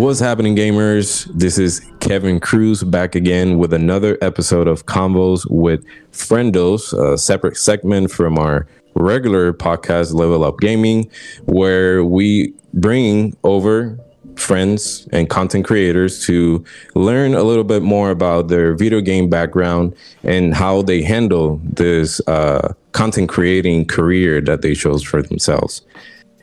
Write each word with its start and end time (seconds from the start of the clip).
What's 0.00 0.18
happening, 0.18 0.56
gamers? 0.56 1.26
This 1.34 1.58
is 1.58 1.86
Kevin 2.00 2.40
Cruz 2.40 2.82
back 2.82 3.14
again 3.14 3.58
with 3.58 3.74
another 3.74 4.16
episode 4.22 4.66
of 4.66 4.86
Combos 4.86 5.44
with 5.50 5.84
Friendos, 6.10 6.94
a 6.94 7.18
separate 7.18 7.58
segment 7.58 8.10
from 8.10 8.38
our 8.38 8.66
regular 8.94 9.52
podcast, 9.52 10.14
Level 10.14 10.42
Up 10.42 10.58
Gaming, 10.58 11.10
where 11.44 12.02
we 12.02 12.54
bring 12.72 13.36
over 13.44 13.98
friends 14.36 15.06
and 15.12 15.28
content 15.28 15.66
creators 15.66 16.24
to 16.24 16.64
learn 16.94 17.34
a 17.34 17.42
little 17.42 17.62
bit 17.62 17.82
more 17.82 18.08
about 18.08 18.48
their 18.48 18.72
video 18.72 19.02
game 19.02 19.28
background 19.28 19.94
and 20.22 20.54
how 20.54 20.80
they 20.80 21.02
handle 21.02 21.60
this 21.62 22.26
uh, 22.26 22.72
content 22.92 23.28
creating 23.28 23.84
career 23.84 24.40
that 24.40 24.62
they 24.62 24.74
chose 24.74 25.02
for 25.02 25.20
themselves. 25.20 25.82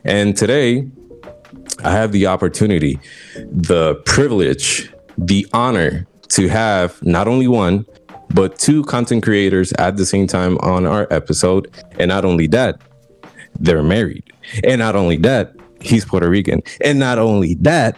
And 0.06 0.38
today, 0.38 0.88
I 1.84 1.92
have 1.92 2.12
the 2.12 2.28
opportunity, 2.28 3.00
the 3.36 3.96
privilege, 4.06 4.92
the 5.18 5.48
honor 5.54 6.08
to 6.30 6.48
have 6.48 7.02
not 7.04 7.28
only 7.28 7.48
one, 7.48 7.86
but 8.30 8.60
two 8.60 8.84
content 8.84 9.24
creators 9.24 9.72
at 9.74 9.98
the 9.98 10.06
same 10.06 10.28
time 10.28 10.58
on 10.60 10.86
our 10.86 11.08
episode. 11.12 11.74
And 12.00 12.10
not 12.10 12.26
only 12.26 12.48
that, 12.48 12.82
they're 13.60 13.84
married. 13.84 14.24
And 14.64 14.80
not 14.80 14.96
only 14.96 15.18
that, 15.18 15.56
he's 15.82 16.06
Puerto 16.06 16.30
Rican. 16.30 16.62
And 16.84 17.00
not 17.00 17.20
only 17.20 17.56
that, 17.56 17.98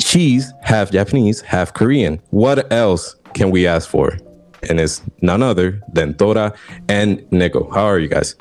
she's 0.00 0.52
half 0.62 0.90
Japanese, 0.90 1.40
half 1.40 1.72
Korean. 1.72 2.20
What 2.30 2.70
else 2.72 3.16
can 3.34 3.50
we 3.50 3.66
ask 3.66 3.88
for? 3.88 4.16
And 4.68 4.78
it's 4.78 5.02
none 5.22 5.42
other 5.42 5.80
than 5.92 6.14
Tora 6.14 6.54
and 6.88 7.18
Neko. 7.30 7.72
How 7.74 7.84
are 7.84 7.98
you 7.98 8.08
guys? 8.08 8.36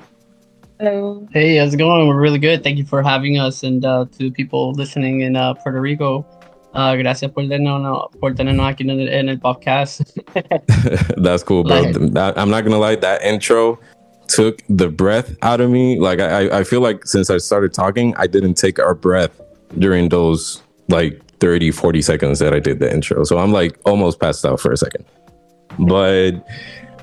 Hello. 0.82 1.28
Hey, 1.32 1.58
how's 1.58 1.76
it 1.76 1.78
going? 1.78 2.08
We're 2.08 2.20
really 2.20 2.40
good. 2.40 2.64
Thank 2.64 2.80
you 2.80 2.86
for 2.86 3.04
having 3.04 3.38
us 3.38 3.62
and 3.62 3.86
uh, 3.86 4.08
to 4.18 4.32
people 4.32 4.72
listening 4.72 5.22
in 5.22 5.36
uh, 5.36 5.54
Puerto 5.54 5.80
Rico. 5.80 6.26
Uh, 6.74 6.96
gracias 6.96 7.32
por 7.32 7.44
tenernos, 7.44 8.12
por 8.20 8.34
tenernos 8.34 8.66
aquí 8.66 8.82
en 8.82 8.90
el, 8.90 9.08
en 9.08 9.30
el 9.30 9.38
podcast. 9.38 10.02
That's 11.18 11.44
cool, 11.44 11.66
bro. 11.66 11.82
Like- 11.82 12.36
I'm 12.36 12.50
not 12.50 12.64
gonna 12.64 12.80
lie, 12.80 12.96
that 12.96 13.22
intro 13.22 13.78
took 14.28 14.64
the 14.70 14.90
breath 14.90 15.38
out 15.44 15.62
of 15.62 15.70
me. 15.70 16.00
Like 16.00 16.20
I, 16.20 16.62
I 16.62 16.64
feel 16.64 16.82
like 16.82 17.06
since 17.06 17.30
I 17.30 17.38
started 17.38 17.76
talking, 17.76 18.16
I 18.18 18.26
didn't 18.26 18.56
take 18.56 18.80
our 18.80 18.96
breath 18.96 19.40
during 19.78 20.10
those 20.10 20.64
like 20.88 21.22
30, 21.42 21.70
40 21.70 22.02
seconds 22.02 22.40
that 22.40 22.56
I 22.56 22.60
did 22.60 22.80
the 22.80 22.92
intro. 22.92 23.24
So 23.24 23.38
I'm 23.38 23.52
like 23.52 23.78
almost 23.86 24.20
passed 24.20 24.44
out 24.48 24.60
for 24.60 24.72
a 24.72 24.78
second. 24.78 25.06
But 25.78 26.44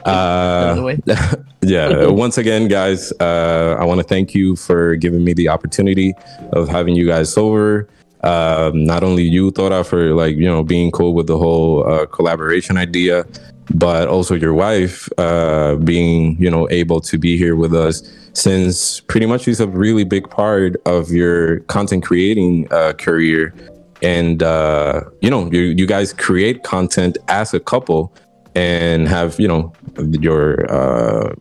uh 0.05 0.97
yeah. 1.63 2.07
Once 2.07 2.39
again 2.39 2.69
guys 2.69 3.13
uh 3.21 3.77
i 3.79 3.85
want 3.85 3.99
to 3.99 4.05
thank 4.05 4.35
you 4.35 4.57
for 4.57 4.97
giving 4.97 5.25
me 5.25 5.33
the 5.33 5.49
opportunity 5.49 6.15
of 6.53 6.69
having 6.69 6.95
you 6.95 7.07
guys 7.07 7.37
over. 7.37 7.89
Um 8.23 8.85
not 8.85 9.03
only 9.03 9.23
you 9.23 9.51
Tora 9.51 9.85
for 9.85 10.15
like 10.15 10.37
you 10.37 10.47
know 10.47 10.63
being 10.63 10.91
cool 10.91 11.15
with 11.15 11.27
the 11.27 11.39
whole 11.39 11.89
uh, 11.89 12.07
collaboration 12.07 12.77
idea 12.77 13.25
but 13.75 14.09
also 14.09 14.35
your 14.35 14.55
wife 14.55 15.09
uh 15.19 15.77
being 15.77 16.37
you 16.43 16.51
know 16.51 16.69
able 16.71 17.01
to 17.01 17.19
be 17.19 17.37
here 17.37 17.55
with 17.55 17.75
us 17.75 18.03
since 18.33 19.01
pretty 19.01 19.27
much 19.27 19.43
she's 19.43 19.61
a 19.61 19.67
really 19.67 20.05
big 20.05 20.29
part 20.31 20.77
of 20.87 21.11
your 21.11 21.61
content 21.61 22.05
creating 22.05 22.67
uh 22.73 22.93
career. 22.95 23.55
And 24.01 24.43
uh 24.43 25.03
you 25.21 25.31
know 25.31 25.51
you, 25.51 25.61
you 25.61 25.87
guys 25.87 26.13
create 26.13 26.63
content 26.63 27.19
as 27.29 27.53
a 27.53 27.61
couple 27.61 28.13
and 28.55 29.09
have 29.09 29.39
you 29.39 29.49
know 29.49 29.73
your 30.21 30.71
uh 30.71 31.35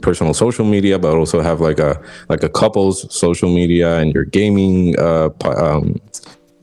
personal 0.00 0.32
social 0.32 0.64
media 0.64 0.98
but 0.98 1.14
also 1.14 1.40
have 1.40 1.60
like 1.60 1.78
a 1.78 2.00
like 2.28 2.42
a 2.42 2.48
couple's 2.48 3.12
social 3.14 3.52
media 3.54 3.98
and 3.98 4.14
your 4.14 4.24
gaming 4.24 4.98
uh, 4.98 5.28
um 5.44 6.00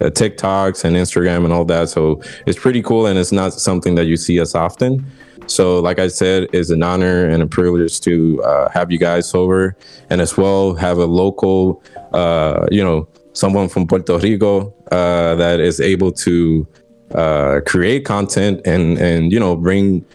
uh, 0.01 0.09
TikToks 0.09 0.83
and 0.83 0.95
Instagram 0.95 1.43
and 1.43 1.53
all 1.53 1.65
that. 1.65 1.89
So 1.89 2.21
it's 2.47 2.57
pretty 2.57 2.81
cool, 2.81 3.05
and 3.05 3.19
it's 3.19 3.31
not 3.31 3.53
something 3.53 3.95
that 3.95 4.05
you 4.05 4.17
see 4.17 4.39
as 4.39 4.55
often. 4.55 5.05
So, 5.47 5.79
like 5.79 5.99
I 5.99 6.07
said, 6.07 6.47
it's 6.53 6.69
an 6.69 6.81
honor 6.81 7.27
and 7.27 7.43
a 7.43 7.47
privilege 7.47 7.99
to 8.01 8.41
uh, 8.43 8.69
have 8.69 8.91
you 8.91 8.97
guys 8.97 9.33
over, 9.35 9.75
and 10.09 10.21
as 10.21 10.37
well 10.37 10.75
have 10.75 10.97
a 10.97 11.05
local, 11.05 11.83
uh, 12.13 12.67
you 12.71 12.83
know, 12.83 13.07
someone 13.33 13.69
from 13.69 13.87
Puerto 13.87 14.17
Rico 14.17 14.73
uh, 14.91 15.35
that 15.35 15.59
is 15.59 15.79
able 15.79 16.11
to 16.13 16.67
uh, 17.13 17.59
create 17.65 18.05
content 18.05 18.61
and 18.65 18.97
and 18.97 19.31
you 19.31 19.39
know 19.39 19.55
bring 19.55 20.05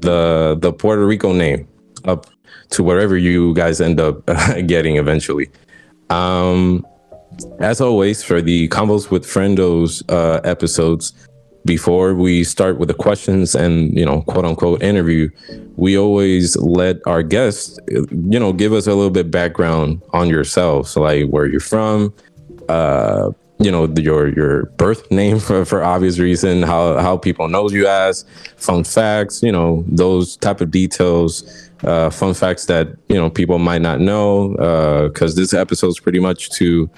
the 0.00 0.56
the 0.60 0.72
Puerto 0.72 1.06
Rico 1.06 1.32
name 1.32 1.66
up 2.04 2.26
to 2.70 2.82
wherever 2.82 3.16
you 3.16 3.54
guys 3.54 3.80
end 3.80 4.00
up 4.00 4.24
getting 4.66 4.96
eventually. 4.96 5.50
Um, 6.10 6.86
as 7.58 7.80
always, 7.80 8.22
for 8.22 8.40
the 8.40 8.68
combos 8.68 9.10
with 9.10 9.24
friendos 9.24 10.02
uh, 10.08 10.40
episodes, 10.44 11.12
before 11.64 12.14
we 12.14 12.44
start 12.44 12.78
with 12.78 12.88
the 12.88 12.94
questions 12.94 13.54
and 13.54 13.96
you 13.96 14.04
know 14.04 14.22
quote 14.22 14.44
unquote 14.44 14.82
interview, 14.82 15.30
we 15.76 15.96
always 15.96 16.56
let 16.56 16.96
our 17.06 17.22
guests 17.22 17.78
you 17.88 18.38
know 18.38 18.52
give 18.52 18.72
us 18.72 18.86
a 18.86 18.94
little 18.94 19.10
bit 19.10 19.30
background 19.30 20.02
on 20.12 20.28
yourselves, 20.28 20.96
like 20.96 21.26
where 21.28 21.46
you're 21.46 21.60
from, 21.60 22.12
uh, 22.68 23.30
you 23.58 23.70
know 23.70 23.86
your 23.96 24.28
your 24.28 24.66
birth 24.76 25.10
name 25.10 25.38
for, 25.46 25.64
for 25.64 25.82
obvious 25.82 26.18
reason, 26.18 26.62
how 26.62 26.98
how 26.98 27.16
people 27.16 27.48
know 27.48 27.68
you 27.70 27.86
as, 27.86 28.24
fun 28.56 28.84
facts, 28.84 29.42
you 29.42 29.52
know 29.52 29.84
those 29.86 30.36
type 30.36 30.60
of 30.60 30.70
details 30.70 31.70
uh, 31.84 32.10
fun 32.10 32.34
facts 32.34 32.66
that 32.66 32.88
you 33.08 33.16
know 33.16 33.30
people 33.30 33.58
might 33.58 33.82
not 33.82 34.00
know 34.00 34.50
because 35.08 35.36
this 35.36 35.52
episode 35.52 35.88
is 35.88 36.00
pretty 36.00 36.20
much 36.20 36.50
to 36.50 36.90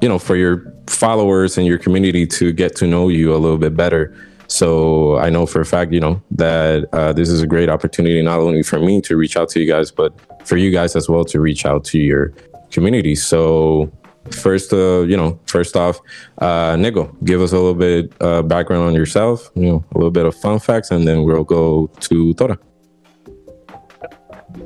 you 0.00 0.08
know 0.08 0.18
for 0.18 0.36
your 0.36 0.72
followers 0.86 1.58
and 1.58 1.66
your 1.66 1.78
community 1.78 2.26
to 2.26 2.52
get 2.52 2.76
to 2.76 2.86
know 2.86 3.08
you 3.08 3.34
a 3.34 3.38
little 3.38 3.58
bit 3.58 3.76
better. 3.76 4.14
So 4.48 5.18
i 5.18 5.28
know 5.28 5.44
for 5.44 5.60
a 5.60 5.66
fact 5.66 5.92
you 5.92 5.98
know 5.98 6.22
that 6.30 6.84
uh, 6.92 7.12
this 7.12 7.28
is 7.28 7.42
a 7.42 7.48
great 7.48 7.68
opportunity 7.68 8.22
not 8.22 8.38
only 8.38 8.62
for 8.62 8.78
me 8.78 9.00
to 9.00 9.16
reach 9.16 9.36
out 9.36 9.48
to 9.48 9.60
you 9.60 9.66
guys 9.66 9.90
but 9.90 10.12
for 10.46 10.56
you 10.56 10.70
guys 10.70 10.94
as 10.94 11.08
well 11.08 11.24
to 11.24 11.40
reach 11.40 11.66
out 11.66 11.82
to 11.86 11.98
your 11.98 12.32
community. 12.70 13.14
So 13.14 13.90
first 14.32 14.72
uh 14.72 15.00
you 15.02 15.16
know 15.16 15.38
first 15.46 15.76
off 15.76 16.00
uh 16.38 16.74
Neko, 16.74 17.14
give 17.24 17.40
us 17.40 17.52
a 17.52 17.56
little 17.56 17.74
bit 17.74 18.12
uh 18.20 18.42
background 18.42 18.84
on 18.84 18.94
yourself 18.94 19.50
you 19.54 19.66
know 19.66 19.84
a 19.94 19.98
little 19.98 20.10
bit 20.10 20.26
of 20.26 20.34
fun 20.34 20.58
facts 20.58 20.90
and 20.90 21.06
then 21.06 21.22
we'll 21.22 21.44
go 21.44 21.88
to 22.00 22.34
tora 22.34 22.58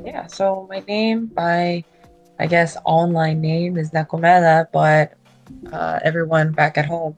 Yeah, 0.05 0.27
so 0.27 0.67
my 0.69 0.79
name 0.87 1.27
by 1.27 1.83
I 2.41 2.47
guess 2.47 2.75
online 2.85 3.39
name 3.39 3.77
is 3.77 3.91
Nakomeda, 3.91 4.65
but 4.73 5.13
uh, 5.71 5.99
everyone 6.03 6.51
back 6.51 6.75
at 6.75 6.87
home 6.87 7.15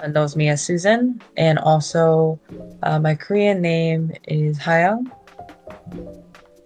uh, 0.00 0.06
knows 0.06 0.34
me 0.34 0.48
as 0.48 0.64
Susan. 0.64 1.20
And 1.36 1.58
also 1.58 2.40
uh, 2.82 2.98
my 2.98 3.14
Korean 3.14 3.60
name 3.60 4.12
is 4.28 4.58
Hayang. 4.58 5.10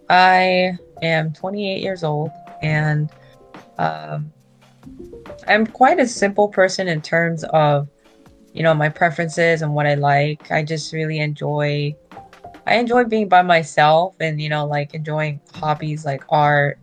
I 0.08 0.78
am 1.02 1.32
28 1.32 1.82
years 1.82 2.04
old 2.04 2.30
and 2.62 3.10
um, 3.78 4.32
I'm 5.46 5.66
quite 5.66 6.00
a 6.00 6.06
simple 6.06 6.48
person 6.48 6.88
in 6.88 7.02
terms 7.02 7.44
of 7.44 7.88
you 8.52 8.62
know 8.62 8.74
my 8.74 8.88
preferences 8.88 9.62
and 9.62 9.74
what 9.74 9.86
I 9.86 9.94
like. 9.94 10.50
I 10.50 10.62
just 10.62 10.92
really 10.92 11.18
enjoy 11.18 11.94
I 12.66 12.76
enjoy 12.76 13.04
being 13.04 13.28
by 13.28 13.42
myself 13.42 14.16
and 14.20 14.40
you 14.40 14.48
know 14.48 14.66
like 14.66 14.94
enjoying 14.94 15.40
hobbies 15.54 16.04
like 16.04 16.24
art, 16.28 16.78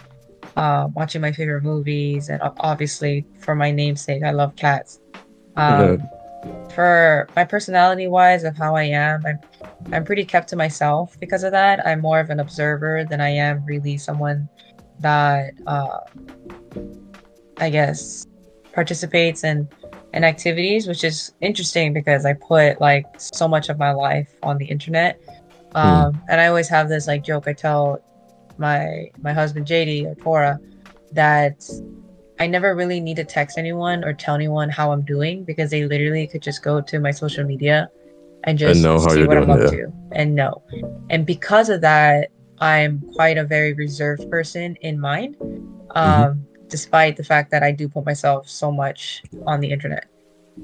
uh, 0.55 0.87
watching 0.93 1.21
my 1.21 1.31
favorite 1.31 1.63
movies, 1.63 2.29
and 2.29 2.41
obviously 2.59 3.25
for 3.39 3.55
my 3.55 3.71
namesake, 3.71 4.23
I 4.23 4.31
love 4.31 4.55
cats. 4.55 4.99
Um, 5.55 6.09
for 6.73 7.27
my 7.35 7.43
personality 7.43 8.07
wise 8.07 8.43
of 8.43 8.57
how 8.57 8.75
I 8.75 8.83
am, 8.83 9.25
I'm 9.25 9.39
I'm 9.91 10.05
pretty 10.05 10.25
kept 10.25 10.49
to 10.49 10.55
myself 10.55 11.19
because 11.19 11.43
of 11.43 11.51
that. 11.51 11.85
I'm 11.85 12.01
more 12.01 12.19
of 12.19 12.29
an 12.29 12.39
observer 12.39 13.05
than 13.09 13.19
I 13.19 13.29
am 13.29 13.65
really 13.65 13.97
someone 13.97 14.47
that 14.99 15.53
uh, 15.67 15.99
I 17.57 17.69
guess 17.69 18.25
participates 18.73 19.43
in 19.43 19.67
in 20.13 20.23
activities, 20.23 20.87
which 20.87 21.03
is 21.03 21.33
interesting 21.41 21.93
because 21.93 22.25
I 22.25 22.33
put 22.33 22.79
like 22.79 23.05
so 23.17 23.47
much 23.47 23.69
of 23.69 23.77
my 23.79 23.91
life 23.91 24.35
on 24.43 24.57
the 24.57 24.65
internet. 24.65 25.19
Um, 25.75 26.21
and 26.29 26.39
I 26.39 26.47
always 26.47 26.69
have 26.69 26.87
this 26.87 27.07
like 27.07 27.23
joke 27.23 27.47
I 27.47 27.53
tell 27.53 27.99
my 28.57 29.09
my 29.21 29.33
husband 29.33 29.65
JD 29.65 30.05
or 30.05 30.15
Tora 30.15 30.59
that 31.13 31.63
I 32.39 32.47
never 32.47 32.75
really 32.75 32.99
need 32.99 33.15
to 33.17 33.23
text 33.23 33.57
anyone 33.57 34.03
or 34.03 34.13
tell 34.13 34.35
anyone 34.35 34.69
how 34.69 34.91
I'm 34.91 35.03
doing 35.03 35.43
because 35.43 35.71
they 35.71 35.85
literally 35.85 36.27
could 36.27 36.41
just 36.41 36.63
go 36.63 36.81
to 36.81 36.99
my 36.99 37.11
social 37.11 37.43
media 37.43 37.89
and 38.43 38.57
just 38.57 38.81
know 38.83 38.99
how 38.99 39.09
see 39.09 39.19
you're 39.19 39.27
what 39.27 39.37
I'm 39.37 39.45
doing, 39.47 39.63
up 39.63 39.71
to 39.71 39.93
and 40.11 40.35
know. 40.35 40.61
And 41.09 41.25
because 41.25 41.69
of 41.69 41.81
that, 41.81 42.29
I'm 42.59 43.01
quite 43.13 43.37
a 43.37 43.43
very 43.43 43.73
reserved 43.73 44.29
person 44.29 44.75
in 44.81 44.99
mind. 44.99 45.37
Um, 45.91 46.45
despite 46.67 47.17
the 47.17 47.23
fact 47.23 47.51
that 47.51 47.63
I 47.63 47.71
do 47.71 47.87
put 47.87 48.05
myself 48.05 48.49
so 48.49 48.71
much 48.71 49.23
on 49.45 49.59
the 49.59 49.71
internet. 49.71 50.05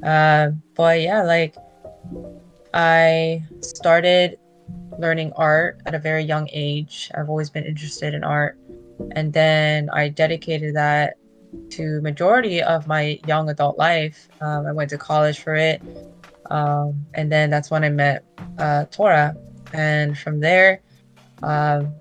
Uh, 0.03 0.51
but 0.75 1.01
yeah, 1.01 1.23
like 1.23 1.55
I 2.73 3.43
started 3.61 4.37
learning 4.97 5.33
art 5.35 5.81
at 5.85 5.95
a 5.95 5.99
very 5.99 6.23
young 6.23 6.49
age. 6.51 7.11
I've 7.15 7.29
always 7.29 7.49
been 7.49 7.65
interested 7.65 8.13
in 8.13 8.23
art. 8.23 8.57
And 9.15 9.33
then 9.33 9.89
I 9.91 10.09
dedicated 10.09 10.75
that 10.75 11.15
to 11.71 12.01
majority 12.01 12.61
of 12.61 12.85
my 12.87 13.19
young 13.25 13.49
adult 13.49 13.77
life. 13.77 14.27
Um, 14.41 14.67
I 14.67 14.71
went 14.71 14.89
to 14.91 14.97
college 14.97 15.39
for 15.39 15.55
it. 15.55 15.81
Um, 16.51 17.05
and 17.13 17.31
then 17.31 17.49
that's 17.49 17.71
when 17.71 17.83
I 17.83 17.89
met 17.89 18.23
uh, 18.57 18.85
Tora. 18.85 19.35
And 19.73 20.17
from 20.17 20.39
there, 20.39 20.81
um, 21.43 21.93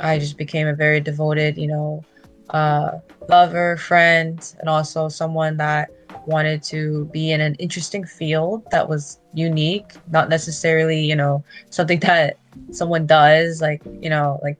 I 0.00 0.18
just 0.18 0.36
became 0.36 0.66
a 0.66 0.74
very 0.74 1.00
devoted, 1.00 1.56
you 1.56 1.68
know, 1.68 2.04
uh, 2.52 2.98
lover, 3.28 3.76
friend, 3.76 4.54
and 4.60 4.68
also 4.68 5.08
someone 5.08 5.56
that 5.56 5.90
wanted 6.26 6.62
to 6.62 7.06
be 7.06 7.32
in 7.32 7.40
an 7.40 7.54
interesting 7.56 8.04
field 8.04 8.62
that 8.70 8.88
was 8.88 9.18
unique, 9.34 9.92
not 10.10 10.28
necessarily, 10.28 11.00
you 11.04 11.16
know, 11.16 11.42
something 11.70 11.98
that 12.08 12.38
someone 12.70 13.06
does. 13.06 13.60
Like, 13.60 13.82
you 14.00 14.10
know, 14.10 14.38
like 14.42 14.58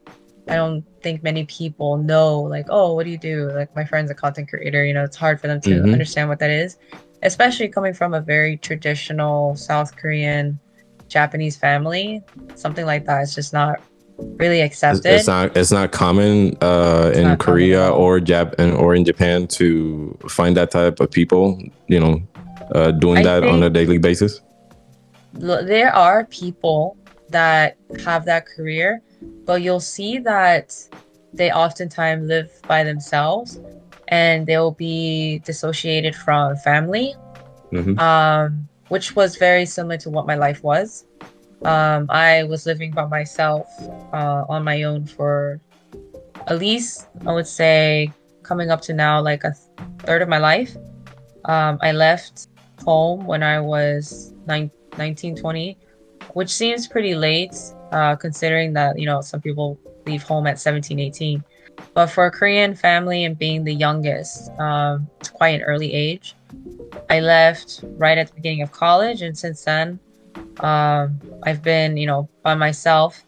I 0.49 0.57
don't 0.57 0.85
think 1.03 1.23
many 1.23 1.45
people 1.47 1.99
know, 1.99 2.41
like, 2.41 2.67
oh, 2.69 2.95
what 2.95 3.05
do 3.05 3.11
you 3.11 3.19
do? 3.19 3.51
Like, 3.53 3.75
my 3.77 3.85
friend's 3.85 4.11
a 4.11 4.15
content 4.15 4.49
creator, 4.49 4.85
you 4.85 4.95
know, 4.95 5.05
it's 5.05 5.17
hard 5.17 5.41
for 5.41 5.47
them 5.47 5.61
to 5.63 5.71
Mhm. 5.71 5.93
understand 5.93 6.29
what 6.29 6.39
that 6.41 6.51
is, 6.51 6.77
especially 7.23 7.69
coming 7.69 7.95
from 7.95 8.15
a 8.15 8.21
very 8.21 8.57
traditional 8.57 9.55
South 9.55 9.97
Korean, 9.97 10.59
Japanese 11.09 11.57
family. 11.57 12.23
Something 12.55 12.87
like 12.87 13.05
that 13.07 13.23
is 13.23 13.35
just 13.35 13.53
not 13.53 13.81
really 14.19 14.61
accepted. 14.61 15.07
it's 15.07 15.27
not 15.27 15.57
it's 15.57 15.73
not 15.73 15.93
common 15.93 16.57
uh, 16.63 17.13
in 17.15 17.25
not 17.25 17.39
Korea 17.39 17.91
all. 17.91 18.01
or 18.01 18.21
Jap 18.21 18.55
and 18.59 18.73
or 18.75 18.95
in 18.95 19.05
Japan 19.05 19.47
to 19.49 20.17
find 20.29 20.57
that 20.57 20.71
type 20.71 21.01
of 21.01 21.11
people. 21.11 21.61
You 21.89 22.01
know, 22.01 22.23
uh, 22.75 22.91
doing 22.93 23.19
I 23.19 23.23
that 23.25 23.45
on 23.45 23.63
a 23.63 23.71
daily 23.71 23.99
basis. 23.99 24.41
There 25.35 25.95
are 25.95 26.27
people 26.27 26.97
that 27.31 27.77
have 28.05 28.25
that 28.27 28.47
career, 28.47 29.01
but 29.47 29.63
you'll 29.63 29.81
see 29.81 30.19
that 30.19 30.77
they 31.33 31.51
oftentimes 31.51 32.27
live 32.29 32.51
by 32.69 32.85
themselves 32.85 33.59
and 34.09 34.47
they'll 34.47 34.73
be 34.73 35.39
dissociated 35.47 36.15
from 36.15 36.55
family, 36.57 37.15
Mhm. 37.73 37.99
um, 37.99 38.69
which 38.89 39.17
was 39.17 39.37
very 39.37 39.65
similar 39.65 39.97
to 39.97 40.11
what 40.11 40.27
my 40.27 40.35
life 40.35 40.63
was. 40.63 41.07
Um, 41.65 42.07
I 42.11 42.43
was 42.45 42.67
living 42.67 42.91
by 42.91 43.07
myself 43.07 43.69
uh, 44.13 44.45
on 44.49 44.65
my 44.65 44.83
own 44.83 45.07
for 45.07 45.61
at 46.49 46.59
least, 46.59 47.09
I 47.27 47.33
would 47.33 47.47
say, 47.47 48.13
coming 48.43 48.71
up 48.71 48.81
to 48.83 48.93
now, 48.93 49.21
like 49.21 49.45
a 49.45 49.53
third 50.01 50.23
of 50.23 50.29
my 50.29 50.39
life. 50.39 50.77
Um, 51.45 51.79
I 51.81 51.93
left 51.93 52.49
home 52.85 53.27
when 53.27 53.43
I 53.43 53.61
was 53.61 54.35
nine, 54.47 54.71
19, 54.99 55.37
20, 55.37 55.79
which 56.35 56.51
seems 56.51 56.89
pretty 56.89 57.15
late, 57.15 57.55
uh, 57.93 58.17
considering 58.17 58.73
that, 58.73 58.99
you 58.99 59.07
know, 59.07 59.21
some 59.21 59.41
people 59.41 59.79
leave 60.07 60.23
home 60.23 60.47
at 60.47 60.59
17, 60.59 60.99
18. 60.99 61.45
But 61.95 62.09
for 62.09 62.27
a 62.27 62.31
Korean 62.31 62.75
family 62.75 63.25
and 63.25 63.39
being 63.39 63.65
the 63.65 63.75
youngest, 63.75 64.51
um, 64.59 65.09
it's 65.21 65.31
quite 65.31 65.55
an 65.55 65.63
early 65.63 65.93
age. 65.93 66.35
I 67.09 67.21
left 67.21 67.81
right 67.97 68.19
at 68.19 68.29
the 68.29 68.35
beginning 68.35 68.63
of 68.63 68.73
college, 68.73 69.23
and 69.23 69.37
since 69.37 69.65
then, 69.65 69.99
um, 70.61 71.21
I've 71.45 71.63
been, 71.63 71.97
you 71.97 72.07
know, 72.07 72.29
by 72.43 72.55
myself 72.55 73.25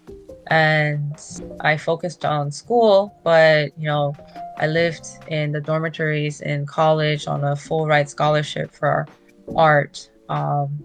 and 0.49 1.17
I 1.61 1.77
focused 1.77 2.25
on 2.25 2.51
school, 2.51 3.15
but, 3.25 3.77
you 3.79 3.87
know, 3.87 4.15
I 4.59 4.67
lived 4.67 5.07
in 5.29 5.53
the 5.53 5.61
dormitories 5.61 6.41
in 6.41 6.67
college 6.67 7.27
on 7.27 7.45
a 7.45 7.57
full 7.57 7.87
ride 7.87 8.09
scholarship 8.09 8.73
for 8.73 9.07
art 9.57 10.11
um, 10.29 10.83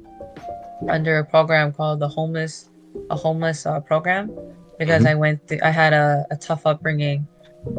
under 0.90 1.20
a 1.20 1.26
program 1.26 1.74
called 1.74 2.00
the 2.00 2.08
homeless 2.08 2.70
a 3.10 3.16
homeless 3.16 3.66
uh, 3.66 3.80
program 3.80 4.32
because 4.80 5.06
I 5.06 5.14
went 5.14 5.48
through, 5.48 5.60
I 5.62 5.70
had 5.70 5.94
a, 5.94 6.26
a 6.32 6.38
tough 6.38 6.66
upbringing 6.66 7.28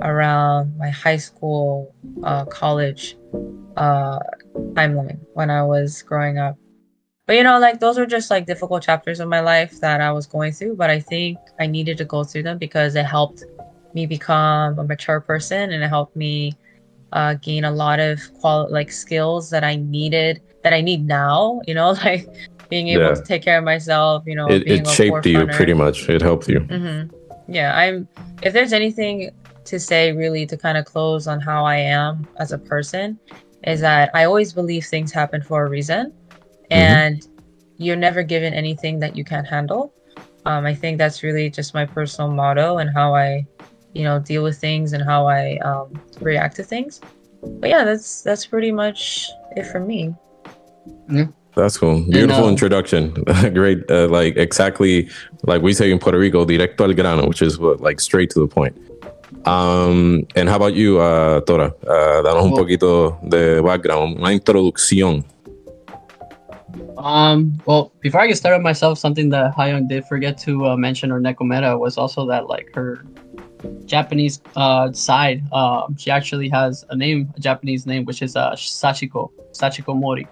around 0.02 0.76
my 0.76 0.90
high 0.90 1.16
school 1.16 1.94
uh, 2.22 2.44
college 2.44 3.16
uh, 3.76 4.18
timeline 4.74 5.18
when 5.34 5.50
I 5.50 5.64
was 5.64 6.02
growing 6.02 6.38
up. 6.38 6.56
But 7.30 7.36
you 7.36 7.44
know, 7.44 7.60
like 7.60 7.78
those 7.78 7.96
were 7.96 8.06
just 8.06 8.28
like 8.28 8.46
difficult 8.46 8.82
chapters 8.82 9.20
of 9.20 9.28
my 9.28 9.38
life 9.38 9.78
that 9.82 10.00
I 10.00 10.10
was 10.10 10.26
going 10.26 10.50
through. 10.50 10.74
But 10.74 10.90
I 10.90 10.98
think 10.98 11.38
I 11.60 11.66
needed 11.68 11.96
to 11.98 12.04
go 12.04 12.24
through 12.24 12.42
them 12.42 12.58
because 12.58 12.96
it 12.96 13.04
helped 13.04 13.44
me 13.94 14.04
become 14.04 14.76
a 14.80 14.82
mature 14.82 15.20
person 15.20 15.70
and 15.70 15.80
it 15.80 15.86
helped 15.86 16.16
me 16.16 16.54
uh, 17.12 17.34
gain 17.34 17.62
a 17.62 17.70
lot 17.70 18.00
of 18.00 18.18
qual 18.40 18.66
like 18.68 18.90
skills 18.90 19.48
that 19.50 19.62
I 19.62 19.76
needed 19.76 20.42
that 20.64 20.72
I 20.72 20.80
need 20.80 21.06
now. 21.06 21.60
You 21.68 21.74
know, 21.74 21.90
like 22.04 22.28
being 22.68 22.88
able 22.88 23.04
Yeah. 23.04 23.14
to 23.14 23.22
take 23.22 23.44
care 23.44 23.58
of 23.58 23.64
myself. 23.64 24.24
You 24.26 24.34
know, 24.34 24.48
It, 24.48 24.64
being 24.64 24.84
it 24.84 24.88
shaped 24.88 25.24
you 25.24 25.46
pretty 25.46 25.74
much. 25.74 26.08
It 26.08 26.22
helped 26.22 26.48
you. 26.48 26.58
hmm 26.58 27.02
Yeah, 27.46 27.78
I'm. 27.78 28.08
If 28.42 28.54
there's 28.54 28.72
anything 28.72 29.30
to 29.66 29.78
say, 29.78 30.10
really, 30.10 30.46
to 30.46 30.56
kind 30.56 30.76
of 30.76 30.84
close 30.84 31.28
on 31.28 31.38
how 31.38 31.64
I 31.64 31.76
am 31.76 32.26
as 32.40 32.50
a 32.50 32.58
person, 32.58 33.20
is 33.62 33.82
that 33.82 34.10
I 34.14 34.24
always 34.24 34.52
believe 34.52 34.84
things 34.84 35.12
happen 35.12 35.42
for 35.42 35.64
a 35.64 35.68
reason, 35.68 36.12
and 36.70 37.26
you're 37.78 37.96
never 37.96 38.22
given 38.22 38.52
anything 38.52 38.98
that 39.00 39.16
you 39.16 39.24
can't 39.24 39.46
handle. 39.46 39.92
Um, 40.46 40.64
I 40.66 40.74
think 40.74 40.98
that's 40.98 41.22
really 41.22 41.50
just 41.50 41.74
my 41.74 41.84
personal 41.84 42.30
motto 42.30 42.78
and 42.78 42.90
how 42.94 43.14
I, 43.14 43.46
you 43.94 44.04
know, 44.04 44.18
deal 44.18 44.42
with 44.42 44.58
things 44.58 44.92
and 44.92 45.04
how 45.04 45.26
I 45.26 45.58
um, 45.58 46.00
react 46.20 46.56
to 46.56 46.62
things. 46.62 47.00
But 47.42 47.70
yeah, 47.70 47.84
that's 47.84 48.22
that's 48.22 48.46
pretty 48.46 48.72
much 48.72 49.28
it 49.56 49.64
for 49.64 49.80
me. 49.80 50.14
Yeah. 51.10 51.26
That's 51.56 51.76
cool. 51.76 52.04
Beautiful 52.08 52.44
uh, 52.44 52.48
introduction. 52.48 53.12
Great. 53.54 53.90
Uh, 53.90 54.08
like 54.08 54.36
exactly 54.36 55.08
like 55.42 55.62
we 55.62 55.72
say 55.72 55.90
in 55.90 55.98
Puerto 55.98 56.18
Rico, 56.18 56.44
directo 56.44 56.84
al 56.84 56.94
grano, 56.94 57.26
which 57.26 57.42
is 57.42 57.58
what 57.58 57.80
like 57.80 58.00
straight 58.00 58.30
to 58.30 58.40
the 58.40 58.46
point. 58.46 58.76
Um, 59.46 60.26
and 60.36 60.48
how 60.48 60.56
about 60.56 60.74
you, 60.74 61.00
uh, 61.00 61.40
Tora? 61.40 61.74
Uh, 61.86 62.22
danos 62.22 62.44
un 62.44 62.52
poquito 62.52 63.18
de 63.28 63.60
background, 63.62 64.18
una 64.18 64.32
introducción. 64.32 65.24
Um, 66.98 67.60
well, 67.66 67.92
before 68.00 68.20
I 68.20 68.26
get 68.26 68.36
started 68.36 68.62
myself, 68.62 68.98
something 68.98 69.30
that 69.30 69.54
Hyung 69.54 69.88
did 69.88 70.04
forget 70.04 70.38
to 70.38 70.66
uh, 70.66 70.76
mention 70.76 71.10
or 71.10 71.20
Nekometa 71.20 71.78
was 71.78 71.96
also 71.96 72.26
that 72.26 72.46
like 72.48 72.74
her 72.74 73.04
Japanese 73.84 74.40
uh, 74.56 74.92
side, 74.92 75.42
um, 75.52 75.96
she 75.96 76.10
actually 76.10 76.48
has 76.48 76.84
a 76.90 76.96
name, 76.96 77.32
a 77.36 77.40
Japanese 77.40 77.86
name, 77.86 78.04
which 78.04 78.22
is 78.22 78.36
uh, 78.36 78.52
Sachiko, 78.52 79.30
Sachiko 79.52 79.96
Mori. 79.96 80.26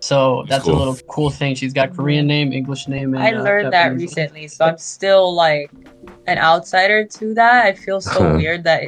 So 0.00 0.44
That's 0.48 0.50
that's 0.50 0.64
cool. 0.64 0.76
a 0.76 0.78
little 0.78 0.96
cool 1.08 1.30
thing. 1.30 1.56
She's 1.56 1.72
got 1.72 1.94
Korean 1.94 2.26
name, 2.26 2.52
English 2.52 2.86
name, 2.86 3.14
and 3.14 3.22
I 3.22 3.32
uh, 3.32 3.42
learned 3.42 3.72
that 3.72 3.88
Japanese 3.88 4.16
name. 4.16 4.24
recently, 4.26 4.48
so 4.48 4.64
I'm 4.66 4.78
still 4.78 5.34
like 5.34 5.70
an 6.26 6.38
outsider 6.38 7.04
to 7.04 7.34
that. 7.34 7.64
I 7.66 7.72
feel 7.72 8.00
so 8.00 8.36
weird 8.36 8.62
that, 8.64 8.84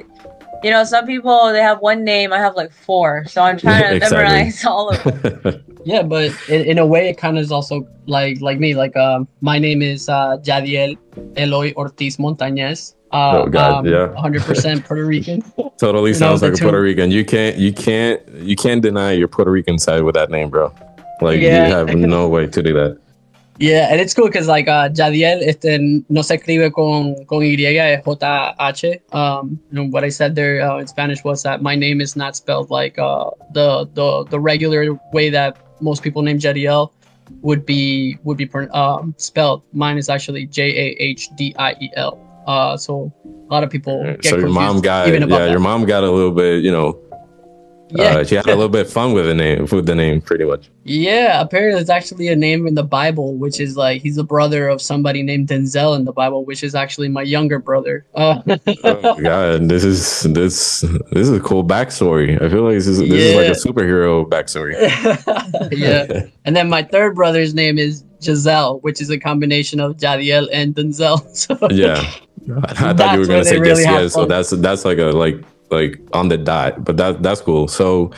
you 0.62 0.70
know, 0.70 0.84
some 0.84 1.06
people 1.06 1.52
they 1.52 1.62
have 1.62 1.80
one 1.80 2.04
name, 2.04 2.32
I 2.32 2.38
have 2.38 2.54
like 2.54 2.72
four, 2.72 3.24
so 3.26 3.42
I'm 3.42 3.58
trying 3.58 3.82
to 3.82 3.96
Exactly. 3.96 4.18
memorize 4.18 4.64
all 4.64 4.90
of 4.90 5.02
them. 5.42 5.64
Yeah, 5.84 6.02
but 6.02 6.30
in, 6.48 6.62
in 6.64 6.78
a 6.78 6.86
way, 6.86 7.08
it 7.08 7.16
kind 7.18 7.38
of 7.38 7.42
is 7.44 7.52
also 7.52 7.86
like 8.06 8.40
like 8.40 8.58
me. 8.58 8.74
Like 8.74 8.96
um, 8.96 9.26
my 9.40 9.58
name 9.58 9.82
is 9.82 10.08
uh, 10.08 10.36
Jadiel 10.42 10.96
Eloy 11.36 11.72
Ortiz 11.74 12.16
Montañez. 12.18 12.94
Uh, 13.12 13.42
Oh, 13.42 13.46
God, 13.48 13.86
yeah. 13.86 14.14
100% 14.16 14.84
Puerto 14.86 15.04
Rican. 15.04 15.42
totally 15.78 16.14
sounds 16.14 16.42
like 16.42 16.54
a 16.54 16.56
Puerto 16.56 16.80
Rican. 16.80 17.10
You 17.10 17.24
can't, 17.24 17.56
you 17.56 17.72
can't, 17.72 18.20
you 18.34 18.54
can't 18.54 18.80
deny 18.82 19.10
your 19.12 19.26
Puerto 19.26 19.50
Rican 19.50 19.80
side 19.80 20.04
with 20.04 20.14
that 20.14 20.30
name, 20.30 20.48
bro. 20.48 20.72
Like 21.20 21.40
Yeah. 21.40 21.66
you 21.66 21.74
have 21.74 21.92
no 21.96 22.28
way 22.28 22.46
to 22.46 22.62
do 22.62 22.72
that. 22.74 22.98
Yeah, 23.58 23.88
and 23.90 24.00
it's 24.00 24.14
cool 24.14 24.26
because 24.26 24.46
like 24.48 24.68
uh, 24.68 24.88
Jadiel 24.90 25.42
este, 25.42 25.78
no 26.08 26.22
se 26.22 26.36
escribe 26.38 26.72
con, 26.72 27.14
con 27.26 27.40
Y, 27.40 27.56
es 27.66 28.04
J-H. 28.04 29.00
Um, 29.12 29.58
and 29.72 29.92
what 29.92 30.02
I 30.04 30.08
said 30.08 30.34
there 30.36 30.62
uh, 30.62 30.78
in 30.78 30.86
Spanish 30.86 31.22
was 31.24 31.42
that 31.42 31.60
my 31.62 31.74
name 31.74 32.00
is 32.00 32.14
not 32.16 32.36
spelled 32.36 32.70
like 32.70 32.96
uh, 32.98 33.30
the, 33.52 33.86
the 33.92 34.24
the 34.30 34.40
regular 34.40 34.98
way 35.12 35.28
that 35.30 35.56
most 35.80 36.02
people 36.02 36.22
name 36.22 36.38
Jadiel 36.38 36.92
would 37.42 37.64
be 37.64 38.18
would 38.24 38.36
be 38.36 38.48
um, 38.72 39.14
spelled. 39.18 39.62
Mine 39.72 39.98
is 39.98 40.08
actually 40.08 40.46
J 40.46 40.62
A 40.70 40.96
H 40.98 41.28
D 41.36 41.54
I 41.58 41.72
E 41.80 41.90
L. 41.96 42.18
Uh, 42.46 42.76
so 42.76 43.12
a 43.24 43.52
lot 43.52 43.62
of 43.62 43.70
people 43.70 44.02
get 44.20 44.24
so 44.24 44.38
your 44.38 44.48
mom 44.48 44.80
got, 44.80 45.08
even 45.08 45.28
yeah, 45.28 45.38
that. 45.38 45.50
your 45.50 45.60
mom 45.60 45.84
got 45.84 46.02
a 46.02 46.10
little 46.10 46.32
bit, 46.32 46.64
you 46.64 46.72
know, 46.72 46.98
yeah, 47.92 48.04
uh, 48.18 48.24
she 48.24 48.34
had 48.34 48.46
a 48.46 48.54
little 48.54 48.68
bit 48.68 48.88
fun 48.88 49.12
with 49.12 49.26
the 49.26 49.34
name, 49.34 49.66
with 49.70 49.86
the 49.86 49.94
name, 49.94 50.20
pretty 50.20 50.44
much. 50.44 50.70
Yeah, 50.84 51.40
apparently 51.40 51.74
there's 51.76 51.90
actually 51.90 52.28
a 52.28 52.36
name 52.36 52.66
in 52.66 52.74
the 52.74 52.82
Bible, 52.82 53.34
which 53.36 53.60
is 53.60 53.76
like 53.76 54.02
he's 54.02 54.16
a 54.18 54.24
brother 54.24 54.68
of 54.68 54.80
somebody 54.80 55.22
named 55.22 55.48
Denzel 55.48 55.96
in 55.96 56.04
the 56.04 56.12
Bible, 56.12 56.44
which 56.44 56.62
is 56.62 56.74
actually 56.74 57.08
my 57.08 57.22
younger 57.22 57.58
brother. 57.58 58.06
Uh, 58.14 58.40
oh 58.84 59.20
god, 59.20 59.68
this 59.68 59.84
is 59.84 60.22
this 60.32 60.80
this 61.12 61.28
is 61.28 61.30
a 61.32 61.40
cool 61.40 61.64
backstory. 61.64 62.40
I 62.40 62.48
feel 62.48 62.62
like 62.62 62.74
this 62.74 62.86
is 62.86 62.98
this 62.98 63.10
is 63.10 63.34
like 63.36 63.44
Yeah. 63.46 63.50
a 63.50 63.54
superhero 63.54 64.24
backstory. 64.28 64.74
yeah. 65.72 66.26
And 66.44 66.56
then 66.56 66.68
my 66.68 66.82
third 66.82 67.14
brother's 67.14 67.54
name 67.54 67.78
is 67.78 68.04
Giselle, 68.22 68.80
which 68.80 69.00
is 69.00 69.10
a 69.10 69.18
combination 69.18 69.80
of 69.80 69.96
Jadiel 69.96 70.48
and 70.52 70.74
Denzel. 70.74 71.20
So 71.36 71.56
yeah. 71.70 72.10
I 72.66 72.94
thought 72.94 73.14
you 73.14 73.20
were 73.20 73.26
gonna 73.26 73.44
say 73.44 73.58
really 73.58 73.82
yeah, 73.82 74.08
so 74.08 74.24
that's 74.24 74.50
that's 74.50 74.84
like 74.84 74.98
a 74.98 75.10
like 75.12 75.36
like 75.70 76.00
on 76.12 76.28
the 76.28 76.38
dot, 76.38 76.84
but 76.84 76.96
that 76.96 77.22
that's 77.22 77.40
cool. 77.40 77.68
So 77.68 78.10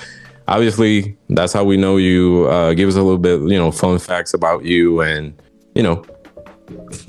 obviously 0.49 1.17
that's 1.29 1.53
how 1.53 1.65
we 1.65 1.77
know 1.77 1.97
you. 1.97 2.47
Uh, 2.49 2.75
give 2.75 2.89
us 2.89 2.97
a 2.97 3.03
little 3.03 3.19
bit, 3.19 3.41
you 3.41 3.59
know, 3.59 3.71
fun 3.71 3.99
facts 3.99 4.35
about 4.35 4.65
you, 4.65 5.01
and 5.01 5.41
you 5.75 5.83
know, 5.83 6.05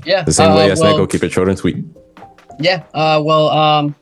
yeah, 0.04 0.22
the 0.22 0.32
same 0.32 0.52
uh, 0.52 0.56
way 0.56 0.70
as 0.70 0.80
well, 0.80 0.96
Neko, 0.96 1.10
keep 1.10 1.22
it 1.22 1.32
short 1.32 1.48
and 1.48 1.58
sweet. 1.58 1.84
Yeah. 2.58 2.84
Uh, 2.94 3.20
well, 3.24 3.48
um, 3.50 3.94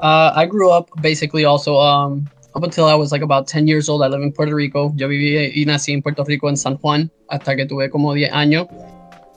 uh, 0.00 0.32
I 0.34 0.46
grew 0.46 0.70
up 0.70 0.90
basically 1.00 1.44
also 1.44 1.76
um, 1.78 2.28
up 2.54 2.62
until 2.62 2.86
I 2.86 2.94
was 2.94 3.12
like 3.12 3.22
about 3.22 3.46
10 3.46 3.66
years 3.66 3.88
old, 3.88 4.02
I 4.02 4.08
live 4.08 4.22
in 4.22 4.32
Puerto 4.32 4.54
Rico. 4.54 4.92
Yo 4.96 5.08
viví 5.08 5.52
y 5.54 5.64
nací 5.64 5.92
en 5.92 6.02
Puerto 6.02 6.24
Rico 6.24 6.48
en 6.48 6.56
San 6.56 6.76
Juan 6.78 7.10
hasta 7.30 7.56
que 7.56 7.66
tuve 7.66 7.90
como 7.90 8.12
10 8.14 8.32
años. 8.32 8.66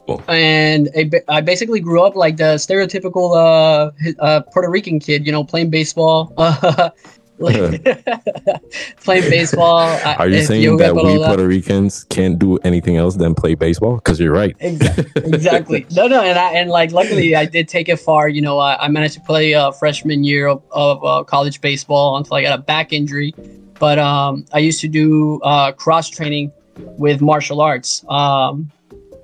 Cool. 0.06 0.22
And 0.28 0.88
I, 0.96 1.10
I 1.28 1.40
basically 1.40 1.80
grew 1.80 2.02
up 2.02 2.14
like 2.14 2.36
the 2.36 2.54
stereotypical 2.56 3.36
uh, 3.36 3.90
uh, 4.22 4.40
Puerto 4.52 4.70
Rican 4.70 5.00
kid, 5.00 5.26
you 5.26 5.32
know, 5.32 5.42
playing 5.42 5.70
baseball. 5.70 6.32
like, 7.38 7.84
playing 9.04 9.30
baseball. 9.30 9.88
Are 10.04 10.28
you 10.28 10.42
saying 10.42 10.62
yo 10.62 10.76
that 10.76 10.94
we 10.94 11.02
jugué 11.02 11.16
pelota. 11.16 11.26
Puerto 11.26 11.46
Ricans 11.46 12.04
can't 12.04 12.38
do 12.38 12.56
anything 12.58 12.96
else 12.96 13.16
than 13.16 13.34
play 13.34 13.54
baseball? 13.54 13.96
Because 13.96 14.20
you're 14.20 14.32
right. 14.32 14.54
Exactly. 14.60 15.04
exactly. 15.16 15.86
No, 15.92 16.06
no, 16.06 16.22
and 16.22 16.38
I, 16.38 16.52
and 16.52 16.70
like 16.70 16.92
luckily 16.92 17.34
I 17.34 17.44
did 17.44 17.68
take 17.68 17.88
it 17.88 17.98
far. 17.98 18.28
You 18.28 18.42
know, 18.42 18.58
I, 18.58 18.84
I 18.84 18.88
managed 18.88 19.14
to 19.14 19.20
play 19.20 19.54
uh, 19.54 19.72
freshman 19.72 20.22
year 20.22 20.46
of, 20.46 20.62
of 20.70 21.04
uh, 21.04 21.24
college 21.24 21.60
baseball 21.60 22.16
until 22.16 22.36
I 22.36 22.42
got 22.42 22.58
a 22.58 22.62
back 22.62 22.92
injury. 22.92 23.34
But 23.78 23.98
um, 23.98 24.46
I 24.52 24.60
used 24.60 24.80
to 24.80 24.88
do 24.88 25.40
uh, 25.42 25.72
cross 25.72 26.08
training 26.08 26.52
with 26.78 27.20
martial 27.20 27.60
arts. 27.60 28.04
Um, 28.08 28.70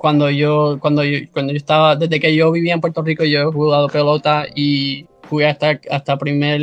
cuando 0.02 0.28
yo 0.28 0.78
cuando 0.80 1.02
yo 1.04 1.18
cuando 1.32 1.52
yo 1.52 1.56
estaba 1.56 1.96
desde 1.96 2.18
que 2.20 2.34
yo 2.34 2.50
vivía 2.52 2.74
en 2.74 2.80
Puerto 2.80 3.00
Rico 3.02 3.24
yo 3.24 3.40
he 3.40 3.44
jugado 3.52 3.86
pelota 3.88 4.44
y 4.54 5.06
jugué 5.30 5.46
hasta 5.46 5.80
hasta 5.90 6.18
primer 6.18 6.60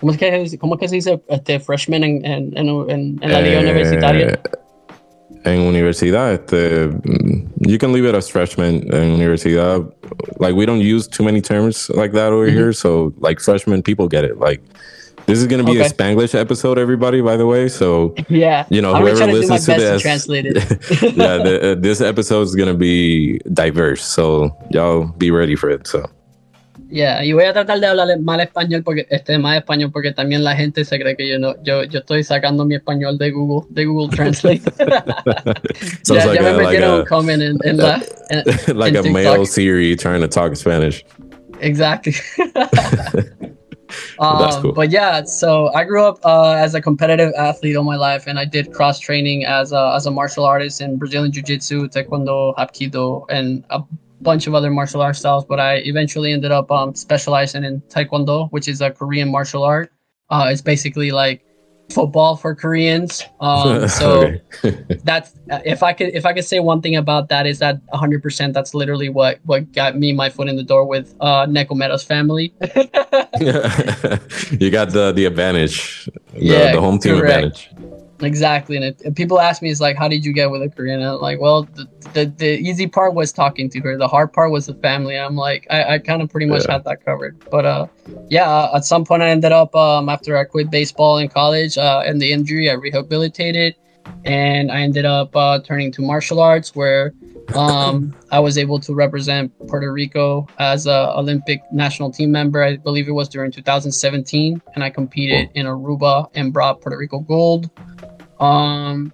¿Cómo 0.00 0.10
es 0.12 0.18
que, 0.18 0.58
cómo 0.58 0.74
es 0.74 0.80
que 0.80 0.88
se 0.88 0.96
dice 0.96 1.20
este 1.28 1.60
freshman 1.60 2.02
en, 2.02 2.24
en, 2.26 2.58
en, 2.58 2.68
en- 3.22 3.30
la 3.32 3.40
liga 3.40 3.60
Eh, 3.60 3.62
universitaria? 3.62 4.40
En 5.44 5.60
universidad, 5.60 6.32
este, 6.32 6.88
mm, 6.88 7.68
you 7.70 7.78
can 7.78 7.92
leave 7.92 8.08
it 8.08 8.14
as 8.16 8.28
freshman. 8.28 8.82
En 8.92 9.12
universidad, 9.14 9.80
like 10.40 10.54
we 10.56 10.66
don't 10.66 10.80
use 10.82 11.08
too 11.08 11.24
many 11.24 11.40
terms 11.40 11.88
like 11.90 12.12
that 12.14 12.32
over 12.32 12.46
here. 12.50 12.72
So, 12.72 13.12
like 13.20 13.40
freshman 13.40 13.80
people 13.82 14.08
get 14.08 14.24
it. 14.24 14.38
Like 14.40 14.60
this 15.26 15.38
is 15.38 15.46
gonna 15.46 15.64
be 15.64 15.78
a 15.80 15.84
Spanglish 15.88 16.34
episode, 16.38 16.78
everybody. 16.78 17.20
By 17.20 17.36
the 17.36 17.46
way, 17.46 17.68
so 17.68 18.14
Yeah, 18.28 18.66
you 18.70 18.80
know 18.82 18.94
whoever 18.94 19.26
listens 19.26 19.66
to 19.66 19.74
to 19.74 19.80
this, 19.80 20.02
translate 20.02 20.46
it. 20.46 20.56
yeah, 21.16 21.38
the, 21.38 21.72
uh, 21.72 21.74
this 21.80 22.00
episode 22.00 22.42
is 22.42 22.54
gonna 22.54 22.74
be 22.74 23.38
diverse. 23.52 24.04
So 24.04 24.56
y'all 24.70 25.06
be 25.18 25.30
ready 25.30 25.56
for 25.56 25.70
it. 25.70 25.86
So. 25.86 26.08
Yeah, 26.94 27.24
y 27.24 27.32
voy 27.32 27.44
a 27.44 27.54
tratar 27.54 27.80
de 27.80 27.86
hablar 27.86 28.06
mal 28.20 28.40
español 28.40 28.82
porque 28.84 29.06
este 29.10 29.38
más 29.38 29.56
español 29.56 29.90
porque 29.90 30.12
también 30.12 30.44
la 30.44 30.54
gente 30.54 30.84
se 30.84 30.98
cree 30.98 31.16
que 31.16 31.26
yo 31.26 31.38
no 31.38 31.54
yo 31.64 31.84
yo 31.84 32.00
estoy 32.00 32.22
sacando 32.22 32.66
mi 32.66 32.74
español 32.74 33.16
de 33.16 33.30
Google 33.30 33.66
de 33.70 33.86
Google 33.86 34.14
Translate. 34.14 34.60
Sounds 36.02 36.24
ya, 36.24 36.26
like 36.26 36.34
ya 36.34 36.42
me 36.42 36.48
a- 36.48 36.52
like 36.52 36.66
metieron 36.66 36.90
a- 36.90 36.96
un 37.00 37.04
comment 37.06 37.42
en, 37.42 37.56
en 37.64 37.76
la 37.78 38.02
en- 38.28 38.78
like 38.78 38.94
en 38.98 39.06
a 39.06 39.10
male. 39.10 39.46
Siri 39.46 39.96
trying 39.96 40.20
to 40.20 40.28
talk 40.28 40.54
Spanish. 40.54 41.02
Exactly. 41.60 42.12
That's 44.18 44.56
um, 44.56 44.62
cool. 44.62 44.72
But 44.72 44.90
yeah, 44.90 45.24
so 45.24 45.72
I 45.74 45.84
grew 45.84 46.02
up 46.02 46.18
uh, 46.24 46.52
as 46.52 46.74
a 46.74 46.80
competitive 46.80 47.32
athlete 47.36 47.76
all 47.76 47.84
my 47.84 47.96
life, 47.96 48.26
and 48.26 48.38
I 48.38 48.44
did 48.44 48.72
cross 48.72 48.98
training 48.98 49.44
as 49.44 49.72
a 49.72 49.92
as 49.94 50.06
a 50.06 50.10
martial 50.10 50.44
artist 50.44 50.80
in 50.80 50.98
Brazilian 50.98 51.32
Jiu 51.32 51.42
Jitsu, 51.42 51.88
Taekwondo, 51.88 52.54
Hapkido, 52.56 53.26
and 53.28 53.64
a 53.70 53.82
bunch 54.20 54.46
of 54.46 54.54
other 54.54 54.70
martial 54.70 55.00
art 55.00 55.16
styles. 55.16 55.44
But 55.44 55.60
I 55.60 55.76
eventually 55.84 56.32
ended 56.32 56.52
up 56.52 56.70
um, 56.70 56.94
specializing 56.94 57.64
in 57.64 57.80
Taekwondo, 57.82 58.48
which 58.50 58.68
is 58.68 58.80
a 58.80 58.90
Korean 58.90 59.30
martial 59.30 59.62
art. 59.62 59.92
Uh, 60.30 60.48
it's 60.50 60.62
basically 60.62 61.10
like 61.10 61.44
football 61.92 62.36
for 62.36 62.54
Koreans. 62.54 63.24
Um, 63.40 63.88
so 64.00 64.32
that's 65.04 65.32
if 65.64 65.82
I 65.82 65.92
could 65.92 66.14
if 66.14 66.26
I 66.26 66.32
could 66.32 66.44
say 66.44 66.60
one 66.60 66.80
thing 66.80 66.96
about 66.96 67.28
that 67.28 67.46
is 67.46 67.58
that 67.60 67.84
100% 67.88 68.52
that's 68.52 68.74
literally 68.74 69.08
what 69.08 69.38
what 69.44 69.72
got 69.72 69.96
me 69.96 70.12
my 70.12 70.30
foot 70.30 70.48
in 70.48 70.56
the 70.56 70.62
door 70.62 70.86
with 70.86 71.14
uh 71.20 71.46
Neko 71.46 71.76
Meta's 71.76 72.02
family. 72.02 72.54
you 74.60 74.70
got 74.70 74.90
the 74.90 75.12
the 75.14 75.24
advantage, 75.26 76.08
the, 76.32 76.40
Yeah, 76.40 76.72
the 76.72 76.80
home 76.80 76.98
team 76.98 77.18
correct. 77.18 77.68
advantage. 77.68 77.70
Exactly, 78.24 78.76
and, 78.76 78.84
it, 78.84 79.14
people 79.14 79.40
ask 79.40 79.62
me, 79.62 79.70
"Is 79.70 79.80
like, 79.80 79.96
how 79.96 80.08
did 80.08 80.24
you 80.24 80.32
get 80.32 80.50
with 80.50 80.62
a 80.62 80.68
Korean?" 80.68 81.02
I'm 81.02 81.20
like, 81.20 81.40
well, 81.40 81.64
the, 81.64 81.88
the 82.12 82.24
the 82.26 82.58
easy 82.58 82.86
part 82.86 83.14
was 83.14 83.32
talking 83.32 83.68
to 83.70 83.80
her. 83.80 83.96
The 83.96 84.08
hard 84.08 84.32
part 84.32 84.50
was 84.50 84.66
the 84.66 84.74
family. 84.74 85.18
I'm 85.18 85.36
like, 85.36 85.66
I, 85.70 85.94
I 85.94 85.98
kind 85.98 86.22
of 86.22 86.30
pretty 86.30 86.46
much 86.46 86.64
Yeah. 86.66 86.72
had 86.72 86.84
that 86.84 87.04
covered. 87.04 87.42
But 87.50 87.64
uh, 87.66 87.86
yeah, 88.28 88.48
uh, 88.48 88.76
at 88.76 88.84
some 88.84 89.04
point 89.04 89.22
I 89.22 89.30
ended 89.30 89.52
up 89.52 89.74
um 89.74 90.08
after 90.08 90.36
I 90.36 90.44
quit 90.44 90.70
baseball 90.70 91.18
in 91.18 91.28
college 91.28 91.78
uh, 91.78 92.02
and 92.04 92.20
the 92.20 92.32
injury, 92.32 92.70
I 92.70 92.74
rehabilitated, 92.74 93.74
and 94.24 94.70
I 94.70 94.80
ended 94.82 95.04
up 95.04 95.34
uh, 95.36 95.60
turning 95.60 95.92
to 95.92 96.02
martial 96.02 96.40
arts 96.40 96.74
where 96.74 97.12
um, 97.54 98.14
I 98.30 98.38
was 98.40 98.56
able 98.56 98.78
to 98.80 98.94
represent 98.94 99.52
Puerto 99.68 99.92
Rico 99.92 100.46
as 100.58 100.86
a 100.86 101.12
Olympic 101.16 101.60
national 101.72 102.10
team 102.10 102.30
member. 102.32 102.62
I 102.62 102.76
believe 102.76 103.08
it 103.08 103.12
was 103.12 103.28
during 103.28 103.50
2017, 103.50 104.62
and 104.74 104.84
I 104.84 104.88
competed 104.90 105.50
in 105.54 105.66
Aruba 105.66 106.30
and 106.34 106.52
brought 106.52 106.80
Puerto 106.80 106.96
Rico 106.96 107.18
gold. 107.18 107.68
Um, 108.42 109.12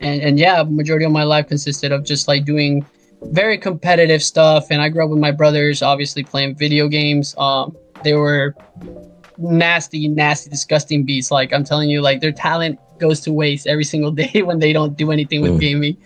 and 0.00 0.22
and 0.22 0.38
yeah, 0.38 0.62
majority 0.66 1.04
of 1.04 1.12
my 1.12 1.24
life 1.24 1.48
consisted 1.48 1.92
of 1.92 2.04
just 2.04 2.26
like 2.28 2.44
doing 2.44 2.84
very 3.24 3.58
competitive 3.58 4.22
stuff. 4.22 4.66
And 4.70 4.80
I 4.82 4.88
grew 4.88 5.04
up 5.04 5.10
with 5.10 5.20
my 5.20 5.30
brothers, 5.30 5.82
obviously 5.82 6.24
playing 6.24 6.56
video 6.56 6.88
games. 6.88 7.34
Um, 7.38 7.76
they 8.02 8.14
were 8.14 8.54
nasty, 9.38 10.08
nasty, 10.08 10.50
disgusting 10.50 11.04
beasts. 11.04 11.30
Like 11.30 11.52
I'm 11.52 11.62
telling 11.64 11.90
you, 11.90 12.00
like 12.00 12.20
their 12.20 12.32
talent 12.32 12.78
goes 12.98 13.20
to 13.20 13.32
waste 13.32 13.66
every 13.66 13.84
single 13.84 14.10
day 14.22 14.42
when 14.42 14.58
they 14.58 14.72
don't 14.72 14.96
do 14.96 15.12
anything 15.12 15.42
with 15.42 15.52
Mm. 15.52 15.60
gaming. 15.60 15.96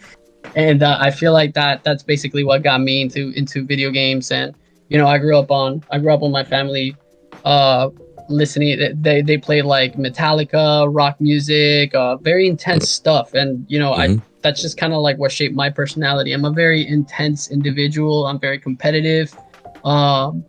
And 0.55 0.83
uh, 0.83 0.97
I 1.01 1.11
feel 1.11 1.33
like 1.33 1.55
that 1.55 1.85
that's 1.85 2.03
basically 2.03 2.43
what 2.45 2.63
got 2.63 2.81
me 2.81 3.03
into 3.03 3.31
into 3.37 3.65
video 3.65 3.91
games. 3.91 4.31
And 4.31 4.55
you 4.89 4.99
know, 4.99 5.07
I 5.07 5.19
grew 5.19 5.37
up 5.39 5.51
on 5.51 5.83
I 5.91 5.99
grew 5.99 6.13
up 6.13 6.21
with 6.21 6.33
my 6.33 6.45
family 6.45 6.97
uh 7.45 7.91
listening 8.29 8.79
they 9.01 9.23
they 9.23 9.39
played 9.39 9.65
like 9.65 9.95
metallica 9.95 10.87
rock 10.91 11.21
music 11.21 11.95
uh 11.95 12.17
very 12.17 12.47
intense 12.49 12.89
stuff. 12.91 13.35
And 13.35 13.65
you 13.69 13.79
know 13.79 13.93
i 13.93 14.09
Mhm. 14.09 14.23
that's 14.43 14.61
just 14.63 14.77
kind 14.79 14.93
of 14.93 15.01
like 15.01 15.19
what 15.19 15.33
shaped 15.33 15.55
my 15.55 15.71
personality. 15.71 16.33
I'm 16.33 16.45
a 16.45 16.53
very 16.53 16.87
intense 16.87 17.51
individual. 17.51 18.27
I'm 18.27 18.39
very 18.39 18.59
competitive. 18.59 19.35
Um 19.85 20.45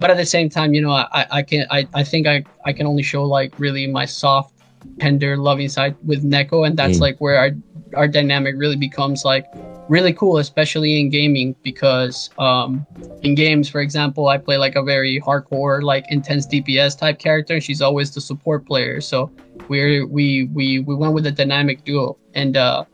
but 0.00 0.10
at 0.10 0.16
the 0.16 0.26
same 0.26 0.48
time 0.50 0.74
you 0.74 0.80
know 0.80 0.90
i 0.90 1.06
i 1.12 1.26
I 1.38 1.42
can 1.42 1.66
i 1.70 1.86
i 1.94 2.02
think 2.02 2.26
i 2.26 2.44
i 2.64 2.72
can 2.72 2.86
only 2.86 3.02
show 3.02 3.22
like 3.24 3.52
really 3.56 3.86
my 3.86 4.04
soft 4.04 4.51
tender 4.98 5.36
loving 5.36 5.68
side 5.68 5.96
with 6.04 6.24
neko 6.24 6.66
and 6.66 6.76
that's 6.76 6.98
Mm. 6.98 7.00
like 7.02 7.16
where 7.20 7.36
our 7.38 7.50
our 7.94 8.08
dynamic 8.08 8.54
really 8.56 8.76
becomes 8.76 9.24
like 9.24 9.44
really 9.88 10.12
cool 10.12 10.38
especially 10.38 11.00
in 11.00 11.10
gaming 11.10 11.54
because 11.62 12.30
um 12.38 12.86
in 13.22 13.34
games 13.34 13.68
for 13.68 13.80
example 13.80 14.28
i 14.28 14.38
play 14.38 14.56
like 14.56 14.76
a 14.76 14.82
very 14.82 15.20
hardcore 15.20 15.82
like 15.82 16.04
intense 16.10 16.46
dps 16.46 16.96
type 16.98 17.18
character 17.18 17.54
and 17.54 17.62
she's 17.64 17.82
always 17.82 18.14
the 18.14 18.20
support 18.20 18.64
player 18.66 19.00
so 19.00 19.30
we're 19.68 20.06
we 20.06 20.44
we 20.54 20.78
we 20.80 20.94
went 20.94 21.12
with 21.14 21.26
a 21.26 21.30
dynamic 21.32 21.84
duo 21.84 22.16
and 22.34 22.56
uh 22.56 22.84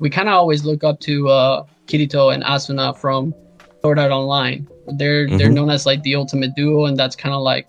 we 0.00 0.10
kind 0.10 0.28
of 0.28 0.34
always 0.34 0.64
look 0.64 0.82
up 0.84 0.98
to 1.00 1.28
uh 1.28 1.62
kirito 1.86 2.32
and 2.34 2.42
asuna 2.44 2.96
from 2.96 3.34
sword 3.82 3.98
art 3.98 4.10
online 4.10 4.66
they're 4.96 5.28
they're 5.38 5.48
Mhm. 5.50 5.54
known 5.54 5.70
as 5.70 5.86
like 5.86 6.02
the 6.02 6.14
ultimate 6.16 6.54
duo 6.56 6.86
and 6.86 6.96
that's 6.96 7.14
kind 7.14 7.34
of 7.34 7.42
like 7.42 7.66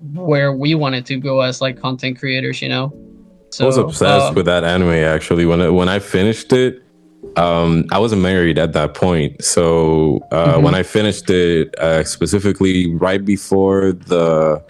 where 0.00 0.52
we 0.52 0.74
wanted 0.74 1.06
to 1.06 1.16
go 1.16 1.40
as 1.40 1.60
like 1.60 1.80
content 1.80 2.18
creators 2.18 2.60
you 2.62 2.68
know 2.68 2.92
So, 3.50 3.64
I 3.64 3.66
was 3.66 3.76
obsessed 3.76 4.32
uh, 4.32 4.34
with 4.34 4.46
that 4.46 4.64
anime 4.64 4.90
actually. 4.90 5.46
When 5.46 5.60
it, 5.60 5.70
when 5.70 5.88
I 5.88 6.00
finished 6.00 6.52
it, 6.52 6.82
um, 7.36 7.84
I 7.92 7.98
wasn't 8.00 8.20
married 8.20 8.58
at 8.58 8.72
that 8.72 8.94
point. 8.94 9.44
So 9.44 10.18
uh, 10.32 10.56
Mhm. 10.58 10.62
when 10.64 10.74
I 10.74 10.82
finished 10.82 11.30
it, 11.30 11.72
uh, 11.78 12.02
specifically 12.02 12.92
right 12.96 13.24
before 13.24 13.92
the, 13.92 14.60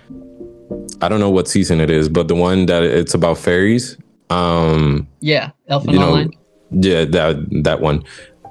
I 1.01 1.09
don't 1.09 1.21
know 1.21 1.31
what 1.31 1.49
season 1.49 1.81
it 1.81 1.89
is, 1.89 2.11
but 2.11 2.29
the 2.29 2.35
one 2.35 2.67
that 2.67 2.83
it's 2.83 3.15
about 3.15 3.39
fairies. 3.39 3.97
Um, 4.29 5.07
yeah 5.21 5.51
elfin 5.69 5.95
you 5.95 5.99
know, 5.99 6.09
online 6.13 6.31
yeah, 6.71 7.05
that 7.05 7.37
that 7.65 7.81
one. 7.81 8.03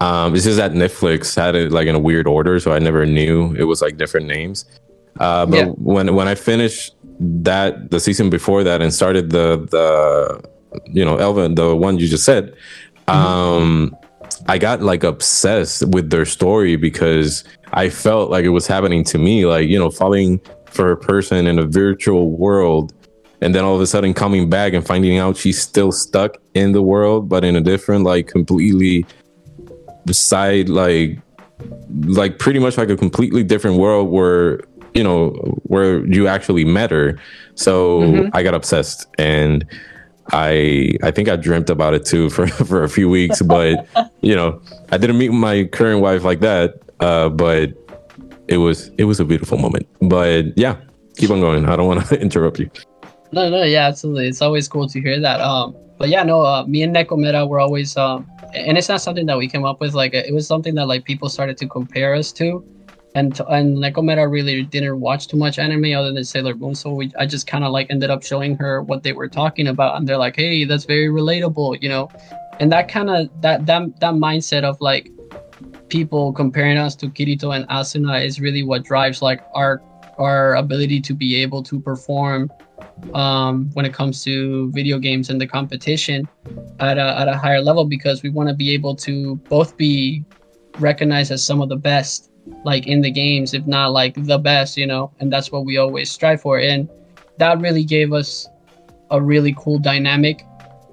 Um, 0.02 0.36
it's 0.36 0.44
just 0.46 0.58
that 0.58 0.74
Netflix 0.74 1.36
had 1.36 1.56
it 1.56 1.72
like 1.72 1.88
in 1.88 1.96
a 1.96 2.00
weird 2.00 2.28
order, 2.28 2.60
so 2.60 2.72
I 2.74 2.80
never 2.80 3.06
knew 3.06 3.54
it 3.58 3.64
was 3.66 3.82
like 3.82 3.98
different 3.98 4.28
names. 4.28 4.66
Uh, 5.20 5.46
but 5.46 5.58
Yeah. 5.58 5.66
when 5.78 6.16
when 6.16 6.28
I 6.28 6.36
finished 6.36 6.96
that 7.20 7.92
the 7.92 8.00
season 8.00 8.30
before 8.30 8.64
that 8.64 8.82
and 8.82 8.94
started 8.94 9.30
the 9.30 9.68
the 9.70 10.42
you 10.88 11.06
know 11.06 11.18
Elvin 11.18 11.56
the 11.56 11.76
one 11.76 12.00
you 12.00 12.08
just 12.08 12.26
said, 12.26 12.54
um, 13.08 13.96
I 14.48 14.58
got 14.58 14.82
like 14.82 15.04
obsessed 15.04 15.86
with 15.90 16.10
their 16.10 16.26
story 16.26 16.76
because 16.76 17.44
I 17.74 17.90
felt 17.90 18.32
like 18.32 18.46
it 18.46 18.50
was 18.50 18.68
happening 18.68 19.04
to 19.06 19.18
me, 19.18 19.46
like 19.46 19.68
you 19.68 19.78
know 19.78 19.90
falling 19.90 20.42
for 20.66 20.92
a 20.92 20.98
person 20.98 21.46
in 21.46 21.60
a 21.60 21.66
virtual 21.66 22.32
world 22.32 22.94
and 23.44 23.54
then 23.54 23.64
all 23.64 23.76
of 23.76 23.82
a 23.82 23.86
sudden 23.86 24.14
coming 24.14 24.50
back 24.50 24.74
and 24.74 24.88
finding 24.88 25.18
out 25.20 25.38
she's 25.38 25.62
still 25.62 25.92
stuck 25.92 26.38
in 26.56 26.72
the 26.72 26.82
world 26.82 27.30
but 27.30 27.44
in 27.44 27.56
a 27.56 27.62
different 27.62 28.04
like 28.04 28.28
completely 28.28 29.06
side 30.12 30.70
like 30.70 31.20
like 32.06 32.40
pretty 32.40 32.60
much 32.60 32.78
like 32.78 32.90
a 32.90 32.98
completely 32.98 33.44
different 33.44 33.78
world 33.78 34.10
where 34.10 34.62
you 34.94 35.04
know 35.04 35.30
where 35.64 36.06
you 36.06 36.28
actually 36.28 36.66
met 36.66 36.92
her 36.92 37.18
so 37.56 38.02
Mhm. 38.02 38.30
i 38.34 38.44
got 38.44 38.54
obsessed 38.54 39.08
and 39.18 39.66
i 40.32 40.94
i 41.04 41.12
think 41.12 41.28
i 41.30 41.36
dreamt 41.36 41.70
about 41.70 41.94
it 41.94 42.06
too 42.06 42.30
for 42.36 42.48
for 42.48 42.84
a 42.84 42.90
few 42.90 43.10
weeks 43.10 43.42
but 43.42 43.88
you 44.22 44.36
know 44.36 44.62
i 44.92 44.98
didn't 44.98 45.18
meet 45.18 45.32
my 45.32 45.66
current 45.66 46.02
wife 46.02 46.24
like 46.24 46.40
that 46.42 46.76
uh 47.00 47.30
but 47.30 47.74
it 48.48 48.58
was 48.58 48.90
it 48.98 49.06
was 49.06 49.20
a 49.20 49.26
beautiful 49.26 49.58
moment 49.58 49.86
but 50.02 50.46
yeah 50.58 50.76
keep 51.18 51.30
on 51.30 51.40
going 51.40 51.66
i 51.66 51.76
don't 51.76 51.88
want 51.88 52.06
to 52.06 52.20
interrupt 52.28 52.60
you 52.60 52.70
No, 53.34 53.50
no, 53.50 53.64
yeah, 53.66 53.88
absolutely. 53.90 54.28
It's 54.30 54.44
always 54.46 54.68
cool 54.70 54.86
to 54.94 55.02
hear 55.02 55.18
that. 55.20 55.42
Um, 55.42 55.74
but 55.98 56.10
yeah, 56.14 56.22
no, 56.22 56.46
uh, 56.46 56.66
me 56.70 56.84
and 56.86 56.94
Nekomera 56.96 57.50
were 57.50 57.58
always 57.60 57.98
um, 57.98 58.30
and 58.54 58.78
it's 58.78 58.88
not 58.88 59.02
something 59.02 59.26
that 59.26 59.40
we 59.42 59.48
came 59.50 59.66
up 59.66 59.82
with. 59.82 59.96
Like 59.98 60.14
it 60.14 60.32
was 60.38 60.46
something 60.46 60.76
that 60.78 60.86
like 60.86 61.02
people 61.04 61.30
started 61.30 61.58
to 61.58 61.66
compare 61.66 62.14
us 62.14 62.32
to, 62.38 62.62
and 63.16 63.40
and 63.50 63.78
Nekomera 63.78 64.30
really 64.30 64.64
didn't 64.64 65.00
watch 65.00 65.28
too 65.28 65.38
much 65.38 65.60
anime 65.60 65.94
other 65.94 66.12
than 66.12 66.24
Sailor 66.24 66.56
Moon. 66.56 66.76
So 66.76 66.94
we 66.94 67.12
I 67.20 67.26
just 67.26 67.48
kind 67.48 67.64
of 67.64 67.72
like 67.72 67.88
ended 67.90 68.10
up 68.10 68.24
showing 68.24 68.56
her 68.58 68.82
what 68.82 69.04
they 69.04 69.14
were 69.14 69.28
talking 69.28 69.68
about, 69.68 69.98
and 69.98 70.08
they're 70.08 70.18
like, 70.18 70.36
hey, 70.36 70.66
that's 70.66 70.86
very 70.86 71.08
relatable, 71.08 71.82
you 71.82 71.90
know, 71.90 72.10
and 72.60 72.72
that 72.72 72.88
kind 72.88 73.10
of 73.10 73.30
that 73.42 73.66
that 73.66 74.00
that 74.00 74.14
mindset 74.14 74.64
of 74.64 74.80
like 74.82 75.10
people 75.90 76.34
comparing 76.34 76.78
us 76.78 76.96
to 76.96 77.08
Kirito 77.08 77.56
and 77.56 77.68
Asuna 77.70 78.26
is 78.26 78.40
really 78.40 78.64
what 78.64 78.84
drives 78.84 79.22
like 79.22 79.44
our 79.54 79.82
our 80.18 80.56
ability 80.56 81.02
to 81.02 81.14
be 81.14 81.36
able 81.36 81.64
to 81.64 81.80
perform 81.80 82.50
um, 83.14 83.70
when 83.74 83.86
it 83.86 83.94
comes 83.94 84.24
to 84.24 84.72
video 84.72 85.00
games 85.00 85.30
and 85.30 85.40
the 85.40 85.48
competition 85.48 86.28
at 86.80 86.98
a, 86.98 87.20
at 87.20 87.28
a 87.28 87.38
higher 87.38 87.62
level 87.62 87.86
because 87.86 88.24
we 88.24 88.30
want 88.30 88.50
to 88.50 88.56
be 88.56 88.72
able 88.72 88.96
to 88.96 89.36
both 89.50 89.76
be 89.78 90.24
recognized 90.80 91.32
as 91.32 91.44
some 91.44 91.62
of 91.62 91.70
the 91.70 91.76
best 91.76 92.33
like 92.64 92.88
in 92.88 93.02
the 93.02 93.12
games 93.12 93.54
if 93.54 93.66
not 93.66 93.92
like 93.92 94.16
the 94.16 94.38
best 94.38 94.78
you 94.78 94.88
know? 94.88 95.12
And 95.20 95.32
that's 95.32 95.52
what 95.52 95.66
we 95.66 95.78
always 95.78 96.12
strive 96.12 96.42
for. 96.42 96.60
And 96.60 96.90
that 97.38 97.60
really 97.60 97.84
gave 97.84 98.14
us 98.14 98.48
a 99.12 99.22
really 99.22 99.56
cool 99.58 99.80
dynamic 99.80 100.46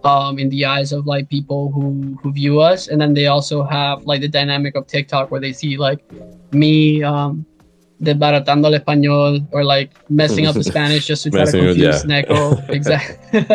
um, 0.05 0.39
in 0.39 0.49
the 0.49 0.65
eyes 0.65 0.93
of 0.93 1.07
like 1.07 1.29
people 1.29 1.71
who 1.73 2.19
who 2.23 2.33
view 2.33 2.61
us. 2.61 2.89
And 2.89 3.01
then 3.01 3.15
they 3.15 3.27
also 3.27 3.63
have 3.63 4.05
like 4.05 4.21
the 4.21 4.29
dynamic 4.29 4.75
of 4.75 4.87
tiktok 4.87 5.31
where 5.31 5.41
they 5.41 5.53
see 5.53 5.77
like 5.77 6.01
me 6.53 7.03
um, 7.03 7.45
desbaratando 8.01 8.67
el 8.67 8.75
español 8.75 9.47
or 9.53 9.65
like 9.65 9.91
messing 10.09 10.47
up 10.47 10.55
the 10.55 10.65
Spanish 10.73 11.07
just 11.07 11.23
to 11.25 11.31
try 11.31 11.45
to 11.45 11.53
confuse 11.53 12.05
yeah. 12.05 12.23
Neko. 12.23 12.69
exactly. 12.69 13.47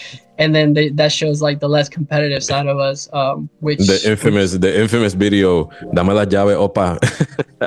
and 0.38 0.54
then 0.54 0.74
they, 0.74 0.88
that 0.90 1.12
shows 1.12 1.42
like 1.42 1.60
the 1.60 1.68
less 1.68 1.88
competitive 1.88 2.42
side 2.44 2.66
of 2.66 2.78
us, 2.78 3.08
um, 3.12 3.50
which 3.60 3.78
the 3.80 4.00
infamous 4.08 4.52
the 4.52 4.80
infamous 4.80 5.14
video, 5.14 5.64
Dame 5.94 6.08
la 6.08 6.24
llave, 6.24 6.54
opa. 6.56 6.98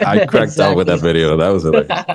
I 0.06 0.26
cracked 0.26 0.54
exactly. 0.54 0.64
out 0.64 0.78
with 0.78 0.88
that 0.88 1.02
video. 1.02 1.36
That 1.38 1.50
was 1.50 1.64
hilarious. 1.64 2.06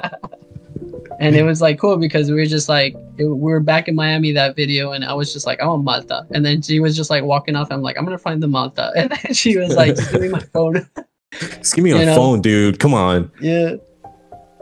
and 1.21 1.37
it 1.37 1.43
was 1.43 1.61
like 1.61 1.79
cool 1.79 1.97
because 1.97 2.31
we 2.31 2.37
were 2.37 2.47
just 2.47 2.69
like 2.69 2.95
it, 3.19 3.25
we 3.25 3.51
were 3.53 3.61
back 3.61 3.89
in 3.89 3.95
Miami 3.95 4.33
that 4.33 4.57
video, 4.57 4.93
and 4.93 5.05
I 5.05 5.13
was 5.13 5.33
just 5.33 5.47
like, 5.47 5.61
I'm 5.61 5.69
on 5.69 5.85
Malta, 5.85 6.27
and 6.33 6.45
then 6.45 6.63
she 6.63 6.81
was 6.81 6.97
just 6.97 7.11
like 7.11 7.23
walking 7.23 7.55
off. 7.55 7.69
I'm 7.71 7.83
like, 7.83 7.99
I'm 7.99 8.05
gonna 8.05 8.19
find 8.19 8.43
the 8.43 8.49
Malta, 8.49 8.93
and 8.97 9.11
then 9.11 9.35
she 9.35 9.59
was 9.59 9.77
like, 9.77 9.97
just 9.97 10.11
give 10.11 10.23
me 10.23 10.29
my 10.29 10.41
phone. 10.41 10.89
Just 11.33 11.75
give 11.75 11.85
me 11.85 11.91
a 11.91 12.15
phone, 12.15 12.41
dude. 12.41 12.79
Come 12.79 12.95
on. 12.95 13.31
Yeah. 13.41 13.77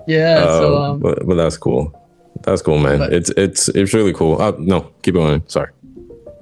Yeah. 0.06 0.44
Uh, 0.44 0.58
so, 0.58 0.78
um, 0.78 1.00
but, 1.00 1.26
but 1.26 1.34
that's 1.34 1.56
cool. 1.56 2.00
That's 2.42 2.62
cool, 2.62 2.78
man. 2.78 2.98
But, 2.98 3.12
it's 3.12 3.30
it's 3.30 3.68
it's 3.68 3.94
really 3.94 4.12
cool. 4.12 4.40
Oh, 4.40 4.54
no, 4.58 4.92
keep 5.02 5.14
going. 5.14 5.42
Sorry. 5.46 5.70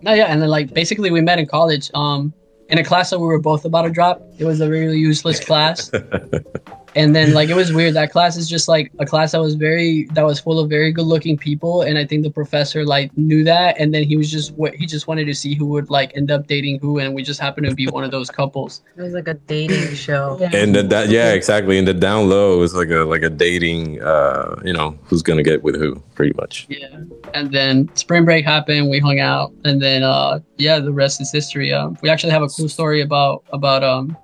No, 0.00 0.12
yeah, 0.12 0.26
and 0.26 0.42
then 0.42 0.49
like 0.49 0.75
basically 0.75 1.11
we 1.11 1.21
met 1.21 1.38
in 1.38 1.47
college. 1.47 1.90
Um, 1.95 2.33
in 2.69 2.78
a 2.78 2.85
class 2.85 3.11
that 3.11 3.19
we 3.19 3.26
were 3.26 3.38
both 3.38 3.64
about 3.64 3.83
to 3.83 3.90
drop. 3.90 4.23
It 4.38 4.47
was 4.47 4.61
a 4.61 4.69
really 4.69 4.99
useless 4.99 5.38
class. 5.45 5.90
and 6.94 7.14
then 7.14 7.32
like 7.32 7.49
it 7.49 7.56
was 7.56 7.72
weird. 7.78 7.94
That 7.94 8.11
class 8.11 8.37
is 8.37 8.49
just 8.49 8.68
like 8.68 8.92
a 8.99 9.06
class 9.06 9.32
that 9.32 9.40
was 9.40 9.54
very 9.54 10.04
that 10.12 10.25
was 10.25 10.40
full 10.40 10.58
of 10.58 10.68
very 10.68 10.92
good 10.92 11.06
looking 11.06 11.37
people, 11.37 11.82
and 11.82 11.99
I 11.99 12.06
think 12.06 12.22
the 12.22 12.30
professor 12.30 12.84
like 12.84 13.16
knew 13.16 13.44
that, 13.44 13.78
and 13.78 13.94
then 13.94 14.04
he 14.04 14.16
was 14.16 14.30
just 14.30 14.52
what 14.52 14.75
he 14.75 14.87
just 14.87 15.06
wanted 15.06 15.25
to 15.26 15.34
see 15.34 15.54
who 15.54 15.66
would 15.66 15.90
like 15.90 16.12
end 16.16 16.30
up 16.30 16.46
dating 16.46 16.78
who, 16.80 16.99
and 16.99 17.14
we 17.14 17.22
just 17.22 17.40
happened 17.40 17.68
to 17.68 17.75
be 17.75 17.87
one 17.87 18.04
of 18.04 18.11
those 18.11 18.30
couples. 18.30 18.83
It 18.96 19.02
was 19.02 19.14
like 19.14 19.28
a 19.28 19.35
dating 19.35 19.94
show. 19.94 20.38
And 20.52 20.74
the, 20.74 20.83
that 20.85 21.09
yeah, 21.09 21.33
exactly. 21.33 21.78
And 21.78 21.87
the 21.87 21.94
down 21.94 22.28
low 22.28 22.62
is 22.62 22.74
like 22.74 22.90
a 22.90 23.05
like 23.05 23.22
a 23.22 23.31
dating, 23.31 24.02
uh, 24.02 24.61
you 24.64 24.72
know, 24.72 24.98
who's 25.05 25.22
gonna 25.22 25.42
get 25.42 25.62
with 25.62 25.76
who, 25.76 25.96
pretty 26.14 26.33
much. 26.37 26.66
Yeah. 26.68 26.88
And 27.35 27.52
then 27.52 27.94
spring 27.94 28.24
break 28.24 28.44
happened. 28.44 28.90
We 28.90 28.98
hung 28.98 29.20
out, 29.20 29.52
and 29.64 29.81
then 29.81 30.02
uh, 30.02 30.40
yeah, 30.59 30.78
the 30.78 30.92
rest 30.92 31.20
is 31.20 31.33
history. 31.33 31.72
Um, 31.72 31.96
we 32.02 32.11
actually 32.11 32.33
have 32.33 32.42
a 32.42 32.48
cool 32.48 32.68
story 32.68 33.00
about 33.00 33.44
about 33.52 33.83
um 33.83 34.16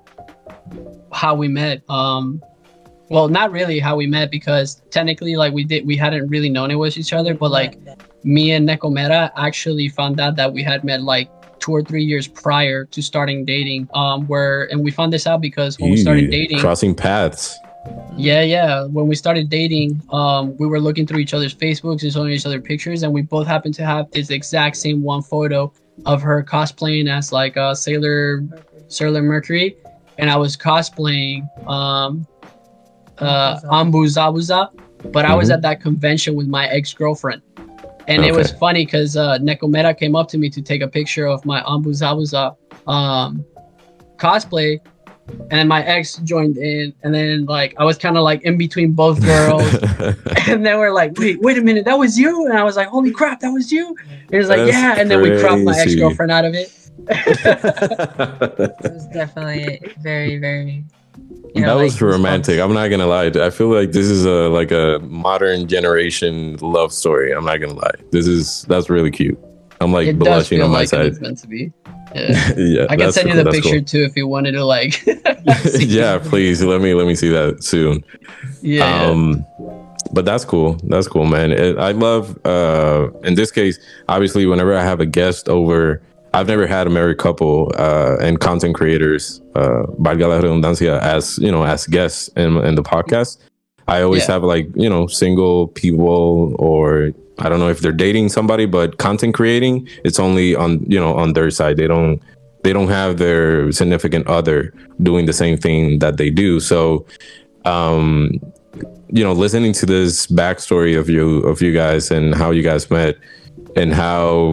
how 1.12 1.35
we 1.35 1.48
met. 1.48 1.83
Um, 1.88 2.42
well, 3.11 3.29
not 3.29 3.51
really 3.53 3.79
how 3.79 3.97
we 3.97 4.07
met 4.07 4.31
because 4.31 4.83
technically, 4.90 5.37
like 5.37 5.53
we 5.53 5.64
did, 5.64 5.87
we 5.87 5.97
hadn't 5.97 6.29
really 6.29 6.51
known 6.51 6.71
it 6.71 6.77
was 6.77 6.99
each 6.99 7.12
other. 7.12 7.35
But 7.35 7.51
like 7.51 7.79
me 8.25 8.53
and 8.53 8.68
Nekomera 8.68 9.31
actually 9.37 9.88
found 9.88 10.21
out 10.21 10.37
that 10.37 10.53
we 10.53 10.62
had 10.62 10.85
met 10.85 11.03
like 11.03 11.31
two 11.61 11.73
or 11.73 11.83
three 11.83 12.05
years 12.05 12.29
prior 12.29 12.85
to 12.85 13.03
starting 13.03 13.44
dating. 13.44 13.88
Um, 13.94 14.27
where 14.27 14.64
and 14.71 14.85
we 14.85 14.90
found 14.90 15.12
this 15.12 15.27
out 15.27 15.40
because 15.40 15.79
when 15.79 15.90
we 15.90 15.97
started 15.97 16.31
dating, 16.31 16.61
crossing 16.61 16.94
paths. 16.94 17.57
Yeah, 18.16 18.42
yeah. 18.42 18.85
When 18.85 19.07
we 19.07 19.14
started 19.14 19.49
dating, 19.49 20.03
um, 20.11 20.57
we 20.59 20.66
were 20.66 20.81
looking 20.81 21.07
through 21.07 21.21
each 21.21 21.33
other's 21.33 21.55
Facebooks 21.55 22.03
and 22.03 22.12
showing 22.12 22.33
each 22.33 22.44
other 22.44 22.61
pictures, 22.61 23.03
and 23.03 23.12
we 23.12 23.23
both 23.23 23.47
happened 23.47 23.75
to 23.75 23.87
have 23.87 24.11
this 24.11 24.31
exact 24.31 24.77
same 24.77 25.03
one 25.03 25.23
photo 25.23 25.73
of 26.05 26.21
her 26.21 26.42
cosplaying 26.42 27.09
as 27.11 27.33
like 27.33 27.57
a 27.57 27.75
Sailor 27.75 28.44
Sailor 28.88 29.23
Mercury, 29.23 29.77
and 30.18 30.31
I 30.31 30.37
was 30.37 30.57
cosplaying 30.57 31.49
um, 31.66 32.27
uh, 33.20 33.61
Anbu 33.64 34.07
Zabuza, 34.07 34.70
but 35.12 35.24
mm-hmm. 35.24 35.33
I 35.33 35.35
was 35.35 35.48
mm-hmm. 35.48 35.54
at 35.54 35.62
that 35.62 35.81
convention 35.81 36.35
with 36.35 36.48
my 36.48 36.66
ex 36.68 36.92
girlfriend. 36.92 37.42
And 38.07 38.20
okay. 38.20 38.28
it 38.28 38.35
was 38.35 38.52
funny 38.52 38.87
because 38.87 39.16
uh, 39.16 39.38
Nekomera 39.38 39.96
came 39.96 40.16
up 40.16 40.28
to 40.28 40.38
me 40.38 40.48
to 40.50 40.62
take 40.62 40.81
a 40.81 40.88
picture 40.88 41.26
of 41.26 41.44
my 41.44 41.61
Anbu 41.62 41.88
Zabuza 41.88 42.57
um, 42.87 43.44
cosplay, 44.16 44.81
and 45.50 45.68
my 45.68 45.85
ex 45.85 46.16
joined 46.18 46.57
in 46.59 46.92
and 47.02 47.14
then 47.14 47.44
like 47.46 47.74
i 47.78 47.85
was 47.85 47.98
kind 47.98 48.16
of 48.16 48.22
like 48.22 48.42
in 48.42 48.57
between 48.57 48.92
both 48.92 49.20
girls 49.33 49.74
and 50.46 50.64
then 50.64 50.78
we're 50.78 50.92
like 50.92 51.12
wait 51.18 51.40
wait 51.40 51.59
a 51.59 51.61
minute 51.61 51.85
that 51.85 51.98
was 51.98 52.18
you 52.18 52.46
and 52.46 52.57
i 52.57 52.62
was 52.62 52.76
like 52.76 52.88
holy 52.88 53.11
crap 53.11 53.40
that 53.40 53.50
was 53.50 53.70
you 53.70 53.94
and 54.09 54.31
it 54.31 54.38
was 54.38 54.48
like 54.48 54.59
That's 54.59 54.72
yeah 54.72 54.94
and 54.98 55.11
then 55.11 55.22
we 55.22 55.38
cropped 55.38 55.62
my 55.62 55.78
ex-girlfriend 55.78 56.33
out 56.33 56.44
of 56.44 56.54
it 56.54 56.72
it 57.09 58.92
was 58.92 59.07
definitely 59.09 59.81
very 60.00 60.38
very 60.38 60.85
you 61.54 61.62
know, 61.62 61.78
that 61.78 61.83
was 61.83 62.00
romantic. 62.00 62.61
I'm 62.61 62.72
not 62.72 62.88
gonna 62.88 63.07
lie. 63.07 63.26
I 63.26 63.50
feel 63.50 63.68
like 63.68 63.92
this 63.92 64.07
is 64.07 64.24
a 64.24 64.48
like 64.48 64.70
a 64.70 65.00
modern 65.02 65.66
generation 65.66 66.57
love 66.59 66.92
story. 66.92 67.33
I'm 67.33 67.44
not 67.44 67.59
gonna 67.59 67.74
lie. 67.74 67.94
This 68.11 68.26
is 68.26 68.62
that's 68.68 68.90
really 68.90 69.11
cute. 69.11 69.38
I'm 69.81 69.92
like 69.92 70.09
it 70.09 70.18
blushing 70.18 70.62
on 70.62 70.70
my 70.70 70.78
like 70.78 70.88
side. 70.88 71.07
It's 71.07 71.20
meant 71.20 71.38
to 71.38 71.46
be. 71.46 71.72
Yeah, 72.14 72.54
yeah 72.57 72.87
I 72.88 72.96
can 72.96 73.12
send 73.12 73.28
you 73.28 73.35
the 73.35 73.50
picture 73.50 73.68
cool. 73.68 73.85
too 73.85 74.02
if 74.02 74.16
you 74.16 74.26
wanted 74.26 74.52
to 74.52 74.64
like. 74.64 75.04
yeah, 75.78 76.18
please 76.18 76.62
let 76.62 76.81
me 76.81 76.94
let 76.94 77.07
me 77.07 77.14
see 77.14 77.28
that 77.28 77.62
soon. 77.62 78.02
Yeah. 78.62 79.02
Um, 79.04 79.44
but 80.12 80.24
that's 80.24 80.42
cool. 80.42 80.81
That's 80.85 81.07
cool, 81.07 81.26
man. 81.26 81.52
It, 81.52 81.76
I 81.76 81.90
love. 81.90 82.38
uh 82.46 83.11
In 83.24 83.35
this 83.35 83.50
case, 83.50 83.78
obviously, 84.09 84.46
whenever 84.46 84.74
I 84.74 84.83
have 84.83 85.00
a 85.00 85.07
guest 85.07 85.50
over, 85.50 86.00
I've 86.34 86.46
never 86.46 86.66
had 86.66 86.86
a 86.86 86.90
married 86.90 87.18
couple 87.18 87.72
uh 87.76 88.16
and 88.20 88.38
content 88.40 88.74
creators, 88.74 89.40
uh, 89.54 89.84
valga 89.98 90.28
la 90.28 90.40
redundancia, 90.40 91.00
as 91.00 91.38
you 91.38 91.50
know, 91.50 91.64
as 91.64 91.86
guests 91.86 92.28
in 92.36 92.56
in 92.58 92.74
the 92.74 92.82
podcast. 92.82 93.38
I 93.88 94.02
always 94.02 94.26
yeah. 94.26 94.34
have 94.34 94.44
like 94.44 94.68
you 94.74 94.88
know 94.88 95.06
single 95.06 95.68
people 95.68 96.54
or 96.58 97.12
I 97.38 97.48
don't 97.48 97.60
know 97.60 97.68
if 97.68 97.80
they're 97.80 97.92
dating 97.92 98.28
somebody, 98.30 98.66
but 98.66 98.98
content 98.98 99.34
creating, 99.34 99.88
it's 100.04 100.18
only 100.18 100.54
on 100.54 100.84
you 100.86 101.00
know 101.00 101.14
on 101.14 101.32
their 101.32 101.50
side. 101.50 101.76
They 101.76 101.86
don't 101.86 102.20
they 102.64 102.72
don't 102.72 102.88
have 102.88 103.18
their 103.18 103.70
significant 103.72 104.26
other 104.26 104.74
doing 105.02 105.26
the 105.26 105.32
same 105.32 105.56
thing 105.56 106.00
that 106.00 106.16
they 106.16 106.30
do. 106.30 106.60
So, 106.60 107.06
um, 107.64 108.40
you 109.08 109.22
know, 109.22 109.32
listening 109.32 109.72
to 109.74 109.86
this 109.86 110.26
backstory 110.26 110.98
of 110.98 111.08
you 111.08 111.38
of 111.40 111.62
you 111.62 111.72
guys 111.72 112.10
and 112.10 112.34
how 112.34 112.50
you 112.50 112.62
guys 112.62 112.90
met 112.90 113.16
and 113.76 113.92
how 113.92 114.52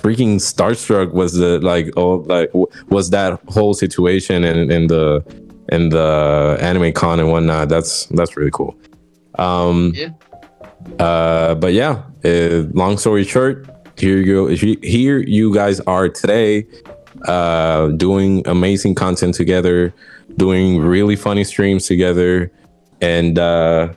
freaking 0.00 0.36
starstruck 0.36 1.12
was 1.12 1.34
the 1.34 1.60
like 1.60 1.90
oh 1.96 2.16
like 2.26 2.50
was 2.88 3.10
that 3.10 3.40
whole 3.48 3.74
situation 3.74 4.44
and 4.44 4.70
in 4.70 4.86
the 4.88 5.22
in 5.70 5.88
the 5.88 6.56
anime 6.60 6.92
con 6.92 7.20
and 7.20 7.30
whatnot. 7.30 7.68
That's 7.68 8.06
that's 8.06 8.36
really 8.36 8.50
cool. 8.50 8.76
Um, 9.38 9.92
yeah. 9.94 10.10
Uh, 10.98 11.54
but 11.56 11.72
yeah, 11.72 12.02
uh, 12.24 12.64
long 12.72 12.96
story 12.96 13.24
short, 13.24 13.66
here 13.98 14.18
you 14.18 14.34
go. 14.34 14.46
Here 14.82 15.18
you 15.18 15.52
guys 15.52 15.80
are 15.80 16.08
today, 16.08 16.66
uh, 17.26 17.88
doing 17.88 18.46
amazing 18.46 18.94
content 18.94 19.34
together, 19.34 19.92
doing 20.36 20.78
really 20.78 21.16
funny 21.16 21.44
streams 21.44 21.86
together, 21.86 22.52
and 23.00 23.38
uh, 23.38 23.92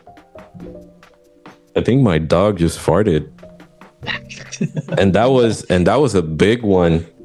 I 1.76 1.82
think 1.82 2.02
my 2.02 2.18
dog 2.18 2.58
just 2.58 2.80
farted, 2.80 3.30
and 4.98 5.14
that 5.14 5.26
was 5.26 5.64
and 5.66 5.88
that 5.88 5.98
was 5.98 6.16
a 6.16 6.22
big 6.22 6.64
one. 6.64 7.06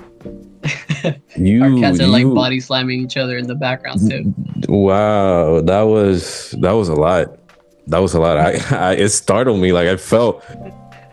You, 1.36 1.62
Our 1.62 1.80
cats 1.80 2.00
are 2.00 2.04
you, 2.04 2.08
like 2.08 2.34
body 2.34 2.60
slamming 2.60 3.00
each 3.00 3.18
other 3.18 3.36
in 3.36 3.46
the 3.46 3.54
background 3.54 4.08
too. 4.08 4.32
Wow, 4.68 5.60
that 5.60 5.82
was 5.82 6.54
that 6.60 6.72
was 6.72 6.88
a 6.88 6.94
lot 6.94 7.36
that 7.88 7.98
was 7.98 8.14
a 8.14 8.20
lot. 8.20 8.38
I, 8.38 8.60
I 8.70 8.92
it 8.94 9.10
startled 9.10 9.60
me. 9.60 9.72
Like 9.72 9.88
I 9.88 9.96
felt 9.96 10.44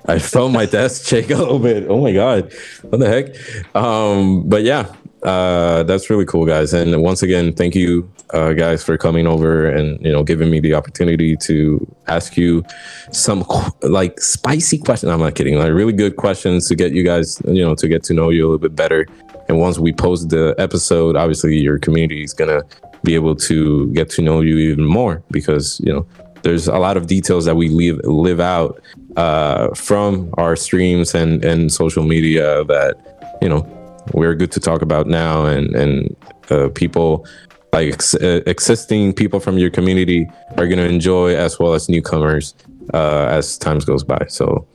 I 0.06 0.20
felt 0.20 0.52
my 0.52 0.66
desk 0.66 1.06
shake 1.08 1.30
a 1.30 1.36
little 1.36 1.60
bit. 1.60 1.88
Oh 1.90 2.02
my 2.02 2.14
god, 2.14 2.54
what 2.84 3.00
the 3.00 3.08
heck? 3.08 3.76
Um, 3.76 4.48
but 4.48 4.64
yeah, 4.64 4.94
uh, 5.24 5.84
that's 5.84 6.10
really 6.10 6.26
cool, 6.26 6.46
guys. 6.46 6.74
And 6.74 7.02
once 7.02 7.22
again, 7.22 7.54
thank 7.54 7.76
you, 7.76 8.12
uh, 8.32 8.54
guys, 8.54 8.84
for 8.84 8.98
coming 8.98 9.28
over 9.28 9.70
and 9.70 10.04
you 10.04 10.12
know 10.12 10.24
giving 10.24 10.50
me 10.50 10.60
the 10.60 10.74
opportunity 10.74 11.36
to 11.38 11.96
ask 12.08 12.38
you 12.38 12.64
some 13.12 13.46
like 13.84 14.20
spicy 14.20 14.80
questions. 14.80 15.12
I'm 15.12 15.20
not 15.20 15.36
kidding, 15.36 15.58
like 15.58 15.72
really 15.72 15.94
good 15.94 16.16
questions 16.16 16.68
to 16.70 16.76
get 16.76 16.94
you 16.94 17.04
guys, 17.04 17.42
you 17.46 17.64
know, 17.64 17.76
to 17.76 17.88
get 17.88 18.04
to 18.06 18.14
know 18.14 18.30
you 18.30 18.44
a 18.44 18.48
little 18.48 18.58
bit 18.58 18.76
better. 18.76 19.06
And 19.48 19.60
once 19.60 19.78
we 19.78 19.94
post 19.94 20.30
the 20.30 20.56
episode, 20.58 21.16
obviously 21.16 21.58
your 21.60 21.78
community 21.78 22.24
is 22.24 22.34
gonna 22.34 22.64
be 23.04 23.16
able 23.16 23.36
to 23.36 23.92
get 23.94 24.10
to 24.12 24.22
know 24.22 24.42
you 24.42 24.58
even 24.58 24.86
more 24.86 25.24
because 25.32 25.80
you 25.84 25.94
know 25.94 26.06
there's 26.44 26.68
a 26.68 26.78
lot 26.78 26.98
of 26.98 27.06
details 27.06 27.46
that 27.46 27.56
we 27.56 27.70
live 27.70 28.00
live 28.06 28.40
out 28.40 28.82
uh, 29.18 29.68
from 29.76 30.34
our 30.40 30.56
streams 30.56 31.14
and 31.14 31.46
and 31.46 31.72
social 31.72 32.04
media 32.04 32.64
that 32.64 32.96
you 33.42 33.50
know 33.50 33.81
we're 34.14 34.36
good 34.36 34.52
to 34.52 34.60
talk 34.60 34.82
about 34.82 35.08
now 35.08 35.46
and 35.46 35.76
and 35.76 36.16
uh, 36.50 36.70
people 36.70 37.26
like 37.74 37.94
ex- 37.94 38.16
uh, 38.16 38.42
existing 38.46 39.14
people 39.14 39.40
from 39.40 39.58
your 39.58 39.70
community 39.70 40.30
are 40.58 40.68
going 40.68 40.78
to 40.78 40.88
enjoy 40.88 41.36
as 41.36 41.58
well 41.60 41.74
as 41.74 41.88
newcomers 41.88 42.54
uh, 42.94 43.28
as 43.30 43.58
times 43.58 43.86
goes 43.86 44.04
by 44.04 44.26
so 44.28 44.68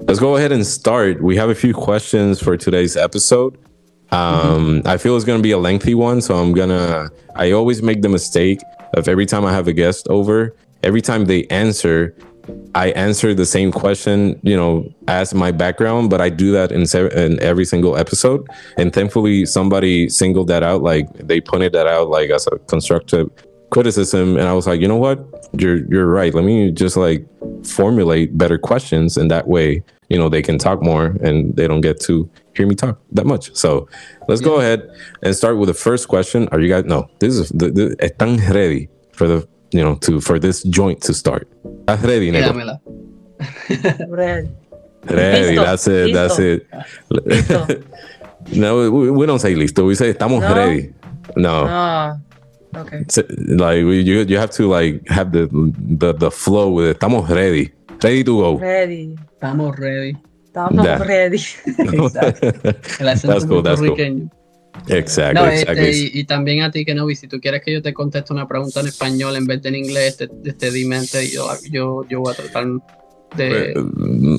let's 0.00 0.18
go 0.18 0.36
ahead 0.36 0.52
and 0.52 0.66
start 0.66 1.22
we 1.22 1.36
have 1.36 1.50
a 1.50 1.54
few 1.54 1.72
questions 1.72 2.42
for 2.42 2.56
today's 2.56 2.96
episode 2.96 3.56
um, 4.12 4.82
I 4.86 4.96
feel 4.96 5.14
it's 5.16 5.24
going 5.24 5.38
to 5.38 5.42
be 5.42 5.52
a 5.52 5.58
lengthy 5.58 5.94
one, 5.94 6.20
so 6.20 6.34
I'm 6.36 6.52
gonna. 6.52 7.10
I 7.36 7.52
always 7.52 7.82
make 7.82 8.02
the 8.02 8.08
mistake 8.08 8.60
of 8.94 9.08
every 9.08 9.26
time 9.26 9.44
I 9.44 9.52
have 9.52 9.68
a 9.68 9.72
guest 9.72 10.08
over, 10.08 10.54
every 10.82 11.00
time 11.00 11.26
they 11.26 11.46
answer, 11.46 12.16
I 12.74 12.90
answer 12.90 13.34
the 13.34 13.46
same 13.46 13.72
question, 13.72 14.38
you 14.42 14.56
know, 14.56 14.92
as 15.08 15.34
my 15.34 15.50
background, 15.52 16.10
but 16.10 16.20
I 16.20 16.28
do 16.28 16.52
that 16.52 16.72
in, 16.72 16.86
se- 16.86 17.10
in 17.14 17.40
every 17.40 17.64
single 17.64 17.96
episode. 17.96 18.46
And 18.78 18.92
thankfully, 18.92 19.46
somebody 19.46 20.08
singled 20.08 20.48
that 20.48 20.62
out, 20.62 20.82
like 20.82 21.12
they 21.14 21.40
pointed 21.40 21.72
that 21.72 21.86
out, 21.86 22.08
like 22.08 22.30
as 22.30 22.46
a 22.46 22.58
constructive 22.60 23.28
criticism. 23.70 24.36
And 24.36 24.48
I 24.48 24.52
was 24.52 24.66
like, 24.66 24.80
you 24.80 24.88
know 24.88 24.96
what, 24.96 25.24
you're 25.58 25.84
you're 25.90 26.06
right. 26.06 26.34
Let 26.34 26.44
me 26.44 26.70
just 26.70 26.96
like 26.96 27.26
formulate 27.64 28.36
better 28.36 28.58
questions, 28.58 29.16
and 29.16 29.30
that 29.30 29.48
way, 29.48 29.82
you 30.08 30.18
know, 30.18 30.28
they 30.28 30.42
can 30.42 30.58
talk 30.58 30.82
more 30.82 31.16
and 31.22 31.54
they 31.56 31.66
don't 31.66 31.80
get 31.80 32.00
to 32.00 32.28
hear 32.54 32.66
me 32.66 32.74
talk 32.74 33.00
that 33.12 33.26
much. 33.26 33.54
So 33.54 33.88
let's 34.28 34.40
go 34.40 34.56
ahead 34.56 34.88
and 35.22 35.34
start 35.34 35.56
with 35.58 35.68
the 35.68 35.74
first 35.74 36.08
question. 36.08 36.48
Are 36.52 36.60
you 36.60 36.68
guys? 36.68 36.84
No, 36.84 37.08
this 37.20 37.36
is 37.36 37.48
the, 37.50 37.70
the 37.70 37.96
están 38.00 38.38
ready 38.52 38.88
for 39.12 39.26
the 39.26 39.48
you 39.72 39.82
know 39.82 39.94
to 39.96 40.20
for 40.20 40.38
this 40.38 40.62
joint 40.64 41.00
to 41.02 41.12
start. 41.14 41.48
¿Estás 41.86 42.02
ready, 42.02 42.30
Neko? 42.30 42.52
Dámela. 42.52 42.80
Red. 44.08 44.48
Ready. 45.04 45.56
Listo, 45.56 45.64
That's 45.64 45.86
it. 45.88 46.12
That's 46.14 46.38
it. 46.38 46.66
Listo. 47.10 47.84
no, 48.56 48.90
we, 48.90 49.10
we 49.10 49.26
don't 49.26 49.38
say 49.40 49.54
listo. 49.54 49.86
We 49.86 49.94
say 49.94 50.12
estamos 50.12 50.40
No? 50.42 50.54
ready. 50.54 50.92
No. 51.36 51.64
Ah, 51.68 52.16
okay. 52.76 53.04
S- 53.08 53.24
Like 53.48 53.78
you, 53.78 53.92
you 54.26 54.38
have 54.38 54.50
to 54.52 54.68
like 54.68 55.06
have 55.08 55.32
the 55.32 55.48
the 55.98 56.12
the 56.12 56.30
flow 56.30 56.70
with 56.70 56.86
it. 56.90 56.98
Estamos 56.98 57.28
ready. 57.30 57.72
Ready 58.02 58.24
to 58.24 58.36
go. 58.40 58.58
Ready. 58.58 59.16
Estamos 59.40 59.78
ready. 59.78 60.16
Estamos 60.52 60.84
Yeah. 60.84 60.98
ready. 60.98 61.36
Exacto. 61.66 62.46
El 63.00 63.08
acento 63.08 63.28
That's 63.32 63.44
cool, 63.46 63.62
that's 63.62 63.80
cool. 63.80 63.96
Exactly. 64.88 65.40
No, 65.42 65.50
exactly. 65.50 65.88
este, 65.88 66.16
y, 66.16 66.20
y 66.20 66.24
también 66.24 66.62
a 66.62 66.70
ti, 66.70 66.84
que 66.84 66.94
no, 66.94 67.08
si 67.08 67.26
tú 67.28 67.40
quieres 67.40 67.62
que 67.62 67.72
yo 67.72 67.82
te 67.82 67.92
conteste 67.92 68.32
una 68.32 68.46
pregunta 68.46 68.80
en 68.80 68.86
español 68.86 69.36
en 69.36 69.46
vez 69.46 69.62
de 69.62 69.68
en 69.70 69.74
inglés, 69.76 70.16
te, 70.16 70.28
te 70.28 70.70
di 70.70 70.84
mente 70.84 71.24
y 71.24 71.30
yo, 71.32 71.48
yo, 71.70 72.04
yo 72.08 72.20
voy 72.20 72.32
a 72.32 72.36
tratar 72.36 72.66
de... 73.36 73.74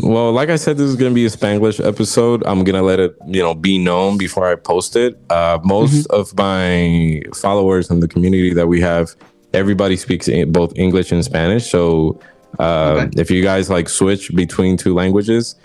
well, 0.03 0.31
like 0.33 0.49
I 0.49 0.57
said, 0.57 0.77
this 0.77 0.87
is 0.89 0.95
gonna 0.95 1.13
be 1.13 1.25
a 1.25 1.29
Spanglish 1.29 1.79
episode. 1.85 2.43
I'm 2.45 2.63
gonna 2.63 2.81
let 2.83 2.99
it, 2.99 3.15
you 3.27 3.41
know, 3.41 3.53
be 3.53 3.77
known 3.77 4.17
before 4.17 4.51
I 4.51 4.55
post 4.55 4.95
it. 4.95 5.17
Uh, 5.29 5.59
most 5.63 6.07
of 6.07 6.33
my 6.37 7.21
followers 7.33 7.89
and 7.89 8.01
the 8.03 8.07
community 8.07 8.53
that 8.53 8.67
we 8.67 8.81
have, 8.81 9.15
everybody 9.53 9.95
speaks 9.95 10.27
in 10.27 10.51
both 10.51 10.73
English 10.75 11.11
and 11.11 11.23
Spanish. 11.23 11.69
So, 11.69 12.19
uh, 12.59 13.05
Okay. 13.07 13.21
if 13.21 13.31
you 13.31 13.41
guys 13.41 13.69
like 13.69 13.87
switch 13.87 14.33
between 14.35 14.75
two 14.75 14.93
languages, 14.93 15.55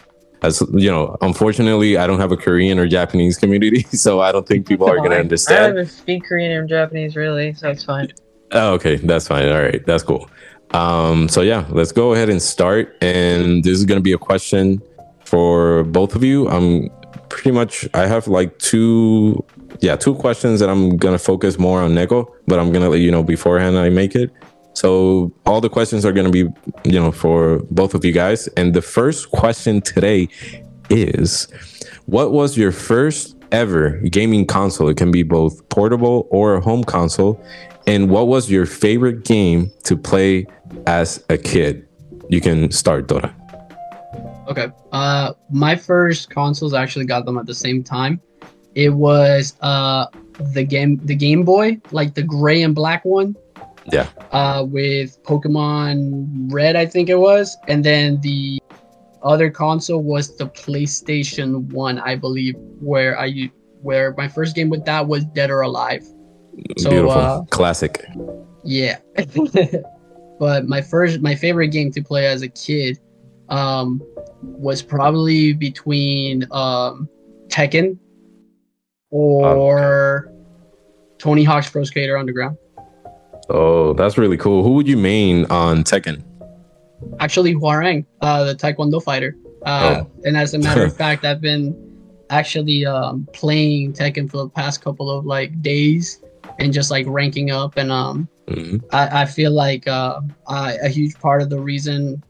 as 0.42 0.62
you 0.72 0.90
know, 0.90 1.16
unfortunately, 1.20 1.96
I 1.96 2.07
don't 2.07 2.20
have 2.20 2.33
a 2.33 2.37
Korean 2.37 2.79
or 2.79 2.87
Japanese 2.87 3.37
community, 3.37 3.83
so 3.92 4.20
I 4.20 4.33
don't 4.33 4.46
think 4.46 4.66
people 4.66 4.88
are 4.88 4.96
gonna 4.96 5.16
understand. 5.16 5.59
I 5.59 5.66
don't 5.68 5.79
even 5.79 5.87
speak 5.88 6.25
Korean 6.25 6.53
or 6.53 6.66
Japanese 6.66 7.16
really, 7.16 7.55
so 7.55 7.70
it's 7.70 7.85
fine. 7.85 8.12
Oh, 8.53 8.75
okay, 8.75 8.96
that's 8.96 9.29
fine. 9.29 9.49
All 9.49 9.62
right, 9.62 9.85
that's 9.87 10.03
cool. 10.03 10.29
Um, 10.70 11.29
so 11.29 11.40
yeah, 11.42 11.66
let's 11.70 11.92
go 11.92 12.12
ahead 12.12 12.29
and 12.29 12.40
start. 12.40 12.96
And 13.01 13.64
this 13.64 13.79
is 13.79 13.85
gonna 13.85 14.01
be 14.01 14.12
a 14.12 14.18
question 14.18 14.83
for 15.25 15.85
both 15.85 16.14
of 16.14 16.22
you. 16.22 16.49
I'm 16.49 16.90
pretty 17.29 17.51
much 17.51 17.88
I 17.94 18.07
have 18.07 18.29
like 18.29 18.59
two 18.59 19.44
yeah, 19.81 19.96
two 19.96 20.14
questions 20.14 20.61
that 20.61 20.68
I'm 20.68 20.96
gonna 20.96 21.18
focus 21.18 21.59
more 21.59 21.83
on 21.83 21.92
Neko, 21.92 22.31
but 22.46 22.59
I'm 22.59 22.72
gonna 22.72 22.88
let 22.88 23.01
you 23.01 23.11
know 23.11 23.22
beforehand 23.22 23.79
I 23.79 23.88
make 23.88 24.14
it. 24.14 24.31
So 24.77 25.33
all 25.47 25.62
the 25.62 25.71
questions 25.71 26.05
are 26.05 26.12
gonna 26.12 26.29
be, 26.29 26.45
you 26.85 26.93
know, 26.93 27.11
for 27.11 27.61
both 27.71 27.95
of 27.95 28.05
you 28.05 28.12
guys. 28.12 28.47
And 28.59 28.75
the 28.75 28.83
first 28.83 29.31
question 29.31 29.81
today 29.81 30.29
is 30.91 31.49
what 32.05 32.31
was 32.31 32.59
your 32.59 32.73
first 32.73 33.37
ever 33.53 33.93
gaming 34.11 34.45
console? 34.45 34.91
It 34.91 34.99
can 34.99 35.11
be 35.11 35.23
both 35.23 35.67
portable 35.71 36.29
or 36.31 36.57
a 36.57 36.61
home 36.61 36.85
console. 36.85 37.43
And 37.87 38.11
what 38.11 38.29
was 38.29 38.51
your 38.51 38.67
favorite 38.67 39.25
game 39.25 39.73
to 39.85 39.97
play 39.97 40.47
as 40.87 41.25
a 41.31 41.39
kid? 41.39 41.89
You 42.29 42.43
can 42.43 42.71
start, 42.71 43.09
Tora. 43.09 43.35
Okay. 44.47 44.69
Uh, 44.93 45.33
my 45.51 45.75
first 45.75 46.29
consoles 46.29 46.75
I 46.75 46.83
actually 46.83 47.07
got 47.07 47.25
them 47.25 47.39
at 47.39 47.47
the 47.47 47.55
same 47.55 47.83
time. 47.83 48.21
It 48.75 48.91
was 48.91 49.55
uh 49.62 50.09
the 50.53 50.65
game 50.65 51.01
the 51.07 51.15
Game 51.15 51.45
Boy, 51.45 51.81
like 51.93 52.12
the 52.12 52.23
gray 52.23 52.61
and 52.61 52.75
black 52.75 53.03
one. 53.07 53.35
Yeah. 53.92 54.09
Uh, 54.33 54.64
with 54.68 55.22
Pokemon 55.22 56.53
Red, 56.53 56.77
I 56.77 56.87
think 56.87 57.09
it 57.09 57.18
was, 57.18 57.57
and 57.68 57.85
then 57.85 58.20
the 58.20 58.61
other 59.22 59.51
console 59.51 60.03
was 60.03 60.37
the 60.37 60.46
PlayStation 60.46 61.70
One, 61.72 61.99
I 61.99 62.16
believe, 62.16 62.55
where 62.81 63.18
I 63.18 63.51
where 63.83 64.14
my 64.16 64.29
first 64.29 64.55
game 64.55 64.68
with 64.68 64.85
that 64.87 65.07
was 65.07 65.25
Dead 65.27 65.51
or 65.51 65.61
Alive. 65.61 66.05
So, 66.79 66.90
Beautiful. 66.90 67.11
uh, 67.11 67.44
Classic. 67.51 68.05
Yeah. 68.64 68.99
but 70.38 70.66
my 70.66 70.81
first 70.81 71.20
my 71.20 71.35
favorite 71.35 71.68
game 71.68 71.90
to 71.92 72.03
play 72.03 72.27
as 72.27 72.42
a 72.42 72.49
kid 72.49 72.99
um 73.49 74.03
was 74.42 74.83
probably 74.83 75.53
between 75.53 76.46
um 76.51 77.09
Tekken 77.49 77.99
or 79.11 80.33
Tony 81.18 81.44
Hawk's 81.44 81.70
Pro 81.70 81.85
Skater 81.85 82.18
Underground. 82.18 82.57
Oh, 83.49 83.93
that's 83.95 84.19
really 84.19 84.37
cool. 84.37 84.63
Who 84.63 84.73
would 84.73 84.89
you 84.89 84.97
main 84.97 85.45
on 85.47 85.85
Tekken? 85.85 86.23
Actually 87.21 87.55
Hwoarang, 87.55 88.05
uh 88.21 88.45
the 88.45 88.55
Taekwondo 88.55 89.03
fighter. 89.03 89.37
Uh 89.65 90.03
Oh. 90.03 90.11
and 90.25 90.37
as 90.37 90.55
a 90.55 90.59
matter 90.59 90.85
of 90.85 90.97
fact 91.05 91.25
I've 91.25 91.41
been 91.41 91.75
actually 92.31 92.85
um 92.87 93.27
playing 93.33 93.93
Tekken 93.93 94.29
for 94.31 94.39
the 94.39 94.49
past 94.49 94.83
couple 94.83 95.11
of 95.11 95.25
like 95.25 95.61
days 95.63 96.21
and 96.59 96.73
just 96.73 96.91
like 96.91 97.07
ranking 97.09 97.51
up 97.51 97.77
and 97.77 97.93
um 97.93 98.29
Mhm. 98.49 98.81
I, 98.93 99.23
I 99.23 99.25
feel 99.25 99.51
like 99.51 99.89
uh, 99.89 100.21
I, 100.47 100.75
a 100.75 100.89
huge 100.89 101.19
part 101.19 101.43
of 101.43 101.51
the 101.51 101.59
reason, 101.59 102.23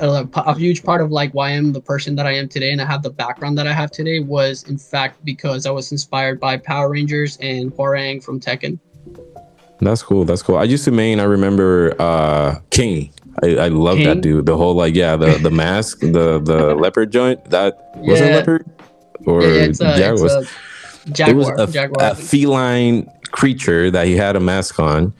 uh, 0.00 0.24
a 0.36 0.54
huge 0.56 0.84
part 0.84 1.00
of 1.00 1.10
like 1.10 1.32
why 1.34 1.50
I'm 1.50 1.72
the 1.72 1.80
person 1.80 2.14
that 2.14 2.26
I 2.28 2.32
am 2.36 2.48
today 2.48 2.70
and 2.70 2.80
I 2.80 2.84
have 2.84 3.02
the 3.02 3.10
background 3.10 3.58
that 3.58 3.66
I 3.66 3.72
have 3.72 3.90
today 3.90 4.20
was 4.20 4.62
in 4.70 4.78
fact 4.78 5.24
because 5.24 5.66
I 5.66 5.72
was 5.72 5.90
inspired 5.90 6.38
by 6.38 6.58
Power 6.58 6.90
Rangers 6.90 7.36
and 7.40 7.72
Hwoarang 7.72 8.22
from 8.22 8.38
Tekken. 8.38 8.78
That's 9.80 10.02
cool. 10.02 10.24
That's 10.24 10.42
cool. 10.42 10.56
I 10.56 10.64
used 10.64 10.84
to 10.84 10.90
main. 10.90 11.20
I 11.20 11.24
remember 11.24 11.94
uh 11.98 12.60
King. 12.70 13.12
I, 13.42 13.56
I 13.56 13.68
love 13.68 13.98
that 13.98 14.20
dude. 14.20 14.44
The 14.46 14.56
whole 14.56 14.74
like 14.74 14.94
yeah, 14.94 15.16
the 15.16 15.38
the 15.38 15.50
mask, 15.50 16.00
the 16.00 16.38
the 16.42 16.74
leopard 16.78 17.10
joint. 17.10 17.42
That 17.50 17.78
was 17.96 18.20
it 18.20 18.26
Yeah. 18.30 18.36
leopard 18.36 18.66
or 19.26 19.42
Yeah, 19.42 19.64
it's 19.64 19.80
a, 19.80 19.96
jaguar? 19.96 20.26
it's 20.26 20.50
a 21.20 21.30
it 21.30 21.34
was 21.36 21.48
a, 21.48 21.66
jaguar. 21.66 22.10
a 22.10 22.14
feline 22.14 23.10
creature 23.30 23.90
that 23.90 24.06
he 24.06 24.16
had 24.16 24.36
a 24.36 24.40
mask 24.40 24.78
on, 24.78 25.14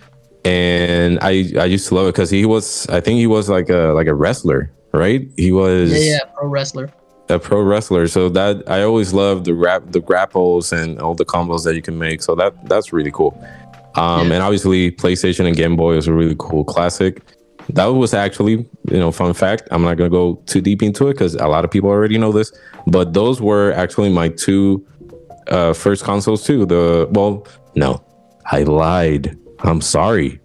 and 0.44 1.18
I 1.22 1.52
I 1.58 1.64
used 1.64 1.88
to 1.88 1.94
love 1.94 2.06
it 2.08 2.12
because 2.12 2.28
he 2.30 2.44
was 2.44 2.86
I 2.88 3.00
think 3.00 3.18
he 3.18 3.26
was 3.26 3.48
like 3.48 3.70
a 3.70 3.92
like 3.94 4.06
a 4.08 4.14
wrestler, 4.14 4.70
right? 4.92 5.26
He 5.36 5.52
was 5.52 5.90
yeah, 5.92 6.12
yeah, 6.16 6.18
pro 6.36 6.48
wrestler. 6.48 6.90
a 7.30 7.38
pro 7.38 7.62
wrestler. 7.62 8.06
So 8.08 8.28
that 8.30 8.68
I 8.68 8.82
always 8.82 9.14
loved 9.14 9.46
the 9.46 9.54
rap, 9.54 9.82
the 9.86 10.00
grapples, 10.00 10.72
and 10.72 10.98
all 11.00 11.14
the 11.14 11.24
combos 11.24 11.64
that 11.64 11.74
you 11.74 11.82
can 11.82 11.96
make. 11.98 12.20
So 12.22 12.34
that 12.34 12.52
that's 12.68 12.92
really 12.92 13.10
cool. 13.12 13.32
Um, 13.96 14.28
Yeah. 14.28 14.34
and 14.34 14.42
obviously 14.42 14.90
PlayStation 14.92 15.46
and 15.46 15.56
Game 15.56 15.76
Boy 15.76 15.96
was 15.96 16.06
a 16.06 16.12
really 16.12 16.36
cool 16.38 16.64
classic. 16.64 17.22
That 17.70 17.86
was 17.86 18.14
actually, 18.14 18.66
you 18.90 18.98
know, 18.98 19.10
fun 19.12 19.32
fact. 19.34 19.68
I'm 19.70 19.82
not 19.82 19.96
gonna 19.96 20.10
go 20.10 20.40
too 20.46 20.60
deep 20.60 20.82
into 20.82 21.08
it 21.08 21.14
because 21.14 21.34
a 21.36 21.46
lot 21.46 21.64
of 21.64 21.70
people 21.70 21.90
already 21.90 22.18
know 22.18 22.32
this, 22.32 22.52
but 22.86 23.12
those 23.12 23.40
were 23.40 23.72
actually 23.72 24.10
my 24.10 24.28
two 24.28 24.84
uh, 25.48 25.72
first 25.72 26.04
consoles 26.04 26.44
too. 26.44 26.66
The 26.66 27.08
well, 27.12 27.46
no, 27.76 28.02
I 28.46 28.62
lied. 28.64 29.36
I'm 29.60 29.80
sorry. 29.80 30.40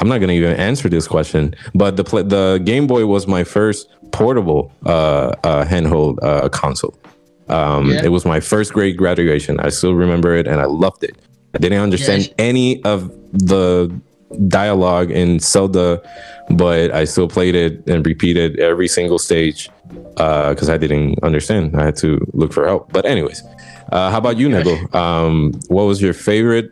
I'm 0.00 0.08
not 0.08 0.18
gonna 0.18 0.32
even 0.32 0.56
answer 0.56 0.88
this 0.88 1.06
question. 1.08 1.54
But 1.74 1.96
the 1.96 2.04
pla 2.04 2.22
the 2.22 2.60
Game 2.64 2.86
Boy 2.86 3.06
was 3.06 3.26
my 3.26 3.44
first 3.44 3.88
portable 4.12 4.72
uh, 4.86 5.34
uh, 5.44 5.64
handheld 5.64 6.18
uh, 6.22 6.48
console. 6.48 6.94
Um, 7.48 7.90
Yeah. 7.90 8.04
It 8.04 8.08
was 8.12 8.24
my 8.24 8.40
first 8.40 8.72
grade 8.72 8.96
graduation. 8.96 9.58
I 9.60 9.68
still 9.70 9.94
remember 9.94 10.34
it, 10.36 10.46
and 10.46 10.60
I 10.60 10.64
loved 10.66 11.02
it. 11.04 11.16
I 11.58 11.60
didn't 11.60 11.80
understand 11.80 12.22
sh- 12.22 12.28
any 12.38 12.82
of 12.84 13.10
the 13.32 13.92
dialogue 14.46 15.10
in 15.10 15.40
Zelda, 15.40 16.00
but 16.50 16.92
I 16.94 17.04
still 17.04 17.26
played 17.26 17.56
it 17.56 17.84
and 17.88 18.06
repeated 18.06 18.60
every 18.60 18.86
single 18.86 19.18
stage 19.18 19.68
because 20.14 20.68
I 20.68 20.76
didn't 20.76 21.18
understand. 21.24 21.74
I 21.74 21.84
had 21.84 21.96
to 21.96 22.24
look 22.32 22.52
for 22.52 22.64
help. 22.64 22.92
But 22.92 23.06
anyways, 23.06 23.42
uh, 23.90 24.12
how 24.12 24.18
about 24.18 24.36
you, 24.36 24.48
Neko? 24.48 24.94
Um, 24.94 25.52
what 25.66 25.82
was 25.82 26.00
your 26.00 26.12
favorite 26.12 26.70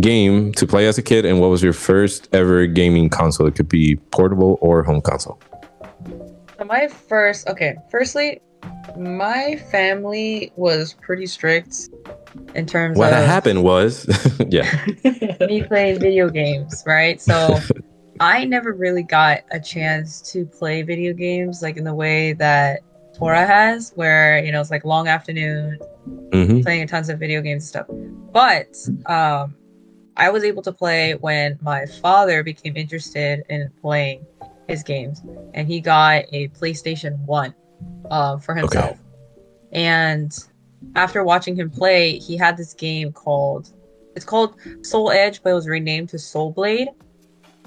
game 0.00 0.50
to 0.54 0.66
play 0.66 0.88
as 0.88 0.98
a 0.98 1.02
kid, 1.02 1.24
and 1.24 1.40
what 1.40 1.50
was 1.50 1.62
your 1.62 1.72
first 1.72 2.28
ever 2.32 2.66
gaming 2.66 3.08
console? 3.08 3.46
It 3.46 3.54
could 3.54 3.68
be 3.68 3.96
portable 4.10 4.58
or 4.60 4.82
home 4.82 5.00
console. 5.00 5.38
My 6.64 6.88
first, 6.88 7.46
okay, 7.48 7.76
firstly, 7.88 8.40
my 8.96 9.56
family 9.70 10.52
was 10.56 10.94
pretty 10.94 11.26
strict 11.26 11.88
in 12.54 12.66
terms 12.66 12.96
of 12.96 12.98
What 12.98 13.12
of 13.12 13.24
happened 13.24 13.62
was, 13.62 14.06
yeah, 14.48 14.70
me 15.40 15.62
playing 15.62 16.00
video 16.00 16.28
games, 16.28 16.82
right? 16.86 17.20
So 17.20 17.60
I 18.20 18.44
never 18.44 18.72
really 18.72 19.02
got 19.02 19.40
a 19.50 19.60
chance 19.60 20.20
to 20.32 20.44
play 20.46 20.82
video 20.82 21.12
games 21.12 21.62
like 21.62 21.76
in 21.76 21.84
the 21.84 21.94
way 21.94 22.32
that 22.34 22.80
Tora 23.14 23.46
has, 23.46 23.92
where 23.94 24.44
you 24.44 24.52
know 24.52 24.60
it's 24.60 24.70
like 24.70 24.84
long 24.84 25.08
afternoon 25.08 25.78
hmm 26.32 26.60
playing 26.62 26.86
tons 26.86 27.08
of 27.08 27.18
video 27.18 27.40
games 27.40 27.62
and 27.64 27.68
stuff. 27.68 27.86
But 28.32 28.76
um, 29.06 29.54
I 30.16 30.30
was 30.30 30.44
able 30.44 30.62
to 30.62 30.72
play 30.72 31.14
when 31.14 31.58
my 31.60 31.86
father 31.86 32.42
became 32.42 32.76
interested 32.76 33.42
in 33.48 33.70
playing 33.80 34.24
his 34.68 34.82
games, 34.82 35.22
and 35.54 35.66
he 35.66 35.80
got 35.80 36.24
a 36.32 36.48
PlayStation 36.48 37.18
One 37.26 37.54
uh, 38.10 38.38
for 38.38 38.54
himself. 38.54 38.98
And 39.72 40.36
after 40.96 41.24
watching 41.24 41.56
him 41.56 41.70
play, 41.70 42.18
he 42.18 42.36
had 42.36 42.56
this 42.56 42.74
game 42.74 43.12
called 43.12 43.70
it's 44.14 44.24
called 44.26 44.56
Soul 44.82 45.10
Edge, 45.10 45.42
but 45.42 45.50
it 45.50 45.54
was 45.54 45.66
renamed 45.66 46.10
to 46.10 46.18
Soul 46.18 46.52
Blade, 46.52 46.88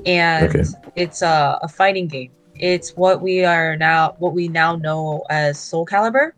and 0.06 0.56
Okay. 0.56 0.63
it's 0.95 1.23
a, 1.23 1.58
a 1.63 1.67
fighting 1.67 2.08
game. 2.08 2.32
It's 2.56 2.91
what 2.91 3.21
we 3.21 3.43
are 3.43 3.75
now, 3.75 4.15
what 4.19 4.34
we 4.34 4.47
now 4.47 4.75
know 4.75 5.25
as 5.30 5.60
Soul 5.60 5.86
Calibur. 5.88 6.32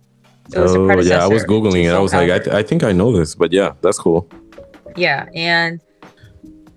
It 0.53 0.59
was 0.59 0.75
a 0.75 0.79
Oh 0.79 0.99
yeah, 1.01 1.23
I 1.23 1.27
was 1.27 1.43
googling 1.43 1.83
it. 1.83 1.89
I 1.93 1.99
was 1.99 2.13
like, 2.13 2.31
I, 2.31 2.39
th- 2.39 2.55
I 2.55 2.63
think 2.63 2.83
I 2.83 2.93
know 2.93 3.11
this, 3.11 3.35
but 3.35 3.51
yeah, 3.51 3.73
that's 3.81 3.99
cool. 3.99 4.29
Yeah, 4.95 5.27
and 5.35 5.81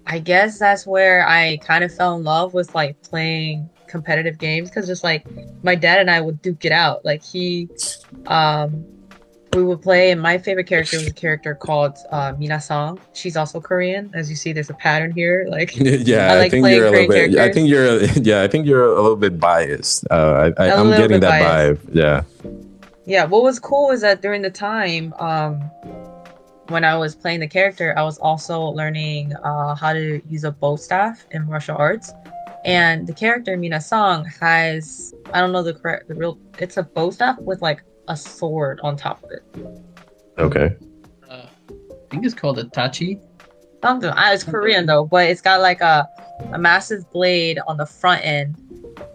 I 0.07 0.19
guess 0.19 0.59
that's 0.59 0.87
where 0.87 1.25
I 1.27 1.59
kind 1.59 1.85
of 1.85 1.95
fell 1.95 2.17
in 2.17 2.25
love 2.25 2.53
with 2.53 2.75
like 2.75 3.01
playing 3.03 3.71
competitive 3.91 4.39
games 4.39 4.71
because 4.71 4.87
just 4.87 5.05
like 5.05 5.27
my 5.63 5.75
dad 5.75 6.01
and 6.01 6.11
I 6.11 6.21
would 6.21 6.41
duke 6.43 6.65
it 6.65 6.73
out. 6.73 7.05
Like 7.05 7.23
he, 7.23 7.69
um, 8.27 8.85
we 9.53 9.65
would 9.65 9.83
play, 9.83 10.13
and 10.13 10.23
my 10.23 10.39
favorite 10.39 10.69
character 10.69 10.97
was 10.97 11.09
a 11.09 11.13
character 11.13 11.57
called 11.57 11.99
uh, 12.13 12.33
Minasang. 12.35 13.01
She's 13.15 13.37
also 13.37 13.61
Korean, 13.61 14.09
as 14.15 14.31
you 14.31 14.37
see. 14.37 14.53
There's 14.53 14.71
a 14.71 14.75
pattern 14.75 15.11
here. 15.11 15.47
Like 15.51 15.73
yeah, 15.77 16.33
I 16.35 16.43
I, 16.43 16.49
think 16.49 16.67
you're 16.69 16.87
a 16.87 16.91
little 16.93 17.09
bit. 17.09 17.37
I 17.37 17.51
think 17.53 17.69
you're. 17.69 17.87
a- 17.99 18.07
Yeah, 18.23 18.43
I 18.43 18.49
think 18.49 18.67
you're 18.67 18.87
a 18.93 19.03
little 19.03 19.17
bit 19.17 19.41
biased. 19.41 20.07
Uh, 20.11 20.53
I, 20.57 20.63
I, 20.63 20.67
A 20.69 20.77
I'm 20.77 20.91
getting 20.91 21.21
that 21.21 21.41
biased. 21.43 21.87
vibe. 21.87 21.95
Yeah. 21.95 22.23
yeah 23.07 23.25
what 23.25 23.43
was 23.43 23.59
cool 23.59 23.91
is 23.91 24.01
that 24.03 24.21
during 24.23 24.43
the 24.43 24.51
time 24.51 25.13
um 25.19 25.55
when 26.69 26.85
i 26.85 26.95
was 26.97 27.15
playing 27.17 27.41
the 27.41 27.49
character 27.49 27.97
i 27.99 28.03
was 28.03 28.19
also 28.19 28.61
learning 28.61 29.35
uh 29.43 29.75
how 29.75 29.93
to 29.93 30.21
use 30.29 30.45
a 30.45 30.53
bow 30.53 30.77
staff 30.77 31.27
in 31.33 31.45
martial 31.47 31.77
arts 31.77 32.13
and 32.65 33.07
the 33.07 33.13
character 33.13 33.57
mina 33.57 33.81
song 33.81 34.25
has 34.41 35.15
i 35.33 35.41
don't 35.41 35.53
know 35.53 35.63
the 35.63 35.73
correct 35.75 36.09
the 36.09 36.15
real 36.15 36.39
it's 36.59 36.77
a 36.77 36.83
bow 36.83 37.11
staff 37.11 37.39
with 37.41 37.63
like 37.63 37.83
a 38.09 38.17
sword 38.17 38.81
on 38.83 38.97
top 38.97 39.23
of 39.25 39.31
it 39.31 39.43
Okay. 40.39 40.75
Uh, 41.29 41.45
I 41.71 41.75
think 42.11 42.25
it's 42.25 42.35
called 42.35 42.59
a 42.59 42.65
tachi. 42.65 43.21
something 43.83 44.11
ah, 44.15 44.33
it's 44.33 44.45
korean 44.45 44.87
though 44.87 45.05
but 45.05 45.29
it's 45.29 45.41
got 45.41 45.61
like 45.61 45.81
a 45.81 46.09
a 46.53 46.59
massive 46.59 47.11
blade 47.13 47.59
on 47.67 47.77
the 47.77 47.87
front 47.87 48.25
end 48.25 48.57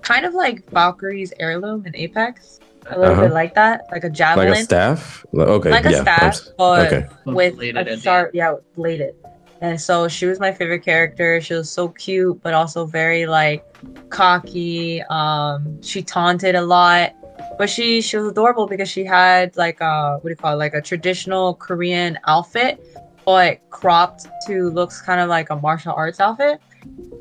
kind 0.01 0.25
of 0.25 0.34
like 0.34 0.65
valkyrie's 0.71 1.34
heirloom 1.39 1.86
in 1.86 1.95
apex 1.95 2.60
a 2.88 2.97
little 2.99 3.13
Uh-huh. 3.13 3.21
bit 3.23 3.31
like 3.34 3.55
that 3.55 3.81
like 3.91 4.03
a 4.03 4.10
javelin 4.10 4.49
Like 4.49 4.60
a 4.60 4.63
staff. 4.63 5.25
Okay. 5.34 5.71
like 5.71 5.86
a 5.86 5.91
yeah. 5.91 6.01
staff 6.01 6.36
I'm- 6.47 6.53
but 6.58 6.93
Okay. 6.93 7.08
with 7.25 7.60
a 7.60 7.97
sharp, 7.99 8.31
yeah, 8.36 8.55
bladed. 8.75 9.15
And 9.62 9.80
so 9.80 10.08
she 10.08 10.26
was 10.26 10.39
my 10.39 10.52
favorite 10.52 10.84
character. 10.84 11.39
She 11.41 11.54
was 11.54 11.70
so 11.70 11.88
cute, 11.89 12.41
but 12.44 12.54
also 12.54 12.86
very 12.86 13.26
like 13.26 13.65
cocky. 14.10 15.02
Um, 15.04 15.82
she 15.82 16.02
taunted 16.04 16.56
a 16.56 16.62
lot, 16.62 17.13
but 17.58 17.70
she 17.70 18.02
she 18.02 18.18
was 18.18 18.28
adorable 18.28 18.68
because 18.68 18.89
she 18.89 19.06
had 19.06 19.56
like 19.56 19.80
a 19.82 20.18
what 20.22 20.24
do 20.24 20.30
you 20.30 20.36
call 20.36 20.54
it, 20.54 20.58
like 20.58 20.74
a 20.74 20.82
traditional 20.82 21.56
Korean 21.56 22.20
outfit, 22.28 22.80
but 23.26 23.60
cropped 23.70 24.28
to 24.48 24.70
looks 24.70 25.02
kind 25.02 25.22
of 25.22 25.30
like 25.30 25.50
a 25.50 25.56
martial 25.56 25.94
arts 25.94 26.20
outfit. 26.20 26.60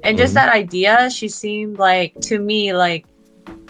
And 0.03 0.19
just 0.19 0.33
Mhm. 0.33 0.35
that 0.35 0.49
idea, 0.53 1.11
she 1.11 1.29
seemed 1.29 1.79
like 1.79 2.15
to 2.23 2.39
me 2.39 2.73
like 2.75 3.07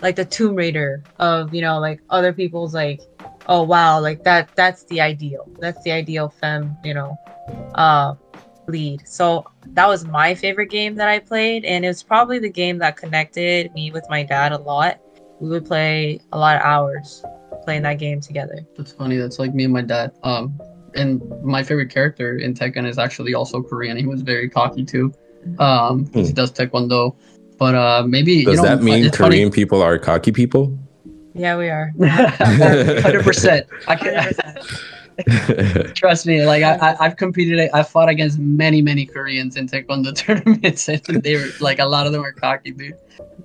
like 0.01 0.17
the 0.17 0.25
Tomb 0.25 0.55
Raider 0.55 1.03
of 1.19 1.55
you 1.55 1.61
know 1.63 1.79
like 1.79 2.01
other 2.11 2.33
people's 2.33 2.75
like 2.75 3.01
oh 3.47 3.63
wow 3.63 4.01
like 4.01 4.25
that 4.25 4.49
that's 4.57 4.85
the 4.85 5.01
ideal 5.01 5.47
that's 5.61 5.83
the 5.83 5.93
ideal 5.93 6.29
femme 6.29 6.77
you 6.83 6.95
know 6.95 7.19
uh 7.75 8.15
lead 8.69 9.07
so 9.07 9.45
that 9.69 9.87
was 9.87 10.07
my 10.07 10.35
favorite 10.35 10.71
game 10.71 10.95
that 10.95 11.09
i 11.09 11.19
played 11.19 11.65
and 11.65 11.85
it 11.85 11.89
was 11.89 12.03
probably 12.03 12.39
the 12.39 12.49
game 12.49 12.79
that 12.79 12.97
connected 12.97 13.73
me 13.75 13.91
with 13.91 14.05
my 14.09 14.23
dad 14.23 14.53
a 14.53 14.59
lot 14.59 14.99
we 15.41 15.49
would 15.49 15.65
play 15.67 16.21
a 16.33 16.39
lot 16.39 16.57
of 16.57 16.63
hours 16.63 17.23
playing 17.65 17.83
that 17.83 17.99
game 17.99 18.21
together 18.21 18.59
That's 18.77 18.93
funny. 18.93 19.17
That's 19.17 19.39
like 19.39 19.55
me 19.55 19.65
and 19.65 19.73
my 19.73 19.81
dad. 19.81 20.13
Um, 20.23 20.61
and 20.95 21.23
my 21.43 21.63
favorite 21.63 21.89
character 21.91 22.37
in 22.37 22.53
Tekken 22.55 22.87
is 22.87 22.99
actually 22.99 23.33
also 23.35 23.63
Korean. 23.63 23.97
He 23.97 24.07
was 24.07 24.21
very 24.23 24.49
cocky 24.51 24.85
too. 24.85 25.13
Um, 25.59 26.07
'cause 26.07 26.29
he 26.29 26.33
does 26.35 26.53
Taekwondo. 26.53 27.17
But 27.59 27.75
uh, 27.75 28.05
maybe 28.07 28.43
Hmm. 28.45 28.51
Does 28.51 28.57
you 28.57 28.63
know, 28.63 28.69
that 28.69 28.83
mean 28.83 29.05
it's 29.07 29.17
funny- 29.17 29.37
Korean 29.37 29.51
people 29.51 29.83
are 29.83 29.99
cocky 29.99 30.31
people? 30.31 30.79
yeah 31.35 31.57
we 31.57 31.69
are 31.69 31.91
Hundred 31.99 33.25
percent. 33.25 33.67
I 33.89 33.97
can 33.97 34.15
100%. 34.15 34.94
trust 35.95 36.27
me. 36.27 36.45
Like 36.45 36.63
I, 36.63 36.75
I, 36.77 36.97
I've 37.07 37.17
competed. 37.17 37.71
I 37.73 37.83
fought 37.83 38.09
against 38.09 38.39
many, 38.39 38.83
many 38.83 39.07
Koreans 39.07 39.57
in 39.57 39.69
Taekwondo 39.69 40.15
tournaments, 40.17 40.89
and 40.89 41.23
they 41.23 41.37
were 41.37 41.49
like 41.61 41.79
a 41.79 41.87
lot 41.87 42.07
of 42.07 42.13
them 42.13 42.25
are 42.25 42.33
cocky, 42.33 42.73
dude. 42.73 42.97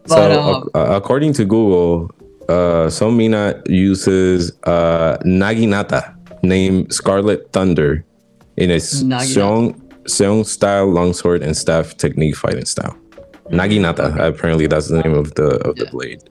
But 0.03 0.34
so, 0.34 0.41
um, 0.41 0.63
ac- 0.63 0.69
uh, 0.75 0.95
according 0.95 1.34
to 1.34 1.45
Google, 1.45 2.12
uh, 2.47 2.88
Somina 2.88 3.62
uses 3.69 4.51
uh, 4.63 5.17
Naginata, 5.25 6.15
named 6.43 6.93
Scarlet 6.93 7.51
Thunder, 7.53 8.03
in 8.58 8.71
a. 8.71 8.77
Seong, 8.77 9.79
Seong 10.05 10.45
style 10.45 10.91
longsword 10.91 11.43
and 11.43 11.55
staff 11.55 11.95
technique 11.97 12.36
fighting 12.36 12.65
style. 12.65 12.97
Naginata, 13.51 14.17
apparently 14.19 14.65
that's 14.65 14.88
the 14.88 15.01
name 15.01 15.13
of 15.13 15.36
the 15.36 15.58
of 15.67 15.75
the 15.75 15.86
blade. 15.86 16.21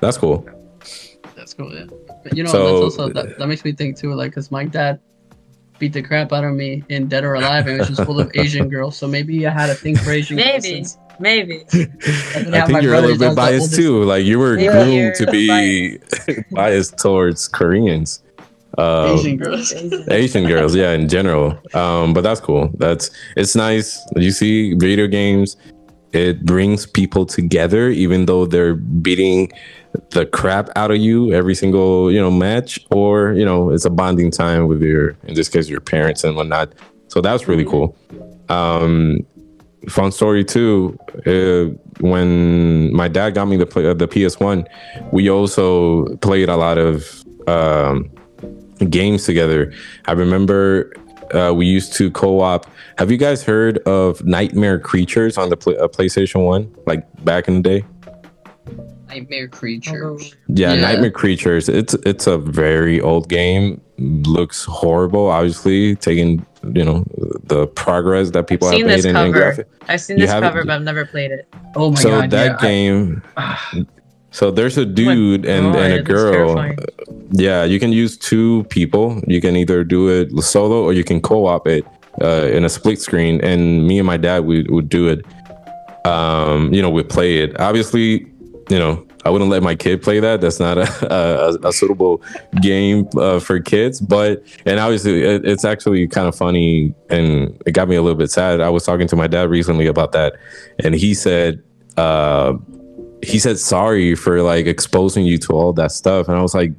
That's 0.00 0.16
cool. 0.16 0.46
that's 1.34 1.54
cool. 1.54 1.74
Yeah. 1.74 1.86
But 2.22 2.36
you 2.36 2.42
know, 2.44 2.50
So- 2.50 2.64
that's 2.82 2.96
also 2.98 3.12
that, 3.12 3.38
that 3.38 3.46
makes 3.46 3.64
me 3.64 3.72
think 3.72 3.96
too. 3.96 4.14
Like, 4.14 4.32
cause 4.32 4.50
my 4.50 4.64
dad 4.64 5.00
beat 5.78 5.92
the 5.92 6.02
crap 6.02 6.32
out 6.32 6.42
of 6.44 6.54
me 6.54 6.82
in 6.88 7.06
Dead 7.06 7.22
or 7.24 7.34
Alive, 7.34 7.66
and 7.68 7.76
it 7.76 7.78
was 7.78 7.88
just 7.88 8.04
full 8.04 8.18
of 8.18 8.30
Asian 8.34 8.68
girls. 8.68 8.96
So 8.96 9.06
maybe 9.06 9.46
I 9.46 9.50
had 9.50 9.70
a 9.70 9.74
thing 9.74 9.96
for 9.96 10.10
Asian 10.10 10.36
girls. 10.36 10.46
maybe 10.48 10.68
since- 10.84 10.98
maybe 11.20 11.64
didn't 11.70 12.54
I 12.54 12.64
think 12.66 12.82
you're 12.82 12.94
a 12.94 13.00
little 13.00 13.18
bit 13.18 13.34
biased 13.36 13.74
too. 13.74 14.02
Like 14.04 14.24
you 14.24 14.38
were 14.38 14.56
Yeah, 14.58 14.72
groomed 14.72 15.14
to 15.16 15.26
be 15.30 15.98
biased 16.52 16.96
towards 16.98 17.48
Koreans. 17.48 18.22
Um, 18.76 19.18
Asian 19.18 19.36
girls. 19.36 19.72
Asian 20.08 20.46
girls, 20.46 20.76
yeah, 20.76 20.92
in 20.92 21.08
general. 21.08 21.58
Um, 21.74 22.14
but 22.14 22.20
that's 22.20 22.38
cool. 22.40 22.70
That's 22.78 23.10
it's 23.36 23.56
nice. 23.56 23.98
You 24.14 24.30
see, 24.30 24.74
video 24.74 25.08
games, 25.08 25.56
it 26.12 26.44
brings 26.44 26.86
people 26.86 27.26
together, 27.26 27.88
even 27.90 28.26
though 28.26 28.46
they're 28.46 28.76
beating 28.76 29.50
the 30.10 30.26
crap 30.26 30.68
out 30.76 30.90
of 30.90 30.98
you 30.98 31.32
every 31.32 31.54
single 31.54 32.10
you 32.10 32.20
know 32.20 32.30
match, 32.30 32.78
or 32.90 33.32
you 33.32 33.44
know, 33.44 33.70
it's 33.70 33.84
a 33.84 33.90
bonding 33.90 34.30
time 34.30 34.68
with 34.68 34.82
your, 34.82 35.10
in 35.24 35.34
this 35.34 35.48
case, 35.48 35.68
your 35.68 35.80
parents 35.80 36.24
and 36.24 36.36
whatnot. 36.36 36.72
So 37.08 37.20
that's 37.20 37.48
really 37.48 37.64
cool. 37.64 37.96
Um, 38.48 39.26
fun 39.88 40.12
story 40.12 40.44
too. 40.44 40.98
Uh, 41.26 41.76
when 42.00 42.92
my 42.94 43.08
dad 43.08 43.34
got 43.34 43.46
me 43.46 43.56
the 43.56 43.66
play, 43.66 43.86
uh, 43.86 43.94
the 43.94 44.08
PS 44.08 44.38
One, 44.40 44.66
we 45.12 45.30
also 45.30 46.16
played 46.16 46.48
a 46.48 46.56
lot 46.56 46.78
of. 46.78 47.24
Um, 47.46 48.10
games 48.90 49.24
together. 49.24 49.72
I 50.06 50.12
remember 50.12 50.92
uh, 51.34 51.52
we 51.54 51.66
used 51.66 51.92
to 51.94 52.10
co-op. 52.10 52.66
Have 52.98 53.10
you 53.10 53.16
guys 53.16 53.42
heard 53.42 53.78
of 53.78 54.24
Nightmare 54.24 54.78
Creatures 54.78 55.38
on 55.38 55.50
the 55.50 55.56
uh, 55.56 55.88
PlayStation 55.88 56.44
One, 56.44 56.74
like 56.86 57.04
back 57.24 57.48
in 57.48 57.62
the 57.62 57.62
day? 57.62 57.84
Nightmare 59.08 59.48
creatures. 59.48 60.34
Yeah, 60.48 60.74
Yeah. 60.74 60.80
Nightmare 60.82 61.10
Creatures. 61.10 61.68
It's 61.68 61.94
it's 62.06 62.26
a 62.26 62.38
very 62.38 63.00
old 63.00 63.28
game. 63.28 63.80
Looks 63.98 64.64
horrible. 64.64 65.26
Obviously, 65.28 65.96
taking 65.96 66.44
you 66.74 66.84
know 66.84 67.04
the 67.44 67.66
progress 67.68 68.30
that 68.32 68.46
people 68.48 68.68
have 68.68 68.76
seen 68.76 68.86
made 68.86 68.98
this 68.98 69.04
in, 69.04 69.10
in 69.10 69.16
cover. 69.16 69.32
graphic. 69.32 69.68
i've 69.88 70.00
seen 70.00 70.18
You 70.18 70.22
this 70.24 70.30
haven't- 70.32 70.48
cover 70.50 70.64
but 70.64 70.72
i've 70.74 70.82
never 70.82 71.04
played 71.06 71.30
it 71.30 71.46
Oh 71.76 71.90
my 71.92 72.00
so 72.00 72.10
god. 72.10 72.30
So 72.32 72.36
that 72.36 72.46
yeah, 72.50 72.56
I- 72.58 72.60
game, 72.68 73.22
So 74.32 74.50
there's 74.50 74.76
a 74.76 74.84
dude 74.84 75.46
and, 75.46 75.72
God, 75.72 75.82
and 75.82 75.92
a 75.94 76.02
girl. 76.02 76.74
Yeah, 77.30 77.62
you 77.64 77.78
can 77.80 77.92
use 77.92 78.16
two 78.18 78.64
people. 78.70 79.22
You 79.26 79.40
can 79.40 79.56
either 79.56 79.84
do 79.84 80.08
it 80.10 80.30
solo 80.42 80.82
or 80.82 80.92
you 80.92 81.02
can 81.04 81.20
co-op 81.20 81.66
it 81.66 81.84
uh, 82.20 82.48
in 82.52 82.64
a 82.64 82.68
split 82.68 83.00
screen. 83.00 83.40
And 83.40 83.86
me 83.86 83.98
and 83.98 84.06
my 84.06 84.16
dad 84.18 84.44
we 84.44 84.64
would 84.68 84.88
do 84.90 85.08
it. 85.08 85.24
Um, 86.06 86.72
you 86.74 86.82
know, 86.82 86.90
we 86.90 87.02
play 87.04 87.38
it. 87.38 87.58
Obviously, 87.60 88.26
you 88.68 88.78
know, 88.78 89.06
I 89.24 89.30
wouldn't 89.30 89.50
let 89.50 89.62
my 89.62 89.74
kid 89.74 90.02
play 90.02 90.20
that. 90.20 90.40
That's 90.40 90.60
not 90.60 90.78
a, 90.78 91.12
a, 91.12 91.68
a 91.68 91.72
suitable 91.72 92.22
game 92.60 93.08
uh, 93.16 93.40
for 93.40 93.60
kids. 93.60 94.00
But 94.00 94.42
and 94.64 94.78
obviously, 94.80 95.22
it, 95.22 95.44
it's 95.44 95.64
actually 95.64 96.06
kind 96.08 96.28
of 96.28 96.34
funny, 96.34 96.94
and 97.10 97.60
it 97.66 97.72
got 97.72 97.88
me 97.88 97.96
a 97.96 98.02
little 98.02 98.18
bit 98.18 98.30
sad. 98.30 98.60
I 98.60 98.70
was 98.70 98.84
talking 98.84 99.08
to 99.08 99.16
my 99.16 99.26
dad 99.26 99.50
recently 99.50 99.86
about 99.86 100.12
that, 100.12 100.34
and 100.82 100.94
he 100.94 101.14
said. 101.14 101.62
Uh, 101.96 102.56
he 103.20 103.40
said 103.40 103.58
sorry 103.58 104.14
for 104.14 104.42
like 104.42 104.66
exposing 104.66 105.26
you 105.26 105.36
to 105.38 105.52
all 105.52 105.72
that 105.72 105.90
stuff 105.90 106.28
and 106.28 106.36
i 106.36 106.40
was 106.40 106.54
like 106.54 106.70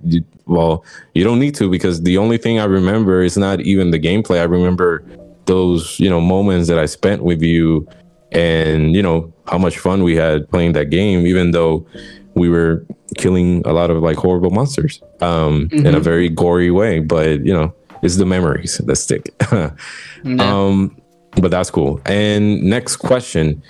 well 0.45 0.85
you 1.13 1.21
don't 1.21 1.37
need 1.37 1.53
to 1.53 1.69
because 1.69 2.01
the 2.03 2.17
only 2.17 2.37
thing 2.37 2.59
i 2.59 2.63
remember 2.63 3.21
is 3.21 3.37
not 3.37 3.59
even 3.59 3.91
the 3.91 3.99
gameplay 3.99 4.39
i 4.39 4.43
remember 4.43 5.03
those 5.47 5.99
you 5.99 6.09
know 6.09 6.21
moments 6.21 6.69
that 6.69 6.79
i 6.79 6.85
spent 6.85 7.23
with 7.23 7.41
you 7.41 7.85
and 8.31 8.95
you 8.95 9.01
know 9.01 9.31
how 9.47 9.57
much 9.57 9.77
fun 9.79 10.03
we 10.03 10.15
had 10.15 10.47
playing 10.49 10.73
that 10.73 10.89
game 10.89 11.25
even 11.25 11.51
though 11.51 11.85
we 12.35 12.47
were 12.49 12.85
killing 13.17 13.61
a 13.65 13.73
lot 13.73 13.89
of 13.89 14.01
like 14.03 14.15
horrible 14.17 14.51
monsters 14.51 15.01
um 15.21 15.67
in 15.71 15.87
a 15.95 15.99
Mhm. 15.99 16.03
very 16.03 16.29
gory 16.29 16.69
way. 16.71 16.99
But 16.99 17.45
you 17.45 17.53
know 17.53 17.73
it's 18.03 18.17
the 18.17 18.25
memories 18.25 18.77
that 18.85 18.95
stick. 18.95 19.33
Um 20.39 20.95
but 21.41 21.51
that's 21.51 21.69
cool. 21.71 22.01
And 22.05 22.63
next 22.63 22.97
question 22.97 23.61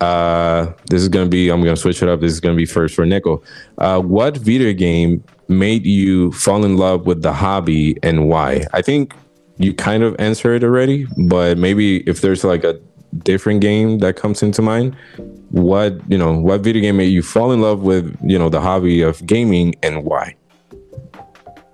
uh 0.00 0.72
this 0.88 1.02
is 1.02 1.08
gonna 1.08 1.28
be 1.28 1.50
i'm 1.50 1.62
gonna 1.62 1.76
switch 1.76 2.02
it 2.02 2.08
up. 2.08 2.20
This 2.20 2.32
is 2.32 2.40
gonna 2.40 2.56
be 2.56 2.66
first 2.66 2.94
for 2.94 3.04
Neko 3.04 3.42
uh 3.78 4.00
what 4.00 4.36
video 4.36 4.72
game 4.72 5.22
made 5.48 5.84
you 5.84 6.32
fall 6.32 6.64
in 6.64 6.76
love 6.76 7.06
with 7.06 7.22
the 7.22 7.32
hobby 7.32 7.96
and 8.02 8.28
why? 8.28 8.64
I 8.72 8.82
think 8.82 9.14
you 9.58 9.74
kind 9.74 10.02
of 10.02 10.16
answered 10.18 10.62
it 10.62 10.64
already 10.64 11.06
but 11.18 11.58
maybe 11.58 11.98
if 12.08 12.22
there's 12.22 12.44
like 12.44 12.64
a 12.64 12.80
different 13.18 13.60
game 13.60 13.98
that 13.98 14.16
comes 14.16 14.42
into 14.42 14.62
mind 14.62 14.96
what 15.50 15.94
you 16.08 16.16
know 16.16 16.32
what 16.38 16.60
video 16.60 16.80
game 16.80 16.96
made 16.96 17.06
you 17.06 17.22
fall 17.22 17.50
in 17.50 17.60
love 17.60 17.82
with 17.82 18.16
you 18.22 18.38
know 18.38 18.48
the 18.48 18.60
hobby 18.60 19.02
of 19.02 19.24
gaming 19.26 19.74
and 19.82 20.04
why 20.04 20.34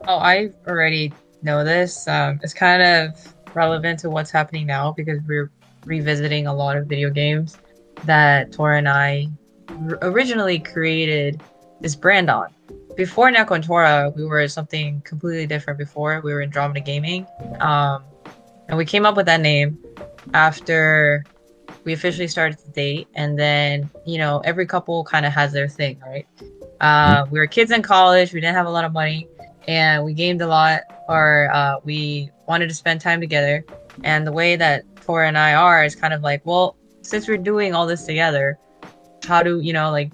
Oh, 0.08 0.18
I 0.18 0.50
already 0.68 1.12
know 1.42 1.64
this. 1.64 2.06
Um, 2.06 2.38
it's 2.42 2.54
kind 2.54 2.80
of 2.80 3.34
relevant 3.54 3.98
to 4.00 4.10
what's 4.10 4.30
happening 4.30 4.66
now 4.66 4.92
because 4.92 5.20
we're 5.26 5.50
revisiting 5.84 6.46
a 6.46 6.54
lot 6.54 6.76
of 6.76 6.86
video 6.86 7.10
games 7.10 7.58
that 8.04 8.52
Tora 8.52 8.78
and 8.78 8.88
I 8.88 9.26
r- 9.68 9.98
originally 10.02 10.60
created 10.60 11.42
this 11.80 11.96
brand 11.96 12.30
on. 12.30 12.54
Before 12.96 13.30
Neko 13.30 13.56
and 13.56 14.16
we 14.16 14.24
were 14.24 14.46
something 14.48 15.00
completely 15.02 15.46
different 15.46 15.78
before. 15.78 16.20
We 16.22 16.32
were 16.32 16.40
Andromeda 16.40 16.80
Gaming. 16.80 17.26
Um, 17.60 18.04
and 18.68 18.76
we 18.76 18.84
came 18.84 19.06
up 19.06 19.16
with 19.16 19.26
that 19.26 19.40
name 19.40 19.78
after 20.34 21.24
we 21.84 21.92
officially 21.92 22.28
started 22.28 22.58
to 22.58 22.70
date. 22.70 23.08
And 23.14 23.38
then, 23.38 23.90
you 24.04 24.18
know, 24.18 24.40
every 24.44 24.66
couple 24.66 25.04
kind 25.04 25.24
of 25.24 25.32
has 25.32 25.52
their 25.52 25.68
thing, 25.68 26.00
right? 26.04 26.26
Uh, 26.80 27.26
we 27.30 27.38
were 27.38 27.46
kids 27.46 27.70
in 27.70 27.82
college. 27.82 28.32
We 28.32 28.40
didn't 28.40 28.56
have 28.56 28.66
a 28.66 28.70
lot 28.70 28.84
of 28.84 28.92
money 28.92 29.28
and 29.68 30.04
we 30.04 30.14
gamed 30.14 30.42
a 30.42 30.46
lot 30.46 30.82
or 31.08 31.50
uh, 31.52 31.76
we 31.84 32.30
wanted 32.46 32.68
to 32.68 32.74
spend 32.74 33.00
time 33.00 33.20
together 33.20 33.64
and 34.04 34.26
the 34.26 34.32
way 34.32 34.56
that 34.56 34.84
Tora 34.96 35.28
and 35.28 35.38
I 35.38 35.54
are 35.54 35.84
is 35.84 35.94
kind 35.94 36.14
of 36.14 36.22
like 36.22 36.44
well 36.44 36.76
since 37.02 37.28
we're 37.28 37.36
doing 37.36 37.74
all 37.74 37.86
this 37.86 38.04
together 38.04 38.58
how 39.26 39.42
do 39.42 39.60
you 39.60 39.72
know 39.72 39.90
like 39.90 40.12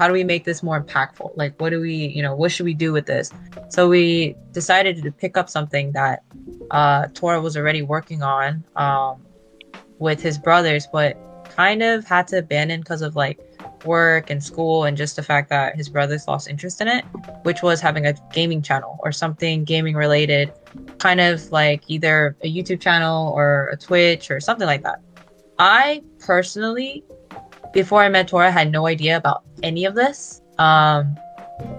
how 0.00 0.06
do 0.06 0.14
we 0.14 0.24
make 0.24 0.44
this 0.44 0.62
more 0.62 0.82
impactful 0.82 1.30
like 1.36 1.52
what 1.60 1.68
do 1.68 1.78
we 1.78 1.94
you 1.94 2.22
know 2.22 2.34
what 2.34 2.50
should 2.50 2.64
we 2.64 2.72
do 2.72 2.90
with 2.90 3.04
this 3.04 3.30
so 3.68 3.86
we 3.86 4.34
decided 4.52 5.02
to 5.02 5.12
pick 5.12 5.36
up 5.36 5.50
something 5.50 5.92
that 5.92 6.22
uh, 6.70 7.06
Tora 7.08 7.38
was 7.40 7.54
already 7.54 7.82
working 7.82 8.22
on 8.22 8.64
um, 8.76 9.20
with 9.98 10.22
his 10.22 10.38
brothers 10.38 10.88
but 10.90 11.18
kind 11.44 11.82
of 11.82 12.06
had 12.06 12.26
to 12.28 12.38
abandon 12.38 12.80
because 12.80 13.02
of 13.02 13.14
like 13.14 13.38
work 13.84 14.30
and 14.30 14.42
school 14.42 14.84
and 14.84 14.96
just 14.96 15.16
the 15.16 15.22
fact 15.22 15.50
that 15.50 15.76
his 15.76 15.90
brothers 15.90 16.26
lost 16.26 16.48
interest 16.48 16.80
in 16.80 16.88
it 16.88 17.04
which 17.42 17.62
was 17.62 17.78
having 17.80 18.06
a 18.06 18.14
gaming 18.32 18.62
channel 18.62 18.98
or 19.02 19.12
something 19.12 19.64
gaming 19.64 19.94
related, 19.94 20.52
kind 20.98 21.20
of 21.20 21.50
like 21.52 21.82
either 21.88 22.36
a 22.42 22.52
YouTube 22.52 22.80
channel 22.80 23.32
or 23.34 23.68
a 23.72 23.76
Twitch 23.76 24.30
or 24.30 24.40
something 24.40 24.66
like 24.66 24.82
that. 24.82 25.00
I 25.58 26.02
personally, 26.18 27.04
before 27.72 28.02
I 28.02 28.08
met 28.08 28.28
Tora, 28.28 28.48
I 28.48 28.50
had 28.50 28.72
no 28.72 28.86
idea 28.86 29.16
about 29.16 29.44
any 29.62 29.84
of 29.84 29.94
this. 29.94 30.42
Um, 30.58 31.16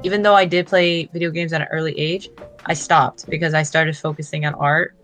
even 0.03 0.21
though 0.21 0.35
I 0.35 0.45
did 0.45 0.67
play 0.67 1.05
video 1.05 1.31
games 1.31 1.53
at 1.53 1.61
an 1.61 1.67
early 1.71 1.97
age, 1.97 2.29
I 2.65 2.73
stopped 2.73 3.29
because 3.29 3.53
I 3.53 3.63
started 3.63 3.97
focusing 3.97 4.45
on 4.45 4.53
art 4.55 4.95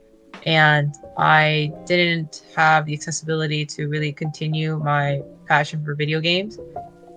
and 0.46 0.96
I 1.18 1.74
didn't 1.86 2.44
have 2.56 2.86
the 2.86 2.94
accessibility 2.94 3.66
to 3.66 3.88
really 3.88 4.14
continue 4.14 4.78
my 4.78 5.22
passion 5.46 5.84
for 5.84 5.96
video 5.96 6.20
games. 6.20 6.60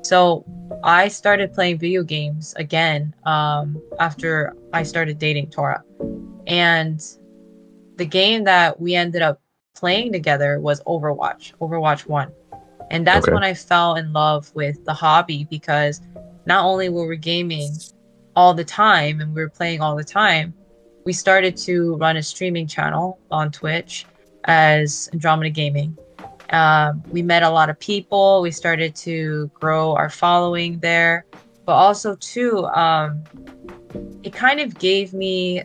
So 0.02 0.44
I 0.82 1.08
started 1.08 1.52
playing 1.52 1.78
video 1.78 2.02
games 2.02 2.54
again 2.54 3.14
um, 3.24 3.80
after 3.98 4.54
I 4.72 4.82
started 4.82 5.18
dating 5.18 5.50
Tora. 5.50 5.82
And 6.46 7.00
the 7.96 8.06
game 8.06 8.44
that 8.44 8.80
we 8.80 8.94
ended 8.94 9.20
up 9.20 9.40
playing 9.76 10.12
together 10.12 10.58
was 10.58 10.82
Overwatch, 10.84 11.52
Overwatch 11.60 12.06
1. 12.06 12.32
And 12.90 13.06
that's 13.06 13.26
Okay. 13.26 13.34
when 13.34 13.44
I 13.44 13.54
fell 13.54 13.94
in 13.94 14.12
love 14.12 14.50
with 14.54 14.84
the 14.84 14.94
hobby 14.94 15.46
because 15.48 16.00
not 16.46 16.64
only 16.64 16.88
were 16.88 17.06
we 17.06 17.16
gaming 17.16 17.70
all 18.34 18.54
the 18.54 18.64
time 18.64 19.20
and 19.20 19.34
we 19.34 19.40
were 19.42 19.48
playing 19.50 19.80
all 19.80 19.96
the 19.96 20.04
time, 20.04 20.54
we 21.04 21.12
started 21.12 21.56
to 21.58 21.96
run 21.96 22.16
a 22.16 22.22
streaming 22.22 22.66
channel 22.66 23.18
on 23.30 23.50
Twitch 23.50 24.06
as 24.44 25.08
Andromeda 25.12 25.50
Gaming. 25.50 25.96
Um, 26.50 27.02
we 27.10 27.22
met 27.22 27.42
a 27.42 27.50
lot 27.50 27.70
of 27.70 27.78
people. 27.78 28.42
We 28.42 28.50
started 28.50 28.94
to 28.96 29.50
grow 29.54 29.94
our 29.94 30.10
following 30.10 30.80
there, 30.80 31.24
but 31.64 31.74
also 31.74 32.16
too, 32.16 32.66
um, 32.66 33.22
it 34.22 34.32
kind 34.32 34.60
of 34.60 34.78
gave 34.78 35.14
me 35.14 35.62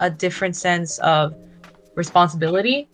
a 0.00 0.08
different 0.08 0.54
sense 0.54 0.98
of 0.98 1.34
responsibility. 1.96 2.88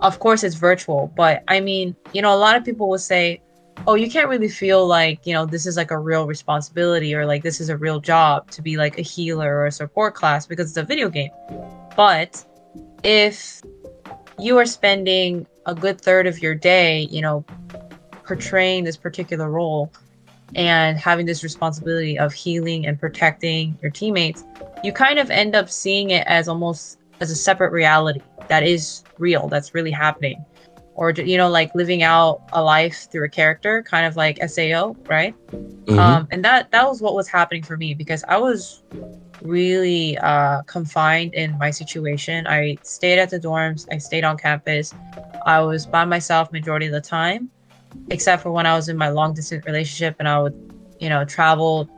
Of 0.00 0.18
course, 0.18 0.42
it's 0.42 0.54
virtual, 0.54 1.12
but 1.16 1.42
I 1.48 1.60
mean, 1.60 1.96
you 2.12 2.22
know, 2.22 2.34
a 2.34 2.36
lot 2.36 2.56
of 2.56 2.64
people 2.64 2.88
will 2.88 2.98
say, 2.98 3.40
"Oh, 3.86 3.94
you 3.94 4.10
can't 4.10 4.28
really 4.28 4.48
feel 4.48 4.86
like 4.86 5.26
you 5.26 5.32
know 5.32 5.46
this 5.46 5.66
is 5.66 5.76
like 5.76 5.90
a 5.90 5.98
real 5.98 6.26
responsibility 6.26 7.14
or 7.14 7.26
like 7.26 7.42
this 7.42 7.60
is 7.60 7.68
a 7.68 7.76
real 7.76 8.00
job 8.00 8.50
to 8.52 8.62
be 8.62 8.76
like 8.76 8.98
a 8.98 9.02
healer 9.02 9.56
or 9.56 9.66
a 9.66 9.72
support 9.72 10.14
class 10.14 10.46
because 10.46 10.68
it's 10.68 10.76
a 10.76 10.82
video 10.82 11.08
game." 11.08 11.30
But 11.96 12.44
if 13.02 13.62
you 14.38 14.58
are 14.58 14.66
spending 14.66 15.46
a 15.66 15.74
good 15.74 16.00
third 16.00 16.26
of 16.26 16.42
your 16.42 16.54
day, 16.54 17.02
you 17.10 17.22
know, 17.22 17.44
portraying 18.24 18.84
this 18.84 18.96
particular 18.96 19.50
role 19.50 19.92
and 20.54 20.98
having 20.98 21.26
this 21.26 21.42
responsibility 21.42 22.18
of 22.18 22.32
healing 22.32 22.86
and 22.86 22.98
protecting 22.98 23.78
your 23.82 23.90
teammates, 23.90 24.44
you 24.82 24.92
kind 24.92 25.18
of 25.18 25.30
end 25.30 25.54
up 25.54 25.70
seeing 25.70 26.10
it 26.10 26.26
as 26.26 26.48
almost 26.48 26.98
as 27.20 27.30
a 27.30 27.36
separate 27.36 27.72
reality 27.72 28.20
that 28.48 28.62
is 28.62 29.02
real, 29.18 29.48
that's 29.48 29.74
really 29.74 29.90
happening. 29.90 30.44
Or, 30.94 31.10
you 31.10 31.36
know, 31.36 31.48
like 31.48 31.74
living 31.74 32.02
out 32.02 32.40
a 32.52 32.62
life 32.62 33.08
through 33.10 33.24
a 33.24 33.28
character, 33.28 33.82
kind 33.82 34.06
of 34.06 34.16
like 34.16 34.38
SAO, 34.40 34.94
right? 35.06 35.34
Mhm. 35.52 35.98
um, 35.98 36.28
and 36.30 36.44
that 36.44 36.70
that 36.70 36.86
was 36.88 37.02
what 37.02 37.14
was 37.14 37.28
happening 37.28 37.62
for 37.62 37.76
me 37.76 37.94
because 37.94 38.24
I 38.28 38.38
was 38.38 38.82
really 39.42 40.16
uh, 40.18 40.62
confined 40.62 41.34
in 41.34 41.56
my 41.58 41.70
situation. 41.70 42.46
I 42.46 42.78
stayed 42.82 43.18
at 43.18 43.30
the 43.30 43.38
dorms. 43.38 43.86
I 43.92 43.98
stayed 43.98 44.24
on 44.24 44.38
campus. 44.38 44.94
I 45.44 45.60
was 45.60 45.84
by 45.84 46.04
myself 46.04 46.50
majority 46.52 46.86
of 46.86 46.92
the 46.92 47.00
time, 47.00 47.50
except 48.10 48.42
for 48.42 48.50
when 48.50 48.66
I 48.66 48.74
was 48.74 48.88
in 48.88 48.96
my 48.96 49.10
long 49.10 49.34
distance 49.34 49.66
relationship 49.66 50.16
and 50.18 50.28
I 50.28 50.40
would, 50.40 50.54
you 51.00 51.08
know, 51.08 51.24
travel 51.24 51.88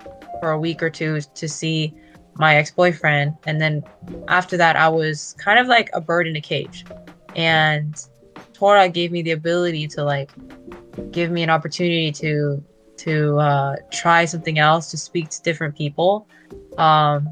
for 0.41 0.51
a 0.51 0.59
week 0.59 0.83
or 0.83 0.91
two 0.91 1.21
to 1.21 1.49
see 1.49 1.95
my 2.39 2.57
ex 2.57 2.71
boyfriend. 2.71 3.37
And 3.47 3.61
then 3.61 3.83
after 4.29 4.57
that, 4.57 4.77
I 4.77 4.89
was 4.89 5.35
kind 5.39 5.59
of 5.59 5.67
like 5.67 5.91
a 5.93 6.01
bird 6.01 6.27
in 6.27 6.37
a 6.37 6.41
cage. 6.41 6.85
And 7.35 7.95
Tora 8.53 8.89
gave 8.89 9.13
me 9.13 9.23
the 9.23 9.33
ability 9.33 9.87
to 9.89 10.05
like 10.05 10.33
give 11.11 11.31
me 11.31 11.43
an 11.43 11.51
opportunity 11.51 12.13
to 12.13 12.63
to 12.99 13.39
uh, 13.39 13.77
try 13.93 14.25
something 14.25 14.59
else, 14.59 14.91
to 14.91 14.97
speak 14.97 15.29
to 15.29 15.43
different 15.43 15.77
people. 15.77 16.27
Um, 16.79 17.29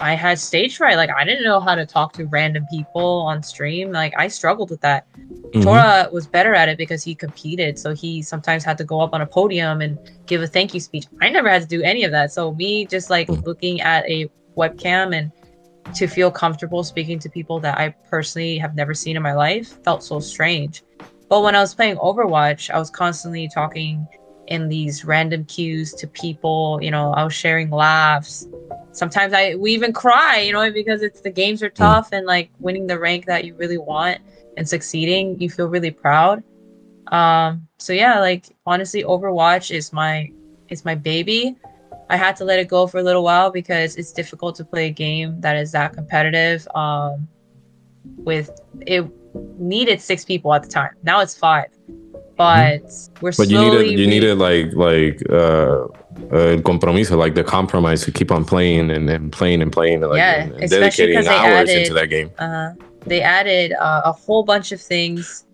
I 0.00 0.14
had 0.14 0.38
stage 0.38 0.76
fright. 0.76 0.96
Like 0.96 1.10
I 1.16 1.24
didn't 1.24 1.44
know 1.44 1.60
how 1.60 1.74
to 1.74 1.86
talk 1.86 2.12
to 2.14 2.26
random 2.26 2.66
people 2.70 3.22
on 3.22 3.42
stream. 3.42 3.92
Like 3.92 4.12
I 4.16 4.28
struggled 4.28 4.70
with 4.70 4.80
that. 4.82 5.06
Mhm. 5.52 5.62
Tora 5.62 6.08
was 6.12 6.26
better 6.26 6.54
at 6.54 6.68
it 6.68 6.78
because 6.78 7.02
he 7.02 7.14
competed. 7.14 7.78
So 7.78 7.94
he 7.94 8.22
sometimes 8.22 8.64
had 8.64 8.76
to 8.78 8.84
go 8.84 9.00
up 9.00 9.14
on 9.14 9.20
a 9.20 9.26
podium 9.26 9.80
and 9.80 9.98
give 10.26 10.42
a 10.42 10.46
thank 10.46 10.74
you 10.74 10.80
speech. 10.80 11.06
I 11.20 11.30
never 11.30 11.48
had 11.48 11.62
to 11.62 11.68
do 11.68 11.82
any 11.82 12.04
of 12.04 12.10
that. 12.12 12.32
So 12.32 12.54
me 12.54 12.86
just 12.86 13.08
like 13.10 13.28
Mm. 13.28 13.44
looking 13.44 13.80
at 13.80 14.04
a 14.08 14.28
webcam 14.56 15.14
and 15.16 15.30
to 15.94 16.06
feel 16.06 16.30
comfortable 16.30 16.82
speaking 16.82 17.18
to 17.20 17.28
people 17.28 17.60
that 17.60 17.78
I 17.78 17.94
personally 18.10 18.56
have 18.58 18.74
never 18.74 18.94
seen 18.94 19.16
in 19.16 19.22
my 19.22 19.34
life 19.34 19.82
felt 19.84 20.02
so 20.02 20.18
strange. 20.18 20.82
But 21.28 21.42
when 21.42 21.54
I 21.54 21.60
was 21.60 21.74
playing 21.74 21.96
Overwatch, 21.96 22.70
I 22.70 22.78
was 22.78 22.90
constantly 22.90 23.48
talking 23.48 24.06
in 24.48 24.68
these 24.68 25.04
random 25.04 25.44
queues 25.44 25.92
to 25.94 26.06
people. 26.06 26.78
You 26.82 26.90
know, 26.90 27.12
I 27.12 27.24
was 27.24 27.34
sharing 27.34 27.70
laughs. 27.70 28.46
Sometimes 28.92 29.32
I 29.32 29.54
we 29.56 29.72
even 29.72 29.92
cry, 29.92 30.40
you 30.40 30.52
know, 30.52 30.70
because 30.70 31.02
it's 31.02 31.20
the 31.20 31.30
games 31.30 31.62
are 31.62 31.70
tough 31.70 32.10
and 32.12 32.26
like 32.26 32.50
winning 32.58 32.86
the 32.86 32.98
rank 32.98 33.26
that 33.26 33.44
you 33.44 33.54
really 33.56 33.78
want 33.78 34.20
and 34.56 34.68
succeeding, 34.68 35.40
you 35.40 35.50
feel 35.50 35.68
really 35.68 35.90
proud. 35.90 36.42
Um, 37.08 37.66
so 37.78 37.92
yeah, 37.92 38.20
like 38.20 38.46
honestly, 38.66 39.02
Overwatch 39.02 39.74
is 39.74 39.92
my 39.92 40.30
is 40.68 40.84
my 40.84 40.94
baby. 40.94 41.56
I 42.10 42.16
had 42.16 42.36
to 42.36 42.44
let 42.44 42.58
it 42.58 42.68
go 42.68 42.86
for 42.86 42.98
a 42.98 43.02
little 43.02 43.24
while 43.24 43.50
because 43.50 43.96
it's 43.96 44.12
difficult 44.12 44.56
to 44.56 44.64
play 44.64 44.86
a 44.88 44.90
game 44.90 45.40
that 45.40 45.56
is 45.56 45.72
that 45.72 45.94
competitive. 45.94 46.66
Um, 46.74 47.28
with 48.18 48.50
it 48.86 49.06
needed 49.58 50.00
six 50.00 50.24
people 50.24 50.52
at 50.54 50.62
the 50.62 50.68
time. 50.68 50.90
Now 51.02 51.20
it's 51.20 51.36
five, 51.36 51.66
but 52.36 52.82
we're 53.20 53.32
But 53.36 53.48
you 53.48 53.58
needed 53.58 53.90
you 53.90 53.98
re- 53.98 54.06
needed 54.06 54.38
like 54.38 54.72
like 54.74 55.22
uh, 55.30 55.84
uh 56.30 56.56
compromiso, 56.62 57.16
like 57.16 57.34
the 57.34 57.44
compromise 57.44 58.02
to 58.04 58.12
keep 58.12 58.30
on 58.30 58.44
playing 58.44 58.90
and, 58.90 59.08
and 59.10 59.32
playing 59.32 59.62
and 59.62 59.72
playing 59.72 60.02
and 60.02 60.10
like 60.10 60.18
Yeah, 60.18 60.42
and, 60.42 60.52
and 60.54 60.62
especially 60.64 60.80
dedicating 61.12 61.16
'cause 61.16 61.26
they 61.26 61.34
hours 61.34 61.70
added- 61.70 61.78
into 61.82 61.94
that 61.94 62.06
game. 62.06 62.30
uh, 62.38 62.70
they 63.06 63.20
added 63.20 63.72
uh, 63.74 64.02
a 64.06 64.12
whole 64.12 64.42
bunch 64.44 64.72
of 64.72 64.80
things 64.80 65.44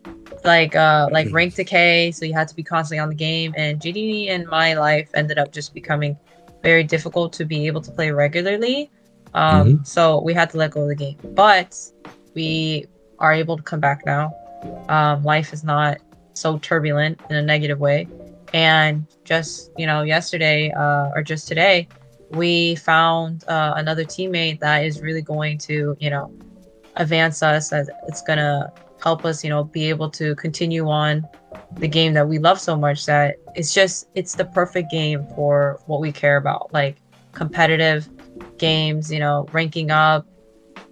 like 0.45 0.75
uh, 0.77 1.09
like 1.13 1.27
Mm-hmm. 1.27 1.35
rank 1.37 1.55
decay 1.55 2.11
so 2.13 2.25
you 2.25 2.33
had 2.33 2.49
to 2.49 2.55
be 2.55 2.63
constantly 2.63 2.99
on 3.01 3.09
the 3.09 3.15
game 3.15 3.53
and 3.57 3.81
gd 3.81 4.27
in 4.29 4.47
my 4.49 4.75
life 4.75 5.11
ended 5.15 5.37
up 5.39 5.53
just 5.53 5.75
becoming 5.75 6.17
very 6.63 6.85
difficult 6.85 7.33
to 7.35 7.45
be 7.45 7.67
able 7.67 7.81
to 7.83 7.91
play 7.91 8.11
regularly 8.11 8.91
um, 9.35 9.67
Mm-hmm. 9.75 9.85
so 9.85 10.21
we 10.23 10.33
had 10.33 10.49
to 10.51 10.57
let 10.57 10.71
go 10.71 10.83
of 10.83 10.89
the 10.89 10.95
game 10.95 11.17
but 11.35 11.77
we 12.35 12.87
are 13.19 13.33
able 13.35 13.57
to 13.57 13.63
come 13.63 13.81
back 13.81 14.07
now 14.07 14.33
um, 14.89 15.23
life 15.25 15.53
is 15.53 15.63
not 15.65 15.99
so 16.41 16.59
turbulent 16.59 17.21
in 17.31 17.37
a 17.37 17.43
negative 17.43 17.79
way. 17.79 18.09
And 18.53 19.07
just 19.25 19.71
you 19.79 19.87
know 19.87 20.03
yesterday 20.03 20.73
uh, 20.73 21.11
or 21.15 21.23
just 21.23 21.47
today 21.47 21.89
we 22.31 22.77
found 22.77 23.45
uh, 23.49 23.75
another 23.77 24.05
teammate 24.05 24.61
that 24.61 24.85
is 24.85 25.01
really 25.01 25.23
going 25.23 25.59
to 25.59 25.97
you 26.01 26.11
know 26.11 26.33
advance 26.97 27.43
us 27.43 27.73
as 27.73 27.91
it's 28.09 28.23
gonna 28.23 28.73
help 29.03 29.25
us 29.25 29.45
you 29.45 29.51
know 29.51 29.65
be 29.65 29.89
able 29.89 30.11
to 30.11 30.35
continue 30.37 30.89
on 30.89 31.27
the 31.79 31.89
game 31.89 32.13
that 32.13 32.27
we 32.27 32.39
love 32.39 32.61
so 32.61 32.77
much 32.77 33.07
that 33.07 33.37
it's 33.55 33.73
just 33.73 34.09
it's 34.15 34.35
the 34.35 34.45
perfect 34.45 34.91
game 34.91 35.27
for 35.35 35.81
what 35.87 36.01
we 36.01 36.11
care 36.11 36.37
about. 36.37 36.73
Like 36.73 36.97
competitive 37.33 38.09
games 38.59 39.13
you 39.13 39.21
know 39.21 39.47
ranking 39.53 39.91
up 39.91 40.27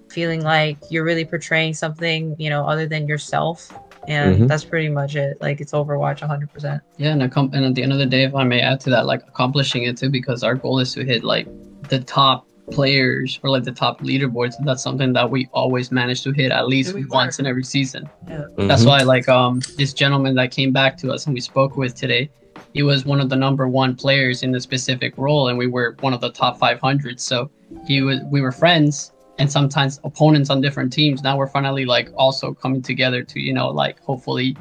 feeling 0.08 0.42
like 0.42 0.78
you're 0.90 1.04
really 1.04 1.24
portraying 1.24 1.74
something 1.74 2.34
you 2.38 2.48
know 2.48 2.64
other 2.64 2.86
than 2.86 3.08
yourself 3.08 3.72
and 4.08 4.36
Mhm. 4.36 4.48
that's 4.48 4.64
pretty 4.64 4.88
much 4.88 5.14
it 5.14 5.36
like 5.40 5.60
it's 5.60 5.72
overwatch 5.72 6.20
100% 6.22 6.80
Yeah, 6.96 7.12
and, 7.12 7.22
accom- 7.22 7.52
and 7.52 7.64
at 7.64 7.74
the 7.74 7.82
end 7.82 7.92
of 7.92 7.98
the 7.98 8.06
day, 8.06 8.24
if 8.24 8.34
I 8.34 8.42
may 8.42 8.60
add 8.60 8.80
to 8.80 8.90
that, 8.90 9.06
like 9.06 9.22
accomplishing 9.28 9.84
it 9.84 9.96
too, 9.96 10.08
because 10.10 10.42
our 10.42 10.54
goal 10.54 10.80
is 10.80 10.92
to 10.94 11.04
hit 11.04 11.22
like 11.22 11.46
the 11.88 12.00
top 12.00 12.46
players 12.70 13.38
or 13.42 13.50
like 13.50 13.64
the 13.64 13.72
top 13.72 14.00
leaderboards. 14.02 14.58
And 14.58 14.66
that's 14.66 14.82
something 14.82 15.12
that 15.14 15.30
we 15.30 15.48
always 15.52 15.90
manage 15.92 16.22
to 16.24 16.32
hit 16.32 16.50
at 16.52 16.68
least 16.68 16.94
once 16.94 17.08
quarter. 17.08 17.34
in 17.42 17.46
every 17.46 17.64
season. 17.64 18.08
That's 18.56 18.84
Mhm. 18.84 18.86
why, 18.86 19.02
like, 19.02 19.28
um, 19.28 19.60
this 19.78 19.92
gentleman 19.94 20.34
that 20.36 20.50
came 20.50 20.72
back 20.72 20.96
to 20.98 21.10
us 21.12 21.26
and 21.26 21.32
we 21.34 21.40
spoke 21.40 21.76
with 21.76 21.94
today, 21.94 22.28
he 22.74 22.82
was 22.82 23.06
one 23.06 23.20
of 23.20 23.28
the 23.30 23.36
number 23.36 23.68
one 23.68 23.94
players 23.94 24.42
in 24.42 24.52
the 24.52 24.60
specific 24.60 25.14
role, 25.16 25.48
and 25.48 25.56
we 25.56 25.66
were 25.66 25.96
one 26.00 26.12
of 26.12 26.20
the 26.20 26.30
top 26.30 26.58
500. 26.58 27.20
So 27.20 27.50
he 27.86 28.02
was, 28.02 28.18
we 28.30 28.40
were 28.42 28.52
friends, 28.52 29.12
and 29.38 29.50
sometimes 29.50 30.00
opponents 30.04 30.50
on 30.50 30.60
different 30.60 30.92
teams. 30.92 31.22
Now 31.22 31.36
we're 31.36 31.46
finally 31.48 31.84
like 31.84 32.10
also 32.16 32.54
coming 32.54 32.82
together 32.82 33.22
to, 33.22 33.40
you 33.40 33.52
know, 33.52 33.68
like 33.70 34.00
hopefully 34.00 34.56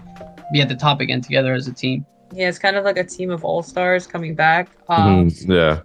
be 0.54 0.62
at 0.62 0.70
the 0.70 0.76
top 0.76 1.02
again 1.02 1.22
together 1.22 1.54
as 1.54 1.68
a 1.68 1.74
team. 1.74 2.06
yeah 2.34 2.50
it's 2.50 2.60
kind 2.60 2.76
of 2.76 2.84
like 2.84 2.98
a 2.98 3.04
team 3.04 3.30
of 3.32 3.44
all-stars 3.46 4.06
coming 4.06 4.34
back 4.36 4.68
um 4.90 5.30
Mhm. 5.30 5.50
Yeah, 5.58 5.80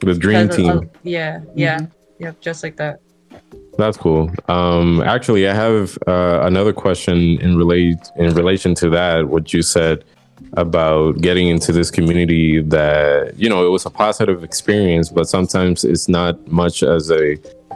the 0.00 0.14
dream 0.14 0.48
team. 0.48 0.70
of- 0.70 0.82
of- 0.84 0.88
yeah 1.02 1.40
yeah 1.54 1.78
yep 2.20 2.34
just 2.40 2.62
like 2.64 2.76
that 2.76 2.96
That's 3.78 3.96
cool. 3.96 4.22
Um, 4.48 4.88
actually, 5.14 5.42
I 5.52 5.54
have 5.54 5.96
uh, 6.08 6.40
another 6.50 6.72
question 6.84 7.18
in 7.46 7.56
relate 7.62 8.02
in 8.16 8.34
relation 8.34 8.70
to 8.82 8.86
that. 8.90 9.28
What 9.28 9.44
you 9.54 9.62
said 9.62 9.96
about 10.64 11.20
getting 11.20 11.46
into 11.54 11.70
this 11.78 11.88
community 11.90 12.60
that 12.76 13.38
you 13.42 13.48
know 13.48 13.60
it 13.66 13.70
was 13.76 13.84
a 13.86 13.90
positive 14.04 14.42
experience, 14.42 15.06
but 15.18 15.24
sometimes 15.36 15.84
it's 15.92 16.08
not 16.18 16.34
much 16.62 16.82
as 16.82 17.04
a 17.22 17.24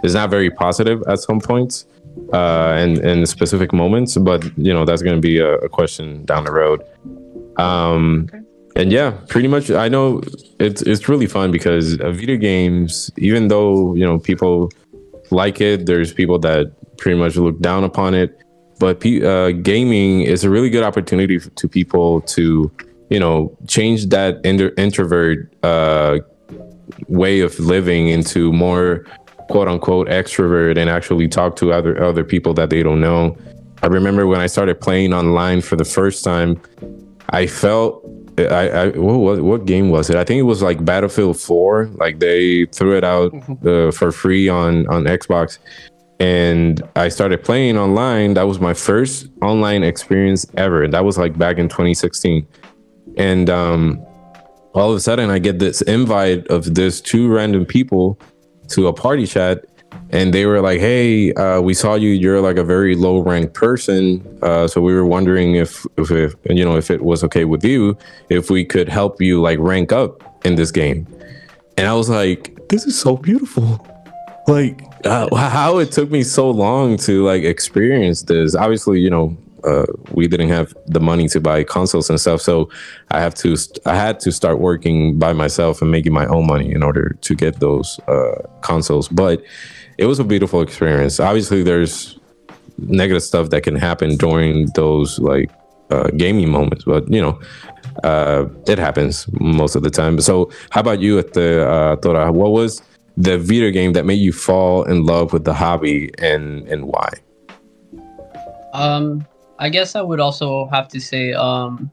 it's 0.02 0.14
not 0.14 0.30
very 0.30 0.50
positive 0.50 1.02
at 1.08 1.20
some 1.20 1.40
points 1.40 1.86
uh, 2.32 2.74
and 2.76 2.98
in 2.98 3.26
specific 3.26 3.72
moments. 3.72 4.16
But 4.16 4.44
you 4.58 4.72
know 4.72 4.84
that's 4.84 5.02
going 5.02 5.16
to 5.16 5.20
be 5.20 5.38
a, 5.38 5.54
a 5.56 5.68
question 5.68 6.24
down 6.24 6.44
the 6.44 6.52
road. 6.52 6.82
Um, 7.58 8.28
and 8.74 8.90
yeah, 8.90 9.12
pretty 9.28 9.48
much. 9.48 9.70
I 9.70 9.88
know 9.88 10.22
it's 10.58 10.82
it's 10.82 11.08
really 11.08 11.26
fun 11.26 11.52
because 11.52 11.98
uh, 12.00 12.10
video 12.10 12.36
games, 12.36 13.10
even 13.18 13.48
though 13.48 13.94
you 13.94 14.04
know 14.04 14.18
people 14.18 14.70
like 15.30 15.60
it. 15.60 15.86
There's 15.86 16.12
people 16.12 16.38
that 16.40 16.72
pretty 16.96 17.18
much 17.18 17.36
look 17.36 17.60
down 17.60 17.84
upon 17.84 18.14
it, 18.14 18.38
but 18.78 19.04
uh, 19.06 19.52
gaming 19.52 20.22
is 20.22 20.44
a 20.44 20.50
really 20.50 20.70
good 20.70 20.84
opportunity 20.84 21.38
to 21.38 21.68
people 21.68 22.20
to, 22.22 22.70
you 23.10 23.18
know, 23.18 23.56
change 23.66 24.06
that 24.06 24.44
inter- 24.44 24.72
introvert 24.76 25.52
uh, 25.62 26.18
way 27.08 27.40
of 27.40 27.58
living 27.58 28.08
into 28.08 28.52
more 28.52 29.04
quote 29.52 29.68
unquote 29.68 30.08
extrovert 30.08 30.78
and 30.78 30.88
actually 30.88 31.28
talk 31.28 31.56
to 31.56 31.74
other 31.74 32.02
other 32.02 32.24
people 32.24 32.54
that 32.54 32.70
they 32.70 32.82
don't 32.82 33.02
know. 33.02 33.36
I 33.82 33.86
remember 33.88 34.26
when 34.26 34.40
I 34.40 34.46
started 34.46 34.80
playing 34.80 35.12
online 35.12 35.60
for 35.60 35.76
the 35.76 35.84
first 35.84 36.24
time, 36.24 36.58
I 37.28 37.46
felt 37.46 38.02
I, 38.38 38.68
I 38.70 38.88
what, 38.96 39.42
what 39.42 39.66
game 39.66 39.90
was 39.90 40.08
it? 40.08 40.16
I 40.16 40.24
think 40.24 40.38
it 40.38 40.48
was 40.54 40.62
like 40.62 40.82
Battlefield 40.82 41.38
4. 41.38 41.90
Like 41.96 42.18
they 42.18 42.64
threw 42.66 42.96
it 42.96 43.04
out 43.04 43.30
uh, 43.66 43.90
for 43.90 44.10
free 44.10 44.48
on 44.48 44.86
on 44.86 45.04
Xbox, 45.04 45.58
and 46.18 46.82
I 46.96 47.10
started 47.10 47.44
playing 47.44 47.76
online. 47.76 48.32
That 48.34 48.44
was 48.44 48.58
my 48.58 48.72
first 48.72 49.28
online 49.42 49.82
experience 49.82 50.46
ever. 50.56 50.88
That 50.88 51.04
was 51.04 51.18
like 51.18 51.36
back 51.36 51.58
in 51.58 51.68
2016, 51.68 52.46
and 53.18 53.50
um, 53.50 54.00
all 54.74 54.90
of 54.90 54.96
a 54.96 55.00
sudden 55.00 55.28
I 55.28 55.38
get 55.38 55.58
this 55.58 55.82
invite 55.82 56.46
of 56.46 56.74
this 56.74 57.02
two 57.02 57.28
random 57.28 57.66
people 57.66 58.18
to 58.68 58.88
a 58.88 58.92
party 58.92 59.26
chat 59.26 59.64
and 60.10 60.32
they 60.32 60.46
were 60.46 60.60
like 60.60 60.80
hey 60.80 61.32
uh, 61.34 61.60
we 61.60 61.74
saw 61.74 61.94
you. 61.94 62.10
You're 62.10 62.40
like 62.40 62.56
a 62.56 62.64
very 62.64 62.94
low 62.94 63.20
ranked 63.20 63.54
person. 63.54 64.22
Uh, 64.42 64.66
so 64.68 64.80
we 64.80 64.94
were 64.94 65.06
wondering 65.06 65.56
if, 65.56 65.84
if 65.96 66.10
if 66.10 66.34
you 66.48 66.64
know 66.64 66.76
if 66.76 66.90
it 66.90 67.02
was 67.02 67.24
okay 67.24 67.44
with 67.44 67.64
you 67.64 67.96
if 68.28 68.50
we 68.50 68.64
could 68.64 68.88
help 68.88 69.20
you 69.20 69.40
like 69.40 69.58
rank 69.58 69.92
up 69.92 70.22
in 70.44 70.54
this 70.54 70.70
game. 70.70 71.06
And 71.76 71.86
i 71.86 71.94
was 71.94 72.08
like 72.08 72.68
this 72.68 72.86
is 72.86 72.98
so 72.98 73.16
beautiful. 73.16 73.86
Like 74.48 74.82
uh, 75.04 75.34
how 75.34 75.78
it 75.78 75.92
took 75.92 76.10
me 76.10 76.22
so 76.22 76.50
long 76.50 76.96
to 76.98 77.24
like 77.24 77.44
experience 77.44 78.22
this. 78.22 78.54
Obviously 78.54 79.00
you 79.00 79.10
know 79.10 79.36
uh, 79.64 79.86
we 80.12 80.26
didn't 80.28 80.48
have 80.48 80.74
the 80.86 81.00
money 81.00 81.28
to 81.28 81.40
buy 81.40 81.64
consoles 81.64 82.10
and 82.10 82.20
stuff. 82.20 82.40
So 82.40 82.68
i 83.10 83.20
have 83.20 83.34
to 83.36 83.56
st- 83.56 83.78
i 83.86 83.94
had 83.94 84.20
to 84.20 84.32
start 84.32 84.58
working 84.58 85.18
by 85.18 85.32
myself 85.32 85.82
and 85.82 85.90
making 85.90 86.12
my 86.12 86.26
own 86.26 86.46
money 86.46 86.72
in 86.72 86.82
order 86.82 87.16
to 87.20 87.34
get 87.34 87.60
those 87.60 87.98
uh, 88.08 88.42
consoles. 88.60 89.08
But 89.08 89.42
it 89.98 90.06
was 90.06 90.18
a 90.18 90.24
beautiful 90.24 90.62
experience. 90.62 91.20
Obviously 91.20 91.62
there's 91.62 92.18
negative 92.78 93.22
stuff 93.22 93.50
that 93.50 93.62
can 93.62 93.76
happen 93.76 94.16
during 94.16 94.66
those 94.74 95.18
like 95.18 95.50
uh, 95.90 96.08
gaming 96.16 96.50
moments 96.50 96.84
but 96.84 97.06
you 97.12 97.20
know 97.20 97.38
uh, 98.02 98.46
it 98.66 98.78
happens 98.78 99.26
most 99.40 99.76
of 99.76 99.82
the 99.82 99.90
time. 99.90 100.20
So 100.20 100.50
how 100.70 100.80
about 100.80 101.00
you 101.00 101.18
at 101.18 101.34
the 101.34 101.68
uh, 101.68 101.96
Tora? 101.96 102.32
what 102.32 102.52
was 102.52 102.82
the 103.16 103.38
video 103.38 103.70
game 103.70 103.92
that 103.92 104.06
made 104.06 104.14
you 104.14 104.32
fall 104.32 104.84
in 104.84 105.04
love 105.04 105.32
with 105.32 105.44
the 105.44 105.54
hobby 105.54 106.10
and 106.18 106.66
and 106.68 106.86
why? 106.86 107.10
Um, 108.72 109.26
I 109.62 109.68
guess 109.68 109.94
I 109.94 110.02
would 110.02 110.18
also 110.18 110.66
have 110.72 110.88
to 110.88 111.00
say 111.00 111.32
um, 111.34 111.88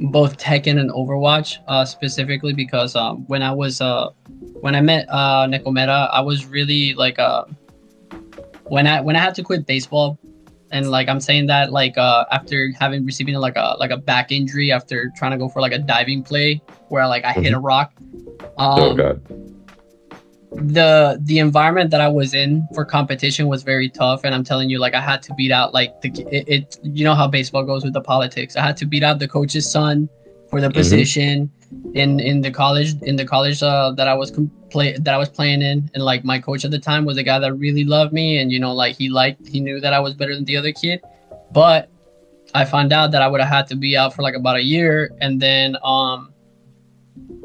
both 0.00 0.38
Tekken 0.38 0.80
and 0.80 0.90
Overwatch, 0.90 1.58
uh, 1.68 1.84
specifically 1.84 2.52
because 2.52 2.96
um, 2.96 3.24
when 3.28 3.44
I 3.44 3.52
was 3.52 3.80
uh, 3.80 4.08
when 4.60 4.74
I 4.74 4.80
met 4.80 5.06
uh, 5.08 5.46
Necometa, 5.46 6.10
I 6.10 6.20
was 6.20 6.46
really 6.46 6.94
like 6.94 7.20
uh, 7.20 7.44
when 8.64 8.88
I 8.88 9.00
when 9.00 9.14
I 9.14 9.20
had 9.20 9.36
to 9.36 9.44
quit 9.44 9.66
baseball, 9.66 10.18
and 10.72 10.90
like 10.90 11.08
I'm 11.08 11.20
saying 11.20 11.46
that 11.46 11.70
like 11.70 11.96
uh, 11.96 12.24
after 12.32 12.72
having 12.76 13.06
receiving 13.06 13.36
like 13.36 13.54
a 13.54 13.76
like 13.78 13.92
a 13.92 13.96
back 13.96 14.32
injury 14.32 14.72
after 14.72 15.12
trying 15.14 15.30
to 15.30 15.38
go 15.38 15.48
for 15.48 15.60
like 15.60 15.72
a 15.72 15.78
diving 15.78 16.24
play 16.24 16.60
where 16.88 17.06
like 17.06 17.24
I 17.24 17.34
hit 17.34 17.52
a 17.52 17.60
rock. 17.60 17.92
Um, 18.58 18.80
oh 18.80 18.94
god 18.96 19.22
the 20.52 21.18
the 21.22 21.38
environment 21.38 21.90
that 21.90 22.00
I 22.00 22.08
was 22.08 22.34
in 22.34 22.66
for 22.74 22.84
competition 22.84 23.46
was 23.46 23.62
very 23.62 23.88
tough, 23.88 24.24
and 24.24 24.34
I'm 24.34 24.44
telling 24.44 24.68
you, 24.68 24.78
like 24.78 24.94
I 24.94 25.00
had 25.00 25.22
to 25.22 25.34
beat 25.34 25.52
out 25.52 25.72
like 25.72 26.00
the 26.00 26.10
it, 26.30 26.48
it 26.48 26.78
you 26.82 27.04
know 27.04 27.14
how 27.14 27.28
baseball 27.28 27.64
goes 27.64 27.84
with 27.84 27.92
the 27.92 28.00
politics. 28.00 28.56
I 28.56 28.62
had 28.62 28.76
to 28.78 28.86
beat 28.86 29.02
out 29.02 29.18
the 29.18 29.28
coach's 29.28 29.70
son 29.70 30.08
for 30.48 30.60
the 30.60 30.70
position 30.70 31.50
in 31.94 32.18
in 32.18 32.40
the 32.40 32.50
college 32.50 33.00
in 33.02 33.14
the 33.14 33.24
college 33.24 33.62
uh, 33.62 33.92
that 33.92 34.08
I 34.08 34.14
was 34.14 34.30
com- 34.32 34.50
play 34.70 34.96
that 34.98 35.14
I 35.14 35.18
was 35.18 35.28
playing 35.28 35.62
in, 35.62 35.88
and 35.94 36.04
like 36.04 36.24
my 36.24 36.40
coach 36.40 36.64
at 36.64 36.72
the 36.72 36.80
time 36.80 37.04
was 37.04 37.16
a 37.16 37.22
guy 37.22 37.38
that 37.38 37.54
really 37.54 37.84
loved 37.84 38.12
me, 38.12 38.38
and 38.38 38.50
you 38.50 38.58
know 38.58 38.74
like 38.74 38.96
he 38.96 39.08
liked 39.08 39.46
he 39.46 39.60
knew 39.60 39.80
that 39.80 39.92
I 39.92 40.00
was 40.00 40.14
better 40.14 40.34
than 40.34 40.44
the 40.44 40.56
other 40.56 40.72
kid, 40.72 41.00
but 41.52 41.88
I 42.54 42.64
found 42.64 42.92
out 42.92 43.12
that 43.12 43.22
I 43.22 43.28
would 43.28 43.40
have 43.40 43.48
had 43.48 43.66
to 43.68 43.76
be 43.76 43.96
out 43.96 44.14
for 44.14 44.22
like 44.22 44.34
about 44.34 44.56
a 44.56 44.64
year, 44.64 45.12
and 45.20 45.40
then 45.40 45.76
um, 45.84 46.29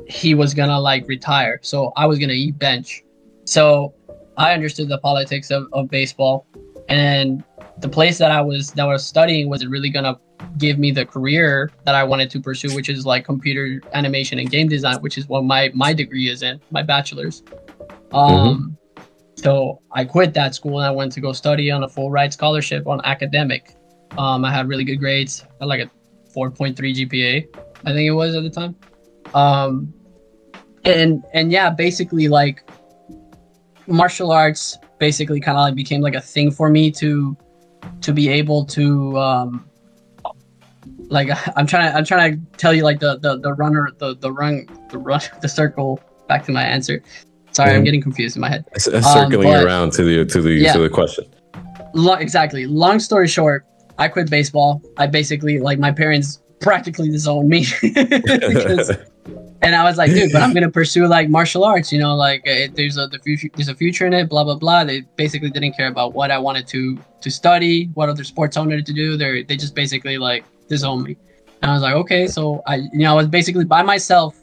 he 0.07 0.35
was 0.35 0.53
gonna 0.53 0.79
like 0.79 1.07
retire, 1.07 1.59
so 1.61 1.91
I 1.95 2.05
was 2.05 2.19
gonna 2.19 2.33
eat 2.33 2.57
bench. 2.59 3.03
So 3.45 3.93
I 4.37 4.53
understood 4.53 4.89
the 4.89 4.97
politics 4.99 5.51
of, 5.51 5.67
of 5.73 5.89
baseball, 5.89 6.45
and 6.89 7.43
the 7.79 7.89
place 7.89 8.17
that 8.17 8.31
I 8.31 8.41
was 8.41 8.71
that 8.71 8.83
I 8.83 8.93
was 8.93 9.05
studying 9.05 9.49
was 9.49 9.65
really 9.65 9.89
gonna 9.89 10.19
give 10.57 10.77
me 10.79 10.91
the 10.91 11.05
career 11.05 11.71
that 11.85 11.95
I 11.95 12.03
wanted 12.03 12.29
to 12.31 12.39
pursue, 12.39 12.73
which 12.75 12.89
is 12.89 13.05
like 13.05 13.25
computer 13.25 13.81
animation 13.93 14.39
and 14.39 14.49
game 14.49 14.67
design, 14.67 14.97
which 15.01 15.17
is 15.17 15.27
what 15.27 15.43
my 15.43 15.71
my 15.73 15.93
degree 15.93 16.29
is 16.29 16.43
in, 16.43 16.59
my 16.71 16.81
bachelor's. 16.81 17.43
Um, 18.13 18.77
mm-hmm. 18.95 19.03
so 19.35 19.81
I 19.91 20.05
quit 20.05 20.33
that 20.35 20.55
school 20.55 20.79
and 20.79 20.87
I 20.87 20.91
went 20.91 21.11
to 21.13 21.21
go 21.21 21.33
study 21.33 21.71
on 21.71 21.83
a 21.83 21.89
full 21.89 22.11
ride 22.11 22.31
scholarship 22.31 22.87
on 22.87 23.01
academic. 23.03 23.75
Um, 24.17 24.45
I 24.45 24.51
had 24.51 24.67
really 24.67 24.83
good 24.83 24.97
grades, 24.97 25.43
I 25.59 25.63
had 25.63 25.65
like 25.65 25.81
a 25.81 25.89
4.3 26.33 26.75
GPA, 26.75 27.47
I 27.85 27.91
think 27.91 28.07
it 28.07 28.11
was 28.11 28.35
at 28.35 28.43
the 28.43 28.49
time. 28.49 28.75
Um, 29.35 29.93
and 30.85 31.23
and 31.33 31.51
yeah, 31.51 31.69
basically 31.69 32.27
like 32.27 32.67
martial 33.85 34.31
arts 34.31 34.77
basically 34.97 35.39
kind 35.39 35.57
of 35.57 35.63
like 35.63 35.75
became 35.75 36.01
like 36.01 36.15
a 36.15 36.21
thing 36.21 36.49
for 36.49 36.69
me 36.69 36.89
to 36.89 37.37
to 38.01 38.13
be 38.13 38.29
able 38.29 38.65
to 38.65 39.17
um 39.19 39.69
like 41.09 41.29
I'm 41.55 41.67
trying 41.67 41.91
to 41.91 41.97
I'm 41.97 42.05
trying 42.05 42.33
to 42.33 42.57
tell 42.57 42.73
you 42.73 42.83
like 42.83 42.99
the 42.99 43.17
the, 43.17 43.37
the 43.37 43.53
runner 43.53 43.89
the 43.97 44.15
the 44.15 44.31
run 44.31 44.67
the 44.89 44.97
run 44.97 45.21
the 45.41 45.49
circle 45.49 45.99
back 46.27 46.45
to 46.45 46.51
my 46.51 46.63
answer. 46.63 47.03
Sorry, 47.51 47.71
mm 47.71 47.75
I'm 47.75 47.83
getting 47.85 48.01
confused 48.01 48.35
in 48.35 48.41
my 48.41 48.49
head. 48.49 48.65
Um, 48.93 49.01
circling 49.01 49.43
but, 49.43 49.63
around 49.63 49.91
to 49.93 50.03
the 50.03 50.25
to 50.25 50.41
the 50.41 50.51
yeah, 50.51 50.73
to 50.73 50.79
the 50.79 50.89
question. 50.89 51.25
Lo- 51.93 52.15
exactly. 52.15 52.65
Long 52.65 52.99
story 52.99 53.29
short, 53.29 53.65
I 53.97 54.09
quit 54.09 54.29
baseball. 54.29 54.81
I 54.97 55.07
basically 55.07 55.59
like 55.59 55.79
my 55.79 55.91
parents 55.91 56.41
practically 56.65 57.09
disowned 57.09 57.47
me 57.47 57.63
because 57.83 58.89
and 59.61 59.75
I 59.75 59.83
was 59.83 59.97
like, 59.97 60.09
dude, 60.09 60.31
but 60.33 60.41
I'm 60.41 60.51
gonna 60.51 60.71
pursue 60.71 61.05
like 61.05 61.29
martial 61.29 61.63
arts. 61.63 61.93
You 61.93 61.99
know, 61.99 62.15
like 62.15 62.41
it, 62.45 62.71
uh, 62.71 62.73
there's 62.75 62.97
a 62.97 63.05
the 63.05 63.19
future, 63.19 63.49
there's 63.55 63.69
a 63.69 63.75
future 63.75 64.07
in 64.07 64.13
it. 64.13 64.27
Blah 64.27 64.43
blah 64.43 64.55
blah. 64.55 64.83
They 64.83 65.01
basically 65.15 65.51
didn't 65.51 65.73
care 65.73 65.87
about 65.87 66.15
what 66.15 66.31
I 66.31 66.39
wanted 66.39 66.65
to 66.69 66.97
to 67.21 67.29
study, 67.29 67.85
what 67.93 68.09
other 68.09 68.23
sports 68.23 68.57
I 68.57 68.61
wanted 68.61 68.83
to 68.83 68.93
do. 68.93 69.15
They 69.15 69.43
they 69.43 69.55
just 69.55 69.75
basically 69.75 70.17
like 70.17 70.43
disowned 70.67 71.03
me. 71.03 71.15
And 71.61 71.69
I 71.69 71.73
was 71.75 71.83
like, 71.83 71.93
okay, 72.03 72.25
so 72.25 72.63
I 72.65 72.77
you 72.77 73.03
know 73.05 73.11
I 73.11 73.17
was 73.21 73.27
basically 73.27 73.65
by 73.65 73.83
myself 73.83 74.35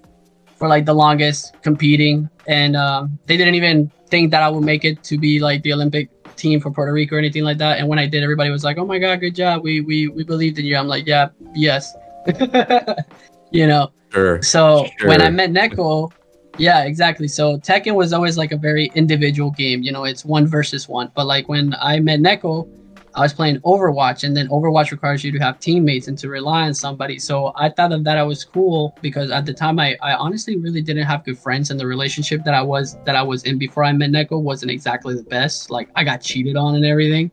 for 0.55 0.69
like 0.69 0.85
the 0.85 0.95
longest 0.95 1.61
competing, 1.63 2.31
and 2.47 2.77
um, 2.77 3.19
they 3.27 3.37
didn't 3.37 3.57
even 3.57 3.91
think 4.07 4.31
that 4.31 4.45
I 4.45 4.49
would 4.49 4.63
make 4.63 4.85
it 4.85 5.03
to 5.11 5.19
be 5.19 5.41
like 5.41 5.65
the 5.65 5.73
Olympic 5.73 6.09
team 6.37 6.61
for 6.61 6.71
Puerto 6.71 6.93
Rico 6.93 7.17
or 7.17 7.19
anything 7.19 7.43
like 7.43 7.59
that. 7.59 7.79
And 7.79 7.89
when 7.89 7.99
I 7.99 8.07
did, 8.07 8.23
everybody 8.23 8.51
was 8.51 8.63
like, 8.63 8.79
"Oh 8.79 8.87
my 8.87 8.99
god, 8.99 9.21
good 9.21 9.35
job! 9.35 9.63
We 9.63 9.81
we 9.81 10.09
we 10.09 10.23
believed 10.25 10.59
in 10.59 10.65
you." 10.65 10.77
I'm 10.77 10.89
like, 10.89 11.07
"Yeah, 11.07 11.29
yes," 11.55 11.95
you 13.51 13.67
know. 13.67 13.91
Sure. 14.11 14.43
So 14.43 14.87
sure. 14.99 15.09
when 15.09 15.23
I 15.23 15.31
met 15.31 15.51
Neko, 15.51 16.13
yeah, 16.59 16.85
exactly. 16.85 17.29
So 17.29 17.57
Tekken 17.59 17.95
was 17.95 18.13
always 18.13 18.37
like 18.37 18.53
a 18.53 18.57
very 18.57 18.91
individual 18.95 19.51
game. 19.51 19.83
You 19.83 19.93
know, 19.93 20.05
it's 20.05 20.25
one 20.25 20.47
versus 20.47 20.89
one. 20.89 21.11
But 21.15 21.27
like 21.27 21.49
when 21.49 21.75
I 21.81 21.99
met 22.01 22.21
Neko, 22.21 22.69
I 23.15 23.21
was 23.21 23.33
playing 23.35 23.61
Overwatch, 23.61 24.25
and 24.25 24.35
then 24.35 24.49
Overwatch 24.49 24.91
requires 24.91 25.23
you 25.23 25.33
to 25.33 25.39
have 25.39 25.61
teammates 25.61 26.09
and 26.09 26.17
to 26.19 26.29
rely 26.29 26.63
on 26.63 26.75
somebody. 26.75 27.19
So 27.19 27.53
I 27.57 27.69
thought 27.69 27.93
of 27.93 28.05
that 28.05 28.17
I 28.17 28.23
was 28.23 28.43
cool 28.45 28.97
because 29.03 29.31
at 29.31 29.45
the 29.45 29.53
time 29.53 29.79
I, 29.79 29.97
I 30.01 30.15
honestly 30.15 30.57
really 30.57 30.81
didn't 30.81 31.05
have 31.05 31.25
good 31.25 31.39
friends, 31.39 31.71
and 31.71 31.79
the 31.79 31.87
relationship 31.87 32.43
that 32.45 32.55
I 32.55 32.63
was 32.63 32.97
that 33.05 33.15
I 33.15 33.23
was 33.23 33.45
in 33.45 33.59
before 33.59 33.85
I 33.85 33.93
met 33.93 34.11
Neko 34.11 34.41
wasn't 34.41 34.71
exactly 34.71 35.15
the 35.15 35.25
best. 35.25 35.71
Like 35.71 35.91
I 35.95 36.05
got 36.05 36.23
cheated 36.23 36.57
on 36.57 36.75
and 36.75 36.85
everything. 36.85 37.31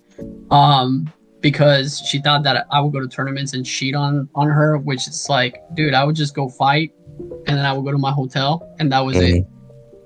Um, 0.52 1.12
because 1.42 2.00
she 2.00 2.20
thought 2.20 2.44
that 2.44 2.66
I 2.72 2.82
would 2.82 2.94
go 2.94 3.00
to 3.00 3.08
tournaments 3.08 3.54
and 3.54 3.66
cheat 3.66 3.96
on 3.96 4.30
on 4.36 4.50
her, 4.50 4.78
which 4.78 5.08
is 5.08 5.28
like, 5.30 5.62
dude, 5.74 5.94
I 5.94 6.04
would 6.04 6.16
just 6.16 6.36
go 6.36 6.50
fight 6.50 6.94
and 7.48 7.58
then 7.58 7.66
I 7.66 7.74
would 7.74 7.86
go 7.86 7.92
to 7.92 7.98
my 7.98 8.12
hotel 8.12 8.76
and 8.80 8.92
that 8.92 9.00
was 9.00 9.18
mm-hmm. 9.18 9.38
it. 9.38 9.48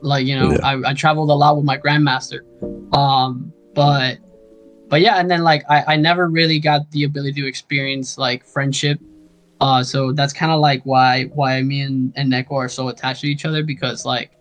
Like, 0.02 0.26
you 0.26 0.38
know, 0.38 0.52
yeah. 0.52 0.60
I, 0.64 0.92
I 0.92 0.94
traveled 0.94 1.30
a 1.30 1.34
lot 1.34 1.56
with 1.56 1.66
my 1.66 1.78
grandmaster. 1.78 2.42
Um, 2.96 3.54
but 3.74 4.18
but 4.90 5.02
yeah, 5.02 5.20
and 5.20 5.30
then 5.32 5.44
like 5.44 5.64
I, 5.70 5.94
I 5.94 5.96
never 5.96 6.30
really 6.30 6.60
got 6.60 6.90
the 6.92 7.04
ability 7.04 7.42
to 7.42 7.48
experience 7.48 8.18
like 8.18 8.46
friendship. 8.46 9.00
Uh 9.62 9.84
so 9.84 10.12
that's 10.12 10.34
kinda 10.34 10.56
like 10.56 10.82
why 10.84 11.26
why 11.34 11.62
me 11.62 11.82
and, 11.82 12.14
and 12.16 12.32
Neko 12.32 12.52
are 12.52 12.70
so 12.70 12.90
attached 12.90 13.22
to 13.22 13.28
each 13.28 13.46
other 13.46 13.64
because 13.64 14.06
like 14.06 14.32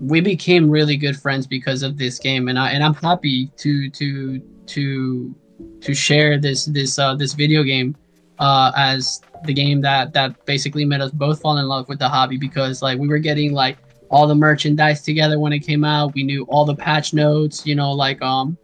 we 0.00 0.20
became 0.20 0.70
really 0.70 0.96
good 0.96 1.16
friends 1.16 1.46
because 1.46 1.82
of 1.82 1.98
this 1.98 2.18
game 2.18 2.48
and 2.48 2.58
I 2.58 2.70
and 2.70 2.82
I'm 2.82 2.94
happy 2.94 3.50
to 3.56 3.90
to 3.90 4.38
to 4.66 5.34
to 5.82 5.94
share 5.94 6.38
this 6.38 6.66
this 6.66 6.98
uh, 6.98 7.14
this 7.14 7.34
video 7.34 7.62
game 7.62 7.96
uh, 8.38 8.72
as 8.76 9.20
the 9.44 9.52
game 9.52 9.80
that 9.80 10.12
that 10.12 10.44
basically 10.46 10.84
made 10.84 11.00
us 11.00 11.10
both 11.10 11.40
fall 11.40 11.58
in 11.58 11.66
love 11.66 11.88
with 11.88 11.98
the 11.98 12.08
hobby 12.08 12.36
because 12.36 12.82
like 12.82 12.98
we 12.98 13.08
were 13.08 13.18
getting 13.18 13.52
like 13.52 13.78
all 14.10 14.26
the 14.26 14.34
merchandise 14.34 15.02
together 15.02 15.38
when 15.38 15.52
it 15.52 15.60
came 15.60 15.84
out. 15.84 16.14
We 16.14 16.22
knew 16.22 16.44
all 16.44 16.64
the 16.64 16.76
patch 16.76 17.14
notes, 17.14 17.66
you 17.66 17.74
know, 17.74 17.92
like 17.92 18.20
um 18.22 18.56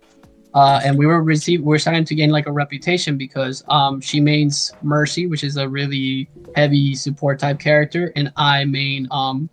uh, 0.54 0.80
and 0.82 0.96
we 0.98 1.06
were 1.06 1.22
received 1.22 1.62
we 1.64 1.76
are 1.76 1.78
starting 1.78 2.04
to 2.04 2.14
gain 2.14 2.30
like 2.30 2.46
a 2.46 2.52
reputation 2.52 3.16
because 3.16 3.64
um 3.68 4.00
she 4.00 4.20
mains 4.20 4.72
Mercy, 4.82 5.26
which 5.26 5.44
is 5.44 5.56
a 5.56 5.68
really 5.68 6.28
heavy 6.54 6.94
support 6.94 7.38
type 7.38 7.58
character, 7.58 8.12
and 8.16 8.32
I 8.36 8.64
main 8.64 9.08
um 9.10 9.50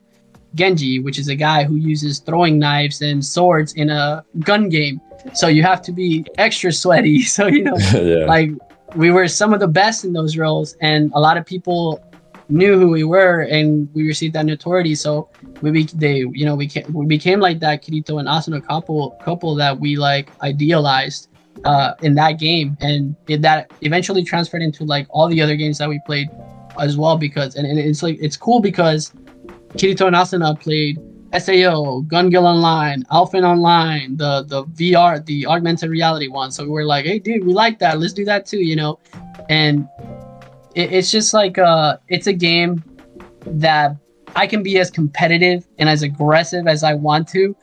Genji, 0.55 0.99
which 0.99 1.19
is 1.19 1.27
a 1.27 1.35
guy 1.35 1.65
who 1.65 1.75
uses 1.75 2.19
throwing 2.19 2.57
knives 2.57 3.01
and 3.01 3.23
swords 3.23 3.73
in 3.73 3.89
a 3.89 4.23
gun 4.39 4.69
game. 4.69 5.01
So 5.33 5.47
you 5.47 5.63
have 5.63 5.81
to 5.83 5.91
be 5.91 6.25
extra 6.37 6.71
sweaty. 6.71 7.21
So 7.35 7.47
you 7.47 7.63
know, 7.63 7.77
yeah. 7.93 8.25
like 8.25 8.51
we 8.95 9.11
were 9.11 9.27
some 9.27 9.53
of 9.53 9.59
the 9.59 9.67
best 9.67 10.05
in 10.05 10.13
those 10.13 10.37
roles, 10.37 10.75
and 10.81 11.11
a 11.13 11.19
lot 11.19 11.37
of 11.37 11.45
people 11.45 12.01
knew 12.49 12.79
who 12.79 12.89
we 12.89 13.03
were, 13.03 13.41
and 13.41 13.89
we 13.93 14.07
received 14.07 14.33
that 14.35 14.45
notoriety. 14.45 14.95
So 14.95 15.29
we 15.61 15.85
they 15.85 16.19
you 16.19 16.45
know 16.45 16.55
we 16.55 16.67
came, 16.67 16.91
we 16.93 17.05
became 17.05 17.39
like 17.39 17.59
that 17.59 17.83
Kirito 17.83 18.19
and 18.19 18.27
Asuna 18.27 18.65
couple 18.65 19.11
couple 19.23 19.55
that 19.55 19.79
we 19.79 19.95
like 19.95 20.29
idealized 20.41 21.29
uh, 21.63 21.93
in 22.01 22.15
that 22.15 22.33
game, 22.33 22.77
and 22.81 23.15
it, 23.27 23.41
that 23.41 23.71
eventually 23.81 24.23
transferred 24.23 24.61
into 24.61 24.83
like 24.83 25.07
all 25.09 25.27
the 25.27 25.41
other 25.41 25.55
games 25.55 25.77
that 25.79 25.89
we 25.89 25.99
played 26.05 26.29
as 26.79 26.97
well. 26.97 27.17
Because 27.17 27.55
and, 27.55 27.65
and 27.67 27.79
it's 27.79 28.03
like 28.03 28.17
it's 28.21 28.37
cool 28.37 28.59
because 28.59 29.11
Kirito 29.73 30.07
and 30.07 30.15
Asuna 30.15 30.59
played 30.59 30.99
SAO, 31.39 32.01
Gun 32.01 32.29
Gale 32.29 32.45
Online, 32.45 33.03
Alfheim 33.11 33.43
Online, 33.43 34.15
the 34.17 34.43
the 34.43 34.63
VR, 34.65 35.25
the 35.25 35.45
augmented 35.45 35.89
reality 35.89 36.27
one. 36.27 36.51
So 36.51 36.63
we 36.63 36.69
were 36.69 36.85
like, 36.85 37.05
hey, 37.05 37.19
dude, 37.19 37.45
we 37.45 37.53
like 37.53 37.79
that. 37.79 37.99
Let's 37.99 38.13
do 38.13 38.25
that 38.25 38.45
too, 38.45 38.59
you 38.59 38.75
know. 38.75 38.99
And 39.49 39.87
it, 40.75 40.93
it's 40.93 41.11
just 41.11 41.33
like 41.33 41.57
uh, 41.57 41.97
it's 42.07 42.27
a 42.27 42.33
game 42.33 42.83
that 43.45 43.95
I 44.35 44.47
can 44.47 44.63
be 44.63 44.79
as 44.79 44.91
competitive 44.91 45.65
and 45.77 45.89
as 45.89 46.03
aggressive 46.03 46.67
as 46.67 46.83
I 46.83 46.93
want 46.93 47.27
to. 47.29 47.55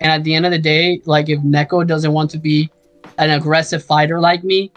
And 0.00 0.12
at 0.12 0.24
the 0.24 0.34
end 0.34 0.44
of 0.44 0.52
the 0.52 0.58
day, 0.58 1.00
like 1.06 1.28
if 1.28 1.40
Neko 1.40 1.86
doesn't 1.86 2.12
want 2.12 2.30
to 2.32 2.38
be 2.38 2.70
an 3.18 3.30
aggressive 3.30 3.82
fighter 3.82 4.20
like 4.20 4.44
me, 4.44 4.72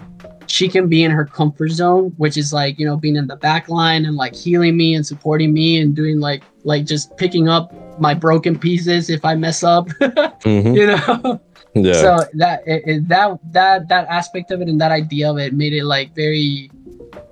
she 0.48 0.68
can 0.68 0.88
be 0.88 1.04
in 1.04 1.12
her 1.12 1.26
comfort 1.26 1.70
zone, 1.70 2.14
which 2.18 2.38
is 2.38 2.54
like, 2.54 2.80
you 2.80 2.86
know, 2.86 2.98
being 2.98 3.16
in 3.16 3.28
the 3.28 3.36
back 3.36 3.70
line 3.70 4.06
and 4.06 4.16
like 4.16 4.34
healing 4.34 4.78
me 4.78 4.96
and 4.96 5.06
supporting 5.06 5.54
me 5.54 5.80
and 5.80 5.96
doing 5.96 6.20
like 6.20 6.44
like 6.64 6.86
just 6.86 7.16
picking 7.18 7.48
up 7.48 7.74
my 8.00 8.14
broken 8.14 8.58
pieces 8.58 9.10
if 9.10 9.24
I 9.26 9.36
mess 9.36 9.64
up. 9.64 9.88
mm-hmm. 10.00 10.74
You 10.74 10.88
know? 10.88 11.42
Yeah. 11.76 11.94
So 11.94 12.26
that 12.34 12.64
it, 12.66 12.84
it, 12.86 13.08
that 13.10 13.40
that 13.52 13.88
that 13.90 14.08
aspect 14.08 14.52
of 14.52 14.62
it 14.62 14.68
and 14.68 14.82
that 14.82 14.92
idea 14.92 15.30
of 15.30 15.38
it 15.38 15.54
made 15.54 15.74
it 15.74 15.86
like 15.86 16.16
very 16.16 16.72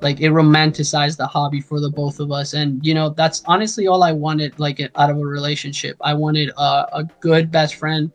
like 0.01 0.19
it 0.19 0.29
romanticized 0.29 1.17
the 1.17 1.25
hobby 1.25 1.59
for 1.59 1.79
the 1.79 1.89
both 1.89 2.19
of 2.19 2.31
us 2.31 2.53
and 2.53 2.83
you 2.85 2.93
know 2.93 3.09
that's 3.09 3.43
honestly 3.45 3.87
all 3.87 4.03
i 4.03 4.11
wanted 4.11 4.57
like 4.59 4.79
out 4.79 5.09
of 5.09 5.17
a 5.17 5.25
relationship 5.25 5.95
i 6.01 6.13
wanted 6.13 6.49
a, 6.57 6.87
a 6.93 7.03
good 7.19 7.51
best 7.51 7.75
friend 7.75 8.11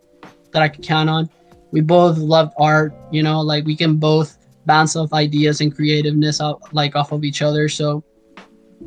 that 0.53 0.63
i 0.63 0.69
could 0.69 0.83
count 0.83 1.09
on 1.09 1.29
we 1.71 1.81
both 1.81 2.19
loved 2.19 2.53
art 2.59 2.95
you 3.11 3.23
know 3.23 3.41
like 3.41 3.65
we 3.65 3.77
can 3.77 3.97
both 3.97 4.39
bounce 4.67 4.97
off 4.97 5.13
ideas 5.13 5.61
and 5.61 5.75
creativeness 5.75 6.41
out 6.41 6.61
like 6.73 6.97
off 6.97 7.13
of 7.13 7.25
each 7.25 7.43
other. 7.43 7.69
So 7.69 8.05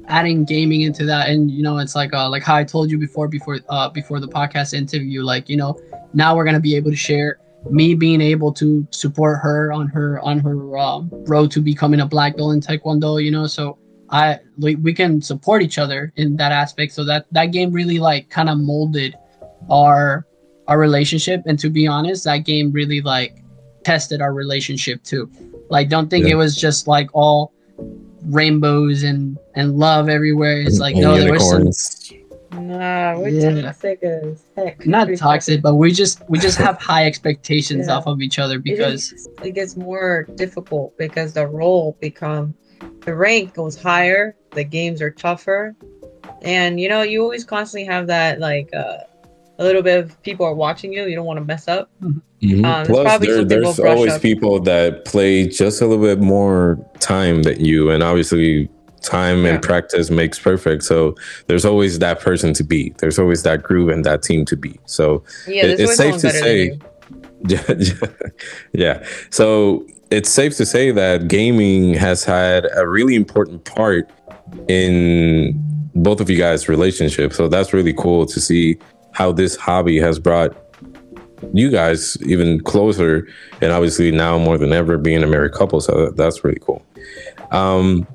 adding 0.07 0.45
gaming 0.45 0.81
into 0.81 1.05
that, 1.05 1.29
and 1.29 1.49
you 1.51 1.63
know, 1.63 1.77
it's 1.77 1.95
like 1.95 2.13
uh, 2.13 2.29
like 2.29 2.43
how 2.43 2.55
I 2.55 2.63
told 2.63 2.91
you 2.91 2.97
before 2.97 3.27
before 3.27 3.59
uh 3.69 3.89
before 3.89 4.19
the 4.19 4.27
podcast 4.27 4.73
interview, 4.73 5.23
like 5.23 5.49
you 5.49 5.57
know, 5.57 5.77
now 6.13 6.35
we're 6.35 6.45
gonna 6.45 6.59
be 6.59 6.75
able 6.75 6.91
to 6.91 6.97
share 6.97 7.39
me 7.69 7.95
being 7.95 8.21
able 8.21 8.51
to 8.53 8.87
support 8.91 9.39
her 9.41 9.71
on 9.71 9.87
her 9.87 10.19
on 10.21 10.39
her 10.39 10.77
um, 10.77 11.09
road 11.11 11.51
to 11.51 11.61
becoming 11.61 11.99
a 11.99 12.05
black 12.05 12.37
belt 12.37 12.53
in 12.53 12.61
taekwondo 12.61 13.23
you 13.23 13.31
know? 13.31 13.47
So 13.47 13.77
i 14.11 14.39
we, 14.59 14.75
we 14.75 14.93
can 14.93 15.21
support 15.21 15.63
each 15.63 15.79
other 15.79 16.13
in 16.15 16.35
that 16.37 16.51
aspect. 16.51 16.93
So 16.93 17.03
that 17.05 17.25
that 17.31 17.47
game 17.47 17.71
really 17.71 17.99
like 17.99 18.29
kind 18.29 18.49
of 18.49 18.59
molded 18.59 19.15
our 19.69 20.27
our 20.67 20.77
relationship. 20.79 21.41
And 21.45 21.57
to 21.59 21.69
be 21.69 21.87
honest 21.87 22.23
that 22.25 22.39
game 22.39 22.71
really 22.71 23.01
like 23.01 23.43
tested 23.83 24.21
our 24.21 24.33
relationship 24.33 25.01
too. 25.03 25.31
Like, 25.69 25.89
don't 25.89 26.09
think 26.09 26.25
yeah. 26.25 26.33
it 26.33 26.35
was 26.35 26.55
just 26.55 26.87
like 26.87 27.09
all 27.13 27.53
rainbows 28.27 29.03
and 29.03 29.37
and 29.55 29.77
love 29.77 30.09
everywhere. 30.09 30.61
It's 30.61 30.79
like 30.79 30.95
and 30.95 31.03
no, 31.03 31.17
there 31.17 31.33
was 31.33 31.49
some. 31.49 32.21
Nah, 32.51 33.17
we're 33.19 33.29
yeah. 33.29 33.61
toxic 33.61 34.01
as 34.03 34.43
heck. 34.55 34.85
Not 34.85 35.09
toxic, 35.17 35.61
but 35.61 35.75
we 35.75 35.91
just 35.91 36.21
we 36.29 36.39
just 36.39 36.57
have 36.57 36.79
high 36.81 37.05
expectations 37.05 37.87
yeah. 37.87 37.95
off 37.95 38.07
of 38.07 38.21
each 38.21 38.39
other 38.39 38.59
because 38.59 39.11
it, 39.11 39.47
it 39.47 39.51
gets 39.51 39.75
more 39.75 40.27
difficult 40.35 40.97
because 40.97 41.33
the 41.33 41.47
role 41.47 41.97
become 41.99 42.55
the 43.01 43.15
rank 43.15 43.53
goes 43.53 43.81
higher, 43.81 44.35
the 44.51 44.63
games 44.63 45.01
are 45.01 45.11
tougher, 45.11 45.75
and 46.41 46.79
you 46.79 46.87
know 46.87 47.01
you 47.01 47.21
always 47.21 47.43
constantly 47.43 47.85
have 47.85 48.07
that 48.07 48.39
like 48.39 48.69
uh, 48.73 48.99
a 49.59 49.63
little 49.63 49.81
bit 49.81 50.03
of 50.03 50.21
people 50.23 50.45
are 50.45 50.55
watching 50.55 50.93
you. 50.93 51.05
You 51.05 51.15
don't 51.15 51.25
want 51.25 51.37
to 51.37 51.45
mess 51.45 51.67
up. 51.67 51.91
Mhm. 52.45 52.65
Um, 52.65 52.85
Plus, 52.85 53.19
there, 53.21 53.43
there's 53.43 53.77
we'll 53.77 53.87
always 53.87 54.13
up. 54.13 54.21
people 54.21 54.59
that 54.61 55.05
play 55.05 55.47
just 55.47 55.81
a 55.81 55.87
little 55.87 56.03
bit 56.03 56.19
more 56.19 56.77
time 56.99 57.43
than 57.43 57.63
you, 57.63 57.89
and 57.89 58.03
obviously, 58.03 58.69
time 59.01 59.43
Yeah. 59.45 59.51
and 59.53 59.61
practice 59.61 60.09
makes 60.09 60.39
perfect. 60.39 60.83
So 60.83 61.15
there's 61.47 61.63
always 61.65 61.99
that 61.99 62.19
person 62.19 62.53
to 62.55 62.63
beat. 62.63 62.97
There's 62.97 63.19
always 63.19 63.43
that 63.43 63.61
group 63.63 63.91
and 63.91 64.03
that 64.05 64.23
team 64.23 64.45
to 64.45 64.55
beat. 64.57 64.79
So 64.85 65.23
Yeah, 65.47 65.65
It- 65.65 65.79
it's 65.79 65.95
safe 65.95 66.17
to 66.17 66.29
say- 66.31 66.79
yeah. 68.73 69.03
So 69.29 69.85
it's 70.11 70.29
safe 70.29 70.55
to 70.57 70.65
say 70.65 70.91
that 70.91 71.27
gaming 71.27 71.93
has 71.93 72.23
had 72.23 72.67
a 72.75 72.87
really 72.87 73.15
important 73.15 73.63
part 73.65 74.09
in 74.67 75.53
both 75.95 76.19
of 76.19 76.29
you 76.29 76.37
guys' 76.37 76.67
relationship. 76.67 77.33
So 77.33 77.47
that's 77.47 77.73
really 77.73 77.93
cool 77.93 78.25
to 78.25 78.39
see 78.39 78.77
how 79.11 79.31
this 79.31 79.55
hobby 79.55 79.99
has 79.99 80.19
brought 80.19 80.55
you 81.53 81.69
guys 81.69 82.17
even 82.23 82.59
closer 82.61 83.27
and 83.61 83.71
obviously 83.71 84.11
now 84.11 84.37
more 84.37 84.57
than 84.57 84.73
ever 84.73 84.97
being 84.97 85.23
a 85.23 85.27
married 85.27 85.53
couple. 85.53 85.81
So 85.81 86.11
that's 86.11 86.43
really 86.43 86.59
cool. 86.59 86.85
Um 87.51 88.07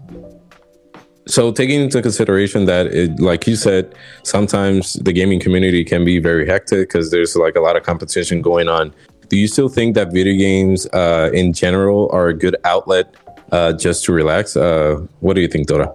so 1.26 1.52
taking 1.52 1.80
into 1.80 2.02
consideration 2.02 2.64
that 2.64 2.86
it 2.86 3.20
like 3.20 3.46
you 3.46 3.54
said 3.54 3.94
sometimes 4.24 4.94
the 4.94 5.12
gaming 5.12 5.38
community 5.38 5.84
can 5.84 6.04
be 6.04 6.18
very 6.18 6.46
hectic 6.46 6.88
because 6.88 7.10
there's 7.10 7.36
like 7.36 7.56
a 7.56 7.60
lot 7.60 7.76
of 7.76 7.82
competition 7.82 8.42
going 8.42 8.68
on 8.68 8.92
do 9.28 9.36
you 9.36 9.46
still 9.46 9.68
think 9.68 9.94
that 9.94 10.12
video 10.12 10.36
games 10.36 10.86
uh, 10.92 11.30
in 11.32 11.52
general 11.52 12.10
are 12.12 12.28
a 12.28 12.34
good 12.34 12.56
outlet 12.64 13.14
uh, 13.52 13.72
just 13.72 14.04
to 14.04 14.12
relax 14.12 14.56
uh, 14.56 14.96
what 15.20 15.34
do 15.34 15.40
you 15.40 15.48
think 15.48 15.68
Tora 15.68 15.94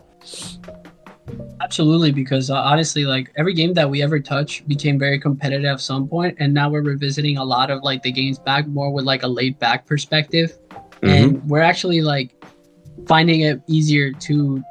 Absolutely, 1.61 2.11
because 2.11 2.49
uh, 2.49 2.55
honestly, 2.55 3.05
like 3.05 3.31
every 3.37 3.53
game 3.53 3.73
that 3.73 3.89
we 3.89 4.01
ever 4.01 4.19
touch 4.19 4.67
became 4.67 4.99
very 4.99 5.19
competitive 5.19 5.65
at 5.65 5.79
some 5.79 6.07
point, 6.07 6.35
and 6.39 6.53
now 6.53 6.69
we're 6.69 6.81
revisiting 6.83 7.37
a 7.37 7.43
lot 7.43 7.71
of 7.71 7.83
like 7.83 8.03
the 8.03 8.11
games 8.11 8.37
back 8.39 8.67
more 8.67 8.91
with 8.91 9.05
like 9.05 9.23
a 9.23 9.27
laid 9.27 9.57
back 9.59 9.85
perspective, 9.85 10.57
and 11.01 11.43
we're 11.49 11.61
actually 11.61 12.01
like 12.01 12.35
finding 13.07 13.41
it 13.41 13.61
easier 13.67 14.11
to 14.11 14.63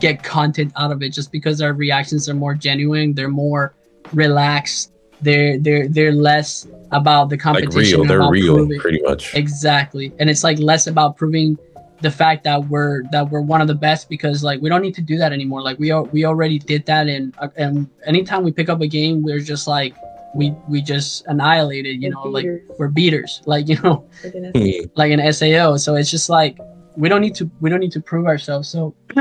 get 0.00 0.22
content 0.22 0.72
out 0.76 0.90
of 0.92 1.02
it 1.02 1.10
just 1.10 1.32
because 1.32 1.60
our 1.60 1.72
reactions 1.72 2.28
are 2.28 2.34
more 2.34 2.54
genuine, 2.54 3.14
they're 3.14 3.28
more 3.28 3.74
relaxed, 4.12 4.92
they're 5.20 5.58
they're 5.58 5.88
they're 5.88 6.12
less 6.12 6.66
about 6.90 7.30
the 7.30 7.36
competition. 7.36 7.80
like 7.80 7.86
real 7.86 8.04
they're 8.04 8.30
real 8.30 8.56
proving- 8.56 8.80
pretty 8.80 9.02
much 9.02 9.34
Exactly. 9.34 10.12
And 10.18 10.28
it's 10.28 10.44
like 10.44 10.58
less 10.58 10.86
about 10.86 11.16
proving 11.16 11.58
the 12.02 12.10
fact 12.10 12.44
that 12.44 12.68
we're 12.68 13.02
that 13.12 13.30
we're 13.30 13.40
one 13.40 13.60
of 13.60 13.68
the 13.68 13.74
best 13.74 14.08
because 14.08 14.42
like 14.44 14.60
we 14.60 14.68
don't 14.68 14.82
need 14.82 14.94
to 14.96 15.02
do 15.02 15.16
that 15.18 15.32
anymore. 15.32 15.62
Like 15.62 15.78
we 15.78 15.90
al- 15.92 16.06
we 16.06 16.24
already 16.24 16.58
did 16.58 16.84
that 16.86 17.08
and 17.08 17.34
uh, 17.38 17.48
and 17.56 17.88
anytime 18.06 18.42
we 18.44 18.52
pick 18.52 18.68
up 18.68 18.80
a 18.80 18.86
game 18.86 19.22
we're 19.22 19.40
just 19.40 19.66
like 19.66 19.94
we 20.34 20.54
we 20.68 20.80
just 20.82 21.26
annihilated, 21.26 22.02
you 22.02 22.08
We're 22.08 22.14
know, 22.14 22.28
like 22.28 22.46
we're 22.78 22.88
beaters. 22.88 23.42
Like, 23.46 23.68
you 23.68 23.76
know, 23.82 24.08
Hmm. 24.22 24.86
like 24.94 25.12
an 25.12 25.20
SAO. 25.32 25.76
So 25.76 25.94
it's 25.94 26.10
just 26.10 26.28
like 26.28 26.58
we 26.96 27.08
don't 27.08 27.20
need 27.20 27.34
to 27.36 27.50
we 27.60 27.68
don't 27.70 27.80
need 27.80 27.92
to 27.92 28.00
prove 28.00 28.26
ourselves. 28.26 28.68
So 28.68 28.94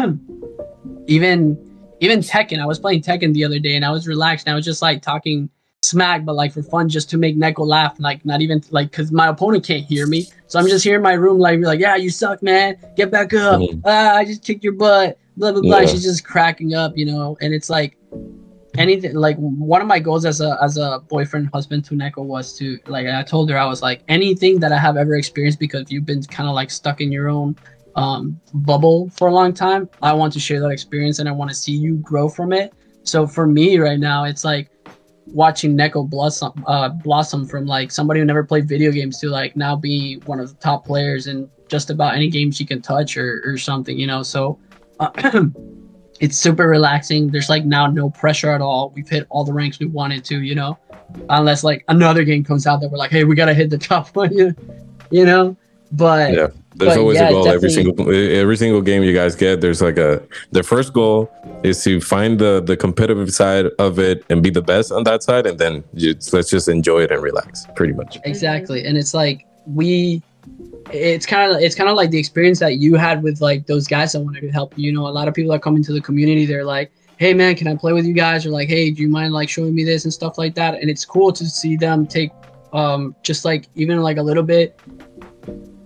even 1.07 1.57
even 1.99 2.19
Tekken, 2.19 2.59
I 2.59 2.65
was 2.65 2.79
playing 2.79 3.01
Tekken 3.03 3.33
the 3.33 3.43
other 3.45 3.59
day 3.59 3.75
and 3.75 3.85
I 3.85 3.91
was 3.91 4.07
relaxed 4.07 4.47
and 4.47 4.53
I 4.53 4.55
was 4.55 4.65
just 4.65 4.81
like 4.81 5.01
talking 5.01 5.49
smack, 5.83 6.25
but 6.25 6.35
like 6.35 6.53
for 6.53 6.63
fun, 6.63 6.87
just 6.89 7.09
to 7.09 7.17
make 7.17 7.37
Neko 7.37 7.65
laugh. 7.65 7.95
Like 7.99 8.23
not 8.25 8.41
even 8.41 8.61
like 8.71 8.91
because 8.91 9.11
my 9.11 9.27
opponent 9.27 9.65
can't 9.65 9.83
hear 9.83 10.07
me, 10.07 10.27
so 10.47 10.59
I'm 10.59 10.67
just 10.67 10.83
here 10.83 10.95
in 10.95 11.01
my 11.01 11.13
room 11.13 11.39
like 11.39 11.59
be 11.59 11.65
like, 11.65 11.79
yeah, 11.79 11.95
you 11.95 12.09
suck, 12.09 12.41
man. 12.43 12.77
Get 12.95 13.11
back 13.11 13.33
up. 13.33 13.59
Mhm. 13.59 13.81
Ah, 13.85 14.15
I 14.15 14.25
just 14.25 14.43
kicked 14.43 14.63
your 14.63 14.73
butt. 14.73 15.17
Blah 15.37 15.53
blah 15.53 15.61
blah. 15.61 15.79
Yeah. 15.79 15.85
She's 15.87 16.03
just 16.03 16.23
cracking 16.23 16.73
up, 16.73 16.93
you 16.95 17.05
know. 17.05 17.37
And 17.41 17.53
it's 17.53 17.69
like 17.69 17.97
anything. 18.77 19.15
Like 19.15 19.37
one 19.37 19.81
of 19.81 19.87
my 19.87 19.99
goals 19.99 20.25
as 20.25 20.39
a 20.41 20.57
as 20.61 20.77
a 20.77 20.99
boyfriend 21.07 21.49
husband 21.53 21.85
to 21.85 21.95
Neko 21.95 22.23
was 22.23 22.55
to 22.59 22.77
like 22.87 23.07
I 23.07 23.23
told 23.23 23.49
her 23.49 23.57
I 23.57 23.65
was 23.65 23.81
like 23.81 24.03
anything 24.07 24.59
that 24.59 24.71
I 24.71 24.77
have 24.77 24.97
ever 24.97 25.15
experienced 25.15 25.59
because 25.59 25.91
you've 25.91 26.05
been 26.05 26.23
kind 26.23 26.47
of 26.47 26.55
like 26.55 26.69
stuck 26.69 27.01
in 27.01 27.11
your 27.11 27.27
own 27.29 27.55
um 27.95 28.39
bubble 28.53 29.09
for 29.17 29.27
a 29.29 29.33
long 29.33 29.53
time. 29.53 29.89
I 30.01 30.13
want 30.13 30.31
to 30.33 30.39
share 30.39 30.59
that 30.61 30.69
experience 30.69 31.19
and 31.19 31.27
I 31.27 31.31
want 31.31 31.49
to 31.49 31.55
see 31.55 31.73
you 31.73 31.95
grow 31.97 32.29
from 32.29 32.53
it. 32.53 32.71
So 33.03 33.25
for 33.25 33.47
me 33.47 33.79
right 33.79 33.99
now, 33.99 34.25
it's 34.25 34.45
like 34.45 34.69
watching 35.31 35.77
Neko 35.77 36.09
blossom, 36.09 36.63
uh, 36.67 36.89
blossom 36.89 37.45
from 37.45 37.65
like 37.65 37.91
somebody 37.91 38.19
who 38.19 38.25
never 38.25 38.43
played 38.43 38.67
video 38.67 38.91
games 38.91 39.19
to 39.19 39.29
like 39.29 39.55
now 39.55 39.75
be 39.75 40.17
one 40.25 40.39
of 40.39 40.49
the 40.49 40.55
top 40.55 40.85
players 40.85 41.27
in 41.27 41.49
just 41.67 41.89
about 41.89 42.15
any 42.15 42.29
game 42.29 42.51
she 42.51 42.65
can 42.65 42.81
touch 42.81 43.17
or, 43.17 43.41
or 43.45 43.57
something, 43.57 43.97
you 43.97 44.07
know. 44.07 44.23
So 44.23 44.59
uh, 44.99 45.09
it's 46.19 46.37
super 46.37 46.67
relaxing. 46.67 47.29
There's 47.31 47.49
like 47.49 47.65
now 47.65 47.87
no 47.87 48.09
pressure 48.09 48.51
at 48.51 48.61
all. 48.61 48.91
We've 48.95 49.07
hit 49.07 49.25
all 49.29 49.43
the 49.43 49.53
ranks 49.53 49.79
we 49.79 49.87
wanted 49.87 50.23
to, 50.25 50.41
you 50.41 50.55
know, 50.55 50.77
unless 51.29 51.63
like 51.63 51.83
another 51.87 52.23
game 52.23 52.43
comes 52.43 52.67
out 52.67 52.81
that 52.81 52.89
we're 52.89 52.97
like, 52.97 53.11
hey, 53.11 53.23
we 53.23 53.35
gotta 53.35 53.53
hit 53.53 53.69
the 53.69 53.77
top 53.91 54.15
one, 54.15 54.35
you 54.35 54.55
you 55.09 55.25
know. 55.25 55.55
But 55.91 56.33
Yeah. 56.33 56.47
There's 56.73 56.93
But 56.93 56.99
always 57.01 57.17
yeah, 57.17 57.27
a 57.27 57.31
goal 57.31 57.47
every 57.49 57.69
single 57.69 58.09
every 58.09 58.55
single 58.55 58.81
game 58.81 59.03
you 59.03 59.13
guys 59.13 59.35
get. 59.35 59.59
There's 59.59 59.81
like 59.81 59.97
a 59.97 60.23
the 60.51 60.63
first 60.63 60.93
goal 60.93 61.29
is 61.63 61.83
to 61.83 61.99
find 61.99 62.39
the 62.39 62.61
the 62.61 62.77
competitive 62.77 63.33
side 63.33 63.65
of 63.77 63.99
it 63.99 64.23
and 64.29 64.41
be 64.41 64.49
the 64.49 64.61
best 64.61 64.89
on 64.89 65.03
that 65.03 65.21
side, 65.21 65.45
and 65.45 65.59
then 65.59 65.83
you, 65.93 66.15
let's 66.31 66.49
just 66.49 66.69
enjoy 66.69 67.01
it 67.01 67.11
and 67.11 67.21
relax. 67.21 67.67
Pretty 67.75 67.93
much. 67.93 68.19
exactly 68.23 68.85
and 68.85 68.97
it's 68.97 69.13
like 69.13 69.45
we 69.65 70.21
it's 70.91 71.25
kind 71.25 71.51
of 71.51 71.61
it's 71.61 71.75
kind 71.75 71.89
of 71.89 71.95
like 71.95 72.09
the 72.09 72.17
experience 72.17 72.59
that 72.59 72.77
you 72.77 72.95
had 72.95 73.21
with 73.21 73.41
like 73.41 73.67
those 73.67 73.87
guys 73.87 74.11
that 74.13 74.19
wanted 74.19 74.41
to 74.41 74.49
help 74.49 74.77
you 74.77 74.87
you 74.87 74.91
know 74.91 75.07
a 75.07 75.09
lot 75.09 75.27
of 75.27 75.33
people 75.33 75.51
that 75.51 75.61
come 75.61 75.75
into 75.75 75.93
the 75.93 76.01
community 76.01 76.45
they're 76.45 76.65
like 76.65 76.91
hey 77.17 77.33
man 77.33 77.55
can 77.55 77.67
i 77.67 77.75
play 77.75 77.93
with 77.93 78.05
you 78.05 78.13
guys 78.13 78.45
or 78.45 78.49
like 78.49 78.67
hey 78.67 78.89
do 78.91 79.01
you 79.01 79.09
mind 79.09 79.31
like 79.33 79.47
showing 79.49 79.75
me 79.75 79.83
this 79.83 80.05
and 80.05 80.13
stuff 80.13 80.37
like 80.37 80.55
that 80.55 80.75
and 80.75 80.89
it's 80.89 81.05
cool 81.05 81.31
to 81.31 81.45
see 81.45 81.75
them 81.75 82.07
take 82.07 82.31
um 82.73 83.15
just 83.23 83.45
like 83.45 83.67
even 83.75 84.01
like 84.01 84.17
a 84.17 84.21
little 84.21 84.43
bit 84.43 84.79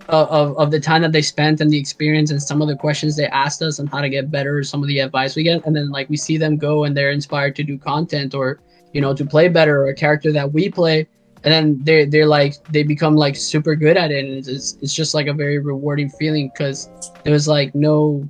of, 0.08 0.56
of, 0.56 0.70
the 0.70 0.80
time 0.80 1.02
that 1.02 1.12
they 1.12 1.22
spent 1.22 1.60
and 1.60 1.70
the 1.70 1.78
experience 1.78 2.30
and 2.30 2.42
some 2.42 2.62
of 2.62 2.68
the 2.68 2.76
questions 2.76 3.16
they 3.16 3.26
asked 3.26 3.62
us 3.62 3.80
on 3.80 3.86
how 3.88 4.00
to 4.00 4.08
get 4.08 4.30
better 4.30 4.62
some 4.62 4.82
of 4.82 4.88
the 4.88 5.00
advice 5.00 5.34
we 5.34 5.42
get. 5.42 5.64
And 5.66 5.74
then 5.74 5.90
like 5.90 6.08
we 6.08 6.16
see 6.16 6.36
them 6.36 6.56
go 6.56 6.84
and 6.84 6.96
they're 6.96 7.10
inspired 7.10 7.56
to 7.56 7.64
do 7.64 7.78
content 7.78 8.34
or 8.34 8.60
you 8.92 9.00
know 9.00 9.14
to 9.14 9.24
play 9.24 9.48
better 9.48 9.82
or 9.82 9.88
a 9.88 9.94
character 9.94 10.32
that 10.32 10.52
we 10.52 10.70
play. 10.70 11.08
And 11.44 11.52
then 11.52 11.80
they're 11.82 12.06
they're 12.06 12.26
like 12.26 12.54
they 12.70 12.82
become 12.82 13.16
like 13.16 13.36
super 13.36 13.74
good 13.74 13.96
at 13.96 14.10
it. 14.10 14.24
And 14.24 14.34
it's 14.34 14.48
it's, 14.48 14.78
it's 14.80 14.94
just 14.94 15.14
like 15.14 15.26
a 15.26 15.32
very 15.32 15.58
rewarding 15.58 16.08
feeling 16.10 16.50
because 16.52 16.88
there 17.24 17.32
was 17.32 17.48
like 17.48 17.74
no 17.74 18.28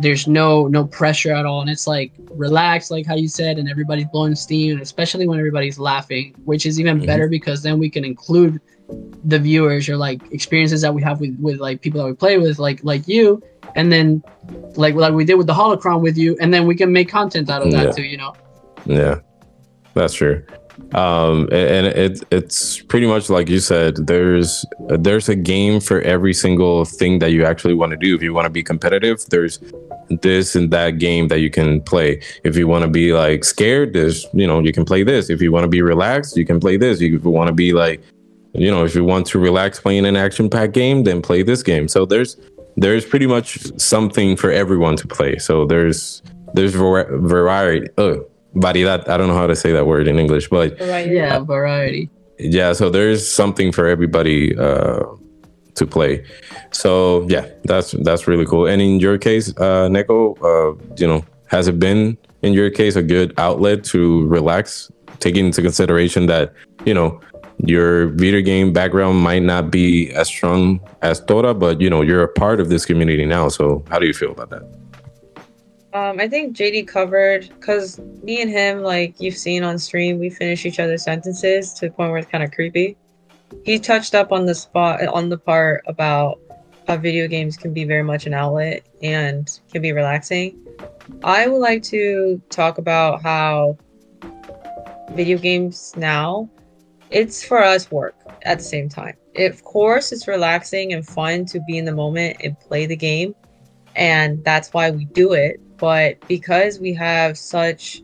there's 0.00 0.28
no 0.28 0.68
no 0.68 0.84
pressure 0.84 1.32
at 1.32 1.46
all. 1.46 1.62
And 1.62 1.70
it's 1.70 1.86
like 1.86 2.12
relaxed 2.30 2.90
like 2.90 3.06
how 3.06 3.16
you 3.16 3.28
said 3.28 3.58
and 3.58 3.68
everybody's 3.70 4.06
blowing 4.12 4.34
steam 4.34 4.72
and 4.72 4.82
especially 4.82 5.26
when 5.26 5.38
everybody's 5.38 5.78
laughing 5.78 6.34
which 6.44 6.66
is 6.66 6.78
even 6.78 7.00
Mhm. 7.00 7.06
better 7.06 7.28
because 7.28 7.62
then 7.62 7.78
we 7.78 7.90
can 7.90 8.04
include 8.04 8.60
the 9.24 9.38
viewers 9.38 9.88
or 9.88 9.96
like 9.96 10.20
experiences 10.32 10.80
that 10.82 10.94
we 10.94 11.02
have 11.02 11.20
with 11.20 11.36
with 11.40 11.58
like 11.60 11.80
people 11.82 12.00
that 12.00 12.06
we 12.06 12.14
play 12.14 12.38
with 12.38 12.58
like 12.58 12.82
like 12.84 13.06
you 13.06 13.42
and 13.76 13.92
then 13.92 14.22
like 14.76 14.94
like 14.94 15.12
we 15.12 15.24
did 15.24 15.34
with 15.34 15.46
the 15.46 15.52
holocron 15.52 16.00
with 16.00 16.16
you 16.16 16.36
and 16.40 16.54
then 16.54 16.66
we 16.66 16.74
can 16.74 16.90
make 16.92 17.08
content 17.08 17.50
out 17.50 17.60
of 17.62 17.70
that 17.72 17.86
Yeah. 17.86 17.92
too 17.92 18.02
you 18.04 18.16
know 18.16 18.32
Yeah, 18.86 19.16
that's 19.94 20.14
true. 20.14 20.42
Um, 20.92 21.48
and 21.50 21.86
it 21.88 22.22
it's 22.30 22.80
pretty 22.82 23.06
much 23.06 23.28
like 23.28 23.48
you 23.48 23.58
said. 23.58 24.06
There's 24.06 24.64
there's 24.88 25.28
a 25.28 25.34
game 25.34 25.80
for 25.80 26.00
every 26.02 26.32
single 26.32 26.84
thing 26.84 27.18
that 27.18 27.32
you 27.32 27.44
actually 27.44 27.74
want 27.74 27.90
to 27.90 27.96
do. 27.96 28.14
If 28.14 28.22
you 28.22 28.32
want 28.32 28.46
to 28.46 28.50
be 28.50 28.62
competitive, 28.62 29.18
there's 29.28 29.58
this 30.22 30.54
and 30.54 30.70
that 30.70 30.98
game 30.98 31.28
that 31.28 31.40
you 31.40 31.50
can 31.50 31.82
play. 31.82 32.22
If 32.44 32.56
you 32.56 32.68
want 32.68 32.82
to 32.84 32.88
be 32.88 33.12
like 33.12 33.44
scared, 33.44 33.92
there's 33.92 34.24
you 34.32 34.46
know 34.46 34.60
you 34.60 34.72
can 34.72 34.84
play 34.84 35.02
this. 35.02 35.28
If 35.28 35.42
you 35.42 35.50
want 35.50 35.64
to 35.64 35.68
be 35.68 35.82
relaxed, 35.82 36.36
you 36.36 36.46
can 36.46 36.60
play 36.60 36.76
this. 36.78 37.02
If 37.02 37.10
you 37.10 37.18
want 37.18 37.48
to 37.48 37.54
be 37.54 37.72
like 37.72 38.00
you 38.54 38.70
know 38.70 38.84
if 38.84 38.94
you 38.94 39.04
want 39.04 39.26
to 39.26 39.38
relax 39.38 39.80
playing 39.80 40.06
an 40.06 40.16
action 40.16 40.48
packed 40.50 40.72
game, 40.72 41.04
then 41.04 41.22
play 41.22 41.42
this 41.42 41.62
game. 41.62 41.88
So 41.88 42.04
there's 42.06 42.36
there's 42.76 43.04
pretty 43.04 43.26
much 43.26 43.58
something 43.80 44.36
for 44.36 44.50
everyone 44.50 44.96
to 44.96 45.06
play. 45.06 45.38
So 45.38 45.66
there's 45.66 46.22
there's 46.54 46.74
var- 46.74 47.16
variety. 47.18 47.88
Uh, 47.98 48.16
variedad. 48.54 49.06
I 49.08 49.16
don't 49.18 49.28
know 49.28 49.34
how 49.34 49.46
to 49.46 49.54
say 49.54 49.72
that 49.72 49.86
word 49.86 50.08
in 50.08 50.18
English, 50.18 50.48
but 50.48 50.78
Right. 50.80 51.06
yeah 51.08 51.38
variety 51.40 52.10
yeah. 52.38 52.72
So 52.72 52.88
there's 52.88 53.28
something 53.30 53.72
for 53.72 53.86
everybody 53.86 54.56
uh, 54.56 55.02
to 55.74 55.86
play. 55.86 56.24
So 56.70 57.26
yeah, 57.28 57.46
that's 57.64 57.92
that's 58.02 58.26
really 58.26 58.46
cool. 58.46 58.66
And 58.66 58.80
in 58.80 59.00
your 59.00 59.18
case, 59.18 59.50
uh, 59.58 59.88
Neko, 59.88 60.36
uh, 60.42 60.78
you 60.96 61.06
know, 61.06 61.24
has 61.46 61.68
it 61.68 61.78
been 61.78 62.16
in 62.42 62.52
your 62.52 62.70
case 62.70 62.96
a 62.96 63.02
good 63.02 63.34
outlet 63.38 63.84
to 63.84 64.26
relax, 64.28 64.90
taking 65.18 65.46
into 65.46 65.62
consideration 65.62 66.26
that 66.26 66.52
you 66.84 66.94
know 66.94 67.20
your 67.64 68.08
video 68.08 68.40
game 68.40 68.72
background 68.72 69.18
might 69.18 69.42
not 69.42 69.70
be 69.70 70.10
as 70.12 70.28
strong 70.28 70.80
as 71.02 71.20
Tora, 71.20 71.54
but 71.54 71.80
you 71.80 71.90
know 71.90 72.02
you're 72.02 72.22
a 72.22 72.28
part 72.28 72.60
of 72.60 72.68
this 72.68 72.84
community 72.84 73.26
now. 73.26 73.48
So 73.48 73.84
how 73.88 73.98
do 73.98 74.06
you 74.06 74.14
feel 74.14 74.32
about 74.32 74.50
that? 74.50 74.62
Um, 75.94 76.20
I 76.20 76.28
think 76.28 76.56
JD 76.56 76.86
covered 76.86 77.48
because 77.48 77.98
me 78.22 78.42
and 78.42 78.50
him, 78.50 78.82
like 78.82 79.20
you've 79.20 79.36
seen 79.36 79.64
on 79.64 79.78
stream, 79.78 80.18
we 80.18 80.30
finish 80.30 80.66
each 80.66 80.78
other's 80.78 81.02
sentences 81.02 81.72
to 81.74 81.86
the 81.86 81.92
point 81.92 82.10
where 82.10 82.18
it's 82.18 82.30
kind 82.30 82.44
of 82.44 82.52
creepy. 82.52 82.96
He 83.64 83.78
touched 83.78 84.14
up 84.14 84.30
on 84.30 84.44
the 84.46 84.54
spot 84.54 85.04
on 85.06 85.30
the 85.30 85.38
part 85.38 85.82
about 85.86 86.38
how 86.86 86.98
video 86.98 87.26
games 87.26 87.56
can 87.56 87.72
be 87.72 87.84
very 87.84 88.02
much 88.02 88.26
an 88.26 88.34
outlet 88.34 88.86
and 89.02 89.60
can 89.72 89.82
be 89.82 89.92
relaxing. 89.92 90.58
I 91.24 91.48
would 91.48 91.58
like 91.58 91.82
to 91.84 92.40
talk 92.50 92.78
about 92.78 93.22
how 93.22 93.76
video 95.12 95.38
games 95.38 95.94
now 95.96 96.48
it's 97.10 97.44
for 97.44 97.62
us 97.62 97.90
work 97.90 98.14
at 98.42 98.58
the 98.58 98.64
same 98.64 98.88
time. 98.88 99.16
Of 99.36 99.62
course, 99.64 100.12
it's 100.12 100.28
relaxing 100.28 100.92
and 100.92 101.06
fun 101.06 101.44
to 101.46 101.60
be 101.66 101.78
in 101.78 101.84
the 101.84 101.92
moment 101.92 102.38
and 102.42 102.58
play 102.58 102.86
the 102.86 102.96
game, 102.96 103.34
and 103.96 104.42
that's 104.44 104.72
why 104.72 104.90
we 104.90 105.04
do 105.06 105.32
it. 105.32 105.60
But 105.78 106.26
because 106.26 106.80
we 106.80 106.92
have 106.94 107.38
such 107.38 108.02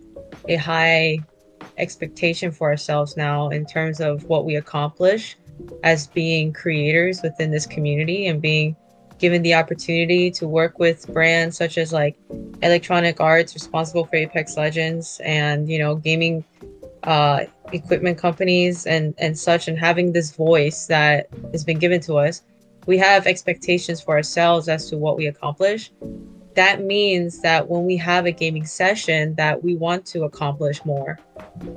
a 0.49 0.57
high 0.57 1.19
expectation 1.79 2.53
for 2.53 2.71
ourselves 2.71 3.17
now 3.17 3.49
in 3.49 3.67
terms 3.67 4.01
of 4.01 4.25
what 4.25 4.45
we 4.45 4.57
accomplish 4.57 5.37
as 5.83 6.07
being 6.09 6.53
creators 6.53 7.23
within 7.23 7.51
this 7.51 7.67
community 7.67 8.27
and 8.27 8.41
being 8.41 8.77
given 9.19 9.43
the 9.43 9.55
opportunity 9.55 10.31
to 10.31 10.47
work 10.47 10.79
with 10.79 11.07
brands 11.13 11.57
such 11.57 11.79
as 11.79 11.93
like 11.93 12.17
Electronic 12.63 13.21
Arts, 13.21 13.55
responsible 13.55 14.05
for 14.07 14.17
Apex 14.17 14.57
Legends, 14.57 15.21
and 15.25 15.69
you 15.69 15.79
know, 15.79 15.95
gaming 15.97 16.45
uh, 17.05 17.45
equipment 17.73 18.19
companies 18.19 18.87
and 18.87 19.15
and 19.19 19.39
such, 19.39 19.69
and 19.69 19.79
having 19.79 20.13
this 20.13 20.35
voice 20.35 20.87
that 20.87 21.29
has 21.53 21.65
been 21.65 21.79
given 21.79 22.01
to 22.03 22.17
us, 22.17 22.43
we 22.87 22.99
have 22.99 23.27
expectations 23.27 24.01
for 24.01 24.15
ourselves 24.15 24.69
as 24.69 24.89
to 24.91 24.97
what 24.97 25.17
we 25.17 25.27
accomplish. 25.27 25.91
That 26.55 26.85
means 26.85 27.41
that 27.41 27.69
when 27.69 27.85
we 27.85 27.97
have 27.97 28.27
a 28.27 28.31
gaming 28.31 28.65
session, 28.65 29.35
that 29.35 29.65
we 29.65 29.75
want 29.75 30.07
to 30.07 30.23
accomplish 30.23 30.85
more. 30.85 31.19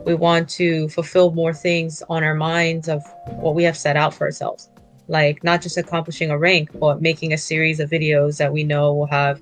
We 0.05 0.13
want 0.13 0.49
to 0.49 0.88
fulfill 0.89 1.32
more 1.32 1.53
things 1.53 2.03
on 2.09 2.23
our 2.23 2.36
minds 2.36 2.88
of 2.88 3.03
what 3.39 3.55
we 3.55 3.63
have 3.63 3.75
set 3.75 3.95
out 3.95 4.13
for 4.13 4.25
ourselves 4.25 4.69
like 5.07 5.43
not 5.43 5.61
just 5.61 5.78
accomplishing 5.78 6.30
a 6.32 6.38
rank, 6.38 6.69
but 6.80 7.01
making 7.01 7.34
a 7.34 7.38
series 7.38 7.80
of 7.80 7.89
videos 7.89 8.38
that 8.38 8.51
we 8.51 8.63
know 8.63 8.93
will 8.93 9.07
have 9.07 9.41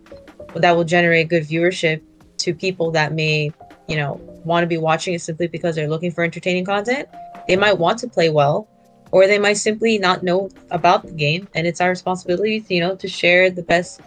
that 0.55 0.75
will 0.75 0.83
generate 0.83 1.27
good 1.27 1.43
viewership 1.43 2.01
to 2.37 2.53
people 2.53 2.91
that 2.91 3.13
may, 3.13 3.51
you 3.87 3.95
know, 3.95 4.21
want 4.45 4.63
to 4.63 4.67
be 4.67 4.77
watching 4.77 5.13
it 5.13 5.21
simply 5.21 5.47
because 5.47 5.75
they're 5.75 5.87
looking 5.87 6.11
for 6.11 6.23
entertaining 6.23 6.65
content. 6.65 7.07
They 7.47 7.55
might 7.55 7.77
want 7.77 7.99
to 7.99 8.07
play 8.07 8.29
well, 8.29 8.67
or 9.11 9.27
they 9.27 9.39
might 9.39 9.57
simply 9.57 9.97
not 9.97 10.23
know 10.23 10.49
about 10.71 11.05
the 11.05 11.11
game, 11.11 11.47
and 11.53 11.67
it's 11.67 11.81
our 11.81 11.89
responsibility, 11.89 12.61
to, 12.61 12.73
you 12.73 12.81
know, 12.81 12.95
to 12.95 13.07
share 13.07 13.49
the 13.49 13.63
best 13.63 14.01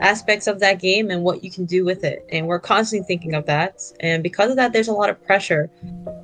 aspects 0.00 0.46
of 0.46 0.60
that 0.60 0.80
game 0.80 1.10
and 1.10 1.22
what 1.22 1.44
you 1.44 1.50
can 1.50 1.66
do 1.66 1.84
with 1.84 2.04
it. 2.04 2.24
And 2.30 2.46
we're 2.46 2.60
constantly 2.60 3.06
thinking 3.06 3.34
of 3.34 3.46
that. 3.46 3.82
And 4.00 4.22
because 4.22 4.50
of 4.50 4.56
that, 4.56 4.72
there's 4.72 4.88
a 4.88 4.92
lot 4.92 5.10
of 5.10 5.22
pressure 5.24 5.70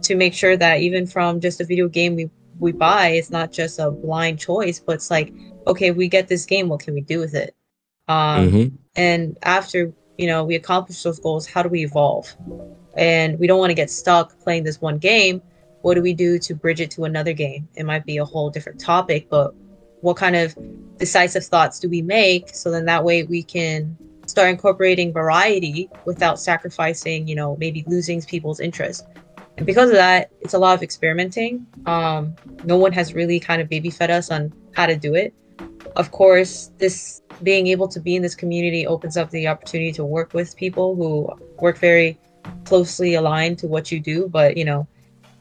to 0.03 0.15
make 0.15 0.35
sure 0.35 0.57
that 0.57 0.81
even 0.81 1.07
from 1.07 1.41
just 1.41 1.61
a 1.61 1.65
video 1.65 1.89
game 1.89 2.17
we 2.17 2.31
we 2.59 2.73
buy 2.73 3.09
it's 3.09 3.31
not 3.31 3.51
just 3.51 3.79
a 3.79 3.91
blind 3.91 4.39
choice 4.39 4.79
but 4.79 4.97
it's 4.97 5.11
like 5.11 5.33
okay 5.67 5.91
we 5.91 6.09
get 6.09 6.29
this 6.29 6.45
game 6.45 6.69
what 6.69 6.81
can 6.81 6.95
we 6.95 7.01
do 7.01 7.19
with 7.19 7.35
it 7.35 7.57
um, 8.09 8.49
mm-hmm. 8.49 8.77
and 8.97 9.39
after 9.43 9.93
you 10.19 10.27
know 10.27 10.45
we 10.45 10.55
accomplish 10.55 11.03
those 11.03 11.19
goals 11.19 11.47
how 11.47 11.63
do 11.63 11.69
we 11.69 11.85
evolve 11.85 12.35
and 12.95 13.39
we 13.39 13.47
don't 13.47 13.59
want 13.59 13.71
to 13.71 13.75
get 13.75 13.91
stuck 13.91 14.39
playing 14.41 14.65
this 14.65 14.81
one 14.81 14.99
game 14.99 15.43
what 15.83 15.95
do 15.95 16.03
we 16.03 16.13
do 16.13 16.39
to 16.39 16.55
bridge 16.55 16.81
it 16.81 16.91
to 16.91 17.05
another 17.05 17.33
game 17.33 17.69
it 17.75 17.85
might 17.85 18.05
be 18.05 18.19
a 18.19 18.25
whole 18.25 18.51
different 18.51 18.81
topic 18.81 19.29
but 19.31 19.55
what 20.01 20.17
kind 20.17 20.37
of 20.37 20.57
decisive 20.99 21.45
thoughts 21.45 21.79
do 21.79 21.89
we 21.89 22.03
make 22.03 22.49
so 22.55 22.71
then 22.71 22.85
that 22.85 23.05
way 23.05 23.23
we 23.23 23.43
can 23.43 23.97
start 24.27 24.49
incorporating 24.49 25.13
variety 25.13 25.89
without 26.05 26.39
sacrificing 26.39 27.27
you 27.27 27.35
know 27.35 27.57
maybe 27.59 27.85
losing 27.87 28.21
people's 28.23 28.61
interest 28.61 29.07
and 29.61 29.67
because 29.67 29.91
of 29.91 29.97
that, 29.97 30.31
it's 30.41 30.55
a 30.55 30.59
lot 30.59 30.73
of 30.73 30.83
experimenting. 30.83 31.67
Um, 31.85 32.35
no 32.65 32.79
one 32.79 32.93
has 32.93 33.13
really 33.13 33.39
kind 33.39 33.61
of 33.61 33.69
baby 33.69 33.91
fed 33.91 34.11
us 34.11 34.31
on 34.31 34.51
how 34.75 34.87
to 34.87 34.97
do 34.97 35.15
it. 35.15 35.35
Of 35.97 36.13
course, 36.13 36.71
this 36.79 37.21
being 37.43 37.67
able 37.67 37.87
to 37.89 38.01
be 38.01 38.17
in 38.17 38.23
this 38.23 38.35
community 38.35 38.87
opens 38.87 39.19
up 39.19 39.29
the 39.29 39.49
opportunity 39.49 39.93
to 39.93 40.05
work 40.05 40.33
with 40.33 40.57
people 40.57 40.97
who 40.97 41.29
work 41.61 41.77
very 41.77 42.19
closely 42.65 43.15
aligned 43.15 43.59
to 43.59 43.67
what 43.67 43.91
you 43.91 44.01
do. 44.01 44.29
But, 44.29 44.57
you 44.57 44.65
know, 44.65 44.87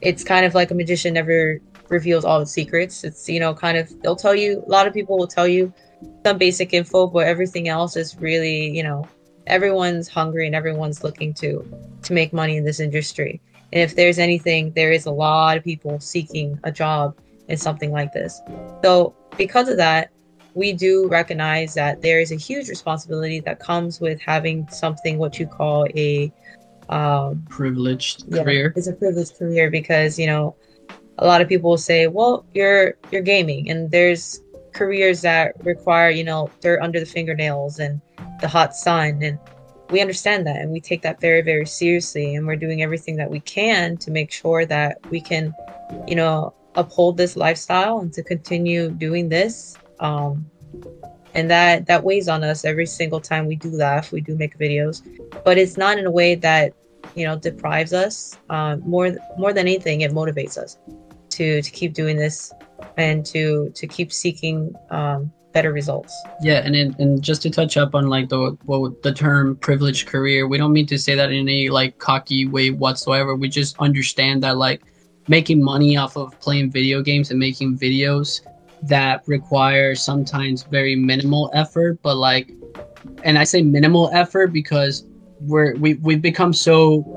it's 0.02 0.24
kind 0.24 0.46
of 0.46 0.56
like 0.56 0.72
a 0.72 0.76
magician 0.76 1.14
never 1.14 1.60
reveals 1.90 2.26
all 2.26 2.40
the 2.40 2.46
secrets. 2.46 3.04
It's, 3.04 3.28
you 3.28 3.40
know, 3.40 3.54
kind 3.54 3.78
of, 3.78 3.90
they'll 4.02 4.16
tell 4.16 4.36
you, 4.36 4.64
a 4.66 4.70
lot 4.70 4.88
of 4.88 4.94
people 4.94 5.18
will 5.18 5.28
tell 5.28 5.48
you 5.48 5.74
some 6.26 6.38
basic 6.38 6.74
info, 6.74 7.08
but 7.08 7.26
everything 7.28 7.68
else 7.68 7.96
is 7.96 8.18
really, 8.18 8.70
you 8.70 8.84
know, 8.84 9.08
everyone's 9.48 10.08
hungry 10.08 10.46
and 10.46 10.56
everyone's 10.56 11.04
looking 11.04 11.34
to 11.34 11.66
to 12.04 12.14
make 12.14 12.32
money 12.32 12.56
in 12.56 12.64
this 12.64 12.80
industry 12.80 13.42
and 13.72 13.82
if 13.82 13.96
there's 13.96 14.18
anything, 14.18 14.72
there 14.72 14.92
is 14.92 15.06
a 15.06 15.12
lot 15.12 15.58
of 15.58 15.64
people 15.64 16.00
seeking 16.00 16.60
a 16.64 16.72
job 16.72 17.16
in 17.48 17.58
something 17.58 17.92
like 17.92 18.14
this. 18.14 18.42
So, 18.84 19.16
because 19.38 19.70
of 19.70 19.78
that, 19.78 20.10
we 20.56 20.74
do 20.74 21.08
recognize 21.08 21.76
that 21.76 22.02
there 22.02 22.20
is 22.20 22.32
a 22.32 22.36
huge 22.36 22.68
responsibility 22.68 23.40
that 23.42 23.60
comes 23.60 24.02
with 24.02 24.20
having 24.20 24.68
something 24.70 25.20
what 25.20 25.40
you 25.40 25.46
call 25.46 25.86
a 25.96 26.34
um, 26.90 27.46
privileged 27.50 28.26
yeah, 28.28 28.44
career. 28.44 28.74
It's 28.76 28.88
a 28.88 28.94
privileged 28.94 29.38
career 29.38 29.70
because 29.70 30.20
you 30.20 30.28
know 30.28 30.56
a 31.18 31.26
lot 31.26 31.42
of 31.42 31.48
people 31.48 31.70
will 31.70 31.78
say, 31.78 32.08
"Well, 32.08 32.46
you're 32.54 32.96
you're 33.12 33.22
gaming," 33.22 33.70
and 33.70 33.90
there's 33.92 34.42
careers 34.74 35.22
that 35.22 35.54
require 35.66 36.10
you 36.10 36.24
know 36.24 36.50
dirt 36.62 36.82
under 36.82 37.00
the 37.00 37.06
fingernails 37.06 37.80
and 37.80 38.02
the 38.42 38.48
hot 38.48 38.76
sun 38.76 39.22
and 39.22 39.38
we 39.90 40.00
understand 40.02 40.46
that 40.46 40.58
and 40.58 40.72
we 40.72 40.80
take 40.80 41.02
that 41.02 41.20
very 41.20 41.42
very 41.42 41.66
seriously 41.66 42.36
and 42.36 42.46
we're 42.46 42.56
doing 42.56 42.84
everything 42.84 43.16
that 43.16 43.30
we 43.30 43.40
can 43.42 43.98
to 43.98 44.12
make 44.12 44.32
sure 44.32 44.66
that 44.66 44.98
we 45.10 45.20
can 45.20 45.54
you 46.08 46.16
know 46.16 46.54
uphold 46.76 47.18
this 47.18 47.36
lifestyle 47.36 48.00
and 48.00 48.14
to 48.14 48.24
continue 48.24 48.92
doing 48.92 49.30
this 49.30 49.76
um 50.00 50.46
and 51.34 51.50
that 51.50 51.86
that 51.88 52.04
weighs 52.04 52.30
on 52.30 52.44
us 52.44 52.64
every 52.64 52.86
single 52.86 53.20
time 53.20 53.48
we 53.48 53.56
do 53.56 53.72
laugh 53.72 54.12
we 54.12 54.22
do 54.22 54.36
make 54.36 54.58
videos 54.58 55.02
but 55.44 55.58
it's 55.58 55.78
not 55.78 55.98
in 55.98 56.06
a 56.06 56.12
way 56.12 56.36
that 56.36 56.74
you 57.16 57.26
know 57.26 57.38
deprives 57.38 57.94
us 57.94 58.38
um, 58.50 58.82
more 58.88 59.16
more 59.38 59.54
than 59.54 59.68
anything 59.68 60.02
it 60.02 60.12
motivates 60.12 60.58
us 60.58 60.78
to 61.30 61.62
to 61.62 61.72
keep 61.72 61.94
doing 61.94 62.18
this 62.18 62.54
and 62.98 63.26
to 63.26 63.72
to 63.76 63.88
keep 63.88 64.12
seeking 64.12 64.74
um, 64.90 65.32
better 65.54 65.72
results. 65.72 66.14
Yeah, 66.42 66.60
and 66.66 66.76
and 66.76 67.22
just 67.22 67.42
to 67.44 67.50
touch 67.50 67.78
up 67.78 67.96
on 67.96 68.08
like 68.10 68.30
the 68.30 68.58
what 68.66 69.02
the 69.04 69.14
term 69.14 69.56
privileged 69.58 70.08
career, 70.08 70.48
we 70.48 70.58
don't 70.58 70.74
mean 70.74 70.88
to 70.88 70.98
say 70.98 71.16
that 71.16 71.32
in 71.32 71.40
any 71.40 71.70
like 71.70 71.98
cocky 71.98 72.46
way 72.46 72.72
whatsoever. 72.72 73.36
We 73.36 73.50
just 73.50 73.78
understand 73.80 74.44
that 74.44 74.58
like 74.58 74.82
making 75.28 75.64
money 75.64 75.98
off 75.98 76.18
of 76.18 76.40
playing 76.40 76.72
video 76.72 77.02
games 77.02 77.30
and 77.32 77.40
making 77.40 77.78
videos 77.78 78.42
that 78.84 79.24
require 79.28 79.94
sometimes 79.96 80.64
very 80.64 80.96
minimal 80.96 81.52
effort, 81.54 82.00
but 82.02 82.18
like 82.18 82.52
and 83.24 83.38
I 83.38 83.44
say 83.44 83.62
minimal 83.62 84.10
effort 84.14 84.54
because 84.54 85.06
we're 85.42 85.76
we 85.76 85.96
we've 85.96 86.22
become 86.22 86.54
so 86.54 87.16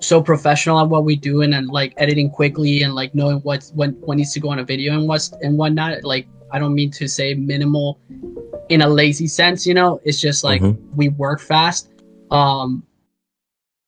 so 0.00 0.20
professional 0.20 0.80
at 0.80 0.88
what 0.88 1.04
we 1.04 1.14
do 1.14 1.42
and, 1.42 1.54
and 1.54 1.68
like 1.68 1.94
editing 1.96 2.28
quickly 2.28 2.82
and 2.82 2.94
like 2.94 3.14
knowing 3.14 3.38
what's 3.38 3.70
when 3.72 3.92
what 4.00 4.16
needs 4.16 4.32
to 4.32 4.40
go 4.40 4.50
on 4.50 4.58
a 4.58 4.64
video 4.64 4.94
and 4.94 5.06
what's 5.06 5.32
and 5.42 5.56
whatnot 5.56 6.02
like 6.02 6.26
I 6.52 6.58
don't 6.58 6.74
mean 6.74 6.90
to 6.92 7.08
say 7.08 7.34
minimal 7.34 7.98
in 8.68 8.82
a 8.82 8.88
lazy 8.88 9.26
sense, 9.26 9.66
you 9.66 9.74
know, 9.74 10.00
it's 10.04 10.20
just 10.20 10.44
like 10.44 10.62
mm-hmm. 10.62 10.96
we 10.96 11.08
work 11.08 11.40
fast. 11.40 11.90
Um, 12.30 12.82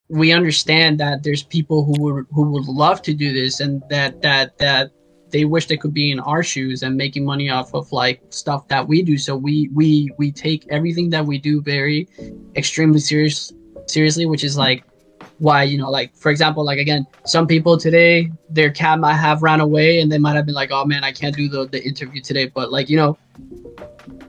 we 0.08 0.32
understand 0.32 1.00
that 1.00 1.22
there's 1.22 1.42
people 1.42 1.84
who 1.84 1.94
would 2.02 2.26
who 2.30 2.50
would 2.50 2.66
love 2.66 3.00
to 3.02 3.14
do 3.14 3.32
this 3.32 3.60
and 3.60 3.82
that 3.88 4.20
that 4.22 4.58
that 4.58 4.92
they 5.34 5.44
wish 5.44 5.66
they 5.66 5.76
could 5.76 5.92
be 5.92 6.12
in 6.12 6.20
our 6.20 6.44
shoes 6.44 6.84
and 6.84 6.96
making 6.96 7.24
money 7.24 7.50
off 7.50 7.74
of 7.74 7.90
like 7.90 8.22
stuff 8.30 8.68
that 8.68 8.86
we 8.86 9.02
do. 9.02 9.18
So 9.18 9.34
we 9.34 9.68
we 9.74 10.08
we 10.16 10.30
take 10.30 10.64
everything 10.70 11.10
that 11.10 11.26
we 11.26 11.38
do 11.38 11.60
very 11.60 12.08
extremely 12.54 13.00
serious 13.00 13.52
seriously 13.88 14.24
which 14.24 14.44
is 14.44 14.56
like 14.56 14.84
why 15.40 15.64
you 15.64 15.76
know 15.76 15.90
like 15.90 16.14
for 16.16 16.30
example 16.30 16.64
like 16.64 16.78
again 16.78 17.04
some 17.26 17.46
people 17.46 17.76
today 17.76 18.30
their 18.48 18.70
cat 18.70 18.98
might 18.98 19.20
have 19.26 19.42
ran 19.42 19.60
away 19.60 20.00
and 20.00 20.10
they 20.10 20.16
might 20.16 20.36
have 20.36 20.46
been 20.46 20.54
like 20.54 20.70
oh 20.70 20.86
man 20.86 21.04
i 21.04 21.12
can't 21.12 21.36
do 21.36 21.48
the, 21.48 21.66
the 21.66 21.82
interview 21.84 22.22
today. 22.22 22.46
But 22.46 22.70
like 22.70 22.88
you 22.88 22.96
know 22.96 23.18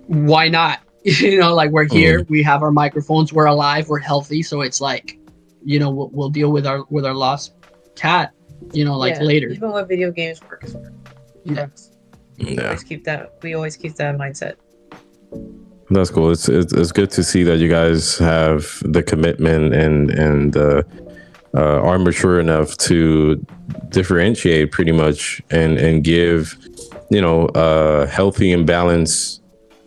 why 0.08 0.50
not? 0.50 0.80
You 1.06 1.40
know 1.40 1.54
like 1.54 1.70
we're 1.70 1.88
here 2.00 2.22
mm. 2.22 2.30
we 2.30 2.42
have 2.42 2.64
our 2.64 2.72
microphones 2.72 3.32
we're 3.32 3.46
alive 3.46 3.90
we're 3.90 4.00
healthy. 4.00 4.42
So 4.42 4.62
it's 4.62 4.82
like 4.82 5.20
you 5.64 5.78
know 5.78 5.92
we'll, 5.92 6.10
we'll 6.10 6.34
deal 6.40 6.52
with 6.52 6.66
our 6.66 6.84
with 6.90 7.06
our 7.06 7.14
lost 7.14 7.54
cat 7.96 8.34
you 8.72 8.84
know 8.84 8.98
like 8.98 9.16
yeah, 9.16 9.24
later 9.24 9.50
even 9.50 9.72
with 9.72 9.88
video 9.88 10.12
games 10.12 10.42
work 10.44 10.64
Yes. 11.44 11.92
yeah. 12.38 12.50
We 12.50 12.60
always 12.60 12.84
keep 12.84 13.04
that 13.04 13.34
we 13.44 13.54
always 13.54 13.78
keep 13.78 13.96
that 13.96 14.18
mindset 14.18 14.56
that's 15.90 16.10
cool. 16.10 16.32
It's, 16.32 16.50
it's, 16.50 16.74
it's 16.74 16.92
good 16.92 17.12
to 17.12 17.24
see 17.24 17.44
that 17.44 17.58
you 17.58 17.70
guys 17.70 18.18
have 18.18 18.82
the 18.82 19.04
commitment 19.04 19.74
and 19.76 20.10
and 20.10 20.58
uh, 20.58 20.82
uh, 21.54 21.82
are 21.82 22.00
mature 22.00 22.40
enough 22.40 22.76
to 22.78 23.36
differentiate 23.90 24.72
pretty 24.72 24.92
much 24.92 25.42
and 25.52 25.78
and 25.78 26.04
give 26.04 26.58
you 27.12 27.22
know 27.22 27.48
uh, 27.50 28.08
healthy 28.08 28.52
and 28.52 28.66
balanced 28.66 29.44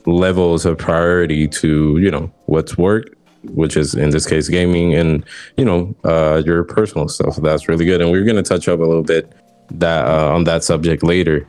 levels 0.07 0.65
of 0.65 0.79
priority 0.79 1.49
to 1.49 1.99
you 1.99 2.11
know 2.11 2.33
what's 2.47 2.79
work, 2.79 3.07
which 3.45 3.77
is 3.77 3.95
in 3.95 4.11
this 4.11 4.27
case 4.27 4.49
gaming, 4.49 4.95
and 4.95 5.25
you 5.57 5.65
know 5.65 5.95
uh, 6.05 6.43
your 6.45 6.65
personal 6.65 7.09
stuff. 7.09 7.37
That's 7.37 7.69
really 7.69 7.85
good, 7.85 8.01
and 8.01 8.11
we're 8.11 8.25
gonna 8.25 8.43
touch 8.43 8.69
up 8.69 8.81
a 8.81 8.85
little 8.85 9.03
bit 9.03 9.33
that 9.71 10.07
uh, 10.07 10.35
on 10.35 10.45
that 10.45 10.65
subject 10.65 11.03
later. 11.03 11.47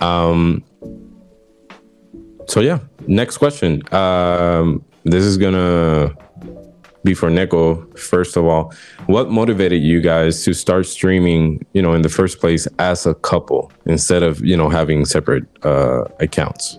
Um, 0.00 0.64
so 2.46 2.60
yeah, 2.60 2.80
next 3.06 3.38
question. 3.38 3.82
Um, 3.94 4.84
this 5.04 5.24
is 5.24 5.36
gonna 5.36 6.14
be 7.04 7.14
for 7.14 7.30
Neko. 7.30 7.98
First 7.98 8.36
of 8.36 8.44
all, 8.44 8.72
what 9.06 9.30
motivated 9.30 9.82
you 9.82 10.00
guys 10.00 10.44
to 10.44 10.52
start 10.52 10.86
streaming? 10.86 11.64
You 11.72 11.82
know, 11.82 11.94
in 11.94 12.02
the 12.02 12.08
first 12.08 12.40
place, 12.40 12.66
as 12.78 13.06
a 13.06 13.14
couple 13.14 13.72
instead 13.86 14.22
of 14.22 14.40
you 14.44 14.56
know 14.56 14.68
having 14.68 15.04
separate 15.04 15.44
uh, 15.64 16.04
accounts 16.20 16.78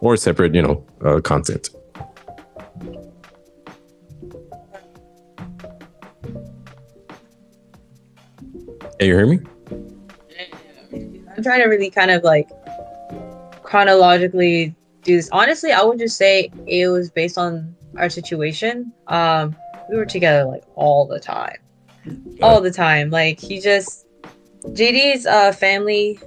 or 0.00 0.16
separate 0.16 0.54
you 0.54 0.62
know 0.62 0.84
uh, 1.04 1.20
content. 1.20 1.70
Hey, 9.00 9.06
you 9.06 9.14
hear 9.14 9.26
me? 9.26 9.40
I'm 11.34 11.42
trying 11.42 11.62
to 11.62 11.68
really 11.68 11.88
kind 11.88 12.10
of 12.10 12.22
like 12.22 12.50
chronologically 13.62 14.74
do 15.04 15.16
this. 15.16 15.30
Honestly, 15.32 15.72
I 15.72 15.82
would 15.82 15.98
just 15.98 16.18
say 16.18 16.52
it 16.66 16.86
was 16.88 17.10
based 17.10 17.38
on 17.38 17.74
our 17.96 18.10
situation. 18.10 18.92
Um, 19.06 19.56
we 19.88 19.96
were 19.96 20.04
together 20.04 20.44
like 20.44 20.64
all 20.74 21.06
the 21.06 21.18
time, 21.18 21.56
all 22.42 22.60
the 22.60 22.70
time. 22.70 23.08
Like 23.08 23.40
he 23.40 23.58
just 23.58 24.04
JD's 24.66 25.24
uh, 25.24 25.52
family 25.52 26.20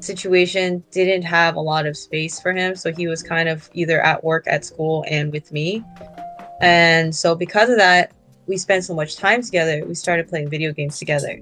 situation 0.00 0.82
didn't 0.90 1.22
have 1.22 1.54
a 1.54 1.60
lot 1.60 1.86
of 1.86 1.96
space 1.96 2.40
for 2.40 2.52
him, 2.52 2.74
so 2.74 2.92
he 2.92 3.06
was 3.06 3.22
kind 3.22 3.48
of 3.48 3.70
either 3.72 4.00
at 4.00 4.24
work, 4.24 4.48
at 4.48 4.64
school, 4.64 5.04
and 5.08 5.30
with 5.30 5.52
me. 5.52 5.84
And 6.60 7.14
so 7.14 7.36
because 7.36 7.70
of 7.70 7.76
that, 7.78 8.10
we 8.48 8.56
spent 8.56 8.82
so 8.82 8.96
much 8.96 9.16
time 9.16 9.42
together. 9.42 9.84
We 9.86 9.94
started 9.94 10.26
playing 10.26 10.50
video 10.50 10.72
games 10.72 10.98
together. 10.98 11.38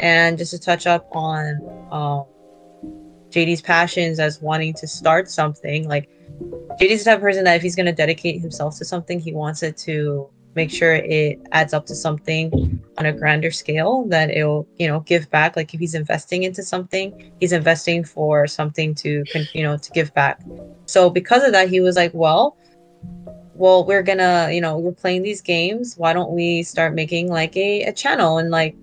And 0.00 0.36
just 0.36 0.50
to 0.52 0.58
touch 0.58 0.86
up 0.86 1.08
on 1.12 1.60
um, 1.90 2.24
JD's 3.30 3.62
passions 3.62 4.18
as 4.18 4.40
wanting 4.40 4.74
to 4.74 4.86
start 4.86 5.30
something, 5.30 5.88
like 5.88 6.08
JD's 6.80 7.04
the 7.04 7.10
type 7.10 7.18
of 7.18 7.22
person 7.22 7.44
that 7.44 7.56
if 7.56 7.62
he's 7.62 7.76
going 7.76 7.86
to 7.86 7.92
dedicate 7.92 8.40
himself 8.40 8.76
to 8.78 8.84
something, 8.84 9.20
he 9.20 9.32
wants 9.32 9.62
it 9.62 9.76
to 9.78 10.28
make 10.54 10.70
sure 10.70 10.94
it 10.94 11.40
adds 11.52 11.74
up 11.74 11.86
to 11.86 11.94
something 11.94 12.80
on 12.98 13.06
a 13.06 13.12
grander 13.12 13.50
scale 13.50 14.04
that 14.08 14.30
it'll 14.30 14.66
you 14.76 14.86
know 14.86 15.00
give 15.00 15.28
back. 15.30 15.56
Like 15.56 15.74
if 15.74 15.80
he's 15.80 15.94
investing 15.94 16.44
into 16.44 16.62
something 16.62 17.32
he's 17.40 17.52
investing 17.52 18.04
for 18.04 18.46
something 18.46 18.94
to 18.96 19.24
you 19.52 19.62
know 19.62 19.76
to 19.76 19.90
give 19.92 20.12
back. 20.14 20.40
So 20.86 21.10
because 21.10 21.42
of 21.42 21.52
that 21.52 21.68
he 21.68 21.80
was 21.80 21.96
like 21.96 22.12
well 22.14 22.56
well 23.54 23.84
we're 23.84 24.02
gonna 24.02 24.50
you 24.52 24.60
know 24.60 24.78
we're 24.78 24.92
playing 24.92 25.22
these 25.22 25.40
games. 25.40 25.96
Why 25.96 26.12
don't 26.12 26.30
we 26.30 26.62
start 26.62 26.94
making 26.94 27.28
like 27.28 27.56
a, 27.56 27.82
a 27.82 27.92
channel 27.92 28.38
and 28.38 28.50
like 28.50 28.76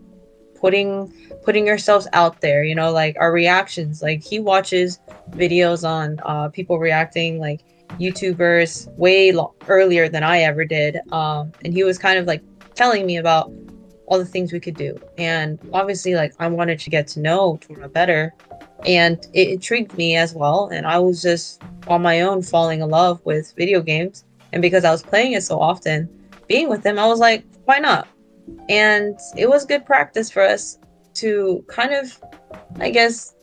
putting 0.61 1.11
putting 1.43 1.67
ourselves 1.67 2.07
out 2.13 2.39
there 2.39 2.63
you 2.63 2.75
know 2.75 2.91
like 2.91 3.17
our 3.19 3.33
reactions. 3.33 4.01
Like 4.01 4.23
he 4.23 4.39
watches 4.39 4.99
videos 5.31 5.87
on 5.87 6.19
uh 6.23 6.49
people 6.49 6.79
reacting 6.79 7.39
like 7.39 7.61
youtubers 7.99 8.87
way 8.97 9.31
lo- 9.33 9.53
earlier 9.67 10.07
than 10.07 10.23
i 10.23 10.39
ever 10.39 10.63
did 10.63 10.97
um 11.11 11.51
and 11.65 11.73
he 11.73 11.83
was 11.83 11.97
kind 11.97 12.17
of 12.17 12.25
like 12.25 12.41
telling 12.73 13.05
me 13.05 13.17
about 13.17 13.51
all 14.07 14.17
the 14.17 14.25
things 14.25 14.51
we 14.51 14.59
could 14.59 14.75
do. 14.75 14.97
And 15.17 15.59
obviously 15.73 16.15
like 16.15 16.33
i 16.39 16.47
wanted 16.47 16.79
to 16.79 16.89
get 16.89 17.07
to 17.09 17.19
know 17.19 17.57
Tora 17.61 17.89
better 17.89 18.33
and 18.85 19.17
it 19.33 19.49
intrigued 19.49 19.95
me 19.97 20.15
as 20.15 20.33
well 20.33 20.69
and 20.73 20.87
i 20.87 20.97
was 20.97 21.21
just 21.21 21.61
on 21.87 22.01
my 22.01 22.21
own 22.21 22.41
falling 22.41 22.81
in 22.81 22.89
love 22.89 23.19
with 23.25 23.53
video 23.57 23.81
games. 23.81 24.23
And 24.53 24.61
because 24.61 24.83
i 24.85 24.91
was 24.91 25.03
playing 25.03 25.33
it 25.33 25.43
so 25.43 25.59
often 25.59 26.09
being 26.47 26.69
with 26.69 26.85
him 26.85 26.99
i 26.99 27.07
was 27.07 27.19
like 27.19 27.43
why 27.65 27.79
not 27.79 28.07
and 28.69 29.17
it 29.37 29.49
was 29.49 29.65
good 29.65 29.85
practice 29.85 30.29
for 30.29 30.41
us 30.41 30.77
to 31.13 31.63
kind 31.67 31.93
of 31.93 32.21
i 32.79 32.89
guess 32.89 33.35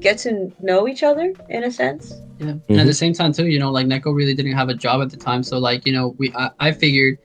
get 0.00 0.18
to 0.18 0.52
know 0.60 0.88
each 0.88 1.02
other 1.02 1.32
in 1.48 1.64
a 1.64 1.70
sense 1.70 2.14
Yeah. 2.38 2.48
And 2.48 2.60
at 2.60 2.68
mm-hmm. 2.68 2.86
the 2.86 2.94
same 2.94 3.12
time 3.12 3.32
too, 3.32 3.46
you 3.46 3.58
know, 3.58 3.70
like 3.70 3.86
Neko 3.86 4.14
really 4.14 4.34
didn't 4.34 4.56
have 4.56 4.68
a 4.68 4.74
job 4.74 5.00
at 5.00 5.10
the 5.10 5.16
time, 5.16 5.42
so 5.42 5.58
like 5.58 5.86
you 5.86 5.92
know, 5.92 6.14
we 6.18 6.32
I, 6.34 6.50
I 6.58 6.72
figured 6.72 7.18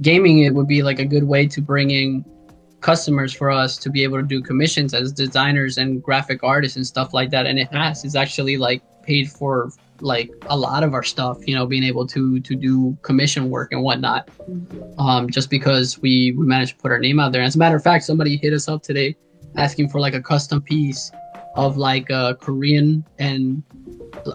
gaming 0.00 0.40
it 0.40 0.54
would 0.54 0.68
be 0.68 0.82
like 0.82 0.98
a 0.98 1.04
good 1.04 1.24
way 1.24 1.46
to 1.46 1.60
bring 1.60 1.90
in 1.90 2.24
customers 2.80 3.32
for 3.32 3.50
us 3.50 3.76
to 3.78 3.90
be 3.90 4.02
able 4.04 4.18
to 4.18 4.26
do 4.26 4.40
commissions 4.40 4.94
as 4.94 5.12
designers 5.12 5.78
and 5.78 6.02
graphic 6.02 6.42
artists 6.42 6.76
and 6.76 6.86
stuff 6.86 7.12
like 7.12 7.30
that. 7.30 7.46
And 7.46 7.58
it 7.58 7.72
has. 7.72 8.04
It's 8.04 8.14
actually 8.14 8.56
like 8.56 8.82
paid 9.02 9.30
for 9.30 9.70
like 10.00 10.30
a 10.46 10.56
lot 10.56 10.82
of 10.82 10.94
our 10.94 11.02
stuff. 11.02 11.38
You 11.46 11.54
know, 11.54 11.66
being 11.66 11.84
able 11.84 12.06
to 12.08 12.40
to 12.40 12.54
do 12.54 12.96
commission 13.02 13.50
work 13.50 13.72
and 13.72 13.82
whatnot. 13.82 14.28
Um, 14.98 15.30
just 15.30 15.50
because 15.50 15.98
we 15.98 16.32
we 16.32 16.46
managed 16.46 16.76
to 16.76 16.82
put 16.82 16.90
our 16.92 16.98
name 16.98 17.20
out 17.20 17.32
there. 17.32 17.42
As 17.42 17.56
a 17.56 17.58
matter 17.58 17.76
of 17.76 17.82
fact, 17.82 18.04
somebody 18.04 18.36
hit 18.36 18.52
us 18.52 18.68
up 18.68 18.82
today 18.82 19.16
asking 19.56 19.88
for 19.88 20.00
like 20.00 20.14
a 20.14 20.22
custom 20.22 20.60
piece 20.60 21.10
of 21.54 21.76
like 21.76 22.10
a 22.10 22.36
Korean 22.40 23.04
and 23.18 23.62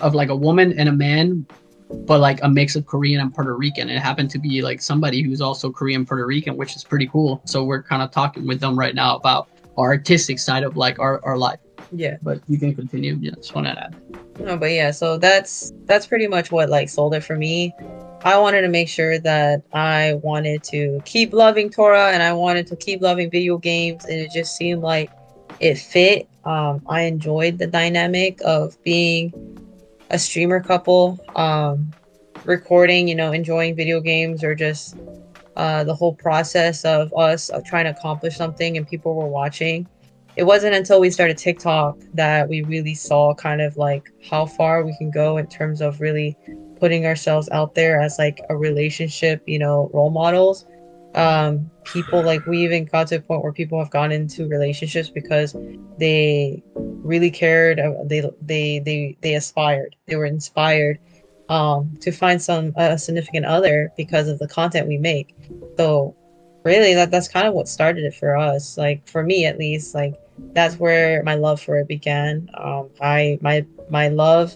of 0.01 0.15
like 0.15 0.29
a 0.29 0.35
woman 0.35 0.77
and 0.77 0.89
a 0.89 0.91
man, 0.91 1.45
but 1.89 2.19
like 2.19 2.39
a 2.43 2.49
mix 2.49 2.75
of 2.75 2.85
Korean 2.85 3.21
and 3.21 3.33
Puerto 3.33 3.55
Rican. 3.55 3.89
It 3.89 3.99
happened 3.99 4.29
to 4.31 4.39
be 4.39 4.61
like 4.61 4.81
somebody 4.81 5.21
who's 5.21 5.41
also 5.41 5.71
Korean 5.71 6.05
Puerto 6.05 6.25
Rican, 6.25 6.57
which 6.57 6.75
is 6.75 6.83
pretty 6.83 7.07
cool. 7.07 7.41
So 7.45 7.63
we're 7.63 7.83
kind 7.83 8.01
of 8.01 8.11
talking 8.11 8.47
with 8.47 8.59
them 8.59 8.77
right 8.77 8.95
now 8.95 9.15
about 9.15 9.49
our 9.77 9.89
artistic 9.89 10.39
side 10.39 10.63
of 10.63 10.77
like 10.77 10.99
our, 10.99 11.23
our 11.23 11.37
life. 11.37 11.59
Yeah 11.91 12.17
But 12.21 12.41
you 12.47 12.57
can 12.57 12.75
continue. 12.75 13.17
Yeah, 13.19 13.31
just 13.35 13.53
want 13.53 13.67
to 13.67 13.71
add. 13.71 13.95
No, 14.39 14.57
but 14.57 14.71
yeah, 14.71 14.91
so 14.91 15.17
that's 15.17 15.73
that's 15.85 16.07
pretty 16.07 16.27
much 16.27 16.51
what 16.51 16.69
like 16.69 16.89
sold 16.89 17.13
it 17.13 17.23
for 17.23 17.35
me. 17.35 17.73
I 18.23 18.37
wanted 18.37 18.61
to 18.61 18.69
make 18.69 18.87
sure 18.87 19.17
that 19.19 19.63
I 19.73 20.19
wanted 20.23 20.63
to 20.65 21.01
keep 21.05 21.33
loving 21.33 21.69
Tora 21.69 22.11
and 22.11 22.21
I 22.21 22.33
wanted 22.33 22.67
to 22.67 22.75
keep 22.75 23.01
loving 23.01 23.29
video 23.29 23.57
games, 23.57 24.05
and 24.05 24.19
it 24.19 24.31
just 24.31 24.55
seemed 24.55 24.81
like 24.81 25.11
it 25.59 25.75
fit. 25.75 26.29
Um, 26.43 26.81
I 26.87 27.01
enjoyed 27.01 27.57
the 27.57 27.67
dynamic 27.67 28.39
of 28.43 28.81
being 28.83 29.33
a 30.09 30.19
streamer 30.19 30.59
couple, 30.59 31.19
um, 31.35 31.91
recording, 32.45 33.07
you 33.07 33.15
know, 33.15 33.31
enjoying 33.31 33.75
video 33.75 33.99
games, 34.01 34.43
or 34.43 34.55
just 34.55 34.97
uh, 35.55 35.83
the 35.83 35.93
whole 35.93 36.13
process 36.13 36.85
of 36.85 37.13
us 37.13 37.49
of 37.49 37.63
trying 37.63 37.85
to 37.85 37.91
accomplish 37.91 38.37
something 38.37 38.77
and 38.77 38.87
people 38.87 39.15
were 39.15 39.27
watching 39.27 39.87
it 40.41 40.45
wasn't 40.45 40.73
until 40.73 40.99
we 40.99 41.11
started 41.11 41.37
TikTok 41.37 41.99
that 42.15 42.49
we 42.49 42.63
really 42.63 42.95
saw 42.95 43.31
kind 43.35 43.61
of 43.61 43.77
like 43.77 44.11
how 44.27 44.47
far 44.47 44.83
we 44.83 44.97
can 44.97 45.11
go 45.11 45.37
in 45.37 45.45
terms 45.45 45.81
of 45.81 46.01
really 46.01 46.35
putting 46.79 47.05
ourselves 47.05 47.47
out 47.51 47.75
there 47.75 48.01
as 48.01 48.17
like 48.17 48.41
a 48.49 48.57
relationship, 48.57 49.43
you 49.45 49.59
know, 49.59 49.91
role 49.93 50.09
models. 50.09 50.65
Um, 51.13 51.69
people 51.83 52.23
like 52.23 52.43
we 52.47 52.57
even 52.63 52.85
got 52.85 53.05
to 53.09 53.17
a 53.17 53.21
point 53.21 53.43
where 53.43 53.53
people 53.53 53.77
have 53.77 53.91
gone 53.91 54.11
into 54.11 54.47
relationships 54.47 55.09
because 55.09 55.55
they 55.99 56.63
really 56.73 57.29
cared. 57.29 57.79
uh, 57.79 57.93
They 58.05 58.27
they 58.41 58.79
they 58.79 59.17
they 59.21 59.35
aspired. 59.35 59.95
They 60.07 60.15
were 60.15 60.25
inspired 60.25 60.97
um, 61.49 61.95
to 62.01 62.11
find 62.11 62.41
some 62.41 62.73
a 62.77 62.97
significant 62.97 63.45
other 63.45 63.91
because 63.95 64.27
of 64.27 64.39
the 64.39 64.47
content 64.47 64.87
we 64.87 64.97
make. 64.97 65.35
So 65.77 66.15
really 66.63 66.95
that 66.95 67.11
that's 67.11 67.27
kind 67.27 67.47
of 67.47 67.53
what 67.53 67.67
started 67.67 68.03
it 68.03 68.13
for 68.13 68.37
us 68.37 68.77
like 68.77 69.07
for 69.07 69.23
me 69.23 69.45
at 69.45 69.57
least 69.57 69.95
like 69.95 70.13
that's 70.53 70.75
where 70.77 71.23
my 71.23 71.35
love 71.35 71.61
for 71.61 71.77
it 71.77 71.87
began 71.87 72.49
um 72.57 72.89
i 73.01 73.37
my 73.41 73.65
my 73.89 74.07
love 74.07 74.55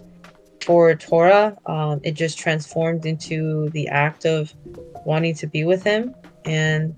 for 0.61 0.95
Tora 0.95 1.55
um 1.67 1.99
it 2.03 2.13
just 2.13 2.39
transformed 2.39 3.05
into 3.05 3.69
the 3.69 3.87
act 3.87 4.25
of 4.25 4.53
wanting 5.05 5.35
to 5.35 5.47
be 5.47 5.63
with 5.63 5.83
him 5.83 6.15
and 6.45 6.95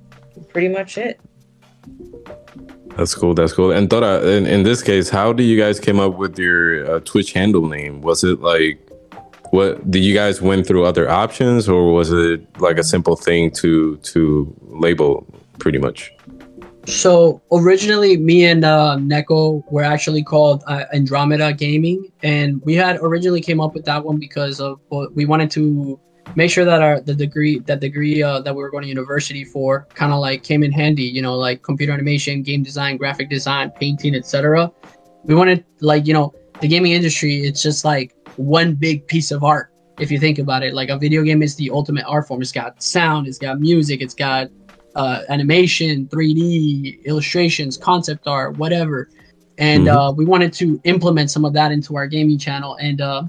pretty 0.50 0.70
much 0.70 0.98
it 0.98 1.20
That's 2.98 3.14
cool. 3.14 3.36
That's 3.36 3.54
cool. 3.54 3.72
And 3.72 3.88
Tora, 3.90 4.26
in, 4.26 4.48
in 4.48 4.64
this 4.64 4.82
case, 4.82 5.08
how 5.08 5.32
do 5.32 5.44
you 5.44 5.56
guys 5.60 5.80
came 5.80 6.00
up 6.00 6.18
with 6.18 6.40
your 6.40 6.90
uh, 6.90 7.00
Twitch 7.02 7.32
handle 7.32 7.68
name? 7.68 8.02
Was 8.02 8.24
it 8.24 8.42
like, 8.42 8.82
what 9.52 9.90
did 9.92 10.04
you 10.04 10.16
guys 10.16 10.42
went 10.42 10.66
through 10.66 10.84
other 10.84 11.08
options, 11.08 11.70
or 11.70 11.94
was 11.94 12.12
it 12.12 12.42
like 12.60 12.80
a 12.80 12.84
simple 12.84 13.16
thing 13.16 13.52
to 13.62 13.98
to 13.98 14.52
label, 14.64 15.26
pretty 15.60 15.78
much? 15.78 16.12
So 16.88 17.42
originally, 17.52 18.16
me 18.16 18.46
and 18.46 18.64
uh, 18.64 18.96
Neko 18.98 19.70
were 19.70 19.84
actually 19.84 20.24
called 20.24 20.64
uh, 20.68 20.86
Andromeda 20.94 21.52
Gaming, 21.52 22.10
and 22.24 22.62
we 22.64 22.76
had 22.76 22.98
originally 23.02 23.42
came 23.42 23.60
up 23.60 23.74
with 23.74 23.84
that 23.86 24.06
one 24.06 24.18
because 24.18 24.62
of 24.62 24.80
well, 24.90 25.10
we 25.14 25.26
wanted 25.26 25.52
to 25.52 26.00
make 26.38 26.50
sure 26.50 26.64
that 26.64 26.82
our 26.82 27.02
the 27.02 27.14
degree 27.14 27.60
that 27.60 27.82
degree 27.82 28.24
uh, 28.24 28.40
that 28.40 28.56
we 28.56 28.62
were 28.62 28.72
going 28.72 28.84
to 28.84 28.88
university 28.88 29.44
for 29.44 29.86
kind 29.96 30.14
of 30.14 30.20
like 30.20 30.44
came 30.44 30.64
in 30.64 30.72
handy. 30.72 31.04
You 31.04 31.22
know, 31.22 31.36
like 31.36 31.62
computer 31.62 31.92
animation, 31.92 32.42
game 32.42 32.64
design, 32.64 32.96
graphic 32.96 33.30
design, 33.30 33.70
painting, 33.72 34.16
etc. 34.16 34.72
We 35.26 35.36
wanted 35.36 35.66
like 35.82 36.08
you 36.08 36.14
know 36.14 36.34
the 36.62 36.70
gaming 36.70 36.94
industry. 36.94 37.42
It's 37.42 37.62
just 37.62 37.84
like 37.84 38.16
one 38.38 38.76
big 38.76 39.06
piece 39.08 39.32
of 39.32 39.44
art. 39.44 39.74
If 40.00 40.10
you 40.10 40.20
think 40.20 40.40
about 40.40 40.64
it, 40.64 40.74
like 40.74 40.88
a 40.88 40.98
video 40.98 41.24
game 41.24 41.44
is 41.44 41.58
the 41.58 41.70
ultimate 41.70 42.06
art 42.08 42.30
form. 42.30 42.42
It's 42.42 42.54
got 42.54 42.82
sound, 42.82 43.28
it's 43.28 43.40
got 43.40 43.60
music, 43.60 44.02
it's 44.02 44.14
got 44.14 44.48
uh, 44.98 45.22
animation, 45.30 46.08
3D, 46.10 47.00
illustrations, 47.06 47.78
concept 47.78 48.28
art, 48.28 48.58
whatever. 48.58 49.10
And 49.60 49.88
Mhm. 49.88 49.96
uh, 49.96 50.14
we 50.14 50.26
wanted 50.26 50.54
to 50.56 50.80
implement 50.84 51.32
some 51.32 51.46
of 51.46 51.54
that 51.54 51.72
into 51.72 51.96
our 51.98 52.08
gaming 52.08 52.40
channel. 52.40 52.78
And 52.82 53.02
uh, 53.02 53.24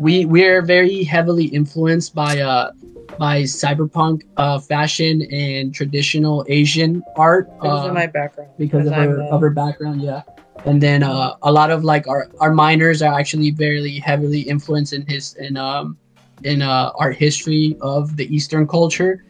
we 0.00 0.24
we're 0.24 0.62
very 0.62 1.04
heavily 1.04 1.46
influenced 1.46 2.14
by 2.14 2.40
uh, 2.40 2.70
by 3.18 3.42
cyberpunk 3.44 4.22
uh, 4.36 4.58
fashion 4.58 5.22
and 5.32 5.74
traditional 5.74 6.44
Asian 6.48 7.02
art 7.16 7.48
because 7.60 7.84
uh, 7.84 7.88
of 7.88 7.94
my 7.94 8.06
background 8.06 8.50
because 8.58 8.86
of 8.86 8.94
her, 8.94 9.22
uh, 9.22 9.34
of 9.34 9.40
her 9.40 9.50
background. 9.50 10.00
Yeah. 10.02 10.22
and 10.66 10.80
then 10.82 11.02
uh, 11.02 11.34
a 11.42 11.52
lot 11.52 11.70
of 11.70 11.84
like 11.84 12.08
our 12.08 12.28
our 12.40 12.52
minors 12.52 13.02
are 13.02 13.14
actually 13.18 13.50
very 13.50 13.98
heavily 13.98 14.40
influenced 14.40 14.92
in 14.92 15.06
his 15.06 15.34
in 15.38 15.56
um 15.56 15.96
in 16.42 16.62
uh, 16.62 16.90
art 16.98 17.16
history 17.16 17.76
of 17.80 18.16
the 18.16 18.26
Eastern 18.34 18.66
culture. 18.66 19.22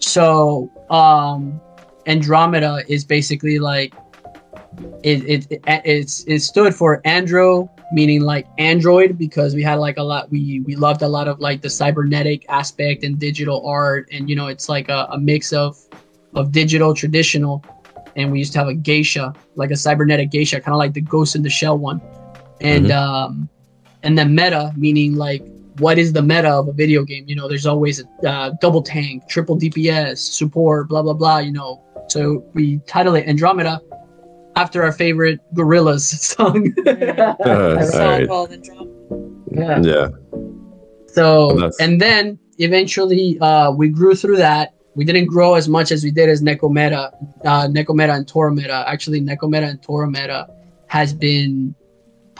So 0.00 0.70
um, 0.90 1.60
Andromeda 2.06 2.82
is 2.88 3.04
basically 3.04 3.58
like 3.58 3.94
it, 5.02 5.24
it, 5.24 5.46
it 5.50 5.62
it's 5.84 6.24
it 6.24 6.40
stood 6.40 6.74
for 6.74 7.00
andro 7.02 7.68
meaning 7.92 8.20
like 8.22 8.46
android 8.58 9.18
because 9.18 9.54
we 9.54 9.62
had 9.62 9.74
like 9.74 9.96
a 9.98 10.02
lot 10.02 10.30
we 10.30 10.60
we 10.60 10.76
loved 10.76 11.02
a 11.02 11.08
lot 11.08 11.26
of 11.28 11.40
like 11.40 11.60
the 11.60 11.68
cybernetic 11.68 12.44
aspect 12.48 13.02
and 13.02 13.18
digital 13.18 13.66
art 13.66 14.08
and 14.12 14.28
you 14.30 14.36
know 14.36 14.46
it's 14.46 14.68
like 14.68 14.88
a, 14.88 15.08
a 15.10 15.18
mix 15.18 15.52
of 15.52 15.76
of 16.34 16.52
digital 16.52 16.94
traditional 16.94 17.64
and 18.16 18.30
we 18.30 18.38
used 18.38 18.52
to 18.52 18.58
have 18.58 18.68
a 18.68 18.74
geisha 18.74 19.32
like 19.56 19.70
a 19.70 19.76
cybernetic 19.76 20.30
geisha 20.30 20.60
kind 20.60 20.72
of 20.74 20.78
like 20.78 20.92
the 20.94 21.00
ghost 21.00 21.34
in 21.34 21.42
the 21.42 21.50
shell 21.50 21.76
one 21.76 22.00
and 22.60 22.86
Mhm. 22.86 22.96
um 22.96 23.48
and 24.02 24.16
then 24.16 24.34
meta 24.34 24.72
meaning 24.76 25.14
like 25.16 25.42
what 25.80 25.98
is 25.98 26.12
the 26.12 26.22
meta 26.22 26.48
of 26.50 26.68
a 26.68 26.72
video 26.72 27.02
game 27.04 27.24
you 27.26 27.34
know 27.34 27.48
there's 27.48 27.66
always 27.66 28.00
a 28.02 28.28
uh, 28.28 28.50
double 28.60 28.82
tank 28.82 29.26
triple 29.28 29.56
dps 29.58 30.18
support 30.18 30.88
blah 30.88 31.02
blah 31.02 31.12
blah 31.14 31.38
you 31.38 31.52
know 31.52 31.82
so 32.08 32.44
we 32.54 32.78
title 32.86 33.14
it 33.14 33.26
andromeda 33.26 33.80
after 34.56 34.82
our 34.82 34.92
favorite 34.92 35.40
Gorillaz 35.54 36.00
song 36.32 36.72
Uh, 36.86 37.82
song 37.86 38.00
right. 38.02 38.28
called 38.28 38.52
Andromeda. 38.52 38.90
yeah 39.52 39.80
Yeah. 39.82 40.08
so 41.06 41.52
That's- 41.54 41.80
and 41.80 42.00
then 42.00 42.38
eventually 42.58 43.38
uh, 43.40 43.70
we 43.72 43.88
grew 43.88 44.14
through 44.14 44.36
that. 44.36 44.74
We 44.96 45.04
didn't 45.04 45.26
grow 45.26 45.54
as 45.54 45.66
much 45.68 45.92
as 45.92 46.04
we 46.04 46.10
did 46.10 46.28
as 46.28 46.42
Nekometa, 46.42 47.10
uh, 47.46 47.68
Nekometa 47.68 48.14
and 48.18 48.26
Torometa. 48.26 48.84
Actually, 48.86 49.20
Nekometa 49.22 49.66
and 49.70 49.80
Torometa 49.80 50.46
has 50.88 51.14
been 51.14 51.74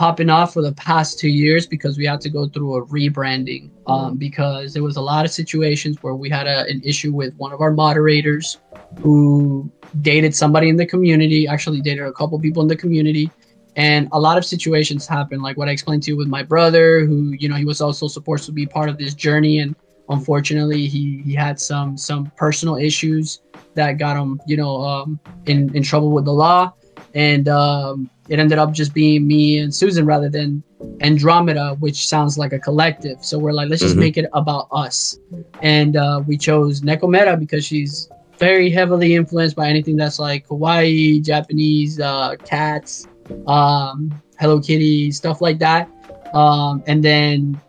popping 0.00 0.30
off 0.30 0.54
for 0.54 0.62
the 0.62 0.72
past 0.72 1.18
two 1.18 1.28
years 1.28 1.66
because 1.66 1.98
we 1.98 2.06
had 2.06 2.22
to 2.22 2.30
go 2.30 2.48
through 2.48 2.74
a 2.74 2.86
rebranding. 2.86 3.68
Um, 3.86 4.16
because 4.16 4.72
there 4.72 4.82
was 4.82 4.96
a 4.96 5.00
lot 5.02 5.26
of 5.26 5.30
situations 5.30 5.98
where 6.00 6.14
we 6.14 6.30
had 6.30 6.46
a, 6.46 6.64
an 6.72 6.80
issue 6.82 7.12
with 7.12 7.34
one 7.36 7.52
of 7.52 7.60
our 7.60 7.70
moderators 7.70 8.56
who 9.02 9.70
dated 10.00 10.34
somebody 10.34 10.70
in 10.70 10.76
the 10.76 10.86
community. 10.86 11.46
Actually, 11.46 11.82
dated 11.82 12.06
a 12.06 12.12
couple 12.12 12.40
people 12.40 12.62
in 12.62 12.68
the 12.68 12.76
community 12.76 13.30
and 13.76 14.08
a 14.12 14.18
lot 14.18 14.38
of 14.38 14.44
situations 14.44 15.06
happen 15.06 15.40
like 15.40 15.56
what 15.56 15.68
i 15.68 15.70
explained 15.70 16.02
to 16.02 16.10
you 16.10 16.16
with 16.16 16.26
my 16.26 16.42
brother 16.42 17.06
who 17.06 17.30
you 17.38 17.48
know 17.48 17.54
he 17.54 17.64
was 17.64 17.80
also 17.80 18.08
supposed 18.08 18.44
to 18.44 18.50
be 18.50 18.66
part 18.66 18.88
of 18.88 18.98
this 18.98 19.14
journey 19.14 19.60
and 19.60 19.76
unfortunately 20.08 20.88
he 20.88 21.22
he 21.24 21.32
had 21.32 21.60
some 21.60 21.96
some 21.96 22.26
personal 22.36 22.74
issues 22.74 23.40
that 23.74 23.92
got 23.92 24.16
him 24.20 24.40
you 24.44 24.56
know 24.56 24.82
um 24.82 25.20
in 25.46 25.72
in 25.76 25.84
trouble 25.84 26.10
with 26.10 26.24
the 26.24 26.32
law 26.32 26.72
and 27.14 27.48
um 27.48 28.10
it 28.30 28.38
ended 28.38 28.58
up 28.58 28.72
just 28.72 28.94
being 28.94 29.26
me 29.26 29.58
and 29.58 29.74
susan 29.74 30.06
rather 30.06 30.30
than 30.30 30.62
andromeda 31.02 31.76
which 31.80 32.06
sounds 32.08 32.38
like 32.38 32.52
a 32.52 32.58
collective 32.58 33.18
so 33.22 33.38
we're 33.38 33.52
like 33.52 33.68
let's 33.68 33.82
just 33.82 33.96
Mhm. 33.96 34.00
make 34.00 34.16
it 34.18 34.26
about 34.32 34.68
us 34.72 35.18
and 35.62 35.96
uh 35.96 36.22
we 36.26 36.36
chose 36.38 36.82
nekometa 36.82 37.38
because 37.38 37.64
she's 37.64 38.08
very 38.38 38.70
heavily 38.70 39.14
influenced 39.14 39.56
by 39.56 39.68
anything 39.68 39.96
that's 39.96 40.18
like 40.18 40.46
kawaii, 40.46 41.22
japanese 41.22 42.00
uh 42.00 42.36
cats 42.44 43.06
um, 43.46 44.10
Hello 44.38 44.60
Kitty, 44.60 45.10
stuff 45.12 45.40
like 45.40 45.58
that. 45.60 45.88
Um, 46.34 46.82
and 46.86 47.02
then 47.04 47.60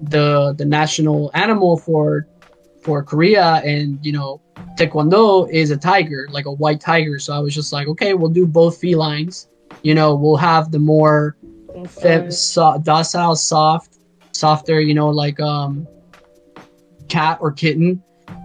the 0.00 0.54
the 0.56 0.64
national 0.64 1.30
animal 1.34 1.76
for 1.78 2.26
for 2.82 3.02
Korea 3.02 3.62
and 3.64 3.98
you 4.02 4.12
know 4.12 4.40
Taekwondo 4.78 5.50
is 5.50 5.70
a 5.70 5.76
tiger, 5.76 6.28
like 6.30 6.46
a 6.46 6.52
white 6.52 6.80
tiger. 6.80 7.18
So 7.18 7.32
I 7.34 7.40
was 7.40 7.54
just 7.54 7.72
like, 7.72 7.88
okay, 7.88 8.14
we'll 8.14 8.30
do 8.30 8.46
both 8.46 8.80
felines. 8.80 9.47
You 9.82 9.94
know, 9.94 10.14
we'll 10.14 10.36
have 10.36 10.70
the 10.70 10.78
more 10.78 11.36
fem- 11.86 12.30
so- 12.30 12.80
docile, 12.82 13.36
soft, 13.36 13.98
softer, 14.32 14.80
you 14.80 14.94
know, 14.94 15.08
like 15.08 15.40
um 15.40 15.86
cat 17.08 17.38
or 17.40 17.52
kitten, 17.52 18.02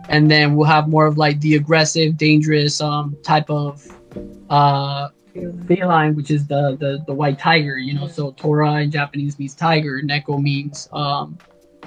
and 0.10 0.30
then 0.30 0.56
we'll 0.56 0.68
have 0.68 0.88
more 0.88 1.06
of 1.06 1.18
like 1.18 1.40
the 1.42 1.56
aggressive, 1.56 2.18
dangerous 2.18 2.82
um 2.82 3.18
type 3.24 3.50
of 3.50 3.86
uh 4.50 5.10
feline, 5.68 6.16
which 6.16 6.30
is 6.32 6.48
the, 6.48 6.78
the 6.80 7.04
the 7.08 7.14
white 7.14 7.40
tiger. 7.40 7.78
You 7.78 7.94
know, 7.94 8.08
so 8.08 8.32
Tora 8.32 8.82
in 8.82 8.92
Japanese 8.92 9.40
means 9.40 9.56
tiger. 9.56 10.02
Neko 10.04 10.42
means 10.42 10.88
um, 10.94 11.38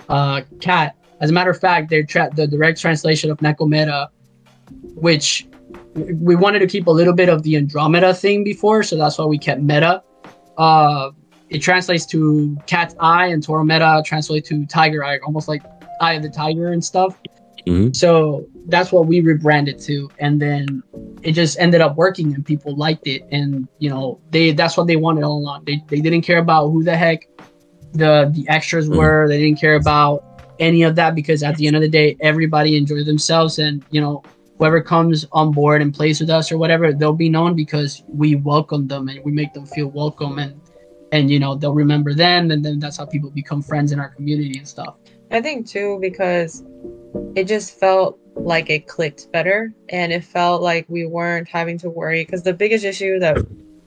uh, 0.08 0.42
cat. 0.60 0.96
As 1.20 1.30
a 1.30 1.32
matter 1.32 1.50
of 1.50 1.58
fact, 1.58 1.88
their 1.88 2.02
tra- 2.02 2.30
the 2.34 2.46
direct 2.46 2.80
translation 2.80 3.30
of 3.30 3.38
Nekometa, 3.38 4.08
which 4.94 5.46
we 5.96 6.36
wanted 6.36 6.58
to 6.60 6.66
keep 6.66 6.86
a 6.86 6.90
little 6.90 7.12
bit 7.14 7.28
of 7.28 7.42
the 7.42 7.56
Andromeda 7.56 8.12
thing 8.14 8.44
before, 8.44 8.82
so 8.82 8.96
that's 8.96 9.18
why 9.18 9.24
we 9.24 9.38
kept 9.38 9.60
meta. 9.62 10.02
Uh, 10.58 11.10
it 11.48 11.60
translates 11.60 12.04
to 12.06 12.56
cat's 12.66 12.94
eye, 13.00 13.26
and 13.26 13.44
Torometa 13.44 14.04
translates 14.04 14.48
to 14.48 14.66
tiger 14.66 15.04
eye, 15.04 15.18
almost 15.24 15.48
like 15.48 15.62
eye 16.00 16.14
of 16.14 16.22
the 16.22 16.28
tiger 16.28 16.72
and 16.72 16.84
stuff. 16.84 17.16
Mhm. 17.66 17.94
So 17.96 18.46
that's 18.68 18.92
what 18.92 19.06
we 19.06 19.20
rebranded 19.20 19.78
to, 19.80 20.08
and 20.18 20.40
then 20.40 20.82
it 21.22 21.32
just 21.32 21.58
ended 21.58 21.80
up 21.80 21.96
working, 21.96 22.34
and 22.34 22.44
people 22.44 22.76
liked 22.76 23.06
it, 23.06 23.22
and 23.32 23.66
you 23.78 23.88
know 23.90 24.20
they 24.30 24.52
that's 24.52 24.76
what 24.76 24.86
they 24.86 24.96
wanted 24.96 25.24
all 25.24 25.38
along. 25.38 25.62
They 25.66 25.82
they 25.88 26.00
didn't 26.00 26.22
care 26.22 26.38
about 26.38 26.68
who 26.68 26.82
the 26.84 26.96
heck 26.96 27.26
the 27.92 28.30
the 28.34 28.46
extras 28.48 28.88
Mhm. 28.88 28.96
were. 28.96 29.28
They 29.28 29.38
didn't 29.38 29.60
care 29.60 29.74
about 29.76 30.22
any 30.58 30.82
of 30.82 30.94
that 30.96 31.14
because 31.14 31.42
at 31.42 31.56
the 31.56 31.66
end 31.66 31.76
of 31.76 31.82
the 31.82 31.88
day, 31.88 32.16
everybody 32.20 32.76
enjoyed 32.76 33.06
themselves, 33.06 33.58
and 33.58 33.82
you 33.90 34.00
know 34.00 34.22
whoever 34.58 34.80
comes 34.80 35.26
on 35.32 35.52
board 35.52 35.82
and 35.82 35.94
plays 35.94 36.20
with 36.20 36.30
us 36.30 36.50
or 36.50 36.58
whatever, 36.58 36.92
they'll 36.92 37.12
be 37.12 37.28
known 37.28 37.54
because 37.54 38.02
we 38.08 38.36
welcome 38.36 38.86
them 38.86 39.08
and 39.08 39.22
we 39.24 39.32
make 39.32 39.52
them 39.52 39.66
feel 39.66 39.88
welcome, 39.88 40.38
and 40.38 40.60
and 41.12 41.30
you 41.30 41.38
know 41.38 41.54
they'll 41.54 41.74
remember 41.74 42.14
them, 42.14 42.50
and 42.50 42.64
then 42.64 42.78
that's 42.78 42.96
how 42.96 43.06
people 43.06 43.30
become 43.30 43.62
friends 43.62 43.92
in 43.92 44.00
our 44.00 44.10
community 44.10 44.58
and 44.58 44.68
stuff. 44.68 44.96
I 45.30 45.40
think 45.40 45.66
too 45.66 45.98
because 46.00 46.64
it 47.34 47.44
just 47.44 47.78
felt 47.78 48.18
like 48.34 48.68
it 48.70 48.86
clicked 48.86 49.32
better 49.32 49.72
and 49.88 50.12
it 50.12 50.22
felt 50.22 50.62
like 50.62 50.84
we 50.88 51.06
weren't 51.06 51.48
having 51.48 51.78
to 51.78 51.88
worry 51.88 52.24
because 52.24 52.42
the 52.42 52.52
biggest 52.52 52.84
issue 52.84 53.18
that 53.18 53.38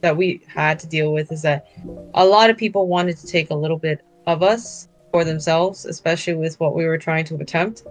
that 0.02 0.16
we 0.16 0.42
had 0.48 0.80
to 0.80 0.88
deal 0.88 1.14
with 1.14 1.32
is 1.32 1.42
that 1.42 1.68
a 2.14 2.26
lot 2.26 2.50
of 2.50 2.58
people 2.58 2.88
wanted 2.88 3.18
to 3.18 3.28
take 3.28 3.50
a 3.50 3.56
little 3.56 3.78
bit 3.78 4.00
of 4.28 4.42
us 4.42 4.88
for 5.12 5.24
themselves, 5.24 5.86
especially 5.86 6.36
with 6.36 6.60
what 6.60 6.76
we 6.76 6.86
were 6.86 6.98
trying 6.98 7.26
to 7.26 7.36
attempt. 7.36 7.84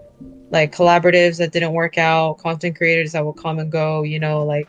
Like 0.50 0.74
collaboratives 0.74 1.38
that 1.38 1.52
didn't 1.52 1.72
work 1.72 1.98
out, 1.98 2.38
content 2.38 2.76
creators 2.76 3.12
that 3.12 3.24
will 3.24 3.34
come 3.34 3.58
and 3.58 3.70
go, 3.70 4.02
you 4.02 4.18
know, 4.18 4.44
like 4.44 4.68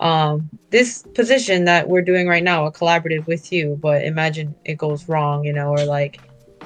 um 0.00 0.48
this 0.70 1.04
position 1.14 1.64
that 1.64 1.88
we're 1.88 2.02
doing 2.02 2.28
right 2.28 2.42
now, 2.44 2.66
a 2.66 2.72
collaborative 2.72 3.26
with 3.26 3.50
you, 3.52 3.78
but 3.82 4.04
imagine 4.04 4.54
it 4.64 4.74
goes 4.78 5.08
wrong, 5.08 5.44
you 5.44 5.52
know, 5.52 5.70
or 5.70 5.84
like 5.84 6.20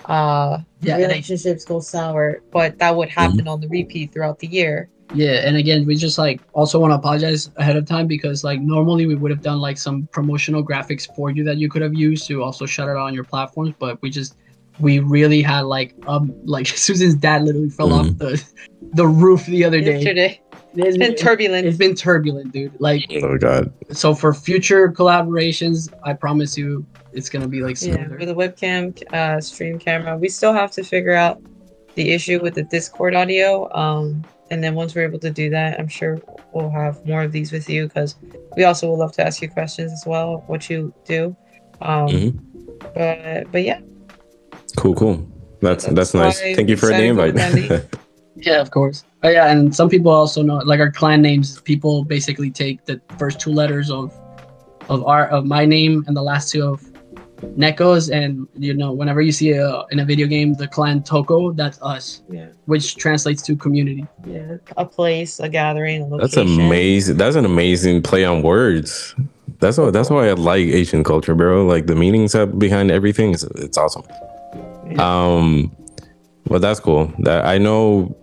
uh 0.07 0.59
Yeah, 0.80 0.96
I- 0.96 0.98
relationships 1.03 1.64
go 1.64 1.80
sour, 1.80 2.42
but 2.53 2.78
that 2.78 2.94
would 2.96 3.09
happen 3.09 3.48
on 3.48 3.61
the 3.61 3.68
repeat 3.68 4.12
throughout 4.12 4.38
the 4.38 4.48
year. 4.48 4.90
Yeah, 5.14 5.46
and 5.46 5.57
again, 5.57 5.84
we 5.86 5.94
just 5.94 6.18
like 6.18 6.40
also 6.55 6.78
want 6.78 6.92
to 6.92 6.96
apologize 6.96 7.50
ahead 7.57 7.76
of 7.76 7.86
time 7.86 8.07
because 8.07 8.44
like 8.44 8.61
normally 8.61 9.07
we 9.07 9.14
would 9.14 9.30
have 9.30 9.42
done 9.42 9.61
like 9.61 9.76
some 9.78 10.09
promotional 10.12 10.64
graphics 10.64 11.07
for 11.14 11.30
you 11.30 11.44
that 11.44 11.59
you 11.59 11.68
could 11.68 11.82
have 11.82 11.94
used 11.94 12.26
to 12.28 12.42
also 12.42 12.64
shut 12.66 12.88
it 12.88 12.92
out 12.92 12.96
on 13.09 13.14
your 13.14 13.24
platforms, 13.24 13.72
but 13.78 14.00
we 14.03 14.11
just 14.11 14.36
we 14.83 14.99
really 14.99 15.41
had 15.43 15.62
like 15.62 15.95
um 16.07 16.35
like 16.45 16.66
Susan's 16.87 17.14
dad 17.14 17.43
literally 17.45 17.70
fell 17.70 17.93
off 17.93 18.07
the 18.18 18.43
the 18.95 19.07
roof 19.07 19.47
the 19.47 19.64
other 19.64 19.80
day. 19.80 19.95
Yesterday, 20.01 20.41
It's 20.74 20.89
it's 20.89 20.99
been 20.99 21.14
turbulent. 21.14 21.66
It's 21.66 21.78
been 21.78 21.95
turbulent, 21.95 22.53
dude. 22.53 22.78
Like 22.80 23.05
Oh 23.22 23.39
god. 23.39 23.72
so 23.93 24.14
for 24.14 24.35
future 24.35 24.91
collaborations, 24.93 25.89
I 26.05 26.12
promise 26.12 26.59
you 26.59 26.85
it's 27.12 27.28
gonna 27.30 27.49
be 27.49 27.62
like 27.62 27.76
smoother. 27.76 27.99
yeah, 28.01 28.07
smoother. 28.09 28.18
with 28.26 28.28
the 28.28 28.66
webcam, 28.66 29.14
uh, 29.14 29.41
stream 29.41 29.78
camera, 29.78 30.16
we 30.18 30.28
still 30.28 30.53
have 30.53 30.70
to 30.72 30.83
figure 30.85 31.14
out 31.14 31.41
the 31.95 32.11
issue 32.12 32.41
with 32.43 32.55
the 32.55 32.62
Discord 32.64 33.14
audio. 33.14 33.72
Um, 33.74 34.24
and 34.51 34.62
then 34.64 34.74
once 34.74 34.95
we're 34.95 35.05
able 35.05 35.18
to 35.20 35.30
do 35.30 35.49
that, 35.51 35.78
I'm 35.80 35.89
sure 35.89 36.20
we'll 36.53 36.70
have 36.70 37.05
more 37.07 37.22
of 37.22 37.33
these 37.33 37.53
with 37.53 37.68
you 37.70 37.87
because 37.87 38.16
we 38.57 38.64
also 38.64 38.91
would 38.91 38.99
love 38.99 39.12
to 39.12 39.26
ask 39.26 39.41
you 39.43 39.49
questions 39.49 39.93
as 39.93 40.05
well. 40.07 40.43
What 40.47 40.68
you 40.68 40.93
do, 41.07 41.35
um, 41.80 42.09
Mhm. 42.09 42.39
but 42.95 43.51
but 43.53 43.62
yeah, 43.64 43.80
Cool, 44.76 44.94
cool. 44.94 45.26
That's 45.60 45.84
That's 45.84 46.12
that's 46.12 46.14
nice. 46.14 46.40
Thank 46.40 46.68
you 46.68 46.76
for 46.76 46.86
the 46.86 47.04
invite. 47.04 47.84
Yeah, 48.36 48.60
of 48.60 48.70
course. 48.70 49.04
Oh, 49.22 49.28
yeah, 49.28 49.50
and 49.50 49.74
some 49.74 49.88
people 49.88 50.10
also 50.10 50.42
know 50.42 50.56
like 50.56 50.80
our 50.80 50.90
clan 50.90 51.22
names. 51.22 51.60
People 51.60 52.04
basically 52.04 52.50
take 52.50 52.84
the 52.86 53.00
first 53.18 53.38
two 53.38 53.52
letters 53.52 53.90
of 53.90 54.12
of 54.88 55.04
our 55.04 55.28
of 55.28 55.44
my 55.44 55.64
name 55.64 56.04
and 56.06 56.16
the 56.16 56.22
last 56.22 56.50
two 56.50 56.64
of 56.64 56.82
Neko's, 57.56 58.08
and 58.10 58.48
you 58.56 58.74
know 58.74 58.92
whenever 58.92 59.20
you 59.20 59.32
see 59.32 59.52
a, 59.52 59.84
in 59.90 60.00
a 60.00 60.04
video 60.04 60.26
game 60.26 60.54
the 60.54 60.66
clan 60.66 61.02
Toko, 61.02 61.52
that's 61.52 61.80
us, 61.82 62.22
yeah, 62.30 62.48
which 62.66 62.96
translates 62.96 63.42
to 63.42 63.56
community. 63.56 64.06
yeah, 64.26 64.56
a 64.76 64.84
place, 64.84 65.38
a 65.40 65.48
gathering, 65.48 66.12
a 66.12 66.16
that's 66.16 66.36
amazing. 66.36 67.16
That's 67.16 67.36
an 67.36 67.44
amazing 67.44 68.02
play 68.02 68.24
on 68.24 68.42
words. 68.42 69.14
That's 69.60 69.78
why 69.78 69.90
that's 69.90 70.10
why 70.10 70.28
I 70.28 70.32
like 70.32 70.66
Asian 70.66 71.04
culture, 71.04 71.34
bro. 71.34 71.66
Like 71.66 71.86
the 71.86 71.94
meanings 71.94 72.34
up 72.34 72.58
behind 72.58 72.90
everything 72.90 73.32
is 73.32 73.44
it's 73.56 73.76
awesome. 73.76 74.04
Um, 74.99 75.74
well, 76.49 76.61
that's 76.61 76.80
cool. 76.80 77.12
That 77.20 77.45
I 77.47 77.59
know, 77.59 78.16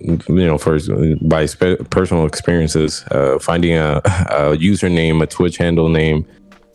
you 0.00 0.18
know, 0.28 0.58
first 0.58 0.90
by 1.28 1.46
spe- 1.46 1.88
personal 1.90 2.26
experiences, 2.26 3.04
uh, 3.10 3.38
finding 3.38 3.76
a, 3.76 3.96
a 4.04 4.56
username, 4.56 5.22
a 5.22 5.26
Twitch 5.26 5.56
handle 5.56 5.88
name, 5.88 6.26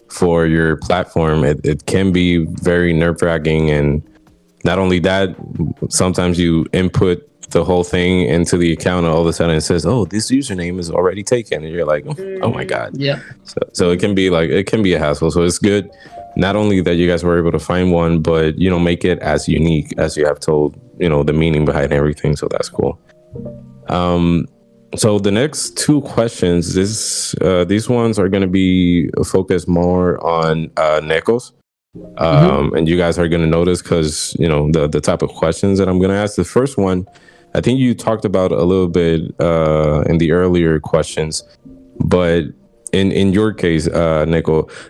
for 0.09 0.45
your 0.45 0.77
platform, 0.77 1.43
it, 1.43 1.59
it 1.65 1.85
can 1.85 2.11
be 2.11 2.45
very 2.61 2.93
nerve 2.93 3.21
wracking. 3.21 3.69
And 3.69 4.01
not 4.63 4.79
only 4.79 4.99
that, 4.99 5.35
sometimes 5.89 6.39
you 6.39 6.65
input 6.73 7.21
the 7.51 7.63
whole 7.63 7.83
thing 7.83 8.21
into 8.21 8.57
the 8.57 8.71
account, 8.71 9.05
and 9.05 9.13
all 9.13 9.21
of 9.21 9.27
a 9.27 9.33
sudden 9.33 9.55
it 9.55 9.61
says, 9.61 9.85
"Oh, 9.85 10.05
this 10.05 10.31
username 10.31 10.79
is 10.79 10.89
already 10.89 11.23
taken," 11.23 11.63
and 11.63 11.73
you're 11.73 11.85
like, 11.85 12.05
"Oh 12.41 12.51
my 12.51 12.63
god!" 12.63 12.97
Yeah. 12.97 13.19
So, 13.43 13.57
so 13.73 13.89
it 13.91 13.99
can 13.99 14.15
be 14.15 14.29
like 14.29 14.49
it 14.49 14.65
can 14.67 14.81
be 14.81 14.93
a 14.93 14.99
hassle. 14.99 15.31
So 15.31 15.43
it's 15.43 15.59
good, 15.59 15.89
not 16.35 16.55
only 16.55 16.81
that 16.81 16.95
you 16.95 17.07
guys 17.07 17.23
were 17.23 17.37
able 17.37 17.51
to 17.51 17.59
find 17.59 17.91
one, 17.91 18.21
but 18.21 18.57
you 18.57 18.69
know, 18.69 18.79
make 18.79 19.05
it 19.05 19.19
as 19.19 19.47
unique 19.47 19.93
as 19.97 20.17
you 20.17 20.25
have 20.25 20.39
told, 20.39 20.79
you 20.99 21.09
know, 21.09 21.23
the 21.23 21.33
meaning 21.33 21.65
behind 21.65 21.93
everything. 21.93 22.35
So 22.35 22.47
that's 22.49 22.69
cool. 22.69 22.99
Um, 23.87 24.47
so 24.95 25.19
the 25.19 25.31
next 25.31 25.77
two 25.77 26.01
questions, 26.01 26.73
this 26.73 27.35
uh, 27.41 27.65
these 27.65 27.89
ones 27.89 28.17
are 28.19 28.29
going 28.29 28.41
to 28.41 28.47
be 28.47 29.09
focused 29.25 29.67
more 29.67 30.23
on 30.25 30.71
uh, 30.77 31.01
Nekos. 31.01 31.51
Um, 32.17 32.73
and 32.73 32.89
you 32.89 32.97
guys 32.97 33.17
are 33.17 33.27
going 33.29 33.41
to 33.41 33.47
notice 33.47 33.81
because 33.81 34.35
you 34.37 34.47
know 34.47 34.69
the 34.71 34.87
the 34.87 34.99
type 35.01 35.21
of 35.21 35.29
questions 35.29 35.79
that 35.79 35.87
I'm 35.87 35.97
going 35.97 36.11
to 36.11 36.15
ask. 36.15 36.35
The 36.35 36.43
first 36.43 36.77
one, 36.77 37.07
I 37.53 37.61
think 37.61 37.79
you 37.79 37.93
talked 37.95 38.25
about 38.25 38.51
a 38.51 38.63
little 38.63 38.89
bit 38.89 39.33
uh, 39.39 40.03
in 40.07 40.17
the 40.17 40.31
earlier 40.33 40.79
questions, 40.79 41.43
but 42.03 42.43
in 42.91 43.11
in 43.11 43.31
your 43.31 43.53
case, 43.53 43.87
uh, 43.87 44.25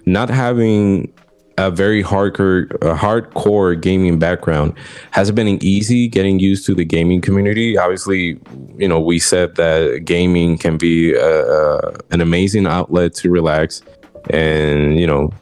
not 0.06 0.30
having 0.30 1.14
a 1.58 1.72
very 1.72 2.04
hardcore 2.04 2.72
a 2.76 2.96
hardcore 2.96 3.80
gaming 3.80 4.20
background. 4.20 4.74
Has 5.12 5.30
it 5.30 5.34
been 5.34 5.48
easy 5.64 6.08
getting 6.08 6.40
used 6.40 6.66
to 6.66 6.76
the 6.76 6.86
gaming 6.86 7.22
community? 7.22 7.78
Obviously 7.78 8.40
you 8.78 8.88
know 8.88 9.00
we 9.00 9.20
said 9.20 9.56
that 9.56 10.04
gaming 10.06 10.58
can 10.58 10.78
be 10.78 11.14
a, 11.14 11.46
a, 11.46 11.94
an 12.12 12.22
amazing 12.22 12.68
outlet 12.68 13.14
to 13.16 13.30
relax 13.30 13.82
and 14.30 15.00
you 15.00 15.08
know 15.08 15.34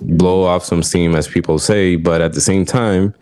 blow 0.00 0.44
off 0.44 0.64
some 0.64 0.82
steam 0.82 1.14
as 1.14 1.26
people 1.26 1.58
say. 1.58 1.96
But 1.96 2.20
at 2.20 2.32
the 2.34 2.40
same 2.40 2.64
time 2.64 3.14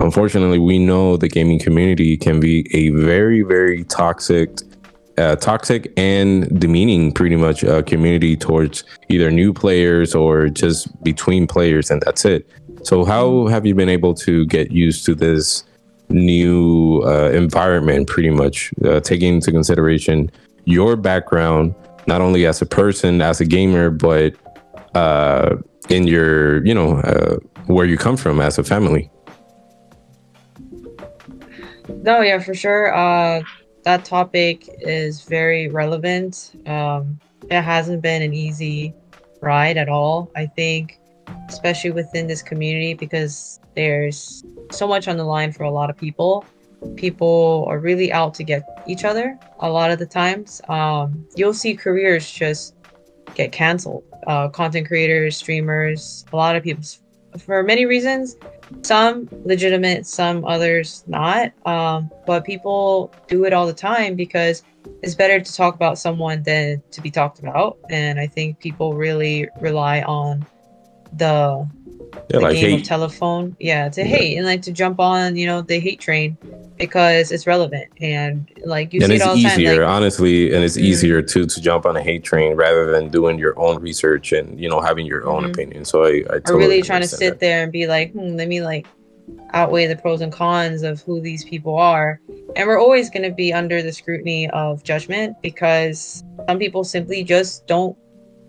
unfortunately 0.00 0.58
we 0.58 0.78
know 0.78 1.16
the 1.16 1.28
gaming 1.28 1.60
community 1.60 2.16
can 2.16 2.40
be 2.40 2.66
a 2.74 2.90
very 2.90 3.42
very 3.42 3.84
toxic 3.84 4.50
uh, 5.18 5.36
toxic 5.36 5.92
and 5.96 6.60
demeaning 6.60 7.12
pretty 7.12 7.36
much 7.36 7.64
uh, 7.64 7.82
community 7.82 8.36
towards 8.36 8.84
either 9.08 9.30
new 9.30 9.52
players 9.52 10.14
or 10.14 10.48
just 10.48 11.02
between 11.02 11.46
players 11.46 11.90
and 11.90 12.02
that's 12.02 12.24
it. 12.24 12.48
So 12.82 13.04
how 13.04 13.46
have 13.46 13.66
you 13.66 13.74
been 13.74 13.88
able 13.88 14.14
to 14.14 14.46
get 14.46 14.72
used 14.72 15.04
to 15.06 15.14
this 15.14 15.64
new 16.08 17.02
uh, 17.04 17.30
environment 17.30 18.08
pretty 18.08 18.30
much 18.30 18.72
uh, 18.84 19.00
taking 19.00 19.34
into 19.34 19.50
consideration 19.50 20.30
your 20.64 20.96
background 20.96 21.74
not 22.06 22.20
only 22.20 22.46
as 22.46 22.60
a 22.60 22.66
person 22.66 23.22
as 23.22 23.40
a 23.40 23.44
gamer 23.44 23.90
but 23.90 24.34
uh, 24.94 25.56
in 25.88 26.06
your 26.06 26.64
you 26.66 26.74
know 26.74 26.96
where 27.66 27.86
you 27.86 27.96
come 27.96 28.16
from 28.16 28.40
as 28.40 28.58
a 28.58 28.64
family? 28.64 29.10
No 32.02 32.20
yeah 32.20 32.38
for 32.40 32.54
sure 32.54 32.92
that 33.84 34.04
topic 34.04 34.68
is 34.80 35.22
very 35.22 35.68
relevant. 35.68 36.52
Um 36.66 37.18
it 37.50 37.62
hasn't 37.62 38.02
been 38.02 38.22
an 38.22 38.32
easy 38.32 38.94
ride 39.40 39.76
at 39.76 39.88
all 39.88 40.30
i 40.36 40.46
think 40.46 41.00
especially 41.48 41.90
within 41.90 42.26
this 42.26 42.42
community 42.42 42.94
because 42.94 43.60
there's 43.74 44.44
so 44.70 44.86
much 44.86 45.08
on 45.08 45.16
the 45.16 45.24
line 45.24 45.52
for 45.52 45.64
a 45.64 45.70
lot 45.70 45.90
of 45.90 45.96
people. 45.96 46.44
People 46.96 47.64
are 47.68 47.78
really 47.78 48.12
out 48.12 48.34
to 48.34 48.44
get 48.44 48.62
each 48.86 49.04
other 49.04 49.38
a 49.60 49.70
lot 49.70 49.90
of 49.90 49.98
the 49.98 50.06
times. 50.06 50.60
Um 50.68 51.26
you'll 51.36 51.54
see 51.54 51.74
careers 51.74 52.30
just 52.30 52.74
get 53.34 53.52
canceled. 53.52 54.04
Uh, 54.26 54.48
content 54.48 54.86
creators, 54.86 55.36
streamers, 55.36 56.24
a 56.32 56.36
lot 56.36 56.54
of 56.54 56.62
people. 56.62 56.84
For 57.38 57.62
many 57.62 57.86
reasons. 57.86 58.36
Some 58.82 59.28
legitimate, 59.44 60.06
some 60.06 60.44
others 60.44 61.04
not. 61.06 61.52
Um, 61.66 62.10
but 62.26 62.44
people 62.44 63.12
do 63.28 63.44
it 63.44 63.52
all 63.52 63.66
the 63.66 63.72
time 63.72 64.16
because 64.16 64.62
it's 65.02 65.14
better 65.14 65.40
to 65.40 65.54
talk 65.54 65.74
about 65.74 65.98
someone 65.98 66.42
than 66.42 66.82
to 66.90 67.00
be 67.00 67.10
talked 67.10 67.38
about. 67.38 67.78
And 67.90 68.18
I 68.18 68.26
think 68.26 68.58
people 68.58 68.94
really 68.94 69.48
rely 69.60 70.02
on 70.02 70.46
the, 71.12 71.68
yeah, 72.32 72.38
the 72.38 72.44
like 72.44 72.54
game 72.54 72.70
hate. 72.70 72.80
of 72.80 72.86
telephone. 72.86 73.56
Yeah, 73.60 73.88
to 73.90 74.00
Yeah. 74.00 74.06
hate 74.06 74.36
and 74.36 74.46
like 74.46 74.62
to 74.62 74.72
jump 74.72 74.98
on, 75.00 75.36
you 75.36 75.46
know, 75.46 75.62
the 75.62 75.78
hate 75.78 76.00
train 76.00 76.36
because 76.78 77.30
it's 77.30 77.46
relevant 77.46 77.86
and 78.00 78.48
like 78.64 78.92
you 78.92 79.00
and 79.02 79.10
see 79.10 79.16
it's 79.16 79.24
it 79.24 79.28
all 79.28 79.36
the 79.36 79.42
time. 79.44 79.52
easier 79.60 79.82
Like, 79.82 79.88
honestly 79.90 80.52
and 80.54 80.64
it's 80.64 80.76
Mm. 80.76 80.82
easier 80.82 81.22
to 81.22 81.46
to 81.46 81.60
jump 81.60 81.86
on 81.86 81.96
a 81.96 82.02
hate 82.02 82.24
train 82.24 82.56
rather 82.56 82.90
than 82.90 83.08
doing 83.08 83.38
your 83.38 83.56
own 83.58 83.80
research 83.80 84.32
and 84.32 84.58
you 84.58 84.68
know 84.68 84.80
having 84.80 85.06
your 85.06 85.28
own 85.28 85.44
Mhm. 85.44 85.50
opinion 85.52 85.84
so 85.84 86.04
i, 86.04 86.08
I 86.08 86.38
totally 86.40 86.58
really 86.58 86.82
trying 86.82 87.02
to 87.02 87.06
sit 87.08 87.30
that. 87.34 87.40
there 87.40 87.62
and 87.62 87.70
be 87.70 87.86
like, 87.86 88.12
hmm, 88.12 88.36
let 88.36 88.48
me 88.48 88.62
like 88.62 88.86
outweigh 89.52 89.86
the 89.86 89.94
pros 89.96 90.20
and 90.22 90.32
cons 90.32 90.82
of 90.82 91.00
who 91.02 91.20
these 91.20 91.44
people 91.44 91.76
are. 91.76 92.20
And 92.56 92.66
we're 92.66 92.80
always 92.80 93.08
going 93.10 93.22
to 93.22 93.30
be 93.30 93.52
under 93.52 93.80
the 93.82 93.92
scrutiny 93.92 94.48
of 94.50 94.82
judgment 94.82 95.36
because 95.42 96.24
some 96.48 96.58
people 96.58 96.82
simply 96.84 97.22
just 97.22 97.66
don't 97.68 97.96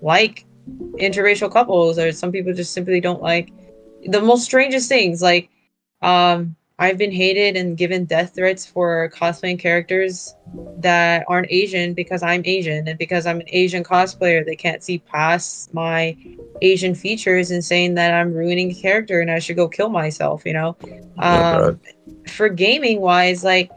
like 0.01 0.45
interracial 0.99 1.51
couples, 1.51 1.99
or 1.99 2.11
some 2.11 2.31
people 2.31 2.53
just 2.53 2.73
simply 2.73 2.99
don't 2.99 3.21
like 3.21 3.49
the 4.07 4.21
most 4.21 4.45
strangest 4.45 4.89
things. 4.89 5.21
Like, 5.21 5.49
um, 6.01 6.55
I've 6.79 6.97
been 6.97 7.11
hated 7.11 7.55
and 7.55 7.77
given 7.77 8.05
death 8.05 8.33
threats 8.35 8.65
for 8.65 9.09
cosplaying 9.13 9.59
characters 9.59 10.35
that 10.79 11.23
aren't 11.27 11.47
Asian 11.49 11.93
because 11.93 12.23
I'm 12.23 12.41
Asian 12.45 12.87
and 12.87 12.97
because 12.97 13.25
I'm 13.25 13.39
an 13.39 13.47
Asian 13.47 13.83
cosplayer. 13.83 14.43
They 14.43 14.55
can't 14.55 14.83
see 14.83 14.97
past 14.97 15.73
my 15.73 16.17
Asian 16.61 16.95
features 16.95 17.51
and 17.51 17.63
saying 17.63 17.93
that 17.93 18.13
I'm 18.13 18.33
ruining 18.33 18.71
a 18.71 18.73
character 18.73 19.21
and 19.21 19.29
I 19.29 19.39
should 19.39 19.55
go 19.55 19.67
kill 19.69 19.89
myself, 19.89 20.45
you 20.45 20.53
know? 20.53 20.75
Oh, 21.19 21.69
Um, 21.69 21.79
for 22.27 22.49
gaming 22.49 23.01
wise, 23.01 23.43
like, 23.43 23.71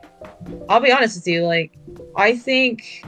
I'll 0.69 0.81
be 0.81 0.91
honest 0.91 1.17
with 1.17 1.29
you, 1.29 1.45
like, 1.45 1.79
I 2.17 2.35
think 2.35 3.05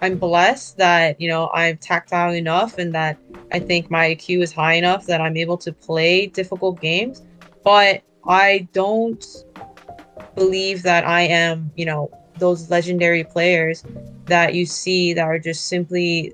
I'm 0.00 0.16
blessed 0.18 0.78
that, 0.78 1.20
you 1.20 1.28
know, 1.28 1.50
I'm 1.52 1.76
tactile 1.76 2.32
enough 2.34 2.78
and 2.78 2.94
that 2.94 3.18
I 3.52 3.58
think 3.58 3.90
my 3.90 4.14
IQ 4.14 4.42
is 4.42 4.52
high 4.52 4.74
enough 4.74 5.06
that 5.06 5.20
I'm 5.20 5.36
able 5.36 5.56
to 5.58 5.72
play 5.72 6.26
difficult 6.26 6.80
games. 6.80 7.22
But 7.64 8.02
I 8.26 8.68
don't 8.72 9.24
believe 10.34 10.82
that 10.82 11.06
I 11.06 11.22
am, 11.22 11.70
you 11.76 11.84
know, 11.84 12.10
those 12.38 12.70
legendary 12.70 13.24
players 13.24 13.84
that 14.26 14.54
you 14.54 14.66
see 14.66 15.12
that 15.12 15.24
are 15.24 15.38
just 15.38 15.68
simply 15.68 16.32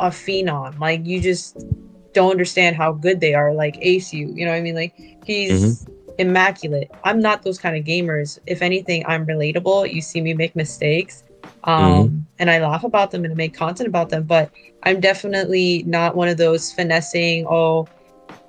a 0.00 0.08
phenom. 0.08 0.78
Like 0.78 1.04
you 1.06 1.20
just 1.20 1.64
don't 2.12 2.30
understand 2.30 2.76
how 2.76 2.92
good 2.92 3.20
they 3.20 3.34
are. 3.34 3.52
Like 3.52 3.74
Aceu, 3.76 4.36
you 4.36 4.44
know 4.44 4.50
what 4.50 4.58
I 4.58 4.60
mean? 4.60 4.74
Like 4.74 4.94
he's 5.24 5.84
mm-hmm. 5.84 6.12
immaculate. 6.18 6.90
I'm 7.04 7.20
not 7.20 7.42
those 7.42 7.58
kind 7.58 7.76
of 7.76 7.84
gamers. 7.84 8.38
If 8.46 8.62
anything, 8.62 9.04
I'm 9.06 9.26
relatable. 9.26 9.92
You 9.92 10.00
see 10.00 10.20
me 10.20 10.34
make 10.34 10.54
mistakes. 10.54 11.24
Um, 11.64 12.26
and 12.38 12.50
I 12.50 12.58
laugh 12.60 12.84
about 12.84 13.10
them 13.10 13.24
and 13.24 13.32
I 13.32 13.36
make 13.36 13.54
content 13.54 13.88
about 13.88 14.10
them, 14.10 14.24
but 14.24 14.50
I'm 14.82 15.00
definitely 15.00 15.84
not 15.86 16.16
one 16.16 16.28
of 16.28 16.36
those 16.36 16.72
finessing, 16.72 17.46
oh, 17.48 17.88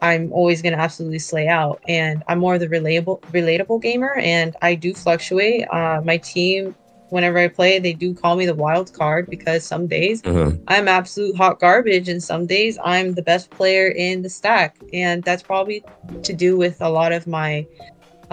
I'm 0.02 0.31
always 0.34 0.61
gonna 0.61 0.77
absolutely 0.77 1.19
slay 1.19 1.48
out. 1.48 1.81
And 1.88 2.23
I'm 2.27 2.40
more 2.40 2.56
of 2.56 2.60
the 2.60 2.68
relatable 2.68 3.22
relatable 3.31 3.81
gamer 3.81 4.15
and 4.18 4.56
I 4.61 4.76
do 4.76 4.94
fluctuate. 4.94 5.65
Uh, 5.72 6.02
my 6.03 6.18
team 6.18 6.76
whenever 7.10 7.38
I 7.38 7.48
play, 7.48 7.80
they 7.80 7.94
do 7.94 8.14
call 8.15 8.35
me 8.35 8.45
the 8.45 8.56
wild 8.56 8.91
card 8.94 9.30
because 9.30 9.65
some 9.65 9.88
days 9.88 10.22
Uh-huh. 10.26 10.52
I'm 10.68 10.88
absolute 10.88 11.35
hot 11.35 11.60
garbage, 11.60 12.07
and 12.10 12.23
some 12.23 12.45
days 12.48 12.77
I'm 12.84 13.14
the 13.14 13.22
best 13.22 13.52
player 13.52 13.88
in 13.90 14.22
the 14.23 14.30
stack. 14.30 14.77
And 14.94 15.23
that's 15.23 15.44
probably 15.44 15.84
to 16.23 16.34
do 16.34 16.57
with 16.57 16.81
a 16.81 16.90
lot 16.90 17.11
of 17.11 17.27
my 17.27 17.68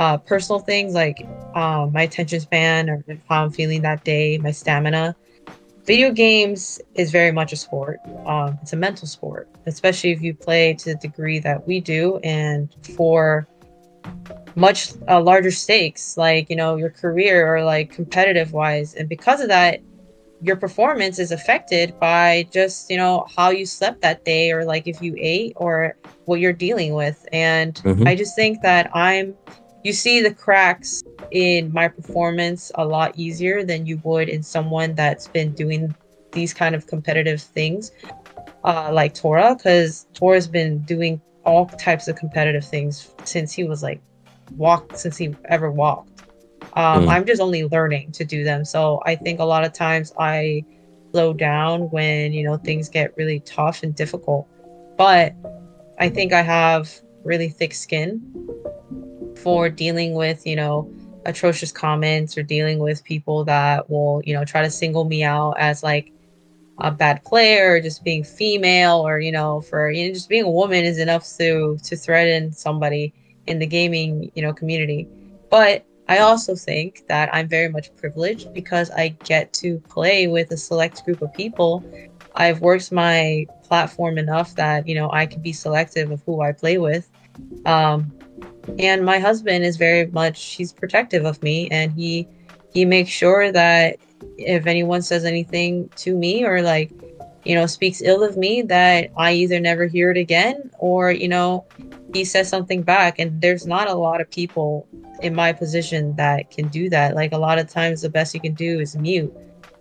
uh, 0.00 0.16
personal 0.16 0.58
things 0.58 0.94
like 0.94 1.28
um, 1.54 1.92
my 1.92 2.02
attention 2.02 2.40
span 2.40 2.88
or 2.88 3.04
how 3.28 3.44
I'm 3.44 3.50
feeling 3.50 3.82
that 3.82 4.02
day, 4.02 4.38
my 4.38 4.50
stamina. 4.50 5.14
Video 5.84 6.10
games 6.10 6.80
is 6.94 7.10
very 7.10 7.32
much 7.32 7.52
a 7.52 7.56
sport. 7.56 8.00
Um, 8.24 8.58
it's 8.62 8.72
a 8.72 8.76
mental 8.76 9.06
sport, 9.06 9.46
especially 9.66 10.12
if 10.12 10.22
you 10.22 10.32
play 10.32 10.72
to 10.72 10.84
the 10.90 10.94
degree 10.94 11.38
that 11.40 11.66
we 11.66 11.80
do, 11.80 12.16
and 12.24 12.70
for 12.96 13.46
much 14.54 14.92
uh, 15.06 15.20
larger 15.20 15.50
stakes, 15.50 16.16
like 16.16 16.48
you 16.48 16.56
know 16.56 16.76
your 16.76 16.90
career 16.90 17.54
or 17.54 17.62
like 17.62 17.92
competitive 17.92 18.54
wise. 18.54 18.94
And 18.94 19.06
because 19.06 19.42
of 19.42 19.48
that, 19.48 19.80
your 20.42 20.56
performance 20.56 21.18
is 21.18 21.30
affected 21.30 21.98
by 22.00 22.48
just 22.50 22.90
you 22.90 22.96
know 22.96 23.26
how 23.36 23.50
you 23.50 23.66
slept 23.66 24.00
that 24.00 24.24
day 24.24 24.50
or 24.52 24.64
like 24.64 24.86
if 24.86 25.02
you 25.02 25.14
ate 25.18 25.52
or 25.56 25.96
what 26.24 26.40
you're 26.40 26.52
dealing 26.52 26.94
with 26.94 27.26
and 27.32 27.74
Mhm. 27.84 28.06
i 28.06 28.14
just 28.14 28.34
think 28.34 28.62
that 28.62 28.90
i'm 28.94 29.34
you 29.82 29.92
see 29.92 30.20
the 30.20 30.32
cracks 30.32 31.02
in 31.30 31.72
my 31.72 31.88
performance 31.88 32.70
a 32.74 32.84
lot 32.84 33.12
easier 33.16 33.64
than 33.64 33.86
you 33.86 34.00
would 34.04 34.28
in 34.28 34.42
someone 34.42 34.94
that's 34.94 35.28
been 35.28 35.52
doing 35.54 35.94
these 36.32 36.54
kind 36.54 36.74
of 36.74 36.86
competitive 36.86 37.40
things 37.40 37.92
uh, 38.64 38.90
like 38.92 39.14
tora 39.14 39.54
because 39.56 40.06
tora's 40.14 40.46
been 40.46 40.78
doing 40.80 41.20
all 41.44 41.66
types 41.66 42.08
of 42.08 42.16
competitive 42.16 42.64
things 42.64 43.14
since 43.24 43.52
he 43.52 43.64
was 43.64 43.82
like 43.82 44.00
walked 44.56 44.98
since 44.98 45.16
he 45.16 45.34
ever 45.46 45.70
walked 45.70 46.10
um, 46.74 47.06
Mm. 47.06 47.08
I'm 47.08 47.26
just 47.26 47.40
only 47.40 47.64
learning 47.64 48.12
to 48.12 48.24
do 48.24 48.44
them. 48.44 48.64
So 48.64 49.00
I 49.04 49.16
think 49.16 49.40
a 49.40 49.44
lot 49.44 49.64
of 49.64 49.72
times 49.72 50.12
I 50.18 50.64
slow 51.12 51.32
down 51.32 51.90
when, 51.90 52.32
you 52.32 52.44
know, 52.44 52.56
things 52.56 52.88
get 52.88 53.16
really 53.16 53.40
tough 53.40 53.82
and 53.82 53.94
difficult. 53.94 54.46
but 54.96 55.34
I 55.98 56.08
think 56.10 56.32
I 56.32 56.42
have 56.42 56.90
really 57.24 57.48
thick 57.48 57.72
skin 57.74 58.20
for 59.42 59.68
dealing 59.68 60.14
with, 60.14 60.46
you 60.46 60.56
know, 60.56 60.90
atrocious 61.26 61.72
comments 61.72 62.36
or 62.36 62.42
dealing 62.42 62.78
with 62.78 63.04
people 63.04 63.44
that 63.44 63.90
will, 63.90 64.22
you 64.24 64.34
know, 64.34 64.44
try 64.44 64.62
to 64.62 64.70
single 64.70 65.04
me 65.04 65.22
out 65.22 65.52
as 65.58 65.82
like 65.82 66.12
a 66.78 66.90
bad 66.90 67.22
player 67.24 67.74
or 67.74 67.80
just 67.80 68.02
being 68.04 68.24
female 68.24 69.06
or, 69.06 69.20
you 69.20 69.32
know, 69.32 69.60
for 69.60 69.90
you 69.90 70.08
know, 70.08 70.14
just 70.14 70.28
being 70.28 70.44
a 70.44 70.50
woman 70.50 70.84
is 70.84 70.98
enough 70.98 71.26
to 71.38 71.78
to 71.84 71.96
threaten 71.96 72.52
somebody 72.52 73.12
in 73.46 73.58
the 73.58 73.66
gaming, 73.66 74.30
you 74.34 74.42
know, 74.42 74.52
community. 74.52 75.08
But 75.50 75.84
I 76.08 76.18
also 76.18 76.56
think 76.56 77.06
that 77.08 77.32
I'm 77.32 77.48
very 77.48 77.68
much 77.68 77.94
privileged 77.96 78.52
because 78.52 78.90
I 78.90 79.08
get 79.24 79.52
to 79.54 79.78
play 79.88 80.26
with 80.26 80.50
a 80.50 80.56
select 80.56 81.04
group 81.04 81.22
of 81.22 81.32
people. 81.34 81.84
I've 82.34 82.60
worked 82.60 82.90
my 82.90 83.46
platform 83.62 84.18
enough 84.18 84.54
that, 84.56 84.88
you 84.88 84.94
know, 84.94 85.10
I 85.12 85.26
can 85.26 85.40
be 85.40 85.52
selective 85.52 86.10
of 86.10 86.22
who 86.24 86.40
I 86.40 86.52
play 86.52 86.78
with. 86.78 87.08
Um, 87.64 88.12
and 88.78 89.04
my 89.04 89.18
husband 89.18 89.64
is 89.64 89.76
very 89.76 90.06
much 90.06 90.42
he's 90.54 90.72
protective 90.72 91.24
of 91.24 91.42
me 91.42 91.68
and 91.70 91.92
he 91.92 92.26
he 92.72 92.84
makes 92.84 93.10
sure 93.10 93.50
that 93.50 93.96
if 94.36 94.66
anyone 94.66 95.02
says 95.02 95.24
anything 95.24 95.88
to 95.96 96.14
me 96.16 96.44
or 96.44 96.62
like 96.62 96.90
you 97.44 97.54
know 97.54 97.66
speaks 97.66 98.02
ill 98.02 98.22
of 98.22 98.36
me 98.36 98.62
that 98.62 99.10
i 99.16 99.32
either 99.32 99.58
never 99.58 99.86
hear 99.86 100.10
it 100.10 100.16
again 100.16 100.70
or 100.78 101.10
you 101.10 101.28
know 101.28 101.64
he 102.12 102.24
says 102.24 102.48
something 102.48 102.82
back 102.82 103.18
and 103.18 103.40
there's 103.40 103.66
not 103.66 103.88
a 103.88 103.94
lot 103.94 104.20
of 104.20 104.30
people 104.30 104.86
in 105.22 105.34
my 105.34 105.52
position 105.52 106.14
that 106.16 106.50
can 106.50 106.68
do 106.68 106.88
that 106.90 107.14
like 107.14 107.32
a 107.32 107.38
lot 107.38 107.58
of 107.58 107.68
times 107.68 108.02
the 108.02 108.08
best 108.08 108.34
you 108.34 108.40
can 108.40 108.54
do 108.54 108.78
is 108.80 108.96
mute 108.96 109.34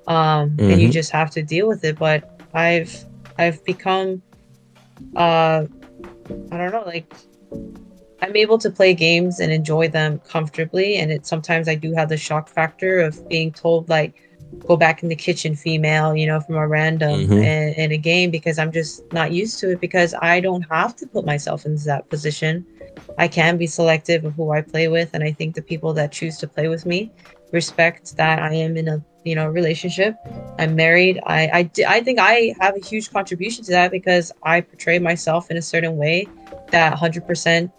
um 0.07 0.51
mm-hmm. 0.51 0.71
and 0.71 0.81
you 0.81 0.87
mm-hmm. 0.87 0.91
just 0.91 1.11
have 1.11 1.29
to 1.29 1.41
deal 1.41 1.67
with 1.67 1.83
it 1.83 1.97
but 1.99 2.41
i've 2.53 3.05
i've 3.37 3.63
become 3.65 4.21
uh 5.15 5.65
i 6.51 6.57
don't 6.57 6.71
know 6.71 6.83
like 6.85 7.13
I'm 8.21 8.35
able 8.35 8.57
to 8.59 8.69
play 8.69 8.93
games 8.93 9.39
and 9.39 9.51
enjoy 9.51 9.87
them 9.87 10.19
comfortably. 10.27 10.97
And 10.97 11.11
it 11.11 11.25
sometimes 11.25 11.67
I 11.67 11.75
do 11.75 11.93
have 11.93 12.09
the 12.09 12.17
shock 12.17 12.49
factor 12.49 12.99
of 12.99 13.27
being 13.29 13.51
told 13.51 13.89
like, 13.89 14.13
go 14.67 14.75
back 14.75 15.03
in 15.03 15.09
the 15.09 15.15
kitchen, 15.15 15.55
female, 15.55 16.15
you 16.15 16.25
know, 16.25 16.39
from 16.39 16.55
a 16.55 16.67
random 16.67 17.21
mm-hmm. 17.21 17.33
in, 17.33 17.73
in 17.73 17.91
a 17.91 17.97
game 17.97 18.31
because 18.31 18.57
I'm 18.57 18.71
just 18.71 19.01
not 19.13 19.31
used 19.31 19.59
to 19.59 19.71
it 19.71 19.81
because 19.81 20.15
I 20.21 20.39
don't 20.39 20.63
have 20.63 20.95
to 20.97 21.07
put 21.07 21.25
myself 21.25 21.65
in 21.65 21.75
that 21.85 22.09
position. 22.09 22.65
I 23.17 23.27
can 23.27 23.57
be 23.57 23.67
selective 23.67 24.25
of 24.25 24.33
who 24.33 24.51
I 24.51 24.61
play 24.61 24.87
with, 24.87 25.11
and 25.13 25.23
I 25.23 25.31
think 25.31 25.55
the 25.55 25.61
people 25.61 25.93
that 25.93 26.11
choose 26.11 26.37
to 26.39 26.47
play 26.47 26.67
with 26.67 26.85
me 26.85 27.11
respect 27.51 28.15
that 28.17 28.39
I 28.39 28.53
am 28.53 28.77
in 28.77 28.87
a 28.87 29.03
you 29.23 29.35
know 29.35 29.47
relationship. 29.47 30.15
I'm 30.57 30.75
married. 30.75 31.19
I 31.25 31.41
I, 31.47 31.71
I 31.87 32.01
think 32.01 32.19
I 32.19 32.55
have 32.59 32.75
a 32.75 32.85
huge 32.85 33.11
contribution 33.11 33.63
to 33.65 33.71
that 33.71 33.91
because 33.91 34.31
I 34.43 34.61
portray 34.61 34.99
myself 34.99 35.51
in 35.51 35.57
a 35.57 35.61
certain 35.61 35.97
way 35.97 36.27
that 36.71 36.97
100% 36.97 37.71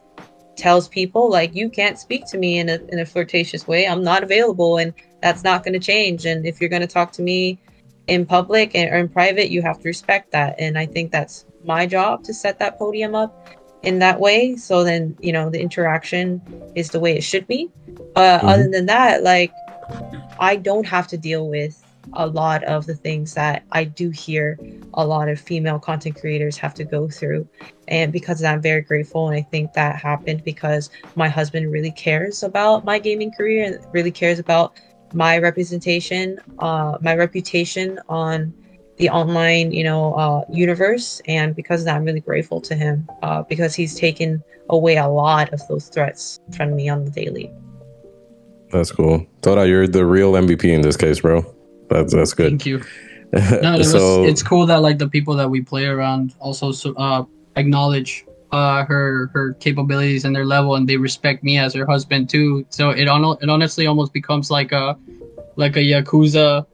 tells 0.60 0.88
people 0.88 1.30
like 1.30 1.54
you 1.54 1.70
can't 1.70 1.98
speak 1.98 2.26
to 2.26 2.38
me 2.38 2.58
in 2.58 2.68
a 2.68 2.78
in 2.92 2.98
a 3.00 3.06
flirtatious 3.06 3.66
way. 3.66 3.88
I'm 3.88 4.04
not 4.04 4.22
available 4.22 4.76
and 4.76 4.92
that's 5.22 5.42
not 5.42 5.64
going 5.64 5.72
to 5.72 5.80
change 5.80 6.26
and 6.26 6.46
if 6.46 6.60
you're 6.60 6.70
going 6.70 6.82
to 6.82 6.94
talk 6.98 7.12
to 7.12 7.22
me 7.22 7.58
in 8.06 8.26
public 8.26 8.74
or 8.74 8.96
in 8.96 9.08
private, 9.08 9.50
you 9.50 9.62
have 9.62 9.78
to 9.80 9.88
respect 9.88 10.30
that 10.32 10.54
and 10.58 10.78
I 10.78 10.86
think 10.86 11.10
that's 11.10 11.46
my 11.64 11.86
job 11.86 12.24
to 12.24 12.34
set 12.34 12.58
that 12.58 12.78
podium 12.78 13.14
up 13.14 13.48
in 13.82 13.98
that 14.00 14.20
way 14.20 14.56
so 14.56 14.84
then, 14.84 15.16
you 15.20 15.32
know, 15.32 15.48
the 15.48 15.60
interaction 15.60 16.42
is 16.74 16.90
the 16.90 17.00
way 17.00 17.16
it 17.16 17.24
should 17.24 17.46
be. 17.46 17.70
Uh, 18.16 18.38
mm-hmm. 18.38 18.48
other 18.48 18.68
than 18.68 18.86
that, 18.86 19.22
like 19.22 19.52
I 20.38 20.56
don't 20.56 20.86
have 20.86 21.06
to 21.08 21.16
deal 21.16 21.48
with 21.48 21.79
a 22.14 22.26
lot 22.26 22.64
of 22.64 22.86
the 22.86 22.94
things 22.94 23.34
that 23.34 23.64
I 23.72 23.84
do 23.84 24.10
hear 24.10 24.58
a 24.94 25.06
lot 25.06 25.28
of 25.28 25.40
female 25.40 25.78
content 25.78 26.16
creators 26.20 26.56
have 26.58 26.74
to 26.74 26.84
go 26.84 27.08
through. 27.08 27.48
And 27.88 28.12
because 28.12 28.40
that, 28.40 28.52
I'm 28.52 28.62
very 28.62 28.82
grateful, 28.82 29.28
and 29.28 29.36
I 29.36 29.42
think 29.42 29.72
that 29.74 29.96
happened 29.96 30.44
because 30.44 30.90
my 31.16 31.28
husband 31.28 31.70
really 31.72 31.92
cares 31.92 32.42
about 32.42 32.84
my 32.84 32.98
gaming 32.98 33.32
career 33.32 33.64
and 33.64 33.86
really 33.92 34.10
cares 34.10 34.38
about 34.38 34.74
my 35.12 35.38
representation, 35.38 36.38
uh, 36.60 36.98
my 37.00 37.14
reputation 37.14 37.98
on 38.08 38.54
the 38.98 39.08
online, 39.08 39.72
you 39.72 39.82
know, 39.82 40.14
uh, 40.14 40.44
universe. 40.50 41.20
And 41.26 41.56
because 41.56 41.80
of 41.80 41.86
that, 41.86 41.96
I'm 41.96 42.04
really 42.04 42.20
grateful 42.20 42.60
to 42.62 42.74
him 42.74 43.08
uh, 43.22 43.42
because 43.42 43.74
he's 43.74 43.94
taken 43.94 44.42
away 44.68 44.96
a 44.96 45.08
lot 45.08 45.52
of 45.52 45.66
those 45.68 45.88
threats 45.88 46.38
from 46.56 46.76
me 46.76 46.88
on 46.88 47.04
the 47.04 47.10
daily. 47.10 47.50
That's 48.70 48.92
cool. 48.92 49.26
Thought 49.42 49.64
you're 49.64 49.88
the 49.88 50.06
real 50.06 50.32
MVP 50.32 50.64
in 50.64 50.80
this 50.82 50.96
case, 50.96 51.20
bro. 51.20 51.44
That's 51.90 52.14
that's 52.14 52.34
good. 52.34 52.50
Thank 52.50 52.66
you. 52.66 52.82
No, 53.62 53.74
it 53.74 53.84
so, 53.84 54.22
was, 54.22 54.28
it's 54.28 54.42
cool 54.42 54.66
that 54.66 54.82
like 54.82 54.98
the 54.98 55.08
people 55.08 55.36
that 55.36 55.48
we 55.48 55.60
play 55.60 55.86
around 55.86 56.34
also 56.40 56.72
uh, 56.94 57.24
acknowledge 57.54 58.24
uh, 58.50 58.84
her 58.86 59.30
her 59.32 59.52
capabilities 59.54 60.24
and 60.24 60.34
their 60.34 60.44
level, 60.44 60.74
and 60.74 60.88
they 60.88 60.96
respect 60.96 61.44
me 61.44 61.56
as 61.56 61.72
her 61.74 61.86
husband 61.86 62.28
too. 62.28 62.66
So 62.70 62.90
it 62.90 63.06
on 63.06 63.38
it 63.40 63.48
honestly 63.48 63.86
almost 63.86 64.12
becomes 64.12 64.50
like 64.50 64.72
a 64.72 64.98
like 65.54 65.76
a 65.76 65.80
yakuza 65.80 66.66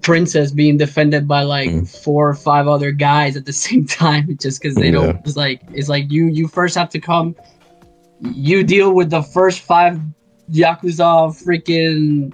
princess 0.00 0.50
being 0.50 0.78
defended 0.78 1.28
by 1.28 1.42
like 1.42 1.68
mm. 1.68 2.02
four 2.02 2.28
or 2.28 2.34
five 2.34 2.66
other 2.66 2.90
guys 2.90 3.36
at 3.36 3.44
the 3.44 3.52
same 3.66 3.86
time, 3.86 4.36
just 4.40 4.62
because 4.62 4.74
they 4.74 4.86
yeah. 4.86 4.92
don't. 4.92 5.26
It's 5.26 5.36
like 5.36 5.60
it's 5.72 5.90
like 5.90 6.10
you 6.10 6.26
you 6.26 6.48
first 6.48 6.74
have 6.76 6.88
to 6.90 7.00
come. 7.00 7.36
You 8.20 8.64
deal 8.64 8.94
with 8.94 9.10
the 9.10 9.22
first 9.22 9.60
five 9.60 10.00
yakuza 10.50 11.28
freaking 11.44 12.32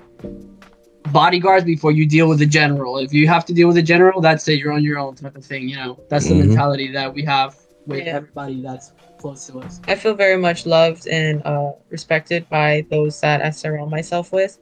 bodyguards 1.12 1.64
before 1.64 1.92
you 1.92 2.06
deal 2.06 2.28
with 2.28 2.38
the 2.38 2.46
general. 2.46 2.98
If 2.98 3.12
you 3.12 3.26
have 3.28 3.44
to 3.46 3.54
deal 3.54 3.66
with 3.68 3.76
the 3.76 3.82
general, 3.82 4.20
that's 4.20 4.46
it. 4.48 4.58
You're 4.58 4.72
on 4.72 4.82
your 4.82 4.98
own 4.98 5.14
type 5.14 5.36
of 5.36 5.44
thing. 5.44 5.68
You 5.68 5.76
know, 5.76 6.00
that's 6.08 6.26
mm-hmm. 6.26 6.38
the 6.38 6.46
mentality 6.46 6.92
that 6.92 7.12
we 7.12 7.24
have 7.24 7.56
with 7.86 8.06
yeah. 8.06 8.16
everybody 8.16 8.62
that's 8.62 8.92
close 9.18 9.46
to 9.48 9.60
us. 9.60 9.80
I 9.88 9.94
feel 9.94 10.14
very 10.14 10.36
much 10.36 10.66
loved 10.66 11.08
and 11.08 11.42
uh, 11.44 11.72
respected 11.90 12.48
by 12.48 12.86
those 12.90 13.20
that 13.20 13.42
I 13.42 13.50
surround 13.50 13.90
myself 13.90 14.32
with. 14.32 14.58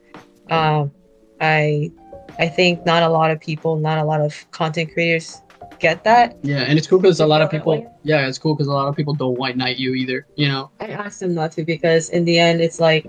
Um, 0.50 0.92
I 1.40 1.92
I 2.38 2.48
think 2.48 2.86
not 2.86 3.02
a 3.02 3.08
lot 3.08 3.30
of 3.30 3.40
people, 3.40 3.76
not 3.76 3.98
a 3.98 4.04
lot 4.04 4.20
of 4.20 4.50
content 4.50 4.92
creators 4.92 5.40
get 5.78 6.04
that. 6.04 6.36
Yeah, 6.42 6.58
and 6.58 6.78
it's 6.78 6.86
cool 6.86 6.98
because 6.98 7.20
a 7.20 7.26
lot 7.26 7.42
of 7.42 7.50
people. 7.50 7.98
Yeah, 8.02 8.26
it's 8.26 8.38
cool 8.38 8.54
because 8.54 8.68
a 8.68 8.72
lot 8.72 8.88
of 8.88 8.96
people 8.96 9.14
don't 9.14 9.38
white 9.38 9.56
knight 9.56 9.78
you 9.78 9.94
either. 9.94 10.26
You 10.36 10.48
know. 10.48 10.70
I 10.80 10.88
asked 10.88 11.20
them 11.20 11.34
not 11.34 11.52
to 11.52 11.64
because 11.64 12.10
in 12.10 12.24
the 12.24 12.38
end, 12.38 12.60
it's 12.60 12.80
like 12.80 13.06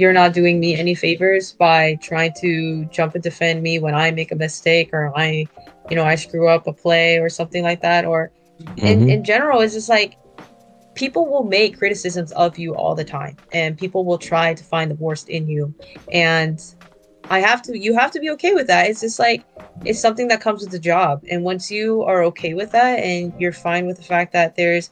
you're 0.00 0.14
not 0.14 0.32
doing 0.32 0.58
me 0.58 0.74
any 0.74 0.94
favors 0.94 1.52
by 1.52 1.94
trying 1.96 2.32
to 2.40 2.86
jump 2.86 3.14
and 3.14 3.22
defend 3.22 3.62
me 3.62 3.78
when 3.78 3.94
I 3.94 4.10
make 4.10 4.32
a 4.32 4.34
mistake 4.34 4.88
or 4.94 5.12
I, 5.14 5.46
you 5.90 5.96
know, 5.96 6.04
I 6.04 6.14
screw 6.14 6.48
up 6.48 6.66
a 6.66 6.72
play 6.72 7.18
or 7.18 7.28
something 7.28 7.62
like 7.62 7.82
that. 7.82 8.06
Or 8.06 8.32
mm-hmm. 8.62 8.86
in, 8.86 9.10
in 9.10 9.24
general, 9.24 9.60
it's 9.60 9.74
just 9.74 9.90
like 9.90 10.16
people 10.94 11.26
will 11.26 11.44
make 11.44 11.76
criticisms 11.76 12.32
of 12.32 12.58
you 12.58 12.74
all 12.74 12.94
the 12.94 13.04
time 13.04 13.36
and 13.52 13.76
people 13.76 14.06
will 14.06 14.16
try 14.16 14.54
to 14.54 14.64
find 14.64 14.90
the 14.90 14.94
worst 14.94 15.28
in 15.28 15.46
you. 15.46 15.74
And 16.10 16.58
I 17.28 17.40
have 17.40 17.60
to, 17.62 17.78
you 17.78 17.94
have 17.94 18.10
to 18.12 18.20
be 18.20 18.30
okay 18.30 18.54
with 18.54 18.68
that. 18.68 18.88
It's 18.88 19.02
just 19.02 19.18
like, 19.18 19.44
it's 19.84 20.00
something 20.00 20.28
that 20.28 20.40
comes 20.40 20.62
with 20.62 20.70
the 20.70 20.78
job. 20.78 21.22
And 21.30 21.44
once 21.44 21.70
you 21.70 22.04
are 22.04 22.22
okay 22.24 22.54
with 22.54 22.72
that 22.72 23.00
and 23.00 23.34
you're 23.38 23.52
fine 23.52 23.84
with 23.86 23.98
the 23.98 24.02
fact 24.02 24.32
that 24.32 24.56
there's 24.56 24.88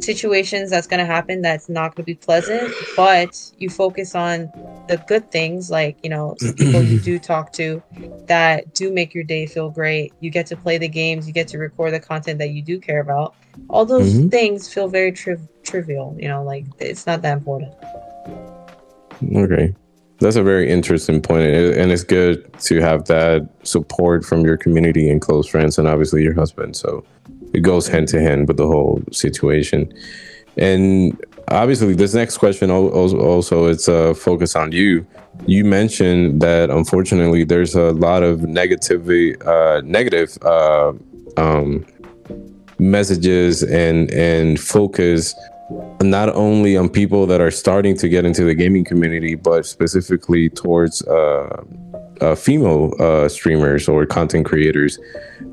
situations 0.00 0.70
that's 0.70 0.86
going 0.86 1.00
to 1.00 1.06
happen 1.06 1.42
that's 1.42 1.68
not 1.68 1.94
going 1.94 2.04
to 2.04 2.06
be 2.06 2.14
pleasant 2.14 2.72
but 2.96 3.50
you 3.58 3.70
focus 3.70 4.14
on 4.14 4.50
the 4.88 4.96
good 5.06 5.30
things 5.30 5.70
like 5.70 5.96
you 6.02 6.10
know 6.10 6.36
people 6.56 6.82
you 6.82 6.98
do 7.00 7.18
talk 7.30 7.52
to 7.52 7.82
that 8.26 8.74
do 8.74 8.92
make 8.92 9.14
your 9.14 9.24
day 9.24 9.46
feel 9.46 9.70
great. 9.70 10.12
You 10.20 10.30
get 10.30 10.46
to 10.46 10.56
play 10.56 10.78
the 10.78 10.88
games 10.88 11.26
you 11.26 11.32
get 11.32 11.48
to 11.48 11.58
record 11.58 11.92
the 11.92 12.00
content 12.00 12.38
that 12.38 12.50
you 12.50 12.62
do 12.62 12.78
care 12.78 13.00
about. 13.00 13.34
All 13.68 13.84
those 13.84 14.12
mm-hmm. 14.12 14.28
things 14.28 14.72
feel 14.72 14.88
very 14.88 15.12
tri- 15.12 15.36
trivial 15.62 16.16
you 16.18 16.28
know 16.28 16.42
like 16.42 16.66
it's 16.78 17.06
not 17.06 17.22
that 17.22 17.38
important. 17.38 17.72
Okay. 19.34 19.74
That's 20.20 20.36
a 20.36 20.42
very 20.42 20.70
interesting 20.70 21.20
point 21.20 21.48
and 21.48 21.90
it's 21.90 22.04
good 22.04 22.52
to 22.60 22.80
have 22.80 23.06
that 23.06 23.48
support 23.62 24.24
from 24.24 24.44
your 24.44 24.56
community 24.56 25.10
and 25.10 25.20
close 25.20 25.48
friends 25.48 25.78
and 25.78 25.88
obviously 25.88 26.22
your 26.22 26.34
husband 26.34 26.76
so 26.76 27.04
it 27.54 27.60
goes 27.60 27.88
hand 27.88 28.08
to 28.08 28.20
hand 28.20 28.48
with 28.48 28.56
the 28.56 28.66
whole 28.66 29.02
situation. 29.12 29.92
And 30.56 31.18
obviously, 31.48 31.94
this 31.94 32.14
next 32.14 32.38
question 32.38 32.70
also 32.70 33.66
it's 33.66 33.88
a 33.88 34.10
uh, 34.10 34.14
focus 34.14 34.54
on 34.56 34.72
you. 34.72 35.06
You 35.46 35.64
mentioned 35.64 36.40
that 36.42 36.70
unfortunately 36.70 37.44
there's 37.44 37.74
a 37.74 37.92
lot 37.92 38.22
of 38.22 38.40
negativity, 38.40 39.34
uh, 39.46 39.80
negative 39.84 40.38
uh, 40.42 40.92
um, 41.36 41.84
messages 42.78 43.62
and 43.62 44.10
and 44.12 44.60
focus 44.60 45.34
not 46.02 46.28
only 46.34 46.76
on 46.76 46.88
people 46.88 47.26
that 47.26 47.40
are 47.40 47.50
starting 47.50 47.96
to 47.96 48.08
get 48.08 48.24
into 48.24 48.44
the 48.44 48.54
gaming 48.54 48.84
community, 48.84 49.34
but 49.34 49.64
specifically 49.64 50.48
towards 50.50 51.02
uh, 51.06 51.64
uh, 52.20 52.34
female 52.34 52.94
uh, 53.00 53.28
streamers 53.28 53.88
or 53.88 54.06
content 54.06 54.46
creators. 54.46 54.98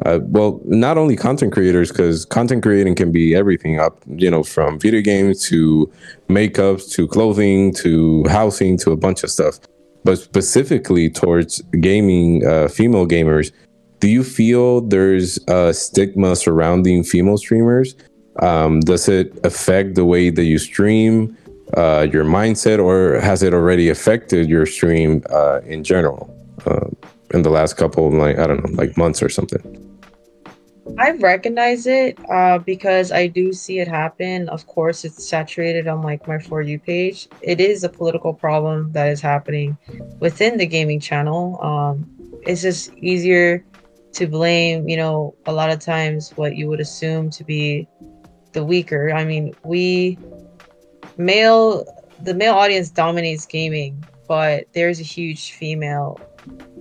Uh, 0.05 0.19
well, 0.23 0.59
not 0.65 0.97
only 0.97 1.15
content 1.15 1.53
creators, 1.53 1.91
because 1.91 2.25
content 2.25 2.63
creating 2.63 2.95
can 2.95 3.11
be 3.11 3.35
everything 3.35 3.79
up, 3.79 4.01
you 4.07 4.31
know, 4.31 4.43
from 4.43 4.79
video 4.79 5.01
games 5.01 5.47
to 5.47 5.91
makeups 6.29 6.91
to 6.91 7.07
clothing 7.07 7.73
to 7.73 8.23
housing 8.29 8.77
to 8.77 8.91
a 8.91 8.97
bunch 8.97 9.23
of 9.23 9.29
stuff. 9.29 9.59
But 10.03 10.17
specifically 10.17 11.09
towards 11.09 11.61
gaming, 11.79 12.45
uh, 12.45 12.67
female 12.67 13.07
gamers, 13.07 13.51
do 13.99 14.07
you 14.07 14.23
feel 14.23 14.81
there's 14.81 15.38
a 15.47 15.73
stigma 15.73 16.35
surrounding 16.35 17.03
female 17.03 17.38
streamers 17.38 17.95
Um, 18.39 18.79
does 18.79 19.09
it 19.09 19.38
affect 19.43 19.95
the 19.95 20.05
way 20.05 20.29
that 20.31 20.45
you 20.45 20.57
stream, 20.57 21.38
uh, 21.75 22.07
your 22.11 22.23
mindset, 22.23 22.79
or 22.79 23.19
has 23.19 23.43
it 23.43 23.53
already 23.53 23.89
affected 23.89 24.49
your 24.49 24.65
stream 24.65 25.21
uh, 25.29 25.59
in 25.65 25.83
general 25.83 26.33
uh, 26.65 26.88
in 27.33 27.41
the 27.41 27.49
last 27.49 27.77
couple 27.77 28.07
of 28.07 28.13
like 28.13 28.38
I 28.38 28.47
don't 28.47 28.63
know, 28.63 28.75
like 28.75 28.97
months 28.97 29.21
or 29.21 29.29
something? 29.29 29.91
I 30.97 31.11
recognize 31.11 31.88
it 31.88 32.17
uh, 32.29 32.57
because 32.57 33.11
I 33.11 33.27
do 33.27 33.53
see 33.53 33.79
it 33.79 33.88
happen. 33.88 34.49
Of 34.49 34.67
course, 34.67 35.05
it's 35.05 35.27
saturated 35.27 35.88
on 35.88 36.01
like 36.01 36.27
my 36.27 36.39
for 36.39 36.61
you 36.61 36.79
page. 36.79 37.27
It 37.41 37.61
is 37.61 37.83
a 37.83 37.89
political 37.89 38.33
problem 38.33 38.91
that 38.91 39.07
is 39.07 39.21
happening 39.21 39.77
within 40.19 40.57
the 40.57 40.65
gaming 40.65 40.99
channel. 40.99 41.61
Um, 41.61 42.09
it's 42.43 42.61
just 42.61 42.93
easier 42.95 43.63
to 44.13 44.27
blame, 44.27 44.89
you 44.89 44.97
know, 44.97 45.35
a 45.45 45.53
lot 45.53 45.69
of 45.69 45.79
times 45.79 46.31
what 46.31 46.55
you 46.55 46.67
would 46.67 46.79
assume 46.79 47.29
to 47.31 47.43
be 47.43 47.88
the 48.53 48.63
weaker. 48.63 49.11
I 49.13 49.23
mean, 49.23 49.53
we 49.63 50.17
male 51.17 51.85
the 52.21 52.33
male 52.33 52.53
audience 52.53 52.89
dominates 52.89 53.45
gaming, 53.45 54.03
but 54.27 54.65
there's 54.73 54.99
a 54.99 55.03
huge 55.03 55.51
female 55.53 56.19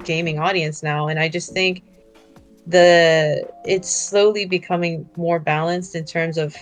gaming 0.04 0.38
audience 0.38 0.82
now, 0.82 1.08
and 1.08 1.18
I 1.18 1.28
just 1.28 1.52
think 1.52 1.82
the 2.66 3.48
it's 3.64 3.90
slowly 3.90 4.44
becoming 4.44 5.08
more 5.16 5.38
balanced 5.38 5.94
in 5.94 6.04
terms 6.04 6.38
of 6.38 6.54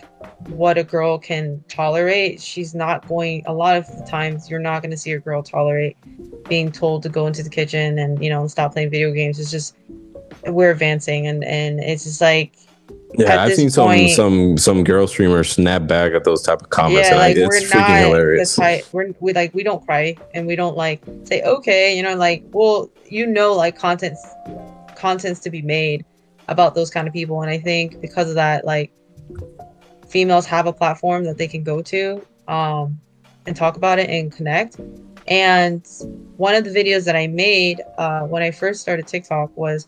what 0.49 0.79
a 0.79 0.85
girl 0.85 1.19
can 1.19 1.63
tolerate. 1.69 2.41
She's 2.41 2.75
not 2.75 3.07
going 3.09 3.43
a 3.47 3.53
lot 3.53 3.77
of 3.77 3.87
the 3.87 4.05
times 4.05 4.49
you're 4.49 4.61
not 4.61 4.83
going 4.83 4.91
to 4.91 4.97
see 4.97 5.13
a 5.13 5.19
girl 5.19 5.43
tolerate 5.43 5.97
being 6.49 6.73
told 6.73 7.03
to 7.03 7.09
go 7.09 7.27
into 7.27 7.43
the 7.43 7.51
kitchen 7.51 7.99
and 7.99 8.23
you 8.23 8.31
know 8.31 8.47
stop 8.47 8.73
playing 8.73 8.91
video 8.91 9.13
games. 9.13 9.39
It's 9.39 9.51
just 9.51 9.77
we're 10.47 10.71
advancing 10.71 11.27
and 11.27 11.45
and 11.45 11.81
it's 11.81 12.05
just 12.05 12.21
like 12.21 12.55
yeah, 13.15 13.43
I've 13.43 13.55
seen 13.55 13.71
point, 13.71 14.11
some 14.11 14.57
some 14.57 14.59
some 14.59 14.85
girl 14.85 15.07
streamers 15.07 15.51
snap 15.51 15.87
back 15.87 16.13
at 16.13 16.25
those 16.25 16.43
type 16.43 16.61
of 16.61 16.71
comments. 16.71 17.09
Yeah, 17.09 17.17
like, 17.17 17.37
like 17.37 17.53
it's 17.53 17.73
freaking 17.73 18.07
hilarious. 18.07 18.57
Type, 18.57 18.85
we're 18.93 19.15
we 19.21 19.33
like 19.33 19.55
we 19.55 19.63
don't 19.63 19.85
cry 19.85 20.17
and 20.35 20.47
we 20.47 20.57
don't 20.57 20.77
like 20.77 21.03
say 21.25 21.43
okay, 21.43 21.97
you 21.97 22.03
know, 22.03 22.15
like 22.15 22.45
well, 22.53 22.91
you 23.07 23.27
know, 23.27 23.55
like 23.55 23.79
contents 23.79 24.27
contents 24.95 25.41
to 25.41 25.51
be 25.51 25.63
made 25.63 26.05
about 26.49 26.75
those 26.75 26.91
kind 26.91 27.09
of 27.09 27.15
people, 27.15 27.41
and 27.41 27.51
I 27.51 27.59
think 27.59 28.01
because 28.01 28.29
of 28.29 28.35
that, 28.35 28.65
like 28.65 28.93
females 30.09 30.47
have 30.47 30.67
a 30.67 30.73
platform 30.73 31.25
that 31.25 31.39
they 31.39 31.49
can 31.49 31.63
go 31.63 31.81
to 31.83 32.25
um, 32.47 32.99
and 33.47 33.57
talk 33.57 33.77
about 33.77 33.99
it 33.99 34.11
and 34.11 34.31
connect. 34.33 34.79
And 35.27 35.87
one 36.37 36.55
of 36.55 36.65
the 36.65 36.71
videos 36.71 37.05
that 37.05 37.17
I 37.17 37.27
made 37.27 37.83
uh, 37.99 38.21
when 38.23 38.43
I 38.43 38.51
first 38.51 38.81
started 38.81 39.07
TikTok 39.07 39.55
was 39.57 39.87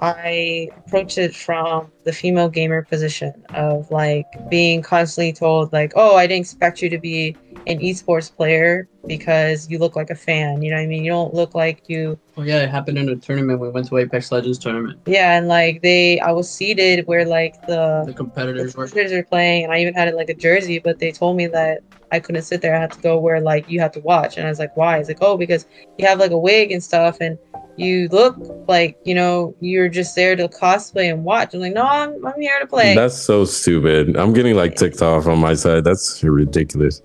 I 0.00 0.70
approach 0.78 1.18
it 1.18 1.34
from 1.34 1.92
the 2.04 2.12
female 2.12 2.48
gamer 2.48 2.82
position 2.82 3.44
of 3.50 3.90
like 3.90 4.26
being 4.48 4.80
constantly 4.82 5.32
told 5.32 5.72
like, 5.72 5.92
"Oh, 5.94 6.16
I 6.16 6.26
didn't 6.26 6.40
expect 6.42 6.80
you 6.80 6.88
to 6.88 6.98
be 6.98 7.36
an 7.70 7.78
esports 7.78 8.34
player 8.34 8.88
because 9.06 9.70
you 9.70 9.78
look 9.78 9.96
like 9.96 10.10
a 10.10 10.14
fan." 10.14 10.62
You 10.62 10.70
know 10.70 10.76
what 10.76 10.82
I 10.82 10.86
mean? 10.86 11.04
You 11.04 11.10
don't 11.10 11.34
look 11.34 11.54
like 11.54 11.88
you. 11.88 12.18
Oh 12.36 12.42
yeah, 12.42 12.62
it 12.62 12.70
happened 12.70 12.98
in 12.98 13.08
a 13.08 13.16
tournament. 13.16 13.60
We 13.60 13.68
went 13.70 13.88
to 13.88 13.98
Apex 13.98 14.32
Legends 14.32 14.58
tournament. 14.58 15.00
Yeah, 15.06 15.36
and 15.38 15.48
like 15.48 15.82
they, 15.82 16.20
I 16.20 16.32
was 16.32 16.50
seated 16.50 17.06
where 17.06 17.24
like 17.24 17.66
the 17.66 18.02
the 18.06 18.12
competitors, 18.12 18.74
the 18.74 18.78
competitors 18.78 19.12
were 19.12 19.22
playing, 19.22 19.64
and 19.64 19.72
I 19.72 19.80
even 19.80 19.94
had 19.94 20.08
it 20.08 20.16
like 20.16 20.28
a 20.28 20.34
jersey, 20.34 20.78
but 20.78 20.98
they 20.98 21.12
told 21.12 21.36
me 21.36 21.46
that 21.48 21.80
I 22.12 22.20
couldn't 22.20 22.42
sit 22.42 22.60
there. 22.60 22.74
I 22.74 22.80
had 22.80 22.92
to 22.92 23.00
go 23.00 23.18
where 23.18 23.40
like 23.40 23.68
you 23.70 23.80
had 23.80 23.92
to 23.94 24.00
watch, 24.00 24.36
and 24.36 24.46
I 24.46 24.50
was 24.50 24.58
like, 24.58 24.76
"Why?" 24.76 24.98
It's 24.98 25.08
like, 25.08 25.22
"Oh, 25.22 25.36
because 25.36 25.66
you 25.98 26.06
have 26.06 26.18
like 26.18 26.32
a 26.32 26.38
wig 26.38 26.72
and 26.72 26.82
stuff, 26.82 27.18
and." 27.20 27.38
you 27.76 28.08
look 28.08 28.36
like 28.68 28.98
you 29.04 29.14
know 29.14 29.54
you're 29.60 29.88
just 29.88 30.14
there 30.14 30.36
to 30.36 30.48
cosplay 30.48 31.10
and 31.10 31.24
watch. 31.24 31.54
I'm 31.54 31.60
like, 31.60 31.72
no, 31.72 31.82
I'm 31.82 32.24
I'm 32.26 32.40
here 32.40 32.58
to 32.60 32.66
play. 32.66 32.94
That's 32.94 33.16
so 33.16 33.44
stupid. 33.44 34.16
I'm 34.16 34.32
getting 34.32 34.54
like 34.54 34.76
ticked 34.76 35.02
off 35.02 35.26
on 35.26 35.38
my 35.38 35.54
side. 35.54 35.84
That's 35.84 36.22
ridiculous. 36.22 37.02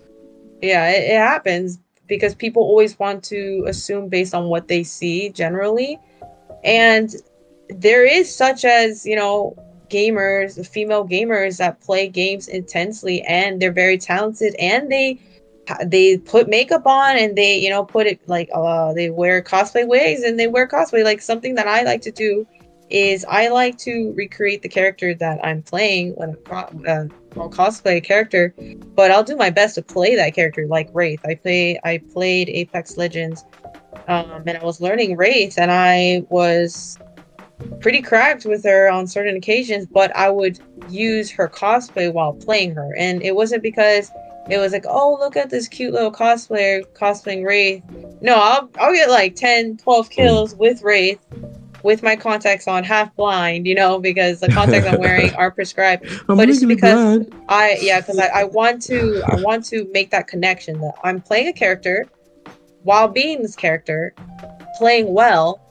Yeah, 0.66 0.90
it, 0.90 1.12
it 1.12 1.18
happens 1.18 1.80
because 2.08 2.36
people 2.36 2.64
always 2.64 2.98
want 3.00 3.24
to 3.26 3.64
assume 3.68 4.10
based 4.10 4.34
on 4.34 4.46
what 4.46 4.68
they 4.68 4.84
see 4.84 5.30
generally, 5.30 6.00
and 6.64 7.16
there 7.70 8.06
is 8.06 8.34
such 8.34 8.66
as 8.66 9.06
you 9.06 9.16
know 9.16 9.56
gamers, 9.90 10.66
female 10.68 11.08
gamers 11.08 11.58
that 11.58 11.80
play 11.82 12.08
games 12.08 12.48
intensely 12.48 13.22
and 13.24 13.62
they're 13.62 13.72
very 13.72 13.98
talented 13.98 14.56
and 14.60 14.92
they 14.92 15.20
they 15.86 16.18
put 16.18 16.48
makeup 16.48 16.86
on 16.86 17.18
and 17.18 17.36
they 17.36 17.58
you 17.58 17.70
know 17.70 17.84
put 17.84 18.06
it 18.06 18.20
like 18.28 18.50
uh 18.54 18.94
they 18.94 19.10
wear 19.10 19.42
cosplay 19.42 19.88
wigs 19.88 20.22
and 20.22 20.40
they 20.40 20.48
wear 20.48 20.68
cosplay. 20.68 21.04
Like 21.04 21.22
something 21.22 21.56
that 21.56 21.68
i 21.68 21.82
like 21.82 22.02
to 22.02 22.12
do 22.12 22.48
is 22.90 23.26
i 23.30 23.48
like 23.48 23.78
to 23.80 24.14
recreate 24.16 24.62
the 24.62 24.70
character 24.70 25.14
that 25.16 25.44
i'm 25.44 25.64
playing 25.64 26.14
when 26.16 26.38
i'm 26.88 27.12
uh, 27.38 27.48
cosplay 27.48 27.98
a 27.98 28.02
character 28.02 28.54
but 28.96 29.12
i'll 29.12 29.24
do 29.24 29.36
my 29.36 29.50
best 29.50 29.76
to 29.76 29.82
play 29.82 30.16
that 30.16 30.34
character 30.34 30.66
like 30.68 30.90
wraith 30.94 31.20
i 31.26 31.36
play 31.36 31.80
i 31.84 31.98
played 31.98 32.50
apex 32.50 32.98
legends 32.98 33.44
um, 34.08 34.44
and 34.46 34.58
i 34.58 34.64
was 34.64 34.82
learning 34.82 35.16
wraith 35.16 35.58
and 35.58 35.72
i 35.72 36.24
was 36.30 36.98
pretty 37.80 38.02
cracked 38.02 38.46
with 38.46 38.64
her 38.64 38.90
on 38.90 39.08
certain 39.08 39.36
occasions 39.36 39.86
but 39.86 40.16
i 40.16 40.30
would 40.30 40.60
use 40.90 41.32
her 41.32 41.48
cosplay 41.48 42.12
while 42.12 42.34
playing 42.34 42.74
her 42.74 42.94
and 42.98 43.22
it 43.22 43.36
wasn't 43.36 43.62
because 43.64 44.12
it 44.48 44.60
was 44.60 44.74
like, 44.74 44.86
oh, 44.88 45.18
look 45.20 45.36
at 45.36 45.50
this 45.50 45.68
cute 45.68 45.94
little 45.94 46.12
cosplayer 46.12 46.86
cosplaying 46.94 47.44
Wraith. 47.44 47.84
No, 48.22 48.36
I'll, 48.36 48.70
I'll 48.80 48.94
get 48.94 49.10
like 49.10 49.36
10, 49.36 49.78
12 49.78 50.10
kills 50.10 50.54
mm. 50.54 50.58
with 50.60 50.84
Wraith 50.84 51.20
with 51.86 52.02
my 52.04 52.16
contacts 52.16 52.68
on, 52.68 52.84
half 52.84 53.16
blind, 53.16 53.68
you 53.68 53.76
know, 53.76 54.00
because 54.00 54.40
the 54.40 54.50
contacts 54.50 54.88
I'm 54.88 55.00
wearing 55.00 55.34
are 55.38 55.52
prescribed. 55.52 56.04
but 56.28 56.50
it's 56.50 56.66
because 56.66 57.26
I, 57.48 57.78
yeah, 57.80 58.02
because 58.02 58.18
I, 58.18 58.28
I 58.28 58.44
want 58.44 58.82
to, 58.84 59.22
I 59.30 59.36
want 59.42 59.64
to 59.66 59.88
make 59.94 60.10
that 60.10 60.28
connection 60.28 60.82
that 60.82 60.96
I'm 61.04 61.22
playing 61.22 61.48
a 61.48 61.54
character 61.54 62.10
while 62.82 63.08
being 63.08 63.42
this 63.44 63.56
character, 63.56 64.14
playing 64.78 65.14
well, 65.14 65.62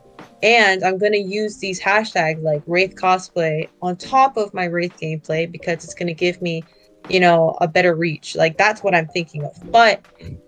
and 0.41 0.83
I'm 0.83 0.97
going 0.97 1.11
to 1.11 1.19
use 1.19 1.57
these 1.57 1.81
hashtags 1.81 2.41
like 2.41 2.63
Wraith 2.65 2.95
cosplay 2.95 3.69
on 3.81 3.97
top 3.97 4.37
of 4.37 4.53
my 4.53 4.65
Wraith 4.65 4.97
gameplay 4.97 5.51
because 5.51 5.83
it's 5.83 5.93
going 5.93 6.07
to 6.07 6.13
give 6.13 6.41
me 6.41 6.63
you 7.09 7.19
know, 7.19 7.57
a 7.61 7.67
better 7.67 7.93
reach. 7.95 8.35
Like 8.35 8.57
that's 8.57 8.81
what 8.81 8.95
I'm 8.95 9.07
thinking 9.07 9.43
of. 9.43 9.71
But 9.71 10.01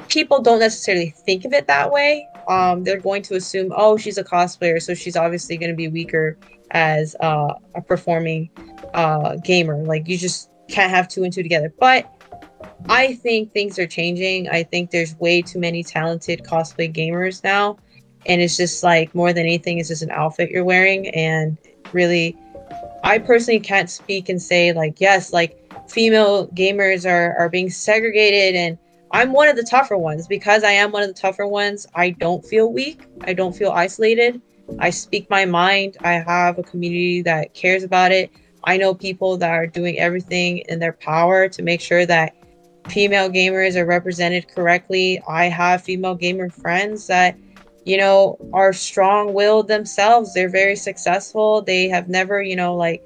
people 0.08 0.42
don't 0.42 0.60
necessarily 0.60 1.12
think 1.26 1.46
of 1.46 1.54
it 1.54 1.68
that 1.68 1.92
way. 1.92 2.28
Um, 2.48 2.84
they're 2.84 3.00
going 3.00 3.22
to 3.24 3.36
assume, 3.36 3.74
oh, 3.76 3.98
she's 3.98 4.18
a 4.18 4.24
cosplayer, 4.24 4.82
so 4.82 4.94
she's 4.94 5.16
obviously 5.18 5.58
going 5.58 5.72
to 5.72 5.76
be 5.76 5.88
weaker 5.88 6.38
as 6.72 7.16
uh, 7.20 7.54
a 7.76 7.82
performing 7.82 8.50
uh, 8.94 9.36
gamer. 9.44 9.84
Like 9.84 10.08
you 10.08 10.18
just 10.18 10.50
can't 10.70 10.90
have 10.90 11.08
two 11.08 11.24
and 11.24 11.34
two 11.34 11.44
together. 11.44 11.74
But 11.80 12.12
I 12.90 13.14
think 13.16 13.54
things 13.54 13.78
are 13.80 13.88
changing. 13.88 14.50
I 14.50 14.64
think 14.64 14.92
there's 14.92 15.16
way 15.16 15.42
too 15.42 15.60
many 15.60 15.84
talented 15.84 16.44
cosplay 16.44 16.94
gamers 16.94 17.44
now. 17.44 17.78
And 18.26 18.42
it's 18.42 18.58
just 18.58 18.84
like 18.84 19.14
more 19.16 19.32
than 19.32 19.46
anything, 19.46 19.78
it's 19.80 19.90
just 19.90 20.02
an 20.02 20.12
outfit 20.12 20.50
you're 20.50 20.64
wearing. 20.64 21.08
And 21.10 21.58
really, 21.94 22.38
I 23.04 23.20
personally 23.20 23.60
can't 23.60 23.90
speak 23.90 24.28
and 24.28 24.42
say, 24.42 24.74
like, 24.74 25.00
yes, 25.00 25.32
like 25.32 25.58
female 25.90 26.48
gamers 26.50 27.10
are 27.10 27.38
are 27.38 27.50
being 27.50 27.70
segregated 27.70 28.56
and 28.56 28.78
I'm 29.12 29.32
one 29.32 29.48
of 29.48 29.56
the 29.56 29.64
tougher 29.64 29.98
ones 29.98 30.28
because 30.28 30.64
I 30.64 30.72
am 30.72 30.92
one 30.92 31.04
of 31.04 31.08
the 31.08 31.20
tougher 31.20 31.48
ones. 31.48 31.88
I 31.96 32.10
don't 32.12 32.46
feel 32.46 32.72
weak. 32.72 33.06
I 33.22 33.34
don't 33.34 33.56
feel 33.56 33.72
isolated. 33.72 34.42
I 34.80 34.90
speak 34.90 35.30
my 35.30 35.46
mind. 35.46 35.98
I 36.02 36.14
have 36.14 36.60
a 36.60 36.64
community 36.64 37.22
that 37.22 37.54
cares 37.54 37.84
about 37.84 38.12
it. 38.12 38.30
I 38.66 38.76
know 38.76 38.94
people 38.94 39.38
that 39.38 39.52
are 39.52 39.66
doing 39.66 39.98
everything 39.98 40.60
in 40.68 40.80
their 40.80 40.94
power 40.94 41.48
to 41.48 41.62
make 41.62 41.80
sure 41.80 42.06
that 42.06 42.36
female 42.90 43.30
gamers 43.30 43.76
are 43.76 43.86
represented 43.86 44.50
correctly. 44.54 45.22
I 45.28 45.46
have 45.46 45.84
female 45.84 46.16
gamer 46.16 46.50
friends 46.50 47.08
that, 47.08 47.38
you 47.86 47.98
know, 47.98 48.38
are 48.52 48.74
strong 48.74 49.34
willed 49.34 49.70
themselves. 49.70 50.34
They're 50.34 50.50
very 50.50 50.76
successful. 50.76 51.62
They 51.62 51.88
have 51.88 52.10
never, 52.10 52.42
you 52.42 52.58
know, 52.58 52.76
like 52.76 53.02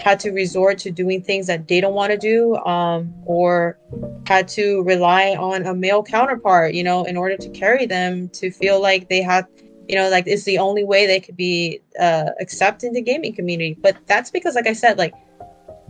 had 0.00 0.20
to 0.20 0.30
resort 0.30 0.78
to 0.78 0.90
doing 0.90 1.22
things 1.22 1.46
that 1.46 1.68
they 1.68 1.80
don't 1.80 1.94
want 1.94 2.12
to 2.12 2.18
do 2.18 2.56
um, 2.56 3.12
or 3.24 3.78
had 4.26 4.48
to 4.48 4.82
rely 4.82 5.34
on 5.38 5.66
a 5.66 5.74
male 5.74 6.02
counterpart 6.02 6.74
you 6.74 6.82
know 6.82 7.04
in 7.04 7.16
order 7.16 7.36
to 7.36 7.48
carry 7.50 7.86
them 7.86 8.28
to 8.30 8.50
feel 8.50 8.80
like 8.80 9.08
they 9.08 9.22
had 9.22 9.46
you 9.88 9.96
know 9.96 10.08
like 10.08 10.26
it's 10.26 10.44
the 10.44 10.58
only 10.58 10.84
way 10.84 11.06
they 11.06 11.20
could 11.20 11.36
be 11.36 11.80
uh, 12.00 12.30
accepted 12.40 12.88
in 12.88 12.92
the 12.92 13.02
gaming 13.02 13.34
community. 13.34 13.76
But 13.80 13.96
that's 14.06 14.30
because 14.30 14.54
like 14.54 14.66
i 14.66 14.72
said 14.72 14.98
like 14.98 15.14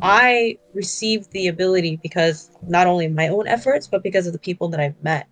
i 0.02 0.58
received 0.74 1.30
the 1.32 1.48
ability 1.48 1.98
because 2.02 2.50
not 2.68 2.86
only 2.86 3.08
my 3.08 3.28
own 3.28 3.46
efforts 3.46 3.86
but 3.88 4.02
because 4.02 4.26
of 4.26 4.32
the 4.32 4.38
people 4.38 4.68
that 4.68 4.80
i've 4.80 5.02
met. 5.02 5.26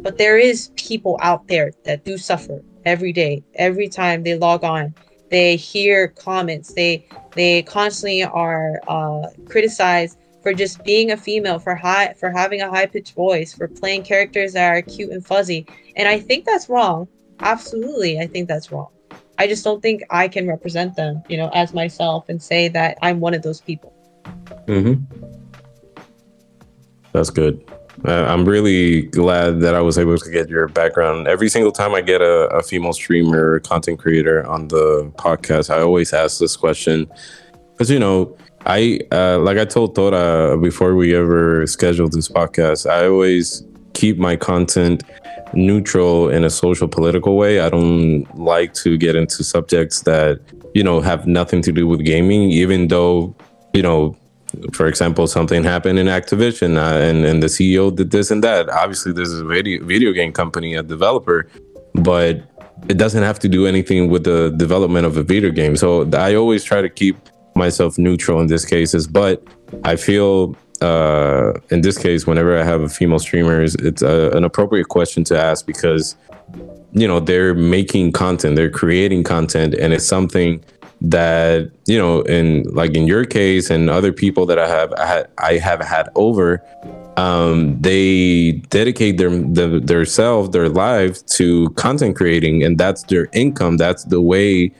But 0.00 0.18
there 0.18 0.36
is 0.36 0.70
people 0.76 1.18
out 1.22 1.48
there 1.48 1.72
that 1.84 2.04
do 2.04 2.18
suffer 2.18 2.62
every 2.84 3.12
day 3.12 3.42
every 3.54 3.88
time 3.88 4.22
they 4.22 4.36
log 4.36 4.64
on 4.64 4.94
they 5.30 5.56
hear 5.56 6.08
comments. 6.08 6.72
They 6.72 7.06
they 7.34 7.62
constantly 7.62 8.24
are 8.24 8.80
uh, 8.88 9.28
criticized 9.46 10.18
for 10.42 10.54
just 10.54 10.82
being 10.84 11.10
a 11.10 11.16
female 11.16 11.58
for 11.58 11.74
high 11.74 12.14
for 12.14 12.30
having 12.30 12.60
a 12.62 12.70
high 12.70 12.86
pitched 12.86 13.14
voice 13.14 13.52
for 13.52 13.68
playing 13.68 14.02
characters 14.02 14.52
that 14.54 14.70
are 14.70 14.82
cute 14.82 15.10
and 15.10 15.24
fuzzy. 15.24 15.66
And 15.96 16.08
i 16.08 16.18
think 16.18 16.44
that's 16.44 16.68
wrong. 16.68 17.08
Absolutely 17.40 18.18
i 18.20 18.26
think 18.26 18.48
that's 18.48 18.72
wrong. 18.72 18.88
I 19.38 19.46
just 19.46 19.64
don't 19.64 19.82
think 19.82 20.02
i 20.10 20.28
can 20.28 20.46
represent 20.48 20.96
them 20.96 21.22
you 21.28 21.36
know 21.36 21.50
as 21.54 21.74
myself 21.74 22.28
and 22.28 22.42
say 22.42 22.68
that 22.68 22.98
i'm 23.02 23.20
one 23.20 23.34
of 23.34 23.42
those 23.42 23.60
people. 23.60 23.92
Mm-hmm. 24.66 25.04
That's 27.12 27.30
good. 27.30 27.64
Uh, 28.04 28.24
I'm 28.28 28.44
really 28.44 29.02
glad 29.02 29.60
that 29.60 29.74
I 29.74 29.80
was 29.80 29.98
able 29.98 30.18
to 30.18 30.30
get 30.30 30.48
your 30.48 30.68
background. 30.68 31.26
Every 31.26 31.48
single 31.48 31.72
time 31.72 31.94
I 31.94 32.00
get 32.00 32.20
a, 32.20 32.48
a 32.48 32.62
female 32.62 32.92
streamer, 32.92 33.60
content 33.60 33.98
creator 33.98 34.46
on 34.46 34.68
the 34.68 35.12
podcast, 35.16 35.68
I 35.68 35.80
always 35.80 36.12
ask 36.12 36.38
this 36.38 36.56
question 36.56 37.10
because 37.72 37.90
you 37.90 37.98
know 37.98 38.36
I 38.66 39.00
uh, 39.10 39.38
like 39.38 39.58
I 39.58 39.64
told 39.64 39.94
Tora 39.94 40.56
before 40.58 40.94
we 40.94 41.14
ever 41.14 41.66
scheduled 41.66 42.12
this 42.12 42.28
podcast. 42.28 42.88
I 42.88 43.06
always 43.06 43.64
keep 43.94 44.18
my 44.18 44.36
content 44.36 45.02
neutral 45.54 46.28
in 46.28 46.44
a 46.44 46.50
social 46.50 46.86
political 46.86 47.36
way. 47.36 47.60
I 47.60 47.68
don't 47.68 48.26
like 48.38 48.74
to 48.74 48.96
get 48.96 49.16
into 49.16 49.42
subjects 49.42 50.02
that 50.02 50.40
you 50.74 50.82
know 50.84 51.00
have 51.00 51.26
nothing 51.26 51.62
to 51.62 51.72
do 51.72 51.86
with 51.86 52.04
gaming, 52.04 52.50
even 52.50 52.88
though 52.88 53.34
you 53.74 53.82
know 53.82 54.16
for 54.72 54.86
example, 54.86 55.26
something 55.26 55.64
happened 55.64 55.98
in 55.98 56.06
Activision 56.06 56.76
uh, 56.76 56.98
and, 56.98 57.24
and 57.24 57.42
the 57.42 57.48
CEO 57.48 57.94
did 57.94 58.10
this 58.10 58.30
and 58.30 58.42
that. 58.44 58.68
Obviously, 58.68 59.12
this 59.12 59.28
is 59.28 59.40
a 59.40 59.44
video, 59.44 59.84
video 59.84 60.12
game 60.12 60.32
company, 60.32 60.74
a 60.74 60.82
developer, 60.82 61.48
but 61.94 62.42
it 62.88 62.96
doesn't 62.96 63.22
have 63.22 63.38
to 63.40 63.48
do 63.48 63.66
anything 63.66 64.08
with 64.08 64.24
the 64.24 64.50
development 64.56 65.06
of 65.06 65.16
a 65.16 65.22
video 65.22 65.50
game. 65.50 65.76
So 65.76 66.08
I 66.12 66.34
always 66.34 66.64
try 66.64 66.80
to 66.80 66.88
keep 66.88 67.16
myself 67.54 67.98
neutral 67.98 68.40
in 68.40 68.46
these 68.46 68.64
cases, 68.64 69.06
but 69.06 69.42
I 69.84 69.96
feel 69.96 70.56
uh, 70.80 71.54
in 71.70 71.80
this 71.80 71.98
case, 71.98 72.26
whenever 72.26 72.58
I 72.58 72.62
have 72.62 72.82
a 72.82 72.88
female 72.88 73.18
streamers, 73.18 73.74
it's 73.76 74.02
a, 74.02 74.30
an 74.30 74.44
appropriate 74.44 74.88
question 74.88 75.24
to 75.24 75.38
ask 75.38 75.66
because 75.66 76.16
you 76.92 77.06
know 77.06 77.20
they're 77.20 77.54
making 77.54 78.12
content, 78.12 78.56
they're 78.56 78.70
creating 78.70 79.24
content, 79.24 79.74
and 79.74 79.92
it's 79.92 80.06
something 80.06 80.64
that 81.00 81.70
you 81.86 81.96
know 81.96 82.22
in 82.22 82.64
like 82.74 82.96
in 82.96 83.06
your 83.06 83.24
case 83.24 83.70
and 83.70 83.88
other 83.88 84.12
people 84.12 84.44
that 84.46 84.58
i 84.58 84.66
have 84.66 84.92
i, 84.94 85.24
I 85.38 85.58
have 85.58 85.80
had 85.80 86.08
over 86.16 86.60
um, 87.18 87.80
they 87.80 88.52
dedicate 88.70 89.18
their, 89.18 89.30
their 89.30 89.80
their 89.80 90.04
self 90.04 90.52
their 90.52 90.68
life 90.68 91.26
to 91.26 91.68
content 91.70 92.14
creating 92.14 92.62
and 92.62 92.78
that's 92.78 93.02
their 93.04 93.28
income. 93.32 93.76
That's 93.76 94.04
the 94.04 94.20
way 94.20 94.72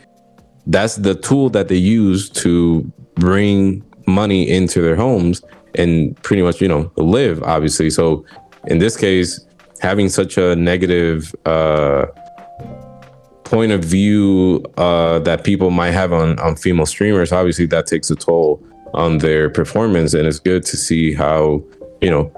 that's 0.68 0.96
the 0.96 1.16
tool 1.16 1.50
that 1.50 1.66
they 1.66 1.76
use 1.76 2.30
to 2.44 2.82
bring 3.16 3.82
money 4.06 4.48
into 4.48 4.80
their 4.82 4.94
homes 4.94 5.42
and 5.74 6.16
pretty 6.22 6.42
much 6.42 6.60
you 6.60 6.68
know 6.68 6.92
live 6.96 7.42
obviously. 7.42 7.90
So 7.90 8.24
in 8.68 8.78
this 8.78 8.96
case 8.96 9.44
having 9.80 10.08
such 10.08 10.38
a 10.38 10.54
negative 10.54 11.34
uh 11.44 12.06
point 13.48 13.72
of 13.72 13.82
view 13.82 14.64
uh, 14.76 15.18
that 15.20 15.42
people 15.42 15.70
might 15.70 15.92
have 15.92 16.12
on, 16.12 16.38
on 16.38 16.56
female 16.56 16.86
streamers, 16.86 17.32
obviously 17.32 17.66
that 17.66 17.86
takes 17.86 18.10
a 18.10 18.16
toll 18.16 18.62
on 18.94 19.18
their 19.18 19.48
performance. 19.48 20.14
And 20.14 20.26
it's 20.26 20.38
good 20.38 20.64
to 20.66 20.76
see 20.76 21.14
how, 21.14 21.64
you 22.00 22.10
know, 22.10 22.30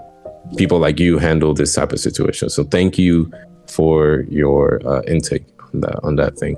people 0.57 0.79
like 0.79 1.01
you 1.01 1.19
handle 1.19 1.53
this 1.53 1.75
type 1.75 1.93
of 1.93 2.01
situation. 2.01 2.49
So 2.49 2.65
thank 2.65 2.99
you 2.99 3.31
for 3.67 4.25
your 4.29 4.81
uh, 4.87 5.03
intake 5.07 5.45
on 5.75 5.81
that, 5.81 6.01
on 6.05 6.17
that 6.17 6.39
thing. 6.39 6.57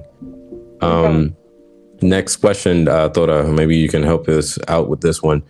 Um, 0.80 1.36
next 2.00 2.36
question, 2.36 2.88
uh, 2.88 3.08
Tora, 3.08 3.50
maybe 3.50 3.76
you 3.76 3.88
can 3.88 4.02
help 4.02 4.28
us 4.28 4.58
out 4.68 4.88
with 4.88 5.00
this 5.00 5.22
one. 5.22 5.42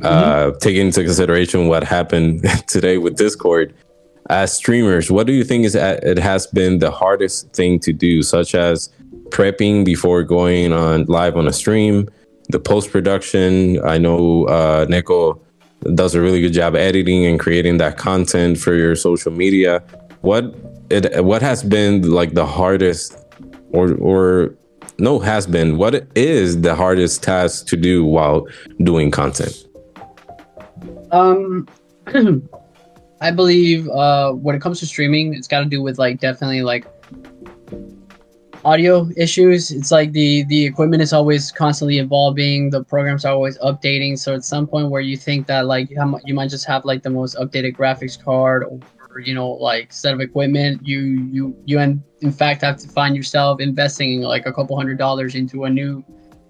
Mm-hmm. 0.00 0.04
Uh, 0.04 0.58
taking 0.58 0.86
into 0.86 1.04
consideration 1.04 1.68
what 1.68 1.84
happened 1.84 2.44
today 2.66 2.98
with 2.98 3.16
Discord, 3.16 3.74
as 4.30 4.54
streamers, 4.54 5.10
what 5.10 5.26
do 5.26 5.32
you 5.32 5.44
think 5.44 5.64
is 5.64 5.74
it 5.74 6.18
has 6.18 6.46
been 6.46 6.78
the 6.78 6.90
hardest 6.90 7.52
thing 7.52 7.78
to 7.80 7.92
do, 7.92 8.22
such 8.22 8.54
as 8.54 8.88
prepping 9.28 9.84
before 9.84 10.22
going 10.22 10.72
on 10.72 11.04
live 11.04 11.36
on 11.36 11.46
a 11.46 11.52
stream, 11.52 12.08
the 12.48 12.58
post 12.58 12.90
production? 12.90 13.84
I 13.84 13.98
know 13.98 14.46
uh, 14.46 14.86
Neko 14.86 15.40
does 15.94 16.14
a 16.14 16.22
really 16.22 16.40
good 16.40 16.54
job 16.54 16.74
editing 16.74 17.26
and 17.26 17.38
creating 17.38 17.76
that 17.78 17.98
content 17.98 18.58
for 18.58 18.74
your 18.74 18.96
social 18.96 19.30
media. 19.30 19.82
What 20.22 20.54
it 20.88 21.22
what 21.22 21.42
has 21.42 21.62
been 21.62 22.10
like 22.10 22.32
the 22.32 22.46
hardest, 22.46 23.18
or 23.72 23.94
or 23.96 24.54
no 24.98 25.18
has 25.18 25.46
been 25.46 25.76
what 25.76 26.06
is 26.16 26.62
the 26.62 26.74
hardest 26.74 27.22
task 27.22 27.66
to 27.66 27.76
do 27.76 28.04
while 28.06 28.46
doing 28.82 29.10
content? 29.10 29.66
Um. 31.10 31.68
I 33.24 33.30
believe 33.30 33.88
uh, 33.88 34.32
when 34.32 34.54
it 34.54 34.60
comes 34.60 34.80
to 34.80 34.86
streaming, 34.86 35.32
it's 35.32 35.48
got 35.48 35.60
to 35.60 35.64
do 35.64 35.80
with 35.80 35.98
like 35.98 36.20
definitely 36.20 36.60
like 36.60 36.84
audio 38.66 39.08
issues. 39.16 39.70
It's 39.70 39.90
like 39.90 40.12
the 40.12 40.44
the 40.44 40.66
equipment 40.66 41.00
is 41.00 41.14
always 41.14 41.50
constantly 41.50 41.96
evolving. 41.96 42.68
The 42.68 42.84
programs 42.84 43.24
are 43.24 43.32
always 43.32 43.56
updating. 43.60 44.18
So 44.18 44.34
at 44.34 44.44
some 44.44 44.66
point 44.66 44.90
where 44.90 45.00
you 45.00 45.16
think 45.16 45.46
that 45.46 45.64
like 45.64 45.88
you 46.26 46.34
might 46.34 46.50
just 46.50 46.66
have 46.66 46.84
like 46.84 47.02
the 47.02 47.08
most 47.08 47.34
updated 47.36 47.78
graphics 47.78 48.22
card 48.22 48.64
or 48.64 49.20
you 49.20 49.32
know 49.32 49.52
like 49.52 49.90
set 49.90 50.12
of 50.12 50.20
equipment, 50.20 50.86
you 50.86 51.00
you 51.32 51.56
you 51.64 51.78
in, 51.78 52.04
in 52.20 52.30
fact 52.30 52.60
have 52.60 52.76
to 52.76 52.88
find 52.88 53.16
yourself 53.16 53.58
investing 53.58 54.20
like 54.20 54.44
a 54.44 54.52
couple 54.52 54.76
hundred 54.76 54.98
dollars 54.98 55.34
into 55.34 55.64
a 55.64 55.70
new 55.70 56.04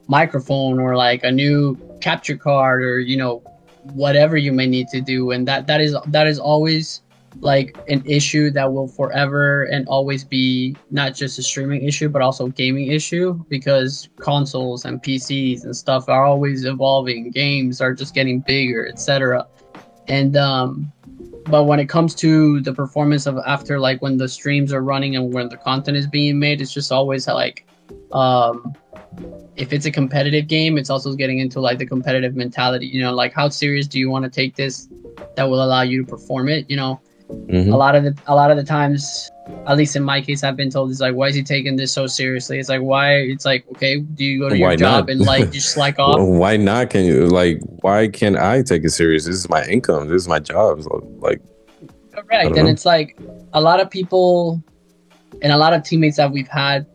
microphone 0.09 0.81
or 0.81 0.97
like 0.97 1.23
a 1.23 1.31
new 1.31 1.79
capture 2.01 2.37
card 2.37 2.83
or 2.83 2.99
you 2.99 3.17
know 3.17 3.45
whatever 3.93 4.37
you 4.37 4.53
may 4.53 4.67
need 4.67 4.89
to 4.89 5.01
do. 5.01 5.31
And 5.31 5.47
that 5.49 5.67
that 5.67 5.81
is 5.81 5.97
that 6.07 6.27
is 6.27 6.39
always 6.39 7.03
like 7.41 7.77
an 7.89 8.01
issue 8.07 8.51
that 8.51 8.73
will 8.73 8.87
forever 8.87 9.65
and 9.65 9.89
always 9.89 10.23
be 10.23 10.77
not 10.93 11.15
just 11.15 11.37
a 11.37 11.43
streaming 11.43 11.83
issue 11.83 12.09
but 12.09 12.23
also 12.23 12.47
gaming 12.47 12.87
issue 12.93 13.35
because 13.49 14.09
consoles 14.21 14.85
and 14.85 15.03
PCs 15.03 15.65
and 15.65 15.77
stuff 15.77 16.09
are 16.09 16.25
always 16.25 16.65
evolving. 16.65 17.31
Games 17.31 17.81
are 17.81 17.93
just 17.93 18.15
getting 18.15 18.41
bigger 18.41 18.87
etc 18.87 19.47
and 20.09 20.37
um 20.37 20.93
but 21.47 21.65
when 21.65 21.79
it 21.79 21.89
comes 21.89 22.15
to 22.15 22.61
the 22.61 22.73
performance 22.73 23.27
of 23.27 23.39
after 23.47 23.79
like 23.79 24.01
when 24.01 24.17
the 24.17 24.29
streams 24.29 24.73
are 24.73 24.83
running 24.83 25.17
and 25.17 25.33
when 25.33 25.49
the 25.49 25.57
content 25.57 25.97
is 25.97 26.07
being 26.07 26.39
made 26.39 26.61
it's 26.61 26.73
just 26.73 26.93
always 26.93 27.27
like 27.27 27.67
um 28.13 28.75
if 29.57 29.73
it's 29.73 29.87
a 29.87 29.91
competitive 29.91 30.49
game, 30.49 30.79
it's 30.79 30.91
also 30.91 31.15
getting 31.15 31.39
into 31.39 31.61
like 31.61 31.79
the 31.79 31.87
competitive 31.87 32.35
mentality. 32.35 32.87
You 32.87 33.03
know, 33.03 33.15
like 33.15 33.33
how 33.33 33.49
serious 33.49 33.87
do 33.87 33.99
you 33.99 34.11
want 34.11 34.25
to 34.25 34.31
take 34.31 34.57
this 34.57 34.89
that 35.37 35.45
will 35.45 35.63
allow 35.63 35.83
you 35.83 36.05
to 36.05 36.11
perform 36.11 36.49
it? 36.49 36.69
You 36.69 36.77
know, 36.77 37.01
mm-hmm. 37.31 37.73
a 37.73 37.77
lot 37.77 37.95
of 37.95 38.05
the 38.05 38.17
a 38.27 38.35
lot 38.35 38.51
of 38.51 38.57
the 38.57 38.65
times, 38.65 39.31
at 39.67 39.77
least 39.77 39.95
in 39.95 40.03
my 40.03 40.21
case, 40.21 40.43
I've 40.43 40.57
been 40.57 40.71
told 40.71 40.91
is 40.91 41.01
like, 41.01 41.15
why 41.15 41.29
is 41.29 41.35
he 41.35 41.43
taking 41.43 41.77
this 41.77 41.93
so 41.93 42.07
seriously? 42.07 42.59
It's 42.59 42.69
like 42.69 42.81
why? 42.81 43.15
It's 43.17 43.45
like 43.45 43.65
okay, 43.71 44.01
do 44.01 44.25
you 44.25 44.41
go 44.41 44.49
to 44.49 44.59
why 44.59 44.71
your 44.71 44.77
job 44.77 45.09
and 45.09 45.21
like 45.21 45.53
just 45.53 45.71
slack 45.71 45.99
off? 45.99 46.17
why 46.21 46.57
not? 46.57 46.91
Can 46.91 47.05
you 47.05 47.27
like 47.27 47.61
why 47.83 48.09
can't 48.09 48.37
I 48.37 48.63
take 48.63 48.85
it 48.85 48.91
serious? 48.91 49.27
This 49.27 49.37
is 49.37 49.49
my 49.49 49.65
income. 49.67 50.09
This 50.09 50.23
is 50.23 50.29
my 50.29 50.41
job. 50.41 50.81
Like 51.19 51.41
correct, 52.13 52.57
and 52.57 52.67
know. 52.67 52.67
it's 52.67 52.85
like 52.85 53.19
a 53.53 53.61
lot 53.61 53.81
of 53.81 53.91
people 53.91 54.63
and 55.43 55.53
a 55.53 55.57
lot 55.57 55.73
of 55.73 55.83
teammates 55.83 56.17
that 56.17 56.31
we've 56.31 56.49
had 56.49 56.87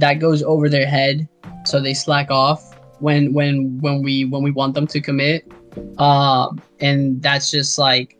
that 0.00 0.14
goes 0.14 0.42
over 0.42 0.68
their 0.68 0.86
head 0.86 1.28
so 1.64 1.80
they 1.80 1.94
slack 1.94 2.30
off 2.30 2.78
when 3.00 3.32
when 3.32 3.78
when 3.80 4.02
we 4.02 4.24
when 4.24 4.42
we 4.42 4.50
want 4.50 4.74
them 4.74 4.86
to 4.86 5.00
commit. 5.00 5.50
Um 5.98 6.60
and 6.80 7.22
that's 7.22 7.50
just 7.50 7.78
like 7.78 8.16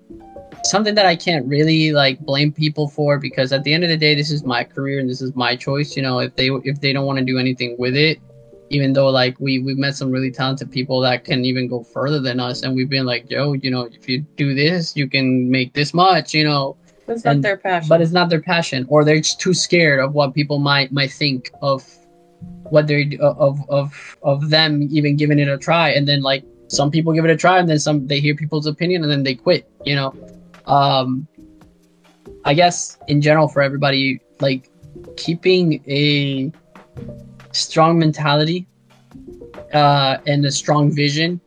something 0.64 0.94
that 0.94 1.06
i 1.06 1.16
can't 1.16 1.46
really 1.46 1.92
like 1.92 2.18
blame 2.20 2.52
people 2.52 2.88
for 2.88 3.18
because 3.18 3.52
at 3.52 3.64
the 3.64 3.72
end 3.72 3.82
of 3.82 3.88
the 3.88 3.96
day 3.96 4.14
this 4.14 4.30
is 4.30 4.44
my 4.44 4.62
career 4.62 4.98
and 4.98 5.08
this 5.08 5.22
is 5.22 5.34
my 5.34 5.56
choice 5.56 5.96
you 5.96 6.02
know 6.02 6.18
if 6.18 6.34
they 6.36 6.50
if 6.64 6.80
they 6.80 6.92
don't 6.92 7.06
want 7.06 7.18
to 7.18 7.24
do 7.24 7.38
anything 7.38 7.74
with 7.78 7.96
it 7.96 8.20
even 8.68 8.92
though 8.92 9.08
like 9.08 9.38
we 9.40 9.58
we've 9.58 9.78
met 9.78 9.96
some 9.96 10.10
really 10.10 10.30
talented 10.30 10.70
people 10.70 11.00
that 11.00 11.24
can 11.24 11.44
even 11.44 11.66
go 11.66 11.82
further 11.82 12.20
than 12.20 12.38
us 12.38 12.62
and 12.62 12.74
we've 12.74 12.90
been 12.90 13.06
like 13.06 13.28
yo 13.30 13.54
you 13.54 13.70
know 13.70 13.82
if 13.82 14.08
you 14.08 14.20
do 14.36 14.54
this 14.54 14.96
you 14.96 15.08
can 15.08 15.50
make 15.50 15.72
this 15.72 15.94
much 15.94 16.34
you 16.34 16.44
know 16.44 16.76
it's 17.10 17.24
not 17.24 17.42
their 17.42 17.56
passion. 17.56 17.88
but 17.88 18.00
it's 18.00 18.12
not 18.12 18.28
their 18.28 18.40
passion 18.40 18.86
or 18.88 19.04
they're 19.04 19.18
just 19.18 19.40
too 19.40 19.54
scared 19.54 20.00
of 20.00 20.14
what 20.14 20.34
people 20.34 20.58
might 20.58 20.92
might 20.92 21.12
think 21.12 21.50
of 21.62 21.84
what 22.70 22.86
they're 22.86 23.04
of 23.20 23.60
of 23.68 24.16
of 24.22 24.50
them 24.50 24.82
even 24.90 25.16
giving 25.16 25.38
it 25.38 25.48
a 25.48 25.58
try. 25.58 25.90
And 25.90 26.06
then 26.06 26.22
like 26.22 26.44
some 26.68 26.90
people 26.90 27.12
give 27.12 27.24
it 27.24 27.30
a 27.30 27.36
try 27.36 27.58
and 27.58 27.68
then 27.68 27.78
some 27.78 28.06
they 28.06 28.20
hear 28.20 28.34
people's 28.34 28.66
opinion 28.66 29.02
and 29.02 29.10
then 29.10 29.22
they 29.22 29.34
quit 29.34 29.68
you 29.84 29.94
know? 29.94 30.14
Um 30.66 31.26
i 32.44 32.54
guess 32.54 32.96
in 33.08 33.20
general 33.20 33.48
for 33.48 33.60
everybody 33.60 34.20
like 34.40 34.70
keeping 35.16 35.82
a 35.86 36.50
strong 37.52 37.98
mentality 37.98 38.66
uh 39.74 40.16
and 40.26 40.44
a 40.46 40.50
strong 40.50 40.90
vision 40.94 41.40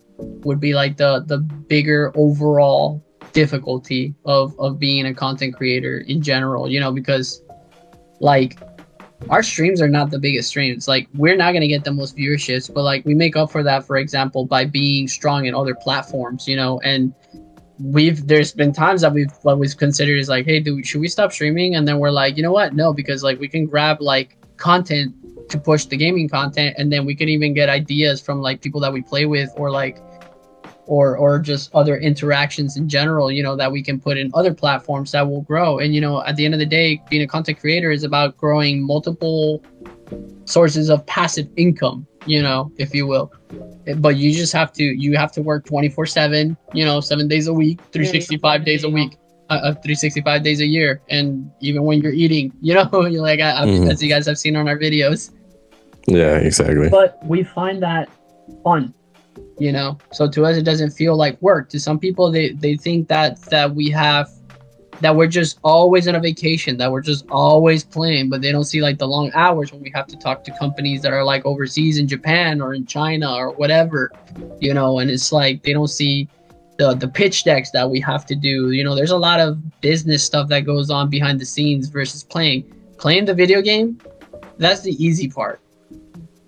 would 0.44 0.60
be 0.60 0.73
like 0.73 0.98
the 0.98 1.23
the 1.26 1.38
bigger 1.38 2.11
overall 2.15 3.03
difficulty 3.34 4.14
of 4.26 4.57
of 4.60 4.80
being 4.80 5.05
a 5.05 5.14
content 5.14 5.55
creator 5.55 5.99
in 6.07 6.22
general 6.22 6.69
you 6.69 6.80
know 6.80 6.91
because 6.91 7.41
like 8.19 8.60
our 9.30 9.43
streams 9.43 9.81
are 9.81 9.88
not 9.88 10.10
the 10.11 10.19
biggest 10.19 10.49
streams. 10.49 10.88
Like 10.88 11.07
we're 11.14 11.35
not 11.35 11.53
gonna 11.53 11.68
get 11.68 11.84
the 11.84 11.91
most 11.91 12.18
viewerships, 12.18 12.73
but 12.73 12.84
like 12.84 13.05
we 13.05 13.14
make 13.14 13.35
up 13.35 13.51
for 13.51 13.64
that, 13.64 13.85
for 13.85 13.97
example, 13.97 14.45
by 14.45 14.65
being 14.65 15.07
strong 15.07 15.45
in 15.45 15.55
other 15.55 15.76
platforms, 15.76 16.47
you 16.47 16.55
know, 16.55 16.80
and 16.81 17.14
we've 17.80 18.27
there's 18.27 18.53
been 18.53 18.73
times 18.73 19.01
that 19.01 19.14
we've 19.14 19.31
what 19.43 19.60
we've 19.60 19.77
considered 19.77 20.18
is 20.18 20.30
like, 20.30 20.45
hey, 20.45 20.60
dude, 20.60 20.85
should 20.85 21.01
we 21.01 21.07
stop 21.07 21.31
streaming? 21.31 21.76
And 21.76 21.88
then 21.88 21.99
we're 21.99 22.11
like, 22.11 22.38
you 22.38 22.43
know 22.43 22.51
what? 22.51 22.73
No, 22.73 22.93
because 22.93 23.23
like 23.23 23.39
we 23.39 23.47
can 23.47 23.65
grab 23.65 24.01
like 24.01 24.38
content 24.57 25.15
to 25.49 25.57
push 25.57 25.85
the 25.85 25.97
gaming 25.97 26.30
content 26.30 26.76
and 26.77 26.91
then 26.91 27.05
we 27.05 27.15
can 27.15 27.30
even 27.30 27.53
get 27.53 27.69
ideas 27.69 28.22
from 28.22 28.41
like 28.41 28.61
people 28.61 28.80
that 28.80 28.93
we 28.93 29.01
play 29.01 29.26
with 29.26 29.49
or 29.57 29.69
like 29.69 29.99
or 30.85 31.18
or 31.18 31.39
just 31.39 31.73
other 31.73 31.97
interactions 31.97 32.77
in 32.77 32.89
general 32.89 33.31
you 33.31 33.41
know 33.41 33.55
that 33.55 33.72
we 33.72 33.81
can 33.81 33.99
put 33.99 34.18
in 34.18 34.31
other 34.34 34.53
platforms 34.53 35.11
that 35.11 35.27
will 35.27 35.41
grow. 35.41 35.80
And 35.80 35.93
you 35.95 36.01
know 36.01 36.23
at 36.23 36.35
the 36.35 36.45
end 36.45 36.53
of 36.53 36.60
the 36.60 36.65
day 36.65 37.01
being 37.10 37.22
a 37.22 37.27
content 37.27 37.60
creator 37.60 37.91
is 37.91 38.03
about 38.03 38.38
growing 38.38 38.85
multiple 38.85 39.64
sources 40.45 40.89
of 40.89 41.05
passive 41.05 41.47
income 41.55 42.05
you 42.26 42.41
know 42.41 42.72
if 42.77 42.93
you 42.93 43.07
will. 43.07 43.31
But 43.97 44.15
you 44.15 44.31
just 44.31 44.53
have 44.53 44.72
to 44.73 44.84
you 44.84 45.18
have 45.18 45.31
to 45.34 45.41
work 45.41 45.65
24 45.65 46.05
7 46.05 46.57
you 46.73 46.85
know 46.85 46.99
seven 46.99 47.27
days 47.27 47.47
a 47.47 47.53
week 47.53 47.80
365 47.91 48.65
days 48.65 48.84
a 48.84 48.89
week 48.89 49.18
uh, 49.49 49.55
uh, 49.55 49.73
365 49.73 50.41
days 50.41 50.61
a 50.61 50.65
year. 50.65 51.01
And 51.10 51.51
even 51.60 51.84
when 51.84 52.01
you're 52.01 52.14
eating 52.14 52.51
you 52.61 52.73
know 52.73 52.89
you're 53.05 53.22
like 53.22 53.39
I, 53.39 53.65
mm-hmm. 53.65 53.89
as 53.89 54.01
you 54.01 54.10
guys 54.10 54.26
have 54.26 54.38
seen 54.38 54.55
on 54.55 54.68
our 54.68 54.77
videos. 54.77 55.31
Yeah 56.07 56.38
exactly. 56.38 56.89
But 56.89 57.23
we 57.26 57.43
find 57.43 57.81
that 57.84 58.10
fun 58.64 58.93
you 59.57 59.71
know? 59.71 59.97
So 60.11 60.30
to 60.30 60.45
us 60.45 60.57
it 60.57 60.63
doesn't 60.63 60.91
feel 60.91 61.15
like 61.15 61.41
work. 61.41 61.69
To 61.69 61.80
some 61.80 61.99
people 61.99 62.31
they 62.31 62.51
they 62.51 62.75
think 62.75 63.07
that 63.07 63.41
that 63.43 63.73
we 63.73 63.89
have 63.89 64.30
that 65.01 65.15
we're 65.15 65.27
just 65.27 65.59
always 65.63 66.07
on 66.07 66.15
a 66.15 66.19
vacation 66.19 66.77
that 66.77 66.91
we're 66.91 67.01
just 67.01 67.25
always 67.30 67.84
playing 67.84 68.30
but 68.30 68.41
they 68.41 68.51
don't 68.51 68.63
see 68.63 68.80
like 68.80 68.99
the 68.99 69.07
long 69.07 69.31
hours 69.34 69.73
when 69.73 69.81
we 69.81 69.91
have 69.93 70.07
to 70.07 70.15
talk 70.15 70.43
to 70.43 70.51
companies 70.59 71.01
that 71.01 71.11
are 71.11 71.23
like 71.23 71.43
overseas 71.45 71.97
in 71.97 72.07
japan 72.07 72.61
or 72.61 72.75
in 72.75 72.85
china 72.85 73.35
or 73.35 73.51
whatever 73.53 74.11
you 74.59 74.73
know? 74.73 74.99
And 74.99 75.09
it's 75.09 75.31
like 75.31 75.63
they 75.63 75.73
don't 75.73 75.88
see 75.88 76.27
the 76.77 76.95
the 76.95 77.07
pitch 77.07 77.43
decks 77.43 77.71
that 77.71 77.89
we 77.89 77.99
have 77.99 78.25
to 78.27 78.35
do. 78.35 78.71
You 78.71 78.84
know 78.84 78.95
there's 78.95 79.11
a 79.11 79.17
lot 79.17 79.39
of 79.39 79.81
business 79.81 80.23
stuff 80.23 80.49
that 80.49 80.61
goes 80.61 80.89
on 80.89 81.09
behind 81.09 81.39
the 81.39 81.45
scenes 81.45 81.89
versus 81.89 82.23
playing. 82.23 82.63
Playing 82.97 83.25
the 83.25 83.34
video 83.34 83.61
game 83.61 83.99
that's 84.57 84.81
the 84.81 84.91
easy 85.03 85.30
part. 85.30 85.59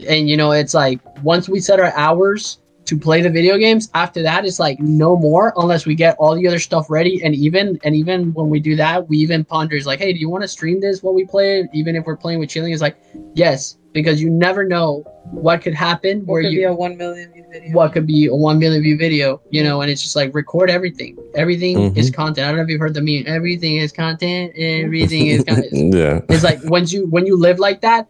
And 0.07 0.29
you 0.29 0.37
know 0.37 0.51
it's 0.51 0.73
like 0.73 0.99
once 1.23 1.49
we 1.49 1.59
set 1.59 1.79
our 1.79 1.93
hours 1.95 2.59
to 2.85 2.97
play 2.97 3.21
the 3.21 3.29
video 3.29 3.57
games. 3.57 3.89
After 3.93 4.21
that, 4.23 4.45
it's 4.45 4.59
like 4.59 4.79
no 4.79 5.17
more 5.17 5.53
unless 5.57 5.85
we 5.85 5.95
get 5.95 6.15
all 6.19 6.35
the 6.35 6.47
other 6.47 6.59
stuff 6.59 6.89
ready. 6.89 7.23
And 7.23 7.35
even 7.35 7.79
and 7.83 7.95
even 7.95 8.33
when 8.33 8.49
we 8.49 8.59
do 8.59 8.75
that, 8.75 9.07
we 9.07 9.17
even 9.17 9.43
ponder 9.43 9.75
is 9.75 9.85
like, 9.85 9.99
hey, 9.99 10.13
do 10.13 10.19
you 10.19 10.29
want 10.29 10.43
to 10.43 10.47
stream 10.47 10.79
this 10.79 11.01
while 11.01 11.13
we 11.13 11.25
play? 11.25 11.67
Even 11.73 11.95
if 11.95 12.05
we're 12.05 12.17
playing 12.17 12.39
with 12.39 12.49
chilling, 12.49 12.73
is 12.73 12.81
like, 12.81 12.97
yes, 13.33 13.77
because 13.93 14.21
you 14.21 14.29
never 14.29 14.63
know 14.63 15.03
what 15.31 15.61
could 15.61 15.73
happen. 15.73 16.19
What 16.19 16.33
where 16.33 16.41
could 16.43 16.51
you, 16.51 16.59
be 16.59 16.63
a 16.65 16.73
one 16.73 16.97
million 16.97 17.31
view 17.31 17.45
video? 17.51 17.73
What 17.73 17.93
could 17.93 18.05
be 18.05 18.27
a 18.27 18.35
one 18.35 18.59
million 18.59 18.83
view 18.83 18.97
video? 18.97 19.41
You 19.49 19.63
know, 19.63 19.81
and 19.81 19.89
it's 19.89 20.03
just 20.03 20.15
like 20.15 20.35
record 20.35 20.69
everything. 20.69 21.17
Everything 21.35 21.77
mm-hmm. 21.77 21.97
is 21.97 22.11
content. 22.11 22.45
I 22.45 22.49
don't 22.49 22.57
know 22.57 22.63
if 22.63 22.69
you've 22.69 22.81
heard 22.81 22.93
the 22.93 23.01
meme. 23.01 23.23
Everything 23.25 23.77
is 23.77 23.91
content. 23.91 24.53
Everything 24.57 25.27
is 25.27 25.43
content. 25.47 25.93
yeah. 25.93 26.21
It's 26.29 26.43
like 26.43 26.59
once 26.65 26.93
you 26.93 27.07
when 27.07 27.25
you 27.25 27.37
live 27.37 27.57
like 27.57 27.81
that, 27.81 28.07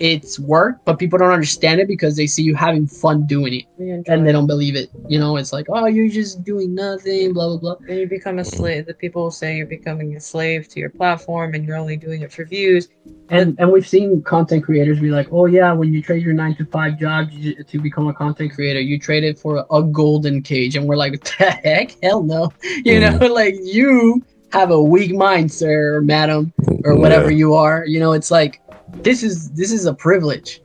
it's 0.00 0.38
work, 0.38 0.80
but 0.86 0.98
people 0.98 1.18
don't 1.18 1.30
understand 1.30 1.78
it 1.78 1.86
because 1.86 2.16
they 2.16 2.26
see 2.26 2.42
you 2.42 2.54
having 2.54 2.86
fun 2.86 3.26
doing 3.26 3.54
it, 3.60 4.08
and 4.08 4.26
they 4.26 4.32
don't 4.32 4.46
believe 4.46 4.74
it. 4.74 4.90
You 5.06 5.18
know, 5.18 5.36
it's 5.36 5.52
like, 5.52 5.66
oh, 5.68 5.86
you're 5.86 6.08
just 6.08 6.42
doing 6.42 6.74
nothing, 6.74 7.34
blah 7.34 7.48
blah 7.48 7.58
blah. 7.58 7.86
And 7.86 7.98
you 7.98 8.08
become 8.08 8.38
a 8.38 8.44
slave. 8.44 8.86
The 8.86 8.94
people 8.94 9.30
say 9.30 9.58
you're 9.58 9.66
becoming 9.66 10.16
a 10.16 10.20
slave 10.20 10.68
to 10.68 10.80
your 10.80 10.88
platform, 10.88 11.54
and 11.54 11.66
you're 11.66 11.76
only 11.76 11.98
doing 11.98 12.22
it 12.22 12.32
for 12.32 12.46
views. 12.46 12.88
And 13.28 13.54
and 13.60 13.70
we've 13.70 13.86
seen 13.86 14.22
content 14.22 14.64
creators 14.64 15.00
be 15.00 15.10
like, 15.10 15.28
oh 15.32 15.44
yeah, 15.44 15.70
when 15.72 15.92
you 15.92 16.02
trade 16.02 16.22
your 16.22 16.34
nine 16.34 16.56
to 16.56 16.64
five 16.64 16.98
job 16.98 17.28
to 17.30 17.78
become 17.78 18.08
a 18.08 18.14
content 18.14 18.54
creator, 18.54 18.80
you 18.80 18.98
trade 18.98 19.22
it 19.22 19.38
for 19.38 19.66
a 19.70 19.82
golden 19.82 20.42
cage, 20.42 20.76
and 20.76 20.86
we're 20.86 20.96
like, 20.96 21.22
the 21.22 21.44
heck, 21.44 21.94
hell 22.02 22.22
no, 22.22 22.50
you 22.62 23.00
mm. 23.00 23.20
know, 23.20 23.26
like 23.26 23.54
you 23.62 24.24
have 24.52 24.70
a 24.70 24.82
weak 24.82 25.14
mind, 25.14 25.52
sir, 25.52 25.96
or 25.96 26.00
madam, 26.00 26.54
or 26.84 26.96
whatever 26.96 27.30
yeah. 27.30 27.36
you 27.36 27.54
are. 27.54 27.84
You 27.84 28.00
know, 28.00 28.12
it's 28.12 28.30
like 28.30 28.62
this 28.96 29.22
is 29.22 29.50
this 29.52 29.72
is 29.72 29.86
a 29.86 29.94
privilege. 29.94 30.60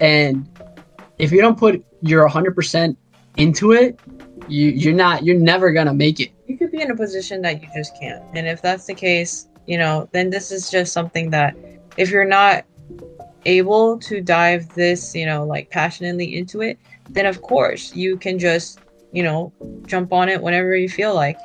And 0.00 0.48
if 1.18 1.32
you 1.32 1.40
don't 1.40 1.58
put 1.58 1.84
your 2.02 2.28
100% 2.28 2.96
into 3.36 3.72
it 3.72 3.98
you 4.48 4.70
you're 4.70 4.94
not 4.94 5.24
you're 5.24 5.38
never 5.38 5.72
gonna 5.72 5.94
make 5.94 6.20
it. 6.20 6.30
You 6.46 6.58
could 6.58 6.70
be 6.70 6.82
in 6.82 6.90
a 6.90 6.96
position 6.96 7.42
that 7.42 7.62
you 7.62 7.68
just 7.74 7.98
can't. 7.98 8.22
And 8.34 8.46
if 8.46 8.62
that's 8.62 8.86
the 8.86 8.94
case 8.94 9.48
you 9.66 9.78
know 9.78 10.08
then 10.12 10.30
this 10.30 10.50
is 10.50 10.70
just 10.70 10.92
something 10.92 11.30
that 11.30 11.56
if 11.96 12.10
you're 12.10 12.24
not 12.24 12.64
able 13.46 13.98
to 13.98 14.20
dive 14.20 14.68
this 14.74 15.14
you 15.14 15.26
know 15.26 15.44
like 15.44 15.70
passionately 15.70 16.36
into 16.36 16.62
it 16.62 16.78
then 17.10 17.26
of 17.26 17.42
course 17.42 17.94
you 17.94 18.16
can 18.16 18.38
just 18.38 18.80
you 19.12 19.22
know 19.22 19.52
jump 19.86 20.12
on 20.12 20.28
it 20.28 20.42
whenever 20.42 20.76
you 20.76 20.88
feel 20.88 21.14
like. 21.14 21.38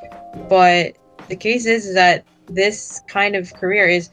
But 0.48 0.96
the 1.28 1.36
case 1.36 1.66
is, 1.66 1.86
is 1.86 1.94
that 1.94 2.24
this 2.46 3.00
kind 3.08 3.36
of 3.36 3.52
career 3.54 3.86
is 3.86 4.10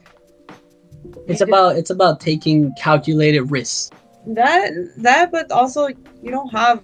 it's 1.28 1.42
about 1.42 1.76
it's 1.76 1.90
about 1.90 2.20
taking 2.20 2.74
calculated 2.76 3.44
risks. 3.52 3.92
That 4.28 4.72
that, 4.98 5.32
but 5.32 5.52
also 5.52 5.88
you 5.88 6.32
don't 6.32 6.50
have 6.50 6.84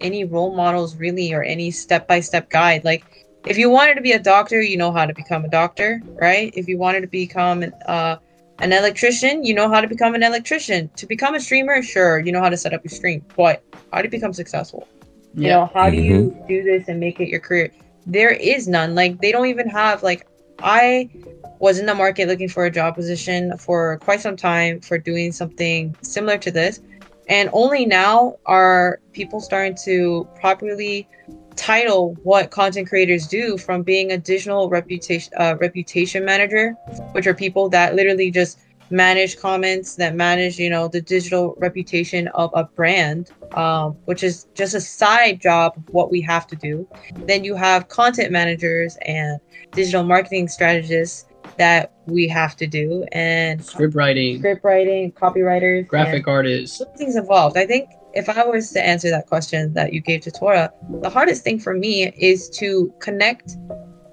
any 0.00 0.24
role 0.24 0.54
models 0.54 0.96
really 0.96 1.32
or 1.32 1.42
any 1.42 1.70
step 1.70 2.06
by 2.06 2.20
step 2.20 2.50
guide. 2.50 2.84
Like 2.84 3.04
if 3.46 3.58
you 3.58 3.70
wanted 3.70 3.94
to 3.94 4.00
be 4.00 4.12
a 4.12 4.18
doctor, 4.18 4.62
you 4.62 4.76
know 4.76 4.92
how 4.92 5.06
to 5.06 5.14
become 5.14 5.44
a 5.44 5.48
doctor, 5.48 6.00
right? 6.20 6.52
If 6.56 6.68
you 6.68 6.78
wanted 6.78 7.02
to 7.02 7.06
become 7.06 7.64
uh, 7.86 8.16
an 8.58 8.72
electrician, 8.72 9.44
you 9.44 9.54
know 9.54 9.68
how 9.68 9.80
to 9.80 9.88
become 9.88 10.14
an 10.14 10.22
electrician. 10.22 10.90
To 10.96 11.06
become 11.06 11.34
a 11.34 11.40
streamer, 11.40 11.82
sure, 11.82 12.20
you 12.20 12.32
know 12.32 12.40
how 12.40 12.48
to 12.48 12.56
set 12.56 12.72
up 12.72 12.82
your 12.84 12.90
stream. 12.90 13.24
But 13.36 13.62
how 13.92 13.98
do 13.98 14.04
you 14.04 14.10
become 14.10 14.32
successful? 14.32 14.88
Yeah. 15.34 15.42
You 15.42 15.48
know, 15.48 15.70
how 15.74 15.90
mm-hmm. 15.90 15.96
do 15.96 16.02
you 16.02 16.44
do 16.48 16.62
this 16.62 16.88
and 16.88 17.00
make 17.00 17.20
it 17.20 17.28
your 17.28 17.40
career? 17.40 17.70
There 18.06 18.30
is 18.30 18.68
none. 18.68 18.94
Like 18.94 19.20
they 19.20 19.32
don't 19.32 19.46
even 19.46 19.68
have 19.68 20.02
like 20.02 20.26
I 20.62 21.10
was 21.58 21.78
in 21.78 21.86
the 21.86 21.94
market 21.94 22.28
looking 22.28 22.48
for 22.48 22.64
a 22.64 22.70
job 22.70 22.94
position 22.94 23.56
for 23.58 23.98
quite 23.98 24.20
some 24.20 24.36
time 24.36 24.80
for 24.80 24.98
doing 24.98 25.32
something 25.32 25.96
similar 26.02 26.38
to 26.38 26.50
this. 26.50 26.80
And 27.28 27.48
only 27.52 27.86
now 27.86 28.36
are 28.44 29.00
people 29.12 29.40
starting 29.40 29.76
to 29.84 30.28
properly 30.40 31.08
title 31.56 32.16
what 32.22 32.50
content 32.50 32.88
creators 32.88 33.26
do 33.26 33.56
from 33.56 33.82
being 33.82 34.10
a 34.10 34.18
digital 34.18 34.68
reputation 34.68 35.32
uh, 35.38 35.56
reputation 35.60 36.24
manager, 36.24 36.72
which 37.12 37.26
are 37.26 37.34
people 37.34 37.68
that 37.70 37.94
literally 37.94 38.30
just 38.30 38.58
manage 38.90 39.38
comments 39.38 39.96
that 39.96 40.14
manage 40.14 40.58
you 40.58 40.70
know 40.70 40.88
the 40.88 41.00
digital 41.00 41.54
reputation 41.58 42.28
of 42.28 42.50
a 42.54 42.64
brand 42.64 43.30
um, 43.54 43.92
which 44.04 44.22
is 44.22 44.46
just 44.54 44.74
a 44.74 44.80
side 44.80 45.40
job 45.40 45.74
of 45.76 45.88
what 45.94 46.10
we 46.10 46.20
have 46.20 46.46
to 46.48 46.56
do. 46.56 46.88
Then 47.26 47.44
you 47.44 47.54
have 47.54 47.88
content 47.88 48.32
managers 48.32 48.96
and 49.06 49.40
digital 49.72 50.02
marketing 50.02 50.48
strategists 50.48 51.26
that 51.56 51.92
we 52.06 52.26
have 52.28 52.56
to 52.56 52.66
do 52.66 53.04
and 53.12 53.64
script 53.64 53.94
writing. 53.94 54.38
script 54.38 54.64
writing 54.64 55.12
copywriters 55.12 55.86
graphic 55.86 56.26
artists. 56.26 56.82
things 56.96 57.16
involved. 57.16 57.56
I 57.56 57.66
think 57.66 57.88
if 58.14 58.28
i 58.28 58.44
was 58.44 58.70
to 58.70 58.84
answer 58.84 59.10
that 59.10 59.26
question 59.26 59.72
that 59.74 59.92
you 59.92 60.00
gave 60.00 60.20
to 60.20 60.30
tora 60.30 60.72
the 61.02 61.10
hardest 61.10 61.42
thing 61.42 61.58
for 61.58 61.74
me 61.74 62.12
is 62.16 62.48
to 62.48 62.92
connect 63.00 63.56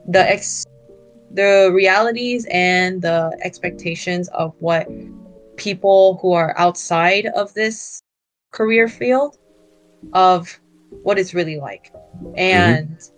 the 0.07 0.19
ex 0.19 0.65
the 1.33 1.71
realities 1.73 2.45
and 2.51 3.01
the 3.01 3.37
expectations 3.43 4.27
of 4.29 4.53
what 4.59 4.87
people 5.57 6.19
who 6.21 6.33
are 6.33 6.57
outside 6.57 7.27
of 7.27 7.53
this 7.53 8.01
career 8.51 8.87
field 8.87 9.37
of 10.13 10.59
what 11.03 11.17
it's 11.17 11.33
really 11.33 11.59
like. 11.59 11.91
And 12.35 12.89
mm-hmm 12.89 13.17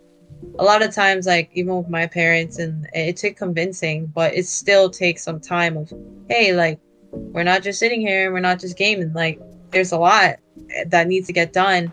a 0.60 0.64
lot 0.64 0.82
of 0.84 0.94
times 0.94 1.26
like 1.26 1.50
even 1.54 1.76
with 1.78 1.88
my 1.88 2.06
parents 2.06 2.60
and 2.60 2.86
it 2.94 3.16
took 3.16 3.38
convincing 3.38 4.06
but 4.08 4.34
it 4.34 4.46
still 4.46 4.90
takes 4.90 5.24
some 5.24 5.40
time 5.40 5.78
of 5.78 5.92
hey 6.28 6.54
like 6.54 6.80
we're 7.12 7.44
not 7.44 7.64
just 7.64 7.80
sitting 7.80 8.02
here 8.02 8.26
and 8.26 8.34
we're 8.34 8.42
not 8.42 8.60
just 8.60 8.78
gaming 8.78 9.12
like 9.14 9.40
there's 9.72 9.94
a 9.94 9.98
lot 9.98 10.36
that 10.88 11.08
needs 11.08 11.28
to 11.28 11.34
get 11.34 11.54
done 11.54 11.92